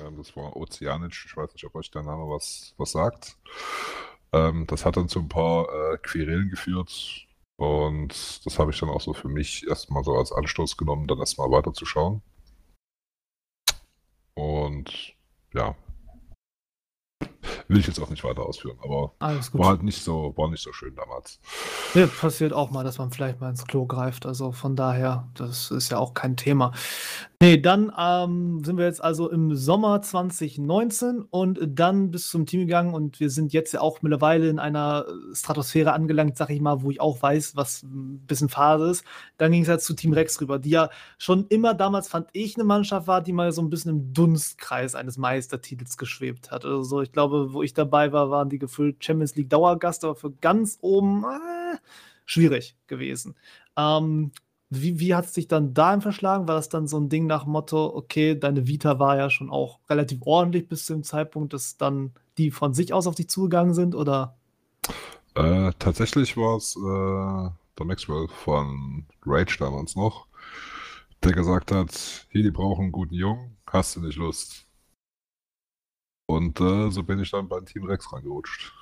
Ähm, 0.00 0.16
das 0.16 0.36
war 0.36 0.56
Ozeanic. 0.56 1.12
Ich 1.26 1.36
weiß 1.36 1.52
nicht, 1.52 1.64
ob 1.64 1.74
euch 1.74 1.90
der 1.90 2.02
Name 2.02 2.24
was, 2.28 2.74
was 2.78 2.92
sagt. 2.92 3.36
Ähm, 4.32 4.66
das 4.66 4.84
hat 4.84 4.96
dann 4.96 5.08
zu 5.08 5.20
ein 5.20 5.28
paar 5.28 5.66
äh, 5.68 5.98
Querelen 5.98 6.50
geführt. 6.50 7.26
Und 7.56 8.46
das 8.46 8.58
habe 8.58 8.70
ich 8.70 8.78
dann 8.78 8.88
auch 8.88 9.00
so 9.00 9.14
für 9.14 9.28
mich 9.28 9.66
erstmal 9.66 10.04
so 10.04 10.14
als 10.14 10.32
Anstoß 10.32 10.76
genommen, 10.76 11.08
dann 11.08 11.18
erstmal 11.18 11.50
weiterzuschauen. 11.50 12.22
Und 14.38 15.16
ja, 15.52 15.74
will 17.68 17.78
ich 17.78 17.86
jetzt 17.86 18.00
auch 18.00 18.10
nicht 18.10 18.24
weiter 18.24 18.44
ausführen, 18.44 18.78
aber 18.82 19.12
war 19.20 19.68
halt 19.68 19.82
nicht 19.82 20.02
so, 20.02 20.32
war 20.36 20.50
nicht 20.50 20.62
so 20.62 20.72
schön 20.72 20.94
damals. 20.96 21.38
Ja, 21.94 22.06
passiert 22.06 22.52
auch 22.52 22.70
mal, 22.70 22.82
dass 22.82 22.98
man 22.98 23.10
vielleicht 23.10 23.40
mal 23.40 23.50
ins 23.50 23.66
Klo 23.66 23.86
greift. 23.86 24.26
Also 24.26 24.52
von 24.52 24.74
daher, 24.74 25.28
das 25.34 25.70
ist 25.70 25.90
ja 25.90 25.98
auch 25.98 26.14
kein 26.14 26.36
Thema. 26.36 26.72
Nee, 27.40 27.56
dann 27.58 27.92
ähm, 27.96 28.64
sind 28.64 28.78
wir 28.78 28.86
jetzt 28.86 29.02
also 29.02 29.30
im 29.30 29.54
Sommer 29.54 30.02
2019 30.02 31.22
und 31.30 31.60
dann 31.68 32.10
bis 32.10 32.28
zum 32.30 32.46
Team 32.46 32.62
gegangen 32.62 32.94
und 32.94 33.20
wir 33.20 33.30
sind 33.30 33.52
jetzt 33.52 33.72
ja 33.72 33.80
auch 33.80 34.02
mittlerweile 34.02 34.48
in 34.48 34.58
einer 34.58 35.06
Stratosphäre 35.32 35.92
angelangt, 35.92 36.36
sag 36.36 36.50
ich 36.50 36.60
mal, 36.60 36.82
wo 36.82 36.90
ich 36.90 37.00
auch 37.00 37.22
weiß, 37.22 37.54
was 37.54 37.84
ein 37.84 38.26
bisschen 38.26 38.48
Phase 38.48 38.90
ist. 38.90 39.04
Dann 39.36 39.52
ging 39.52 39.62
es 39.62 39.68
halt 39.68 39.82
zu 39.82 39.94
Team 39.94 40.14
Rex 40.14 40.40
rüber, 40.40 40.58
die 40.58 40.70
ja 40.70 40.90
schon 41.16 41.46
immer 41.48 41.74
damals, 41.74 42.08
fand 42.08 42.28
ich, 42.32 42.56
eine 42.56 42.64
Mannschaft 42.64 43.06
war, 43.06 43.22
die 43.22 43.32
mal 43.32 43.52
so 43.52 43.62
ein 43.62 43.70
bisschen 43.70 43.92
im 43.92 44.12
Dunstkreis 44.12 44.96
eines 44.96 45.16
Meistertitels 45.16 45.96
geschwebt 45.96 46.50
hat. 46.50 46.64
Also 46.64 46.82
so, 46.82 47.02
ich 47.02 47.12
glaube, 47.12 47.52
wo 47.58 47.62
ich 47.64 47.74
dabei 47.74 48.12
war, 48.12 48.30
waren 48.30 48.48
die 48.48 48.60
gefüllt 48.60 49.04
Champions 49.04 49.34
League 49.34 49.50
Dauergast, 49.50 50.04
aber 50.04 50.14
für 50.14 50.30
ganz 50.30 50.78
oben 50.80 51.24
äh, 51.24 51.76
schwierig 52.24 52.76
gewesen. 52.86 53.34
Ähm, 53.76 54.30
wie, 54.70 55.00
wie 55.00 55.14
hat 55.14 55.24
es 55.24 55.32
dich 55.32 55.48
dann 55.48 55.74
dahin 55.74 56.00
verschlagen? 56.00 56.46
War 56.46 56.54
das 56.54 56.68
dann 56.68 56.86
so 56.86 57.00
ein 57.00 57.08
Ding 57.08 57.26
nach 57.26 57.46
Motto, 57.46 57.86
okay, 57.96 58.38
deine 58.38 58.68
Vita 58.68 59.00
war 59.00 59.16
ja 59.16 59.28
schon 59.28 59.50
auch 59.50 59.80
relativ 59.90 60.20
ordentlich 60.24 60.68
bis 60.68 60.86
zu 60.86 60.92
dem 60.92 61.02
Zeitpunkt, 61.02 61.52
dass 61.52 61.76
dann 61.78 62.12
die 62.36 62.52
von 62.52 62.74
sich 62.74 62.92
aus 62.92 63.08
auf 63.08 63.16
dich 63.16 63.28
zugegangen 63.28 63.74
sind, 63.74 63.96
oder? 63.96 64.36
Äh, 65.34 65.72
tatsächlich 65.80 66.36
war 66.36 66.56
es 66.56 66.76
äh, 66.76 67.50
der 67.76 67.86
Maxwell 67.86 68.28
von 68.28 69.04
Rage 69.26 69.56
damals 69.58 69.96
noch, 69.96 70.28
der 71.24 71.32
gesagt 71.32 71.72
hat, 71.72 72.26
hier, 72.30 72.44
die 72.44 72.52
brauchen 72.52 72.84
einen 72.84 72.92
guten 72.92 73.14
Jungen, 73.14 73.56
hast 73.66 73.96
du 73.96 74.00
nicht 74.00 74.16
Lust? 74.16 74.67
Und 76.30 76.60
äh, 76.60 76.90
so 76.90 77.02
bin 77.02 77.18
ich 77.20 77.30
dann 77.30 77.48
beim 77.48 77.64
Team 77.64 77.84
Rex 77.84 78.12
reingerutscht. 78.12 78.72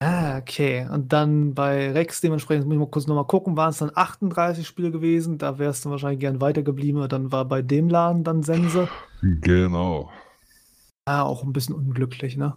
Ah, 0.00 0.38
okay. 0.38 0.86
Und 0.90 1.12
dann 1.12 1.54
bei 1.54 1.90
Rex 1.90 2.20
dementsprechend 2.20 2.66
muss 2.66 2.74
ich 2.74 2.78
mal 2.78 2.90
kurz 2.90 3.06
nochmal 3.06 3.26
gucken, 3.26 3.56
waren 3.56 3.70
es 3.70 3.78
dann 3.78 3.90
38 3.92 4.66
Spiele 4.66 4.90
gewesen? 4.90 5.38
Da 5.38 5.58
wärst 5.58 5.84
du 5.84 5.90
wahrscheinlich 5.90 6.20
gern 6.20 6.40
weitergeblieben. 6.40 7.08
Dann 7.08 7.32
war 7.32 7.46
bei 7.46 7.62
dem 7.62 7.88
Laden 7.88 8.22
dann 8.22 8.42
Sense. 8.42 8.88
Genau. 9.22 10.12
Ah, 11.06 11.22
auch 11.22 11.42
ein 11.42 11.54
bisschen 11.54 11.74
unglücklich, 11.74 12.36
ne? 12.36 12.56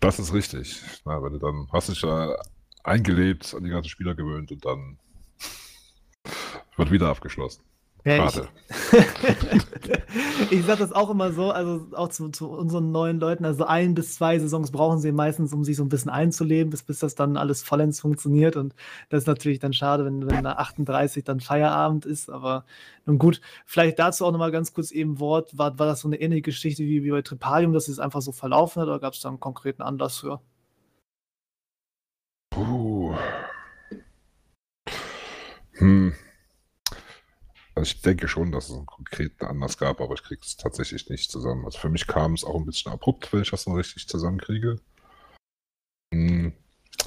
Das 0.00 0.18
ist 0.18 0.34
richtig. 0.34 0.82
Na, 1.06 1.22
wenn 1.22 1.32
du 1.32 1.38
dann 1.38 1.66
hast 1.72 1.88
dich 1.88 2.02
ja 2.02 2.36
eingelebt, 2.84 3.54
an 3.54 3.64
die 3.64 3.70
ganzen 3.70 3.88
Spieler 3.88 4.14
gewöhnt 4.14 4.52
und 4.52 4.64
dann 4.64 4.98
wird 6.76 6.90
wieder 6.90 7.08
abgeschlossen. 7.08 7.62
Ja, 8.06 8.28
ich, 8.28 8.36
ich 10.52 10.64
sage 10.64 10.78
das 10.78 10.92
auch 10.92 11.10
immer 11.10 11.32
so, 11.32 11.50
also 11.50 11.88
auch 11.90 12.06
zu, 12.06 12.28
zu, 12.28 12.48
unseren 12.48 12.92
neuen 12.92 13.18
Leuten, 13.18 13.44
also 13.44 13.64
ein 13.64 13.96
bis 13.96 14.14
zwei 14.14 14.38
Saisons 14.38 14.70
brauchen 14.70 15.00
sie 15.00 15.10
meistens, 15.10 15.52
um 15.52 15.64
sich 15.64 15.76
so 15.76 15.82
ein 15.82 15.88
bisschen 15.88 16.12
einzuleben, 16.12 16.70
bis, 16.70 16.84
bis 16.84 17.00
das 17.00 17.16
dann 17.16 17.36
alles 17.36 17.64
vollends 17.64 17.98
funktioniert. 17.98 18.54
Und 18.54 18.76
das 19.08 19.24
ist 19.24 19.26
natürlich 19.26 19.58
dann 19.58 19.72
schade, 19.72 20.04
wenn, 20.04 20.30
wenn 20.30 20.44
nach 20.44 20.56
38 20.56 21.24
dann 21.24 21.40
Feierabend 21.40 22.06
ist. 22.06 22.30
Aber 22.30 22.64
nun 23.06 23.18
gut, 23.18 23.40
vielleicht 23.64 23.98
dazu 23.98 24.24
auch 24.24 24.30
nochmal 24.30 24.52
ganz 24.52 24.72
kurz 24.72 24.92
eben 24.92 25.18
Wort. 25.18 25.58
War, 25.58 25.76
war 25.80 25.86
das 25.86 26.02
so 26.02 26.08
eine 26.08 26.20
ähnliche 26.20 26.42
Geschichte 26.42 26.84
wie, 26.84 27.02
wie 27.02 27.10
bei 27.10 27.22
Tripalium, 27.22 27.72
dass 27.72 27.88
es 27.88 27.98
einfach 27.98 28.22
so 28.22 28.30
verlaufen 28.30 28.82
hat 28.82 28.88
oder 28.88 29.00
gab 29.00 29.14
es 29.14 29.20
da 29.20 29.30
einen 29.30 29.40
konkreten 29.40 29.82
Anlass 29.82 30.18
für? 30.18 30.40
Uh. 32.56 33.16
Hm. 35.72 36.14
Also 37.76 37.92
ich 37.92 38.00
denke 38.00 38.26
schon, 38.26 38.52
dass 38.52 38.70
es 38.70 38.74
einen 38.74 38.86
konkreten 38.86 39.44
Anlass 39.44 39.76
gab, 39.76 40.00
aber 40.00 40.14
ich 40.14 40.22
kriege 40.22 40.40
es 40.42 40.56
tatsächlich 40.56 41.10
nicht 41.10 41.30
zusammen. 41.30 41.66
Also 41.66 41.78
für 41.78 41.90
mich 41.90 42.06
kam 42.06 42.32
es 42.32 42.42
auch 42.42 42.56
ein 42.56 42.64
bisschen 42.64 42.90
abrupt, 42.90 43.30
wenn 43.32 43.42
ich 43.42 43.50
das 43.50 43.66
noch 43.66 43.76
richtig 43.76 44.08
zusammenkriege. 44.08 44.80
Hm, 46.14 46.54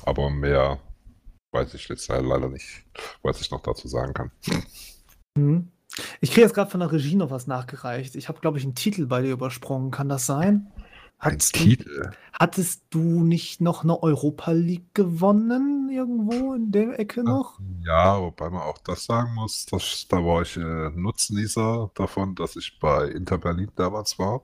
aber 0.03 0.29
mehr 0.29 0.79
weiß 1.51 1.73
ich 1.73 1.89
jetzt 1.89 2.07
leider 2.07 2.49
nicht, 2.49 2.83
was 3.23 3.41
ich 3.41 3.49
noch 3.49 3.63
dazu 3.63 3.87
sagen 3.87 4.13
kann. 4.13 4.31
Mhm. 5.35 5.71
Ich 6.21 6.29
kriege 6.29 6.41
jetzt 6.41 6.53
gerade 6.53 6.69
von 6.69 6.81
der 6.81 6.91
Regie 6.91 7.15
noch 7.15 7.31
was 7.31 7.47
nachgereicht. 7.47 8.15
Ich 8.15 8.29
habe, 8.29 8.39
glaube 8.39 8.59
ich, 8.59 8.63
einen 8.63 8.75
Titel 8.75 9.07
bei 9.07 9.23
dir 9.23 9.31
übersprungen. 9.31 9.89
Kann 9.89 10.07
das 10.07 10.27
sein? 10.27 10.71
Hattest? 11.19 11.59
Du, 11.59 11.75
hattest 12.31 12.83
du 12.91 13.23
nicht 13.23 13.59
noch 13.59 13.83
eine 13.83 14.01
Europa 14.01 14.51
League 14.51 14.95
gewonnen 14.95 15.89
irgendwo 15.89 16.53
in 16.53 16.71
der 16.71 16.97
Ecke 16.97 17.23
noch? 17.23 17.59
Ja, 17.85 18.21
wobei 18.21 18.49
man 18.49 18.61
auch 18.61 18.77
das 18.77 19.03
sagen 19.03 19.33
muss, 19.35 19.65
dass, 19.65 20.07
da 20.07 20.17
war 20.17 20.43
ich 20.43 20.55
äh, 20.55 20.89
Nutznießer 20.89 21.91
davon, 21.93 22.35
dass 22.35 22.55
ich 22.55 22.79
bei 22.79 23.09
Inter 23.09 23.37
Berlin 23.37 23.69
damals 23.75 24.17
war. 24.17 24.43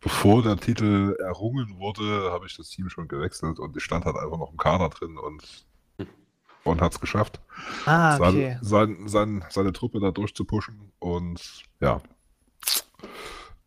Bevor 0.00 0.42
der 0.42 0.56
Titel 0.56 1.16
errungen 1.18 1.78
wurde, 1.78 2.30
habe 2.30 2.46
ich 2.46 2.56
das 2.56 2.68
Team 2.68 2.88
schon 2.88 3.08
gewechselt 3.08 3.58
und 3.58 3.76
ich 3.76 3.82
stand 3.82 4.04
halt 4.04 4.16
einfach 4.16 4.38
noch 4.38 4.52
im 4.52 4.56
Kader 4.56 4.88
drin 4.88 5.18
und 5.18 5.66
und 6.66 6.80
hat 6.80 6.92
es 6.92 7.00
geschafft, 7.00 7.40
ah, 7.86 8.16
okay. 8.16 8.58
sein, 8.60 8.96
sein, 8.96 9.08
sein, 9.08 9.44
seine 9.50 9.72
Truppe 9.72 10.00
da 10.00 10.10
durchzupushen. 10.10 10.92
Und 10.98 11.62
ja, 11.80 12.00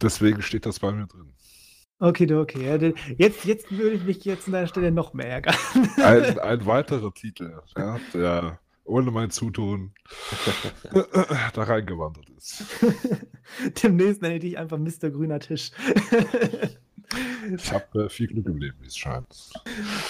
deswegen 0.01 0.41
steht 0.41 0.65
das 0.65 0.79
bei 0.79 0.91
mir 0.91 1.07
drin. 1.07 1.33
Okay, 1.99 2.33
okay. 2.33 2.93
Jetzt, 3.17 3.43
jetzt 3.43 3.71
würde 3.71 3.95
ich 3.97 4.03
mich 4.03 4.23
jetzt 4.23 4.47
an 4.47 4.53
deiner 4.53 4.67
Stelle 4.67 4.91
noch 4.91 5.13
mehr 5.13 5.27
ärgern. 5.27 5.55
Ein, 5.97 6.39
ein 6.39 6.65
weiterer 6.65 7.13
Titel, 7.13 7.59
ja, 7.75 7.99
der 8.13 8.59
ohne 8.85 9.11
mein 9.11 9.29
Zutun 9.29 9.91
da 11.53 11.63
reingewandert 11.63 12.29
ist. 12.31 12.63
Demnächst 13.83 14.21
nenne 14.21 14.35
ich 14.35 14.41
dich 14.41 14.57
einfach 14.57 14.77
Mr. 14.77 15.11
Grüner 15.11 15.39
Tisch. 15.39 15.71
Ich 17.53 17.71
habe 17.71 18.05
äh, 18.05 18.09
viel 18.09 18.27
Glück 18.27 18.47
im 18.47 18.57
Leben, 18.57 18.77
wie 18.81 18.87
es 18.87 18.97
scheint. 18.97 19.51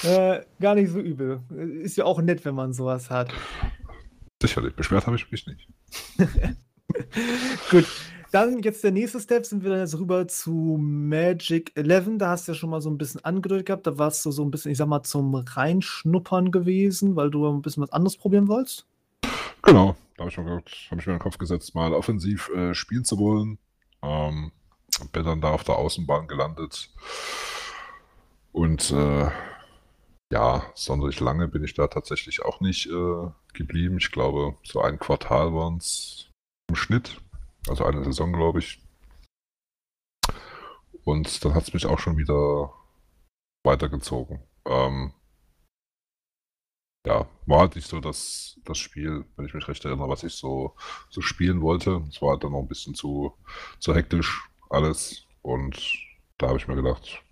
Äh, 0.03 0.41
gar 0.61 0.75
nicht 0.75 0.91
so 0.91 0.99
übel. 0.99 1.41
Ist 1.81 1.97
ja 1.97 2.05
auch 2.05 2.21
nett, 2.21 2.45
wenn 2.45 2.55
man 2.55 2.71
sowas 2.71 3.09
hat. 3.09 3.33
Sicherlich, 4.41 4.75
beschwert 4.75 5.07
habe 5.07 5.17
ich 5.17 5.29
mich 5.29 5.45
nicht. 5.47 5.67
Gut, 7.71 7.85
dann 8.31 8.61
jetzt 8.61 8.83
der 8.83 8.91
nächste 8.91 9.19
Step, 9.19 9.45
sind 9.45 9.63
wir 9.63 9.71
dann 9.71 9.79
jetzt 9.79 9.97
rüber 9.97 10.27
zu 10.27 10.77
Magic 10.79 11.71
11. 11.75 12.17
Da 12.17 12.29
hast 12.29 12.47
du 12.47 12.51
ja 12.51 12.55
schon 12.55 12.69
mal 12.69 12.81
so 12.81 12.89
ein 12.89 12.97
bisschen 12.97 13.23
angedeutet 13.23 13.65
gehabt. 13.65 13.87
Da 13.87 13.97
warst 13.97 14.25
du 14.25 14.31
so 14.31 14.43
ein 14.43 14.51
bisschen, 14.51 14.71
ich 14.71 14.77
sag 14.77 14.87
mal, 14.87 15.03
zum 15.03 15.33
Reinschnuppern 15.33 16.51
gewesen, 16.51 17.15
weil 17.15 17.31
du 17.31 17.47
ein 17.47 17.61
bisschen 17.61 17.83
was 17.83 17.91
anderes 17.91 18.17
probieren 18.17 18.47
wolltest. 18.47 18.85
Genau, 19.63 19.95
da 20.15 20.21
habe 20.21 20.31
ich, 20.31 20.37
mir, 20.37 20.55
hab 20.55 20.99
ich 20.99 21.07
mir 21.07 21.13
in 21.13 21.17
den 21.17 21.19
Kopf 21.19 21.37
gesetzt, 21.37 21.75
mal 21.75 21.93
offensiv 21.93 22.49
äh, 22.49 22.73
spielen 22.73 23.03
zu 23.03 23.17
wollen. 23.17 23.57
Ähm, 24.01 24.51
bin 25.11 25.25
dann 25.25 25.41
da 25.41 25.51
auf 25.51 25.63
der 25.63 25.75
Außenbahn 25.75 26.27
gelandet. 26.27 26.89
Und 28.51 28.91
äh, 28.91 29.29
ja, 30.31 30.63
sonderlich 30.75 31.19
lange 31.19 31.47
bin 31.47 31.63
ich 31.63 31.73
da 31.73 31.87
tatsächlich 31.87 32.43
auch 32.43 32.61
nicht 32.61 32.87
äh, 32.87 33.29
geblieben. 33.53 33.97
Ich 33.97 34.11
glaube, 34.11 34.55
so 34.63 34.81
ein 34.81 34.99
Quartal 34.99 35.53
waren 35.53 35.77
es 35.77 36.29
im 36.67 36.75
Schnitt. 36.75 37.19
Also 37.67 37.85
eine 37.85 38.03
Saison, 38.03 38.33
glaube 38.33 38.59
ich. 38.59 38.81
Und 41.03 41.43
dann 41.43 41.53
hat 41.53 41.63
es 41.63 41.73
mich 41.73 41.85
auch 41.85 41.99
schon 41.99 42.17
wieder 42.17 42.73
weitergezogen. 43.63 44.43
Ähm, 44.65 45.13
ja, 47.05 47.27
war 47.45 47.59
halt 47.61 47.75
nicht 47.75 47.87
so 47.87 47.99
das, 47.99 48.59
das 48.65 48.77
Spiel, 48.77 49.25
wenn 49.35 49.45
ich 49.45 49.53
mich 49.53 49.67
recht 49.67 49.83
erinnere, 49.85 50.09
was 50.09 50.23
ich 50.23 50.33
so, 50.35 50.75
so 51.09 51.21
spielen 51.21 51.61
wollte. 51.61 52.03
Es 52.09 52.21
war 52.21 52.31
halt 52.31 52.43
dann 52.43 52.51
noch 52.51 52.59
ein 52.59 52.67
bisschen 52.67 52.93
zu, 52.93 53.33
zu 53.79 53.95
hektisch 53.95 54.49
alles. 54.69 55.25
Und 55.41 55.81
da 56.37 56.47
habe 56.49 56.57
ich 56.57 56.67
mir 56.67 56.75
gedacht, 56.75 57.23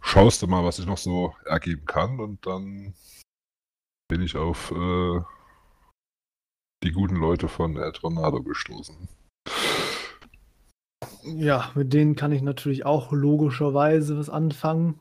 schaust 0.00 0.42
du 0.42 0.46
mal, 0.46 0.64
was 0.64 0.78
ich 0.78 0.86
noch 0.86 0.98
so 0.98 1.34
ergeben 1.44 1.84
kann. 1.84 2.20
Und 2.20 2.46
dann 2.46 2.94
bin 4.08 4.22
ich 4.22 4.36
auf 4.36 4.70
äh, 4.70 5.20
die 6.82 6.92
guten 6.92 7.16
Leute 7.16 7.48
von 7.48 7.76
El 7.76 7.92
Tornado 7.92 8.42
gestoßen. 8.42 8.96
Ja, 11.24 11.70
mit 11.74 11.92
denen 11.92 12.16
kann 12.16 12.32
ich 12.32 12.42
natürlich 12.42 12.86
auch 12.86 13.12
logischerweise 13.12 14.18
was 14.18 14.30
anfangen. 14.30 15.00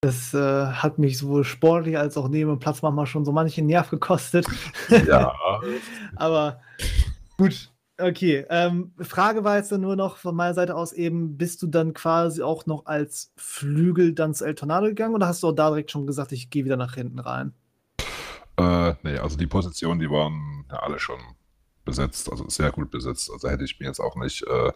Das 0.00 0.34
äh, 0.34 0.66
hat 0.66 0.98
mich 0.98 1.18
sowohl 1.18 1.44
sportlich 1.44 1.98
als 1.98 2.16
auch 2.16 2.28
neben 2.28 2.50
dem 2.50 2.58
Platz 2.58 2.82
manchmal 2.82 3.06
schon 3.06 3.24
so 3.24 3.32
manchen 3.32 3.66
Nerv 3.66 3.90
gekostet. 3.90 4.46
Ja. 5.06 5.32
Aber 6.16 6.60
gut, 7.38 7.72
okay. 7.98 8.46
Ähm, 8.50 8.92
Frage 9.00 9.44
war 9.44 9.56
jetzt 9.56 9.72
dann 9.72 9.80
nur 9.80 9.96
noch 9.96 10.16
von 10.16 10.34
meiner 10.34 10.54
Seite 10.54 10.74
aus 10.74 10.92
eben, 10.92 11.36
bist 11.36 11.62
du 11.62 11.66
dann 11.66 11.92
quasi 11.94 12.42
auch 12.42 12.66
noch 12.66 12.86
als 12.86 13.32
Flügel 13.36 14.14
dann 14.14 14.34
zu 14.34 14.44
El 14.44 14.54
Tornado 14.54 14.86
gegangen 14.86 15.14
oder 15.14 15.26
hast 15.26 15.42
du 15.42 15.48
auch 15.48 15.52
da 15.52 15.68
direkt 15.70 15.90
schon 15.90 16.06
gesagt, 16.06 16.32
ich 16.32 16.50
gehe 16.50 16.64
wieder 16.64 16.76
nach 16.76 16.94
hinten 16.94 17.18
rein? 17.18 17.52
Äh, 18.56 18.94
nee, 19.02 19.18
also 19.18 19.36
die 19.36 19.46
Positionen, 19.46 20.00
die 20.00 20.10
waren 20.10 20.64
ja 20.70 20.78
alle 20.78 20.98
schon 20.98 21.20
besetzt, 21.84 22.30
also 22.30 22.48
sehr 22.48 22.70
gut 22.72 22.90
besetzt. 22.90 23.30
Also 23.30 23.48
hätte 23.48 23.64
ich 23.64 23.78
mir 23.78 23.86
jetzt 23.86 24.00
auch 24.00 24.16
nicht 24.16 24.42
äh, 24.42 24.72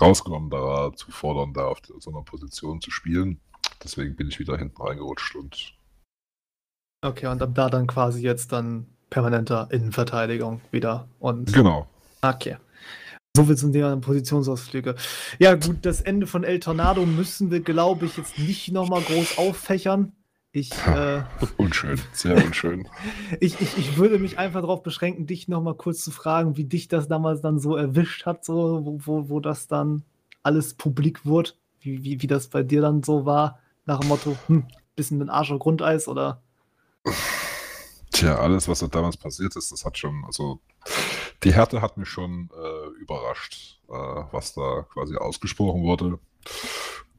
rausgenommen, 0.00 0.50
da 0.50 0.90
zu 0.94 1.10
fordern, 1.10 1.54
da 1.54 1.66
auf 1.66 1.78
so 1.98 2.10
einer 2.10 2.22
Position 2.22 2.80
zu 2.80 2.90
spielen. 2.90 3.40
Deswegen 3.82 4.16
bin 4.16 4.28
ich 4.28 4.38
wieder 4.38 4.58
hinten 4.58 4.82
reingerutscht 4.82 5.36
und. 5.36 5.74
Okay, 7.02 7.26
und 7.26 7.40
ab 7.40 7.50
da 7.54 7.70
dann 7.70 7.86
quasi 7.86 8.22
jetzt 8.22 8.52
dann 8.52 8.86
permanenter 9.08 9.68
Innenverteidigung 9.70 10.60
wieder. 10.70 11.08
Und 11.20 11.52
genau. 11.52 11.86
Okay. 12.20 12.56
So 13.36 13.44
viel 13.44 13.56
zum 13.56 13.72
Thema 13.72 13.96
Positionsausflüge. 13.96 14.96
Ja, 15.38 15.54
gut, 15.54 15.86
das 15.86 16.00
Ende 16.00 16.26
von 16.26 16.42
El 16.42 16.58
Tornado 16.58 17.06
müssen 17.06 17.52
wir, 17.52 17.60
glaube 17.60 18.06
ich, 18.06 18.16
jetzt 18.16 18.36
nicht 18.36 18.72
nochmal 18.72 19.02
groß 19.02 19.38
auffächern. 19.38 20.12
Ich, 20.58 20.72
äh, 20.88 21.22
unschön, 21.56 22.00
sehr 22.12 22.34
unschön. 22.44 22.88
ich, 23.40 23.60
ich, 23.60 23.78
ich 23.78 23.96
würde 23.96 24.18
mich 24.18 24.38
einfach 24.38 24.60
darauf 24.60 24.82
beschränken, 24.82 25.24
dich 25.24 25.46
nochmal 25.46 25.74
kurz 25.74 26.02
zu 26.02 26.10
fragen, 26.10 26.56
wie 26.56 26.64
dich 26.64 26.88
das 26.88 27.06
damals 27.06 27.40
dann 27.40 27.60
so 27.60 27.76
erwischt 27.76 28.26
hat, 28.26 28.44
so, 28.44 28.84
wo, 28.84 28.98
wo, 29.04 29.28
wo 29.28 29.38
das 29.38 29.68
dann 29.68 30.02
alles 30.42 30.74
publik 30.74 31.24
wurde, 31.24 31.52
wie, 31.78 32.02
wie, 32.02 32.22
wie 32.22 32.26
das 32.26 32.48
bei 32.48 32.64
dir 32.64 32.80
dann 32.80 33.04
so 33.04 33.24
war, 33.24 33.60
nach 33.86 34.00
dem 34.00 34.08
Motto, 34.08 34.36
hm, 34.48 34.66
bisschen 34.96 35.18
mit 35.18 35.28
Arsch 35.28 35.52
auf 35.52 35.60
Grundeis 35.60 36.08
oder? 36.08 36.42
Tja, 38.10 38.34
alles, 38.40 38.66
was 38.66 38.80
da 38.80 38.88
damals 38.88 39.16
passiert 39.16 39.54
ist, 39.54 39.70
das 39.70 39.84
hat 39.84 39.96
schon, 39.96 40.24
also 40.26 40.58
die 41.44 41.54
Härte 41.54 41.80
hat 41.82 41.98
mich 41.98 42.08
schon 42.08 42.50
äh, 42.52 43.00
überrascht, 43.00 43.80
äh, 43.88 43.92
was 43.92 44.54
da 44.54 44.86
quasi 44.92 45.14
ausgesprochen 45.14 45.84
wurde. 45.84 46.18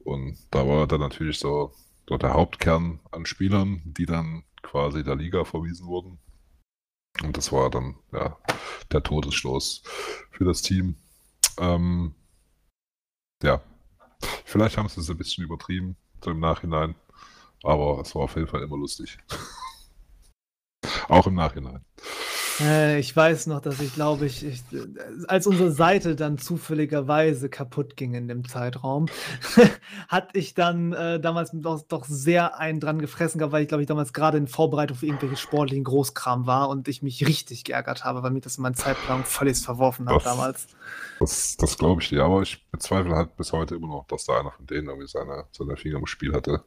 Und 0.04 0.36
da 0.50 0.68
war 0.68 0.86
dann 0.86 1.00
natürlich 1.00 1.38
so 1.38 1.72
so 1.72 1.72
der 2.18 2.34
Hauptkern 2.34 3.00
an 3.10 3.26
Spielern, 3.26 3.82
die 3.84 4.06
dann 4.06 4.44
quasi 4.62 5.04
der 5.04 5.16
Liga 5.16 5.44
verwiesen 5.44 5.86
wurden. 5.86 6.18
Und 7.22 7.36
das 7.36 7.52
war 7.52 7.70
dann 7.70 7.96
ja, 8.12 8.36
der 8.92 9.02
Todesstoß 9.02 9.82
für 10.30 10.44
das 10.44 10.62
Team. 10.62 10.96
Ähm, 11.58 12.14
ja, 13.42 13.62
vielleicht 14.44 14.76
haben 14.76 14.88
sie 14.88 15.00
es 15.00 15.10
ein 15.10 15.18
bisschen 15.18 15.44
übertrieben, 15.44 15.96
so 16.24 16.30
im 16.30 16.40
Nachhinein. 16.40 16.94
Aber 17.62 18.00
es 18.00 18.14
war 18.14 18.22
auf 18.22 18.36
jeden 18.36 18.48
Fall 18.48 18.62
immer 18.62 18.76
lustig. 18.76 19.18
Auch 21.08 21.26
im 21.26 21.34
Nachhinein. 21.34 21.84
Äh, 22.62 22.98
ich 23.00 23.14
weiß 23.14 23.46
noch, 23.46 23.60
dass 23.60 23.80
ich 23.80 23.94
glaube 23.94 24.26
ich, 24.26 24.44
ich, 24.44 24.62
als 25.28 25.46
unsere 25.46 25.70
Seite 25.70 26.16
dann 26.16 26.38
zufälligerweise 26.38 27.48
kaputt 27.48 27.96
ging 27.96 28.14
in 28.14 28.28
dem 28.28 28.46
Zeitraum, 28.46 29.06
hatte 30.08 30.38
ich 30.38 30.54
dann 30.54 30.92
äh, 30.92 31.20
damals 31.20 31.50
doch, 31.52 31.82
doch, 31.82 32.04
sehr 32.04 32.58
einen 32.58 32.80
dran 32.80 32.98
gefressen 32.98 33.38
gehabt, 33.38 33.52
weil 33.52 33.62
ich 33.62 33.68
glaube 33.68 33.82
ich 33.82 33.88
damals 33.88 34.12
gerade 34.12 34.38
in 34.38 34.46
Vorbereitung 34.46 34.96
für 34.96 35.06
irgendwelche 35.06 35.36
sportlichen 35.36 35.84
Großkram 35.84 36.46
war 36.46 36.68
und 36.68 36.88
ich 36.88 37.02
mich 37.02 37.26
richtig 37.26 37.64
geärgert 37.64 38.04
habe, 38.04 38.22
weil 38.22 38.30
mich 38.30 38.42
das 38.42 38.56
in 38.56 38.62
meinen 38.62 38.74
Zeitplan 38.74 39.24
völlig 39.24 39.58
verworfen 39.58 40.08
hat 40.08 40.24
damals. 40.24 40.66
Das, 41.18 41.56
das 41.56 41.78
glaube 41.78 42.02
ich 42.02 42.08
dir, 42.08 42.24
aber 42.24 42.42
ich 42.42 42.68
bezweifle 42.70 43.14
halt 43.14 43.36
bis 43.36 43.52
heute 43.52 43.74
immer 43.74 43.88
noch, 43.88 44.06
dass 44.06 44.24
da 44.24 44.40
einer 44.40 44.52
von 44.52 44.66
denen 44.66 44.88
irgendwie 44.88 45.08
seine, 45.08 45.44
seine 45.52 45.76
Finger 45.76 45.98
im 45.98 46.06
Spiel 46.06 46.34
hatte. 46.34 46.64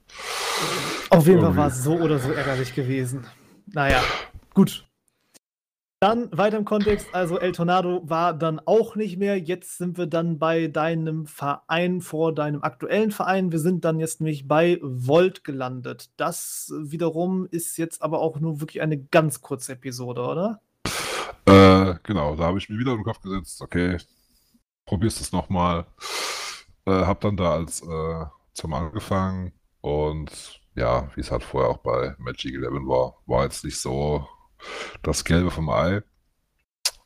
Auf 1.10 1.28
jeden 1.28 1.42
Fall 1.42 1.56
war 1.56 1.68
es 1.68 1.84
so 1.84 1.94
oder 1.94 2.20
so 2.20 2.32
ärgerlich 2.32 2.74
gewesen. 2.74 3.26
Naja, 3.66 4.02
gut. 4.54 4.86
Dann 6.04 6.28
weiter 6.38 6.58
im 6.58 6.66
Kontext, 6.66 7.16
also 7.16 7.40
El 7.40 7.54
Tornado 7.54 8.02
war 8.04 8.34
dann 8.34 8.60
auch 8.66 8.98
nicht 8.98 9.16
mehr. 9.16 9.40
Jetzt 9.40 9.78
sind 9.78 9.98
wir 9.98 10.06
dann 10.06 10.38
bei 10.38 10.68
deinem 10.68 11.26
Verein 11.28 12.02
vor 12.02 12.36
deinem 12.36 12.62
aktuellen 12.62 13.10
Verein. 13.10 13.54
Wir 13.54 13.60
sind 13.60 13.86
dann 13.86 14.02
jetzt 14.02 14.20
nämlich 14.20 14.46
bei 14.46 14.80
Volt 14.82 15.46
gelandet. 15.46 16.10
Das 16.18 16.74
wiederum 16.78 17.48
ist 17.50 17.78
jetzt 17.78 18.02
aber 18.02 18.20
auch 18.20 18.42
nur 18.42 18.60
wirklich 18.60 18.82
eine 18.82 19.02
ganz 19.02 19.40
kurze 19.40 19.72
Episode, 19.72 20.24
oder? 20.24 20.62
Äh, 21.46 21.96
genau, 22.04 22.36
da 22.36 22.48
habe 22.48 22.58
ich 22.58 22.68
mir 22.68 22.78
wieder 22.80 22.92
im 22.92 23.06
Kopf 23.06 23.22
gesetzt, 23.22 23.62
okay, 23.62 23.98
probierst 24.86 25.22
es 25.22 25.32
nochmal. 25.32 25.86
Äh, 26.86 26.92
hab 26.92 27.22
dann 27.22 27.38
da 27.38 27.54
als 27.54 27.82
äh, 27.82 28.26
zum 28.52 28.74
angefangen 28.74 29.54
und 29.80 30.60
ja, 30.76 31.10
wie 31.16 31.22
es 31.22 31.32
halt 31.32 31.44
vorher 31.44 31.70
auch 31.70 31.78
bei 31.78 32.14
Magic 32.18 32.56
11 32.56 32.66
war, 32.88 33.16
war 33.26 33.44
jetzt 33.46 33.64
nicht 33.64 33.80
so 33.80 34.28
das 35.02 35.26
Gelbe 35.26 35.52
vom 35.52 35.70
Ei. 35.70 36.02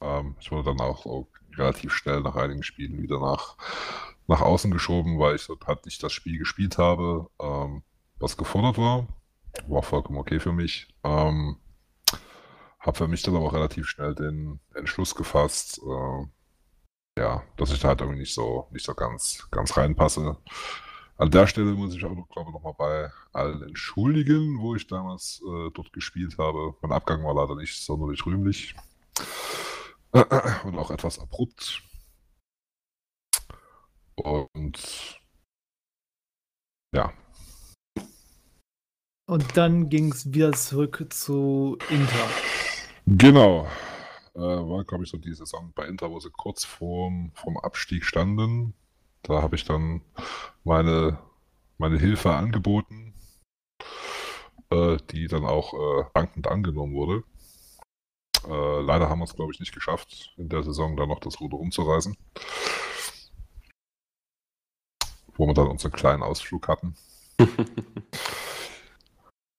Ähm, 0.02 0.36
ich 0.40 0.52
wurde 0.52 0.66
dann 0.72 0.82
auch, 0.82 1.06
auch, 1.06 1.28
relativ 1.58 1.92
schnell 1.94 2.22
nach 2.22 2.36
einigen 2.36 2.64
Spielen 2.64 3.02
wieder 3.02 3.20
nach, 3.20 3.58
nach 4.28 4.42
außen 4.42 4.72
geschoben, 4.72 5.20
weil 5.20 5.36
ich 5.36 5.50
halt 5.66 5.86
nicht 5.86 6.02
das 6.04 6.14
Spiel 6.14 6.38
gespielt 6.38 6.78
habe, 6.78 7.30
ähm, 7.42 7.84
was 8.20 8.38
gefordert 8.38 8.78
war. 8.78 9.08
War 9.68 9.82
vollkommen 9.82 10.20
okay 10.20 10.40
für 10.40 10.54
mich. 10.54 10.88
Ähm, 11.04 11.58
habe 12.80 12.98
für 12.98 13.08
mich 13.08 13.24
dann 13.24 13.36
aber 13.36 13.46
auch 13.46 13.54
relativ 13.54 13.88
schnell 13.88 14.14
den 14.14 14.60
Entschluss 14.76 15.16
gefasst, 15.16 15.82
äh, 15.84 16.26
ja, 17.20 17.44
dass 17.58 17.72
ich 17.72 17.80
da 17.80 17.90
halt 17.90 18.02
irgendwie 18.02 18.20
nicht 18.20 18.34
so, 18.34 18.68
nicht 18.72 18.86
so 18.86 18.94
ganz, 18.94 19.48
ganz 19.50 19.76
reinpasse. 19.76 20.38
An 21.20 21.32
der 21.32 21.48
Stelle 21.48 21.74
muss 21.74 21.96
ich 21.96 22.06
auch, 22.06 22.12
glaube 22.30 22.50
ich, 22.50 22.54
nochmal 22.54 22.76
bei 22.78 23.12
allen 23.34 23.64
entschuldigen, 23.64 24.60
wo 24.60 24.76
ich 24.76 24.86
damals 24.86 25.42
äh, 25.44 25.72
dort 25.74 25.92
gespielt 25.92 26.38
habe. 26.38 26.76
Mein 26.82 26.92
Abgang 26.92 27.24
war 27.24 27.34
leider 27.34 27.56
nicht 27.56 27.84
sonderlich 27.84 28.24
rühmlich 28.26 28.76
und 30.12 30.78
auch 30.78 30.92
etwas 30.92 31.18
abrupt. 31.20 31.82
Und 34.16 35.20
ja. 36.94 37.12
Und 39.26 39.58
dann 39.58 39.90
ging 39.90 40.12
es 40.12 40.32
wieder 40.32 40.54
zurück 40.54 41.06
zu 41.10 41.78
Inter. 41.90 42.30
Genau. 43.08 43.68
Äh, 44.36 44.40
war, 44.40 44.84
glaube 44.86 45.04
ich, 45.04 45.10
so 45.10 45.18
die 45.18 45.34
Saison 45.34 45.74
bei 45.76 45.88
Inter, 45.88 46.12
wo 46.12 46.20
sie 46.20 46.30
kurz 46.30 46.64
vorm, 46.64 47.32
vorm 47.34 47.58
Abstieg 47.58 48.06
standen. 48.06 48.76
Da 49.28 49.42
habe 49.42 49.56
ich 49.58 49.66
dann 49.66 50.02
meine, 50.64 51.20
meine 51.78 52.00
Hilfe 52.00 52.34
angeboten, 52.34 53.14
äh, 54.70 54.98
die 55.12 55.28
dann 55.28 55.44
auch 55.44 55.74
äh, 55.74 56.06
dankend 56.14 56.48
angenommen 56.48 56.94
wurde. 56.94 57.24
Äh, 58.48 58.82
leider 58.82 59.10
haben 59.10 59.20
wir 59.20 59.26
es, 59.26 59.36
glaube 59.36 59.52
ich, 59.54 59.60
nicht 59.60 59.74
geschafft, 59.74 60.34
in 60.38 60.48
der 60.48 60.64
Saison 60.64 60.96
da 60.96 61.06
noch 61.06 61.20
das 61.20 61.42
Ruder 61.42 61.58
umzureißen. 61.58 62.16
wo 65.36 65.46
wir 65.46 65.54
dann 65.54 65.68
unseren 65.68 65.92
kleinen 65.92 66.24
Ausflug 66.24 66.68
hatten. 66.68 66.96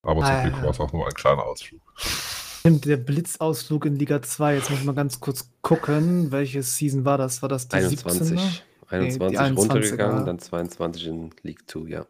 Aber 0.02 0.24
zum 0.24 0.42
Glück 0.42 0.62
war 0.62 0.70
es 0.70 0.80
auch 0.80 0.92
nur 0.92 1.06
ein 1.06 1.14
kleiner 1.14 1.44
Ausflug. 1.44 1.80
Stimmt, 1.96 2.86
der 2.86 2.96
Blitzausflug 2.96 3.84
in 3.84 3.94
Liga 3.96 4.20
2. 4.20 4.56
Jetzt 4.56 4.70
muss 4.70 4.82
mal 4.82 4.94
ganz 4.94 5.20
kurz 5.20 5.50
gucken, 5.62 6.32
welche 6.32 6.62
Season 6.62 7.04
war 7.04 7.18
das? 7.18 7.42
War 7.42 7.48
das 7.48 7.68
die 7.68 7.76
21. 7.76 8.38
17er? 8.38 8.67
21 8.88 9.38
nee, 9.38 9.56
runtergegangen, 9.56 10.24
dann 10.24 10.38
22 10.38 11.06
in 11.06 11.30
League 11.42 11.68
2, 11.68 11.88
ja. 11.88 12.06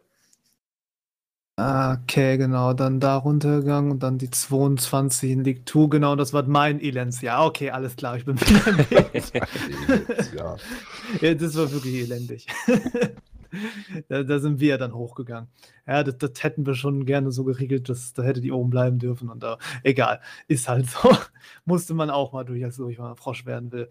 Okay, 1.59 2.37
genau, 2.37 2.71
dann 2.71 3.01
da 3.01 3.17
runtergegangen 3.17 3.91
und 3.91 4.01
dann 4.01 4.17
die 4.17 4.29
22 4.29 5.29
in 5.29 5.43
League 5.43 5.67
2, 5.67 5.87
genau, 5.87 6.15
das 6.15 6.31
war 6.31 6.43
mein 6.43 6.79
Elendsjahr. 6.79 7.45
Okay, 7.45 7.69
alles 7.69 7.97
klar, 7.97 8.15
ich 8.15 8.23
bin 8.23 8.39
wieder 8.39 9.11
ja. 10.37 10.57
ja, 11.19 11.33
das 11.33 11.57
war 11.57 11.69
wirklich 11.69 11.95
elendig. 11.95 12.47
da, 14.07 14.23
da, 14.23 14.39
sind 14.39 14.61
wir 14.61 14.77
dann 14.77 14.93
hochgegangen. 14.93 15.49
Ja, 15.85 16.03
das, 16.03 16.17
das, 16.17 16.43
hätten 16.43 16.65
wir 16.65 16.75
schon 16.75 17.05
gerne 17.05 17.31
so 17.31 17.43
geregelt, 17.43 17.89
dass 17.89 18.13
da 18.13 18.23
hätte 18.23 18.39
die 18.39 18.53
oben 18.53 18.69
bleiben 18.69 18.99
dürfen. 18.99 19.29
Und 19.29 19.43
da, 19.43 19.57
egal, 19.83 20.21
ist 20.47 20.69
halt 20.69 20.89
so. 20.89 21.11
Musste 21.65 21.93
man 21.93 22.09
auch 22.09 22.31
mal 22.31 22.45
durch, 22.45 22.63
als 22.63 22.79
ich 22.79 22.99
mal 22.99 23.15
Frosch 23.15 23.45
werden 23.45 23.73
will. 23.73 23.89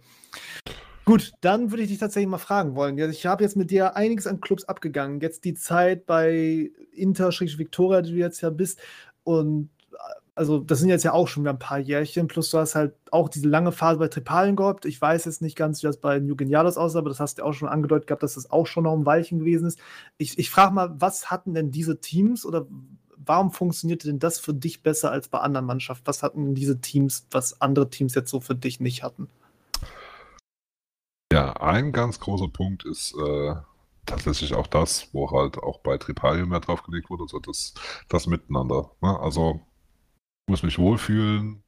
Gut, 1.09 1.32
dann 1.40 1.70
würde 1.70 1.85
ich 1.85 1.89
dich 1.89 1.97
tatsächlich 1.97 2.28
mal 2.28 2.36
fragen 2.36 2.74
wollen. 2.74 2.98
Ich 2.98 3.24
habe 3.24 3.43
jetzt 3.43 3.56
mit 3.56 3.70
dir 3.70 3.97
einiges 3.97 4.26
an 4.26 4.43
Clubs 4.43 4.64
abgegangen. 4.64 5.22
Jetzt 5.22 5.43
die 5.47 5.55
Zeit 5.55 6.05
bei 6.05 6.70
Inter-Victoria, 6.93 8.02
die 8.02 8.10
du 8.10 8.18
jetzt 8.18 8.43
ja 8.43 8.51
bist. 8.51 8.78
Und 9.24 9.70
also 10.35 10.59
das 10.59 10.80
sind 10.80 10.90
jetzt 10.90 11.05
ja 11.05 11.14
auch 11.14 11.26
schon 11.26 11.44
wieder 11.44 11.55
ein 11.55 11.59
paar 11.59 11.78
Jährchen, 11.78 12.28
plus 12.28 12.51
du 12.51 12.59
hast 12.59 12.74
halt 12.74 12.94
auch 13.10 13.30
diese 13.30 13.48
lange 13.48 13.72
Phase 13.72 13.98
bei 13.98 14.09
Tripalien 14.09 14.55
gehabt. 14.55 14.85
Ich 14.85 15.01
weiß 15.01 15.24
jetzt 15.24 15.40
nicht 15.40 15.56
ganz, 15.56 15.82
wie 15.82 15.86
das 15.86 15.97
bei 15.97 16.18
New 16.18 16.36
Genialos 16.36 16.76
aussah, 16.76 16.98
aber 16.98 17.09
das 17.09 17.20
hast 17.20 17.39
du 17.39 17.43
auch 17.43 17.55
schon 17.55 17.68
angedeutet 17.68 18.06
gehabt, 18.06 18.22
dass 18.22 18.35
das 18.35 18.51
auch 18.51 18.66
schon 18.66 18.85
noch 18.85 18.93
ein 18.93 19.06
Weilchen 19.06 19.39
gewesen 19.39 19.66
ist. 19.66 19.78
Ich, 20.18 20.39
ich 20.39 20.51
frage 20.51 20.74
mal, 20.74 20.94
was 20.98 21.30
hatten 21.30 21.55
denn 21.55 21.70
diese 21.70 22.01
Teams 22.01 22.44
oder 22.44 22.66
warum 23.16 23.51
funktionierte 23.51 24.09
denn 24.09 24.18
das 24.18 24.40
für 24.40 24.52
dich 24.52 24.82
besser 24.82 25.10
als 25.10 25.28
bei 25.28 25.39
anderen 25.39 25.64
Mannschaften? 25.64 26.06
Was 26.06 26.22
hatten 26.22 26.44
denn 26.44 26.55
diese 26.55 26.82
Teams, 26.82 27.26
was 27.30 27.62
andere 27.62 27.89
Teams 27.89 28.14
jetzt 28.14 28.30
so 28.30 28.40
für 28.40 28.55
dich 28.55 28.78
nicht 28.78 29.02
hatten? 29.02 29.28
Ja, 31.32 31.52
ein 31.55 31.92
ganz 31.92 32.20
großer 32.20 32.48
Punkt 32.48 32.84
ist 32.84 33.14
äh, 33.14 33.55
tatsächlich 34.06 34.55
auch 34.55 34.66
das, 34.66 35.09
wo 35.12 35.30
halt 35.30 35.59
auch 35.59 35.80
bei 35.80 35.98
Tripalium 35.98 36.48
mehr 36.48 36.60
drauf 36.60 36.82
gelegt 36.82 37.10
wurde, 37.10 37.24
also 37.24 37.38
das, 37.38 37.74
das 38.09 38.26
Miteinander. 38.26 38.90
Ne? 39.02 39.18
Also 39.20 39.60
muss 40.48 40.62
mich 40.62 40.78
wohlfühlen. 40.78 41.62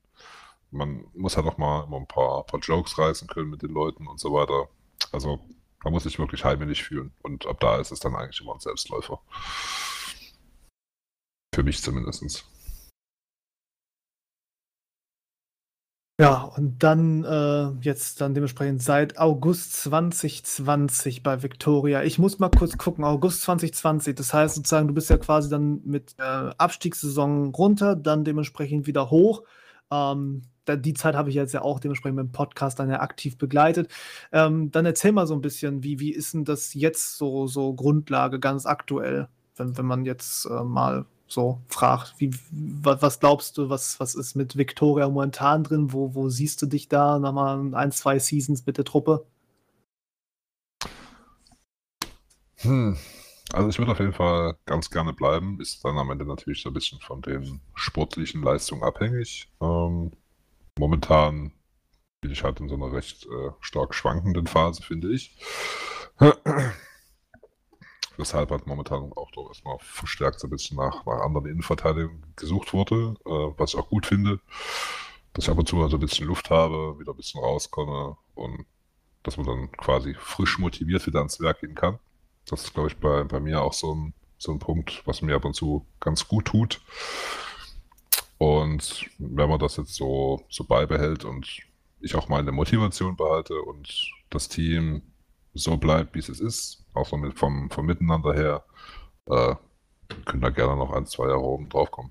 Man 0.71 1.05
muss 1.15 1.37
halt 1.37 1.47
auch 1.47 1.59
mal 1.59 1.85
immer 1.85 1.99
ein 1.99 2.07
paar, 2.07 2.45
paar 2.45 2.61
Jokes 2.61 2.99
reißen 2.99 3.29
können 3.29 3.51
mit 3.51 3.63
den 3.63 3.71
Leuten 3.73 4.07
und 4.07 4.19
so 4.19 4.33
weiter. 4.33 4.69
Also 5.13 5.41
man 5.83 5.93
muss 5.93 6.05
sich 6.05 6.19
wirklich 6.19 6.45
heimelig 6.45 6.83
fühlen. 6.83 7.13
Und 7.23 7.47
ab 7.47 7.61
da 7.61 7.79
ist 7.79 7.91
es 7.91 8.01
dann 8.01 8.15
eigentlich 8.15 8.41
immer 8.41 8.55
ein 8.55 8.61
Selbstläufer. 8.61 9.21
Für 11.55 11.63
mich 11.63 11.83
zumindest. 11.83 12.45
Ja, 16.21 16.43
und 16.43 16.83
dann 16.83 17.25
äh, 17.25 17.71
jetzt 17.81 18.21
dann 18.21 18.35
dementsprechend 18.35 18.83
seit 18.83 19.19
August 19.19 19.73
2020 19.85 21.23
bei 21.23 21.43
Victoria. 21.43 22.03
Ich 22.03 22.19
muss 22.19 22.39
mal 22.39 22.51
kurz 22.51 22.77
gucken, 22.77 23.05
August 23.05 23.41
2020, 23.43 24.17
das 24.17 24.35
heißt 24.35 24.57
sozusagen, 24.57 24.87
du 24.87 24.93
bist 24.93 25.09
ja 25.09 25.17
quasi 25.17 25.49
dann 25.49 25.81
mit 25.85 26.15
äh, 26.19 26.23
Abstiegssaison 26.23 27.55
runter, 27.55 27.97
dann 27.97 28.25
dementsprechend 28.25 28.87
wieder 28.87 29.11
hoch. 29.11 29.45
Ähm, 29.91 30.43
da, 30.67 30.77
die 30.77 30.93
Zeit 30.93 31.15
habe 31.15 31.31
ich 31.31 31.37
jetzt 31.37 31.55
ja 31.55 31.63
auch 31.63 31.81
dementsprechend 31.81 32.17
mit 32.17 32.27
dem 32.27 32.33
Podcast 32.33 32.79
dann 32.79 32.91
ja 32.91 33.01
aktiv 33.01 33.39
begleitet. 33.39 33.91
Ähm, 34.31 34.71
dann 34.71 34.85
erzähl 34.85 35.13
mal 35.13 35.27
so 35.27 35.33
ein 35.33 35.41
bisschen, 35.41 35.83
wie, 35.83 36.01
wie 36.01 36.13
ist 36.13 36.35
denn 36.35 36.45
das 36.45 36.75
jetzt 36.75 37.17
so, 37.17 37.47
so 37.47 37.73
Grundlage 37.73 38.39
ganz 38.41 38.67
aktuell, 38.67 39.29
wenn, 39.57 39.79
wenn 39.79 39.87
man 39.87 40.05
jetzt 40.05 40.45
äh, 40.45 40.65
mal 40.65 41.07
so 41.33 41.61
fragt. 41.69 42.15
Wie, 42.19 42.31
was 42.51 43.21
glaubst 43.21 43.59
du, 43.59 43.69
was, 43.69 44.01
was 44.01 44.15
ist 44.15 44.35
mit 44.35 44.57
Victoria 44.57 45.09
momentan 45.09 45.65
drin? 45.65 45.93
Wo, 45.93 46.15
wo 46.15 46.29
siehst 46.29 46.61
du 46.63 46.67
dich 46.67 46.89
da 46.89 47.19
nochmal 47.19 47.75
ein, 47.75 47.93
zwei 47.93 48.19
Seasons 48.19 48.67
mit 48.67 48.79
der 48.79 48.85
Truppe? 48.85 49.27
Hm. 52.59 52.97
Also 53.53 53.69
ich 53.69 53.79
würde 53.79 53.93
auf 53.93 53.99
jeden 53.99 54.13
Fall 54.13 54.57
ganz 54.65 54.91
gerne 54.91 55.13
bleiben. 55.13 55.61
Ist 55.61 55.85
dann 55.85 55.99
am 55.99 56.11
Ende 56.11 56.25
natürlich 56.25 56.63
so 56.63 56.71
ein 56.71 56.75
bisschen 56.75 57.01
von 57.01 57.21
den 57.23 57.61
sportlichen 57.75 58.43
Leistungen 58.43 58.85
abhängig. 58.85 59.49
Ähm, 59.61 60.13
momentan 60.79 61.53
bin 62.21 62.31
ich 62.31 62.45
halt 62.45 62.61
in 62.61 62.69
so 62.69 62.77
einer 62.77 62.93
recht 62.93 63.27
äh, 63.27 63.51
stark 63.61 63.95
schwankenden 63.95 64.47
Phase, 64.47 64.83
finde 64.83 65.13
ich 65.13 65.37
weshalb 68.21 68.51
halt 68.51 68.67
momentan 68.67 69.13
auch 69.17 69.31
doch 69.33 69.49
erstmal 69.49 69.79
verstärkt 69.81 70.41
so 70.41 70.47
ein 70.47 70.51
bisschen 70.51 70.77
nach, 70.77 71.05
nach 71.07 71.21
anderen 71.23 71.47
Innenverteidigungen 71.47 72.23
gesucht 72.37 72.73
wurde, 72.73 73.15
äh, 73.27 73.31
was 73.57 73.75
ich 73.75 73.81
auch 73.81 73.89
gut 73.89 74.07
finde, 74.07 74.41
dass 75.33 75.45
ich 75.45 75.51
ab 75.51 75.59
und 75.59 75.69
zu 75.69 75.83
also 75.83 75.97
ein 75.97 76.01
bisschen 76.01 76.27
Luft 76.27 76.51
habe, 76.51 76.99
wieder 76.99 77.13
ein 77.13 77.17
bisschen 77.17 77.41
rauskomme 77.41 78.17
und 78.35 78.67
dass 79.23 79.37
man 79.37 79.47
dann 79.47 79.73
quasi 79.73 80.15
frisch 80.15 80.59
motiviert 80.59 81.07
wieder 81.07 81.19
ans 81.19 81.41
Werk 81.41 81.61
gehen 81.61 81.75
kann. 81.75 81.99
Das 82.47 82.65
ist, 82.65 82.75
glaube 82.75 82.89
ich, 82.89 82.97
bei, 82.97 83.25
bei 83.25 83.41
mir 83.41 83.63
auch 83.63 83.73
so 83.73 83.95
ein, 83.95 84.15
so 84.39 84.53
ein 84.53 84.59
Punkt, 84.59 85.03
was 85.05 85.23
mir 85.23 85.37
ab 85.37 85.45
und 85.45 85.55
zu 85.55 85.87
ganz 86.01 86.27
gut 86.27 86.47
tut. 86.47 86.81
Und 88.39 89.11
wenn 89.19 89.51
man 89.51 89.59
das 89.59 89.77
jetzt 89.77 89.95
so, 89.95 90.43
so 90.49 90.65
beibehält 90.65 91.25
und 91.25 91.47
ich 92.01 92.15
auch 92.15 92.29
meine 92.29 92.53
Motivation 92.53 93.17
behalte 93.17 93.61
und 93.61 94.11
das 94.31 94.49
Team 94.49 95.03
so 95.53 95.77
bleibt, 95.77 96.15
wie 96.15 96.21
es 96.21 96.29
ist, 96.29 96.80
auch 96.95 97.13
mit 97.13 97.39
vom, 97.39 97.71
vom 97.71 97.87
Miteinander 97.87 98.35
her, 98.35 98.65
äh, 99.27 99.55
können 100.25 100.43
da 100.43 100.51
gerne 100.51 100.77
noch 100.77 100.93
ein, 100.93 101.07
zwei 101.07 101.29
Jahre 101.29 101.43
oben 101.43 101.69
drauf 101.69 101.91
kommen. 101.91 102.11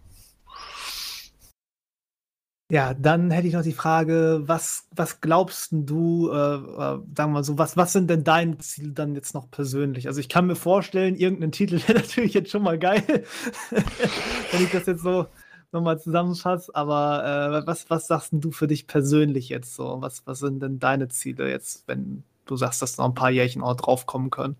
Ja, 2.72 2.94
dann 2.94 3.32
hätte 3.32 3.48
ich 3.48 3.56
noch 3.56 3.64
die 3.64 3.74
Frage, 3.74 4.44
was, 4.46 4.88
was 4.96 5.22
glaubst 5.22 5.70
du, 5.72 6.30
äh, 6.30 6.34
äh, 6.36 6.58
sagen 6.68 7.04
wir 7.16 7.28
mal 7.28 7.44
so, 7.44 7.58
was, 7.58 7.78
was 7.78 7.94
sind 7.94 8.08
denn 8.12 8.24
deine 8.24 8.60
Ziele 8.60 8.92
dann 8.92 9.16
jetzt 9.16 9.34
noch 9.34 9.50
persönlich? 9.50 10.06
Also 10.08 10.20
ich 10.20 10.30
kann 10.30 10.46
mir 10.46 10.56
vorstellen, 10.56 11.16
irgendein 11.16 11.52
Titel 11.52 11.82
wäre 11.88 12.00
natürlich 12.00 12.36
jetzt 12.36 12.52
schon 12.52 12.62
mal 12.62 12.78
geil, 12.78 13.04
wenn 13.72 14.64
ich 14.64 14.72
das 14.72 14.86
jetzt 14.86 15.02
so 15.02 15.26
nochmal 15.72 16.00
zusammenfasse, 16.00 16.74
aber 16.76 17.64
äh, 17.64 17.68
was, 17.68 17.90
was 17.90 18.06
sagst 18.06 18.30
du 18.34 18.52
für 18.52 18.68
dich 18.68 18.86
persönlich 18.86 19.50
jetzt 19.50 19.74
so? 19.74 19.98
Was, 20.02 20.28
was 20.28 20.38
sind 20.38 20.62
denn 20.62 20.78
deine 20.78 21.08
Ziele 21.08 21.50
jetzt, 21.50 21.88
wenn 21.88 22.24
du 22.46 22.56
sagst, 22.56 22.84
dass 22.84 22.98
noch 22.98 23.06
ein 23.06 23.16
paar 23.16 23.32
Jährchen 23.32 23.64
auch 23.64 23.76
draufkommen 23.76 24.30
können? 24.30 24.58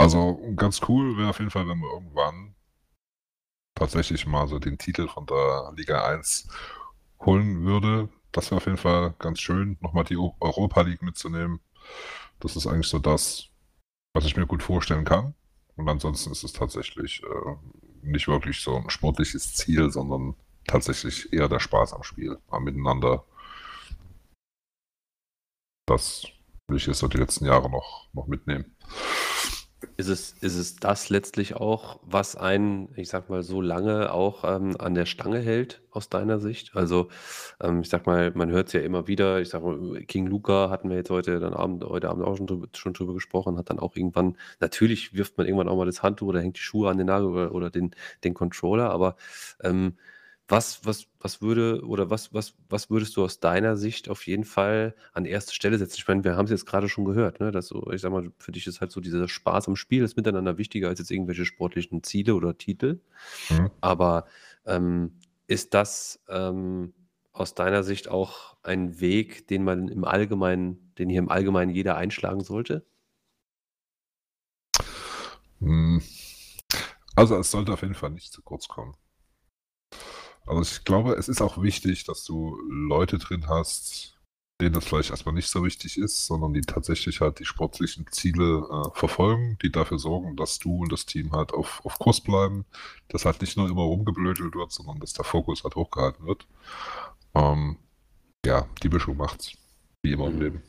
Also 0.00 0.40
ganz 0.56 0.80
cool 0.88 1.18
wäre 1.18 1.28
auf 1.28 1.38
jeden 1.40 1.50
Fall, 1.50 1.68
wenn 1.68 1.78
wir 1.78 1.92
irgendwann 1.92 2.54
tatsächlich 3.74 4.26
mal 4.26 4.48
so 4.48 4.58
den 4.58 4.78
Titel 4.78 5.08
von 5.08 5.26
der 5.26 5.74
Liga 5.76 6.06
1 6.06 6.48
holen 7.20 7.64
würde. 7.64 8.08
Das 8.32 8.50
wäre 8.50 8.56
auf 8.56 8.64
jeden 8.64 8.78
Fall 8.78 9.14
ganz 9.18 9.40
schön, 9.40 9.76
nochmal 9.80 10.04
die 10.04 10.16
Europa 10.16 10.80
League 10.80 11.02
mitzunehmen. 11.02 11.60
Das 12.38 12.56
ist 12.56 12.66
eigentlich 12.66 12.88
so 12.88 12.98
das, 12.98 13.48
was 14.14 14.24
ich 14.24 14.38
mir 14.38 14.46
gut 14.46 14.62
vorstellen 14.62 15.04
kann. 15.04 15.34
Und 15.76 15.86
ansonsten 15.86 16.32
ist 16.32 16.44
es 16.44 16.54
tatsächlich 16.54 17.22
äh, 17.22 17.56
nicht 18.00 18.26
wirklich 18.26 18.62
so 18.62 18.76
ein 18.76 18.88
sportliches 18.88 19.54
Ziel, 19.54 19.90
sondern 19.90 20.34
tatsächlich 20.66 21.30
eher 21.30 21.50
der 21.50 21.60
Spaß 21.60 21.92
am 21.92 22.04
Spiel, 22.04 22.38
am 22.48 22.64
Miteinander. 22.64 23.24
Das 25.86 26.24
will 26.68 26.78
ich 26.78 26.86
jetzt 26.86 27.00
so 27.00 27.08
die 27.08 27.18
letzten 27.18 27.44
Jahre 27.44 27.68
noch, 27.68 28.08
noch 28.14 28.28
mitnehmen. 28.28 28.74
Ist 29.96 30.08
es, 30.08 30.32
ist 30.40 30.56
es 30.56 30.76
das 30.76 31.08
letztlich 31.08 31.54
auch, 31.56 32.00
was 32.02 32.36
einen, 32.36 32.88
ich 32.96 33.08
sag 33.08 33.30
mal, 33.30 33.42
so 33.42 33.62
lange 33.62 34.12
auch 34.12 34.44
ähm, 34.44 34.76
an 34.78 34.94
der 34.94 35.06
Stange 35.06 35.38
hält, 35.40 35.82
aus 35.90 36.10
deiner 36.10 36.38
Sicht? 36.38 36.76
Also, 36.76 37.08
ähm, 37.62 37.80
ich 37.80 37.88
sag 37.88 38.06
mal, 38.06 38.30
man 38.34 38.50
hört 38.50 38.68
es 38.68 38.72
ja 38.74 38.80
immer 38.80 39.06
wieder, 39.08 39.40
ich 39.40 39.48
sag 39.48 39.62
mal, 39.62 40.02
King 40.06 40.26
Luca 40.26 40.68
hatten 40.68 40.90
wir 40.90 40.96
jetzt 40.96 41.08
heute, 41.10 41.40
dann 41.40 41.54
Abend, 41.54 41.82
heute 41.84 42.10
Abend 42.10 42.24
auch 42.26 42.36
schon 42.36 42.46
drüber, 42.46 42.66
schon 42.74 42.92
drüber 42.92 43.14
gesprochen, 43.14 43.56
hat 43.56 43.70
dann 43.70 43.78
auch 43.78 43.96
irgendwann, 43.96 44.36
natürlich 44.60 45.14
wirft 45.14 45.38
man 45.38 45.46
irgendwann 45.46 45.68
auch 45.68 45.76
mal 45.76 45.86
das 45.86 46.02
Handtuch 46.02 46.28
oder 46.28 46.40
hängt 46.40 46.56
die 46.56 46.62
Schuhe 46.62 46.90
an 46.90 46.98
den 46.98 47.06
Nagel 47.06 47.28
oder, 47.28 47.54
oder 47.54 47.70
den, 47.70 47.94
den 48.24 48.34
Controller, 48.34 48.90
aber 48.90 49.16
ähm, 49.62 49.96
was, 50.50 50.84
was, 50.84 51.06
was 51.20 51.40
würde 51.40 51.84
oder 51.86 52.10
was, 52.10 52.34
was, 52.34 52.54
was 52.68 52.90
würdest 52.90 53.16
du 53.16 53.22
aus 53.22 53.38
deiner 53.38 53.76
Sicht 53.76 54.08
auf 54.08 54.26
jeden 54.26 54.44
Fall 54.44 54.96
an 55.12 55.24
erste 55.24 55.54
Stelle 55.54 55.78
setzen? 55.78 55.96
Ich 55.98 56.08
meine, 56.08 56.24
wir 56.24 56.36
haben 56.36 56.46
es 56.46 56.50
jetzt 56.50 56.66
gerade 56.66 56.88
schon 56.88 57.04
gehört, 57.04 57.38
ne? 57.38 57.52
Dass 57.52 57.68
so, 57.68 57.90
ich 57.92 58.00
sag 58.00 58.10
mal, 58.10 58.32
für 58.38 58.50
dich 58.50 58.66
ist 58.66 58.80
halt 58.80 58.90
so 58.90 59.00
dieser 59.00 59.28
Spaß 59.28 59.68
am 59.68 59.76
Spiel, 59.76 60.02
ist 60.02 60.16
miteinander 60.16 60.58
wichtiger 60.58 60.88
als 60.88 60.98
jetzt 60.98 61.12
irgendwelche 61.12 61.44
sportlichen 61.44 62.02
Ziele 62.02 62.34
oder 62.34 62.58
Titel. 62.58 63.00
Mhm. 63.48 63.70
Aber 63.80 64.26
ähm, 64.66 65.12
ist 65.46 65.72
das 65.74 66.20
ähm, 66.28 66.94
aus 67.32 67.54
deiner 67.54 67.84
Sicht 67.84 68.08
auch 68.08 68.56
ein 68.64 69.00
Weg, 69.00 69.46
den 69.46 69.62
man 69.62 69.88
im 69.88 70.04
Allgemeinen, 70.04 70.92
den 70.98 71.08
hier 71.08 71.20
im 71.20 71.28
Allgemeinen 71.28 71.70
jeder 71.70 71.96
einschlagen 71.96 72.42
sollte? 72.42 72.84
Hm. 75.60 76.02
Also 77.14 77.36
es 77.36 77.50
sollte 77.50 77.72
auf 77.72 77.82
jeden 77.82 77.94
Fall 77.94 78.10
nicht 78.10 78.32
zu 78.32 78.42
kurz 78.42 78.66
kommen. 78.66 78.96
Also 80.50 80.62
ich 80.62 80.84
glaube, 80.84 81.12
es 81.12 81.28
ist 81.28 81.40
auch 81.42 81.62
wichtig, 81.62 82.02
dass 82.02 82.24
du 82.24 82.58
Leute 82.68 83.18
drin 83.18 83.46
hast, 83.46 84.18
denen 84.60 84.72
das 84.72 84.84
vielleicht 84.84 85.10
erstmal 85.10 85.32
nicht 85.32 85.48
so 85.48 85.64
wichtig 85.64 85.96
ist, 85.96 86.26
sondern 86.26 86.52
die 86.52 86.62
tatsächlich 86.62 87.20
halt 87.20 87.38
die 87.38 87.44
sportlichen 87.44 88.08
Ziele 88.10 88.66
äh, 88.68 88.98
verfolgen, 88.98 89.58
die 89.62 89.70
dafür 89.70 90.00
sorgen, 90.00 90.34
dass 90.34 90.58
du 90.58 90.82
und 90.82 90.90
das 90.90 91.06
Team 91.06 91.30
halt 91.30 91.54
auf, 91.54 91.80
auf 91.84 92.00
Kurs 92.00 92.20
bleiben, 92.20 92.64
dass 93.06 93.24
halt 93.26 93.40
nicht 93.42 93.56
nur 93.56 93.68
immer 93.68 93.82
rumgeblödelt 93.82 94.56
wird, 94.56 94.72
sondern 94.72 94.98
dass 94.98 95.12
der 95.12 95.24
Fokus 95.24 95.62
halt 95.62 95.76
hochgehalten 95.76 96.26
wird. 96.26 96.48
Ähm, 97.36 97.76
ja, 98.44 98.66
die 98.82 98.88
Mischung 98.88 99.16
macht's. 99.18 99.52
Wie 100.02 100.10
immer 100.10 100.26
im 100.26 100.34
Mhm. 100.34 100.42
Leben. 100.42 100.62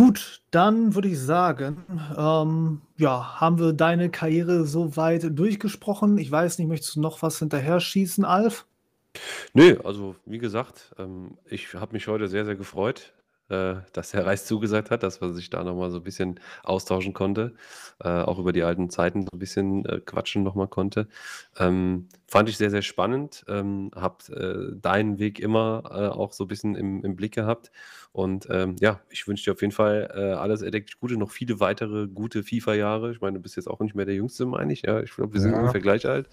Gut, 0.00 0.41
dann 0.52 0.94
würde 0.94 1.08
ich 1.08 1.18
sagen, 1.20 1.84
ähm, 2.16 2.82
ja, 2.98 3.40
haben 3.40 3.58
wir 3.58 3.72
deine 3.72 4.10
Karriere 4.10 4.66
soweit 4.66 5.26
durchgesprochen. 5.38 6.18
Ich 6.18 6.30
weiß 6.30 6.58
nicht, 6.58 6.68
möchtest 6.68 6.96
du 6.96 7.00
noch 7.00 7.22
was 7.22 7.38
hinterher 7.40 7.80
schießen, 7.80 8.24
Alf? 8.24 8.66
Nö, 9.54 9.76
also 9.84 10.16
wie 10.24 10.38
gesagt, 10.38 10.94
ähm, 10.98 11.36
ich 11.46 11.74
habe 11.74 11.92
mich 11.92 12.08
heute 12.08 12.26
sehr, 12.26 12.46
sehr 12.46 12.56
gefreut, 12.56 13.12
äh, 13.50 13.74
dass 13.92 14.14
Herr 14.14 14.24
Reis 14.24 14.46
zugesagt 14.46 14.90
hat, 14.90 15.02
dass 15.02 15.20
man 15.20 15.34
sich 15.34 15.50
da 15.50 15.62
noch 15.62 15.76
mal 15.76 15.90
so 15.90 15.98
'n 15.98 16.02
bisschen 16.04 16.40
austauschen 16.64 17.12
konnte, 17.12 17.52
äh, 18.02 18.08
auch 18.08 18.38
über 18.38 18.52
die 18.52 18.62
alten 18.62 18.88
Zeiten 18.88 19.22
so 19.24 19.28
'n 19.30 19.38
bisschen, 19.38 19.84
äh, 19.84 20.00
quatschen 20.00 20.42
noch 20.42 20.54
mal 20.54 20.68
konnte. 20.68 21.06
Ähm, 21.58 22.08
fand 22.26 22.48
ich 22.48 22.56
sehr, 22.56 22.70
sehr 22.70 22.80
spannend, 22.80 23.44
ähm, 23.46 23.90
habe, 23.94 24.72
äh, 24.74 24.80
deinen 24.80 25.18
Weg 25.18 25.38
immer, 25.38 25.82
äh, 25.90 26.08
auch 26.08 26.32
so 26.32 26.44
'n 26.44 26.48
bisschen 26.48 26.74
im 26.74 27.04
im 27.04 27.14
Blick 27.14 27.34
gehabt 27.34 27.70
und, 28.12 28.46
ähm, 28.50 28.76
ja, 28.80 29.00
ich 29.10 29.26
wünsche 29.28 29.44
dir 29.44 29.52
auf 29.54 29.60
jeden 29.62 29.72
Fall, 29.72 30.10
äh, 30.14 30.32
alles 30.34 30.62
erdenklich 30.62 30.98
Gute, 31.00 31.16
noch 31.16 31.30
viele 31.30 31.60
weitere 31.60 32.08
gute 32.08 32.42
FIFA-Jahre. 32.44 33.12
Ich 33.12 33.20
meine, 33.20 33.38
du 33.38 33.42
bist 33.42 33.56
jetzt 33.56 33.68
auch 33.68 33.80
nicht 33.80 33.94
mehr 33.94 34.06
der 34.06 34.14
Jüngste, 34.16 34.46
meine 34.46 34.72
ich, 34.72 34.82
ja? 34.82 35.00
Ich 35.02 35.12
glaube, 35.14 35.32
wir 35.34 35.40
sind 35.40 35.52
Ja. 35.52 35.52
ungefähr 35.54 35.80
gleich 35.80 36.06
alt, 36.06 36.28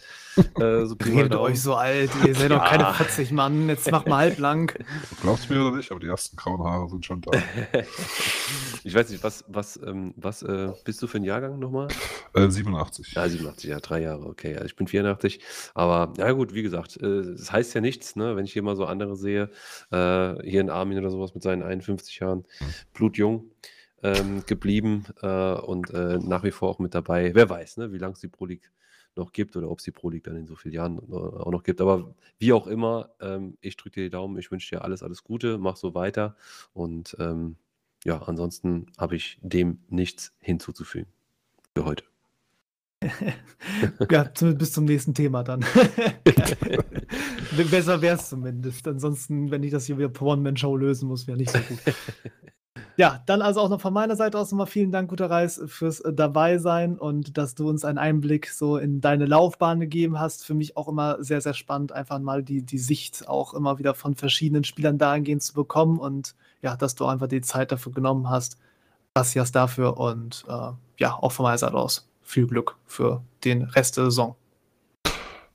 äh, 0.58 0.86
so 0.86 0.96
Redet 1.02 1.34
euch 1.36 1.62
so 1.62 1.76
alt, 1.76 2.14
ihr 2.16 2.36
seid 2.36 2.52
doch 2.52 2.64
keine 2.64 2.86
Ja. 2.86 2.94
40 2.94 3.32
Mann, 3.32 3.70
jetzt 3.70 3.90
macht 3.90 4.08
mal 4.08 4.18
halblang. 4.18 4.72
Du 5.12 5.16
glaubst 5.16 5.50
mir 5.50 5.60
oder 5.66 5.76
nicht, 5.78 5.92
aber 5.92 6.00
die 6.00 6.08
ersten 6.08 6.36
grauen 6.38 6.64
Haare 6.64 6.88
sind 6.90 7.06
schon 7.06 7.22
da. 7.22 7.44
Ich 8.84 8.96
weiß 8.96 9.10
nicht, 9.12 9.24
was 9.24 9.46
was, 9.48 9.80
ähm, 9.86 10.14
was, 10.18 10.44
äh, 10.44 10.74
bist 10.84 11.02
du 11.02 11.08
für 11.08 11.18
'n 11.18 11.24
Jahrgang 11.24 11.60
noch 11.60 11.72
mal? 11.72 11.96
Äh, 12.34 12.50
87. 12.50 13.16
Ja, 13.16 13.28
87, 13.28 13.70
ja, 13.72 13.80
3 13.80 14.02
Jahre, 14.02 14.26
okay. 14.28 14.54
Also, 14.56 14.66
ich 14.68 14.76
bin 14.76 14.88
84, 14.88 15.42
aber 15.74 16.14
na 16.18 16.28
ja 16.28 16.32
gut, 16.34 16.54
wie 16.54 16.62
gesagt, 16.62 16.98
äh, 17.02 17.06
es 17.08 17.52
heißt 17.52 17.74
ja 17.74 17.82
nichts, 17.82 18.16
ne, 18.16 18.36
wenn 18.36 18.46
ich 18.46 18.54
hier 18.54 18.62
mal 18.64 18.76
so 18.76 18.86
andere 18.86 19.16
sehe, 19.16 19.50
äh, 19.92 20.36
hier 20.48 20.62
'n 20.62 20.70
Armin 20.70 21.00
oder 21.00 21.10
so 21.10 21.20
was 21.20 21.34
mit 21.34 21.42
seinen 21.44 21.64
51 21.70 22.20
Jahren, 22.20 22.46
blutjung, 22.94 23.52
ähm, 24.04 24.44
geblieben, 24.46 25.06
äh, 25.22 25.54
und, 25.54 25.92
äh, 25.92 26.20
nach 26.20 26.44
wie 26.44 26.52
vor 26.52 26.70
auch 26.70 26.80
mit 26.80 26.96
dabei. 26.96 27.34
Wer 27.36 27.50
weiß, 27.50 27.78
ne, 27.78 27.92
wie 27.92 27.98
lang's 27.98 28.20
die 28.20 28.28
Pro 28.28 28.46
League 28.46 28.72
noch 29.16 29.32
gibt 29.32 29.56
oder 29.56 29.70
ob's 29.70 29.84
die 29.84 29.92
Pro 29.92 30.10
League 30.10 30.24
dann 30.24 30.36
in 30.38 30.48
so 30.48 30.56
vielen 30.56 30.74
Jahren, 30.74 31.00
auch 31.12 31.52
noch 31.52 31.64
gibt. 31.64 31.82
Aber 31.82 32.16
wie 32.38 32.54
auch 32.54 32.68
immer, 32.68 33.12
ähm, 33.22 33.58
ich 33.62 33.76
drücke 33.78 33.96
dir 34.02 34.04
die 34.04 34.10
Daumen. 34.10 34.38
Ich 34.38 34.52
wünsche 34.52 34.76
dir 34.76 34.84
alles, 34.84 35.04
alles 35.04 35.24
Gute. 35.24 35.58
Mach 35.58 35.76
so 35.76 35.94
weiter 35.94 36.36
und, 36.74 37.16
ähm, 37.20 37.58
ja, 38.06 38.22
ansonsten 38.22 38.88
habe 38.98 39.16
ich 39.18 39.40
dem 39.42 39.80
nichts 39.90 40.34
hinzuzufügen 40.40 41.12
für 41.76 41.86
heute. 41.86 42.09
Ja, 44.12 44.24
bis 44.24 44.72
zum 44.72 44.86
nächsten 44.86 45.14
Thema 45.14 45.44
dann. 45.44 45.60
Besser 47.72 48.02
wär's 48.02 48.30
zumindest. 48.30 48.88
Ansonsten, 48.88 49.52
wenn 49.52 49.64
ich 49.64 49.72
das 49.72 49.86
hier 49.86 49.98
wieder 49.98 50.10
per 50.10 50.28
One-Man-Show 50.28 50.76
lösen 50.76 51.08
muss, 51.08 51.28
wäre 51.28 51.38
nicht 51.38 51.52
so 51.52 51.60
gut. 51.60 51.80
Ja, 52.98 53.24
dann 53.28 53.42
also 53.42 53.62
auch 53.62 53.70
noch 53.70 53.80
von 53.80 53.94
meiner 53.94 54.18
Seite 54.18 54.38
aus 54.38 54.52
noch 54.52 54.58
mal 54.58 54.66
vielen 54.66 54.92
Dank, 54.92 55.10
guter 55.10 55.30
Reis, 55.30 55.62
fürs, 55.68 56.02
äh, 56.02 56.14
Dabeisein 56.14 56.98
und 56.98 57.38
dass 57.38 57.56
du 57.56 57.70
uns 57.70 57.86
einen 57.86 57.98
Einblick 57.98 58.50
so 58.50 58.78
in 58.78 59.00
deine 59.00 59.26
Laufbahn 59.26 59.80
gegeben 59.80 60.20
hast. 60.20 60.46
Für 60.46 60.54
mich 60.54 60.76
auch 60.76 60.90
immer 60.90 61.24
sehr, 61.24 61.40
sehr 61.40 61.54
spannend, 61.54 61.94
einfach 61.94 62.20
mal 62.20 62.44
die 62.44 62.62
die 62.62 62.78
Sicht 62.78 63.28
auch 63.30 63.54
immer 63.54 63.80
wieder 63.80 63.94
von 63.94 64.16
verschiedenen 64.16 64.66
Spielern 64.66 64.98
dahingehend 64.98 65.44
zu 65.44 65.54
bekommen 65.54 65.98
und 65.98 66.36
ja, 66.62 66.76
dass 66.76 66.96
du 66.96 67.06
einfach 67.06 67.28
die 67.28 67.42
Zeit 67.42 67.72
dafür 67.72 67.94
genommen 67.94 68.30
hast. 68.30 68.58
Gracias 69.14 69.54
dafür 69.54 69.98
und, 69.98 70.44
äh, 70.50 70.72
ja, 70.98 71.14
auch 71.14 71.32
von 71.32 71.44
meiner 71.44 71.58
Seite 71.58 71.76
aus 71.76 72.09
viel 72.30 72.46
Glück 72.46 72.78
für 72.86 73.24
den 73.44 73.64
Rest 73.64 73.98
der 73.98 74.06
Saison. 74.06 74.36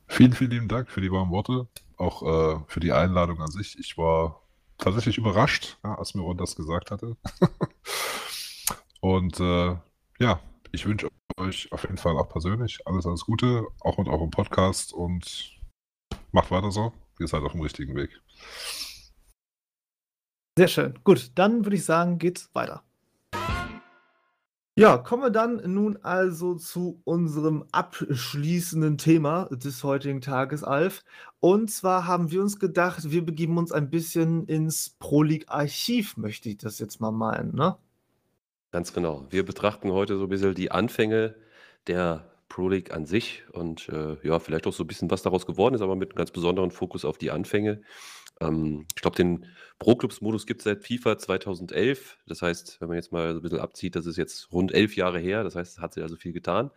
Vielen, 0.09 0.33
vielen 0.33 0.51
lieben 0.51 0.69
Dank 0.69 0.91
für 0.91 1.01
die 1.01 1.11
warmen 1.11 1.31
Worte, 1.31 1.69
auch, 1.97 2.23
äh, 2.23 2.61
für 2.67 2.81
die 2.81 2.93
Einladung 2.93 3.41
an 3.41 3.51
sich. 3.51 3.79
Ich 3.79 3.97
war 3.97 4.43
tatsächlich 4.79 5.17
überrascht, 5.17 5.79
ja, 5.85 5.95
als 5.95 6.15
mir 6.15 6.23
Ron 6.23 6.37
das 6.37 6.57
gesagt 6.57 6.91
hatte. 6.91 7.17
Und, 9.01 9.39
äh, 9.39 9.77
ja, 10.19 10.41
ich 10.73 10.85
wünsche 10.87 11.09
euch 11.37 11.71
auf 11.71 11.83
jeden 11.85 11.97
Fall 11.97 12.19
auch 12.19 12.29
persönlich 12.29 12.81
alles, 12.87 13.07
alles 13.07 13.25
Gute, 13.25 13.67
auch 13.81 13.97
mit 13.97 14.09
eurem 14.09 14.31
Podcast 14.31 14.93
und 14.93 15.61
macht 16.33 16.51
weiter 16.51 16.71
so. 16.71 16.93
Ihr 17.21 17.29
seid 17.29 17.43
auf 17.43 17.53
dem 17.53 17.61
richtigen 17.61 17.95
Weg. 17.95 18.21
Sehr 20.59 20.69
schön. 20.69 20.99
Gut, 21.05 21.33
dann 21.35 21.65
würde 21.65 21.77
ich 21.77 21.85
sagen, 21.85 22.19
geht's 22.19 22.51
weiter. 22.55 22.83
Ja, 24.79 24.99
kommen 24.99 25.23
wir 25.23 25.31
dann 25.31 25.63
nun 25.73 25.99
also 26.03 26.57
zu 26.57 27.01
unserem 27.05 27.65
abschließenden 27.71 28.99
Thema 28.99 29.45
des 29.53 29.85
heutigen 29.85 30.21
Tages, 30.21 30.65
Alf. 30.65 31.05
Und 31.39 31.71
zwar 31.71 32.09
haben 32.09 32.33
wir 32.33 32.43
uns 32.43 32.59
gedacht, 32.59 33.09
wir 33.13 33.25
begeben 33.25 33.57
uns 33.57 33.71
ein 33.71 33.89
bisschen 33.89 34.47
ins 34.47 34.91
Pro 34.99 35.23
League 35.23 35.45
Archiv, 35.47 36.17
möchte 36.17 36.49
ich 36.49 36.57
das 36.59 36.81
jetzt 36.81 37.01
mal 37.01 37.13
meinen, 37.13 37.55
ne? 37.55 37.77
Ganz 38.75 38.93
genau. 38.93 39.25
Wir 39.31 39.45
betrachten 39.45 39.93
heute 39.93 40.17
so 40.19 40.25
'n 40.25 40.29
bisschen 40.29 40.55
die 40.55 40.71
Anfänge 40.73 41.37
der 41.87 42.25
Pro 42.49 42.69
League 42.69 42.93
an 42.93 43.07
sich 43.07 43.45
und, 43.53 43.89
äh, 43.89 44.17
ja, 44.27 44.41
vielleicht 44.41 44.67
auch 44.67 44.73
so 44.73 44.83
'n 44.83 44.87
bisschen, 44.89 45.11
was 45.13 45.23
daraus 45.23 45.47
geworden 45.47 45.75
ist, 45.77 45.81
aber 45.81 45.95
mit 45.95 46.09
'nem 46.11 46.17
ganz 46.17 46.33
besonderen 46.33 46.73
Fokus 46.73 47.05
auf 47.05 47.17
die 47.17 47.31
Anfänge. 47.31 47.83
Ähm, 48.41 48.87
ich 48.95 49.03
glaube, 49.03 49.17
den 49.17 49.47
Pro-Clubs-Modus 49.79 50.47
gibt's 50.47 50.65
seit 50.65 50.85
FIFA 50.87 51.19
2011. 51.19 52.19
Das 52.27 52.43
heißt, 52.43 52.81
wenn 52.81 52.89
man 52.89 52.97
jetzt 52.97 53.13
mal 53.13 53.33
so 53.35 53.41
'n 53.41 53.43
bisschen 53.43 53.61
abzieht, 53.61 53.97
das 53.97 54.07
ist 54.07 54.17
jetzt 54.17 54.53
rund 54.53 54.73
11 54.75 54.97
Jahre 54.97 55.19
her. 55.19 55.45
Das 55.45 55.55
heißt, 55.57 55.79
es 55.79 55.83
hat 55.83 55.95
sich 55.95 56.03
also 56.03 56.17
viel 56.17 56.33
getan. 56.33 56.71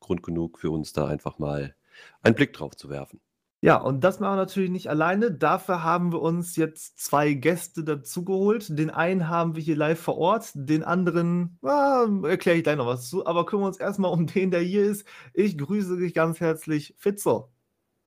Grund 0.00 0.22
genug 0.22 0.58
für 0.58 0.70
uns, 0.70 0.92
da 0.92 1.06
einfach 1.06 1.38
mal 1.38 1.74
einen 2.22 2.34
Blick 2.34 2.52
drauf 2.54 2.76
zu 2.76 2.88
werfen. 2.90 3.20
Ja, 3.64 3.76
und 3.76 4.02
das 4.02 4.18
machen 4.18 4.32
wir 4.32 4.36
natürlich 4.36 4.70
nicht 4.70 4.88
alleine. 4.90 5.30
Dafür 5.30 5.84
haben 5.84 6.10
wir 6.12 6.20
uns 6.20 6.56
jetzt 6.56 6.98
2 6.98 7.32
Gäste 7.34 7.84
dazugeholt. 7.84 8.76
Den 8.76 8.90
einen 8.90 9.28
haben 9.28 9.54
wir 9.54 9.62
hier 9.62 9.76
live 9.76 10.00
vor 10.00 10.18
Ort, 10.18 10.50
den 10.56 10.82
anderen, 10.82 11.58
ah, 11.62 12.08
erkläre 12.24 12.56
ich 12.58 12.64
gleich 12.64 12.76
noch 12.76 12.86
was 12.88 13.08
zu, 13.08 13.24
aber 13.24 13.46
kümmern 13.46 13.62
wir 13.64 13.68
uns 13.68 13.76
erst 13.78 14.00
mal 14.00 14.08
um 14.08 14.26
den, 14.26 14.50
der 14.50 14.60
hier 14.62 14.82
ist. 14.82 15.06
Ich 15.32 15.56
grüße 15.56 15.96
dich 15.96 16.12
ganz 16.12 16.40
herzlich, 16.40 16.94
Fitzo. 16.98 17.51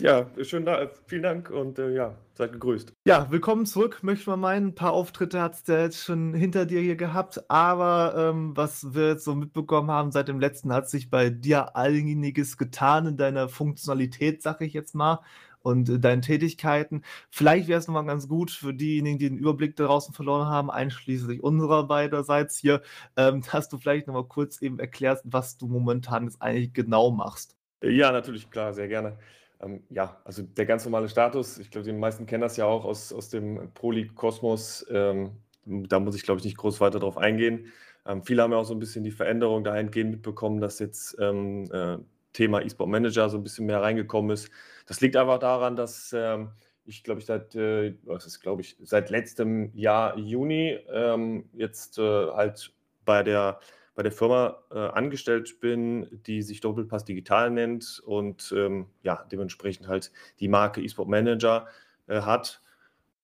Ja, 0.02 0.30
schönen 0.44 0.66
Da 0.66 0.90
vielen 1.08 1.24
Dank 1.24 1.50
und, 1.50 1.80
äh, 1.80 1.94
ja, 1.94 2.18
seid 2.34 2.52
gegrüßt. 2.52 2.92
Ja, 3.08 3.32
willkommen 3.32 3.66
zurück, 3.66 4.00
möchte 4.02 4.30
man 4.30 4.42
meinen. 4.42 4.68
'N 4.72 4.76
paar 4.76 4.92
Auftritte 4.92 5.40
hattest 5.42 5.70
du 5.70 5.72
ja 5.72 5.84
jetzt 5.84 6.04
schon 6.04 6.34
hinter 6.34 6.66
dir 6.66 6.82
hier 6.82 6.98
gehabt, 6.98 7.50
aber, 7.50 8.14
ähm, 8.18 8.58
was 8.58 8.94
wir 8.94 9.08
jetzt 9.12 9.24
so 9.24 9.36
mitbekommen 9.36 9.90
haben 9.90 10.12
seit 10.12 10.28
dem 10.28 10.42
letzten, 10.42 10.74
hat 10.74 10.90
sich 10.90 11.10
bei 11.10 11.30
dir 11.30 11.78
einiges 11.78 12.58
getan 12.58 13.08
in 13.08 13.16
deiner 13.18 13.48
Funktionalität, 13.48 14.42
sage 14.42 14.66
ich 14.66 14.74
jetzt 14.74 14.96
mal, 14.96 15.22
und, 15.62 15.88
äh, 15.88 15.98
deinen 15.98 16.22
Tätigkeiten. 16.22 17.04
Vielleicht 17.30 17.70
wäre 17.70 17.80
es 17.80 17.88
noch 17.88 17.94
mal 17.94 18.02
ganz 18.04 18.28
gut 18.28 18.52
für 18.52 18.74
diejenigen, 18.74 19.18
die 19.18 19.30
den 19.30 19.38
Überblick 19.38 19.78
da 19.78 19.86
draußen 19.86 20.14
verloren 20.14 20.48
haben, 20.50 20.70
einschließlich 20.70 21.42
unserer 21.42 21.88
beiderseits 21.88 22.58
hier, 22.58 22.82
ähm, 23.16 23.42
dass 23.50 23.70
du 23.70 23.78
vielleicht 23.78 24.08
noch 24.08 24.14
mal 24.14 24.28
kurz 24.28 24.62
eben 24.62 24.78
erklärst, 24.78 25.24
was 25.26 25.58
du 25.58 25.68
momentan 25.68 26.26
jetzt 26.26 26.42
eigentlich 26.42 26.74
genau 26.74 27.12
machst. 27.12 27.56
Ja, 27.84 28.12
natürlich, 28.12 28.50
klar, 28.50 28.74
sehr 28.74 28.88
gerne. 28.88 29.18
Ähm, 29.66 29.84
ja, 29.90 30.22
also 30.24 30.44
der 30.44 30.66
ganz 30.66 30.86
normale 30.86 31.10
Status, 31.10 31.58
ich 31.58 31.72
glaube, 31.72 31.86
die 31.88 31.94
meisten 31.94 32.26
kennen 32.26 32.42
das 32.42 32.58
ja 32.58 32.66
auch 32.66 32.86
aus 32.86 33.12
aus 33.14 33.30
dem 33.30 33.72
Pro 33.74 33.92
League 33.92 34.16
Kosmos. 34.16 34.86
Ähm, 34.90 35.32
da 35.66 36.00
muss 36.00 36.16
ich, 36.16 36.24
glaube 36.24 36.40
ich, 36.40 36.46
nicht 36.46 36.58
groß 36.58 36.80
weiter 36.82 37.00
drauf 37.00 37.18
eingehen. 37.18 37.72
Ähm, 38.06 38.24
viele 38.24 38.44
haben 38.44 38.52
ja 38.52 38.58
auch 38.60 38.66
so 38.66 38.74
'n 38.74 38.80
bisschen 38.80 39.04
die 39.04 39.12
Veränderung 39.12 39.64
dahingehend 39.64 40.12
mitbekommen, 40.12 40.62
dass 40.62 40.80
jetzt, 40.80 41.18
ähm, 41.20 41.66
äh, 41.72 41.98
Thema 42.34 42.62
E-Sport 42.62 42.90
Manager 42.90 43.30
so 43.30 43.38
'n 43.38 43.44
bisschen 43.44 43.66
mehr 43.66 43.82
reingekommen 43.82 44.32
ist. 44.32 44.50
Das 44.86 45.02
liegt 45.02 45.16
einfach 45.16 45.40
daran, 45.40 45.76
dass, 45.76 46.14
ähm, 46.16 46.52
ich 46.86 47.04
glaube 47.04 47.20
ich 47.20 47.26
seit, 47.26 47.56
äh 47.56 47.96
was 48.04 48.26
ist 48.28 48.42
glaube 48.42 48.62
ich, 48.62 48.78
seit 48.84 49.10
letztem 49.10 49.72
Jahr 49.76 50.18
Juni, 50.20 50.78
ähm, 50.94 51.50
jetzt, 51.54 51.98
äh, 51.98 52.02
halt 52.04 52.74
bei 53.06 53.24
der 53.24 53.60
bei 53.96 54.04
der 54.04 54.12
Firma, 54.12 54.64
äh, 54.72 54.78
angestellt 54.78 55.60
bin, 55.62 56.22
die 56.28 56.42
sich 56.42 56.62
Doppelpass 56.62 57.06
Digital 57.06 57.50
nennt 57.50 58.02
und, 58.06 58.54
ähm, 58.56 58.88
ja, 59.04 59.26
dementsprechend 59.32 59.88
halt 59.88 60.12
die 60.40 60.48
Marke 60.50 60.82
E-Sport 60.82 61.10
Manager, 61.10 61.68
äh, 62.08 62.22
hat. 62.22 62.62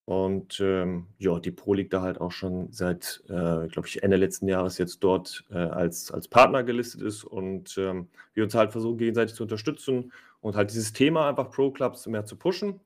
Und, 0.05 0.59
ähm, 0.59 1.07
ja, 1.19 1.39
die 1.39 1.51
Pro 1.51 1.73
League 1.73 1.91
da 1.91 2.01
halt 2.01 2.19
auch 2.19 2.31
schon 2.31 2.71
seit, 2.71 3.23
äh, 3.27 3.67
glaube 3.67 3.87
ich, 3.87 4.01
Ende 4.03 4.17
letzten 4.17 4.47
Jahres 4.47 4.77
jetzt 4.77 4.99
dort, 5.01 5.45
äh, 5.51 5.57
als 5.57 6.11
als 6.11 6.27
Partner 6.27 6.63
gelistet 6.63 7.01
ist 7.01 7.23
und, 7.23 7.77
ähm, 7.77 8.09
wir 8.33 8.43
uns 8.43 8.55
halt 8.55 8.71
versuchen, 8.71 8.97
gegenseitig 8.97 9.35
zu 9.35 9.43
unterstützen 9.43 10.11
und 10.41 10.55
halt 10.55 10.71
dieses 10.71 10.93
Thema 10.93 11.29
einfach 11.29 11.51
Pro 11.51 11.71
Clubs 11.71 12.07
mehr 12.07 12.25
zu 12.25 12.35
pushen. 12.35 12.81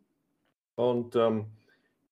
Und, 0.75 1.15
ähm, 1.15 1.47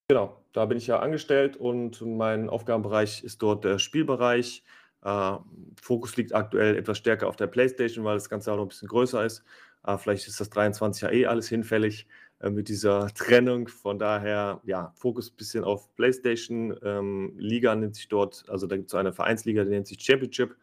genau, 0.08 0.41
da 0.54 0.66
bin 0.66 0.78
ich 0.78 0.88
ja 0.88 1.00
angestellt 1.00 1.58
und 1.58 2.02
mein 2.02 2.50
Aufgabenbereich 2.50 3.24
ist 3.24 3.41
dort 3.41 3.66
der 3.66 3.80
Spielbereich. 3.80 4.64
Äh, 5.04 5.38
Fokus 5.82 6.16
liegt 6.18 6.34
aktuell 6.34 6.78
etwas 6.78 6.98
stärker 6.98 7.28
auf 7.28 7.36
der 7.36 7.48
Playstation, 7.48 8.06
weil 8.06 8.16
das 8.16 8.30
Ganze 8.30 8.52
auch 8.52 8.58
noch 8.58 8.64
'n 8.66 8.70
bisschen 8.70 8.88
größer 8.88 9.26
ist. 9.26 9.44
Äh, 9.86 9.98
vielleicht 9.98 10.28
ist 10.28 10.40
das 10.40 10.50
23 10.50 11.02
ja 11.04 11.12
eh 11.12 11.26
alles 11.26 11.48
hinfällig. 11.50 12.08
äh, 12.40 12.50
mit 12.50 12.68
dieser 12.70 13.08
Trennung. 13.16 13.68
Von 13.68 14.00
daher, 14.00 14.62
ja, 14.66 14.92
Fokus 14.96 15.32
ein 15.32 15.38
bisschen 15.38 15.64
auf 15.64 15.94
PlayStation. 15.96 16.78
Ähm, 16.84 17.34
Liga 17.38 17.74
nennt 17.76 17.96
sich 17.96 18.08
dort, 18.10 18.44
also 18.50 18.68
da 18.68 18.76
gibt 18.78 18.90
es 18.90 18.96
eine 18.96 19.14
Vereinsliga, 19.14 19.64
die 19.64 19.70
nennt 19.72 19.88
sich 19.88 20.00
Championship, 20.04 20.56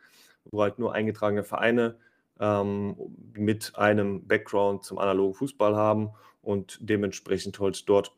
wo 0.51 0.63
halt 0.63 0.79
nur 0.79 0.95
eingetragene 0.95 1.45
Vereine 1.45 1.97
ähm, 2.39 2.97
mit 3.35 3.73
einem 3.77 4.27
Background 4.27 4.85
zum 4.85 4.99
analogen 4.99 5.35
Fußball 5.35 5.77
haben 5.77 6.11
und 6.43 6.79
dementsprechend 6.83 7.59
halt 7.61 7.89
dort 7.89 8.17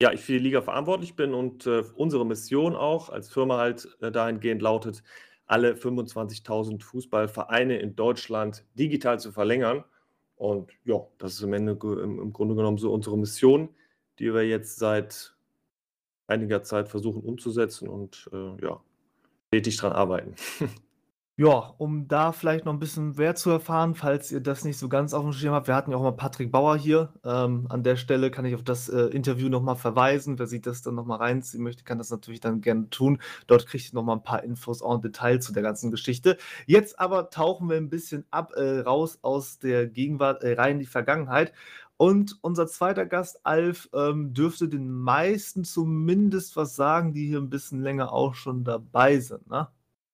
ja, 0.00 0.12
ich 0.12 0.20
für 0.20 0.32
die 0.32 0.38
Liga 0.38 0.62
verantwortlich 0.62 1.16
bin 1.16 1.34
und 1.34 1.66
äh, 1.66 1.82
unsere 1.94 2.24
Mission 2.24 2.76
auch 2.76 3.08
als 3.08 3.28
Firma 3.28 3.58
halt 3.58 3.88
äh, 4.00 4.12
dahingehend 4.12 4.62
lautet, 4.62 5.02
alle 5.46 5.72
25.000 5.72 6.82
Fußballvereine 6.82 7.78
in 7.78 7.96
Deutschland 7.96 8.64
digital 8.74 9.18
zu 9.18 9.32
verlängern. 9.32 9.84
Und 10.36 10.70
ja, 10.84 11.00
das 11.18 11.34
ist 11.34 11.42
im, 11.42 11.52
Ende, 11.52 11.76
im, 11.82 12.20
im 12.20 12.32
Grunde 12.32 12.54
genommen 12.54 12.78
so 12.78 12.92
unsere 12.92 13.18
Mission, 13.18 13.70
die 14.18 14.32
wir 14.32 14.46
jetzt 14.46 14.78
seit 14.78 15.34
einiger 16.28 16.62
Zeit 16.62 16.88
versuchen 16.88 17.22
umzusetzen 17.22 17.88
und 17.88 18.28
äh, 18.32 18.64
ja, 18.64 18.80
stetig 19.48 19.78
dran 19.78 19.92
arbeiten. 19.92 20.34
Ja, 21.40 21.72
um 21.78 22.08
da 22.08 22.32
vielleicht 22.32 22.64
noch 22.64 22.72
ein 22.72 22.80
bisschen 22.80 23.12
mehr 23.12 23.36
zu 23.36 23.50
erfahren, 23.50 23.94
falls 23.94 24.32
ihr 24.32 24.40
das 24.40 24.64
nicht 24.64 24.76
so 24.76 24.88
ganz 24.88 25.14
auf 25.14 25.22
dem 25.22 25.32
Schirm 25.32 25.54
habt. 25.54 25.68
Wir 25.68 25.76
hatten 25.76 25.92
ja 25.92 25.96
auch 25.96 26.02
mal 26.02 26.10
Patrick 26.10 26.50
Bauer 26.50 26.76
hier. 26.76 27.12
Ähm, 27.24 27.66
an 27.68 27.84
der 27.84 27.94
Stelle 27.94 28.32
kann 28.32 28.44
ich 28.44 28.56
auf 28.56 28.64
das 28.64 28.88
äh, 28.88 29.02
Interview 29.02 29.48
noch 29.48 29.62
mal 29.62 29.76
verweisen. 29.76 30.36
Wer 30.40 30.48
sich 30.48 30.62
das 30.62 30.82
dann 30.82 30.96
noch 30.96 31.06
mal 31.06 31.14
reinziehen 31.18 31.62
möchte, 31.62 31.84
kann 31.84 31.98
das 31.98 32.10
natürlich 32.10 32.40
dann 32.40 32.60
gerne 32.60 32.90
tun. 32.90 33.20
Dort 33.46 33.68
kriegt 33.68 33.84
ihr 33.92 33.94
noch 33.94 34.02
mal 34.02 34.14
ein 34.14 34.24
paar 34.24 34.42
Infos 34.42 34.80
en 34.80 35.00
Detail 35.00 35.38
zu 35.38 35.52
der 35.52 35.62
ganzen 35.62 35.92
Geschichte. 35.92 36.38
Jetzt 36.66 36.98
aber 36.98 37.30
tauchen 37.30 37.70
wir 37.70 37.76
ein 37.76 37.88
bisschen 37.88 38.24
ab, 38.32 38.54
äh, 38.56 38.80
raus 38.80 39.20
aus 39.22 39.60
der 39.60 39.86
Gegenwart, 39.86 40.42
äh, 40.42 40.54
rein 40.54 40.72
in 40.72 40.80
die 40.80 40.86
Vergangenheit. 40.86 41.52
Und 41.96 42.36
unser 42.42 42.66
zweiter 42.66 43.06
Gast, 43.06 43.46
Alf, 43.46 43.88
ähm, 43.94 44.34
dürfte 44.34 44.68
den 44.68 44.90
meisten 44.90 45.62
zumindest 45.62 46.56
was 46.56 46.74
sagen, 46.74 47.12
die 47.12 47.28
hier 47.28 47.38
ein 47.38 47.50
bisschen 47.50 47.80
länger 47.80 48.12
auch 48.12 48.34
schon 48.34 48.64
dabei 48.64 49.20
sind, 49.20 49.48
ne? 49.48 49.68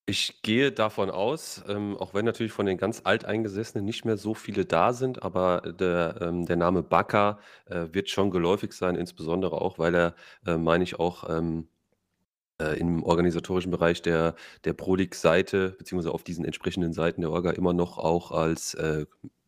Ich 0.06 0.43
gehe 0.43 0.70
davon 0.70 1.09
aus, 1.10 1.64
ähm, 1.66 1.97
auch 1.97 2.12
wenn 2.12 2.26
natürlich 2.26 2.52
von 2.52 2.66
den 2.66 2.76
ganz 2.76 3.01
Alteingesessenen 3.05 3.86
nicht 3.86 4.05
mehr 4.05 4.18
so 4.18 4.35
viele 4.35 4.66
da 4.66 4.93
sind, 4.93 5.22
aber 5.22 5.62
der, 5.62 6.18
ähm, 6.20 6.44
der 6.44 6.56
Name 6.56 6.82
Bakker 6.82 7.39
äh, 7.66 7.86
wird 7.93 8.10
schon 8.10 8.31
geläufig 8.31 8.74
sein, 8.74 8.97
insbesondere 8.97 9.62
auch, 9.62 9.78
weil 9.78 9.94
er, 9.94 10.14
äh, 10.47 10.59
meine 10.59 10.85
ich, 10.85 10.98
auch 11.01 11.31
ähm, 11.31 11.68
äh, 12.60 12.78
im 12.78 13.02
organisatorischen 13.02 13.70
Bereich 13.70 14.02
der, 14.02 14.35
der 14.64 14.74
Prolig-Seite, 14.74 15.70
beziehungsweise 15.78 16.14
auf 16.14 16.24
diesen 16.24 16.44
entsprechenden 16.44 16.93
Seiten 16.93 17.22
der 17.22 17.31
Orga 17.31 17.51
immer 17.52 17.72
noch 17.72 17.98
auch 17.98 18.31
als 18.32 18.74
äh, 18.74 19.06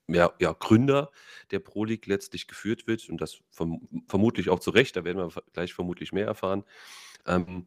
ja, 0.09 0.33
ja, 0.41 0.53
Gründer 0.59 1.11
der 1.51 1.61
Prolig 1.61 2.07
letztlich 2.07 2.49
geführt 2.49 2.87
wird 2.87 3.09
und 3.09 3.21
das 3.21 3.41
verm 3.51 3.89
vermutlich 4.09 4.51
auch 4.51 4.61
zu 4.61 4.71
Recht, 4.71 4.97
da 4.97 5.05
werden 5.05 5.19
wir 5.19 5.43
gleich 5.53 5.75
vermutlich 5.75 6.13
mehr 6.13 6.27
erfahren. 6.27 6.65
Ähm, 7.27 7.67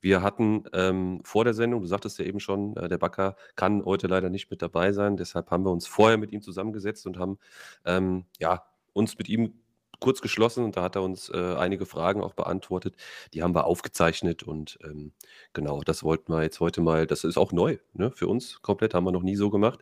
wir 0.00 0.22
hatten 0.22 0.64
ähm, 0.72 1.20
vor 1.24 1.44
der 1.44 1.54
Sendung, 1.54 1.82
du 1.82 1.86
sagtest 1.86 2.18
ja 2.18 2.24
eben 2.24 2.40
schon, 2.40 2.76
äh, 2.76 2.88
der 2.88 2.98
Backer 2.98 3.36
kann 3.56 3.84
heute 3.84 4.06
leider 4.06 4.30
nicht 4.30 4.50
mit 4.50 4.62
dabei 4.62 4.92
sein. 4.92 5.16
Deshalb 5.16 5.50
haben 5.50 5.64
wir 5.64 5.70
uns 5.70 5.86
vorher 5.86 6.18
mit 6.18 6.32
ihm 6.32 6.42
zusammengesetzt 6.42 7.06
und 7.06 7.18
haben 7.18 7.38
ähm, 7.84 8.24
ja, 8.38 8.64
uns 8.92 9.18
mit 9.18 9.28
ihm 9.28 9.54
kurz 10.00 10.20
geschlossen 10.22 10.64
und 10.64 10.76
da 10.76 10.82
hat 10.82 10.96
er 10.96 11.02
uns 11.02 11.28
äh, 11.28 11.54
einige 11.56 11.86
Fragen 11.86 12.22
auch 12.22 12.34
beantwortet. 12.34 12.96
Die 13.34 13.42
haben 13.42 13.54
wir 13.54 13.66
aufgezeichnet 13.66 14.42
und 14.42 14.78
ähm, 14.82 15.12
genau, 15.52 15.82
das 15.82 16.02
wollten 16.02 16.32
wir 16.32 16.42
jetzt 16.42 16.60
heute 16.60 16.80
mal, 16.80 17.06
das 17.06 17.24
ist 17.24 17.36
auch 17.36 17.52
neu 17.52 17.78
ne, 17.92 18.10
für 18.10 18.26
uns 18.26 18.62
komplett, 18.62 18.94
haben 18.94 19.04
wir 19.04 19.12
noch 19.12 19.22
nie 19.22 19.36
so 19.36 19.50
gemacht, 19.50 19.80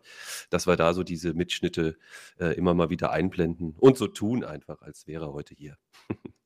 dass 0.51 0.67
wir 0.67 0.77
da 0.77 0.93
so 0.93 1.05
diese 1.05 1.35
Mitschnitte 1.35 1.97
äh, 2.39 2.55
immer 2.57 2.75
mal 2.75 2.91
wieder 2.91 3.13
einblenden 3.13 3.75
und 3.79 3.97
so 3.97 4.09
tun 4.09 4.45
einfach, 4.45 4.83
als 4.83 5.07
wäre 5.07 5.27
er 5.27 5.33
heute 5.33 5.55
hier. 5.55 5.79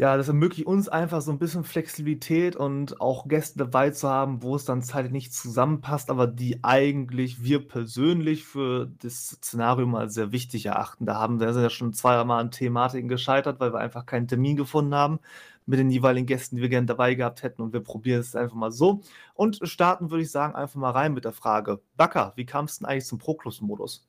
Ja, 0.00 0.16
das 0.16 0.28
ermöglicht 0.28 0.66
uns 0.66 0.88
einfach 0.88 1.20
so 1.20 1.30
ein 1.30 1.38
bisschen 1.38 1.62
Flexibilität 1.62 2.56
und 2.56 3.02
auch 3.02 3.28
Gäste 3.28 3.58
dabei 3.58 3.90
zu 3.90 4.08
haben, 4.08 4.42
wo 4.42 4.56
es 4.56 4.64
dann 4.64 4.80
zeitlich 4.80 5.12
nicht 5.12 5.34
zusammenpasst, 5.34 6.08
aber 6.08 6.26
die 6.26 6.64
eigentlich 6.64 7.42
wir 7.44 7.68
persönlich 7.68 8.46
für 8.46 8.86
das 9.00 9.32
Szenario 9.32 9.84
mal 9.84 10.08
sehr 10.08 10.32
wichtig 10.32 10.64
erachten. 10.64 11.04
Da 11.04 11.16
haben 11.16 11.38
wir 11.38 11.50
ja 11.50 11.68
schon 11.68 11.92
zweimal 11.92 12.40
an 12.40 12.50
Thematiken 12.50 13.10
gescheitert, 13.10 13.60
weil 13.60 13.74
wir 13.74 13.78
einfach 13.78 14.06
keinen 14.06 14.26
Termin 14.26 14.56
gefunden 14.56 14.94
haben 14.94 15.20
mit 15.66 15.78
den 15.78 15.90
jeweiligen 15.90 16.26
Gästen, 16.26 16.56
die 16.56 16.62
wir 16.62 16.70
gerne 16.70 16.86
dabei 16.86 17.14
gehabt 17.14 17.42
hätten 17.42 17.60
und 17.60 17.74
wir 17.74 17.80
probieren 17.80 18.20
es 18.20 18.34
einfach 18.34 18.56
mal 18.56 18.72
so 18.72 19.02
und 19.34 19.60
starten, 19.64 20.10
würde 20.10 20.22
ich 20.22 20.30
sagen, 20.30 20.54
einfach 20.54 20.80
mal 20.80 20.92
rein 20.92 21.12
mit 21.12 21.26
der 21.26 21.32
Frage: 21.32 21.78
Backer, 21.98 22.32
wie 22.36 22.46
kam's 22.46 22.78
denn 22.78 22.88
eigentlich 22.88 23.04
zum 23.04 23.18
Pro-Clubs-Modus? 23.18 24.08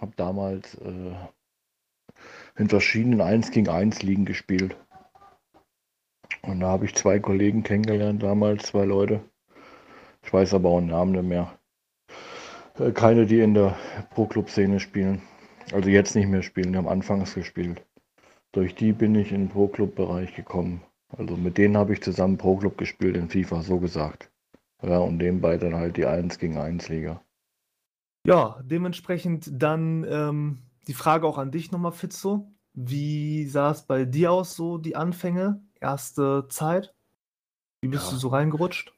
Habe 0.00 0.12
damals, 0.14 0.74
äh, 0.76 1.16
in 2.56 2.68
verschiedenen 2.68 3.20
1 3.20 3.50
gegen 3.50 3.68
1 3.68 4.02
Ligen 4.02 4.24
gespielt. 4.24 4.76
Und 6.42 6.60
da 6.60 6.68
habe 6.68 6.84
ich 6.84 6.94
zwei 6.94 7.18
Kollegen 7.18 7.62
kennengelernt 7.62 8.22
damals, 8.22 8.66
zwei 8.66 8.84
Leute. 8.84 9.20
Ich 10.22 10.32
weiß 10.32 10.54
aber 10.54 10.70
auch 10.70 10.80
den 10.80 10.88
Namen 10.88 11.12
nicht 11.12 11.24
mehr. 11.24 11.58
Äh, 12.78 12.92
keine, 12.92 13.26
die 13.26 13.40
in 13.40 13.54
der 13.54 13.76
Pro-Club-Szene 14.10 14.80
spielen. 14.80 15.22
Also 15.72 15.90
jetzt 15.90 16.14
nicht 16.14 16.28
mehr 16.28 16.42
spielen, 16.42 16.72
die 16.72 16.78
haben 16.78 16.88
anfangs 16.88 17.34
gespielt. 17.34 17.84
Durch 18.52 18.74
die 18.74 18.92
bin 18.92 19.14
ich 19.14 19.32
in 19.32 19.42
den 19.42 19.48
Pro-Club-Bereich 19.48 20.34
gekommen. 20.34 20.82
Also 21.16 21.36
mit 21.36 21.58
denen 21.58 21.76
habe 21.76 21.92
ich 21.92 22.02
zusammen 22.02 22.38
Pro-Club 22.38 22.78
gespielt 22.78 23.16
in 23.16 23.28
FIFA, 23.28 23.62
so 23.62 23.78
gesagt. 23.78 24.30
Ja, 24.82 24.98
und 24.98 25.16
nebenbei 25.16 25.56
dann 25.56 25.74
halt 25.74 25.96
die 25.96 26.06
1 26.06 26.38
gegen 26.38 26.56
1 26.56 26.88
Liga. 26.88 27.22
Ja, 28.26 28.60
dementsprechend 28.62 29.50
dann 29.52 30.04
ähm, 30.08 30.58
die 30.86 30.94
Frage 30.94 31.26
auch 31.26 31.38
an 31.38 31.50
dich 31.50 31.72
nochmal, 31.72 31.92
Fitzo. 31.92 32.52
Wie 32.74 33.46
sah 33.46 33.70
es 33.70 33.86
bei 33.86 34.04
dir 34.04 34.32
aus, 34.32 34.54
so 34.54 34.78
die 34.78 34.96
Anfänge? 34.96 35.62
Erste 35.80 36.46
Zeit? 36.48 36.94
Wie 37.80 37.88
bist 37.88 38.06
ja. 38.06 38.12
du 38.12 38.16
so 38.16 38.28
reingerutscht? 38.28 38.92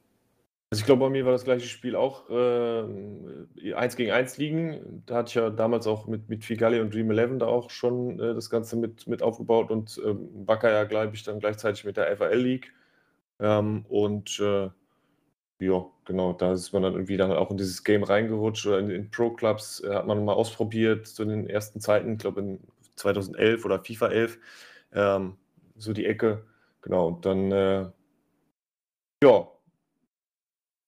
Also 0.73 0.83
ich 0.83 0.87
glaube, 0.87 1.01
bei 1.01 1.11
mir 1.11 1.25
war 1.25 1.33
das 1.33 1.43
gleiche 1.43 1.67
Spiel 1.67 1.97
auch 1.97 2.31
äh, 2.31 3.75
1 3.75 3.97
gegen 3.97 4.13
1 4.13 4.39
liegen. 4.39 5.03
Da 5.05 5.17
hatte 5.17 5.29
ich 5.31 5.35
ja 5.35 5.51
damals 5.51 5.89
auch 5.89 6.07
mit, 6.07 6.29
mit 6.29 6.45
Figali 6.45 6.79
und 6.79 6.95
Dream 6.95 7.11
11 7.11 7.39
da 7.39 7.47
auch 7.47 7.71
schon 7.71 8.21
äh, 8.21 8.35
das 8.35 8.51
Ganze 8.51 8.77
mit, 8.77 9.09
mit 9.09 9.21
aufgebaut 9.21 9.73
und 9.73 10.01
ähm, 10.05 10.29
Wacker 10.47 10.71
ja, 10.71 10.85
glaube 10.85 11.15
ich, 11.15 11.25
dann 11.25 11.41
gleichzeitig 11.41 11.85
mit 11.85 11.97
der 11.97 12.17
FAL 12.17 12.39
League. 12.39 12.73
Ähm, 13.41 13.85
und 13.89 14.39
äh, 14.39 14.71
ja, 15.61 15.87
genau, 16.05 16.35
da 16.35 16.53
ist 16.53 16.73
man 16.73 16.83
dann 16.83 16.93
irgendwie 16.93 17.17
dann 17.17 17.33
auch 17.33 17.51
in 17.51 17.57
dieses 17.57 17.83
Game 17.83 18.05
reingerutscht 18.05 18.67
oder 18.67 18.79
in, 18.79 18.91
in 18.91 19.11
Pro-Clubs 19.11 19.81
äh, 19.81 19.93
hat 19.93 20.07
man 20.07 20.25
mal 20.25 20.35
ausprobiert, 20.35 21.09
so 21.09 21.25
in 21.25 21.31
den 21.31 21.51
ersten 21.51 21.81
Zeiten, 21.81 22.13
ich 22.13 22.19
glaube 22.19 22.41
in 22.41 22.61
2011 22.95 23.65
oder 23.65 23.83
FIFA 23.83 24.09
11, 24.09 24.39
ähm, 24.93 25.37
so 25.77 25.93
die 25.93 26.07
Ecke. 26.07 26.45
Genau, 26.83 27.09
und 27.09 27.27
dann, 27.27 27.53
äh, 27.53 27.91
ja, 29.23 29.49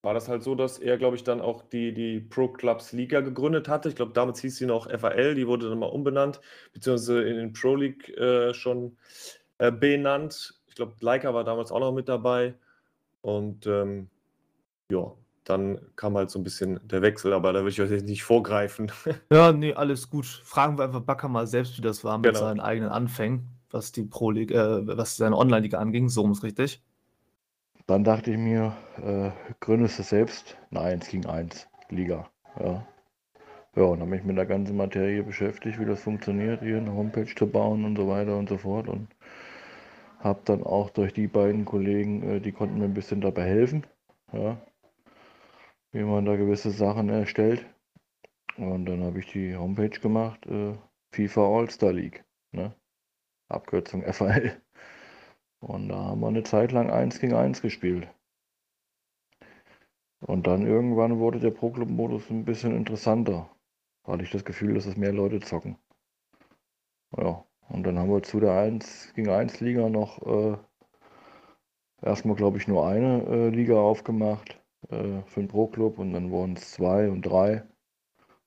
war 0.02 0.14
das 0.14 0.28
halt 0.28 0.42
so, 0.42 0.54
dass 0.54 0.78
er, 0.78 0.98
glaube 0.98 1.16
ich, 1.16 1.22
dann 1.22 1.40
auch 1.40 1.62
die, 1.62 1.94
die 1.94 2.20
Pro 2.20 2.48
Clubs 2.48 2.92
Liga 2.92 3.20
gegründet 3.20 3.68
hatte. 3.68 3.88
Ich 3.88 3.94
glaube, 3.94 4.12
damals 4.12 4.40
hieß 4.40 4.56
sie 4.56 4.66
noch 4.66 4.90
FAL, 4.90 5.36
die 5.36 5.46
wurde 5.46 5.68
dann 5.68 5.78
mal 5.78 5.86
umbenannt, 5.86 6.40
beziehungsweise 6.72 7.22
in 7.22 7.36
den 7.36 7.52
Pro 7.52 7.76
League 7.76 8.08
äh, 8.18 8.52
schon 8.52 8.96
äh, 9.58 9.70
benannt. 9.70 10.60
Ich 10.66 10.74
glaube, 10.74 10.94
Leica 11.00 11.32
war 11.34 11.44
damals 11.44 11.70
auch 11.70 11.78
noch 11.78 11.92
mit 11.92 12.08
dabei. 12.08 12.54
Und 13.20 13.66
ähm, 13.68 14.08
ja, 14.90 15.12
dann 15.44 15.80
kam 15.94 16.16
halt 16.16 16.30
so 16.30 16.40
ein 16.40 16.42
bisschen 16.42 16.80
der 16.82 17.02
Wechsel, 17.02 17.32
aber 17.32 17.52
da 17.52 17.62
will 17.62 17.70
ich 17.70 17.80
euch 17.80 17.90
jetzt 17.90 18.06
nicht 18.06 18.24
vorgreifen. 18.24 18.90
Ja, 19.32 19.52
nee, 19.52 19.72
alles 19.72 20.10
gut. 20.10 20.26
Fragen 20.26 20.78
wir 20.78 20.84
einfach 20.84 21.02
Backer 21.02 21.28
mal 21.28 21.46
selbst, 21.46 21.78
wie 21.78 21.82
das 21.82 22.02
war 22.02 22.18
mit 22.18 22.26
genau. 22.26 22.40
seinen 22.40 22.60
eigenen 22.60 22.90
Anfängen 22.90 23.48
was 23.72 23.92
die 23.92 24.04
Pro 24.04 24.30
League, 24.30 24.52
äh, 24.52 24.86
was 24.86 25.16
seine 25.16 25.36
Online-Liga 25.36 25.78
anging. 25.78 26.08
So 26.08 26.30
ist 26.30 26.42
richtig. 26.42 26.82
Dann 27.86 28.04
dachte 28.04 28.30
ich 28.30 28.38
mir, 28.38 28.76
äh, 29.02 29.30
gründest 29.60 29.98
du 29.98 30.02
selbst 30.02 30.56
eine 30.70 30.80
1 30.80 31.08
gegen 31.08 31.26
1 31.26 31.68
Liga. 31.88 32.30
Ja. 32.58 32.86
Ja, 33.74 33.84
und 33.84 34.00
habe 34.00 34.10
mich 34.10 34.22
mit 34.22 34.36
der 34.36 34.46
ganzen 34.46 34.76
Materie 34.76 35.22
beschäftigt, 35.22 35.80
wie 35.80 35.86
das 35.86 36.02
funktioniert, 36.02 36.60
hier 36.60 36.76
eine 36.76 36.92
Homepage 36.92 37.34
zu 37.34 37.46
bauen 37.46 37.84
und 37.86 37.96
so 37.96 38.06
weiter 38.06 38.36
und 38.36 38.48
so 38.50 38.58
fort. 38.58 38.86
Und 38.86 39.08
habe 40.20 40.40
dann 40.44 40.62
auch 40.62 40.90
durch 40.90 41.12
die 41.14 41.26
beiden 41.26 41.64
Kollegen, 41.64 42.22
äh, 42.22 42.40
die 42.40 42.52
konnten 42.52 42.78
mir 42.78 42.84
ein 42.84 42.94
bisschen 42.94 43.20
dabei 43.20 43.44
helfen, 43.44 43.86
ja, 44.32 44.60
wie 45.92 46.04
man 46.04 46.24
da 46.24 46.36
gewisse 46.36 46.70
Sachen 46.70 47.08
erstellt. 47.08 47.66
Und 48.56 48.86
dann 48.86 49.02
habe 49.02 49.18
ich 49.20 49.26
die 49.32 49.56
Homepage 49.56 49.98
gemacht, 50.00 50.46
äh, 50.46 50.74
FIFA 51.12 51.46
All-Star 51.46 51.92
League. 51.92 52.24
Ne? 52.52 52.74
Abkürzung 53.52 54.02
FAL. 54.12 54.60
Und 55.60 55.88
da 55.88 55.96
haben 55.96 56.20
wir 56.20 56.28
eine 56.28 56.42
Zeit 56.42 56.72
lang 56.72 56.90
1 56.90 57.20
gegen 57.20 57.34
1 57.34 57.62
gespielt. 57.62 58.08
Und 60.20 60.46
dann 60.46 60.66
irgendwann 60.66 61.18
wurde 61.18 61.40
der 61.40 61.50
Pro-Club-Modus 61.50 62.30
ein 62.30 62.44
bisschen 62.44 62.76
interessanter. 62.76 63.50
Da 64.04 64.12
hatte 64.12 64.24
ich 64.24 64.30
das 64.30 64.44
Gefühl, 64.44 64.74
dass 64.74 64.86
es 64.86 64.96
mehr 64.96 65.12
Leute 65.12 65.40
zocken. 65.40 65.76
Ja, 67.16 67.44
und 67.68 67.84
dann 67.84 67.98
haben 67.98 68.10
wir 68.10 68.22
zu 68.22 68.40
der 68.40 68.52
1 68.52 69.14
gegen 69.14 69.30
1 69.30 69.60
Liga 69.60 69.88
noch 69.88 70.22
äh, 70.26 70.56
erstmal, 72.02 72.36
glaube 72.36 72.58
ich, 72.58 72.68
nur 72.68 72.86
eine 72.86 73.24
äh, 73.26 73.48
Liga 73.50 73.76
aufgemacht 73.76 74.60
äh, 74.88 75.22
für 75.26 75.40
den 75.40 75.48
Pro-Club 75.48 75.98
und 75.98 76.12
dann 76.12 76.30
wurden 76.30 76.54
es 76.54 76.72
zwei 76.72 77.08
und 77.08 77.22
drei 77.22 77.62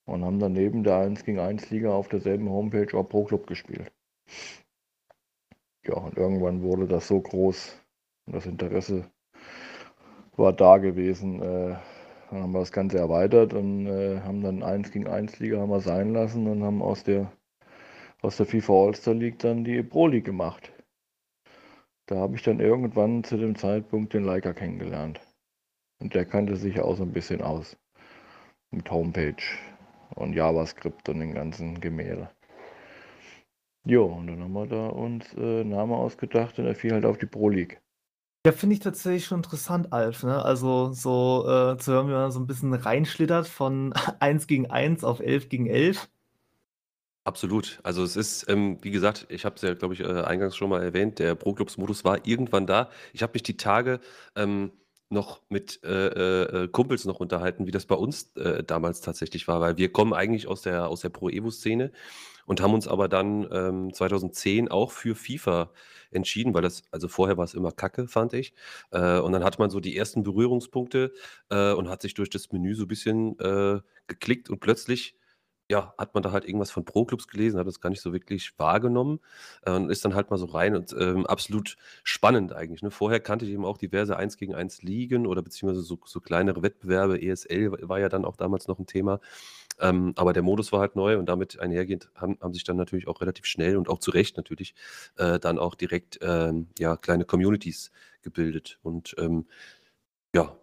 und 0.05 0.23
haben 0.23 0.39
dann 0.39 0.53
neben 0.53 0.83
der 0.83 0.97
1 0.97 1.23
gegen 1.25 1.39
1 1.39 1.69
Liga 1.69 1.91
auf 1.93 2.07
derselben 2.07 2.49
Homepage 2.49 2.97
auch 2.97 3.07
Pro-Club 3.07 3.47
gespielt. 3.47 3.91
Ja, 5.87 5.95
und 5.95 6.17
irgendwann 6.17 6.63
wurde 6.63 6.87
das 6.87 7.07
so 7.07 7.21
groß 7.21 7.79
und 8.25 8.35
das 8.35 8.45
Interesse 8.45 9.09
war 10.35 10.53
da 10.53 10.77
gewesen. 10.77 11.41
Äh, 11.41 11.75
dann 12.31 12.41
haben 12.41 12.51
wir 12.53 12.59
das 12.59 12.71
Ganze 12.71 12.97
erweitert 12.97 13.53
und 13.53 13.85
äh, 13.85 14.19
haben 14.21 14.41
dann 14.41 14.63
1 14.63 14.91
gegen 14.91 15.07
1 15.07 15.39
Liga 15.39 15.59
haben 15.59 15.69
wir 15.69 15.81
sein 15.81 16.11
lassen 16.11 16.47
und 16.47 16.63
haben 16.63 16.81
aus 16.81 17.03
der, 17.03 17.31
aus 18.21 18.37
der 18.37 18.47
FIFA 18.47 18.73
All-Star 18.73 19.13
League 19.13 19.39
dann 19.39 19.63
die 19.63 19.83
Pro 19.83 20.07
League 20.07 20.25
gemacht. 20.25 20.71
Da 22.07 22.17
habe 22.17 22.35
ich 22.35 22.43
dann 22.43 22.59
irgendwann 22.59 23.23
zu 23.23 23.37
dem 23.37 23.55
Zeitpunkt 23.55 24.13
den 24.13 24.23
Leica 24.23 24.53
kennengelernt. 24.53 25.19
Und 25.99 26.13
der 26.13 26.25
kannte 26.25 26.55
sich 26.55 26.79
auch 26.79 26.95
so 26.95 27.03
ein 27.03 27.13
bisschen 27.13 27.41
aus. 27.41 27.77
Mit 28.71 28.89
Homepage 28.91 29.35
und 30.15 30.33
JavaScript 30.33 31.07
und 31.09 31.19
den 31.19 31.33
ganzen 31.33 31.79
Gemälde. 31.79 32.29
Jo, 33.85 34.05
und 34.05 34.27
dann 34.27 34.41
haben 34.41 34.53
wir 34.53 34.65
da 34.65 34.87
uns 34.87 35.25
äh, 35.37 35.63
Name 35.63 35.95
ausgedacht 35.95 36.57
und 36.57 36.65
er 36.65 36.75
fiel 36.75 36.91
halt 36.91 37.05
auf 37.05 37.19
die 37.19 37.27
Pro 37.27 37.49
League. 37.49 37.79
Ja, 38.45 38.51
finde 38.51 38.75
ich 38.75 38.79
tatsächlich 38.79 39.25
schon 39.25 39.39
interessant, 39.39 39.93
Alf, 39.93 40.23
ne? 40.23 40.43
Also, 40.43 40.91
so, 40.91 41.45
äh, 41.47 41.77
zu 41.77 41.93
hören, 41.93 42.07
wie 42.07 42.11
man 42.11 42.31
so 42.31 42.39
ein 42.39 42.47
bisschen 42.47 42.73
reinschlittert 42.73 43.47
von 43.47 43.93
1 44.19 44.47
gegen 44.47 44.69
1 44.69 45.03
auf 45.03 45.19
11 45.19 45.49
gegen 45.49 45.67
11. 45.67 46.09
Absolut. 47.25 47.79
Also 47.81 48.03
es 48.03 48.15
ist, 48.15 48.47
ähm, 48.49 48.77
wie 48.83 48.91
gesagt, 48.91 49.25
ich 49.29 49.45
habe 49.45 49.55
es 49.55 49.63
ja, 49.63 49.73
glaube 49.73 49.95
ich, 49.95 50.01
äh, 50.01 50.21
eingangs 50.21 50.55
schon 50.55 50.69
mal 50.69 50.83
erwähnt, 50.83 51.17
der 51.17 51.33
Pro-Clubs-Modus 51.33 52.03
war 52.05 52.27
irgendwann 52.27 52.67
da. 52.67 52.91
Ich 53.13 53.23
habe 53.23 53.33
mich 53.33 53.41
die 53.41 53.57
Tage 53.57 53.99
ähm, 54.35 54.71
noch 55.09 55.41
mit 55.49 55.83
äh, 55.83 56.07
äh, 56.07 56.63
äh, 56.65 56.67
Kumpels 56.67 57.05
noch 57.05 57.19
unterhalten, 57.19 57.65
wie 57.65 57.71
das 57.71 57.87
bei 57.87 57.95
uns 57.95 58.31
äh, 58.35 58.63
damals 58.63 59.01
tatsächlich 59.01 59.47
war, 59.47 59.59
weil 59.59 59.77
wir 59.77 59.91
kommen 59.91 60.13
eigentlich 60.13 60.47
aus 60.47 60.61
der, 60.61 60.87
aus 60.87 61.01
der 61.01 61.09
Pro-Evo-Szene 61.09 61.91
und 62.45 62.61
haben 62.61 62.73
uns 62.73 62.87
aber 62.87 63.07
dann 63.07 63.47
ähm, 63.51 63.93
2010 63.93 64.69
auch 64.69 64.91
für 64.91 65.15
FIFA 65.15 65.71
entschieden, 66.11 66.53
weil 66.53 66.61
das, 66.61 66.83
also 66.91 67.07
vorher 67.07 67.37
war 67.37 67.45
es 67.45 67.53
immer 67.53 67.71
Kacke, 67.71 68.07
fand 68.07 68.33
ich. 68.33 68.53
Äh, 68.91 69.19
und 69.19 69.31
dann 69.33 69.43
hat 69.43 69.59
man 69.59 69.69
so 69.69 69.79
die 69.79 69.97
ersten 69.97 70.23
Berührungspunkte 70.23 71.13
äh, 71.49 71.73
und 71.73 71.89
hat 71.89 72.01
sich 72.01 72.13
durch 72.13 72.29
das 72.29 72.51
Menü 72.51 72.75
so 72.75 72.83
ein 72.85 72.87
bisschen 72.87 73.39
äh, 73.39 73.81
geklickt 74.07 74.49
und 74.49 74.59
plötzlich 74.59 75.15
ja, 75.69 75.93
hat 75.97 76.13
man 76.13 76.21
da 76.21 76.31
halt 76.31 76.45
irgendwas 76.45 76.69
von 76.69 76.85
Pro-Clubs 76.85 77.27
gelesen, 77.27 77.59
hat 77.59 77.65
das 77.67 77.81
gar 77.81 77.89
nicht 77.89 78.01
so 78.01 78.13
wirklich 78.13 78.57
wahrgenommen 78.59 79.19
äh, 79.63 79.71
und 79.71 79.89
ist 79.89 80.05
dann 80.05 80.13
halt 80.13 80.29
mal 80.29 80.37
so 80.37 80.45
rein 80.45 80.75
und 80.75 80.95
ähm, 80.99 81.25
absolut 81.25 81.77
spannend 82.03 82.53
eigentlich. 82.53 82.83
Ne? 82.83 82.91
Vorher 82.91 83.19
kannte 83.19 83.45
ich 83.45 83.51
eben 83.51 83.65
auch 83.65 83.77
diverse 83.79 84.15
1 84.15 84.37
gegen 84.37 84.53
1 84.53 84.83
Ligen 84.83 85.25
oder 85.25 85.41
beziehungsweise 85.41 85.81
so, 85.81 85.99
so 86.05 86.21
kleinere 86.21 86.61
Wettbewerbe. 86.61 87.19
ESL 87.21 87.71
war 87.89 87.99
ja 87.99 88.09
dann 88.09 88.25
auch 88.25 88.35
damals 88.35 88.67
noch 88.67 88.77
ein 88.77 88.85
Thema. 88.85 89.19
Ähm, 89.79 90.13
aber 90.15 90.33
der 90.33 90.43
Modus 90.43 90.71
war 90.71 90.79
halt 90.79 90.95
neu 90.95 91.17
und 91.17 91.27
damit 91.27 91.59
einhergehend 91.59 92.09
haben, 92.15 92.37
haben 92.41 92.53
sich 92.53 92.63
dann 92.63 92.77
natürlich 92.77 93.07
auch 93.07 93.21
relativ 93.21 93.45
schnell 93.45 93.77
und 93.77 93.89
auch 93.89 93.99
zu 93.99 94.11
Recht 94.11 94.37
natürlich 94.37 94.73
äh, 95.17 95.39
dann 95.39 95.59
auch 95.59 95.75
direkt 95.75 96.19
ähm, 96.21 96.67
ja, 96.79 96.95
kleine 96.97 97.25
Communities 97.25 97.91
gebildet. 98.21 98.79
Und 98.83 99.15
ähm, 99.17 99.45
ja. 100.33 100.57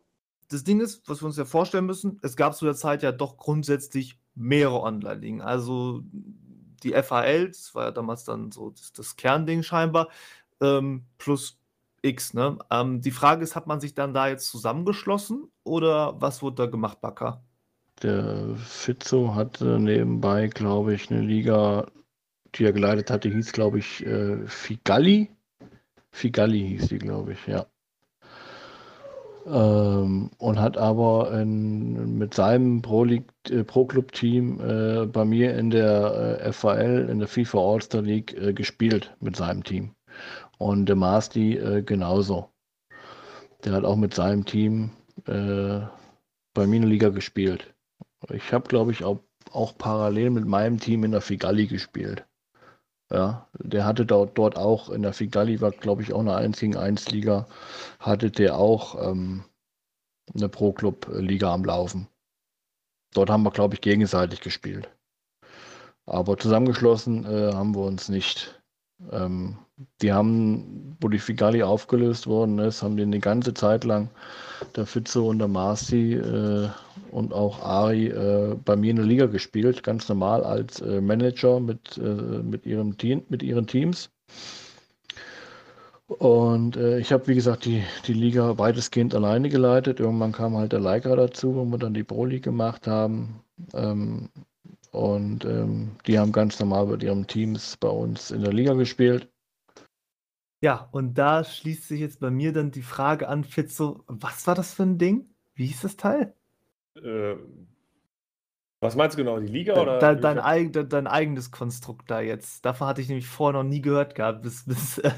Das 0.48 0.64
Ding 0.64 0.80
ist, 0.80 1.08
was 1.08 1.22
wir 1.22 1.26
uns 1.26 1.36
ja 1.36 1.44
vorstellen 1.44 1.86
müssen, 1.86 2.18
es 2.22 2.36
gab 2.36 2.54
zu 2.54 2.64
der 2.64 2.74
Zeit 2.74 3.02
ja 3.02 3.12
doch 3.12 3.36
grundsätzlich 3.36 4.18
mehrere 4.34 4.80
Online-Ligen. 4.80 5.40
Also 5.40 6.02
die 6.82 6.92
FAL, 6.92 7.48
das 7.48 7.74
war 7.74 7.84
ja 7.86 7.90
damals 7.90 8.24
dann 8.24 8.50
so 8.50 8.70
das, 8.70 8.92
das 8.92 9.16
Kernding 9.16 9.62
scheinbar, 9.62 10.08
ähm, 10.60 11.06
plus 11.18 11.58
X. 12.02 12.34
Ne? 12.34 12.58
Ähm, 12.70 13.00
die 13.00 13.10
Frage 13.10 13.44
ist, 13.44 13.56
hat 13.56 13.66
man 13.66 13.80
sich 13.80 13.94
dann 13.94 14.12
da 14.12 14.28
jetzt 14.28 14.48
zusammengeschlossen 14.48 15.50
oder 15.64 16.20
was 16.20 16.42
wurde 16.42 16.56
da 16.56 16.66
gemacht, 16.66 17.00
Bakker? 17.00 17.42
Der 18.02 18.56
Fitzo 18.56 19.34
hatte 19.34 19.78
nebenbei, 19.78 20.48
glaube 20.48 20.94
ich, 20.94 21.10
eine 21.10 21.20
Liga, 21.20 21.86
die 22.54 22.64
er 22.64 22.72
geleitet 22.72 23.10
hatte, 23.10 23.28
hieß, 23.28 23.52
glaube 23.52 23.78
ich, 23.78 24.04
äh, 24.04 24.44
Figalli. 24.46 25.30
Figalli 26.10 26.68
hieß 26.68 26.88
die, 26.88 26.98
glaube 26.98 27.32
ich, 27.34 27.46
ja. 27.46 27.66
Ähm, 29.46 30.30
und 30.38 30.60
hat 30.60 30.76
aber 30.76 31.32
in, 31.40 32.18
mit 32.18 32.34
seinem 32.34 32.82
Pro, 32.82 33.04
League, 33.04 33.32
äh, 33.50 33.64
Pro 33.64 33.88
äh, 33.88 35.06
bei 35.06 35.24
mir 35.24 35.56
in 35.56 35.70
der 35.70 36.40
äh, 36.42 36.52
FAL, 36.52 37.08
in 37.08 37.18
der 37.18 37.28
FIFA 37.28 37.58
All-Star 37.58 38.02
League 38.02 38.34
äh, 38.34 38.52
gespielt 38.52 39.16
mit 39.20 39.36
seinem 39.36 39.64
Team. 39.64 39.94
Und 40.58 40.86
der 40.86 40.96
Masti 40.96 41.56
äh, 41.56 41.82
genauso. 41.82 42.50
Der 43.64 43.72
hat 43.72 43.84
auch 43.84 43.96
mit 43.96 44.14
seinem 44.14 44.44
Team 44.44 44.90
äh, 45.26 45.80
bei 46.54 46.66
mir 46.66 46.76
in 46.76 46.82
der 46.82 46.90
Liga 46.90 47.08
gespielt. 47.08 47.74
Ich 48.30 48.52
habe, 48.52 48.68
glaube 48.68 48.92
ich, 48.92 49.04
auch, 49.04 49.20
auch 49.50 49.76
parallel 49.76 50.30
mit 50.30 50.46
meinem 50.46 50.78
Team 50.78 51.04
in 51.04 51.12
der 51.12 51.20
Figalli 51.20 51.66
gespielt. 51.66 52.24
Ja, 53.10 53.46
der 53.58 53.84
hatte 53.84 54.06
dort, 54.06 54.38
dort 54.38 54.56
auch 54.56 54.88
in 54.88 55.02
der 55.02 55.12
Figali, 55.12 55.60
war 55.60 55.70
glaube 55.70 56.02
ich 56.02 56.14
auch 56.14 56.20
eine 56.20 56.34
1 56.34 56.58
gegen 56.58 56.76
1 56.76 57.10
Liga, 57.10 57.46
hatte 57.98 58.30
der 58.30 58.56
auch 58.56 59.06
ähm, 59.06 59.44
eine 60.34 60.48
Pro-Club-Liga 60.48 61.52
am 61.52 61.64
Laufen. 61.64 62.08
Dort 63.12 63.28
haben 63.28 63.42
wir, 63.42 63.50
glaube 63.50 63.74
ich, 63.74 63.82
gegenseitig 63.82 64.40
gespielt. 64.40 64.90
Aber 66.06 66.38
zusammengeschlossen 66.38 67.24
äh, 67.26 67.52
haben 67.52 67.74
wir 67.74 67.82
uns 67.82 68.08
nicht. 68.08 68.61
Ähm, 69.10 69.56
die 70.00 70.12
haben, 70.12 70.96
wo 71.00 71.08
die 71.08 71.18
Figali 71.18 71.62
aufgelöst 71.62 72.26
worden 72.26 72.58
ist, 72.58 72.82
haben 72.82 72.96
die 72.96 73.02
eine 73.02 73.18
ganze 73.18 73.54
Zeit 73.54 73.84
lang 73.84 74.10
der 74.76 74.86
Fitze 74.86 75.22
und 75.22 75.38
der 75.38 75.48
Marci 75.48 76.14
äh, 76.14 76.68
und 77.10 77.32
auch 77.32 77.60
Ari 77.62 78.08
äh, 78.08 78.56
bei 78.64 78.76
mir 78.76 78.90
in 78.90 78.96
der 78.96 79.06
Liga 79.06 79.26
gespielt, 79.26 79.82
ganz 79.82 80.08
normal 80.08 80.44
als 80.44 80.80
äh, 80.80 81.00
Manager 81.00 81.60
mit, 81.60 81.98
äh, 81.98 82.02
mit, 82.02 82.66
ihrem 82.66 82.96
Team, 82.96 83.22
mit 83.28 83.42
ihren 83.42 83.66
Teams. 83.66 84.10
Und 86.06 86.76
äh, 86.76 86.98
ich 86.98 87.12
habe, 87.12 87.26
wie 87.28 87.34
gesagt, 87.34 87.64
die, 87.64 87.82
die 88.06 88.12
Liga 88.12 88.58
weitestgehend 88.58 89.14
alleine 89.14 89.48
geleitet. 89.48 90.00
Irgendwann 90.00 90.32
kam 90.32 90.56
halt 90.56 90.72
der 90.72 90.80
Leica 90.80 91.14
dazu, 91.16 91.54
wo 91.54 91.64
wir 91.64 91.78
dann 91.78 91.94
die 91.94 92.04
Pro 92.04 92.24
League 92.26 92.44
gemacht 92.44 92.86
haben. 92.86 93.40
Ähm, 93.72 94.28
und 94.92 95.44
ähm, 95.44 95.96
die 96.06 96.18
haben 96.18 96.32
ganz 96.32 96.60
normal 96.60 96.86
mit 96.86 97.02
ihren 97.02 97.26
Teams 97.26 97.76
bei 97.78 97.88
uns 97.88 98.30
in 98.30 98.42
der 98.42 98.52
Liga 98.52 98.74
gespielt. 98.74 99.28
Ja, 100.62 100.88
und 100.92 101.14
da 101.14 101.42
schließt 101.42 101.88
sich 101.88 102.00
jetzt 102.00 102.20
bei 102.20 102.30
mir 102.30 102.52
dann 102.52 102.70
die 102.70 102.82
Frage 102.82 103.28
an, 103.28 103.42
Fitzo, 103.42 104.04
was 104.06 104.46
war 104.46 104.54
das 104.54 104.74
für 104.74 104.84
ein 104.84 104.98
Ding? 104.98 105.34
Wie 105.54 105.66
hieß 105.66 105.80
das 105.80 105.96
Teil? 105.96 106.34
Äh, 106.94 107.36
was 108.80 108.96
meinst 108.96 109.16
du 109.16 109.24
genau, 109.24 109.40
die 109.40 109.46
Liga 109.46 109.74
De 109.74 109.82
oder? 109.82 109.98
dein, 109.98 110.20
dein, 110.20 110.38
eig 110.38 110.72
dein 110.72 111.06
eigenes 111.06 111.50
Konstrukt 111.50 112.10
da 112.10 112.20
jetzt. 112.20 112.64
Davon 112.64 112.86
hatte 112.86 113.00
ich 113.00 113.08
nämlich 113.08 113.28
vorher 113.28 113.62
noch 113.62 113.68
nie 113.68 113.80
gehört 113.80 114.14
gehabt, 114.14 114.42
bis, 114.42 114.64
bis 114.66 114.98
äh, 114.98 115.10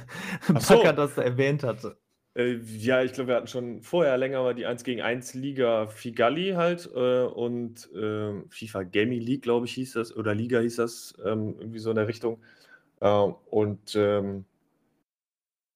so. 0.60 0.82
Das 0.82 1.18
erwähnt 1.18 1.62
hatte. 1.62 1.98
Äh, 2.34 2.54
ja, 2.78 3.02
ich 3.02 3.12
glaube, 3.12 3.28
wir 3.28 3.36
hatten 3.36 3.46
schon 3.46 3.82
vorher 3.82 4.18
länger 4.18 4.42
mal 4.42 4.54
die 4.54 4.66
1 4.66 4.84
gegen 4.84 5.02
1 5.02 5.34
Liga 5.34 5.86
Figalli 5.86 6.52
halt 6.52 6.90
äh, 6.94 7.22
und 7.24 7.92
äh, 7.94 8.42
FIFA 8.48 8.82
Gaming 8.84 9.20
League, 9.20 9.42
glaube 9.42 9.66
ich, 9.66 9.74
hieß 9.74 9.92
das, 9.94 10.16
oder 10.16 10.34
Liga 10.34 10.60
hieß 10.60 10.76
das, 10.76 11.14
ähm, 11.24 11.54
irgendwie 11.58 11.78
so 11.78 11.90
in 11.90 11.96
der 11.96 12.08
Richtung. 12.08 12.42
Äh, 13.00 13.08
und 13.08 13.94
ähm, 13.96 14.44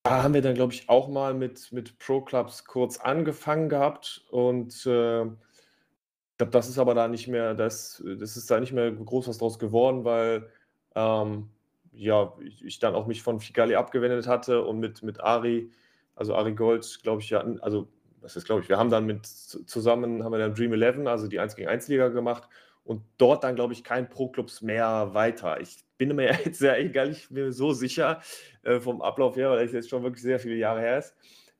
da 0.03 0.23
haben 0.23 0.35
wir 0.35 0.43
dann, 0.43 0.55
glaube 0.55 0.73
ich, 0.73 0.89
auch 0.89 1.09
mal 1.09 1.35
mit, 1.35 1.73
mit 1.73 1.99
Pro 1.99 2.23
Clubs 2.23 2.65
kurz 2.65 2.99
angefangen 2.99 3.69
gehabt 3.69 4.25
und 4.31 4.87
äh, 4.87 5.25
ich 5.25 6.39
glaube, 6.39 6.53
das 6.53 6.69
ist 6.69 6.79
aber 6.79 6.95
da 6.95 7.09
nicht 7.09 7.29
mehr, 7.29 7.55
das, 7.55 8.03
das 8.19 8.37
ist 8.37 8.51
da 8.51 8.61
nicht 8.61 8.73
mehr 8.73 8.91
groß 8.93 9.29
was 9.29 9.39
draus 9.39 9.59
geworden, 9.59 10.05
weil 10.05 10.49
ähm, 10.95 11.51
ja, 11.93 12.33
ich, 12.41 12.65
ich, 12.65 12.79
dann 12.79 12.95
auch 12.95 13.07
mich 13.09 13.23
von 13.23 13.41
Figali 13.41 13.75
abgewendet 13.75 14.29
hatte 14.29 14.63
und 14.65 14.79
mit, 14.79 15.03
mit 15.03 15.21
Ari, 15.21 15.73
also 16.19 16.35
Ari 16.35 16.53
Gold, 16.55 17.01
glaube 17.03 17.23
ich, 17.23 17.31
ja, 17.31 17.45
also 17.61 17.89
was 18.21 18.37
ist, 18.37 18.45
glaube 18.45 18.63
ich, 18.63 18.69
wir 18.69 18.77
haben 18.77 18.91
dann 18.91 19.07
mit 19.07 19.27
zusammen, 19.27 20.25
haben 20.25 20.33
wir 20.33 20.39
dann 20.39 20.55
Dream 20.55 20.73
11, 20.73 21.07
also 21.07 21.29
die 21.29 21.39
1 21.39 21.55
gegen 21.55 21.69
1 21.69 21.89
Liga 21.89 22.09
gemacht 22.09 22.49
und 22.85 23.03
dort 23.19 23.45
dann, 23.45 23.55
glaube 23.55 23.73
ich, 23.73 23.85
kein 23.85 24.09
Pro-Clubs 24.09 24.63
mehr 24.63 25.11
weiter. 25.13 25.61
Ich 25.61 25.85
bin 25.97 26.15
mir 26.17 26.33
jetzt 26.45 26.59
sehr 26.59 26.89
gar 26.89 27.07
nicht 27.07 27.31
mehr 27.31 27.53
so 27.53 27.73
sicher 27.73 28.21
äh, 28.65 28.81
vom 28.81 29.01
Ablauf 29.01 29.37
her, 29.37 29.51
weil 29.51 29.65
es 29.65 29.73
jetzt 29.73 29.91
schon 29.91 30.03
wirklich 30.03 30.23
sehr 30.23 30.41
viele 30.41 30.57
Jahre 30.57 30.81
her 30.81 30.99
ist. 30.99 31.15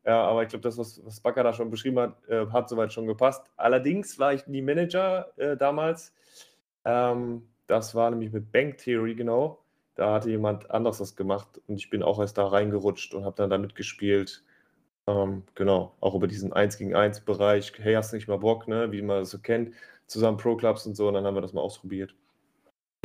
Ja, 0.05 0.23
aber 0.23 0.43
ich 0.43 0.49
glaube, 0.49 0.63
das, 0.63 0.79
was, 0.79 1.05
was 1.05 1.21
Bakker 1.21 1.45
da 1.45 1.53
schon 1.53 1.71
beschrieben 1.71 1.99
hat, 1.99 2.29
äh, 2.29 2.47
hat 2.47 2.69
soweit 2.69 2.93
schon 2.93 3.07
gepasst. 3.07 3.45
Allerdings 3.57 4.19
war 4.19 4.33
ich 4.33 4.47
nie 4.47 4.63
Manager 4.63 5.33
äh, 5.37 5.57
damals. 5.57 6.15
Ähm, 6.85 7.43
das 7.67 7.95
war 7.95 8.11
nämlich 8.11 8.33
mit 8.33 8.51
Bank 8.51 8.79
Theory, 8.79 9.15
genau. 9.15 9.63
Da 9.95 10.15
hatte 10.15 10.31
jemand 10.31 10.71
anderes 10.71 10.99
das 10.99 11.15
gemacht 11.15 11.61
und 11.67 11.77
ich 11.77 11.91
bin 11.91 12.03
auch 12.03 12.21
erst 12.21 12.39
da 12.39 12.47
reingerutscht 12.47 13.15
und 13.15 13.25
habe 13.25 13.37
dann 13.37 13.51
da 13.51 13.59
mitgespielt. 13.59 14.45
Ähm, 15.09 15.43
genau, 15.55 15.95
auch 16.01 16.15
über 16.15 16.27
diesen 16.27 16.53
1 16.53 16.77
gegen 16.77 16.95
1 16.95 17.23
Bereich. 17.23 17.73
Hey, 17.79 17.95
hast 17.95 18.13
du 18.13 18.17
nicht 18.17 18.29
mal 18.29 18.37
Bock, 18.37 18.69
ne? 18.69 18.93
wie 18.93 19.01
man 19.01 19.21
das 19.21 19.31
so 19.31 19.39
kennt, 19.39 19.75
zusammen 20.07 20.37
Pro 20.37 20.55
Clubs 20.55 20.87
und 20.87 20.97
so. 20.97 21.09
Und 21.09 21.15
dann 21.15 21.25
haben 21.25 21.35
wir 21.35 21.41
das 21.41 21.55
mal 21.55 21.63
ausprobiert. 21.63 22.15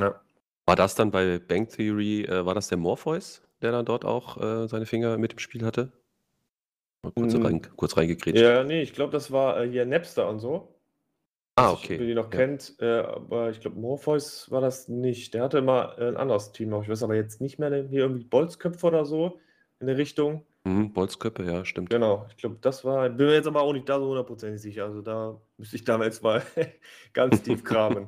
Ja. 0.01 0.19
War 0.65 0.75
das 0.75 0.95
dann 0.95 1.11
bei 1.11 1.40
Bank 1.40 1.69
Theory, 1.69 2.23
äh, 2.25 2.45
war 2.45 2.56
das 2.56 2.67
der 2.67 2.77
Morpheus, 2.77 3.41
der 3.61 3.72
dann 3.72 3.85
dort 3.85 4.03
auch 4.03 4.38
äh, 4.38 4.67
seine 4.67 4.85
Finger 4.85 5.17
mit 5.17 5.32
im 5.33 5.40
Spiel 5.40 5.64
hatte? 5.65 5.93
Kurz, 7.15 7.33
Hm. 7.33 7.45
rein, 7.45 7.61
kurz 7.77 7.95
reingekrätscht. 7.95 8.41
Ja, 8.41 8.64
nee, 8.64 8.82
ich 8.82 8.93
glaube, 8.93 9.11
das 9.14 9.32
war 9.32 9.61
äh, 9.61 9.69
hier 9.69 9.85
Napster 9.85 10.27
und 10.30 10.40
so. 10.40 10.75
Ah, 11.56 11.72
Weiß 11.73 11.82
nicht, 11.82 11.91
ob 11.91 11.95
okay. 11.95 12.09
ihr 12.09 12.15
noch 12.15 12.32
Ja. 12.32 12.38
kennt, 12.38 12.75
äh, 12.80 12.99
aber 12.99 13.49
ich 13.51 13.61
glaube, 13.61 13.80
Morpheus 13.80 14.49
war 14.51 14.59
das 14.61 14.88
nicht. 14.90 15.33
Der 15.33 15.43
hatte 15.43 15.59
immer 15.59 15.98
äh, 15.99 16.07
ein 16.07 16.17
anderes 16.17 16.51
Team 16.51 16.69
noch. 16.69 16.82
Ich 16.83 16.90
weiß 16.90 17.03
aber 17.03 17.15
jetzt 17.15 17.40
nicht 17.41 17.59
mehr, 17.59 17.69
hier 17.88 18.01
irgendwie 18.01 18.23
Bolzköpfe 18.25 18.88
oder 18.88 19.06
so. 19.06 19.40
in 19.80 19.88
der 19.88 19.98
Richtung. 19.98 20.45
Mhm, 20.66 20.93
Bolzköppe, 20.93 21.43
ja, 21.43 21.66
stimmt. 21.66 21.90
Genau, 21.90 22.25
ich 22.30 22.38
glaube, 22.38 22.58
das 22.61 22.85
war 22.85 23.09
bin 23.09 23.27
mir 23.27 23.33
jetzt 23.33 23.48
aber 23.48 23.61
auch 23.61 23.74
nicht 23.74 23.90
da 23.90 24.00
so 24.00 24.08
hundertprozentig 24.08 24.61
sicher. 24.61 24.85
Also, 24.85 25.01
da 25.01 25.38
müsste 25.58 25.75
ich 25.75 25.83
damals 25.83 26.22
mal 26.22 26.42
ganz 27.14 27.42
tief 27.42 27.64
kramen. 27.66 28.08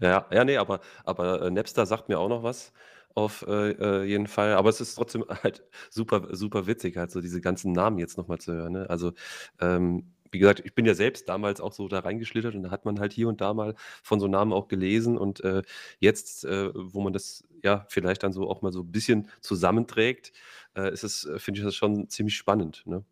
Ja, 0.00 0.26
ja, 0.30 0.44
ne, 0.44 0.58
aber 0.58 0.80
aber, 1.04 1.42
äh, 1.42 1.50
Napster 1.50 1.86
sagt 1.86 2.08
mir 2.08 2.20
auch 2.20 2.28
noch 2.28 2.44
was 2.44 2.72
auf, 3.14 3.44
äh, 3.48 3.70
äh, 3.72 4.04
jeden 4.04 4.28
Fall. 4.28 4.54
Aber 4.54 4.68
es 4.70 4.80
ist 4.80 4.94
trotzdem 4.94 5.24
halt 5.42 5.64
super 5.90 6.28
super 6.36 6.68
witzig, 6.68 6.96
halt 6.96 7.10
so 7.10 7.20
diese 7.20 7.40
ganzen 7.40 7.72
Namen 7.72 7.98
jetzt 7.98 8.16
noch 8.16 8.28
mal 8.28 8.38
zu 8.38 8.52
hören, 8.52 8.74
ne? 8.74 8.90
Also, 8.90 9.12
ähm, 9.60 10.12
wie 10.30 10.38
gesagt, 10.38 10.60
ich 10.64 10.74
bin 10.74 10.84
ja 10.84 10.94
selbst 10.94 11.28
damals 11.28 11.60
auch 11.60 11.72
so 11.72 11.88
da 11.88 12.00
reingeschlittert 12.00 12.54
und 12.54 12.62
da 12.62 12.70
hat 12.70 12.84
man 12.84 13.00
halt 13.00 13.12
hier 13.14 13.28
und 13.28 13.40
da 13.40 13.54
mal 13.54 13.74
von 14.02 14.20
so 14.20 14.28
Namen 14.28 14.52
auch 14.52 14.68
gelesen 14.68 15.16
und, 15.18 15.40
äh, 15.42 15.62
jetzt, 16.00 16.44
äh, 16.44 16.70
wo 16.74 17.00
man 17.00 17.12
das, 17.14 17.44
ja, 17.62 17.86
vielleicht 17.88 18.22
dann 18.22 18.32
so 18.32 18.48
auch 18.48 18.62
mal 18.62 18.72
so 18.72 18.82
ein 18.82 18.92
bisschen 18.92 19.28
zusammenträgt, 19.40 20.32
äh, 20.76 20.92
ist 20.92 21.04
es 21.04 21.24
äh, 21.24 21.38
finde 21.38 21.60
ich 21.60 21.66
das 21.66 21.74
schon 21.74 22.08
ziemlich 22.08 22.36
spannend, 22.36 22.82
ne? 22.86 23.04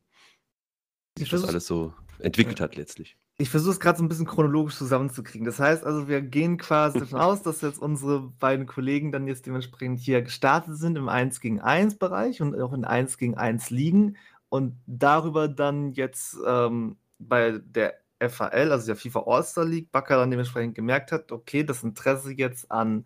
Wie 1.16 1.22
sich 1.22 1.30
das 1.30 1.44
alles 1.44 1.66
so 1.66 1.94
entwickelt 2.18 2.60
hat 2.60 2.76
letztlich. 2.76 3.16
Ich 3.38 3.50
versuche 3.50 3.72
es 3.72 3.80
gerade 3.80 3.98
so 3.98 4.04
ein 4.04 4.08
bisschen 4.08 4.26
chronologisch 4.26 4.76
zusammenzukriegen. 4.76 5.44
Das 5.44 5.58
heißt 5.58 5.84
also, 5.84 6.08
wir 6.08 6.22
gehen 6.22 6.56
quasi 6.56 7.00
davon 7.00 7.20
aus, 7.20 7.42
dass 7.42 7.60
jetzt 7.60 7.78
unsere 7.78 8.20
beiden 8.20 8.66
Kollegen 8.66 9.12
dann 9.12 9.26
jetzt 9.26 9.44
dementsprechend 9.44 10.00
hier 10.00 10.22
gestartet 10.22 10.76
sind 10.76 10.96
im 10.96 11.10
1 11.10 11.40
gegen 11.40 11.60
1 11.60 11.98
Bereich 11.98 12.40
und 12.40 12.58
auch 12.58 12.72
in 12.72 12.84
1 12.84 13.18
gegen 13.18 13.36
1 13.36 13.68
liegen 13.70 14.16
und 14.48 14.78
darüber 14.86 15.48
dann 15.48 15.92
jetzt, 15.92 16.36
ähm, 16.46 16.96
bei 17.18 17.58
der 17.58 17.98
FAL, 18.20 18.72
also 18.72 18.86
der 18.86 18.96
FIFA 18.96 19.24
All-Star 19.26 19.64
League, 19.64 19.92
Bakker 19.92 20.16
dann 20.16 20.30
dementsprechend 20.30 20.74
gemerkt 20.74 21.12
hat, 21.12 21.32
okay, 21.32 21.64
das 21.64 21.82
Interesse 21.82 22.32
jetzt 22.32 22.70
an 22.70 23.04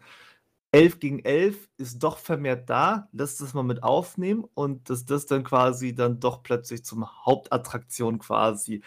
11 0.72 1.00
gegen 1.00 1.18
11 1.24 1.68
ist 1.78 1.98
doch 2.02 2.18
vermehrt 2.18 2.70
da, 2.70 3.08
lass 3.12 3.38
das 3.38 3.54
mal 3.54 3.64
mit 3.64 3.82
aufnehmen 3.82 4.44
und 4.54 4.88
dass 4.88 5.04
das 5.04 5.26
dann 5.26 5.42
quasi 5.42 5.94
dann 5.94 6.20
doch 6.20 6.42
plötzlich 6.42 6.84
zum 6.84 7.06
Hauptattraktion 7.26 8.18
quasi 8.20 8.82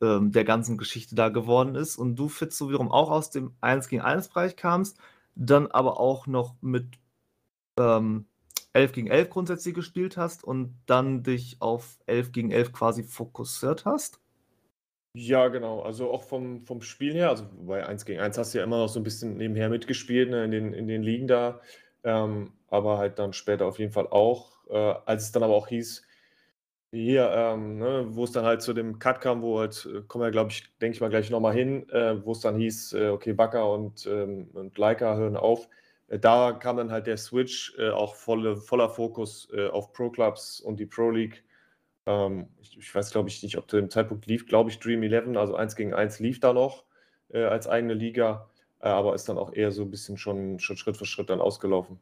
ähm, 0.00 0.32
der 0.32 0.44
ganzen 0.44 0.78
Geschichte 0.78 1.14
da 1.14 1.28
geworden 1.28 1.74
ist 1.76 1.96
und 1.96 2.16
du, 2.16 2.28
Fitz, 2.28 2.58
so 2.58 2.68
wiederum 2.68 2.90
auch 2.90 3.10
aus 3.10 3.30
dem 3.30 3.54
1 3.60 3.88
gegen 3.88 4.02
1 4.02 4.28
Bereich 4.28 4.56
kamst, 4.56 4.98
dann 5.36 5.68
aber 5.68 6.00
auch 6.00 6.26
noch 6.26 6.56
mit 6.60 6.98
ähm, 7.78 8.26
11 8.72 8.92
gegen 8.92 9.08
11 9.08 9.30
grundsätzlich 9.30 9.74
gespielt 9.74 10.16
hast 10.16 10.44
und 10.44 10.76
dann 10.86 11.22
dich 11.22 11.60
auf 11.60 11.98
11 12.06 12.32
gegen 12.32 12.50
11 12.50 12.72
quasi 12.72 13.04
fokussiert 13.04 13.84
hast? 13.84 14.20
Ja, 15.20 15.48
genau. 15.48 15.80
Also 15.82 16.10
auch 16.12 16.22
vom, 16.22 16.60
vom 16.64 16.80
Spiel 16.80 17.12
her, 17.14 17.30
also 17.30 17.44
bei 17.66 17.84
1 17.84 18.04
gegen 18.04 18.20
1 18.20 18.38
hast 18.38 18.54
du 18.54 18.58
ja 18.58 18.64
immer 18.64 18.78
noch 18.78 18.88
so 18.88 19.00
ein 19.00 19.02
bisschen 19.02 19.36
nebenher 19.36 19.68
mitgespielt, 19.68 20.30
ne, 20.30 20.44
in 20.44 20.50
den, 20.52 20.72
in 20.72 20.86
den 20.86 21.02
Ligen 21.02 21.26
da. 21.26 21.60
Ähm, 22.04 22.52
aber 22.68 22.98
halt 22.98 23.18
dann 23.18 23.32
später 23.32 23.66
auf 23.66 23.78
jeden 23.80 23.90
Fall 23.92 24.06
auch. 24.06 24.52
Äh, 24.70 24.76
als 25.06 25.24
es 25.24 25.32
dann 25.32 25.42
aber 25.42 25.54
auch 25.54 25.66
hieß, 25.68 26.04
hier, 26.92 27.30
ähm, 27.32 27.78
ne, 27.78 28.06
wo 28.10 28.24
es 28.24 28.32
dann 28.32 28.44
halt 28.46 28.62
zu 28.62 28.74
dem 28.74 28.98
Cut 29.00 29.20
kam, 29.20 29.42
wo 29.42 29.60
halt, 29.60 29.86
äh, 29.92 30.02
kommen 30.02 30.24
wir, 30.24 30.30
glaube 30.30 30.52
ich, 30.52 30.64
denke 30.80 30.96
ich 30.96 31.00
mal 31.02 31.10
gleich 31.10 31.30
nochmal 31.30 31.54
hin, 31.54 31.88
äh, 31.90 32.24
wo 32.24 32.32
es 32.32 32.40
dann 32.40 32.56
hieß, 32.58 32.92
äh, 32.94 33.08
okay, 33.08 33.32
Bakker 33.34 33.70
und, 33.72 34.06
ähm, 34.06 34.50
und 34.54 34.78
Leica 34.78 35.16
hören 35.16 35.36
auf. 35.36 35.68
Äh, 36.08 36.18
da 36.20 36.52
kam 36.52 36.76
dann 36.78 36.92
halt 36.92 37.06
der 37.08 37.16
Switch, 37.18 37.74
äh, 37.78 37.90
auch 37.90 38.14
volle, 38.16 38.56
voller 38.56 38.90
Fokus 38.90 39.48
auf 39.72 39.92
Pro 39.92 40.10
Clubs 40.10 40.60
und 40.60 40.80
die 40.80 40.86
Pro 40.86 41.10
League. 41.10 41.44
Ähm, 42.08 42.48
ich, 42.58 42.78
ich, 42.78 42.94
weiß, 42.94 43.10
glaube 43.10 43.28
ich, 43.28 43.42
nicht, 43.42 43.58
ob 43.58 43.70
zu 43.70 43.76
dem 43.76 43.90
Zeitpunkt 43.90 44.26
lief, 44.26 44.46
glaube 44.46 44.70
ich, 44.70 44.78
Dream 44.78 45.02
11, 45.02 45.36
also 45.36 45.54
1 45.54 45.76
gegen 45.76 45.92
1 45.92 46.20
lief 46.20 46.40
da 46.40 46.54
noch 46.54 46.84
äh, 47.28 47.44
als 47.44 47.68
eigene 47.68 47.92
Liga, 47.92 48.48
äh, 48.80 48.88
aber 48.88 49.14
ist 49.14 49.28
dann 49.28 49.36
auch 49.36 49.52
eher 49.52 49.72
so 49.72 49.82
ein 49.82 49.90
bisschen 49.90 50.16
schon, 50.16 50.58
schon 50.58 50.78
Schritt 50.78 50.96
für 50.96 51.04
Schritt 51.04 51.28
dann 51.28 51.42
ausgelaufen. 51.42 52.00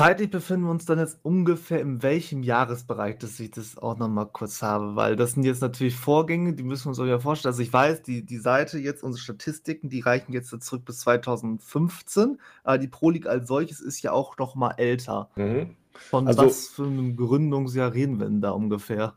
Zeitlich 0.00 0.30
befinden 0.30 0.66
wir 0.66 0.70
uns 0.70 0.84
dann 0.84 1.00
jetzt 1.00 1.18
ungefähr 1.24 1.80
in 1.80 2.04
welchem 2.04 2.44
Jahresbereich, 2.44 3.18
dass 3.18 3.40
ich 3.40 3.50
das 3.50 3.76
auch 3.76 3.98
noch 3.98 4.06
mal 4.06 4.26
kurz 4.26 4.62
habe, 4.62 4.94
weil 4.94 5.16
das 5.16 5.32
sind 5.32 5.42
jetzt 5.42 5.60
natürlich 5.60 5.96
Vorgänge, 5.96 6.52
die 6.52 6.62
müssen 6.62 6.84
wir 6.84 6.90
uns 6.90 7.00
auch 7.00 7.04
ja 7.04 7.18
vorstellen. 7.18 7.50
Also 7.50 7.62
ich 7.62 7.72
weiß, 7.72 8.02
die, 8.02 8.24
die 8.24 8.36
Seite 8.36 8.78
jetzt, 8.78 9.02
unsere 9.02 9.20
Statistiken, 9.20 9.88
die 9.88 9.98
reichen 9.98 10.32
jetzt 10.32 10.50
zurück 10.62 10.84
bis 10.84 11.00
2015, 11.00 12.38
aber 12.62 12.78
die 12.78 12.86
Pro 12.86 13.10
League 13.10 13.26
als 13.26 13.48
solches 13.48 13.80
ist 13.80 14.00
ja 14.02 14.12
auch 14.12 14.38
noch 14.38 14.54
mal 14.54 14.70
älter. 14.76 15.30
Mhm. 15.34 15.74
Von 15.94 16.28
also, 16.28 16.46
was 16.46 16.68
für 16.68 16.86
einem 16.86 17.16
Gründungsjahr 17.16 17.92
reden 17.92 18.20
wir 18.20 18.26
denn 18.26 18.40
da 18.40 18.50
ungefähr? 18.50 19.14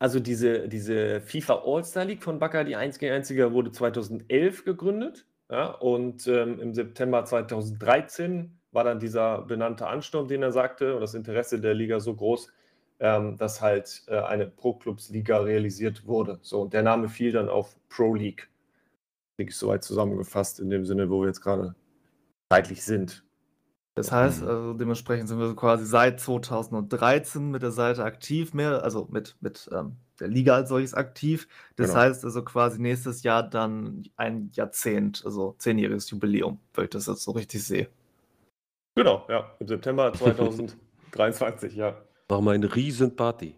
Also 0.00 0.18
diese, 0.18 0.68
diese 0.68 1.20
FIFA 1.20 1.62
All-Star 1.64 2.04
League 2.04 2.24
von 2.24 2.40
Bakker, 2.40 2.64
die 2.64 2.74
1 2.74 2.98
gegen 2.98 3.12
1 3.14 3.30
wurde 3.30 3.70
2011 3.70 4.64
gegründet. 4.64 5.24
Ja, 5.48 5.70
und 5.70 6.26
ähm, 6.26 6.58
im 6.58 6.74
September 6.74 7.24
2013 7.24 8.58
war 8.76 8.84
dann 8.84 9.00
dieser 9.00 9.40
benannte 9.40 9.88
Ansturm, 9.88 10.28
den 10.28 10.42
er 10.42 10.52
sagte, 10.52 10.94
und 10.94 11.00
das 11.00 11.14
Interesse 11.14 11.58
der 11.58 11.72
Liga 11.72 11.98
so 11.98 12.14
groß, 12.14 12.52
ähm, 13.00 13.38
dass 13.38 13.62
halt 13.62 14.02
äh, 14.06 14.20
eine 14.20 14.46
Pro-Clubs-Liga 14.46 15.38
realisiert 15.38 16.06
wurde. 16.06 16.38
So, 16.42 16.60
und 16.60 16.74
der 16.74 16.82
Name 16.82 17.08
fiel 17.08 17.32
dann 17.32 17.48
auf 17.48 17.74
Pro 17.88 18.14
League. 18.14 18.50
Denke 19.38 19.50
ich 19.50 19.56
soweit 19.56 19.82
zusammengefasst, 19.82 20.60
in 20.60 20.68
dem 20.68 20.84
Sinne, 20.84 21.08
wo 21.08 21.22
wir 21.22 21.28
jetzt 21.28 21.40
gerade 21.40 21.74
zeitlich 22.52 22.84
sind. 22.84 23.24
Das 23.94 24.12
heißt, 24.12 24.42
mhm. 24.42 24.48
also 24.48 24.72
dementsprechend 24.74 25.30
sind 25.30 25.38
wir 25.38 25.56
quasi 25.56 25.86
seit 25.86 26.20
2013 26.20 27.50
mit 27.50 27.62
der 27.62 27.70
Seite 27.70 28.04
aktiv, 28.04 28.52
mehr, 28.52 28.84
also 28.84 29.08
mit, 29.10 29.36
mit 29.40 29.70
ähm, 29.72 29.96
der 30.20 30.28
Liga 30.28 30.54
als 30.54 30.68
solches 30.68 30.92
aktiv. 30.92 31.48
Das 31.76 31.88
genau. 31.88 32.00
heißt 32.00 32.26
also 32.26 32.44
quasi 32.44 32.78
nächstes 32.78 33.22
Jahr 33.22 33.42
dann 33.42 34.02
ein 34.16 34.50
Jahrzehnt, 34.52 35.22
also 35.24 35.56
zehnjähriges 35.58 36.10
Jubiläum, 36.10 36.60
wenn 36.74 36.84
ich 36.84 36.90
das 36.90 37.06
jetzt 37.06 37.22
so 37.22 37.30
richtig 37.30 37.64
sehe. 37.64 37.88
Genau, 38.96 39.26
ja, 39.28 39.54
im 39.60 39.68
September 39.68 40.12
2023, 40.14 41.76
ja. 41.76 41.96
Machen 42.28 42.44
wir 42.44 42.52
eine 42.52 42.74
Riesenparty. 42.74 43.54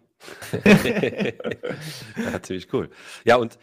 ja, 2.17 2.41
ziemlich 2.43 2.71
cool. 2.73 2.89
Ja, 3.23 3.37
und 3.37 3.57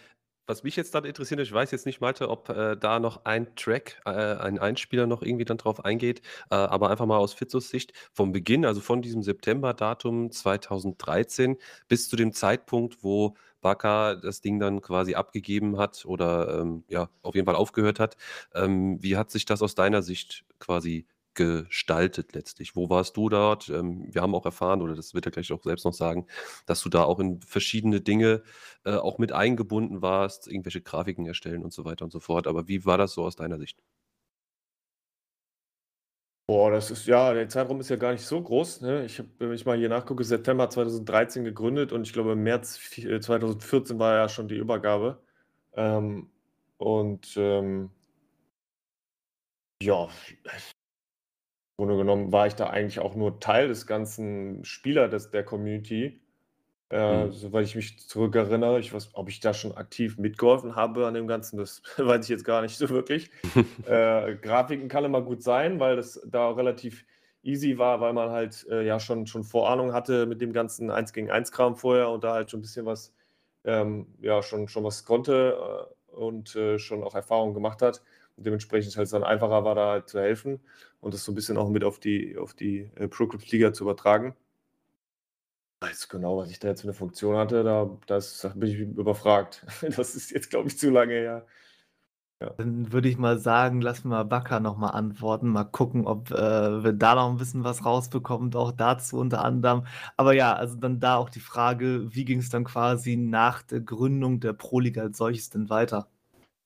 was 0.47 0.63
mich 0.63 0.77
jetzt 0.77 0.95
dann 0.95 1.05
interessiert, 1.05 1.41
ich 1.41 1.53
weiß 1.53 1.71
jetzt 1.73 1.87
nicht, 1.87 2.01
Malte, 2.01 2.31
ob 2.31 2.49
äh, 2.49 2.77
da 2.77 2.99
noch 2.99 3.25
ein 3.25 3.55
Track, 3.57 4.01
äh, 4.07 4.11
ein 4.11 4.59
Einspieler 4.59 5.07
noch 5.07 5.23
irgendwie 5.23 5.45
dann 5.45 5.59
drauf 5.59 5.85
eingeht, 5.85 6.23
äh, 6.51 6.55
aber 6.55 6.89
einfach 6.89 7.05
mal 7.05 7.19
aus 7.19 7.35
Fitzus 7.35 7.69
Sicht 7.69 7.93
vom 8.13 8.33
Beginn, 8.33 8.65
also 8.65 8.81
von 8.81 9.03
diesem 9.03 9.23
September-Datum 9.23 10.31
2013 10.31 11.59
bis 11.89 12.09
zu 12.09 12.17
dem 12.17 12.33
Zeitpunkt, 12.33 13.03
wo 13.03 13.35
Baka 13.61 14.15
das 14.15 14.41
Ding 14.41 14.61
dann 14.61 14.81
quasi 14.81 15.15
abgegeben 15.15 15.79
hat 15.79 16.07
oder 16.07 16.61
ähm, 16.61 16.85
ja, 16.89 17.11
auf 17.23 17.35
jeden 17.35 17.47
Fall 17.47 17.57
aufgehört 17.57 17.99
hat. 17.99 18.17
Ähm, 18.55 19.03
wie 19.03 19.17
hat 19.17 19.31
sich 19.31 19.45
das 19.45 19.63
aus 19.63 19.75
deiner 19.75 20.03
Sicht 20.03 20.45
quasi 20.61 21.07
gestaltet 21.37 22.35
letztlich? 22.35 22.75
Wo 22.75 22.91
warst 22.91 23.17
du 23.17 23.29
dort? 23.29 23.69
Ähm, 23.69 24.13
wir 24.13 24.23
haben 24.23 24.35
auch 24.35 24.45
erfahren, 24.45 24.83
oder 24.83 24.97
das 24.97 25.15
wird 25.15 25.27
er 25.27 25.33
gleich 25.33 25.53
auch 25.53 25.63
selbst 25.63 25.85
noch 25.85 25.95
sagen, 25.95 26.27
dass 26.67 26.83
du 26.83 26.89
da 26.89 27.05
auch 27.05 27.21
in 27.21 27.41
verschiedene 27.43 28.01
Dinge 28.01 28.43
äh, 28.85 28.95
auch 28.95 29.19
mit 29.19 29.33
eingebunden 29.33 30.03
warst, 30.03 30.49
irgendwelche 30.49 30.81
Grafiken 30.81 31.27
erstellen 31.27 31.63
und 31.63 31.73
so 31.73 31.85
weiter 31.85 32.05
und 32.05 32.11
so 32.11 32.21
fort. 32.21 32.47
Aber 32.49 32.69
wie 32.69 32.85
war 32.85 32.99
das 32.99 33.13
so 33.15 33.25
aus 33.25 33.37
deiner 33.37 33.59
Sicht? 33.59 33.81
Boah, 36.49 36.71
das 36.71 36.93
ist 36.93 37.07
ja, 37.07 37.35
der 37.35 37.49
Zeitraum 37.49 37.81
ist 37.81 37.89
ja 37.89 37.97
gar 37.97 38.13
nicht 38.13 38.25
so 38.25 38.41
groß. 38.41 38.81
Ne? 38.83 39.05
Ich 39.05 39.19
habe, 39.19 39.29
wenn 39.39 39.53
ich 39.53 39.67
mal 39.67 39.77
hier 39.77 39.89
nachgucke, 39.89 40.23
September 40.23 40.71
2013 40.71 41.43
gegründet 41.43 41.93
und 41.93 42.07
ich 42.07 42.13
glaube, 42.13 42.33
im 42.33 42.45
März 42.45 42.79
2014 43.21 43.97
äh, 43.97 43.99
war 43.99 44.15
ja 44.15 44.29
schon 44.29 44.47
die 44.47 44.55
Übergabe. 44.57 45.21
Ähm, 45.75 46.31
und 46.79 47.35
ähm, 47.37 47.91
ja, 49.83 50.09
Grunde 51.77 51.97
genommen 51.97 52.33
war 52.33 52.47
ich 52.47 52.55
da 52.55 52.69
eigentlich 52.69 53.01
auch 53.01 53.15
nur 53.15 53.39
Teil 53.39 53.69
des 53.69 53.87
ganzen 53.87 54.65
Spieler 54.65 55.09
des, 55.09 55.31
der 55.31 55.45
Community. 55.45 56.21
Äh, 56.89 57.27
mhm. 57.27 57.33
Soweit 57.33 57.67
ich 57.67 57.75
mich 57.75 57.99
zurückerinnere, 57.99 58.79
ich 58.79 58.93
weiß, 58.95 59.11
ob 59.15 59.29
ich 59.29 59.41
da 59.41 59.53
schon 59.53 59.77
aktiv 59.77 60.19
mitgeholfen 60.19 60.77
habe 60.77 61.07
an 61.07 61.15
dem 61.15 61.27
Ganzen, 61.27 61.59
das 61.59 61.83
weiß 61.97 62.25
ich 62.25 62.31
jetzt 62.31 62.45
gar 62.45 62.63
nicht 62.63 62.79
so 62.79 62.89
wirklich. 62.89 63.31
äh, 63.87 64.37
Grafiken 64.37 64.89
kann 64.89 65.05
immer 65.05 65.21
gut 65.21 65.43
sein, 65.43 65.81
weil 65.81 65.97
das 65.97 66.21
da 66.27 66.51
relativ 66.51 67.05
easy 67.43 67.77
war, 67.79 68.01
weil 68.01 68.13
man 68.13 68.31
halt 68.31 68.67
äh, 68.71 68.87
ja 68.87 68.99
schon, 68.99 69.27
schon 69.27 69.45
Vorahnung 69.45 69.93
hatte 69.93 70.27
mit 70.27 70.41
dem 70.41 70.53
ganzen 70.53 70.91
1 70.91 71.13
gegen 71.13 71.31
1 71.31 71.53
Kram 71.53 71.77
vorher 71.77 72.09
und 72.09 72.25
da 72.25 72.35
halt 72.35 72.51
schon 72.51 72.61
ein 72.61 72.63
bisschen 72.63 72.87
was, 72.87 73.13
ähm, 73.65 74.07
ja, 74.21 74.43
schon, 74.43 74.69
schon 74.69 74.85
was 74.85 75.05
konnte 75.05 75.59
äh, 76.11 76.15
und 76.15 76.57
äh, 76.57 76.79
schon 76.79 77.03
auch 77.03 77.15
Erfahrungen 77.15 77.55
gemacht 77.55 77.83
hat. 77.83 78.03
Dementsprechend 78.37 78.97
halt 78.97 79.13
dann 79.13 79.25
einfacher 79.25 79.65
war, 79.65 79.75
da 79.75 79.91
halt 79.93 80.09
zu 80.09 80.21
helfen 80.21 80.61
und 81.01 81.15
das 81.15 81.25
so 81.25 81.33
ein 81.33 81.35
bisschen 81.35 81.57
auch 81.57 81.69
mit 81.71 81.85
auf 81.85 81.99
die, 81.99 82.37
auf 82.37 82.55
die 82.55 82.91
äh, 82.97 83.09
Pro 83.09 83.27
Clubs 83.27 83.51
Liga 83.51 83.73
zu 83.73 83.85
übertragen. 83.85 84.37
Weiß 85.81 86.09
genau, 86.09 86.39
was 86.39 86.51
ich 86.51 86.59
da 86.59 86.69
jetzt 86.69 86.81
für 86.83 86.89
eine 86.89 86.95
Funktion 86.95 87.37
hatte, 87.37 87.63
da 87.63 87.99
das 88.07 88.49
bin 88.55 88.71
ich 88.71 88.79
überfragt. 88.79 89.65
Das 89.97 90.15
ist 90.15 90.31
jetzt, 90.31 90.51
glaube 90.51 90.69
ich, 90.69 90.79
zu 90.79 90.91
lange 90.91 91.15
her. 91.15 91.47
Ja. 92.41 92.51
Dann 92.59 92.93
würde 92.93 93.09
ich 93.09 93.17
mal 93.17 93.39
sagen, 93.39 93.81
lass 93.81 94.05
mal 94.05 94.25
Bakker 94.25 94.61
nochmal 94.61 94.93
antworten, 94.93 95.49
mal 95.49 95.65
gucken, 95.65 96.07
ob 96.07 96.31
äh, 96.31 96.85
wir 96.85 96.93
da 96.93 97.15
noch 97.15 97.31
ein 97.31 97.39
bisschen 97.39 97.65
was 97.65 97.87
rausbekommen, 97.87 98.55
auch 98.55 98.73
dazu 98.73 99.19
unter 99.19 99.43
anderem. 99.43 99.87
Aber 100.19 100.35
ja, 100.35 100.53
also 100.55 100.77
dann 100.77 101.01
da 101.01 101.17
auch 101.17 101.31
die 101.31 101.41
Frage, 101.41 102.15
wie 102.15 102.27
ging 102.27 102.41
es 102.41 102.51
dann 102.51 102.65
quasi 102.65 103.17
nach 103.17 103.63
der 103.63 103.81
Gründung 103.81 104.41
der 104.41 104.53
Pro-Liga 104.53 105.03
als 105.03 105.17
solches 105.17 105.49
denn 105.49 105.71
weiter? 105.71 106.09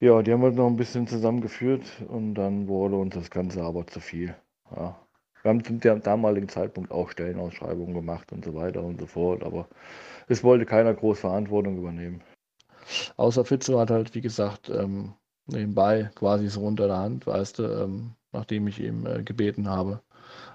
Ja, 0.02 0.22
die 0.22 0.32
haben 0.32 0.40
wir 0.40 0.50
noch 0.50 0.66
ein 0.66 0.76
bisschen 0.76 1.06
zusammengeführt 1.06 1.84
und 2.08 2.34
dann 2.34 2.68
wurde 2.68 2.96
uns 2.96 3.14
das 3.14 3.30
Ganze 3.30 3.62
aber 3.62 3.86
zu 3.86 4.00
viel. 4.00 4.34
Ja. 4.74 4.98
Wir 5.42 5.48
haben 5.50 5.62
zum 5.62 5.78
damaligen 5.78 6.48
Zeitpunkt 6.48 6.90
auch 6.90 7.10
Stellenausschreibungen 7.10 7.94
gemacht 7.94 8.32
und 8.32 8.42
so 8.42 8.54
weiter 8.54 8.82
und 8.82 8.98
so 8.98 9.06
fort, 9.06 9.42
aber 9.42 9.68
es 10.26 10.42
wollte 10.42 10.64
keiner 10.64 10.94
groß 10.94 11.20
Verantwortung 11.20 11.76
übernehmen. 11.76 12.22
Außer 13.18 13.44
Fitzo 13.44 13.78
hat 13.78 13.90
halt, 13.90 14.14
wie 14.14 14.22
gesagt, 14.22 14.70
ähm, 14.70 15.12
nebenbei 15.46 16.10
quasi 16.14 16.48
so 16.48 16.62
unter 16.62 16.86
der 16.86 16.96
Hand, 16.98 17.26
weißt 17.26 17.58
du, 17.58 17.64
ähm, 17.64 18.14
nachdem 18.32 18.68
ich 18.68 18.80
ihm 18.80 19.06
äh, 19.06 19.22
gebeten 19.22 19.68
habe, 19.68 20.00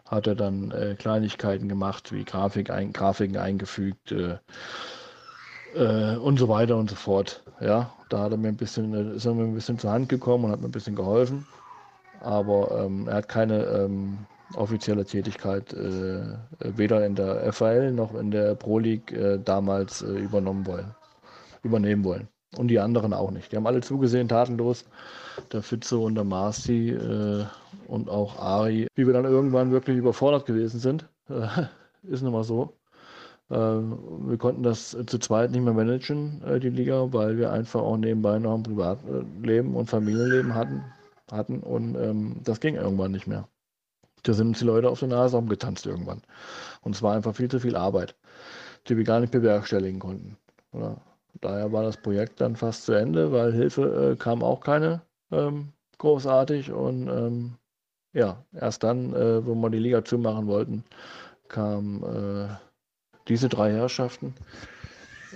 hat 0.06 0.26
er 0.26 0.36
dann 0.36 0.72
äh, 0.72 0.96
Kleinigkeiten 0.98 1.70
gemacht, 1.70 2.12
wie 2.12 2.26
Grafik 2.26 2.72
ein, 2.72 2.94
Grafiken 2.94 3.38
eingefügt 3.38 4.12
äh, 4.12 4.40
äh, 5.76 6.18
und 6.18 6.38
so 6.40 6.50
weiter 6.50 6.78
und 6.78 6.90
so 6.90 6.96
fort. 6.96 7.44
Ja, 7.60 7.95
da 8.10 8.20
hat 8.20 8.32
er 8.32 8.38
mir 8.38 8.50
ein 8.50 8.58
bisschen, 8.58 8.94
äh, 8.94 9.16
ist 9.16 9.26
er 9.26 9.34
mir 9.34 9.44
ein 9.44 9.54
bisschen 9.54 9.80
zur 9.80 9.92
Hand 9.92 10.10
gekommen 10.10 10.46
und 10.46 10.52
hat 10.52 10.62
mir 10.62 10.68
ein 10.68 10.72
bisschen 10.72 10.96
geholfen. 10.96 11.46
Aber 12.22 12.86
ähm, 12.86 13.08
er 13.08 13.16
hat 13.16 13.30
keine 13.30 13.66
ähm, 13.66 14.18
offizielle 14.56 15.06
Tätigkeit 15.06 15.74
äh, 15.74 16.24
weder 16.60 17.06
in 17.06 17.16
der 17.16 17.52
FAL 17.52 17.92
noch 17.92 18.14
in 18.16 18.32
der 18.32 18.56
Pro 18.56 18.80
League 18.80 19.12
äh, 19.12 19.38
damals 19.38 20.02
äh, 20.02 20.08
übernommen 20.08 20.66
wollen, 20.66 20.96
übernehmen 21.64 22.04
wollen. 22.04 22.28
Und 22.58 22.70
die 22.70 22.80
anderen 22.80 23.14
auch 23.14 23.32
nicht. 23.32 23.52
Die 23.52 23.58
haben 23.58 23.68
alle 23.68 23.82
zugesehen, 23.82 24.30
tatenlos. 24.30 24.86
Der 25.52 25.62
Fitze 25.62 25.98
und 25.98 26.16
der 26.16 26.24
Marci 26.24 26.92
äh, 26.92 27.46
und 27.88 28.10
auch 28.10 28.40
Ari, 28.40 28.88
wie 28.96 29.06
wir 29.06 29.14
dann 29.14 29.26
irgendwann 29.26 29.72
wirklich 29.72 29.98
überfordert 29.98 30.46
gewesen 30.46 30.80
sind. 30.80 31.06
ist 32.04 32.22
nun 32.22 32.32
mal 32.32 32.44
so. 32.44 32.74
Äh, 33.50 33.56
wir 33.56 34.38
konnten 34.38 34.64
das 34.64 34.92
zu 34.92 35.20
zweit 35.20 35.52
nicht 35.52 35.62
mehr 35.62 35.74
managen, 35.74 36.42
äh, 36.44 36.60
die 36.60 36.70
Liga, 36.70 37.14
weil 37.14 37.38
wir 37.38 37.52
einfach 37.52 37.82
auch 37.82 37.98
nebenbei 37.98 38.40
noch 38.40 38.56
ein 38.56 38.64
Privatleben 38.64 39.76
und 39.76 39.90
Familienleben 39.90 40.56
hatten. 40.56 40.84
hatten 41.32 41.60
und 41.62 41.96
ähm, 41.96 42.42
das 42.44 42.60
ging 42.60 42.76
irgendwann 42.76 43.12
nicht 43.12 43.28
mehr. 43.28 43.48
Da 44.24 44.34
sind 44.34 44.50
uns 44.50 44.60
die 44.60 44.66
Leute 44.66 44.90
auf 44.90 45.00
der 45.00 45.10
Nase 45.10 45.38
rumgetanzt 45.38 45.86
irgendwann. 45.86 46.22
Und 46.82 46.96
es 46.96 47.02
war 47.04 47.16
einfach 47.16 47.36
viel 47.36 47.50
zu 47.50 47.60
viel 47.60 47.76
Arbeit, 47.76 48.16
die 48.88 48.98
wir 48.98 49.04
gar 49.04 49.20
nicht 49.20 49.32
bewerkstelligen 49.32 50.00
konnten. 50.00 50.38
Oder? 50.72 50.98
Daher 51.42 51.72
war 51.72 51.84
das 51.84 51.98
Projekt 51.98 52.42
dann 52.42 52.56
fast 52.56 52.86
zu 52.86 52.94
Ende, 52.94 53.32
weil 53.32 53.54
Hilfe 53.54 54.14
äh, 54.14 54.16
kam 54.16 54.44
auch 54.44 54.62
keine 54.62 55.02
ähm, 55.32 55.74
großartig. 55.98 56.72
Und 56.72 57.08
ähm, 57.08 57.58
ja, 58.14 58.44
erst 58.54 58.84
dann, 58.84 59.14
äh, 59.14 59.46
wo 59.46 59.54
wir 59.56 59.70
die 59.70 59.80
Liga 59.80 60.04
zumachen 60.04 60.48
wollten, 60.48 60.84
kamen 61.48 62.04
äh, 62.04 62.48
diese 63.28 63.50
drei 63.50 63.72
Herrschaften 63.72 64.34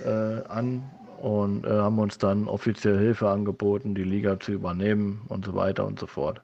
äh, 0.04 0.42
an 0.48 0.88
und 1.20 1.66
äh, 1.66 1.70
haben 1.70 1.98
uns 1.98 2.18
dann 2.18 2.48
offiziell 2.48 2.98
Hilfe 2.98 3.28
angeboten, 3.28 3.94
die 3.94 4.04
Liga 4.04 4.40
zu 4.40 4.52
übernehmen 4.52 5.22
und 5.28 5.44
so 5.44 5.54
weiter 5.54 5.86
und 5.86 5.98
so 5.98 6.06
fort. 6.06 6.42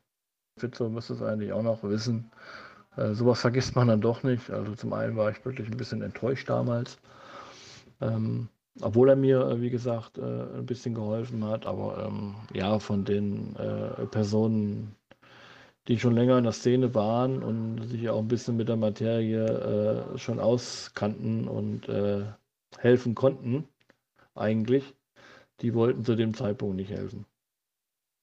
Fitzo 0.58 0.89
müsste 0.89 1.15
es 1.15 1.23
eigentlich 1.23 1.52
auch 1.52 1.62
noch 1.62 1.83
wissen. 1.83 2.31
Äh, 2.97 3.12
sowas 3.15 3.41
vergisst 3.41 3.76
man 3.76 3.89
dann 3.89 4.00
doch 4.00 4.23
nicht. 4.23 4.50
Also 4.50 4.75
zum 4.75 4.92
einen 4.92 5.16
war 5.16 5.31
ich 5.31 5.44
wirklich 5.44 5.70
ein 5.70 5.76
bisschen 5.76 6.02
enttäuscht 6.02 6.49
damals. 6.49 6.99
Ähm, 8.00 8.49
obwohl 8.81 9.08
er 9.08 9.16
mir, 9.16 9.41
äh, 9.41 9.60
wie 9.60 9.70
gesagt, 9.70 10.18
äh, 10.18 10.23
ein 10.23 10.66
bisschen 10.66 10.94
geholfen 10.94 11.44
hat. 11.44 11.66
Aber 11.66 12.07
ähm, 12.07 12.34
ja, 12.52 12.78
von 12.78 13.05
den 13.05 13.57
äh, 13.57 14.07
Personen, 14.07 14.94
die 15.89 15.99
schon 15.99 16.15
länger 16.15 16.39
in 16.39 16.45
der 16.45 16.53
Szene 16.53 16.95
waren 16.95 17.43
und 17.43 17.83
sich 17.89 18.09
auch 18.09 18.19
ein 18.19 18.29
bisschen 18.29 18.57
mit 18.57 18.69
der 18.69 18.77
Materie 18.77 19.45
äh, 20.15 20.19
schon 20.19 20.41
auskannten 20.41 21.47
und 21.47 21.89
äh, 21.89 22.25
helfen 22.79 23.15
konnten, 23.15 23.69
eigentlich, 24.35 24.95
die 25.61 25.75
wollten 25.75 26.05
zu 26.05 26.17
dem 26.17 26.35
Zeitpunkt 26.35 26.77
nicht 26.77 26.91
helfen. 26.91 27.25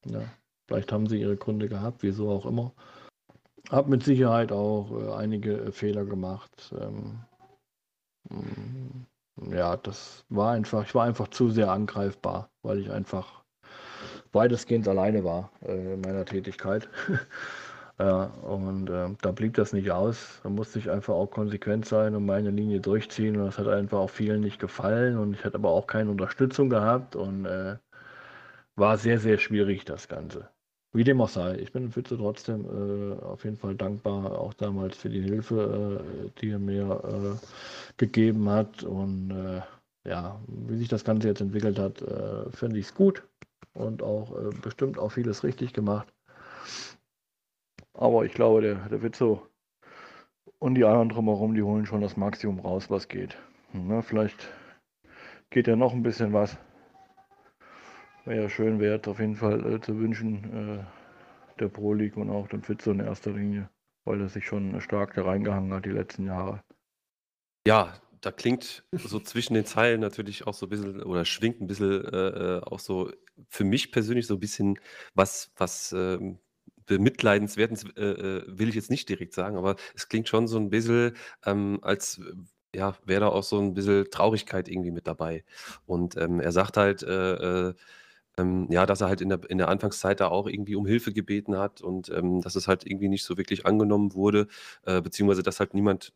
Ja. 0.06 0.22
Vielleicht 0.68 0.92
haben 0.92 1.08
sie 1.08 1.20
ihre 1.20 1.38
Gründe 1.38 1.68
gehabt, 1.68 2.04
wieso 2.04 2.30
auch 2.30 2.46
immer. 2.46 2.74
Hab 3.70 3.88
mit 3.88 4.04
Sicherheit 4.04 4.52
auch 4.52 4.92
äh, 4.92 5.14
einige 5.14 5.58
äh, 5.58 5.72
Fehler 5.72 6.06
gemacht. 6.06 6.74
Ähm, 6.78 7.20
mm, 8.30 9.54
ja, 9.54 9.78
das 9.78 10.26
war 10.30 10.52
einfach, 10.52 10.86
ich 10.86 10.96
war 10.96 11.06
einfach 11.06 11.30
zu 11.30 11.50
sehr 11.50 11.72
angreifbar, 11.72 12.50
weil 12.62 12.80
ich 12.80 12.92
einfach 12.92 13.43
weitestgehend 14.34 14.88
alleine 14.88 15.24
war 15.24 15.52
äh, 15.66 15.94
in 15.94 16.02
meiner 16.02 16.26
Tätigkeit. 16.26 16.90
ja, 18.00 18.26
und 18.42 18.90
äh, 18.90 19.10
da 19.22 19.32
blieb 19.32 19.54
das 19.56 19.74
nicht 19.74 19.92
aus. 19.92 20.40
Da 20.44 20.50
musste 20.50 20.80
ich 20.80 20.90
einfach 20.90 21.14
auch 21.14 21.28
konsequent 21.28 21.86
sein 21.86 22.16
und 22.16 22.26
meine 22.26 22.50
Linie 22.50 22.80
durchziehen. 22.80 23.38
Und 23.38 23.46
das 23.46 23.58
hat 23.58 23.68
einfach 23.68 24.00
auch 24.00 24.10
vielen 24.10 24.42
nicht 24.42 24.60
gefallen. 24.60 25.18
Und 25.18 25.34
ich 25.34 25.46
hatte 25.46 25.56
aber 25.56 25.70
auch 25.70 25.88
keine 25.88 26.12
Unterstützung 26.12 26.70
gehabt 26.70 27.16
und 27.16 27.46
äh, 27.46 27.78
war 28.76 28.98
sehr, 28.98 29.20
sehr 29.20 29.38
schwierig, 29.38 29.86
das 29.86 30.08
Ganze. 30.08 30.50
Wie 30.96 31.04
dem 31.04 31.22
auch 31.22 31.30
sei, 31.30 31.56
ich 31.58 31.72
bin 31.72 31.92
Fitze 31.92 32.18
trotzdem 32.18 32.66
äh, 32.66 33.24
auf 33.24 33.44
jeden 33.46 33.58
Fall 33.58 33.74
dankbar, 33.74 34.38
auch 34.40 34.54
damals 34.54 34.96
für 34.96 35.10
die 35.10 35.22
Hilfe, 35.22 36.04
äh, 36.06 36.30
die 36.40 36.52
er 36.52 36.60
mir 36.60 37.02
äh, 37.04 37.48
gegeben 37.98 38.50
hat. 38.50 38.84
Und 38.84 39.34
ja, 40.06 40.42
wie 40.48 40.78
sich 40.78 40.90
das 40.90 41.06
Ganze 41.06 41.30
jetzt 41.30 41.40
entwickelt 41.40 41.80
hat, 41.80 42.04
finde 42.54 42.78
ich 42.78 42.88
es 42.88 42.94
gut 42.94 43.24
und 43.74 44.04
auch 44.04 44.32
äh, 44.38 44.50
bestimmt 44.62 44.98
auch 44.98 45.10
vieles 45.10 45.44
richtig 45.44 45.74
gemacht. 45.74 46.14
Aber 47.94 48.26
ich 48.26 48.34
glaube, 48.34 48.62
der, 48.62 48.76
der 48.90 49.02
Witzo 49.02 49.48
und 50.60 50.76
die 50.76 50.86
anderen 50.86 51.10
drumherum, 51.10 51.54
die 51.54 51.64
holen 51.64 51.86
schon 51.86 52.02
das 52.02 52.18
Maximum 52.18 52.60
raus, 52.60 52.90
was 52.90 53.08
geht. 53.08 53.38
Na, 53.74 54.02
vielleicht 54.02 54.50
geht 55.50 55.68
ja 55.68 55.76
noch 55.76 55.94
ein 55.94 56.04
bisschen 56.04 56.34
was. 56.34 56.58
Wäre 58.26 58.44
ja 58.44 58.50
schön 58.50 58.80
wert, 58.80 59.08
auf 59.08 59.20
jeden 59.20 59.36
Fall 59.36 59.74
äh, 59.74 59.82
zu 59.82 60.00
wünschen, 60.00 60.80
äh, 60.80 61.60
der 61.60 61.68
Pro 61.68 61.94
League 61.94 62.18
und 62.18 62.30
auch 62.30 62.48
dem 62.48 62.64
Fitzo 62.64 62.92
in 62.92 63.00
erster 63.00 63.32
Linie, 63.32 63.70
weil 64.06 64.22
er 64.22 64.30
sich 64.30 64.46
schon 64.46 64.80
stark 64.82 65.14
da 65.14 65.24
reingehangen 65.24 65.74
hat 65.74 65.86
die 65.86 65.90
letzten 65.90 66.26
Jahre. 66.26 66.64
Ja, 67.68 67.94
da 68.24 68.32
klingt 68.32 68.84
so 68.94 69.20
zwischen 69.20 69.54
den 69.54 69.66
Zeilen 69.66 70.00
natürlich 70.00 70.48
auch 70.48 70.54
so 70.54 70.66
ein 70.66 70.70
bisschen 70.70 71.04
oder 71.04 71.26
schwingt 71.26 71.62
ein 71.62 71.68
bisschen 71.68 72.06
äh, 72.06 72.58
äh 72.58 72.62
auch 72.62 72.80
so 72.80 73.12
für 73.50 73.66
mich 73.66 73.92
persönlich 73.92 74.28
so 74.28 74.36
ein 74.36 74.40
bisschen 74.40 74.80
was, 75.14 75.52
was 75.58 75.92
ähm, 75.92 76.40
bemitleidenswertens 76.86 77.86
äh, 77.98 78.02
äh, 78.02 78.44
will 78.48 78.70
ich 78.70 78.76
jetzt 78.76 78.90
nicht 78.90 79.10
direkt 79.10 79.34
sagen, 79.34 79.58
aber 79.58 79.76
es 79.96 80.08
klingt 80.10 80.30
schon 80.30 80.48
so 80.48 80.58
ein 80.58 80.70
bisschen, 80.70 81.16
ähm, 81.46 81.80
als 81.82 82.22
ja, 82.76 82.96
wäre 83.06 83.22
da 83.22 83.28
auch 83.28 83.44
so 83.44 83.60
ein 83.60 83.74
bisschen 83.74 84.10
Traurigkeit 84.10 84.68
irgendwie 84.68 84.92
mit 84.92 85.06
dabei. 85.06 85.44
Und 85.86 86.18
ähm, 86.18 86.40
er 86.40 86.52
sagt 86.52 86.78
halt, 86.78 87.04
äh, 87.04 87.70
äh, 87.70 87.74
ähm, 88.38 88.68
ja, 88.72 88.86
dass 88.86 89.02
er 89.02 89.10
halt 89.10 89.22
in 89.22 89.30
der, 89.30 89.42
in 89.50 89.60
der 89.60 89.70
Anfangszeit 89.70 90.20
da 90.20 90.30
auch 90.30 90.48
irgendwie 90.48 90.76
um 90.76 90.88
Hilfe 90.88 91.14
gebeten 91.14 91.58
hat 91.58 91.82
und 91.82 92.10
ähm, 92.10 92.42
dass 92.42 92.56
es 92.56 92.68
halt 92.68 92.86
irgendwie 92.86 93.10
nicht 93.10 93.24
so 93.24 93.38
wirklich 93.38 93.66
angenommen 93.66 94.14
wurde, 94.16 94.48
äh, 94.86 95.02
beziehungsweise 95.02 95.44
dass 95.44 95.60
halt 95.60 95.74
niemand 95.76 96.14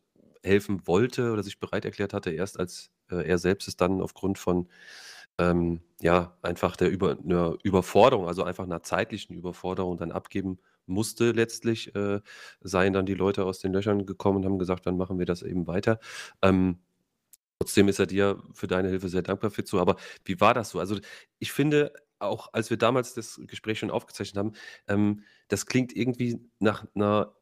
helfen 0.48 0.86
wollte 0.86 1.32
oder 1.32 1.42
sich 1.42 1.60
bereit 1.60 1.84
erklärt 1.84 2.12
hatte, 2.14 2.30
erst 2.30 2.58
als 2.58 2.90
äh, 3.10 3.26
er 3.28 3.38
selbst 3.38 3.68
es 3.68 3.76
dann 3.76 4.00
aufgrund 4.02 4.38
von 4.38 4.68
ähm, 5.38 5.80
ja, 6.00 6.36
einfach 6.42 6.76
der 6.76 6.90
Über, 6.90 7.16
Überforderung, 7.62 8.26
also 8.26 8.42
einfach 8.44 8.64
einer 8.64 8.82
zeitlichen 8.82 9.36
Überforderung 9.36 9.96
dann 9.98 10.12
abgeben 10.12 10.58
musste 10.86 11.32
letztlich, 11.32 11.94
äh, 11.94 12.20
seien 12.60 12.92
dann 12.92 13.06
die 13.06 13.14
Leute 13.14 13.44
aus 13.44 13.60
den 13.60 13.72
Löchern 13.72 14.06
gekommen 14.06 14.38
und 14.38 14.44
haben 14.46 14.58
gesagt, 14.58 14.86
dann 14.86 14.96
machen 14.96 15.18
wir 15.18 15.26
das 15.26 15.42
eben 15.42 15.66
weiter. 15.66 16.00
Ähm, 16.42 16.78
trotzdem 17.58 17.88
ist 17.88 17.98
er 18.00 18.06
dir 18.06 18.42
für 18.54 18.66
deine 18.66 18.88
Hilfe 18.88 19.08
sehr 19.08 19.22
dankbar, 19.22 19.50
Fitzo. 19.50 19.80
Aber 19.80 19.96
wie 20.24 20.40
war 20.40 20.54
das 20.54 20.70
so? 20.70 20.80
Also 20.80 20.98
ich 21.38 21.52
finde, 21.52 21.92
auch 22.18 22.52
als 22.52 22.70
wir 22.70 22.78
damals 22.78 23.14
das 23.14 23.40
Gespräch 23.46 23.78
schon 23.80 23.90
aufgezeichnet 23.90 24.38
haben, 24.38 24.52
ähm, 24.88 25.22
das 25.48 25.66
klingt 25.66 25.94
irgendwie 25.96 26.40
nach 26.58 26.86
einer 26.94 27.34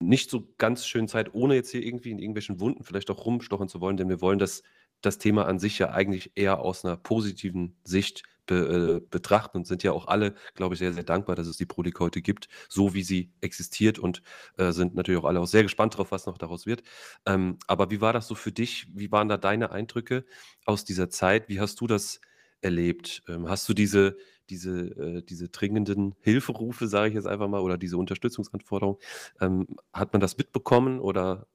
nicht 0.00 0.30
so 0.30 0.52
ganz 0.58 0.86
schönen 0.86 1.08
Zeit, 1.08 1.34
ohne 1.34 1.54
jetzt 1.54 1.70
hier 1.70 1.82
irgendwie 1.82 2.10
in 2.10 2.18
irgendwelchen 2.18 2.60
Wunden 2.60 2.84
vielleicht 2.84 3.10
auch 3.10 3.24
rumstochen 3.26 3.68
zu 3.68 3.80
wollen, 3.80 3.96
denn 3.96 4.08
wir 4.08 4.20
wollen 4.20 4.38
das, 4.38 4.62
das 5.00 5.18
Thema 5.18 5.46
an 5.46 5.58
sich 5.58 5.78
ja 5.78 5.90
eigentlich 5.90 6.32
eher 6.34 6.60
aus 6.60 6.84
einer 6.84 6.96
positiven 6.96 7.76
Sicht 7.84 8.22
be, 8.46 9.00
äh, 9.04 9.06
betrachten 9.10 9.58
und 9.58 9.66
sind 9.66 9.84
ja 9.84 9.92
auch 9.92 10.08
alle, 10.08 10.34
glaube 10.54 10.74
ich, 10.74 10.80
sehr, 10.80 10.92
sehr 10.92 11.04
dankbar, 11.04 11.36
dass 11.36 11.46
es 11.46 11.56
die 11.56 11.66
Pro 11.66 11.82
League 11.82 12.00
heute 12.00 12.22
gibt, 12.22 12.48
so 12.68 12.94
wie 12.94 13.02
sie 13.02 13.30
existiert 13.40 13.98
und 13.98 14.22
äh, 14.56 14.72
sind 14.72 14.94
natürlich 14.94 15.20
auch 15.20 15.26
alle 15.26 15.40
auch 15.40 15.46
sehr 15.46 15.62
gespannt 15.62 15.94
darauf, 15.94 16.10
was 16.10 16.26
noch 16.26 16.38
daraus 16.38 16.66
wird. 16.66 16.82
Ähm, 17.26 17.58
aber 17.68 17.90
wie 17.90 18.00
war 18.00 18.12
das 18.12 18.26
so 18.26 18.34
für 18.34 18.52
dich? 18.52 18.88
Wie 18.92 19.12
waren 19.12 19.28
da 19.28 19.36
deine 19.36 19.70
Eindrücke 19.70 20.24
aus 20.64 20.84
dieser 20.84 21.10
Zeit? 21.10 21.48
Wie 21.48 21.60
hast 21.60 21.80
du 21.80 21.86
das 21.86 22.20
erlebt? 22.60 23.22
Ähm, 23.28 23.48
hast 23.48 23.68
du 23.68 23.74
diese, 23.74 24.16
diese, 24.50 24.80
äh, 24.96 25.22
diese 25.22 25.48
dringenden 25.48 26.14
Hilferufe, 26.20 26.88
sage 26.88 27.08
ich 27.08 27.14
jetzt 27.14 27.26
einfach 27.26 27.48
mal, 27.48 27.60
oder 27.60 27.78
diese 27.78 27.98
Unterstützungsanforderungen, 27.98 28.98
ähm, 29.40 29.66
hat 29.92 30.12
man 30.12 30.20
das 30.20 30.36
mitbekommen 30.38 31.00
oder 31.00 31.46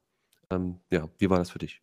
ähm, 0.50 0.80
ja, 0.90 1.08
wie 1.18 1.30
war 1.30 1.38
das 1.38 1.50
für 1.50 1.58
dich? 1.58 1.82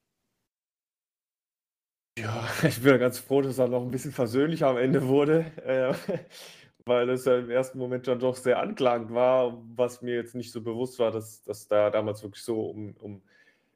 Ja, 2.18 2.46
ich 2.68 2.82
bin 2.82 3.00
ganz 3.00 3.20
froh, 3.20 3.42
dass 3.42 3.58
er 3.58 3.68
noch 3.68 3.82
ein 3.82 3.92
bisschen 3.92 4.12
versöhnlicher 4.12 4.68
am 4.68 4.78
Ende 4.78 5.08
wurde, 5.08 5.46
äh, 5.64 5.94
weil 6.86 7.10
es 7.10 7.26
ja 7.26 7.38
im 7.40 7.50
ersten 7.50 7.78
Moment 7.78 8.08
dann 8.08 8.20
doch 8.20 8.36
sehr 8.36 8.60
anklagend 8.60 9.14
war, 9.14 9.62
was 9.76 10.02
mir 10.02 10.16
jetzt 10.16 10.36
nicht 10.36 10.52
so 10.52 10.62
bewusst 10.62 11.00
war, 11.00 11.12
dass, 11.12 11.44
dass 11.44 11.68
da 11.68 11.90
damals 11.90 12.24
wirklich 12.24 12.44
so 12.44 12.62
um, 12.70 12.96
um 12.98 13.22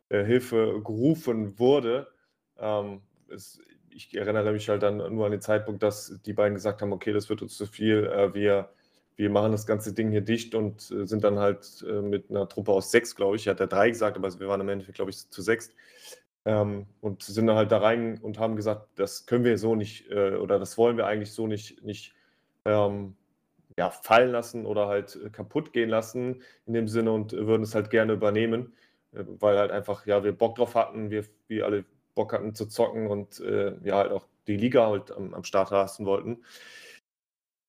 äh, 0.09 0.23
Hilfe 0.25 0.81
gerufen 0.83 1.57
wurde. 1.59 2.07
Ähm, 2.57 3.01
es, 3.29 3.59
ich 3.95 4.15
erinnere 4.15 4.51
mich 4.51 4.69
halt 4.69 4.83
dann 4.83 4.97
nur 4.97 5.25
an 5.25 5.31
den 5.31 5.41
Zeitpunkt, 5.41 5.83
dass 5.83 6.19
die 6.25 6.33
beiden 6.33 6.55
gesagt 6.55 6.81
haben, 6.81 6.93
okay, 6.93 7.13
das 7.13 7.29
wird 7.29 7.41
uns 7.41 7.57
zu 7.57 7.65
viel, 7.65 8.05
äh, 8.05 8.33
wir 8.33 8.69
wir 9.17 9.29
machen 9.29 9.51
das 9.51 9.65
ganze 9.65 9.93
Ding 9.93 10.11
hier 10.11 10.21
dicht 10.21 10.55
und 10.55 10.91
äh, 10.91 11.05
sind 11.05 11.23
dann 11.23 11.39
halt 11.39 11.85
äh, 11.87 12.01
mit 12.01 12.29
einer 12.29 12.47
Truppe 12.49 12.71
aus 12.71 12.91
sechs, 12.91 13.15
glaube 13.15 13.37
ich. 13.37 13.47
Er 13.47 13.51
hat 13.51 13.59
ja 13.59 13.67
drei 13.67 13.89
gesagt, 13.89 14.17
aber 14.17 14.39
wir 14.39 14.47
waren 14.47 14.61
im 14.61 14.69
Endeffekt, 14.69 14.97
glaube 14.97 15.11
ich, 15.11 15.29
zu 15.29 15.41
sechs. 15.41 15.71
Ähm, 16.45 16.85
und 17.01 17.23
sind 17.23 17.47
dann 17.47 17.55
halt 17.55 17.71
da 17.71 17.79
rein 17.79 18.19
und 18.21 18.39
haben 18.39 18.55
gesagt, 18.55 18.89
das 18.95 19.25
können 19.25 19.45
wir 19.45 19.57
so 19.57 19.75
nicht 19.75 20.11
äh, 20.11 20.35
oder 20.35 20.59
das 20.59 20.77
wollen 20.77 20.97
wir 20.97 21.07
eigentlich 21.07 21.31
so 21.31 21.47
nicht, 21.47 21.83
nicht 21.83 22.13
ähm, 22.65 23.15
ja, 23.77 23.89
fallen 23.89 24.31
lassen 24.31 24.65
oder 24.65 24.87
halt 24.87 25.19
kaputt 25.33 25.73
gehen 25.73 25.89
lassen 25.89 26.43
in 26.67 26.73
dem 26.73 26.87
Sinne 26.87 27.11
und 27.13 27.33
würden 27.33 27.63
es 27.63 27.73
halt 27.73 27.89
gerne 27.89 28.13
übernehmen, 28.13 28.73
äh, 29.13 29.23
weil 29.39 29.57
halt 29.57 29.71
einfach, 29.71 30.05
ja, 30.05 30.23
wir 30.23 30.33
Bock 30.33 30.55
drauf 30.55 30.75
hatten, 30.75 31.09
wir, 31.09 31.25
wir 31.47 31.65
alle 31.65 31.85
Bock 32.15 32.33
hatten 32.33 32.55
zu 32.55 32.65
zocken 32.65 33.07
und 33.07 33.39
äh, 33.41 33.75
ja, 33.83 33.97
halt 33.97 34.11
auch 34.11 34.25
die 34.47 34.57
Liga 34.57 34.87
halt 34.87 35.11
am, 35.11 35.33
am 35.33 35.43
Start 35.43 35.71
lassen 35.71 36.05
wollten. 36.05 36.39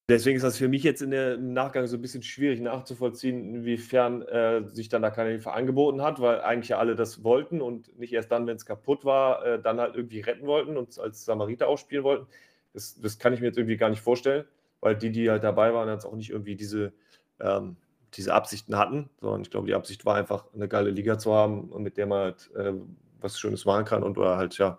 Deswegen 0.09 0.37
ist 0.37 0.45
das 0.45 0.57
für 0.57 0.69
mich 0.69 0.85
jetzt 0.85 1.03
in 1.03 1.11
der, 1.11 1.35
im 1.35 1.53
Nachgang 1.53 1.89
so 1.89 1.97
ein 1.97 2.01
bisschen 2.01 2.23
schwierig 2.23 2.61
nachzuvollziehen, 2.61 3.57
inwiefern 3.57 4.23
äh, 4.23 4.63
sich 4.69 4.89
dann 4.89 5.03
da 5.03 5.11
keine 5.11 5.31
Hilfe 5.31 5.53
angeboten 5.53 6.01
hat, 6.01 6.21
weil 6.21 6.43
eigentlich 6.43 6.69
ja 6.69 6.79
alle 6.79 6.95
das 6.95 7.25
wollten 7.25 7.61
und 7.61 7.99
nicht 7.99 8.13
erst 8.13 8.31
dann, 8.31 8.47
wenn 8.47 8.55
es 8.55 8.67
kaputt 8.67 9.05
war, 9.05 9.45
äh, 9.45 9.61
dann 9.61 9.81
halt 9.81 9.97
irgendwie 9.97 10.21
retten 10.21 10.47
wollten 10.47 10.77
und 10.77 10.97
als 11.01 11.25
Samariter 11.25 11.67
ausspielen 11.67 12.05
wollten. 12.05 12.29
Das, 12.73 13.01
das 13.01 13.19
kann 13.19 13.33
ich 13.33 13.41
mir 13.41 13.47
jetzt 13.47 13.59
irgendwie 13.59 13.77
gar 13.77 13.91
nicht 13.91 14.01
vorstellen, 14.01 14.45
weil 14.81 14.95
die, 14.95 15.11
die 15.11 15.29
halt 15.29 15.43
dabei 15.43 15.75
waren, 15.75 15.89
jetzt 15.89 16.05
auch 16.05 16.15
nicht 16.15 16.31
irgendwie 16.31 16.55
diese, 16.55 16.93
ähm, 17.41 17.77
diese 18.15 18.33
Absichten 18.33 18.79
hatten, 18.79 19.11
sondern 19.21 19.43
ich 19.43 19.51
glaube, 19.51 19.67
die 19.67 19.75
Absicht 19.75 20.05
war 20.05 20.15
einfach, 20.15 20.47
eine 20.55 20.69
geile 20.69 20.91
Liga 20.91 21.19
zu 21.19 21.35
haben, 21.35 21.73
mit 21.83 21.97
der 21.97 22.07
man 22.07 22.19
halt 22.19 22.51
äh, 22.55 22.75
was 23.21 23.39
Schönes 23.39 23.65
machen 23.65 23.85
kann 23.85 24.03
und 24.03 24.19
oder 24.19 24.37
halt, 24.37 24.59
ja, 24.59 24.79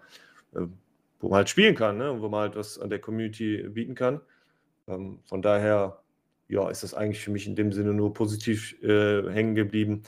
äh, 0.56 0.62
wo 1.20 1.30
man 1.30 1.38
halt 1.38 1.50
spielen 1.50 1.76
kann 1.76 1.98
ne? 1.98 2.12
und 2.12 2.22
wo 2.22 2.30
man 2.30 2.42
halt 2.42 2.56
was 2.56 2.80
an 2.80 2.90
der 2.90 3.00
Community 3.00 3.68
bieten 3.70 3.96
kann. 3.96 4.22
Ähm, 4.88 5.20
von 5.26 5.42
daher, 5.42 6.02
ja, 6.48 6.70
ist 6.70 6.84
das 6.84 6.94
eigentlich 6.94 7.24
für 7.24 7.32
mich 7.32 7.48
in 7.48 7.56
dem 7.56 7.72
Sinne 7.72 7.94
nur 7.94 8.14
positiv 8.14 8.82
äh, 8.84 9.30
hängen 9.32 9.56
geblieben, 9.56 10.04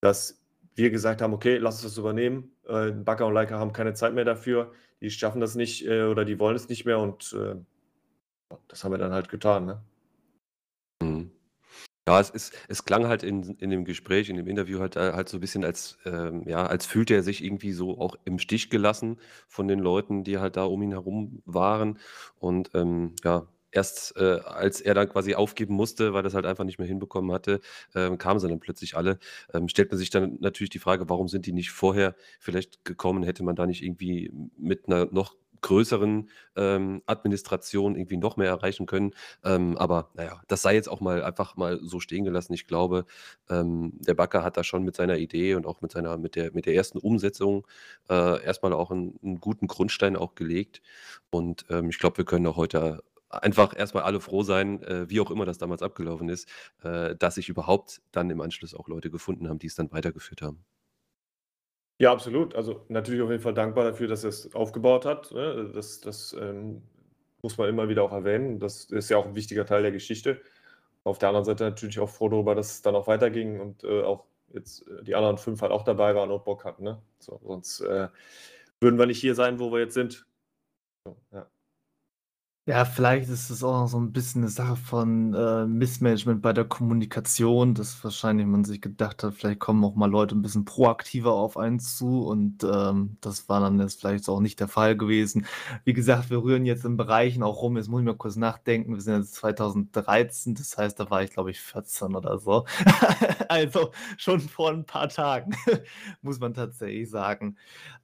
dass 0.00 0.40
wir 0.74 0.90
gesagt 0.90 1.22
haben, 1.22 1.32
okay, 1.32 1.56
lass 1.56 1.76
uns 1.76 1.94
das 1.94 1.98
übernehmen. 1.98 2.52
Äh, 2.68 2.90
Bakker 2.92 3.26
und 3.26 3.34
Leica 3.34 3.58
haben 3.58 3.72
keine 3.72 3.94
Zeit 3.94 4.14
mehr 4.14 4.24
dafür, 4.24 4.72
die 5.00 5.10
schaffen 5.10 5.40
das 5.40 5.54
nicht 5.54 5.86
äh, 5.86 6.04
oder 6.04 6.24
die 6.24 6.38
wollen 6.38 6.56
es 6.56 6.68
nicht 6.68 6.84
mehr 6.84 6.98
und 6.98 7.32
äh, 7.32 7.56
das 8.68 8.84
haben 8.84 8.92
wir 8.92 8.98
dann 8.98 9.12
halt 9.12 9.28
getan. 9.28 9.66
Ne? 9.66 9.82
Mhm. 11.02 11.30
Ja, 12.08 12.20
es 12.20 12.30
ist 12.30 12.54
es 12.68 12.84
klang 12.84 13.08
halt 13.08 13.24
in 13.24 13.42
in 13.58 13.70
dem 13.70 13.84
Gespräch, 13.84 14.28
in 14.28 14.36
dem 14.36 14.46
Interview 14.46 14.78
halt 14.78 14.94
äh, 14.96 15.12
halt 15.12 15.28
so 15.28 15.38
ein 15.38 15.40
bisschen 15.40 15.64
als, 15.64 15.98
ähm, 16.04 16.44
ja, 16.46 16.64
als 16.64 16.86
fühlte 16.86 17.14
er 17.14 17.22
sich 17.24 17.42
irgendwie 17.42 17.72
so 17.72 17.98
auch 17.98 18.14
im 18.24 18.38
Stich 18.38 18.70
gelassen 18.70 19.18
von 19.48 19.66
den 19.66 19.80
Leuten, 19.80 20.22
die 20.22 20.38
halt 20.38 20.56
da 20.56 20.64
um 20.64 20.82
ihn 20.82 20.92
herum 20.92 21.42
waren. 21.46 21.98
Und, 22.38 22.70
ähm, 22.74 23.14
ja, 23.24 23.48
erst 23.72 24.16
äh, 24.16 24.38
als 24.44 24.80
er 24.80 24.94
dann 24.94 25.08
quasi 25.08 25.34
aufgeben 25.34 25.74
musste, 25.74 26.12
weil 26.14 26.24
es 26.24 26.34
halt 26.34 26.46
einfach 26.46 26.62
nicht 26.64 26.78
mehr 26.78 26.86
hinbekommen 26.88 27.32
hatte, 27.32 27.60
ähm, 27.96 28.18
kamen 28.18 28.38
sie 28.38 28.48
dann 28.48 28.60
plötzlich 28.60 28.96
alle. 28.96 29.18
Ähm, 29.52 29.68
stellt 29.68 29.90
man 29.90 29.98
sich 29.98 30.10
dann 30.10 30.36
natürlich 30.40 30.70
die 30.70 30.78
Frage, 30.78 31.08
warum 31.08 31.26
sind 31.26 31.44
die 31.46 31.52
nicht 31.52 31.72
vorher 31.72 32.14
vielleicht 32.38 32.84
gekommen? 32.84 33.24
Hätte 33.24 33.42
man 33.42 33.56
da 33.56 33.66
nicht 33.66 33.82
irgendwie 33.82 34.30
mit 34.56 34.86
einer 34.86 35.06
noch 35.10 35.34
größeren 35.60 36.30
ähm, 36.56 37.02
Administration 37.06 37.96
irgendwie 37.96 38.16
noch 38.16 38.36
mehr 38.36 38.48
erreichen 38.48 38.86
können. 38.86 39.12
Ähm, 39.44 39.76
aber 39.76 40.10
naja, 40.14 40.40
das 40.48 40.62
sei 40.62 40.74
jetzt 40.74 40.88
auch 40.88 41.00
mal 41.00 41.22
einfach 41.22 41.56
mal 41.56 41.78
so 41.82 42.00
stehen 42.00 42.24
gelassen. 42.24 42.54
Ich 42.54 42.66
glaube, 42.66 43.06
ähm, 43.48 43.92
der 44.00 44.14
Backer 44.14 44.42
hat 44.42 44.56
da 44.56 44.64
schon 44.64 44.84
mit 44.84 44.96
seiner 44.96 45.16
Idee 45.18 45.54
und 45.54 45.66
auch 45.66 45.80
mit 45.80 45.92
seiner, 45.92 46.16
mit 46.18 46.36
der, 46.36 46.52
mit 46.52 46.66
der 46.66 46.74
ersten 46.74 46.98
Umsetzung 46.98 47.66
äh, 48.08 48.42
erstmal 48.44 48.72
auch 48.72 48.90
einen, 48.90 49.18
einen, 49.22 49.40
guten 49.40 49.66
Grundstein 49.66 50.16
auch 50.16 50.34
gelegt. 50.34 50.82
Und 51.30 51.64
ähm, 51.70 51.90
ich 51.90 51.98
glaube, 51.98 52.18
wir 52.18 52.24
können 52.24 52.46
auch 52.46 52.56
heute 52.56 53.02
einfach 53.28 53.76
erstmal 53.76 54.04
alle 54.04 54.20
froh 54.20 54.42
sein, 54.42 54.82
äh, 54.82 55.08
wie 55.10 55.20
auch 55.20 55.30
immer 55.30 55.44
das 55.44 55.58
damals 55.58 55.82
abgelaufen 55.82 56.28
ist, 56.28 56.48
äh, 56.82 57.16
dass 57.16 57.36
sich 57.36 57.48
überhaupt 57.48 58.00
dann 58.12 58.30
im 58.30 58.40
Anschluss 58.40 58.74
auch 58.74 58.88
Leute 58.88 59.10
gefunden 59.10 59.48
haben, 59.48 59.58
die 59.58 59.66
es 59.66 59.74
dann 59.74 59.92
weitergeführt 59.92 60.42
haben. 60.42 60.64
Ja, 61.98 62.12
absolut. 62.12 62.54
Also 62.54 62.84
natürlich 62.88 63.22
auf 63.22 63.30
jeden 63.30 63.42
Fall 63.42 63.54
dankbar 63.54 63.84
dafür, 63.84 64.06
dass 64.06 64.22
er 64.24 64.28
es 64.30 64.54
aufgebaut 64.54 65.06
hat. 65.06 65.32
Ne? 65.32 65.70
Das, 65.74 66.00
das 66.00 66.36
ähm, 66.38 66.82
muss 67.42 67.56
man 67.56 67.68
immer 67.68 67.88
wieder 67.88 68.02
auch 68.02 68.12
erwähnen. 68.12 68.58
Das 68.58 68.84
ist 68.84 69.08
ja 69.08 69.16
auch 69.16 69.26
ein 69.26 69.34
wichtiger 69.34 69.64
Teil 69.64 69.82
der 69.82 69.92
Geschichte. 69.92 70.40
Auf 71.04 71.18
der 71.18 71.28
anderen 71.30 71.44
Seite 71.46 71.64
natürlich 71.64 71.98
auch 72.00 72.10
froh 72.10 72.28
darüber, 72.28 72.54
dass 72.54 72.72
es 72.72 72.82
dann 72.82 72.96
auch 72.96 73.06
weiterging 73.06 73.60
und 73.60 73.84
äh, 73.84 74.02
auch 74.02 74.26
jetzt 74.52 74.86
äh, 74.88 75.04
die 75.04 75.14
anderen 75.14 75.38
fünf 75.38 75.62
halt 75.62 75.72
auch 75.72 75.84
dabei 75.84 76.14
waren 76.14 76.30
und 76.30 76.44
Bock 76.44 76.64
hatten. 76.64 76.84
Ne? 76.84 77.00
So, 77.18 77.40
sonst 77.44 77.80
äh, 77.80 78.08
würden 78.80 78.98
wir 78.98 79.06
nicht 79.06 79.20
hier 79.20 79.34
sein, 79.34 79.58
wo 79.58 79.72
wir 79.72 79.80
jetzt 79.80 79.94
sind. 79.94 80.26
So, 81.04 81.16
ja. 81.32 81.48
Ja, 82.68 82.84
vielleicht 82.84 83.28
ist 83.30 83.48
es 83.48 83.62
auch 83.62 83.82
noch 83.82 83.86
so 83.86 83.96
ein 84.00 84.10
bisschen 84.12 84.42
eine 84.42 84.48
Sache 84.50 84.74
von, 84.74 85.32
äh, 85.34 85.66
Missmanagement 85.66 86.42
bei 86.42 86.52
der 86.52 86.64
Kommunikation, 86.64 87.74
dass 87.74 88.02
wahrscheinlich 88.02 88.44
man 88.44 88.64
sich 88.64 88.80
gedacht 88.80 89.22
hat, 89.22 89.34
vielleicht 89.34 89.60
kommen 89.60 89.84
auch 89.84 89.94
mal 89.94 90.10
Leute 90.10 90.34
ein 90.34 90.42
bisschen 90.42 90.64
proaktiver 90.64 91.32
auf 91.32 91.56
einen 91.56 91.78
zu 91.78 92.26
und, 92.26 92.64
ähm, 92.64 93.18
das 93.20 93.48
war 93.48 93.60
dann 93.60 93.78
jetzt 93.78 94.00
vielleicht 94.00 94.28
auch 94.28 94.40
nicht 94.40 94.58
der 94.58 94.66
Fall 94.66 94.96
gewesen. 94.96 95.46
Wie 95.84 95.92
gesagt, 95.92 96.28
wir 96.28 96.42
rühren 96.42 96.66
jetzt 96.66 96.84
in 96.84 96.96
Bereichen 96.96 97.44
auch 97.44 97.62
rum. 97.62 97.76
Jetzt 97.76 97.86
muss 97.88 98.00
ich 98.00 98.06
mal 98.06 98.16
kurz 98.16 98.34
nachdenken. 98.34 98.94
Wir 98.94 99.00
sind 99.00 99.18
jetzt 99.20 99.34
2013, 99.36 100.56
das 100.56 100.76
heißt, 100.76 100.98
da 100.98 101.08
war 101.08 101.22
ich, 101.22 101.30
glaube 101.30 101.52
ich, 101.52 101.60
14 101.60 102.16
oder 102.16 102.38
so. 102.38 102.64
Also, 103.48 103.92
schon 104.16 104.40
vor 104.40 104.70
ein 104.72 104.84
paar 104.84 105.08
Tagen, 105.08 105.54
muss 106.22 106.40
man 106.40 106.52
tatsächlich 106.52 107.08
sagen. 107.10 107.56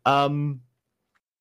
Ähm 0.07 0.63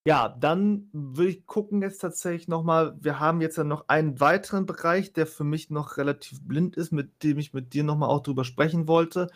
ja, 0.06 0.30
dann 0.30 0.90
würde 0.94 1.30
ich 1.32 1.46
gucken 1.46 1.82
jetzt 1.84 2.00
tatsächlich 2.00 2.48
noch 2.48 2.64
mal 2.64 2.98
wir 3.00 3.20
haben 3.20 3.40
jetzt 3.42 3.58
ja 3.58 3.64
noch 3.64 3.88
einen 3.88 4.20
weiteren 4.20 4.66
Bereich, 4.66 5.14
der 5.14 5.28
für 5.28 5.44
mich 5.44 5.70
noch 5.70 5.98
relativ 5.98 6.42
blind 6.42 6.76
ist, 6.76 6.92
mit 6.92 7.24
dem 7.24 7.38
ich 7.38 7.54
mit 7.54 7.74
dir 7.74 7.84
noch 7.84 7.98
mal 7.98 8.08
auch 8.08 8.22
drüber 8.22 8.44
sprechen 8.44 8.88
wollte. 8.88 9.30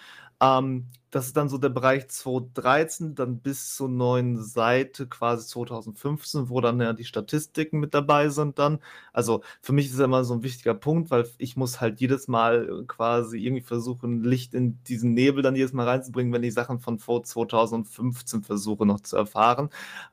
Ähm, 0.46 0.88
das 1.12 1.28
ist 1.28 1.38
dann 1.38 1.48
so 1.50 1.58
der 1.58 1.70
Bereich 1.70 2.10
2013, 2.10 3.16
dann 3.16 3.40
bis 3.40 3.76
zur 3.76 3.88
neuen 3.90 4.44
Seite 4.44 5.08
quasi 5.08 5.48
2015, 5.48 6.50
wo 6.50 6.60
dann 6.62 6.80
ja 6.82 6.94
die 6.94 7.06
Statistiken 7.06 7.80
mit 7.80 7.94
dabei 7.94 8.30
sind 8.30 8.60
dann. 8.60 8.80
Also, 9.14 9.42
für 9.62 9.72
mich 9.74 9.86
ist 9.88 9.94
das 9.98 10.06
immer 10.06 10.24
so 10.26 10.34
ein 10.34 10.44
wichtiger 10.44 10.74
Punkt, 10.74 11.12
weil 11.12 11.28
ich 11.38 11.56
muss 11.56 11.80
halt 11.82 12.02
jedes 12.02 12.28
Mal 12.28 12.84
quasi 12.88 13.40
irgendwie 13.40 13.64
versuchen, 13.64 14.24
Licht 14.24 14.54
in 14.54 14.84
diesen 14.84 15.14
Nebel 15.14 15.42
dann 15.42 15.56
jedes 15.56 15.74
Mal 15.74 15.88
reinzubringen, 15.88 16.34
wenn 16.34 16.44
ich 16.44 16.54
Sachen 16.54 16.80
von 16.80 17.00
vor 17.00 17.24
2015 17.24 18.44
versuche 18.44 18.86
noch 18.86 19.00
zu 19.02 19.16
erfahren. 19.18 19.70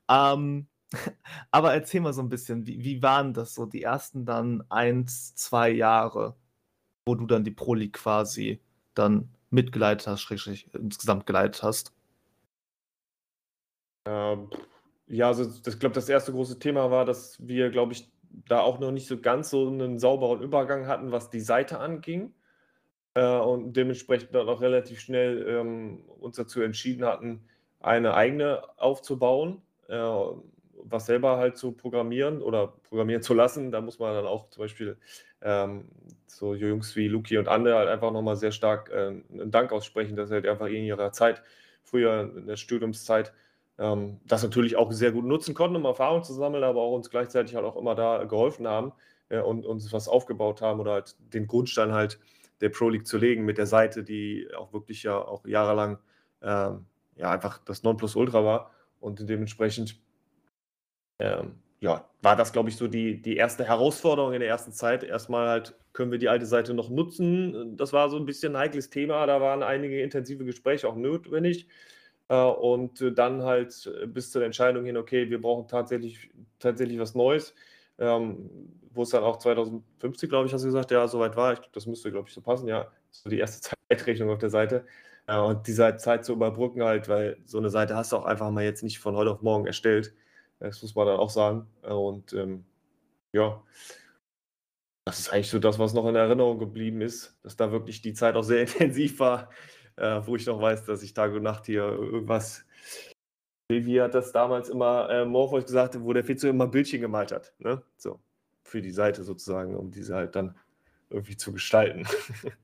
Ähm, 0.08 0.68
aber 1.50 1.74
erzähl 1.74 2.00
mal 2.00 2.12
so 2.12 2.22
ein 2.22 2.28
bisschen, 2.28 2.66
wie 2.66 2.84
wie 2.84 3.02
waren 3.02 3.34
das 3.34 3.54
so 3.54 3.66
die 3.66 3.82
ersten 3.82 4.24
dann 4.26 4.62
1, 4.70 5.34
2 5.34 5.70
Jahre, 5.70 6.36
wo 7.06 7.14
du 7.16 7.26
dann 7.26 7.44
die 7.44 7.50
Pro 7.52 7.74
League 7.74 7.94
quasi 7.94 8.60
dann 8.94 9.30
mitgeleitet 9.52 10.06
hast, 10.06 10.22
schrägstrich 10.22 10.68
insgesamt 10.74 11.26
geleitet 11.26 11.62
hast? 11.62 11.92
Ähm, 14.06 14.50
ja, 15.06 15.28
also 15.28 15.44
ich 15.44 15.78
glaube, 15.78 15.94
das 15.94 16.08
erste 16.08 16.32
große 16.32 16.58
Thema 16.58 16.90
war, 16.90 17.04
dass 17.04 17.36
wir, 17.46 17.70
glaube 17.70 17.92
ich, 17.92 18.10
da 18.48 18.60
auch 18.60 18.78
noch 18.78 18.90
nicht 18.90 19.06
so 19.06 19.20
ganz 19.20 19.50
so 19.50 19.68
einen 19.68 19.98
sauberen 19.98 20.42
Übergang 20.42 20.86
hatten, 20.86 21.12
was 21.12 21.30
die 21.30 21.40
Seite 21.40 21.78
anging. 21.78 22.34
Äh, 23.14 23.38
und 23.38 23.74
dementsprechend 23.74 24.34
dann 24.34 24.48
auch 24.48 24.62
relativ 24.62 25.00
schnell 25.00 25.46
ähm, 25.46 26.04
uns 26.18 26.36
dazu 26.36 26.62
entschieden 26.62 27.04
hatten, 27.04 27.44
eine 27.80 28.14
eigene 28.14 28.62
aufzubauen, 28.78 29.60
äh, 29.88 29.98
was 30.84 31.06
selber 31.06 31.36
halt 31.36 31.58
zu 31.58 31.72
programmieren 31.72 32.40
oder 32.40 32.68
programmieren 32.68 33.22
zu 33.22 33.34
lassen. 33.34 33.70
Da 33.70 33.80
muss 33.80 33.98
man 33.98 34.14
dann 34.14 34.26
auch 34.26 34.48
zum 34.48 34.62
Beispiel 34.62 34.96
ähm, 35.42 35.88
so 36.36 36.54
Jungs 36.54 36.96
wie 36.96 37.08
Luki 37.08 37.38
und 37.38 37.48
andere 37.48 37.76
halt 37.76 37.88
einfach 37.88 38.12
nochmal 38.12 38.36
sehr 38.36 38.52
stark 38.52 38.90
äh, 38.90 39.08
einen 39.32 39.50
Dank 39.50 39.72
aussprechen, 39.72 40.16
dass 40.16 40.28
sie 40.28 40.34
halt 40.34 40.46
einfach 40.46 40.66
in 40.66 40.84
ihrer 40.84 41.12
Zeit, 41.12 41.42
früher 41.82 42.32
in 42.36 42.46
der 42.46 42.56
Studiumszeit, 42.56 43.32
ähm, 43.78 44.20
das 44.26 44.42
natürlich 44.42 44.76
auch 44.76 44.92
sehr 44.92 45.12
gut 45.12 45.24
nutzen 45.24 45.54
konnten, 45.54 45.76
um 45.76 45.84
Erfahrung 45.84 46.22
zu 46.22 46.32
sammeln, 46.32 46.64
aber 46.64 46.80
auch 46.80 46.94
uns 46.94 47.10
gleichzeitig 47.10 47.54
halt 47.54 47.64
auch 47.64 47.76
immer 47.76 47.94
da 47.94 48.24
geholfen 48.24 48.66
haben 48.66 48.92
äh, 49.28 49.40
und 49.40 49.66
uns 49.66 49.92
was 49.92 50.08
aufgebaut 50.08 50.62
haben 50.62 50.80
oder 50.80 50.92
halt 50.92 51.16
den 51.34 51.46
Grundstein 51.46 51.92
halt 51.92 52.18
der 52.60 52.68
Pro 52.68 52.88
League 52.88 53.06
zu 53.06 53.18
legen 53.18 53.44
mit 53.44 53.58
der 53.58 53.66
Seite, 53.66 54.04
die 54.04 54.48
auch 54.56 54.72
wirklich 54.72 55.02
ja 55.02 55.18
auch 55.18 55.44
jahrelang 55.46 55.98
ähm, 56.42 56.86
ja 57.16 57.30
einfach 57.30 57.58
das 57.58 57.82
Nonplusultra 57.82 58.44
war 58.44 58.70
und 59.00 59.28
dementsprechend 59.28 60.00
ähm, 61.18 61.56
ja, 61.82 62.08
war 62.22 62.36
das, 62.36 62.52
glaube 62.52 62.68
ich, 62.68 62.76
so 62.76 62.86
die, 62.86 63.20
die 63.20 63.36
erste 63.36 63.64
Herausforderung 63.64 64.32
in 64.34 64.40
der 64.40 64.48
ersten 64.48 64.70
Zeit. 64.70 65.02
Erstmal 65.02 65.48
halt, 65.48 65.74
können 65.92 66.12
wir 66.12 66.18
die 66.20 66.28
alte 66.28 66.46
Seite 66.46 66.74
noch 66.74 66.90
nutzen? 66.90 67.76
Das 67.76 67.92
war 67.92 68.08
so 68.08 68.16
ein 68.18 68.24
bisschen 68.24 68.54
ein 68.54 68.62
heikles 68.62 68.88
Thema. 68.88 69.26
Da 69.26 69.40
waren 69.40 69.64
einige 69.64 70.00
intensive 70.00 70.44
Gespräche 70.44 70.88
auch 70.88 70.94
notwendig. 70.94 71.66
Äh, 72.28 72.36
und 72.36 73.04
dann 73.18 73.42
halt 73.42 73.90
bis 74.06 74.30
zur 74.30 74.44
Entscheidung 74.44 74.84
hin, 74.84 74.96
okay, 74.96 75.28
wir 75.28 75.40
brauchen 75.40 75.66
tatsächlich, 75.66 76.30
tatsächlich 76.60 77.00
was 77.00 77.16
Neues. 77.16 77.52
Ähm, 77.98 78.48
wo 78.94 79.02
es 79.02 79.10
dann 79.10 79.24
auch 79.24 79.38
2050, 79.38 80.28
glaube 80.30 80.46
ich, 80.46 80.54
hast 80.54 80.62
du 80.62 80.68
gesagt, 80.68 80.92
ja, 80.92 81.08
soweit 81.08 81.34
war. 81.36 81.54
Ich, 81.54 81.60
das 81.72 81.86
müsste, 81.86 82.12
glaube 82.12 82.28
ich, 82.28 82.34
so 82.34 82.42
passen, 82.42 82.68
ja. 82.68 82.92
So 83.10 83.28
die 83.28 83.40
erste 83.40 83.74
Zeitrechnung 83.90 84.30
auf 84.30 84.38
der 84.38 84.50
Seite. 84.50 84.84
Äh, 85.26 85.38
und 85.38 85.66
diese 85.66 85.96
Zeit 85.96 86.24
zu 86.24 86.34
überbrücken 86.34 86.84
halt, 86.84 87.08
weil 87.08 87.38
so 87.44 87.58
eine 87.58 87.70
Seite 87.70 87.96
hast 87.96 88.12
du 88.12 88.18
auch 88.18 88.24
einfach 88.24 88.52
mal 88.52 88.62
jetzt 88.62 88.84
nicht 88.84 89.00
von 89.00 89.16
heute 89.16 89.32
auf 89.32 89.42
morgen 89.42 89.66
erstellt. 89.66 90.14
Das 90.62 90.82
muss 90.82 90.94
man 90.94 91.06
dann 91.06 91.18
auch 91.18 91.30
sagen. 91.30 91.66
Und 91.82 92.32
ähm, 92.32 92.64
ja, 93.32 93.62
Das 95.04 95.18
ist 95.18 95.32
eigentlich 95.32 95.50
so 95.50 95.58
das, 95.58 95.78
was 95.78 95.94
noch 95.94 96.06
in 96.06 96.14
Erinnerung 96.14 96.58
geblieben 96.58 97.00
ist, 97.00 97.36
dass 97.42 97.56
da 97.56 97.72
wirklich 97.72 98.02
die 98.02 98.14
Zeit 98.14 98.36
auch 98.36 98.44
sehr 98.44 98.60
intensiv 98.62 99.18
war, 99.20 99.50
äh, 99.96 100.20
wo 100.24 100.36
ich 100.36 100.46
noch 100.46 100.60
weiß, 100.60 100.84
dass 100.84 101.02
ich 101.02 101.14
Tag 101.14 101.32
und 101.32 101.42
Nacht 101.42 101.66
hier 101.66 101.82
irgendwas 101.84 102.64
wie 103.80 104.00
hat 104.00 104.14
das 104.14 104.32
damals 104.32 104.68
immer 104.68 105.08
äh, 105.10 105.24
Morpheus 105.24 105.64
gesagt, 105.64 105.98
wo 106.00 106.12
der 106.12 106.24
Fitzo 106.24 106.48
immer 106.48 106.66
Bildchen 106.66 107.00
gemalt 107.00 107.32
hat. 107.32 107.54
Ne? 107.58 107.82
So, 107.96 108.20
für 108.62 108.82
die 108.82 108.90
Seite 108.90 109.24
sozusagen, 109.24 109.76
um 109.76 109.90
diese 109.90 110.14
halt 110.14 110.36
dann 110.36 110.56
irgendwie 111.10 111.36
zu 111.36 111.52
gestalten. 111.52 112.06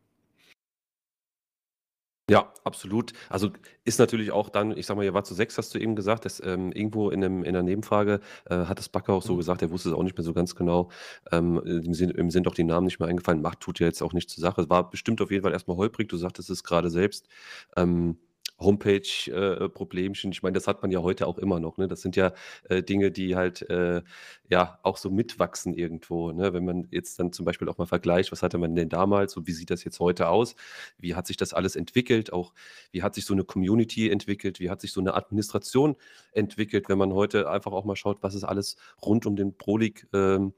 Ja, 2.31 2.53
absolut. 2.63 3.13
Also 3.31 3.51
ist 3.85 3.99
natürlich 3.99 4.33
auch 4.33 4.51
dann, 4.51 4.77
ich 4.77 4.85
sag 4.85 4.97
mal, 4.97 5.05
ihr 5.05 5.15
wart 5.15 5.27
zu 5.27 5.35
sechs, 5.35 5.57
hast 5.57 5.75
du 5.75 5.79
eben 5.79 5.97
gesagt, 5.97 6.27
dass 6.27 6.43
ähm, 6.45 6.73
irgendwo 6.73 7.09
in, 7.11 7.25
einem, 7.25 7.43
in 7.43 7.57
einer 7.57 7.63
Nebenfrage 7.63 8.21
äh, 8.45 8.67
hat 8.67 8.79
das 8.79 8.91
Backer 8.91 9.15
auch 9.15 9.23
so 9.23 9.33
mhm. 9.33 9.39
gesagt, 9.39 9.63
er 9.63 9.71
wusste 9.71 9.89
es 9.89 9.95
auch 9.95 10.03
nicht 10.03 10.17
mehr 10.17 10.25
so 10.25 10.35
ganz 10.35 10.55
genau. 10.55 10.91
Ähm, 11.33 11.59
im, 11.65 11.95
Sinn, 11.95 12.11
Im 12.11 12.31
sind 12.31 12.47
doch 12.47 12.55
die 12.55 12.65
Namen 12.65 12.85
nicht 12.85 13.01
mehr 13.01 13.09
eingefallen. 13.09 13.41
Macht 13.41 13.61
tut 13.61 13.81
ja 13.81 13.87
jetzt 13.87 14.03
auch 14.03 14.13
nicht 14.13 14.29
zur 14.29 14.43
Sache. 14.43 14.61
Es 14.63 14.71
war 14.71 14.91
bestimmt 14.91 15.23
auf 15.23 15.31
jeden 15.31 15.43
Fall 15.43 15.53
erstmal 15.53 15.79
holprig, 15.79 16.09
du 16.09 16.19
sagtest 16.19 16.51
es 16.51 16.63
gerade 16.65 16.91
selbst. 16.91 17.29
Ähm, 17.77 18.19
Homepage-Problemchen. 18.61 20.31
Äh, 20.31 20.35
ich 20.35 20.43
meine, 20.43 20.55
das 20.55 20.67
hat 20.67 20.83
man 20.83 20.91
ja 20.91 21.01
heute 21.03 21.27
auch 21.27 21.39
immer 21.39 21.61
noch. 21.61 21.79
Ne? 21.79 21.89
Das 21.89 22.03
sind 22.03 22.17
ja 22.17 22.33
äh, 22.69 22.83
Dinge, 22.83 23.11
die 23.11 23.37
halt 23.37 23.63
äh, 23.71 24.03
ja 24.49 24.79
auch 24.83 24.97
so 24.97 25.11
mitwachsen 25.11 25.75
irgendwo. 25.75 26.33
Ne? 26.33 26.53
Wenn 26.53 26.65
man 26.65 26.89
jetzt 26.91 27.19
dann 27.19 27.33
zum 27.33 27.45
Beispiel 27.45 27.69
auch 27.69 27.79
mal 27.79 27.87
vergleicht, 27.87 28.33
was 28.33 28.43
hatte 28.43 28.59
man 28.59 28.75
denn 28.75 28.89
damals 28.89 29.37
und 29.37 29.47
wie 29.47 29.53
sieht 29.53 29.71
das 29.71 29.85
jetzt 29.85 30.01
heute 30.01 30.29
aus? 30.29 30.57
Wie 30.99 31.15
hat 31.15 31.27
sich 31.27 31.37
das 31.37 31.55
alles 31.55 31.77
entwickelt? 31.77 32.33
Auch 32.33 32.53
wie 32.91 33.03
hat 33.03 33.15
sich 33.15 33.25
so 33.25 33.35
eine 33.35 33.45
Community 33.45 34.11
entwickelt? 34.11 34.61
Wie 34.61 34.71
hat 34.71 34.81
sich 34.81 34.93
so 34.93 35.01
eine 35.01 35.15
Administration 35.15 35.97
entwickelt? 36.33 36.89
Wenn 36.89 36.99
man 36.99 37.13
heute 37.13 37.49
einfach 37.49 37.73
auch 37.73 37.85
mal 37.85 37.97
schaut, 37.97 38.23
was 38.23 38.35
es 38.35 38.45
alles 38.45 38.77
rund 39.05 39.27
um 39.27 39.37
den 39.37 39.57
Pro 39.57 39.77
League 39.79 40.07
ähm, 40.13 40.53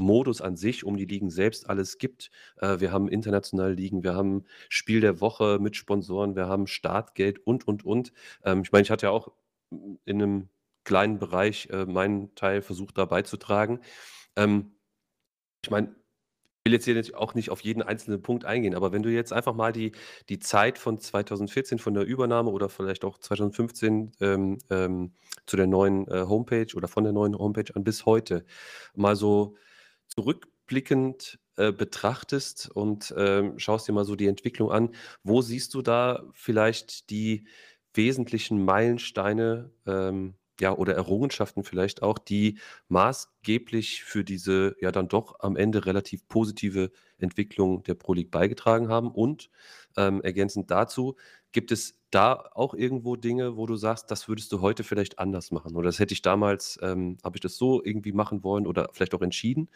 Modus 0.00 0.40
an 0.40 0.56
sich, 0.56 0.84
um 0.84 0.96
die 0.96 1.04
Ligen 1.04 1.30
selbst 1.30 1.68
alles 1.68 1.98
gibt. 1.98 2.30
Äh, 2.58 2.80
wir 2.80 2.92
haben 2.92 3.08
internationale 3.08 3.74
Ligen, 3.74 4.02
wir 4.02 4.14
haben 4.14 4.44
Spiel 4.68 5.00
der 5.00 5.20
Woche 5.20 5.58
mit 5.60 5.76
Sponsoren, 5.76 6.36
wir 6.36 6.46
haben 6.46 6.66
Startgeld 6.66 7.38
und, 7.46 7.66
und, 7.66 7.84
und. 7.84 8.12
Ähm, 8.44 8.62
ich 8.62 8.72
meine, 8.72 8.82
ich 8.82 8.90
hatte 8.90 9.06
ja 9.06 9.10
auch 9.10 9.32
in 9.70 10.22
einem 10.22 10.48
kleinen 10.84 11.18
Bereich 11.18 11.68
äh, 11.70 11.86
meinen 11.86 12.34
Teil 12.34 12.62
versucht, 12.62 12.98
da 12.98 13.06
beizutragen. 13.06 13.80
Ähm, 14.36 14.72
ich 15.62 15.70
meine, 15.70 15.94
ich 16.66 16.72
will 16.72 16.72
jetzt 16.74 16.84
hier 16.84 17.20
auch 17.20 17.34
nicht 17.34 17.50
auf 17.50 17.60
jeden 17.60 17.82
einzelnen 17.82 18.22
Punkt 18.22 18.44
eingehen, 18.44 18.74
aber 18.74 18.92
wenn 18.92 19.02
du 19.02 19.10
jetzt 19.10 19.32
einfach 19.32 19.54
mal 19.54 19.72
die, 19.72 19.92
die 20.28 20.40
Zeit 20.40 20.78
von 20.78 20.98
2014, 20.98 21.78
von 21.78 21.94
der 21.94 22.04
Übernahme 22.04 22.50
oder 22.50 22.68
vielleicht 22.68 23.04
auch 23.04 23.18
2015 23.18 24.12
ähm, 24.20 24.58
ähm, 24.70 25.12
zu 25.46 25.56
der 25.56 25.66
neuen 25.66 26.08
äh, 26.08 26.24
Homepage 26.28 26.74
oder 26.74 26.88
von 26.88 27.04
der 27.04 27.12
neuen 27.12 27.38
Homepage 27.38 27.74
an 27.74 27.84
bis 27.84 28.04
heute 28.04 28.44
mal 28.94 29.16
so 29.16 29.56
zurückblickend 30.08 31.38
äh, 31.56 31.72
betrachtest 31.72 32.70
und 32.70 33.14
ähm, 33.16 33.58
schaust 33.58 33.88
dir 33.88 33.92
mal 33.92 34.04
so 34.04 34.16
die 34.16 34.26
Entwicklung 34.26 34.70
an, 34.70 34.94
wo 35.22 35.42
siehst 35.42 35.74
du 35.74 35.82
da 35.82 36.24
vielleicht 36.32 37.10
die 37.10 37.46
wesentlichen 37.94 38.64
Meilensteine 38.64 39.72
ähm, 39.86 40.34
ja, 40.60 40.76
oder 40.76 40.94
Errungenschaften 40.94 41.64
vielleicht 41.64 42.02
auch, 42.02 42.18
die 42.18 42.58
maßgeblich 42.88 44.04
für 44.04 44.24
diese 44.24 44.76
ja 44.80 44.92
dann 44.92 45.08
doch 45.08 45.40
am 45.40 45.56
Ende 45.56 45.86
relativ 45.86 46.26
positive 46.28 46.90
Entwicklung 47.18 47.82
der 47.82 47.94
Pro 47.94 48.14
League 48.14 48.30
beigetragen 48.30 48.88
haben? 48.88 49.10
Und 49.10 49.50
ähm, 49.96 50.20
ergänzend 50.22 50.70
dazu, 50.70 51.16
gibt 51.52 51.72
es 51.72 51.98
da 52.10 52.50
auch 52.52 52.74
irgendwo 52.74 53.16
Dinge, 53.16 53.56
wo 53.56 53.66
du 53.66 53.76
sagst, 53.76 54.10
das 54.10 54.28
würdest 54.28 54.52
du 54.52 54.60
heute 54.60 54.84
vielleicht 54.84 55.18
anders 55.18 55.50
machen? 55.50 55.74
Oder 55.74 55.86
das 55.86 55.98
hätte 55.98 56.14
ich 56.14 56.22
damals, 56.22 56.78
ähm, 56.82 57.18
habe 57.24 57.36
ich 57.36 57.40
das 57.40 57.56
so 57.56 57.82
irgendwie 57.82 58.12
machen 58.12 58.44
wollen 58.44 58.66
oder 58.66 58.90
vielleicht 58.92 59.14
auch 59.14 59.22
entschieden 59.22 59.68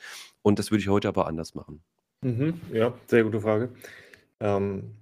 und 0.42 0.58
das 0.58 0.70
würde 0.70 0.82
ich 0.82 0.88
heute 0.88 1.08
aber 1.08 1.26
anders 1.26 1.54
machen? 1.54 1.82
Mhm, 2.22 2.60
ja, 2.72 2.92
sehr 3.06 3.24
gute 3.24 3.40
Frage. 3.40 3.70
Ähm, 4.40 4.94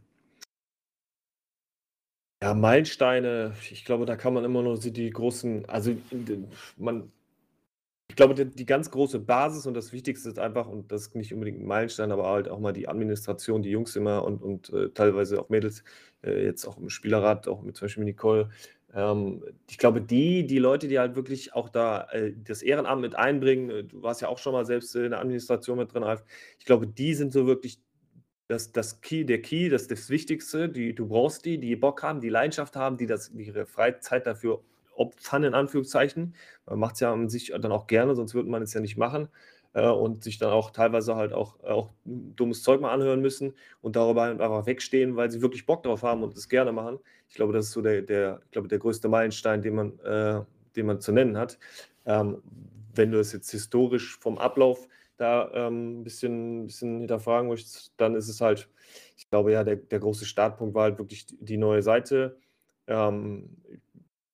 ja, 2.42 2.54
Meilensteine, 2.54 3.54
ich 3.70 3.84
glaube, 3.84 4.06
da 4.06 4.16
kann 4.16 4.34
man 4.34 4.44
immer 4.44 4.62
nur 4.62 4.78
die 4.78 5.10
großen, 5.10 5.68
also 5.68 5.96
man 6.76 7.10
ich 8.10 8.16
glaube, 8.16 8.34
die, 8.34 8.46
die, 8.46 8.66
ganz 8.66 8.90
große 8.90 9.20
Basis 9.20 9.66
und 9.66 9.74
das 9.74 9.92
Wichtigste 9.92 10.28
ist 10.30 10.38
einfach, 10.38 10.66
und 10.66 10.90
das 10.90 11.02
ist 11.02 11.14
nicht 11.14 11.32
unbedingt 11.34 11.60
ein 11.60 11.66
Meilenstein, 11.66 12.10
aber 12.10 12.26
halt 12.28 12.48
auch 12.48 12.58
mal 12.58 12.72
die 12.72 12.88
Administration, 12.88 13.62
die 13.62 13.70
Jungs 13.70 13.94
immer 13.96 14.24
und, 14.24 14.42
und 14.42 14.70
äh, 14.72 14.88
teilweise 14.90 15.40
auch 15.40 15.50
Mädels, 15.50 15.84
äh, 16.22 16.42
jetzt 16.44 16.66
auch 16.66 16.78
im 16.78 16.88
Spielerrat, 16.88 17.46
auch 17.48 17.62
mit 17.62 17.76
zum 17.76 17.86
Beispiel 17.86 18.04
Nicole. 18.04 18.48
Ähm, 18.94 19.44
ich 19.68 19.76
glaube, 19.78 20.00
die, 20.00 20.46
die 20.46 20.58
Leute, 20.58 20.88
die 20.88 20.98
halt 20.98 21.16
wirklich 21.16 21.52
auch 21.54 21.68
da 21.68 22.08
äh, 22.10 22.32
das 22.36 22.62
Ehrenamt 22.62 23.02
mit 23.02 23.14
einbringen, 23.14 23.70
äh, 23.70 23.84
du 23.84 24.02
warst 24.02 24.22
ja 24.22 24.28
auch 24.28 24.38
schon 24.38 24.54
mal 24.54 24.64
selbst 24.64 24.96
in 24.96 25.10
der 25.10 25.20
Administration 25.20 25.78
mit 25.78 25.92
drin, 25.92 26.02
Alf, 26.02 26.24
ich 26.58 26.64
glaube, 26.64 26.86
die 26.86 27.14
sind 27.14 27.32
so 27.32 27.46
wirklich 27.46 27.78
das, 28.48 28.72
das 28.72 29.00
Key, 29.02 29.24
der 29.24 29.42
Key, 29.42 29.68
das 29.68 29.82
ist 29.82 29.90
das 29.90 30.10
Wichtigste. 30.10 30.68
Die, 30.68 30.94
du 30.94 31.06
brauchst 31.06 31.44
die, 31.44 31.58
die 31.58 31.76
Bock 31.76 32.02
haben, 32.02 32.20
die 32.20 32.30
Leidenschaft 32.30 32.76
haben, 32.76 32.96
die 32.96 33.06
das, 33.06 33.30
ihre 33.30 33.66
Freizeit 33.66 34.26
dafür 34.26 34.62
opfern, 34.94 35.44
in 35.44 35.54
Anführungszeichen. 35.54 36.34
Man 36.66 36.78
macht 36.78 36.94
es 36.94 37.00
ja 37.00 37.12
an 37.12 37.28
sich 37.28 37.52
dann 37.56 37.70
auch 37.70 37.86
gerne, 37.86 38.14
sonst 38.14 38.34
würde 38.34 38.48
man 38.48 38.62
es 38.62 38.74
ja 38.74 38.80
nicht 38.80 38.96
machen. 38.96 39.28
Äh, 39.74 39.86
und 39.88 40.24
sich 40.24 40.38
dann 40.38 40.50
auch 40.50 40.70
teilweise 40.70 41.14
halt 41.14 41.34
auch, 41.34 41.62
auch 41.62 41.90
dummes 42.04 42.62
Zeug 42.62 42.80
mal 42.80 42.92
anhören 42.92 43.20
müssen 43.20 43.52
und 43.82 43.96
darüber 43.96 44.22
einfach 44.22 44.66
wegstehen, 44.66 45.16
weil 45.16 45.30
sie 45.30 45.42
wirklich 45.42 45.66
Bock 45.66 45.82
drauf 45.82 46.02
haben 46.02 46.22
und 46.22 46.34
es 46.36 46.48
gerne 46.48 46.72
machen. 46.72 46.98
Ich 47.28 47.34
glaube, 47.34 47.52
das 47.52 47.66
ist 47.66 47.72
so 47.72 47.82
der, 47.82 48.00
der, 48.00 48.40
ich 48.46 48.50
glaube, 48.52 48.68
der 48.68 48.78
größte 48.78 49.08
Meilenstein, 49.08 49.60
den 49.60 49.74
man, 49.74 49.98
äh, 50.00 50.40
den 50.74 50.86
man 50.86 51.00
zu 51.00 51.12
nennen 51.12 51.36
hat. 51.36 51.58
Ähm, 52.06 52.42
wenn 52.94 53.12
du 53.12 53.20
es 53.20 53.32
jetzt 53.32 53.50
historisch 53.50 54.18
vom 54.18 54.38
Ablauf 54.38 54.88
da 55.18 55.50
ähm, 55.52 56.00
ein 56.00 56.04
bisschen, 56.04 56.66
bisschen 56.66 56.98
hinterfragen 57.00 57.48
möchtest, 57.48 57.92
dann 57.96 58.14
ist 58.14 58.28
es 58.28 58.40
halt, 58.40 58.68
ich 59.16 59.28
glaube 59.28 59.52
ja, 59.52 59.64
der, 59.64 59.76
der 59.76 59.98
große 59.98 60.24
Startpunkt 60.24 60.74
war 60.74 60.84
halt 60.84 60.98
wirklich 60.98 61.26
die 61.40 61.58
neue 61.58 61.82
Seite. 61.82 62.38
Ähm, 62.86 63.56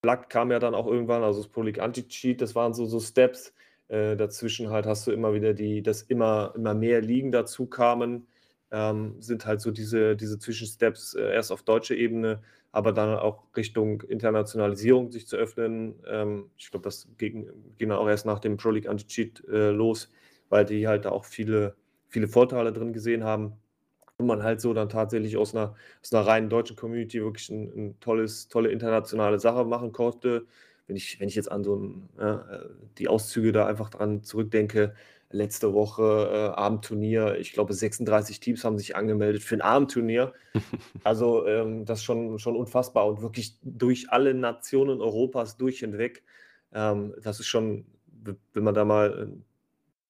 Black 0.03 0.29
kam 0.29 0.51
ja 0.51 0.59
dann 0.59 0.75
auch 0.75 0.87
irgendwann, 0.87 1.23
also 1.23 1.43
das 1.43 1.51
Pro 1.51 1.63
League 1.63 1.81
Anti-Cheat, 1.81 2.41
das 2.41 2.55
waren 2.55 2.75
so, 2.75 2.85
so 2.87 3.01
Steps. 3.01 3.55
Äh, 3.89 4.17
dazwischen 4.17 4.71
halt 4.71 4.87
hast 4.87 5.07
du 5.07 5.13
immer 5.13 5.35
wieder 5.35 5.55
die, 5.55 5.83
dass 5.83 6.03
immer, 6.03 6.53
immer 6.57 6.75
mehr 6.75 7.01
Ligen 7.01 7.33
dazu 7.33 7.67
kamen, 7.67 8.27
ähm, 8.71 9.17
sind 9.21 9.47
halt 9.47 9.61
so 9.61 9.71
diese, 9.71 10.17
diese 10.17 10.39
Zwischensteps 10.39 11.15
äh, 11.15 11.33
erst 11.33 11.53
auf 11.53 11.63
deutscher 11.63 11.95
Ebene, 11.95 12.43
aber 12.73 12.93
dann 12.93 13.17
auch 13.19 13.45
Richtung 13.57 14.01
Internationalisierung 14.03 15.13
sich 15.13 15.27
zu 15.27 15.37
öffnen. 15.37 15.95
Ähm, 16.07 16.51
ich 16.57 16.71
glaube, 16.71 16.85
das 16.85 17.09
ging, 17.19 17.49
ging 17.79 17.89
dann 17.91 17.99
auch 17.99 18.09
erst 18.09 18.27
nach 18.27 18.41
dem 18.41 18.57
Pro 18.57 18.71
League 18.71 18.89
Anti-Cheat 18.89 19.45
äh, 19.49 19.71
los, 19.71 20.11
weil 20.55 20.65
die 20.65 20.87
halt 20.87 21.05
auch 21.09 21.25
viele, 21.25 21.75
viele 22.07 22.29
Vorteile 22.29 22.73
drin 22.73 22.93
gesehen 22.93 23.25
haben 23.25 23.55
und 24.19 24.27
man 24.27 24.45
halt 24.45 24.61
so 24.61 24.73
dann 24.73 24.89
tatsächlich 24.89 25.37
aus 25.37 25.53
einer, 25.53 25.75
aus 26.01 26.13
einer 26.13 26.25
reinen 26.25 26.49
deutschen 26.49 26.77
Community 26.77 27.21
wirklich 27.21 27.51
ein, 27.51 27.73
ein 27.77 27.99
tolles, 27.99 28.47
tolle 28.47 28.69
internationale 28.71 29.41
Sache 29.41 29.65
machen 29.65 29.91
konnte. 29.91 30.47
Wenn 30.87 30.95
ich, 30.95 31.19
wenn 31.19 31.27
ich 31.27 31.35
jetzt 31.35 31.51
an 31.51 31.65
so 31.65 31.75
ein, 31.75 32.09
ja, 32.21 32.47
die 32.99 33.09
Auszüge 33.09 33.51
da 33.51 33.67
einfach 33.67 33.91
dran 33.91 34.23
zurückdenke, 34.23 34.95
letzte 35.31 35.73
Woche 35.73 36.31
äh, 36.33 36.57
Abendturnier, 36.57 37.37
ich 37.41 37.53
glaube 37.53 37.75
36 37.75 38.39
Teams 38.39 38.63
haben 38.63 38.79
sich 38.79 38.95
angemeldet 38.95 39.43
für 39.43 39.57
ein 39.57 39.63
Abendturnier. 39.63 40.35
Also 41.03 41.49
ähm, 41.49 41.85
das 41.85 41.99
ist 41.99 42.05
schon, 42.05 42.39
schon 42.39 42.55
unfassbar 42.55 43.07
und 43.07 43.23
wirklich 43.23 43.59
durch 43.63 44.11
alle 44.11 44.35
Nationen 44.35 45.01
Europas 45.01 45.57
durch 45.57 45.81
hinweg. 45.81 46.23
Ähm, 46.73 47.13
das 47.21 47.41
ist 47.41 47.49
schon, 47.49 47.87
wenn 48.53 48.63
man 48.63 48.75
da 48.75 48.85
mal 48.85 49.25
ein 49.25 49.45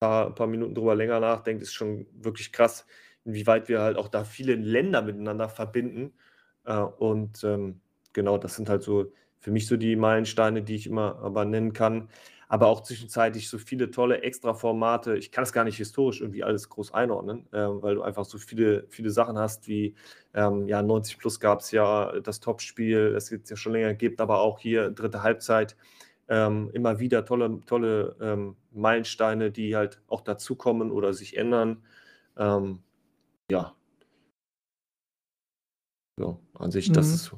paar, 0.05 0.35
paar 0.35 0.47
Minuten 0.47 0.75
drüber 0.75 0.95
länger 0.95 1.21
nachdenkt, 1.21 1.63
ist 1.63 1.73
schon 1.73 2.07
wirklich 2.13 2.53
krass, 2.53 2.87
inwieweit 3.25 3.69
wir 3.69 3.81
halt 3.81 3.97
auch 3.97 4.09
da 4.09 4.25
viele 4.25 4.55
Länder 4.55 5.03
miteinander 5.03 5.49
verbinden. 5.49 6.13
Äh, 6.65 6.79
und 6.79 7.43
ähm, 7.45 7.81
genau, 8.13 8.37
das 8.39 8.57
sind 8.57 8.69
halt 8.69 8.83
so 8.83 9.13
für 9.39 9.51
mich 9.51 9.67
so 9.67 9.77
die 9.77 9.97
Meilensteine, 9.97 10.63
die 10.63 10.75
ich 10.75 10.87
immer 10.87 11.19
aber 11.21 11.45
nennen 11.45 11.73
kann. 11.73 12.09
Aber 12.49 12.67
auch 12.67 12.83
zwischenzeitlich 12.83 13.49
so 13.49 13.57
viele 13.59 13.91
tolle 13.91 14.21
Extra-Formate. 14.21 15.17
Ich 15.17 15.33
kann 15.33 15.45
es 15.45 15.53
gar 15.53 15.65
nicht 15.65 15.79
historisch 15.79 16.21
irgendwie 16.21 16.45
alles 16.45 16.69
groß 16.69 16.93
einordnen, 16.93 17.47
äh, 17.53 17.59
weil 17.59 17.95
du 17.95 18.03
einfach 18.03 18.27
so 18.27 18.37
viele, 18.37 18.87
viele 18.91 19.11
Sachen 19.11 19.39
hast, 19.39 19.67
wie 19.67 19.95
ähm, 20.35 20.69
ja, 20.69 20.83
90 20.83 21.19
Plus 21.19 21.41
gab 21.41 21.61
es 21.61 21.71
ja 21.71 22.21
das 22.21 22.41
Topspiel, 22.41 23.13
das 23.15 23.33
es 23.33 23.49
ja 23.49 23.57
schon 23.57 23.73
länger 23.73 23.95
gibt, 23.95 24.21
aber 24.21 24.41
auch 24.41 24.59
hier 24.59 24.91
dritte 24.91 25.23
Halbzeit. 25.23 25.77
Ähm, 26.29 26.71
immer 26.73 26.99
wieder 26.99 27.25
tolle, 27.25 27.61
tolle 27.67 28.17
ähm, 28.21 28.57
Meilensteine, 28.73 29.51
die 29.51 29.77
halt 29.77 30.01
auch 30.09 30.23
dazukommen 30.23 30.91
oder 30.91 31.13
sich 31.13 31.37
ändern. 31.37 31.85
Ähm, 32.37 32.83
ja. 33.51 33.75
So, 36.19 36.41
an 36.55 36.71
sich, 36.71 36.93
das 36.93 37.09
mhm. 37.09 37.15
ist 37.15 37.33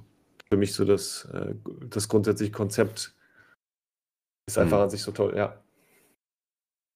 für 0.48 0.56
mich 0.56 0.74
so 0.74 0.84
das, 0.84 1.24
äh, 1.32 1.54
das 1.88 2.08
grundsätzliche 2.08 2.52
Konzept 2.52 3.14
ist 4.48 4.58
einfach 4.58 4.78
Mhm. 4.78 4.82
an 4.84 4.90
sich 4.90 5.02
so 5.02 5.12
toll, 5.12 5.36
ja. 5.36 5.62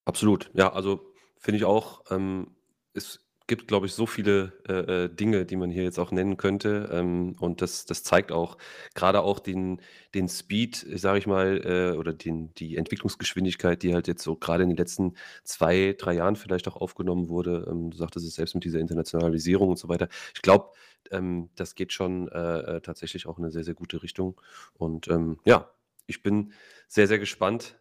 Absolut. 0.04 0.50
Ja, 0.54 0.72
also 0.72 1.12
finde 1.38 1.58
ich 1.58 1.64
auch, 1.64 2.04
ähm, 2.10 2.54
ist 2.94 3.29
gibt, 3.50 3.66
glaube 3.66 3.86
ich, 3.86 3.94
so 3.94 4.06
viele 4.06 4.52
äh, 4.68 5.06
äh, 5.06 5.08
Dinge, 5.08 5.44
die 5.44 5.56
man 5.56 5.70
hier 5.70 5.82
jetzt 5.82 5.98
auch 5.98 6.12
nennen 6.12 6.36
könnte. 6.36 6.88
Ähm, 6.92 7.34
und 7.40 7.60
das, 7.60 7.84
das 7.84 8.04
zeigt 8.04 8.30
auch 8.30 8.56
gerade 8.94 9.22
auch 9.22 9.40
den, 9.40 9.82
den 10.14 10.28
Speed, 10.28 10.86
sage 10.94 11.18
ich 11.18 11.26
mal, 11.26 11.60
äh, 11.64 11.98
oder 11.98 12.12
den, 12.12 12.54
die 12.54 12.76
Entwicklungsgeschwindigkeit, 12.76 13.82
die 13.82 13.92
halt 13.92 14.06
jetzt 14.06 14.22
so 14.22 14.36
gerade 14.36 14.62
in 14.62 14.68
den 14.68 14.76
letzten 14.76 15.16
zwei, 15.42 15.96
drei 15.98 16.12
Jahren 16.14 16.36
vielleicht 16.36 16.68
auch 16.68 16.76
aufgenommen 16.76 17.28
wurde. 17.28 17.66
Ähm, 17.68 17.90
du 17.90 17.96
sagtest 17.96 18.24
es 18.24 18.36
selbst 18.36 18.54
mit 18.54 18.62
dieser 18.62 18.78
Internationalisierung 18.78 19.70
und 19.70 19.80
so 19.80 19.88
weiter. 19.88 20.08
Ich 20.32 20.42
glaube, 20.42 20.70
ähm, 21.10 21.50
das 21.56 21.74
geht 21.74 21.92
schon 21.92 22.28
äh, 22.28 22.76
äh, 22.76 22.80
tatsächlich 22.80 23.26
auch 23.26 23.36
in 23.36 23.44
eine 23.44 23.52
sehr, 23.52 23.64
sehr 23.64 23.74
gute 23.74 24.04
Richtung. 24.04 24.40
Und 24.74 25.08
ähm, 25.08 25.40
ja, 25.44 25.68
ich 26.06 26.22
bin 26.22 26.52
sehr, 26.86 27.08
sehr 27.08 27.18
gespannt, 27.18 27.80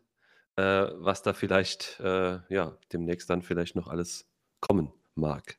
äh, 0.56 0.88
was 0.96 1.22
da 1.22 1.34
vielleicht 1.34 2.00
ja, 2.02 2.78
demnächst 2.92 3.30
dann 3.30 3.44
vielleicht 3.44 3.76
noch 3.76 3.88
alles 3.88 4.28
kommen 4.62 4.92
mag. 5.20 5.58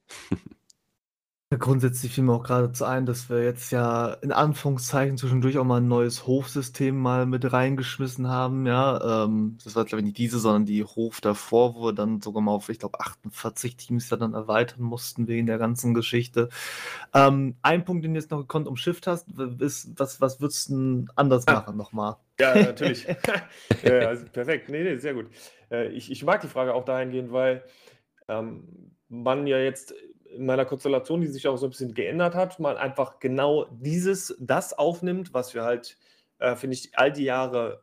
Grundsätzlich 1.58 2.12
fiel 2.14 2.22
mir 2.22 2.34
auch 2.34 2.44
geradezu 2.44 2.84
ein, 2.84 3.06
dass 3.06 3.28
wir 3.28 3.42
jetzt 3.42 3.72
ja 3.72 4.12
in 4.22 4.30
Anführungszeichen 4.30 5.16
zwischendurch 5.16 5.58
auch 5.58 5.64
mal 5.64 5.78
ein 5.80 5.88
neues 5.88 6.24
Hofsystem 6.24 6.96
mal 6.96 7.26
mit 7.26 7.52
reingeschmissen 7.52 8.28
haben, 8.28 8.66
ja. 8.66 9.24
Ähm, 9.24 9.58
das 9.64 9.74
war, 9.74 9.84
glaube 9.84 9.98
ich, 9.98 10.04
nicht 10.04 10.18
diese, 10.18 10.38
sondern 10.38 10.64
die 10.64 10.84
Hof 10.84 11.20
davor, 11.20 11.74
wo 11.74 11.86
wir 11.86 11.92
dann 11.92 12.20
sogar 12.20 12.40
mal 12.40 12.52
auf, 12.52 12.68
ich 12.68 12.78
glaube, 12.78 13.00
48 13.00 13.76
Teams 13.76 14.08
ja 14.10 14.16
dann 14.16 14.32
erweitern 14.32 14.82
mussten 14.82 15.26
wegen 15.26 15.48
der 15.48 15.58
ganzen 15.58 15.92
Geschichte. 15.92 16.50
Ähm, 17.12 17.56
ein 17.62 17.84
Punkt, 17.84 18.04
den 18.04 18.14
du 18.14 18.20
jetzt 18.20 18.30
noch 18.30 18.38
gekonnt 18.38 18.68
umschifft 18.68 19.08
hast, 19.08 19.26
ist, 19.58 19.98
was, 19.98 20.20
was 20.20 20.40
würdest 20.40 20.68
du 20.68 20.74
denn 20.74 21.10
anders 21.16 21.48
Ah. 21.48 21.54
machen 21.54 21.76
nochmal? 21.76 22.14
Ja, 22.38 22.54
natürlich. 22.62 23.08
ja, 23.82 24.06
also 24.06 24.24
perfekt. 24.26 24.68
Nee, 24.68 24.84
nee, 24.84 24.98
sehr 24.98 25.14
gut. 25.14 25.26
Äh, 25.68 25.88
ich, 25.88 26.12
ich 26.12 26.22
mag 26.22 26.42
die 26.42 26.48
Frage 26.48 26.74
auch 26.74 26.84
dahingehend, 26.84 27.32
weil 27.32 27.64
ähm, 28.28 28.92
man 29.10 29.46
ja 29.46 29.58
jetzt 29.58 29.94
in 30.30 30.46
meiner 30.46 30.64
Konstellation, 30.64 31.20
die 31.20 31.26
sich 31.26 31.46
auch 31.48 31.56
so 31.56 31.66
ein 31.66 31.70
bisschen 31.70 31.92
geändert 31.92 32.34
hat, 32.34 32.60
man 32.60 32.76
einfach 32.76 33.18
genau 33.18 33.66
dieses, 33.70 34.36
das 34.40 34.72
aufnimmt, 34.72 35.34
was 35.34 35.54
wir 35.54 35.64
halt, 35.64 35.98
äh, 36.38 36.54
finde 36.56 36.74
ich, 36.74 36.96
all 36.96 37.12
die 37.12 37.24
Jahre 37.24 37.82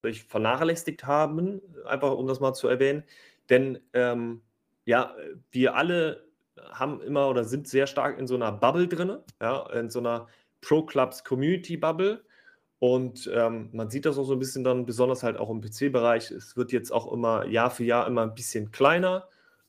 vielleicht 0.00 0.30
vernachlässigt 0.30 1.04
haben, 1.04 1.60
einfach 1.84 2.12
um 2.12 2.26
das 2.26 2.40
mal 2.40 2.54
zu 2.54 2.68
erwähnen. 2.68 3.04
Denn 3.50 3.80
ähm, 3.92 4.42
ja, 4.84 5.14
wir 5.50 5.74
alle 5.74 6.24
haben 6.72 7.00
immer 7.02 7.28
oder 7.28 7.44
sind 7.44 7.68
sehr 7.68 7.86
stark 7.86 8.18
in 8.18 8.26
so 8.26 8.36
einer 8.36 8.52
Bubble 8.52 8.88
drin, 8.88 9.18
ja, 9.40 9.68
in 9.72 9.90
so 9.90 9.98
einer 9.98 10.28
Pro 10.60 10.84
Clubs 10.84 11.24
Community 11.24 11.76
Bubble. 11.76 12.22
Und 12.78 13.30
ähm, 13.34 13.68
man 13.72 13.90
sieht 13.90 14.06
das 14.06 14.16
auch 14.16 14.24
so 14.24 14.32
ein 14.32 14.38
bisschen 14.38 14.64
dann, 14.64 14.86
besonders 14.86 15.22
halt 15.22 15.36
auch 15.36 15.50
im 15.50 15.60
PC-Bereich. 15.60 16.30
Es 16.30 16.56
wird 16.56 16.72
jetzt 16.72 16.92
auch 16.92 17.12
immer 17.12 17.44
Jahr 17.44 17.70
für 17.70 17.84
Jahr 17.84 18.06
immer 18.06 18.22
ein 18.22 18.34
bisschen 18.34 18.70
kleiner, 18.70 19.28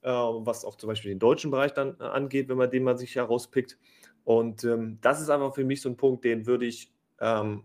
was 0.10 0.66
auch 0.66 0.76
zum 0.76 0.88
Beispiel 0.88 1.12
den 1.12 1.20
deutschen 1.20 1.52
Bereich 1.52 1.74
dann 1.74 1.96
äh, 2.00 2.04
angeht, 2.04 2.50
wenn 2.50 2.58
man 2.58 2.72
den 2.72 2.84
mal 2.84 2.98
sich 2.98 3.16
herauspickt. 3.16 3.78
Und 4.24 4.64
ähm, 4.64 5.00
das 5.02 5.22
ist 5.22 5.30
einfach 5.30 5.54
für 5.54 5.64
mich 5.64 5.82
so 5.82 5.90
ein 5.90 5.98
Punkt, 5.98 6.24
den 6.24 6.46
würde 6.46 6.66
ich, 6.66 6.92
ähm, 7.20 7.64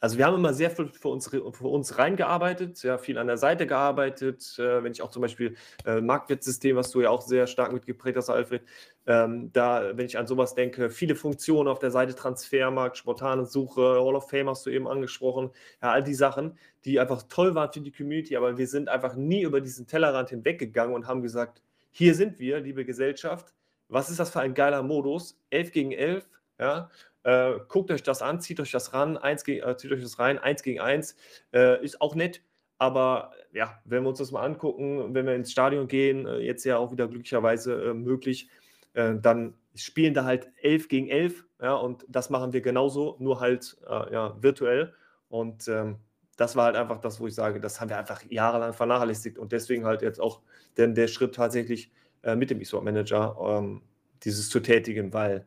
also 0.00 0.18
wir 0.18 0.26
haben 0.26 0.34
immer 0.34 0.52
sehr 0.52 0.70
viel 0.70 0.88
für 0.88 1.08
uns, 1.08 1.28
für 1.28 1.66
uns 1.66 1.96
reingearbeitet, 1.96 2.76
sehr 2.76 2.98
viel 2.98 3.16
an 3.16 3.26
der 3.26 3.38
Seite 3.38 3.66
gearbeitet. 3.66 4.54
Äh, 4.58 4.84
wenn 4.84 4.92
ich 4.92 5.00
auch 5.00 5.08
zum 5.08 5.22
Beispiel 5.22 5.56
äh, 5.86 6.02
Marktwertsystem, 6.02 6.76
was 6.76 6.90
du 6.90 7.00
ja 7.00 7.08
auch 7.08 7.22
sehr 7.22 7.46
stark 7.46 7.72
mitgeprägt 7.72 8.18
hast, 8.18 8.28
Alfred, 8.28 8.62
ähm, 9.06 9.50
da, 9.54 9.96
wenn 9.96 10.04
ich 10.04 10.18
an 10.18 10.26
sowas 10.26 10.54
denke, 10.54 10.90
viele 10.90 11.14
Funktionen 11.14 11.68
auf 11.68 11.78
der 11.78 11.90
Seite 11.90 12.14
Transfermarkt, 12.14 12.98
spontane 12.98 13.46
Suche, 13.46 13.80
Hall 13.80 14.14
of 14.14 14.28
Fame 14.28 14.50
hast 14.50 14.66
du 14.66 14.70
eben 14.70 14.86
angesprochen, 14.86 15.50
ja, 15.82 15.92
all 15.92 16.02
die 16.02 16.14
Sachen, 16.14 16.58
die 16.84 17.00
einfach 17.00 17.22
toll 17.22 17.54
waren 17.54 17.72
für 17.72 17.80
die 17.80 17.92
Community, 17.92 18.36
aber 18.36 18.58
wir 18.58 18.68
sind 18.68 18.90
einfach 18.90 19.16
nie 19.16 19.42
über 19.42 19.62
diesen 19.62 19.86
Tellerrand 19.86 20.28
hinweggegangen 20.28 20.94
und 20.94 21.06
haben 21.06 21.22
gesagt, 21.22 21.62
hier 21.96 22.16
sind 22.16 22.40
wir, 22.40 22.58
liebe 22.58 22.84
Gesellschaft, 22.84 23.54
was 23.88 24.10
ist 24.10 24.18
das 24.18 24.30
für 24.30 24.40
ein 24.40 24.54
geiler 24.54 24.82
Modus? 24.82 25.40
11 25.50 25.70
gegen 25.70 25.92
11, 25.92 26.28
ja, 26.58 26.90
äh, 27.22 27.52
guckt 27.68 27.92
euch 27.92 28.02
das 28.02 28.20
an, 28.20 28.40
zieht 28.40 28.58
euch 28.58 28.72
das 28.72 28.92
ran, 28.92 29.16
eins 29.16 29.44
gegen, 29.44 29.64
äh, 29.64 29.76
zieht 29.76 29.92
euch 29.92 30.02
das 30.02 30.18
rein, 30.18 30.38
1 30.38 30.64
gegen 30.64 30.80
1, 30.80 31.16
äh, 31.52 31.84
ist 31.84 32.00
auch 32.00 32.16
nett, 32.16 32.42
aber 32.78 33.30
ja, 33.52 33.80
wenn 33.84 34.02
wir 34.02 34.08
uns 34.08 34.18
das 34.18 34.32
mal 34.32 34.42
angucken, 34.42 35.14
wenn 35.14 35.24
wir 35.24 35.36
ins 35.36 35.52
Stadion 35.52 35.86
gehen, 35.86 36.26
äh, 36.26 36.38
jetzt 36.38 36.64
ja 36.64 36.78
auch 36.78 36.90
wieder 36.90 37.06
glücklicherweise 37.06 37.90
äh, 37.90 37.94
möglich, 37.94 38.48
äh, 38.94 39.14
dann 39.14 39.54
spielen 39.76 40.14
da 40.14 40.24
halt 40.24 40.48
11 40.62 40.88
gegen 40.88 41.08
11, 41.08 41.44
ja, 41.62 41.74
und 41.74 42.04
das 42.08 42.28
machen 42.28 42.52
wir 42.52 42.60
genauso, 42.60 43.16
nur 43.20 43.38
halt 43.40 43.76
ja, 43.88 44.36
virtuell. 44.42 44.94
Und 45.28 45.66
ähm, 45.68 45.98
das 46.36 46.56
war 46.56 46.66
halt 46.66 46.76
einfach 46.76 47.00
das, 47.00 47.20
wo 47.20 47.26
ich 47.26 47.34
sage, 47.34 47.60
das 47.60 47.80
haben 47.80 47.90
wir 47.90 47.98
einfach 47.98 48.22
jahrelang 48.28 48.72
vernachlässigt 48.72 49.38
und 49.38 49.52
deswegen 49.52 49.84
halt 49.84 50.02
jetzt 50.02 50.20
auch 50.20 50.40
denn 50.76 50.94
der 50.94 51.08
Schritt 51.08 51.34
tatsächlich 51.34 51.92
äh, 52.22 52.36
mit 52.36 52.50
dem 52.50 52.60
eSport 52.60 52.84
Manager 52.84 53.36
ähm, 53.40 53.82
dieses 54.22 54.48
zu 54.48 54.60
tätigen, 54.60 55.12
weil 55.12 55.46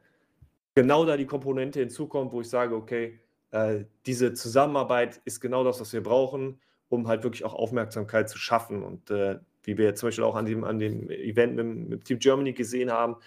genau 0.75 1.05
da 1.05 1.17
die 1.17 1.25
Komponente 1.25 1.79
hinzukommt, 1.79 2.31
wo 2.31 2.41
ich 2.41 2.49
sage, 2.49 2.75
okay, 2.75 3.19
äh, 3.51 3.85
diese 4.05 4.33
Zusammenarbeit 4.33 5.21
ist 5.25 5.39
genau 5.39 5.63
das, 5.63 5.81
was 5.81 5.93
wir 5.93 6.03
brauchen, 6.03 6.59
um 6.89 7.07
halt 7.07 7.23
wirklich 7.23 7.43
auch 7.45 7.53
Aufmerksamkeit 7.53 8.29
zu 8.29 8.37
schaffen. 8.37 8.83
Und 8.83 9.09
äh, 9.09 9.39
wie 9.63 9.77
wir 9.77 9.85
jetzt 9.85 9.99
zum 9.99 10.07
Beispiel 10.07 10.23
auch 10.23 10.35
an 10.35 10.45
dem, 10.45 10.63
an 10.63 10.79
dem 10.79 11.09
Event 11.09 11.55
mit, 11.55 11.89
mit 11.89 12.05
Team 12.05 12.19
Germany 12.19 12.53
gesehen 12.53 12.91
haben, 12.91 13.17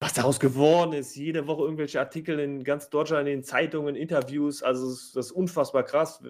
was 0.00 0.12
daraus 0.12 0.38
geworden 0.38 0.92
ist, 0.92 1.16
jede 1.16 1.48
Woche 1.48 1.62
irgendwelche 1.62 1.98
Artikel 1.98 2.38
in 2.38 2.62
ganz 2.62 2.88
Deutschland, 2.88 3.26
in 3.26 3.38
den 3.38 3.42
Zeitungen, 3.42 3.96
Interviews, 3.96 4.62
also 4.62 4.86
das 4.88 5.26
ist, 5.26 5.32
unfassbar 5.32 5.82
krass. 5.82 6.22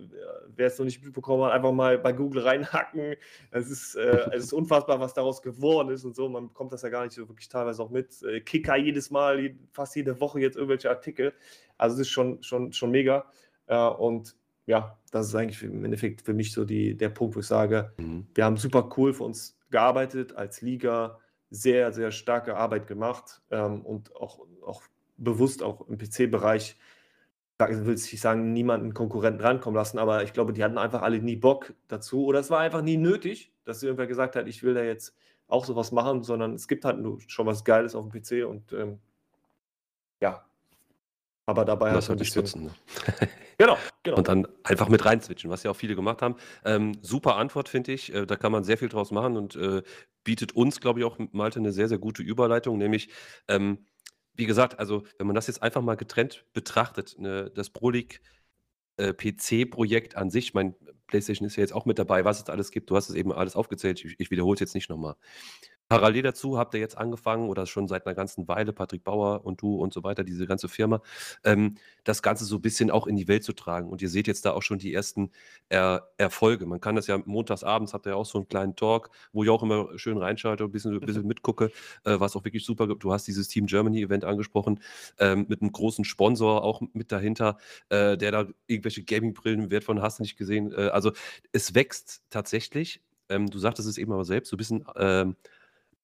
Wer 0.56 0.66
es 0.66 0.78
noch 0.78 0.86
nicht 0.86 1.04
mitbekommen 1.04 1.44
hat, 1.44 1.52
einfach 1.52 1.72
mal 1.72 1.98
bei 1.98 2.12
Google 2.12 2.42
reinhacken. 2.42 3.16
Es 3.50 3.70
ist, 3.70 3.94
äh, 3.94 4.30
es 4.32 4.44
ist 4.44 4.52
unfassbar, 4.54 5.00
was 5.00 5.12
daraus 5.12 5.42
geworden 5.42 5.90
ist 5.90 6.04
und 6.04 6.16
so. 6.16 6.28
Man 6.30 6.48
bekommt 6.48 6.72
das 6.72 6.80
ja 6.80 6.88
gar 6.88 7.04
nicht 7.04 7.12
so 7.12 7.28
wirklich 7.28 7.50
teilweise 7.50 7.82
auch 7.82 7.90
mit. 7.90 8.22
Äh, 8.22 8.40
Kicker 8.40 8.76
jedes 8.76 9.10
Mal, 9.10 9.54
fast 9.72 9.94
jede 9.96 10.18
Woche 10.18 10.40
jetzt 10.40 10.56
irgendwelche 10.56 10.88
Artikel. 10.88 11.34
Also 11.76 11.96
es 11.96 12.00
ist 12.02 12.08
schon, 12.08 12.42
schon, 12.42 12.72
schon 12.72 12.90
mega. 12.90 13.26
Äh, 13.66 13.76
und 13.76 14.34
ja, 14.64 14.98
das 15.12 15.28
ist 15.28 15.34
eigentlich 15.34 15.62
im 15.62 15.84
Endeffekt 15.84 16.22
für 16.22 16.32
mich 16.32 16.52
so 16.52 16.64
die, 16.64 16.96
der 16.96 17.10
Punkt, 17.10 17.36
wo 17.36 17.40
ich 17.40 17.46
sage, 17.46 17.92
Mhm. 17.98 18.26
wir 18.34 18.44
haben 18.46 18.56
super 18.56 18.88
cool 18.96 19.12
für 19.12 19.24
uns 19.24 19.58
gearbeitet 19.70 20.34
als 20.36 20.62
Liga, 20.62 21.18
sehr, 21.50 21.92
sehr 21.92 22.10
starke 22.10 22.56
Arbeit 22.56 22.86
gemacht 22.86 23.40
ähm, 23.50 23.82
und 23.82 24.14
auch, 24.16 24.40
auch 24.64 24.82
bewusst 25.16 25.62
auch 25.62 25.88
im 25.88 25.98
PC-Bereich, 25.98 26.76
ich 27.60 27.84
will 27.84 27.94
nicht 27.94 28.20
sagen, 28.20 28.52
niemanden 28.52 28.94
Konkurrenten 28.94 29.40
rankommen 29.40 29.76
lassen, 29.76 29.98
aber 29.98 30.22
ich 30.22 30.32
glaube, 30.32 30.52
die 30.52 30.62
hatten 30.62 30.78
einfach 30.78 31.02
alle 31.02 31.18
nie 31.20 31.36
Bock 31.36 31.74
dazu 31.88 32.24
oder 32.24 32.38
es 32.38 32.50
war 32.50 32.60
einfach 32.60 32.82
nie 32.82 32.96
nötig, 32.96 33.52
dass 33.64 33.82
irgendwer 33.82 34.06
gesagt 34.06 34.36
hat, 34.36 34.46
ich 34.46 34.62
will 34.62 34.74
da 34.74 34.82
jetzt 34.82 35.16
auch 35.48 35.64
sowas 35.64 35.90
machen, 35.92 36.22
sondern 36.22 36.54
es 36.54 36.68
gibt 36.68 36.84
halt 36.84 36.98
nur 36.98 37.20
schon 37.26 37.46
was 37.46 37.64
Geiles 37.64 37.94
auf 37.94 38.08
dem 38.08 38.12
PC 38.12 38.46
und 38.46 38.72
ähm, 38.72 39.00
ja, 40.20 40.44
aber 41.46 41.64
dabei 41.64 41.86
halt 41.86 41.98
Das 41.98 42.06
so 42.06 42.12
ein 42.12 42.20
ich 42.20 42.32
bisschen. 42.32 42.64
Ne? 42.64 42.70
Genau, 43.58 43.76
genau. 44.04 44.18
Und 44.18 44.28
dann 44.28 44.46
einfach 44.62 44.88
mit 44.88 45.04
reinzwitschen, 45.04 45.50
was 45.50 45.64
ja 45.64 45.72
auch 45.72 45.76
viele 45.76 45.96
gemacht 45.96 46.22
haben. 46.22 46.36
Ähm, 46.64 46.92
super 47.02 47.36
Antwort, 47.36 47.68
finde 47.68 47.92
ich. 47.92 48.14
Äh, 48.14 48.24
da 48.24 48.36
kann 48.36 48.52
man 48.52 48.62
sehr 48.62 48.78
viel 48.78 48.88
draus 48.88 49.10
machen 49.10 49.36
und 49.36 49.56
äh, 49.56 49.82
bietet 50.22 50.52
uns, 50.52 50.80
glaube 50.80 51.00
ich, 51.00 51.04
auch 51.04 51.18
Malte 51.32 51.58
eine 51.58 51.72
sehr, 51.72 51.88
sehr 51.88 51.98
gute 51.98 52.22
Überleitung. 52.22 52.78
Nämlich, 52.78 53.10
ähm, 53.48 53.84
wie 54.34 54.46
gesagt, 54.46 54.78
also 54.78 55.02
wenn 55.18 55.26
man 55.26 55.34
das 55.34 55.48
jetzt 55.48 55.60
einfach 55.62 55.82
mal 55.82 55.96
getrennt 55.96 56.44
betrachtet, 56.52 57.16
ne, 57.18 57.50
das 57.52 57.70
Pro 57.70 57.90
League 57.90 58.20
äh, 58.98 59.12
PC-Projekt 59.12 60.16
an 60.16 60.30
sich, 60.30 60.54
mein 60.54 60.76
PlayStation 61.08 61.46
ist 61.46 61.56
ja 61.56 61.62
jetzt 61.62 61.72
auch 61.74 61.86
mit 61.86 61.98
dabei, 61.98 62.24
was 62.24 62.40
es 62.40 62.48
alles 62.48 62.70
gibt. 62.70 62.90
Du 62.90 62.96
hast 62.96 63.08
es 63.08 63.16
eben 63.16 63.32
alles 63.32 63.56
aufgezählt. 63.56 64.04
Ich, 64.04 64.20
ich 64.20 64.30
wiederhole 64.30 64.54
es 64.54 64.60
jetzt 64.60 64.74
nicht 64.74 64.90
nochmal. 64.90 65.16
Parallel 65.88 66.22
dazu 66.22 66.58
habt 66.58 66.74
ihr 66.74 66.80
jetzt 66.80 66.98
angefangen 66.98 67.48
oder 67.48 67.64
schon 67.64 67.88
seit 67.88 68.06
einer 68.06 68.14
ganzen 68.14 68.46
Weile, 68.46 68.74
Patrick 68.74 69.04
Bauer 69.04 69.44
und 69.46 69.62
du 69.62 69.76
und 69.76 69.92
so 69.94 70.04
weiter, 70.04 70.22
diese 70.22 70.46
ganze 70.46 70.68
Firma, 70.68 71.00
ähm, 71.44 71.76
das 72.04 72.22
Ganze 72.22 72.44
so 72.44 72.56
ein 72.56 72.62
bisschen 72.62 72.90
auch 72.90 73.06
in 73.06 73.16
die 73.16 73.26
Welt 73.26 73.42
zu 73.42 73.54
tragen. 73.54 73.88
Und 73.88 74.02
ihr 74.02 74.10
seht 74.10 74.26
jetzt 74.26 74.44
da 74.44 74.52
auch 74.52 74.62
schon 74.62 74.78
die 74.78 74.92
ersten 74.92 75.30
er 75.70 76.10
Erfolge. 76.18 76.66
Man 76.66 76.80
kann 76.80 76.94
das 76.94 77.06
ja 77.06 77.18
montags 77.24 77.64
abends, 77.64 77.94
habt 77.94 78.06
ihr 78.06 78.10
ja 78.10 78.16
auch 78.16 78.26
so 78.26 78.38
einen 78.38 78.48
kleinen 78.48 78.76
Talk, 78.76 79.10
wo 79.32 79.44
ich 79.44 79.50
auch 79.50 79.62
immer 79.62 79.98
schön 79.98 80.18
reinschalte 80.18 80.64
und 80.64 80.70
ein 80.70 80.72
bisschen, 80.72 80.92
ein 80.94 81.00
bisschen 81.00 81.26
mitgucke, 81.26 81.70
äh, 82.04 82.20
was 82.20 82.36
auch 82.36 82.44
wirklich 82.44 82.64
super 82.66 82.86
gibt. 82.86 83.02
Du 83.02 83.12
hast 83.12 83.26
dieses 83.26 83.48
Team 83.48 83.66
Germany 83.66 84.02
Event 84.02 84.24
angesprochen, 84.24 84.80
ähm, 85.18 85.46
mit 85.48 85.62
einem 85.62 85.72
großen 85.72 86.04
Sponsor 86.04 86.64
auch 86.64 86.82
mit 86.92 87.12
dahinter, 87.12 87.56
äh, 87.88 88.16
der 88.18 88.32
da 88.32 88.46
irgendwelche 88.66 89.04
Gaming-Brillen 89.04 89.64
im 89.64 89.70
Wert 89.70 89.84
von 89.84 90.02
hast 90.02 90.18
du 90.18 90.22
nicht 90.22 90.36
gesehen. 90.36 90.72
Äh, 90.72 90.88
also 90.88 91.12
es 91.52 91.74
wächst 91.74 92.22
tatsächlich. 92.30 93.02
Ähm, 93.30 93.50
du 93.50 93.58
sagtest 93.58 93.88
es 93.88 93.98
eben 93.98 94.12
aber 94.12 94.24
selbst, 94.24 94.48
so 94.50 94.56
ein 94.56 94.58
bisschen 94.58 94.84
ähm, 94.96 95.36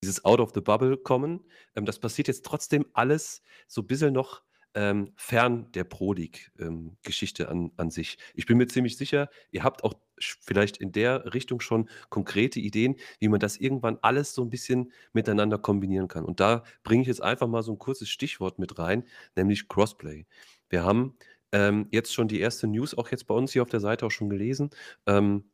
dieses 0.05 0.25
Out 0.25 0.41
of 0.41 0.53
the 0.55 0.61
Bubble 0.61 0.97
kommen. 0.97 1.41
Ähm, 1.75 1.87
das 1.87 1.99
passiert 1.99 2.29
jetzt 2.29 2.45
trotzdem 2.45 2.87
alles 2.93 3.43
so 3.67 3.83
ein 3.83 3.87
bisschen 3.87 4.13
noch 4.13 4.43
ähm, 4.75 5.13
fern 5.17 5.71
der 5.73 5.85
Pro 5.85 6.13
League-Geschichte 6.13 7.49
an, 7.49 7.71
an 7.77 7.91
sich. 7.91 8.19
Ich 8.35 8.47
bin 8.47 8.59
mir 8.59 8.67
ziemlich 8.67 8.97
sicher, 8.97 9.31
ihr 9.51 9.63
habt 9.63 9.85
auch 9.85 9.95
vielleicht 10.19 10.77
in 10.77 10.93
der 10.93 11.33
Richtung 11.33 11.61
schon 11.61 11.89
konkrete 12.09 12.61
Ideen, 12.61 12.97
wie 13.21 13.29
man 13.29 13.41
das 13.41 13.57
irgendwann 13.57 13.99
alles 14.03 14.35
so 14.35 14.43
ein 14.43 14.51
bisschen 14.51 14.93
miteinander 15.13 15.59
kombinieren 15.59 16.09
kann. 16.09 16.25
Und 16.25 16.41
da 16.41 16.65
bringe 16.83 17.03
ich 17.03 17.09
jetzt 17.09 17.23
einfach 17.23 17.47
mal 17.47 17.63
so 17.63 17.73
ein 17.73 17.79
kurzes 17.79 18.09
Stichwort 18.09 18.59
mit 18.59 18.79
rein, 18.79 19.05
nämlich 19.37 19.69
Crossplay. 19.69 20.27
Wir 20.69 20.83
haben 20.83 21.17
ähm, 21.53 21.87
jetzt 21.91 22.13
schon 22.13 22.29
die 22.29 22.41
erste 22.41 22.67
News 22.67 22.97
auch 22.97 23.11
jetzt 23.11 23.27
bei 23.27 23.35
uns 23.35 23.53
hier 23.53 23.63
auf 23.63 23.71
der 23.71 23.81
Seite 23.81 24.07
auch 24.07 24.11
schon 24.11 24.29
gelesen. 24.29 24.71
Ähm, 25.07 25.51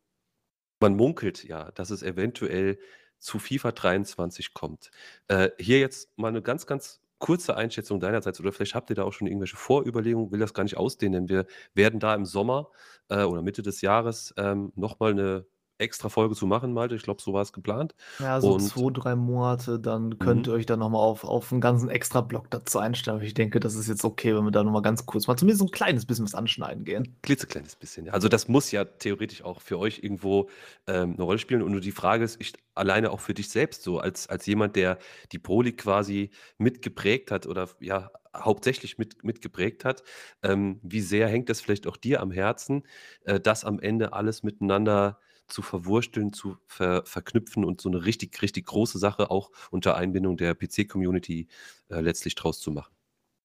man 0.80 0.96
munkelt 0.96 1.44
ja, 1.44 1.70
dass 1.72 1.90
es 1.90 2.02
eventuell 2.02 2.78
zu 3.20 3.38
FIFA 3.38 3.72
23 3.72 4.54
kommt. 4.54 4.90
Äh, 5.28 5.50
hier 5.58 5.78
jetzt 5.78 6.10
mal 6.18 6.28
eine 6.28 6.42
ganz, 6.42 6.66
ganz 6.66 7.00
kurze 7.18 7.56
Einschätzung 7.56 8.00
deinerseits 8.00 8.40
oder 8.40 8.52
vielleicht 8.52 8.74
habt 8.74 8.90
ihr 8.90 8.96
da 8.96 9.04
auch 9.04 9.12
schon 9.12 9.28
irgendwelche 9.28 9.56
Vorüberlegungen, 9.56 10.32
will 10.32 10.40
das 10.40 10.54
gar 10.54 10.64
nicht 10.64 10.76
ausdehnen, 10.78 11.26
denn 11.26 11.28
wir 11.28 11.46
werden 11.74 12.00
da 12.00 12.14
im 12.14 12.24
Sommer 12.24 12.70
äh, 13.08 13.22
oder 13.22 13.42
Mitte 13.42 13.62
des 13.62 13.82
Jahres 13.82 14.34
ähm, 14.38 14.72
nochmal 14.74 15.12
eine 15.12 15.46
extra 15.80 16.08
Folge 16.08 16.34
zu 16.34 16.46
machen, 16.46 16.72
Malte. 16.72 16.94
Ich 16.94 17.02
glaube, 17.02 17.22
so 17.22 17.32
war 17.32 17.42
es 17.42 17.52
geplant. 17.52 17.94
Ja, 18.18 18.40
so 18.40 18.54
Und 18.54 18.60
zwei, 18.60 18.90
drei 18.92 19.16
Monate, 19.16 19.80
dann 19.80 20.18
könnt 20.18 20.46
Mhm. 20.46 20.52
ihr 20.52 20.56
euch 20.56 20.66
dann 20.66 20.78
nochmal 20.80 21.00
auf, 21.00 21.24
auf 21.24 21.50
einen 21.52 21.60
ganzen 21.60 21.88
extra 21.88 22.20
Block 22.20 22.50
dazu 22.50 22.78
einstellen. 22.78 23.16
Aber 23.16 23.24
ich 23.24 23.34
denke, 23.34 23.60
das 23.60 23.74
ist 23.74 23.88
jetzt 23.88 24.04
okay, 24.04 24.34
wenn 24.36 24.44
wir 24.44 24.50
da 24.50 24.62
nochmal 24.62 24.82
ganz 24.82 25.06
kurz 25.06 25.26
mal 25.26 25.36
zumindest 25.36 25.62
ein 25.62 25.70
kleines 25.70 26.06
bisschen 26.06 26.24
was 26.24 26.34
anschneiden 26.34 26.84
gehen. 26.84 27.16
klitzekleines 27.22 27.76
bisschen. 27.76 28.06
Ja. 28.06 28.12
Also 28.12 28.28
das 28.28 28.48
muss 28.48 28.70
ja 28.70 28.84
theoretisch 28.84 29.42
auch 29.42 29.60
für 29.60 29.78
euch 29.78 30.00
irgendwo 30.02 30.48
ähm, 30.86 31.14
eine 31.14 31.22
Rolle 31.22 31.38
spielen. 31.38 31.62
Und 31.62 31.72
nur 31.72 31.80
die 31.80 31.92
Frage 31.92 32.24
ist, 32.24 32.40
ich, 32.40 32.52
alleine 32.74 33.10
auch 33.10 33.20
für 33.20 33.34
dich 33.34 33.48
selbst 33.48 33.82
so, 33.82 33.98
als, 33.98 34.28
als 34.28 34.46
jemand, 34.46 34.76
der 34.76 34.98
die 35.32 35.40
League 35.62 35.78
quasi 35.78 36.30
mitgeprägt 36.58 37.30
hat 37.30 37.46
oder 37.46 37.68
ja 37.80 38.10
hauptsächlich 38.36 38.96
mit, 38.98 39.24
mitgeprägt 39.24 39.84
hat, 39.84 40.02
ähm, 40.42 40.78
wie 40.82 41.00
sehr 41.00 41.26
hängt 41.28 41.48
das 41.48 41.60
vielleicht 41.60 41.86
auch 41.86 41.96
dir 41.96 42.20
am 42.20 42.30
Herzen, 42.30 42.84
äh, 43.24 43.40
das 43.40 43.64
am 43.64 43.80
Ende 43.80 44.12
alles 44.12 44.42
miteinander 44.42 45.18
zu 45.50 45.62
verwursteln, 45.62 46.32
zu 46.32 46.56
ver 46.66 47.02
verknüpfen 47.06 47.64
und 47.64 47.80
so 47.80 47.88
eine 47.90 48.04
richtig, 48.04 48.40
richtig 48.42 48.66
große 48.66 48.98
Sache 48.98 49.30
auch 49.30 49.50
unter 49.70 49.96
Einbindung 49.96 50.36
der 50.36 50.54
PC-Community 50.54 51.48
äh, 51.90 52.00
letztlich 52.00 52.34
draus 52.34 52.60
zu 52.60 52.70
machen. 52.72 52.94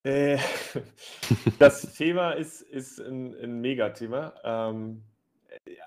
Äh, 0.03 0.38
das 1.59 1.93
Thema 1.93 2.32
ist, 2.34 2.61
ist 2.61 3.00
ein, 3.00 3.35
ein 3.35 3.61
Megathema. 3.61 4.34
Ähm, 4.43 5.03
ja. 5.67 5.85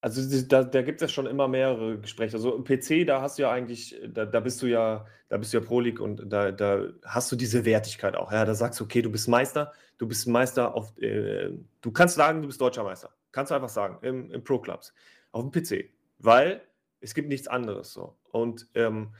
also 0.00 0.28
die- 0.28 0.48
da, 0.48 0.64
da 0.64 0.82
gibt 0.82 1.02
es 1.02 1.12
schon 1.12 1.26
immer 1.26 1.48
mehrere 1.48 1.98
Gespräche. 2.00 2.36
Also 2.36 2.54
im 2.56 2.64
PC, 2.64 3.04
da 3.06 3.20
hast 3.22 3.38
du 3.38 3.42
ja 3.42 3.50
eigentlich, 3.50 3.96
da, 4.08 4.24
da 4.26 4.40
bist 4.40 4.62
du 4.62 4.66
ja, 4.66 5.06
da 5.28 5.36
bist 5.36 5.52
du 5.52 5.58
ja 5.58 5.64
Pro 5.64 5.76
und 5.78 6.32
da, 6.32 6.50
da 6.52 6.86
hast 7.04 7.30
du 7.32 7.36
diese 7.36 7.64
Wertigkeit 7.64 8.16
auch. 8.16 8.32
Ja, 8.32 8.44
da 8.44 8.54
sagst 8.54 8.80
du, 8.80 8.84
okay, 8.84 9.02
du 9.02 9.10
bist 9.10 9.28
Meister, 9.28 9.72
du 9.98 10.06
bist 10.08 10.26
Meister 10.26 10.74
auf, 10.74 10.96
äh, 10.98 11.50
du 11.80 11.92
kannst 11.92 12.16
sagen, 12.16 12.40
du 12.42 12.48
bist 12.48 12.60
deutscher 12.60 12.84
Meister. 12.84 13.10
Kannst 13.32 13.50
du 13.50 13.54
einfach 13.54 13.68
sagen, 13.68 13.98
im, 14.02 14.30
im 14.30 14.44
Pro 14.44 14.58
Clubs, 14.58 14.92
auf 15.32 15.48
dem 15.48 15.50
PC. 15.50 15.90
Weil 16.18 16.62
es 17.00 17.14
gibt 17.14 17.28
nichts 17.28 17.48
anderes 17.48 17.92
so. 17.92 18.16
Und 18.30 18.68
ähm, 18.74 19.14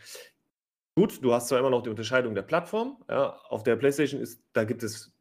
Gut, 1.00 1.22
du 1.22 1.32
hast 1.32 1.48
zwar 1.48 1.58
immer 1.58 1.70
noch 1.70 1.82
die 1.82 1.88
Unterscheidung 1.88 2.34
der 2.34 2.42
Plattform. 2.42 3.02
Ja, 3.08 3.40
auf 3.48 3.62
der 3.62 3.76
PlayStation 3.76 4.20
ist, 4.20 4.42
da 4.52 4.64
gibt 4.64 4.82
es 4.82 5.12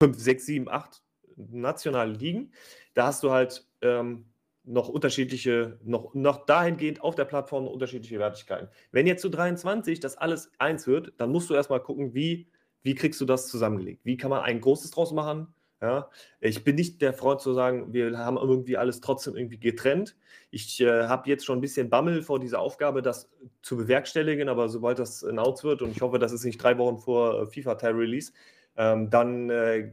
5, 0.00 0.16
6, 0.16 0.46
7, 0.46 0.68
8 0.68 1.02
nationale 1.36 2.12
Ligen. 2.12 2.52
Da 2.94 3.06
hast 3.06 3.22
du 3.22 3.32
halt 3.32 3.66
ähm, 3.80 4.26
noch 4.62 4.88
unterschiedliche, 4.88 5.80
noch, 5.82 6.14
noch 6.14 6.46
dahingehend 6.46 7.00
auf 7.00 7.14
der 7.14 7.24
Plattform 7.24 7.66
unterschiedliche 7.66 8.18
Wertigkeiten. 8.18 8.68
Wenn 8.92 9.06
jetzt 9.06 9.22
zu 9.22 9.28
23 9.28 10.00
das 10.00 10.16
alles 10.16 10.52
eins 10.58 10.86
wird, 10.86 11.14
dann 11.16 11.32
musst 11.32 11.50
du 11.50 11.54
erstmal 11.54 11.80
gucken, 11.82 12.14
wie, 12.14 12.48
wie 12.82 12.94
kriegst 12.94 13.20
du 13.20 13.24
das 13.24 13.48
zusammengelegt? 13.48 14.04
Wie 14.04 14.16
kann 14.16 14.30
man 14.30 14.42
ein 14.42 14.60
großes 14.60 14.90
draus 14.92 15.12
machen? 15.12 15.52
Ja, 15.82 16.08
ich 16.40 16.64
bin 16.64 16.76
nicht 16.76 17.02
der 17.02 17.12
Freund 17.12 17.42
zu 17.42 17.52
sagen, 17.52 17.92
wir 17.92 18.16
haben 18.16 18.38
irgendwie 18.38 18.78
alles 18.78 19.02
trotzdem 19.02 19.36
irgendwie 19.36 19.58
getrennt. 19.58 20.16
Ich 20.50 20.80
äh, 20.80 21.04
habe 21.06 21.28
jetzt 21.28 21.44
schon 21.44 21.58
ein 21.58 21.60
bisschen 21.60 21.90
Bammel 21.90 22.22
vor 22.22 22.40
dieser 22.40 22.60
Aufgabe, 22.60 23.02
das 23.02 23.30
zu 23.60 23.76
bewerkstelligen, 23.76 24.48
aber 24.48 24.70
sobald 24.70 24.98
das 24.98 25.22
announced 25.22 25.64
wird 25.64 25.82
und 25.82 25.90
ich 25.90 26.00
hoffe, 26.00 26.18
das 26.18 26.32
ist 26.32 26.44
nicht 26.44 26.62
drei 26.62 26.78
Wochen 26.78 26.96
vor 26.96 27.42
äh, 27.42 27.46
FIFA-Teil-Release, 27.46 28.32
ähm, 28.78 29.10
dann, 29.10 29.50
äh, 29.50 29.92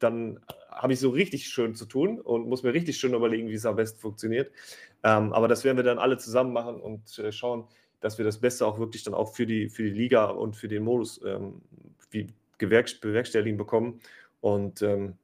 dann 0.00 0.38
habe 0.70 0.92
ich 0.92 1.00
so 1.00 1.08
richtig 1.08 1.48
schön 1.48 1.74
zu 1.74 1.86
tun 1.86 2.20
und 2.20 2.46
muss 2.46 2.62
mir 2.62 2.74
richtig 2.74 2.98
schön 2.98 3.14
überlegen, 3.14 3.48
wie 3.48 3.54
es 3.54 3.64
am 3.64 3.76
besten 3.76 4.00
funktioniert. 4.00 4.52
Ähm, 5.02 5.32
aber 5.32 5.48
das 5.48 5.64
werden 5.64 5.78
wir 5.78 5.84
dann 5.84 5.98
alle 5.98 6.18
zusammen 6.18 6.52
machen 6.52 6.78
und 6.78 7.18
äh, 7.18 7.32
schauen, 7.32 7.66
dass 8.00 8.18
wir 8.18 8.24
das 8.26 8.38
Beste 8.38 8.66
auch 8.66 8.78
wirklich 8.78 9.02
dann 9.04 9.14
auch 9.14 9.34
für 9.34 9.46
die, 9.46 9.70
für 9.70 9.84
die 9.84 9.90
Liga 9.90 10.26
und 10.26 10.56
für 10.56 10.68
den 10.68 10.82
Modus 10.82 11.20
ähm, 11.24 11.62
wie 12.10 12.26
bewerkstelligen 12.58 13.56
bekommen. 13.56 14.00
Und 14.40 14.82
ähm, 14.82 15.16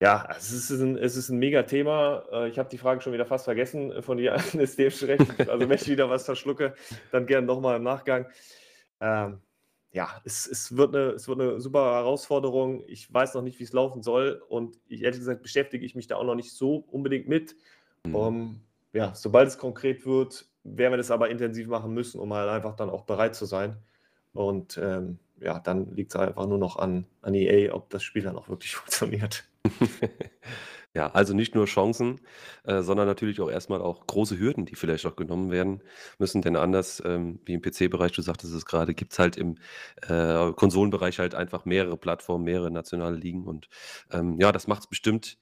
ja, 0.00 0.26
es 0.36 0.50
ist 0.50 0.70
ein, 0.70 0.96
es 0.96 1.16
ist 1.16 1.28
ein 1.28 1.38
mega 1.38 1.62
Thema. 1.62 2.24
Äh, 2.32 2.48
Ich 2.48 2.58
habe 2.58 2.70
die 2.70 2.78
Frage 2.78 3.02
schon 3.02 3.12
wieder 3.12 3.26
fast 3.26 3.44
vergessen 3.44 3.92
äh, 3.92 4.02
von 4.02 4.16
dir, 4.16 4.34
ist 4.54 4.78
dementsprechend. 4.78 5.48
Also, 5.48 5.68
wenn 5.68 5.78
ich 5.78 5.88
wieder 5.88 6.08
was 6.08 6.24
verschlucke, 6.24 6.74
dann 7.12 7.26
gerne 7.26 7.46
nochmal 7.46 7.76
im 7.76 7.82
Nachgang. 7.82 8.26
Ähm, 9.00 9.40
ja, 9.92 10.08
es, 10.24 10.46
es, 10.46 10.76
wird 10.76 10.94
eine, 10.94 11.10
es 11.12 11.28
wird 11.28 11.40
eine 11.40 11.60
super 11.60 11.94
Herausforderung. 11.94 12.82
Ich 12.86 13.12
weiß 13.12 13.34
noch 13.34 13.42
nicht, 13.42 13.58
wie 13.58 13.64
es 13.64 13.72
laufen 13.72 14.02
soll. 14.02 14.42
Und 14.48 14.78
ich, 14.86 15.02
ehrlich 15.02 15.18
gesagt 15.18 15.42
beschäftige 15.42 15.84
ich 15.84 15.94
mich 15.94 16.06
da 16.06 16.16
auch 16.16 16.24
noch 16.24 16.34
nicht 16.36 16.52
so 16.52 16.76
unbedingt 16.76 17.28
mit. 17.28 17.56
Mhm. 18.04 18.14
Um, 18.14 18.60
ja, 18.92 19.14
sobald 19.14 19.48
es 19.48 19.58
konkret 19.58 20.06
wird, 20.06 20.46
werden 20.64 20.92
wir 20.92 20.96
das 20.96 21.10
aber 21.10 21.28
intensiv 21.28 21.66
machen 21.68 21.92
müssen, 21.92 22.20
um 22.20 22.32
halt 22.32 22.48
einfach 22.48 22.74
dann 22.74 22.88
auch 22.88 23.02
bereit 23.02 23.34
zu 23.34 23.44
sein. 23.44 23.76
Und 24.32 24.78
ähm, 24.78 25.18
ja, 25.40 25.58
dann 25.58 25.94
liegt 25.94 26.14
es 26.14 26.20
einfach 26.20 26.46
nur 26.46 26.58
noch 26.58 26.76
an, 26.76 27.06
an 27.20 27.34
EA, 27.34 27.74
ob 27.74 27.90
das 27.90 28.02
Spiel 28.02 28.22
dann 28.22 28.36
auch 28.36 28.48
wirklich 28.48 28.74
funktioniert. 28.76 29.49
Ja, 30.92 31.06
also 31.12 31.34
nicht 31.34 31.54
nur 31.54 31.66
Chancen, 31.66 32.20
äh, 32.64 32.82
sondern 32.82 33.06
natürlich 33.06 33.40
auch 33.40 33.48
erstmal 33.48 33.80
auch 33.80 34.08
große 34.08 34.40
Hürden, 34.40 34.66
die 34.66 34.74
vielleicht 34.74 35.06
auch 35.06 35.14
genommen 35.14 35.52
werden 35.52 35.84
müssen. 36.18 36.42
Denn 36.42 36.56
anders, 36.56 37.00
ähm, 37.06 37.38
wie 37.44 37.52
im 37.54 37.62
PC-Bereich, 37.62 38.10
du 38.10 38.22
sagtest 38.22 38.52
es 38.52 38.66
gerade, 38.66 38.92
gibt 38.92 39.12
es 39.12 39.20
halt 39.20 39.36
im 39.36 39.56
äh, 40.02 40.50
Konsolenbereich 40.52 41.20
halt 41.20 41.36
einfach 41.36 41.64
mehrere 41.64 41.96
Plattformen, 41.96 42.44
mehrere 42.44 42.72
nationale 42.72 43.14
Ligen. 43.16 43.44
Und 43.46 43.68
ähm, 44.10 44.36
ja, 44.40 44.50
das 44.50 44.66
macht 44.66 44.80
es 44.82 44.86
bestimmt, 44.88 45.38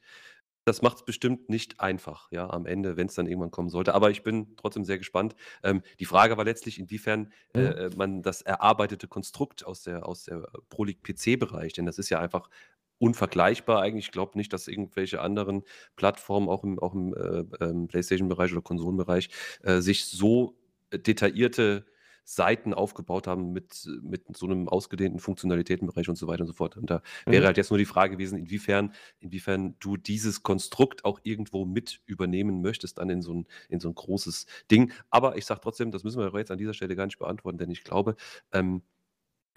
das 0.65 0.83
macht 0.83 0.99
es 0.99 1.05
bestimmt 1.07 1.49
nicht 1.49 1.81
einfach, 1.81 2.31
ja, 2.31 2.51
am 2.51 2.67
Ende, 2.67 2.99
wenn 2.99 3.07
es 3.07 3.15
dann 3.15 3.27
irgendwann 3.27 3.51
kommen 3.51 3.71
sollte. 3.71 3.95
Aber 3.95 4.11
ich 4.11 4.23
bin 4.23 4.55
trotzdem 4.57 4.85
sehr 4.85 4.99
gespannt. 4.99 5.35
Ähm, 5.63 5.83
die 5.99 6.05
Frage 6.05 6.37
war 6.37 6.45
letztlich, 6.45 6.79
inwiefern 6.79 7.33
Mhm. 7.55 7.61
äh, 7.61 7.91
man 7.97 8.23
das 8.23 8.43
erarbeitete 8.43 9.09
Konstrukt 9.09 9.65
aus 9.65 9.83
der, 9.83 10.07
aus 10.07 10.25
der 10.25 10.47
Pro 10.69 10.85
League 10.85 11.03
PC-Bereich, 11.03 11.73
denn 11.73 11.87
das 11.87 11.99
ist 11.99 12.11
ja 12.11 12.21
einfach 12.21 12.51
unvergleichbar 12.99 13.81
eigentlich. 13.83 14.07
Ich 14.07 14.13
glaube 14.13 14.37
nicht, 14.39 14.53
dass 14.53 14.69
irgendwelche 14.69 15.21
anderen 15.21 15.63
Plattformen 15.97 16.49
auch 16.49 16.65
im, 16.65 16.79
auch 16.79 16.95
im 16.95 17.15
äh, 17.15 17.45
ähm, 17.65 17.89
PlayStation-Bereich 17.89 18.53
oder 18.53 18.63
Konsolenbereich 18.63 19.31
äh, 19.63 19.81
sich 19.81 20.07
so 20.07 20.57
detaillierte 20.93 21.87
Seiten 22.25 22.75
aufgebaut 22.75 23.27
haben 23.27 23.53
mit, 23.53 23.89
mit 24.03 24.37
so 24.37 24.45
einem 24.45 24.69
ausgedehnten 24.69 25.19
Funktionalitätenbereich 25.19 26.11
und 26.11 26.17
so 26.17 26.27
weiter 26.27 26.43
und 26.43 26.47
so 26.49 26.53
fort. 26.53 26.77
Und 26.77 26.91
da 26.91 27.01
wäre 27.27 27.43
Mhm. 27.43 27.47
halt 27.47 27.57
jetzt 27.57 27.71
nur 27.71 27.79
die 27.79 27.87
Frage 27.87 28.13
gewesen, 28.17 28.39
inwiefern, 28.39 28.93
inwiefern 29.19 29.77
du 29.81 29.97
dieses 29.97 30.43
Konstrukt 30.43 31.07
auch 31.07 31.21
irgendwo 31.23 31.65
mit 31.65 32.01
übernehmen 32.05 32.61
möchtest, 32.61 32.99
dann 32.99 33.09
in 33.09 33.23
so 33.23 33.33
ein, 33.33 33.47
in 33.71 33.81
so 33.81 33.89
ein 33.89 33.95
großes 33.95 34.45
Ding. 34.71 34.93
Aber 35.09 35.39
ich 35.39 35.47
sage 35.47 35.61
trotzdem, 35.63 35.91
das 35.91 36.05
müssen 36.05 36.21
wir 36.21 36.31
jetzt 36.39 36.51
an 36.51 36.59
dieser 36.59 36.75
Stelle 36.75 36.97
gar 36.97 37.07
nicht 37.07 37.19
beantworten, 37.19 37.57
denn 37.59 37.71
ich 37.71 37.83
glaube, 37.83 38.15
ähm, 38.53 38.83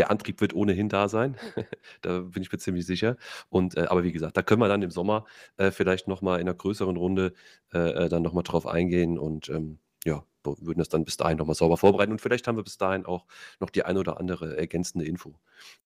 der 0.01 0.09
Antrieb 0.09 0.41
wird 0.41 0.55
ohnehin 0.55 0.89
da 0.89 1.07
sein. 1.07 1.37
da 2.01 2.21
bin 2.21 2.41
ich 2.41 2.51
mir 2.51 2.57
ziemlich 2.57 2.87
sicher. 2.87 3.17
Und, 3.49 3.77
äh, 3.77 3.81
aber 3.81 4.03
wie 4.03 4.11
gesagt, 4.11 4.35
da 4.35 4.41
können 4.41 4.59
wir 4.59 4.67
dann 4.67 4.81
im 4.81 4.89
Sommer 4.89 5.25
äh, 5.57 5.69
vielleicht 5.69 6.07
nochmal 6.07 6.39
in 6.39 6.47
einer 6.47 6.57
größeren 6.57 6.97
Runde 6.97 7.33
äh, 7.71 8.05
äh, 8.05 8.09
dann 8.09 8.23
nochmal 8.23 8.41
drauf 8.41 8.65
eingehen 8.65 9.19
und 9.19 9.49
ähm, 9.49 9.77
ja, 10.03 10.25
würden 10.43 10.79
das 10.79 10.89
dann 10.89 11.05
bis 11.05 11.17
dahin 11.17 11.37
nochmal 11.37 11.53
sauber 11.53 11.77
vorbereiten. 11.77 12.11
Und 12.11 12.19
vielleicht 12.19 12.47
haben 12.47 12.57
wir 12.57 12.63
bis 12.63 12.79
dahin 12.79 13.05
auch 13.05 13.27
noch 13.59 13.69
die 13.69 13.83
ein 13.85 13.95
oder 13.95 14.19
andere 14.19 14.57
ergänzende 14.57 15.05
Info 15.05 15.35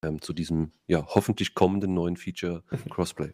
ähm, 0.02 0.22
zu 0.22 0.32
diesem 0.32 0.72
ja 0.88 1.06
hoffentlich 1.06 1.54
kommenden 1.54 1.94
neuen 1.94 2.16
Feature 2.16 2.64
Crossplay. 2.90 3.34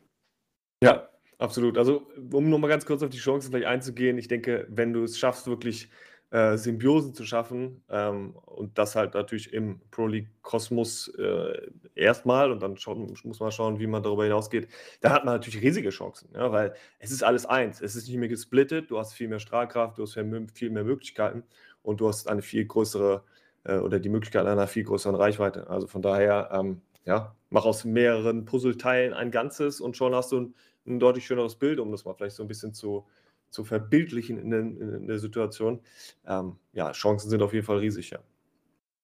Ja, 0.84 1.10
absolut. 1.38 1.78
Also, 1.78 2.08
um 2.32 2.50
noch 2.50 2.58
mal 2.58 2.70
ganz 2.70 2.88
kurz 2.88 3.04
auf 3.04 3.12
die 3.12 3.20
Chancen 3.20 3.52
gleich 3.52 3.68
einzugehen, 3.68 4.18
ich 4.18 4.30
denke, 4.30 4.66
wenn 4.72 4.94
du 4.94 5.04
es 5.04 5.20
schaffst, 5.20 5.46
wirklich 5.46 5.92
äh, 6.32 6.58
Symbiosen 6.58 7.14
zu 7.14 7.26
schaffen 7.26 7.84
ähm, 7.90 8.36
und 8.46 8.78
das 8.78 8.96
halt 8.96 9.14
natürlich 9.14 9.54
im 9.54 9.82
Pro 9.92 10.08
League 10.08 10.30
Kosmos 10.42 11.10
äh, 11.18 11.70
erstmal 11.94 12.52
und 12.52 12.62
dann 12.62 12.78
schauen, 12.78 13.14
muss 13.24 13.40
man 13.40 13.52
schauen, 13.52 13.80
wie 13.80 13.88
man 13.88 14.02
darüber 14.02 14.24
hinausgeht, 14.24 14.70
da 15.02 15.12
hat 15.12 15.26
man 15.26 15.36
natürlich 15.36 15.62
riesige 15.62 15.90
Chancen, 15.90 16.30
ja, 16.34 16.52
weil 16.52 16.74
es 17.00 17.12
ist 17.12 17.24
alles 17.24 17.46
eins. 17.46 17.82
Es 17.82 17.96
ist 17.96 18.08
nicht 18.08 18.18
mehr 18.18 18.30
gesplittet, 18.30 18.90
du 18.90 18.98
hast 18.98 19.14
viel 19.14 19.28
mehr 19.28 19.40
Strahlkraft, 19.40 19.98
du 19.98 20.04
hast 20.04 20.14
viel 20.14 20.70
mehr, 20.70 20.84
Möglichkeiten 20.86 21.44
und 21.84 22.00
du 22.00 22.08
hast 22.08 22.30
eine 22.30 22.42
viel 22.42 22.66
größere 22.66 23.24
äh, 23.66 23.78
oder 23.78 24.00
die 24.00 24.10
Möglichkeit 24.10 24.46
einer 24.46 24.68
viel 24.68 24.86
größeren 24.86 25.16
Reichweite. 25.16 25.70
Also 25.70 25.88
von 25.88 26.02
daher, 26.02 26.50
ähm, 26.54 26.82
ja, 27.06 27.36
mach 27.50 27.66
aus 27.66 27.84
mehreren 27.84 28.46
Puzzleteilen 28.46 29.14
ein 29.14 29.32
Ganzes 29.32 29.82
und 29.82 29.98
schon 29.98 30.16
hast 30.16 30.32
du 30.32 30.40
ein, 30.40 30.56
ein 30.88 31.00
deutlich 31.00 31.26
schöneres 31.26 31.56
Bild, 31.56 31.80
um 31.80 31.92
das 31.92 32.06
mal 32.06 32.14
vielleicht 32.14 32.38
so 32.38 32.44
ein 32.44 32.48
bisschen 32.48 32.74
zu, 32.74 33.06
zu 33.52 33.64
verbildlichen 33.64 34.38
in, 34.38 34.50
den, 34.50 34.82
in 34.82 35.08
der 35.08 35.20
Situation. 35.20 35.82
Ähm, 36.26 36.58
ja, 36.74 36.92
Chancen 36.92 37.30
sind 37.30 37.42
auf 37.42 37.54
jeden 37.54 37.66
Fall 37.66 37.78
riesig, 37.78 38.12
ja. 38.12 38.20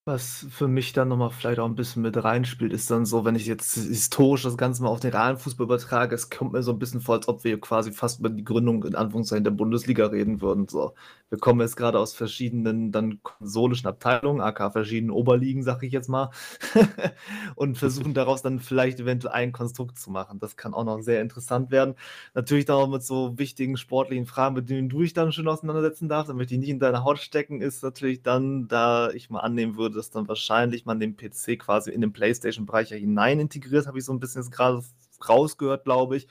Was 0.08 0.46
für 0.50 0.70
mich 0.70 0.94
dann 0.94 1.10
nochmal 1.10 1.32
vielleicht 1.32 1.60
auch 1.60 1.66
ein 1.66 1.76
bisschen 1.76 2.02
mit 2.02 2.16
reinspielt, 2.24 2.72
ist 2.72 2.90
dann 2.90 3.06
so, 3.06 3.26
wenn 3.26 3.36
ich 3.36 3.46
jetzt 3.46 3.74
historisch 3.76 4.44
das 4.44 4.56
Ganze 4.56 4.82
mal 4.82 4.88
auf 4.88 5.02
den 5.02 5.12
realen 5.12 5.36
Fußball 5.36 5.66
übertrage, 5.66 6.16
es 6.16 6.30
kommt 6.30 6.54
mir 6.54 6.64
so 6.64 6.72
ein 6.72 6.80
bisschen 6.80 7.02
vor, 7.02 7.16
als 7.16 7.28
ob 7.28 7.44
wir 7.44 7.60
quasi 7.60 7.92
fast 7.92 8.22
über 8.22 8.30
die 8.30 8.46
Gründung 8.46 8.86
in 8.86 8.96
Anführungszeichen 8.96 9.44
der 9.44 9.52
Bundesliga 9.52 10.06
reden 10.06 10.40
würden. 10.40 10.70
So, 10.70 10.94
wir 11.30 11.40
kommen 11.40 11.60
jetzt 11.60 11.76
gerade 11.76 12.00
aus 12.00 12.14
verschiedenen 12.14 12.94
dann 12.94 13.22
konsolischen 13.22 13.90
Abteilungen, 13.90 14.40
aka 14.40 14.72
verschiedenen 14.72 15.12
Oberligen, 15.12 15.62
sag 15.62 15.84
ich 15.84 15.92
jetzt 15.92 16.08
mal, 16.08 16.32
und 17.56 17.78
versuchen 17.78 18.14
daraus 18.14 18.42
dann 18.42 18.62
vielleicht 18.62 19.02
eventuell 19.02 19.34
ein 19.34 19.52
Konstrukt 19.52 20.00
zu 20.00 20.10
machen. 20.10 20.40
Das 20.40 20.56
kann 20.56 20.74
auch 20.74 20.86
noch 20.86 21.02
sehr 21.02 21.22
interessant 21.22 21.70
werden. 21.70 21.96
Natürlich 22.34 22.64
dann 22.64 22.78
auch 22.78 22.88
mit 22.88 23.04
so 23.04 23.38
wichtigen 23.38 23.76
sportlichen 23.76 24.26
Fragen, 24.26 24.56
mit 24.56 24.70
denen 24.70 24.88
du 24.88 25.02
dich 25.02 25.12
dann 25.12 25.34
schön 25.34 25.50
auseinandersetzen 25.50 26.08
darfst, 26.08 26.30
damit 26.30 26.50
die 26.50 26.58
nicht 26.60 26.70
in 26.70 26.80
deiner 26.80 27.04
Haut 27.04 27.20
stecken, 27.20 27.60
ist 27.60 27.84
natürlich 27.84 28.22
dann, 28.22 28.70
da 28.70 29.10
ich 29.10 29.30
mal 29.30 29.42
annehmen 29.42 29.76
würde, 29.76 29.97
dass 29.98 30.10
dann 30.10 30.28
wahrscheinlich 30.28 30.86
man 30.86 31.00
den 31.00 31.18
PC 31.18 31.60
quasi 31.60 31.92
in 31.92 32.02
den 32.02 32.14
PlayStation-Bereich 32.14 32.92
ja 32.92 32.98
hinein 32.98 33.40
integriert, 33.40 33.88
habe 33.88 33.98
ich 33.98 34.06
so 34.06 34.14
ein 34.14 34.20
bisschen 34.20 34.50
gerade 34.50 34.84
rausgehört, 35.28 35.84
glaube 35.84 36.18
ich. 36.18 36.28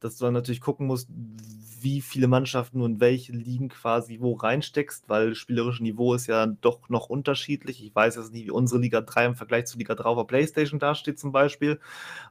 Dass 0.00 0.18
du 0.18 0.26
dann 0.26 0.34
natürlich 0.34 0.60
gucken 0.60 0.86
musst, 0.86 1.08
wie 1.80 2.02
viele 2.02 2.28
Mannschaften 2.28 2.82
und 2.82 3.00
welche 3.00 3.32
Ligen 3.32 3.68
quasi 3.68 4.18
wo 4.20 4.34
reinsteckst, 4.34 5.08
weil 5.08 5.30
das 5.30 5.38
spielerische 5.38 5.82
Niveau 5.82 6.14
ist 6.14 6.26
ja 6.26 6.46
doch 6.46 6.90
noch 6.90 7.08
unterschiedlich. 7.08 7.82
Ich 7.82 7.94
weiß 7.94 8.16
jetzt 8.16 8.32
nicht, 8.32 8.46
wie 8.46 8.50
unsere 8.50 8.80
Liga 8.80 9.00
3 9.00 9.26
im 9.26 9.34
Vergleich 9.34 9.66
zu 9.66 9.78
Liga 9.78 9.94
3 9.94 10.04
auf 10.04 10.18
der 10.18 10.24
Playstation 10.24 10.78
dasteht 10.78 11.18
zum 11.18 11.32
Beispiel. 11.32 11.80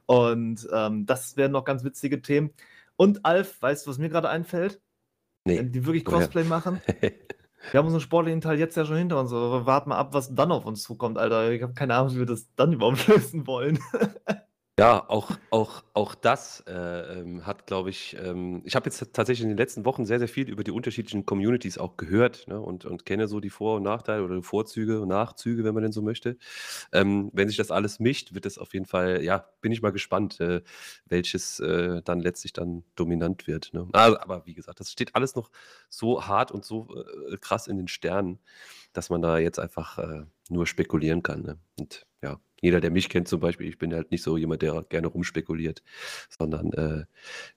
Und 0.06 0.68
ähm, 0.72 1.06
das 1.06 1.36
wären 1.36 1.52
noch 1.52 1.64
ganz 1.64 1.82
witzige 1.82 2.22
Themen. 2.22 2.50
Und 2.96 3.24
Alf, 3.24 3.60
weißt 3.60 3.86
du, 3.86 3.90
was 3.90 3.98
mir 3.98 4.08
gerade 4.08 4.28
einfällt? 4.28 4.80
Nee. 5.44 5.58
Wenn 5.58 5.72
die 5.72 5.84
wirklich 5.84 6.04
Cosplay 6.04 6.44
machen. 6.44 6.80
Wir 7.70 7.78
haben 7.78 7.86
unseren 7.86 8.00
sportlichen 8.00 8.40
Teil 8.40 8.58
jetzt 8.58 8.76
ja 8.76 8.84
schon 8.84 8.96
hinter 8.96 9.18
uns, 9.18 9.32
aber 9.32 9.66
warten 9.66 9.90
mal 9.90 9.98
ab, 9.98 10.12
was 10.12 10.34
dann 10.34 10.52
auf 10.52 10.66
uns 10.66 10.82
zukommt, 10.82 11.18
Alter. 11.18 11.50
Ich 11.50 11.62
habe 11.62 11.74
keine 11.74 11.94
Ahnung, 11.94 12.14
wie 12.14 12.18
wir 12.18 12.26
das 12.26 12.48
dann 12.56 12.72
überhaupt 12.72 13.06
lösen 13.08 13.46
wollen. 13.46 13.78
Ja, 14.76 15.08
auch, 15.08 15.30
auch, 15.50 15.84
auch 15.92 16.16
das 16.16 16.64
äh, 16.66 16.72
ähm, 17.20 17.46
hat, 17.46 17.64
glaube 17.68 17.90
ich, 17.90 18.16
ähm, 18.20 18.60
ich 18.64 18.74
habe 18.74 18.86
jetzt 18.86 18.98
tatsächlich 19.12 19.44
in 19.44 19.50
den 19.50 19.56
letzten 19.56 19.84
Wochen 19.84 20.04
sehr, 20.04 20.18
sehr 20.18 20.26
viel 20.26 20.48
über 20.48 20.64
die 20.64 20.72
unterschiedlichen 20.72 21.24
Communities 21.24 21.78
auch 21.78 21.96
gehört 21.96 22.48
ne, 22.48 22.60
und, 22.60 22.84
und 22.84 23.06
kenne 23.06 23.28
so 23.28 23.38
die 23.38 23.50
Vor- 23.50 23.76
und 23.76 23.84
Nachteile 23.84 24.24
oder 24.24 24.42
Vorzüge 24.42 25.00
und 25.00 25.06
Nachzüge, 25.08 25.62
wenn 25.62 25.74
man 25.74 25.84
denn 25.84 25.92
so 25.92 26.02
möchte. 26.02 26.38
Ähm, 26.92 27.30
wenn 27.32 27.46
sich 27.46 27.56
das 27.56 27.70
alles 27.70 28.00
mischt, 28.00 28.34
wird 28.34 28.46
es 28.46 28.58
auf 28.58 28.74
jeden 28.74 28.86
Fall, 28.86 29.22
ja, 29.22 29.48
bin 29.60 29.70
ich 29.70 29.80
mal 29.80 29.92
gespannt, 29.92 30.40
äh, 30.40 30.60
welches 31.06 31.60
äh, 31.60 32.02
dann 32.02 32.18
letztlich 32.18 32.52
dann 32.52 32.82
dominant 32.96 33.46
wird. 33.46 33.72
Ne? 33.74 33.86
Also, 33.92 34.18
aber 34.18 34.44
wie 34.44 34.54
gesagt, 34.54 34.80
das 34.80 34.90
steht 34.90 35.14
alles 35.14 35.36
noch 35.36 35.50
so 35.88 36.26
hart 36.26 36.50
und 36.50 36.64
so 36.64 36.88
äh, 37.30 37.36
krass 37.36 37.68
in 37.68 37.76
den 37.76 37.86
Sternen, 37.86 38.40
dass 38.92 39.08
man 39.08 39.22
da 39.22 39.38
jetzt 39.38 39.60
einfach 39.60 39.98
äh, 39.98 40.24
nur 40.48 40.66
spekulieren 40.66 41.22
kann. 41.22 41.42
Ne? 41.42 41.58
Und 41.78 42.06
ja, 42.22 42.40
jeder, 42.64 42.80
der 42.80 42.90
mich 42.90 43.10
kennt 43.10 43.28
zum 43.28 43.40
Beispiel, 43.40 43.68
ich 43.68 43.76
bin 43.76 43.92
halt 43.92 44.10
nicht 44.10 44.22
so 44.22 44.38
jemand, 44.38 44.62
der 44.62 44.82
gerne 44.88 45.08
rumspekuliert, 45.08 45.82
sondern 46.30 46.72
äh, 46.72 47.04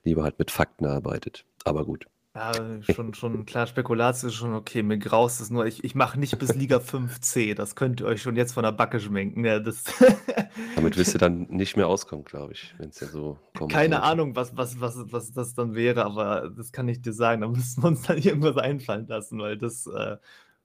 lieber 0.04 0.24
halt 0.24 0.38
mit 0.38 0.52
Fakten 0.52 0.86
arbeitet. 0.86 1.46
Aber 1.64 1.86
gut. 1.86 2.08
Ja, 2.36 2.52
schon, 2.82 3.14
schon 3.14 3.46
klar, 3.46 3.68
Spekulation 3.68 4.30
ist 4.30 4.36
schon 4.36 4.54
okay. 4.54 4.84
Mir 4.84 4.98
graust 4.98 5.40
es 5.40 5.50
nur, 5.50 5.66
ich, 5.66 5.86
ich 5.86 5.96
mache 5.96 6.20
nicht 6.20 6.38
bis 6.38 6.54
Liga 6.56 6.78
5C. 6.78 7.56
Das 7.56 7.76
könnt 7.76 8.02
ihr 8.02 8.06
euch 8.06 8.22
schon 8.22 8.36
jetzt 8.36 8.52
von 8.52 8.64
der 8.64 8.74
Backe 8.74 9.00
schminken. 9.00 9.46
Ja, 9.46 9.60
Damit 10.76 10.98
wirst 10.98 11.14
du 11.14 11.18
dann 11.20 11.44
nicht 11.44 11.78
mehr 11.78 11.88
auskommen, 11.88 12.26
glaube 12.26 12.52
ich, 12.52 12.76
wenn 12.78 12.90
es 12.90 13.00
ja 13.00 13.08
so 13.08 13.40
kommt. 13.58 13.72
Keine 13.72 14.04
Ahnung, 14.04 14.36
was, 14.36 14.58
was, 14.58 14.82
was, 14.82 14.98
was 15.10 15.32
das 15.32 15.56
dann 15.56 15.74
wäre, 15.74 16.04
aber 16.04 16.52
das 16.56 16.74
kann 16.74 16.90
ich 16.90 17.02
dir 17.02 17.14
sagen. 17.14 17.42
Da 17.42 17.48
müssten 17.48 17.82
wir 17.82 17.88
uns 17.88 18.02
dann 18.02 18.18
irgendwas 18.18 18.58
einfallen 18.58 19.08
lassen, 19.08 19.40
weil 19.40 19.58
das. 19.58 19.88
Äh, 19.88 20.18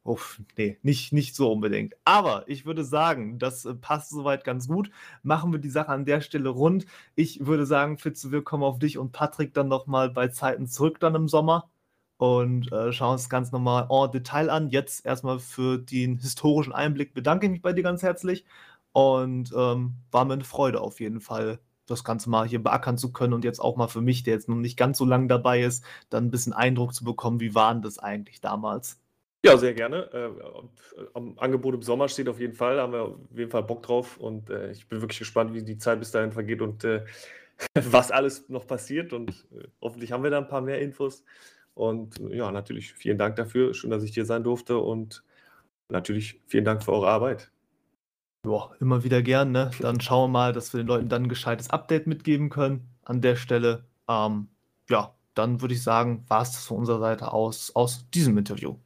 Uff, 0.05 0.41
nee, 0.57 0.79
nicht, 0.83 1.13
nicht 1.13 1.37
so 1.37 1.53
unbedingt. 1.53 1.95
Aber 2.05 2.49
ich 2.49 2.67
würde 2.67 2.85
sagen, 2.85 3.39
das 3.39 3.65
äh, 3.65 3.75
passt 3.75 4.11
soweit 4.11 4.43
ganz 4.45 4.67
gut. 4.67 4.91
Machen 5.23 5.53
wir 5.53 5.61
die 5.61 5.71
Sache 5.71 5.91
an 5.91 6.05
der 6.05 6.21
Stelle 6.21 6.49
rund. 6.49 6.87
Ich 7.15 7.47
würde 7.47 7.67
sagen, 7.67 7.99
Fitze, 7.99 8.33
wir 8.33 8.43
kommen 8.43 8.65
auf 8.65 8.81
dich 8.81 8.99
und 8.99 9.13
Patrick 9.13 9.55
dann 9.55 9.69
nochmal 9.69 10.11
bei 10.11 10.27
Zeiten 10.29 10.67
zurück 10.67 10.99
dann 10.99 11.15
im 11.15 11.29
Sommer 11.29 11.71
und 12.17 12.71
äh, 12.73 12.93
schauen 12.93 13.13
uns 13.13 13.23
das 13.23 13.31
Ganze 13.31 13.53
nochmal 13.53 13.87
en 13.91 14.11
Detail 14.11 14.51
an. 14.51 14.71
Jetzt 14.71 15.07
erstmal 15.07 15.39
für 15.39 15.79
den 15.79 16.19
historischen 16.19 16.73
Einblick 16.73 17.15
bedanke 17.15 17.47
ich 17.47 17.53
mich 17.53 17.63
bei 17.63 17.73
dir 17.73 17.83
ganz 17.83 18.03
herzlich 18.03 18.45
und 18.93 19.53
ähm, 19.57 19.97
war 20.11 20.25
mir 20.25 20.35
eine 20.35 20.45
Freude 20.45 20.81
auf 20.81 21.01
jeden 21.01 21.21
Fall, 21.21 21.61
das 21.87 22.05
Ganze 22.05 22.31
mal 22.31 22.47
hier 22.49 22.63
beackern 22.63 22.99
zu 22.99 23.13
können 23.13 23.33
und 23.35 23.45
jetzt 23.45 23.61
auch 23.61 23.77
mal 23.77 23.89
für 23.89 24.01
mich, 24.01 24.23
der 24.25 24.35
jetzt 24.35 24.49
noch 24.49 24.57
nicht 24.57 24.77
ganz 24.77 24.99
so 24.99 25.05
lange 25.05 25.29
dabei 25.29 25.63
ist, 25.63 25.85
dann 26.11 26.27
ein 26.27 26.31
bisschen 26.31 26.53
Eindruck 26.53 26.95
zu 26.95 27.05
bekommen, 27.05 27.41
wie 27.41 27.55
waren 27.55 27.83
das 27.83 27.99
eigentlich 27.99 28.41
damals. 28.41 28.99
Ja, 29.45 29.57
sehr 29.57 29.75
gerne. 29.75 30.09
Äh, 30.13 31.01
äh, 31.01 31.07
am 31.15 31.37
Angebot 31.39 31.75
im 31.75 31.83
Sommer 31.83 32.09
steht 32.09 32.29
auf 32.29 32.39
jeden 32.39 32.55
Fall. 32.55 32.77
Da 32.77 32.83
haben 32.83 32.93
wir 32.93 33.03
auf 33.03 33.19
jeden 33.35 33.51
Fall 33.51 33.65
Bock 33.65 33.83
drauf. 33.83 34.17
Und 34.19 34.51
äh, 34.51 34.71
ich 34.71 34.87
bin 34.87 35.01
wirklich 35.01 35.19
gespannt, 35.19 35.53
wie 35.53 35.65
die 35.65 35.79
Zeit 35.79 35.99
bis 35.99 36.13
dahin 36.13 36.31
vergeht 36.31 36.63
und 36.63 36.85
äh, 36.85 37.05
was 37.75 38.13
alles 38.13 38.49
noch 38.49 38.67
passiert. 38.67 39.13
Und 39.13 39.31
äh, 39.53 39.67
hoffentlich 39.81 40.13
haben 40.13 40.23
wir 40.23 40.31
da 40.31 40.39
ein 40.39 40.49
paar 40.49 40.61
mehr 40.61 40.81
Infos. 40.81 41.25
Und 41.75 42.21
ja, 42.31 42.53
natürlich 42.53 42.93
vielen 42.93 43.19
Dank 43.19 43.35
dafür. 43.35 43.75
Schön, 43.75 43.91
dass 43.91 44.05
ich 44.05 44.15
hier 44.15 44.27
sein 44.27 44.45
durfte. 44.45 44.79
Und 44.79 45.25
natürlich 45.89 46.41
vielen 46.47 46.65
Dank 46.65 46.85
für 46.85 46.93
eure 46.93 47.09
Arbeit. 47.09 47.51
Ja, 48.47 48.71
immer 48.81 49.03
wieder 49.03 49.23
gern. 49.23 49.51
Ne? 49.51 49.73
Dann 49.81 50.01
schauen 50.01 50.31
wir 50.31 50.33
mal, 50.33 50.53
dass 50.53 50.73
wir 50.73 50.83
den 50.83 50.87
Leuten 50.87 51.09
dann 51.09 51.25
ein 51.25 51.29
gescheites 51.29 51.71
Update 51.71 52.07
mitgeben 52.07 52.49
können 52.49 52.89
an 53.03 53.21
der 53.21 53.35
Stelle. 53.35 53.87
Ähm, 54.09 54.49
ja, 54.89 55.15
dann 55.35 55.61
würde 55.61 55.75
ich 55.75 55.83
sagen, 55.83 56.25
war 56.29 56.43
es 56.43 56.53
das 56.53 56.67
von 56.67 56.79
unserer 56.79 57.01
Seite 57.01 57.33
aus 57.33 57.75
aus 57.75 58.09
diesem 58.11 58.39
Interview. 58.39 58.77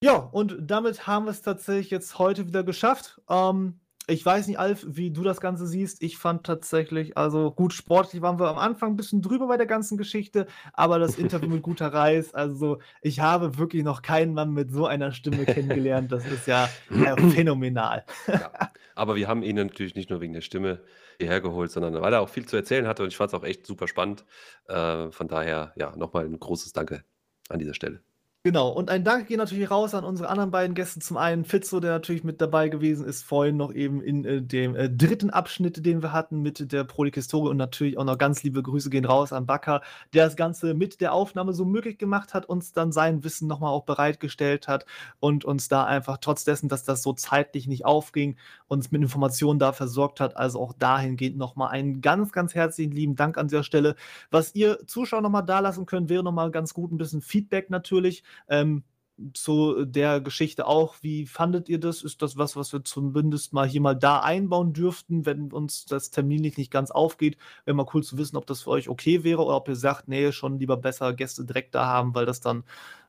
Ja, 0.00 0.16
und 0.16 0.56
damit 0.60 1.06
haben 1.06 1.24
wir 1.24 1.30
es 1.30 1.42
tatsächlich 1.42 1.90
jetzt 1.90 2.18
heute 2.18 2.46
wieder 2.46 2.64
geschafft. 2.64 3.20
Ähm, 3.30 3.80
ich 4.08 4.24
weiß 4.24 4.46
nicht, 4.46 4.58
Alf, 4.58 4.84
wie 4.86 5.10
du 5.10 5.22
das 5.22 5.40
Ganze 5.40 5.66
siehst. 5.66 6.00
Ich 6.02 6.16
fand 6.16 6.44
tatsächlich, 6.44 7.16
also 7.16 7.50
gut, 7.50 7.72
sportlich 7.72 8.22
waren 8.22 8.38
wir 8.38 8.48
am 8.48 8.58
Anfang 8.58 8.90
ein 8.90 8.96
bisschen 8.96 9.20
drüber 9.20 9.48
bei 9.48 9.56
der 9.56 9.66
ganzen 9.66 9.98
Geschichte, 9.98 10.46
aber 10.74 11.00
das 11.00 11.18
Interview 11.18 11.48
mit 11.48 11.62
guter 11.62 11.92
Reis, 11.92 12.32
also 12.32 12.78
ich 13.02 13.18
habe 13.20 13.58
wirklich 13.58 13.82
noch 13.82 14.02
keinen 14.02 14.32
Mann 14.32 14.52
mit 14.52 14.70
so 14.70 14.86
einer 14.86 15.10
Stimme 15.10 15.44
kennengelernt. 15.44 16.12
Das 16.12 16.24
ist 16.24 16.46
ja 16.46 16.68
äh, 16.90 17.16
phänomenal. 17.30 18.04
Ja, 18.28 18.52
aber 18.94 19.16
wir 19.16 19.26
haben 19.26 19.42
ihn 19.42 19.56
natürlich 19.56 19.96
nicht 19.96 20.10
nur 20.10 20.20
wegen 20.20 20.34
der 20.34 20.40
Stimme 20.40 20.82
hierher 21.18 21.40
geholt, 21.40 21.72
sondern 21.72 22.00
weil 22.00 22.12
er 22.12 22.20
auch 22.20 22.28
viel 22.28 22.46
zu 22.46 22.56
erzählen 22.56 22.86
hatte 22.86 23.02
und 23.02 23.08
ich 23.08 23.16
fand 23.16 23.32
es 23.32 23.34
auch 23.34 23.44
echt 23.44 23.66
super 23.66 23.88
spannend. 23.88 24.24
Äh, 24.68 25.10
von 25.10 25.26
daher, 25.26 25.72
ja, 25.74 25.96
nochmal 25.96 26.26
ein 26.26 26.38
großes 26.38 26.72
Danke 26.72 27.02
an 27.48 27.58
dieser 27.58 27.74
Stelle. 27.74 28.02
Genau, 28.46 28.68
und 28.68 28.90
ein 28.90 29.02
Dank 29.02 29.26
geht 29.26 29.38
natürlich 29.38 29.72
raus 29.72 29.92
an 29.92 30.04
unsere 30.04 30.28
anderen 30.28 30.52
beiden 30.52 30.76
Gäste. 30.76 31.00
Zum 31.00 31.16
einen 31.16 31.44
Fitzo, 31.44 31.80
der 31.80 31.90
natürlich 31.90 32.22
mit 32.22 32.40
dabei 32.40 32.68
gewesen 32.68 33.04
ist, 33.04 33.24
vorhin 33.24 33.56
noch 33.56 33.74
eben 33.74 34.00
in 34.00 34.24
äh, 34.24 34.40
dem 34.40 34.76
äh, 34.76 34.88
dritten 34.88 35.30
Abschnitt, 35.30 35.84
den 35.84 36.00
wir 36.00 36.12
hatten 36.12 36.42
mit 36.42 36.70
der 36.70 36.84
Prolik-Historie. 36.84 37.50
Und 37.50 37.56
natürlich 37.56 37.98
auch 37.98 38.04
noch 38.04 38.18
ganz 38.18 38.44
liebe 38.44 38.62
Grüße 38.62 38.88
gehen 38.88 39.04
raus 39.04 39.32
an 39.32 39.46
Bakker, 39.46 39.82
der 40.14 40.26
das 40.26 40.36
Ganze 40.36 40.74
mit 40.74 41.00
der 41.00 41.12
Aufnahme 41.12 41.54
so 41.54 41.64
möglich 41.64 41.98
gemacht 41.98 42.34
hat, 42.34 42.46
uns 42.46 42.72
dann 42.72 42.92
sein 42.92 43.24
Wissen 43.24 43.48
nochmal 43.48 43.72
auch 43.72 43.82
bereitgestellt 43.82 44.68
hat 44.68 44.86
und 45.18 45.44
uns 45.44 45.66
da 45.66 45.82
einfach 45.82 46.18
trotz 46.18 46.44
dessen, 46.44 46.68
dass 46.68 46.84
das 46.84 47.02
so 47.02 47.14
zeitlich 47.14 47.66
nicht 47.66 47.84
aufging, 47.84 48.36
uns 48.68 48.92
mit 48.92 49.02
Informationen 49.02 49.58
da 49.58 49.72
versorgt 49.72 50.20
hat. 50.20 50.36
Also 50.36 50.60
auch 50.60 50.72
dahingehend 50.72 51.36
nochmal 51.36 51.70
einen 51.70 52.00
ganz, 52.00 52.30
ganz 52.30 52.54
herzlichen 52.54 52.92
lieben 52.92 53.16
Dank 53.16 53.38
an 53.38 53.48
dieser 53.48 53.64
Stelle. 53.64 53.96
Was 54.30 54.54
ihr 54.54 54.86
Zuschauer 54.86 55.22
nochmal 55.22 55.44
da 55.44 55.58
lassen 55.58 55.84
könnt, 55.84 56.08
wäre 56.08 56.22
nochmal 56.22 56.52
ganz 56.52 56.74
gut 56.74 56.92
ein 56.92 56.96
bisschen 56.96 57.22
Feedback 57.22 57.70
natürlich. 57.70 58.22
Ähm, 58.48 58.84
zu 59.32 59.86
der 59.86 60.20
Geschichte 60.20 60.66
auch, 60.66 60.96
wie 61.00 61.26
fandet 61.26 61.68
ihr 61.68 61.80
das? 61.80 62.02
Ist 62.02 62.20
das 62.20 62.36
was, 62.36 62.54
was 62.54 62.72
wir 62.72 62.84
zumindest 62.84 63.52
mal 63.54 63.66
hier 63.66 63.80
mal 63.80 63.94
da 63.94 64.20
einbauen 64.20 64.74
dürften, 64.74 65.24
wenn 65.24 65.52
uns 65.52 65.86
das 65.86 66.10
terminlich 66.10 66.58
nicht 66.58 66.70
ganz 66.70 66.90
aufgeht? 66.90 67.38
Wäre 67.64 67.74
mal 67.76 67.86
cool 67.94 68.02
zu 68.02 68.18
wissen, 68.18 68.36
ob 68.36 68.46
das 68.46 68.62
für 68.62 68.70
euch 68.70 68.88
okay 68.88 69.24
wäre 69.24 69.42
oder 69.42 69.56
ob 69.56 69.68
ihr 69.68 69.76
sagt, 69.76 70.08
nee, 70.08 70.32
schon 70.32 70.58
lieber 70.58 70.76
besser 70.76 71.14
Gäste 71.14 71.44
direkt 71.46 71.74
da 71.74 71.86
haben, 71.86 72.14
weil 72.14 72.26
das 72.26 72.40
dann 72.40 72.64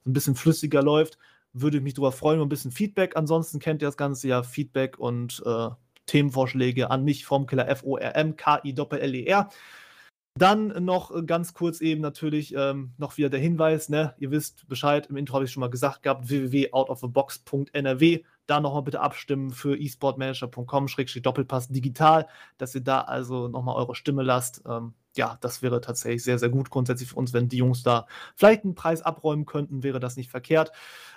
ein 0.06 0.14
bisschen 0.14 0.36
flüssiger 0.36 0.82
läuft. 0.82 1.18
Würde 1.52 1.78
ich 1.78 1.84
mich 1.84 1.96
darüber 1.96 2.12
freuen, 2.14 2.42
ein 2.42 2.50
bisschen 2.50 2.72
Feedback. 2.72 3.18
Ansonsten 3.18 3.60
kennt 3.60 3.82
ihr 3.82 3.88
das 3.88 3.98
Ganze 3.98 4.30
ja 4.30 4.44
Feedback 4.44 4.98
und 4.98 5.44
äh, 5.46 5.70
Themenvorschläge 6.06 6.90
an 6.90 7.04
mich, 7.04 7.26
Formkiller 7.26 7.68
F-O-R-M, 7.68 8.38
K-I-L-L-E-R. 8.38 9.50
Dann 10.38 10.86
noch 10.86 11.26
ganz 11.26 11.54
kurz 11.54 11.82
eben 11.82 12.02
natürlich 12.02 12.54
ähm, 12.56 12.94
noch 12.98 13.18
wieder 13.18 13.30
der 13.30 13.40
Hinweis, 13.40 13.90
ne? 13.90 14.14
ihr 14.20 14.32
wisst 14.32 14.68
Bescheid, 14.68 15.08
im 15.08 15.18
Intro 15.18 15.36
habe 15.36 15.46
ich 15.46 15.52
schon 15.52 15.62
mal 15.62 15.70
gesagt 15.70 16.04
gehabt, 16.04 16.30
www.outofthebox.nrw, 16.30 18.24
da 18.46 18.60
nochmal 18.60 18.84
bitte 18.84 19.00
abstimmen 19.00 19.52
für 19.52 19.78
esportmanager.com-doppelpass 19.80 21.70
digital, 21.70 22.28
dass 22.58 22.76
ihr 22.76 22.82
da 22.82 23.02
also 23.02 23.48
nochmal 23.48 23.76
eure 23.76 23.96
Stimme 23.96 24.24
lasst. 24.24 24.64
Ähm, 24.68 24.94
ja, 25.18 25.38
das 25.42 25.62
wäre 25.62 25.82
tatsächlich 25.82 26.24
sehr, 26.24 26.40
sehr 26.40 26.50
gut 26.50 26.70
grundsätzlich 26.70 27.10
für 27.10 27.16
uns, 27.16 27.34
wenn 27.34 27.50
die 27.50 27.58
Jungs 27.58 27.84
da 27.84 28.08
vielleicht 28.36 28.64
einen 28.64 28.76
Preis 28.76 29.02
abräumen 29.02 29.46
könnten, 29.46 29.84
wäre 29.84 30.00
das 30.00 30.16
nicht 30.16 30.30
verkehrt. 30.30 30.72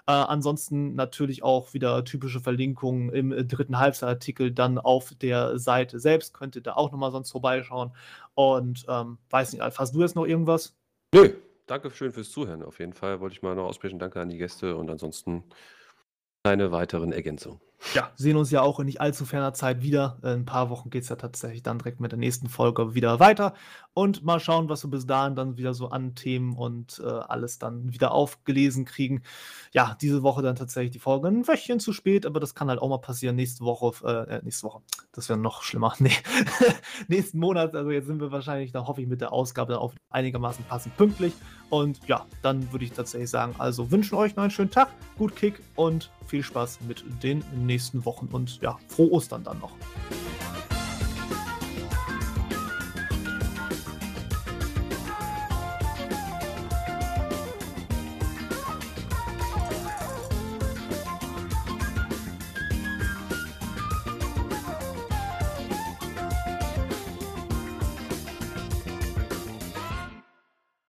Äh, 0.06 0.12
ansonsten 0.12 0.94
natürlich 0.94 1.42
auch 1.42 1.74
wieder 1.74 2.04
typische 2.04 2.40
Verlinkungen 2.40 3.10
im 3.10 3.32
äh, 3.32 3.44
dritten 3.44 3.78
Halbzeitartikel 3.78 4.50
dann 4.52 4.78
auf 4.78 5.14
der 5.14 5.58
Seite 5.58 6.00
selbst. 6.00 6.34
Könnt 6.34 6.56
ihr 6.56 6.62
da 6.62 6.74
auch 6.74 6.90
nochmal 6.90 7.12
sonst 7.12 7.30
vorbeischauen. 7.30 7.92
Und 8.34 8.84
ähm, 8.88 9.18
weiß 9.30 9.52
nicht, 9.52 9.62
Alf, 9.62 9.78
hast 9.78 9.94
du 9.94 10.00
jetzt 10.00 10.16
noch 10.16 10.26
irgendwas? 10.26 10.74
Nö, 11.14 11.34
danke 11.66 11.90
schön 11.90 12.12
fürs 12.12 12.30
Zuhören. 12.30 12.62
Auf 12.62 12.78
jeden 12.78 12.92
Fall 12.94 13.20
wollte 13.20 13.34
ich 13.34 13.42
mal 13.42 13.54
noch 13.54 13.66
aussprechen. 13.66 13.98
Danke 13.98 14.20
an 14.20 14.28
die 14.28 14.38
Gäste 14.38 14.76
und 14.76 14.90
ansonsten 14.90 15.44
keine 16.44 16.72
weiteren 16.72 17.12
Ergänzungen. 17.12 17.60
Ja, 17.94 18.10
sehen 18.14 18.36
uns 18.36 18.50
ja 18.50 18.60
auch 18.60 18.78
in 18.78 18.86
nicht 18.86 19.00
allzu 19.00 19.24
ferner 19.24 19.54
Zeit 19.54 19.82
wieder. 19.82 20.18
In 20.22 20.28
ein 20.28 20.44
paar 20.44 20.68
Wochen 20.68 20.90
geht 20.90 21.02
es 21.02 21.08
ja 21.08 21.16
tatsächlich 21.16 21.62
dann 21.62 21.78
direkt 21.78 21.98
mit 21.98 22.12
der 22.12 22.18
nächsten 22.18 22.48
Folge 22.48 22.94
wieder 22.94 23.20
weiter. 23.20 23.54
Und 23.94 24.22
mal 24.22 24.38
schauen, 24.38 24.68
was 24.68 24.84
wir 24.84 24.90
bis 24.90 25.06
dahin 25.06 25.34
dann 25.34 25.56
wieder 25.56 25.74
so 25.74 25.88
an 25.88 26.14
Themen 26.14 26.56
und 26.56 27.02
äh, 27.04 27.08
alles 27.08 27.58
dann 27.58 27.92
wieder 27.92 28.12
aufgelesen 28.12 28.84
kriegen. 28.84 29.22
Ja, 29.72 29.96
diese 30.00 30.22
Woche 30.22 30.42
dann 30.42 30.56
tatsächlich 30.56 30.92
die 30.92 30.98
Folge 30.98 31.28
ein 31.28 31.48
Wöchchen 31.48 31.80
zu 31.80 31.92
spät, 31.92 32.26
aber 32.26 32.38
das 32.38 32.54
kann 32.54 32.68
halt 32.68 32.80
auch 32.80 32.88
mal 32.88 32.98
passieren. 32.98 33.34
Nächste 33.34 33.64
Woche, 33.64 33.92
äh, 34.06 34.36
äh 34.36 34.40
nächste 34.44 34.66
Woche, 34.66 34.82
das 35.12 35.28
wäre 35.28 35.38
noch 35.38 35.62
schlimmer. 35.62 35.94
Nee, 36.00 36.12
nächsten 37.08 37.38
Monat, 37.38 37.74
also 37.74 37.90
jetzt 37.90 38.06
sind 38.06 38.20
wir 38.20 38.32
wahrscheinlich, 38.32 38.72
da 38.72 38.86
hoffe 38.86 39.02
ich, 39.02 39.08
mit 39.08 39.20
der 39.20 39.32
Ausgabe 39.32 39.72
dann 39.72 39.82
auch 39.82 39.92
einigermaßen 40.08 40.64
passend 40.64 40.96
pünktlich. 40.96 41.34
Und 41.68 42.00
ja, 42.08 42.26
dann 42.42 42.72
würde 42.72 42.84
ich 42.84 42.92
tatsächlich 42.92 43.30
sagen, 43.30 43.54
also 43.58 43.90
wünschen 43.90 44.16
euch 44.16 44.34
noch 44.34 44.42
einen 44.42 44.50
schönen 44.50 44.70
Tag, 44.70 44.88
gut 45.18 45.36
Kick 45.36 45.60
und 45.76 46.10
viel 46.26 46.42
Spaß 46.42 46.80
mit 46.86 47.04
den 47.22 47.44
nächsten 47.70 48.04
Wochen 48.04 48.26
und 48.26 48.60
ja, 48.60 48.78
frohe 48.88 49.12
Ostern 49.12 49.44
dann 49.44 49.60
noch. 49.60 49.72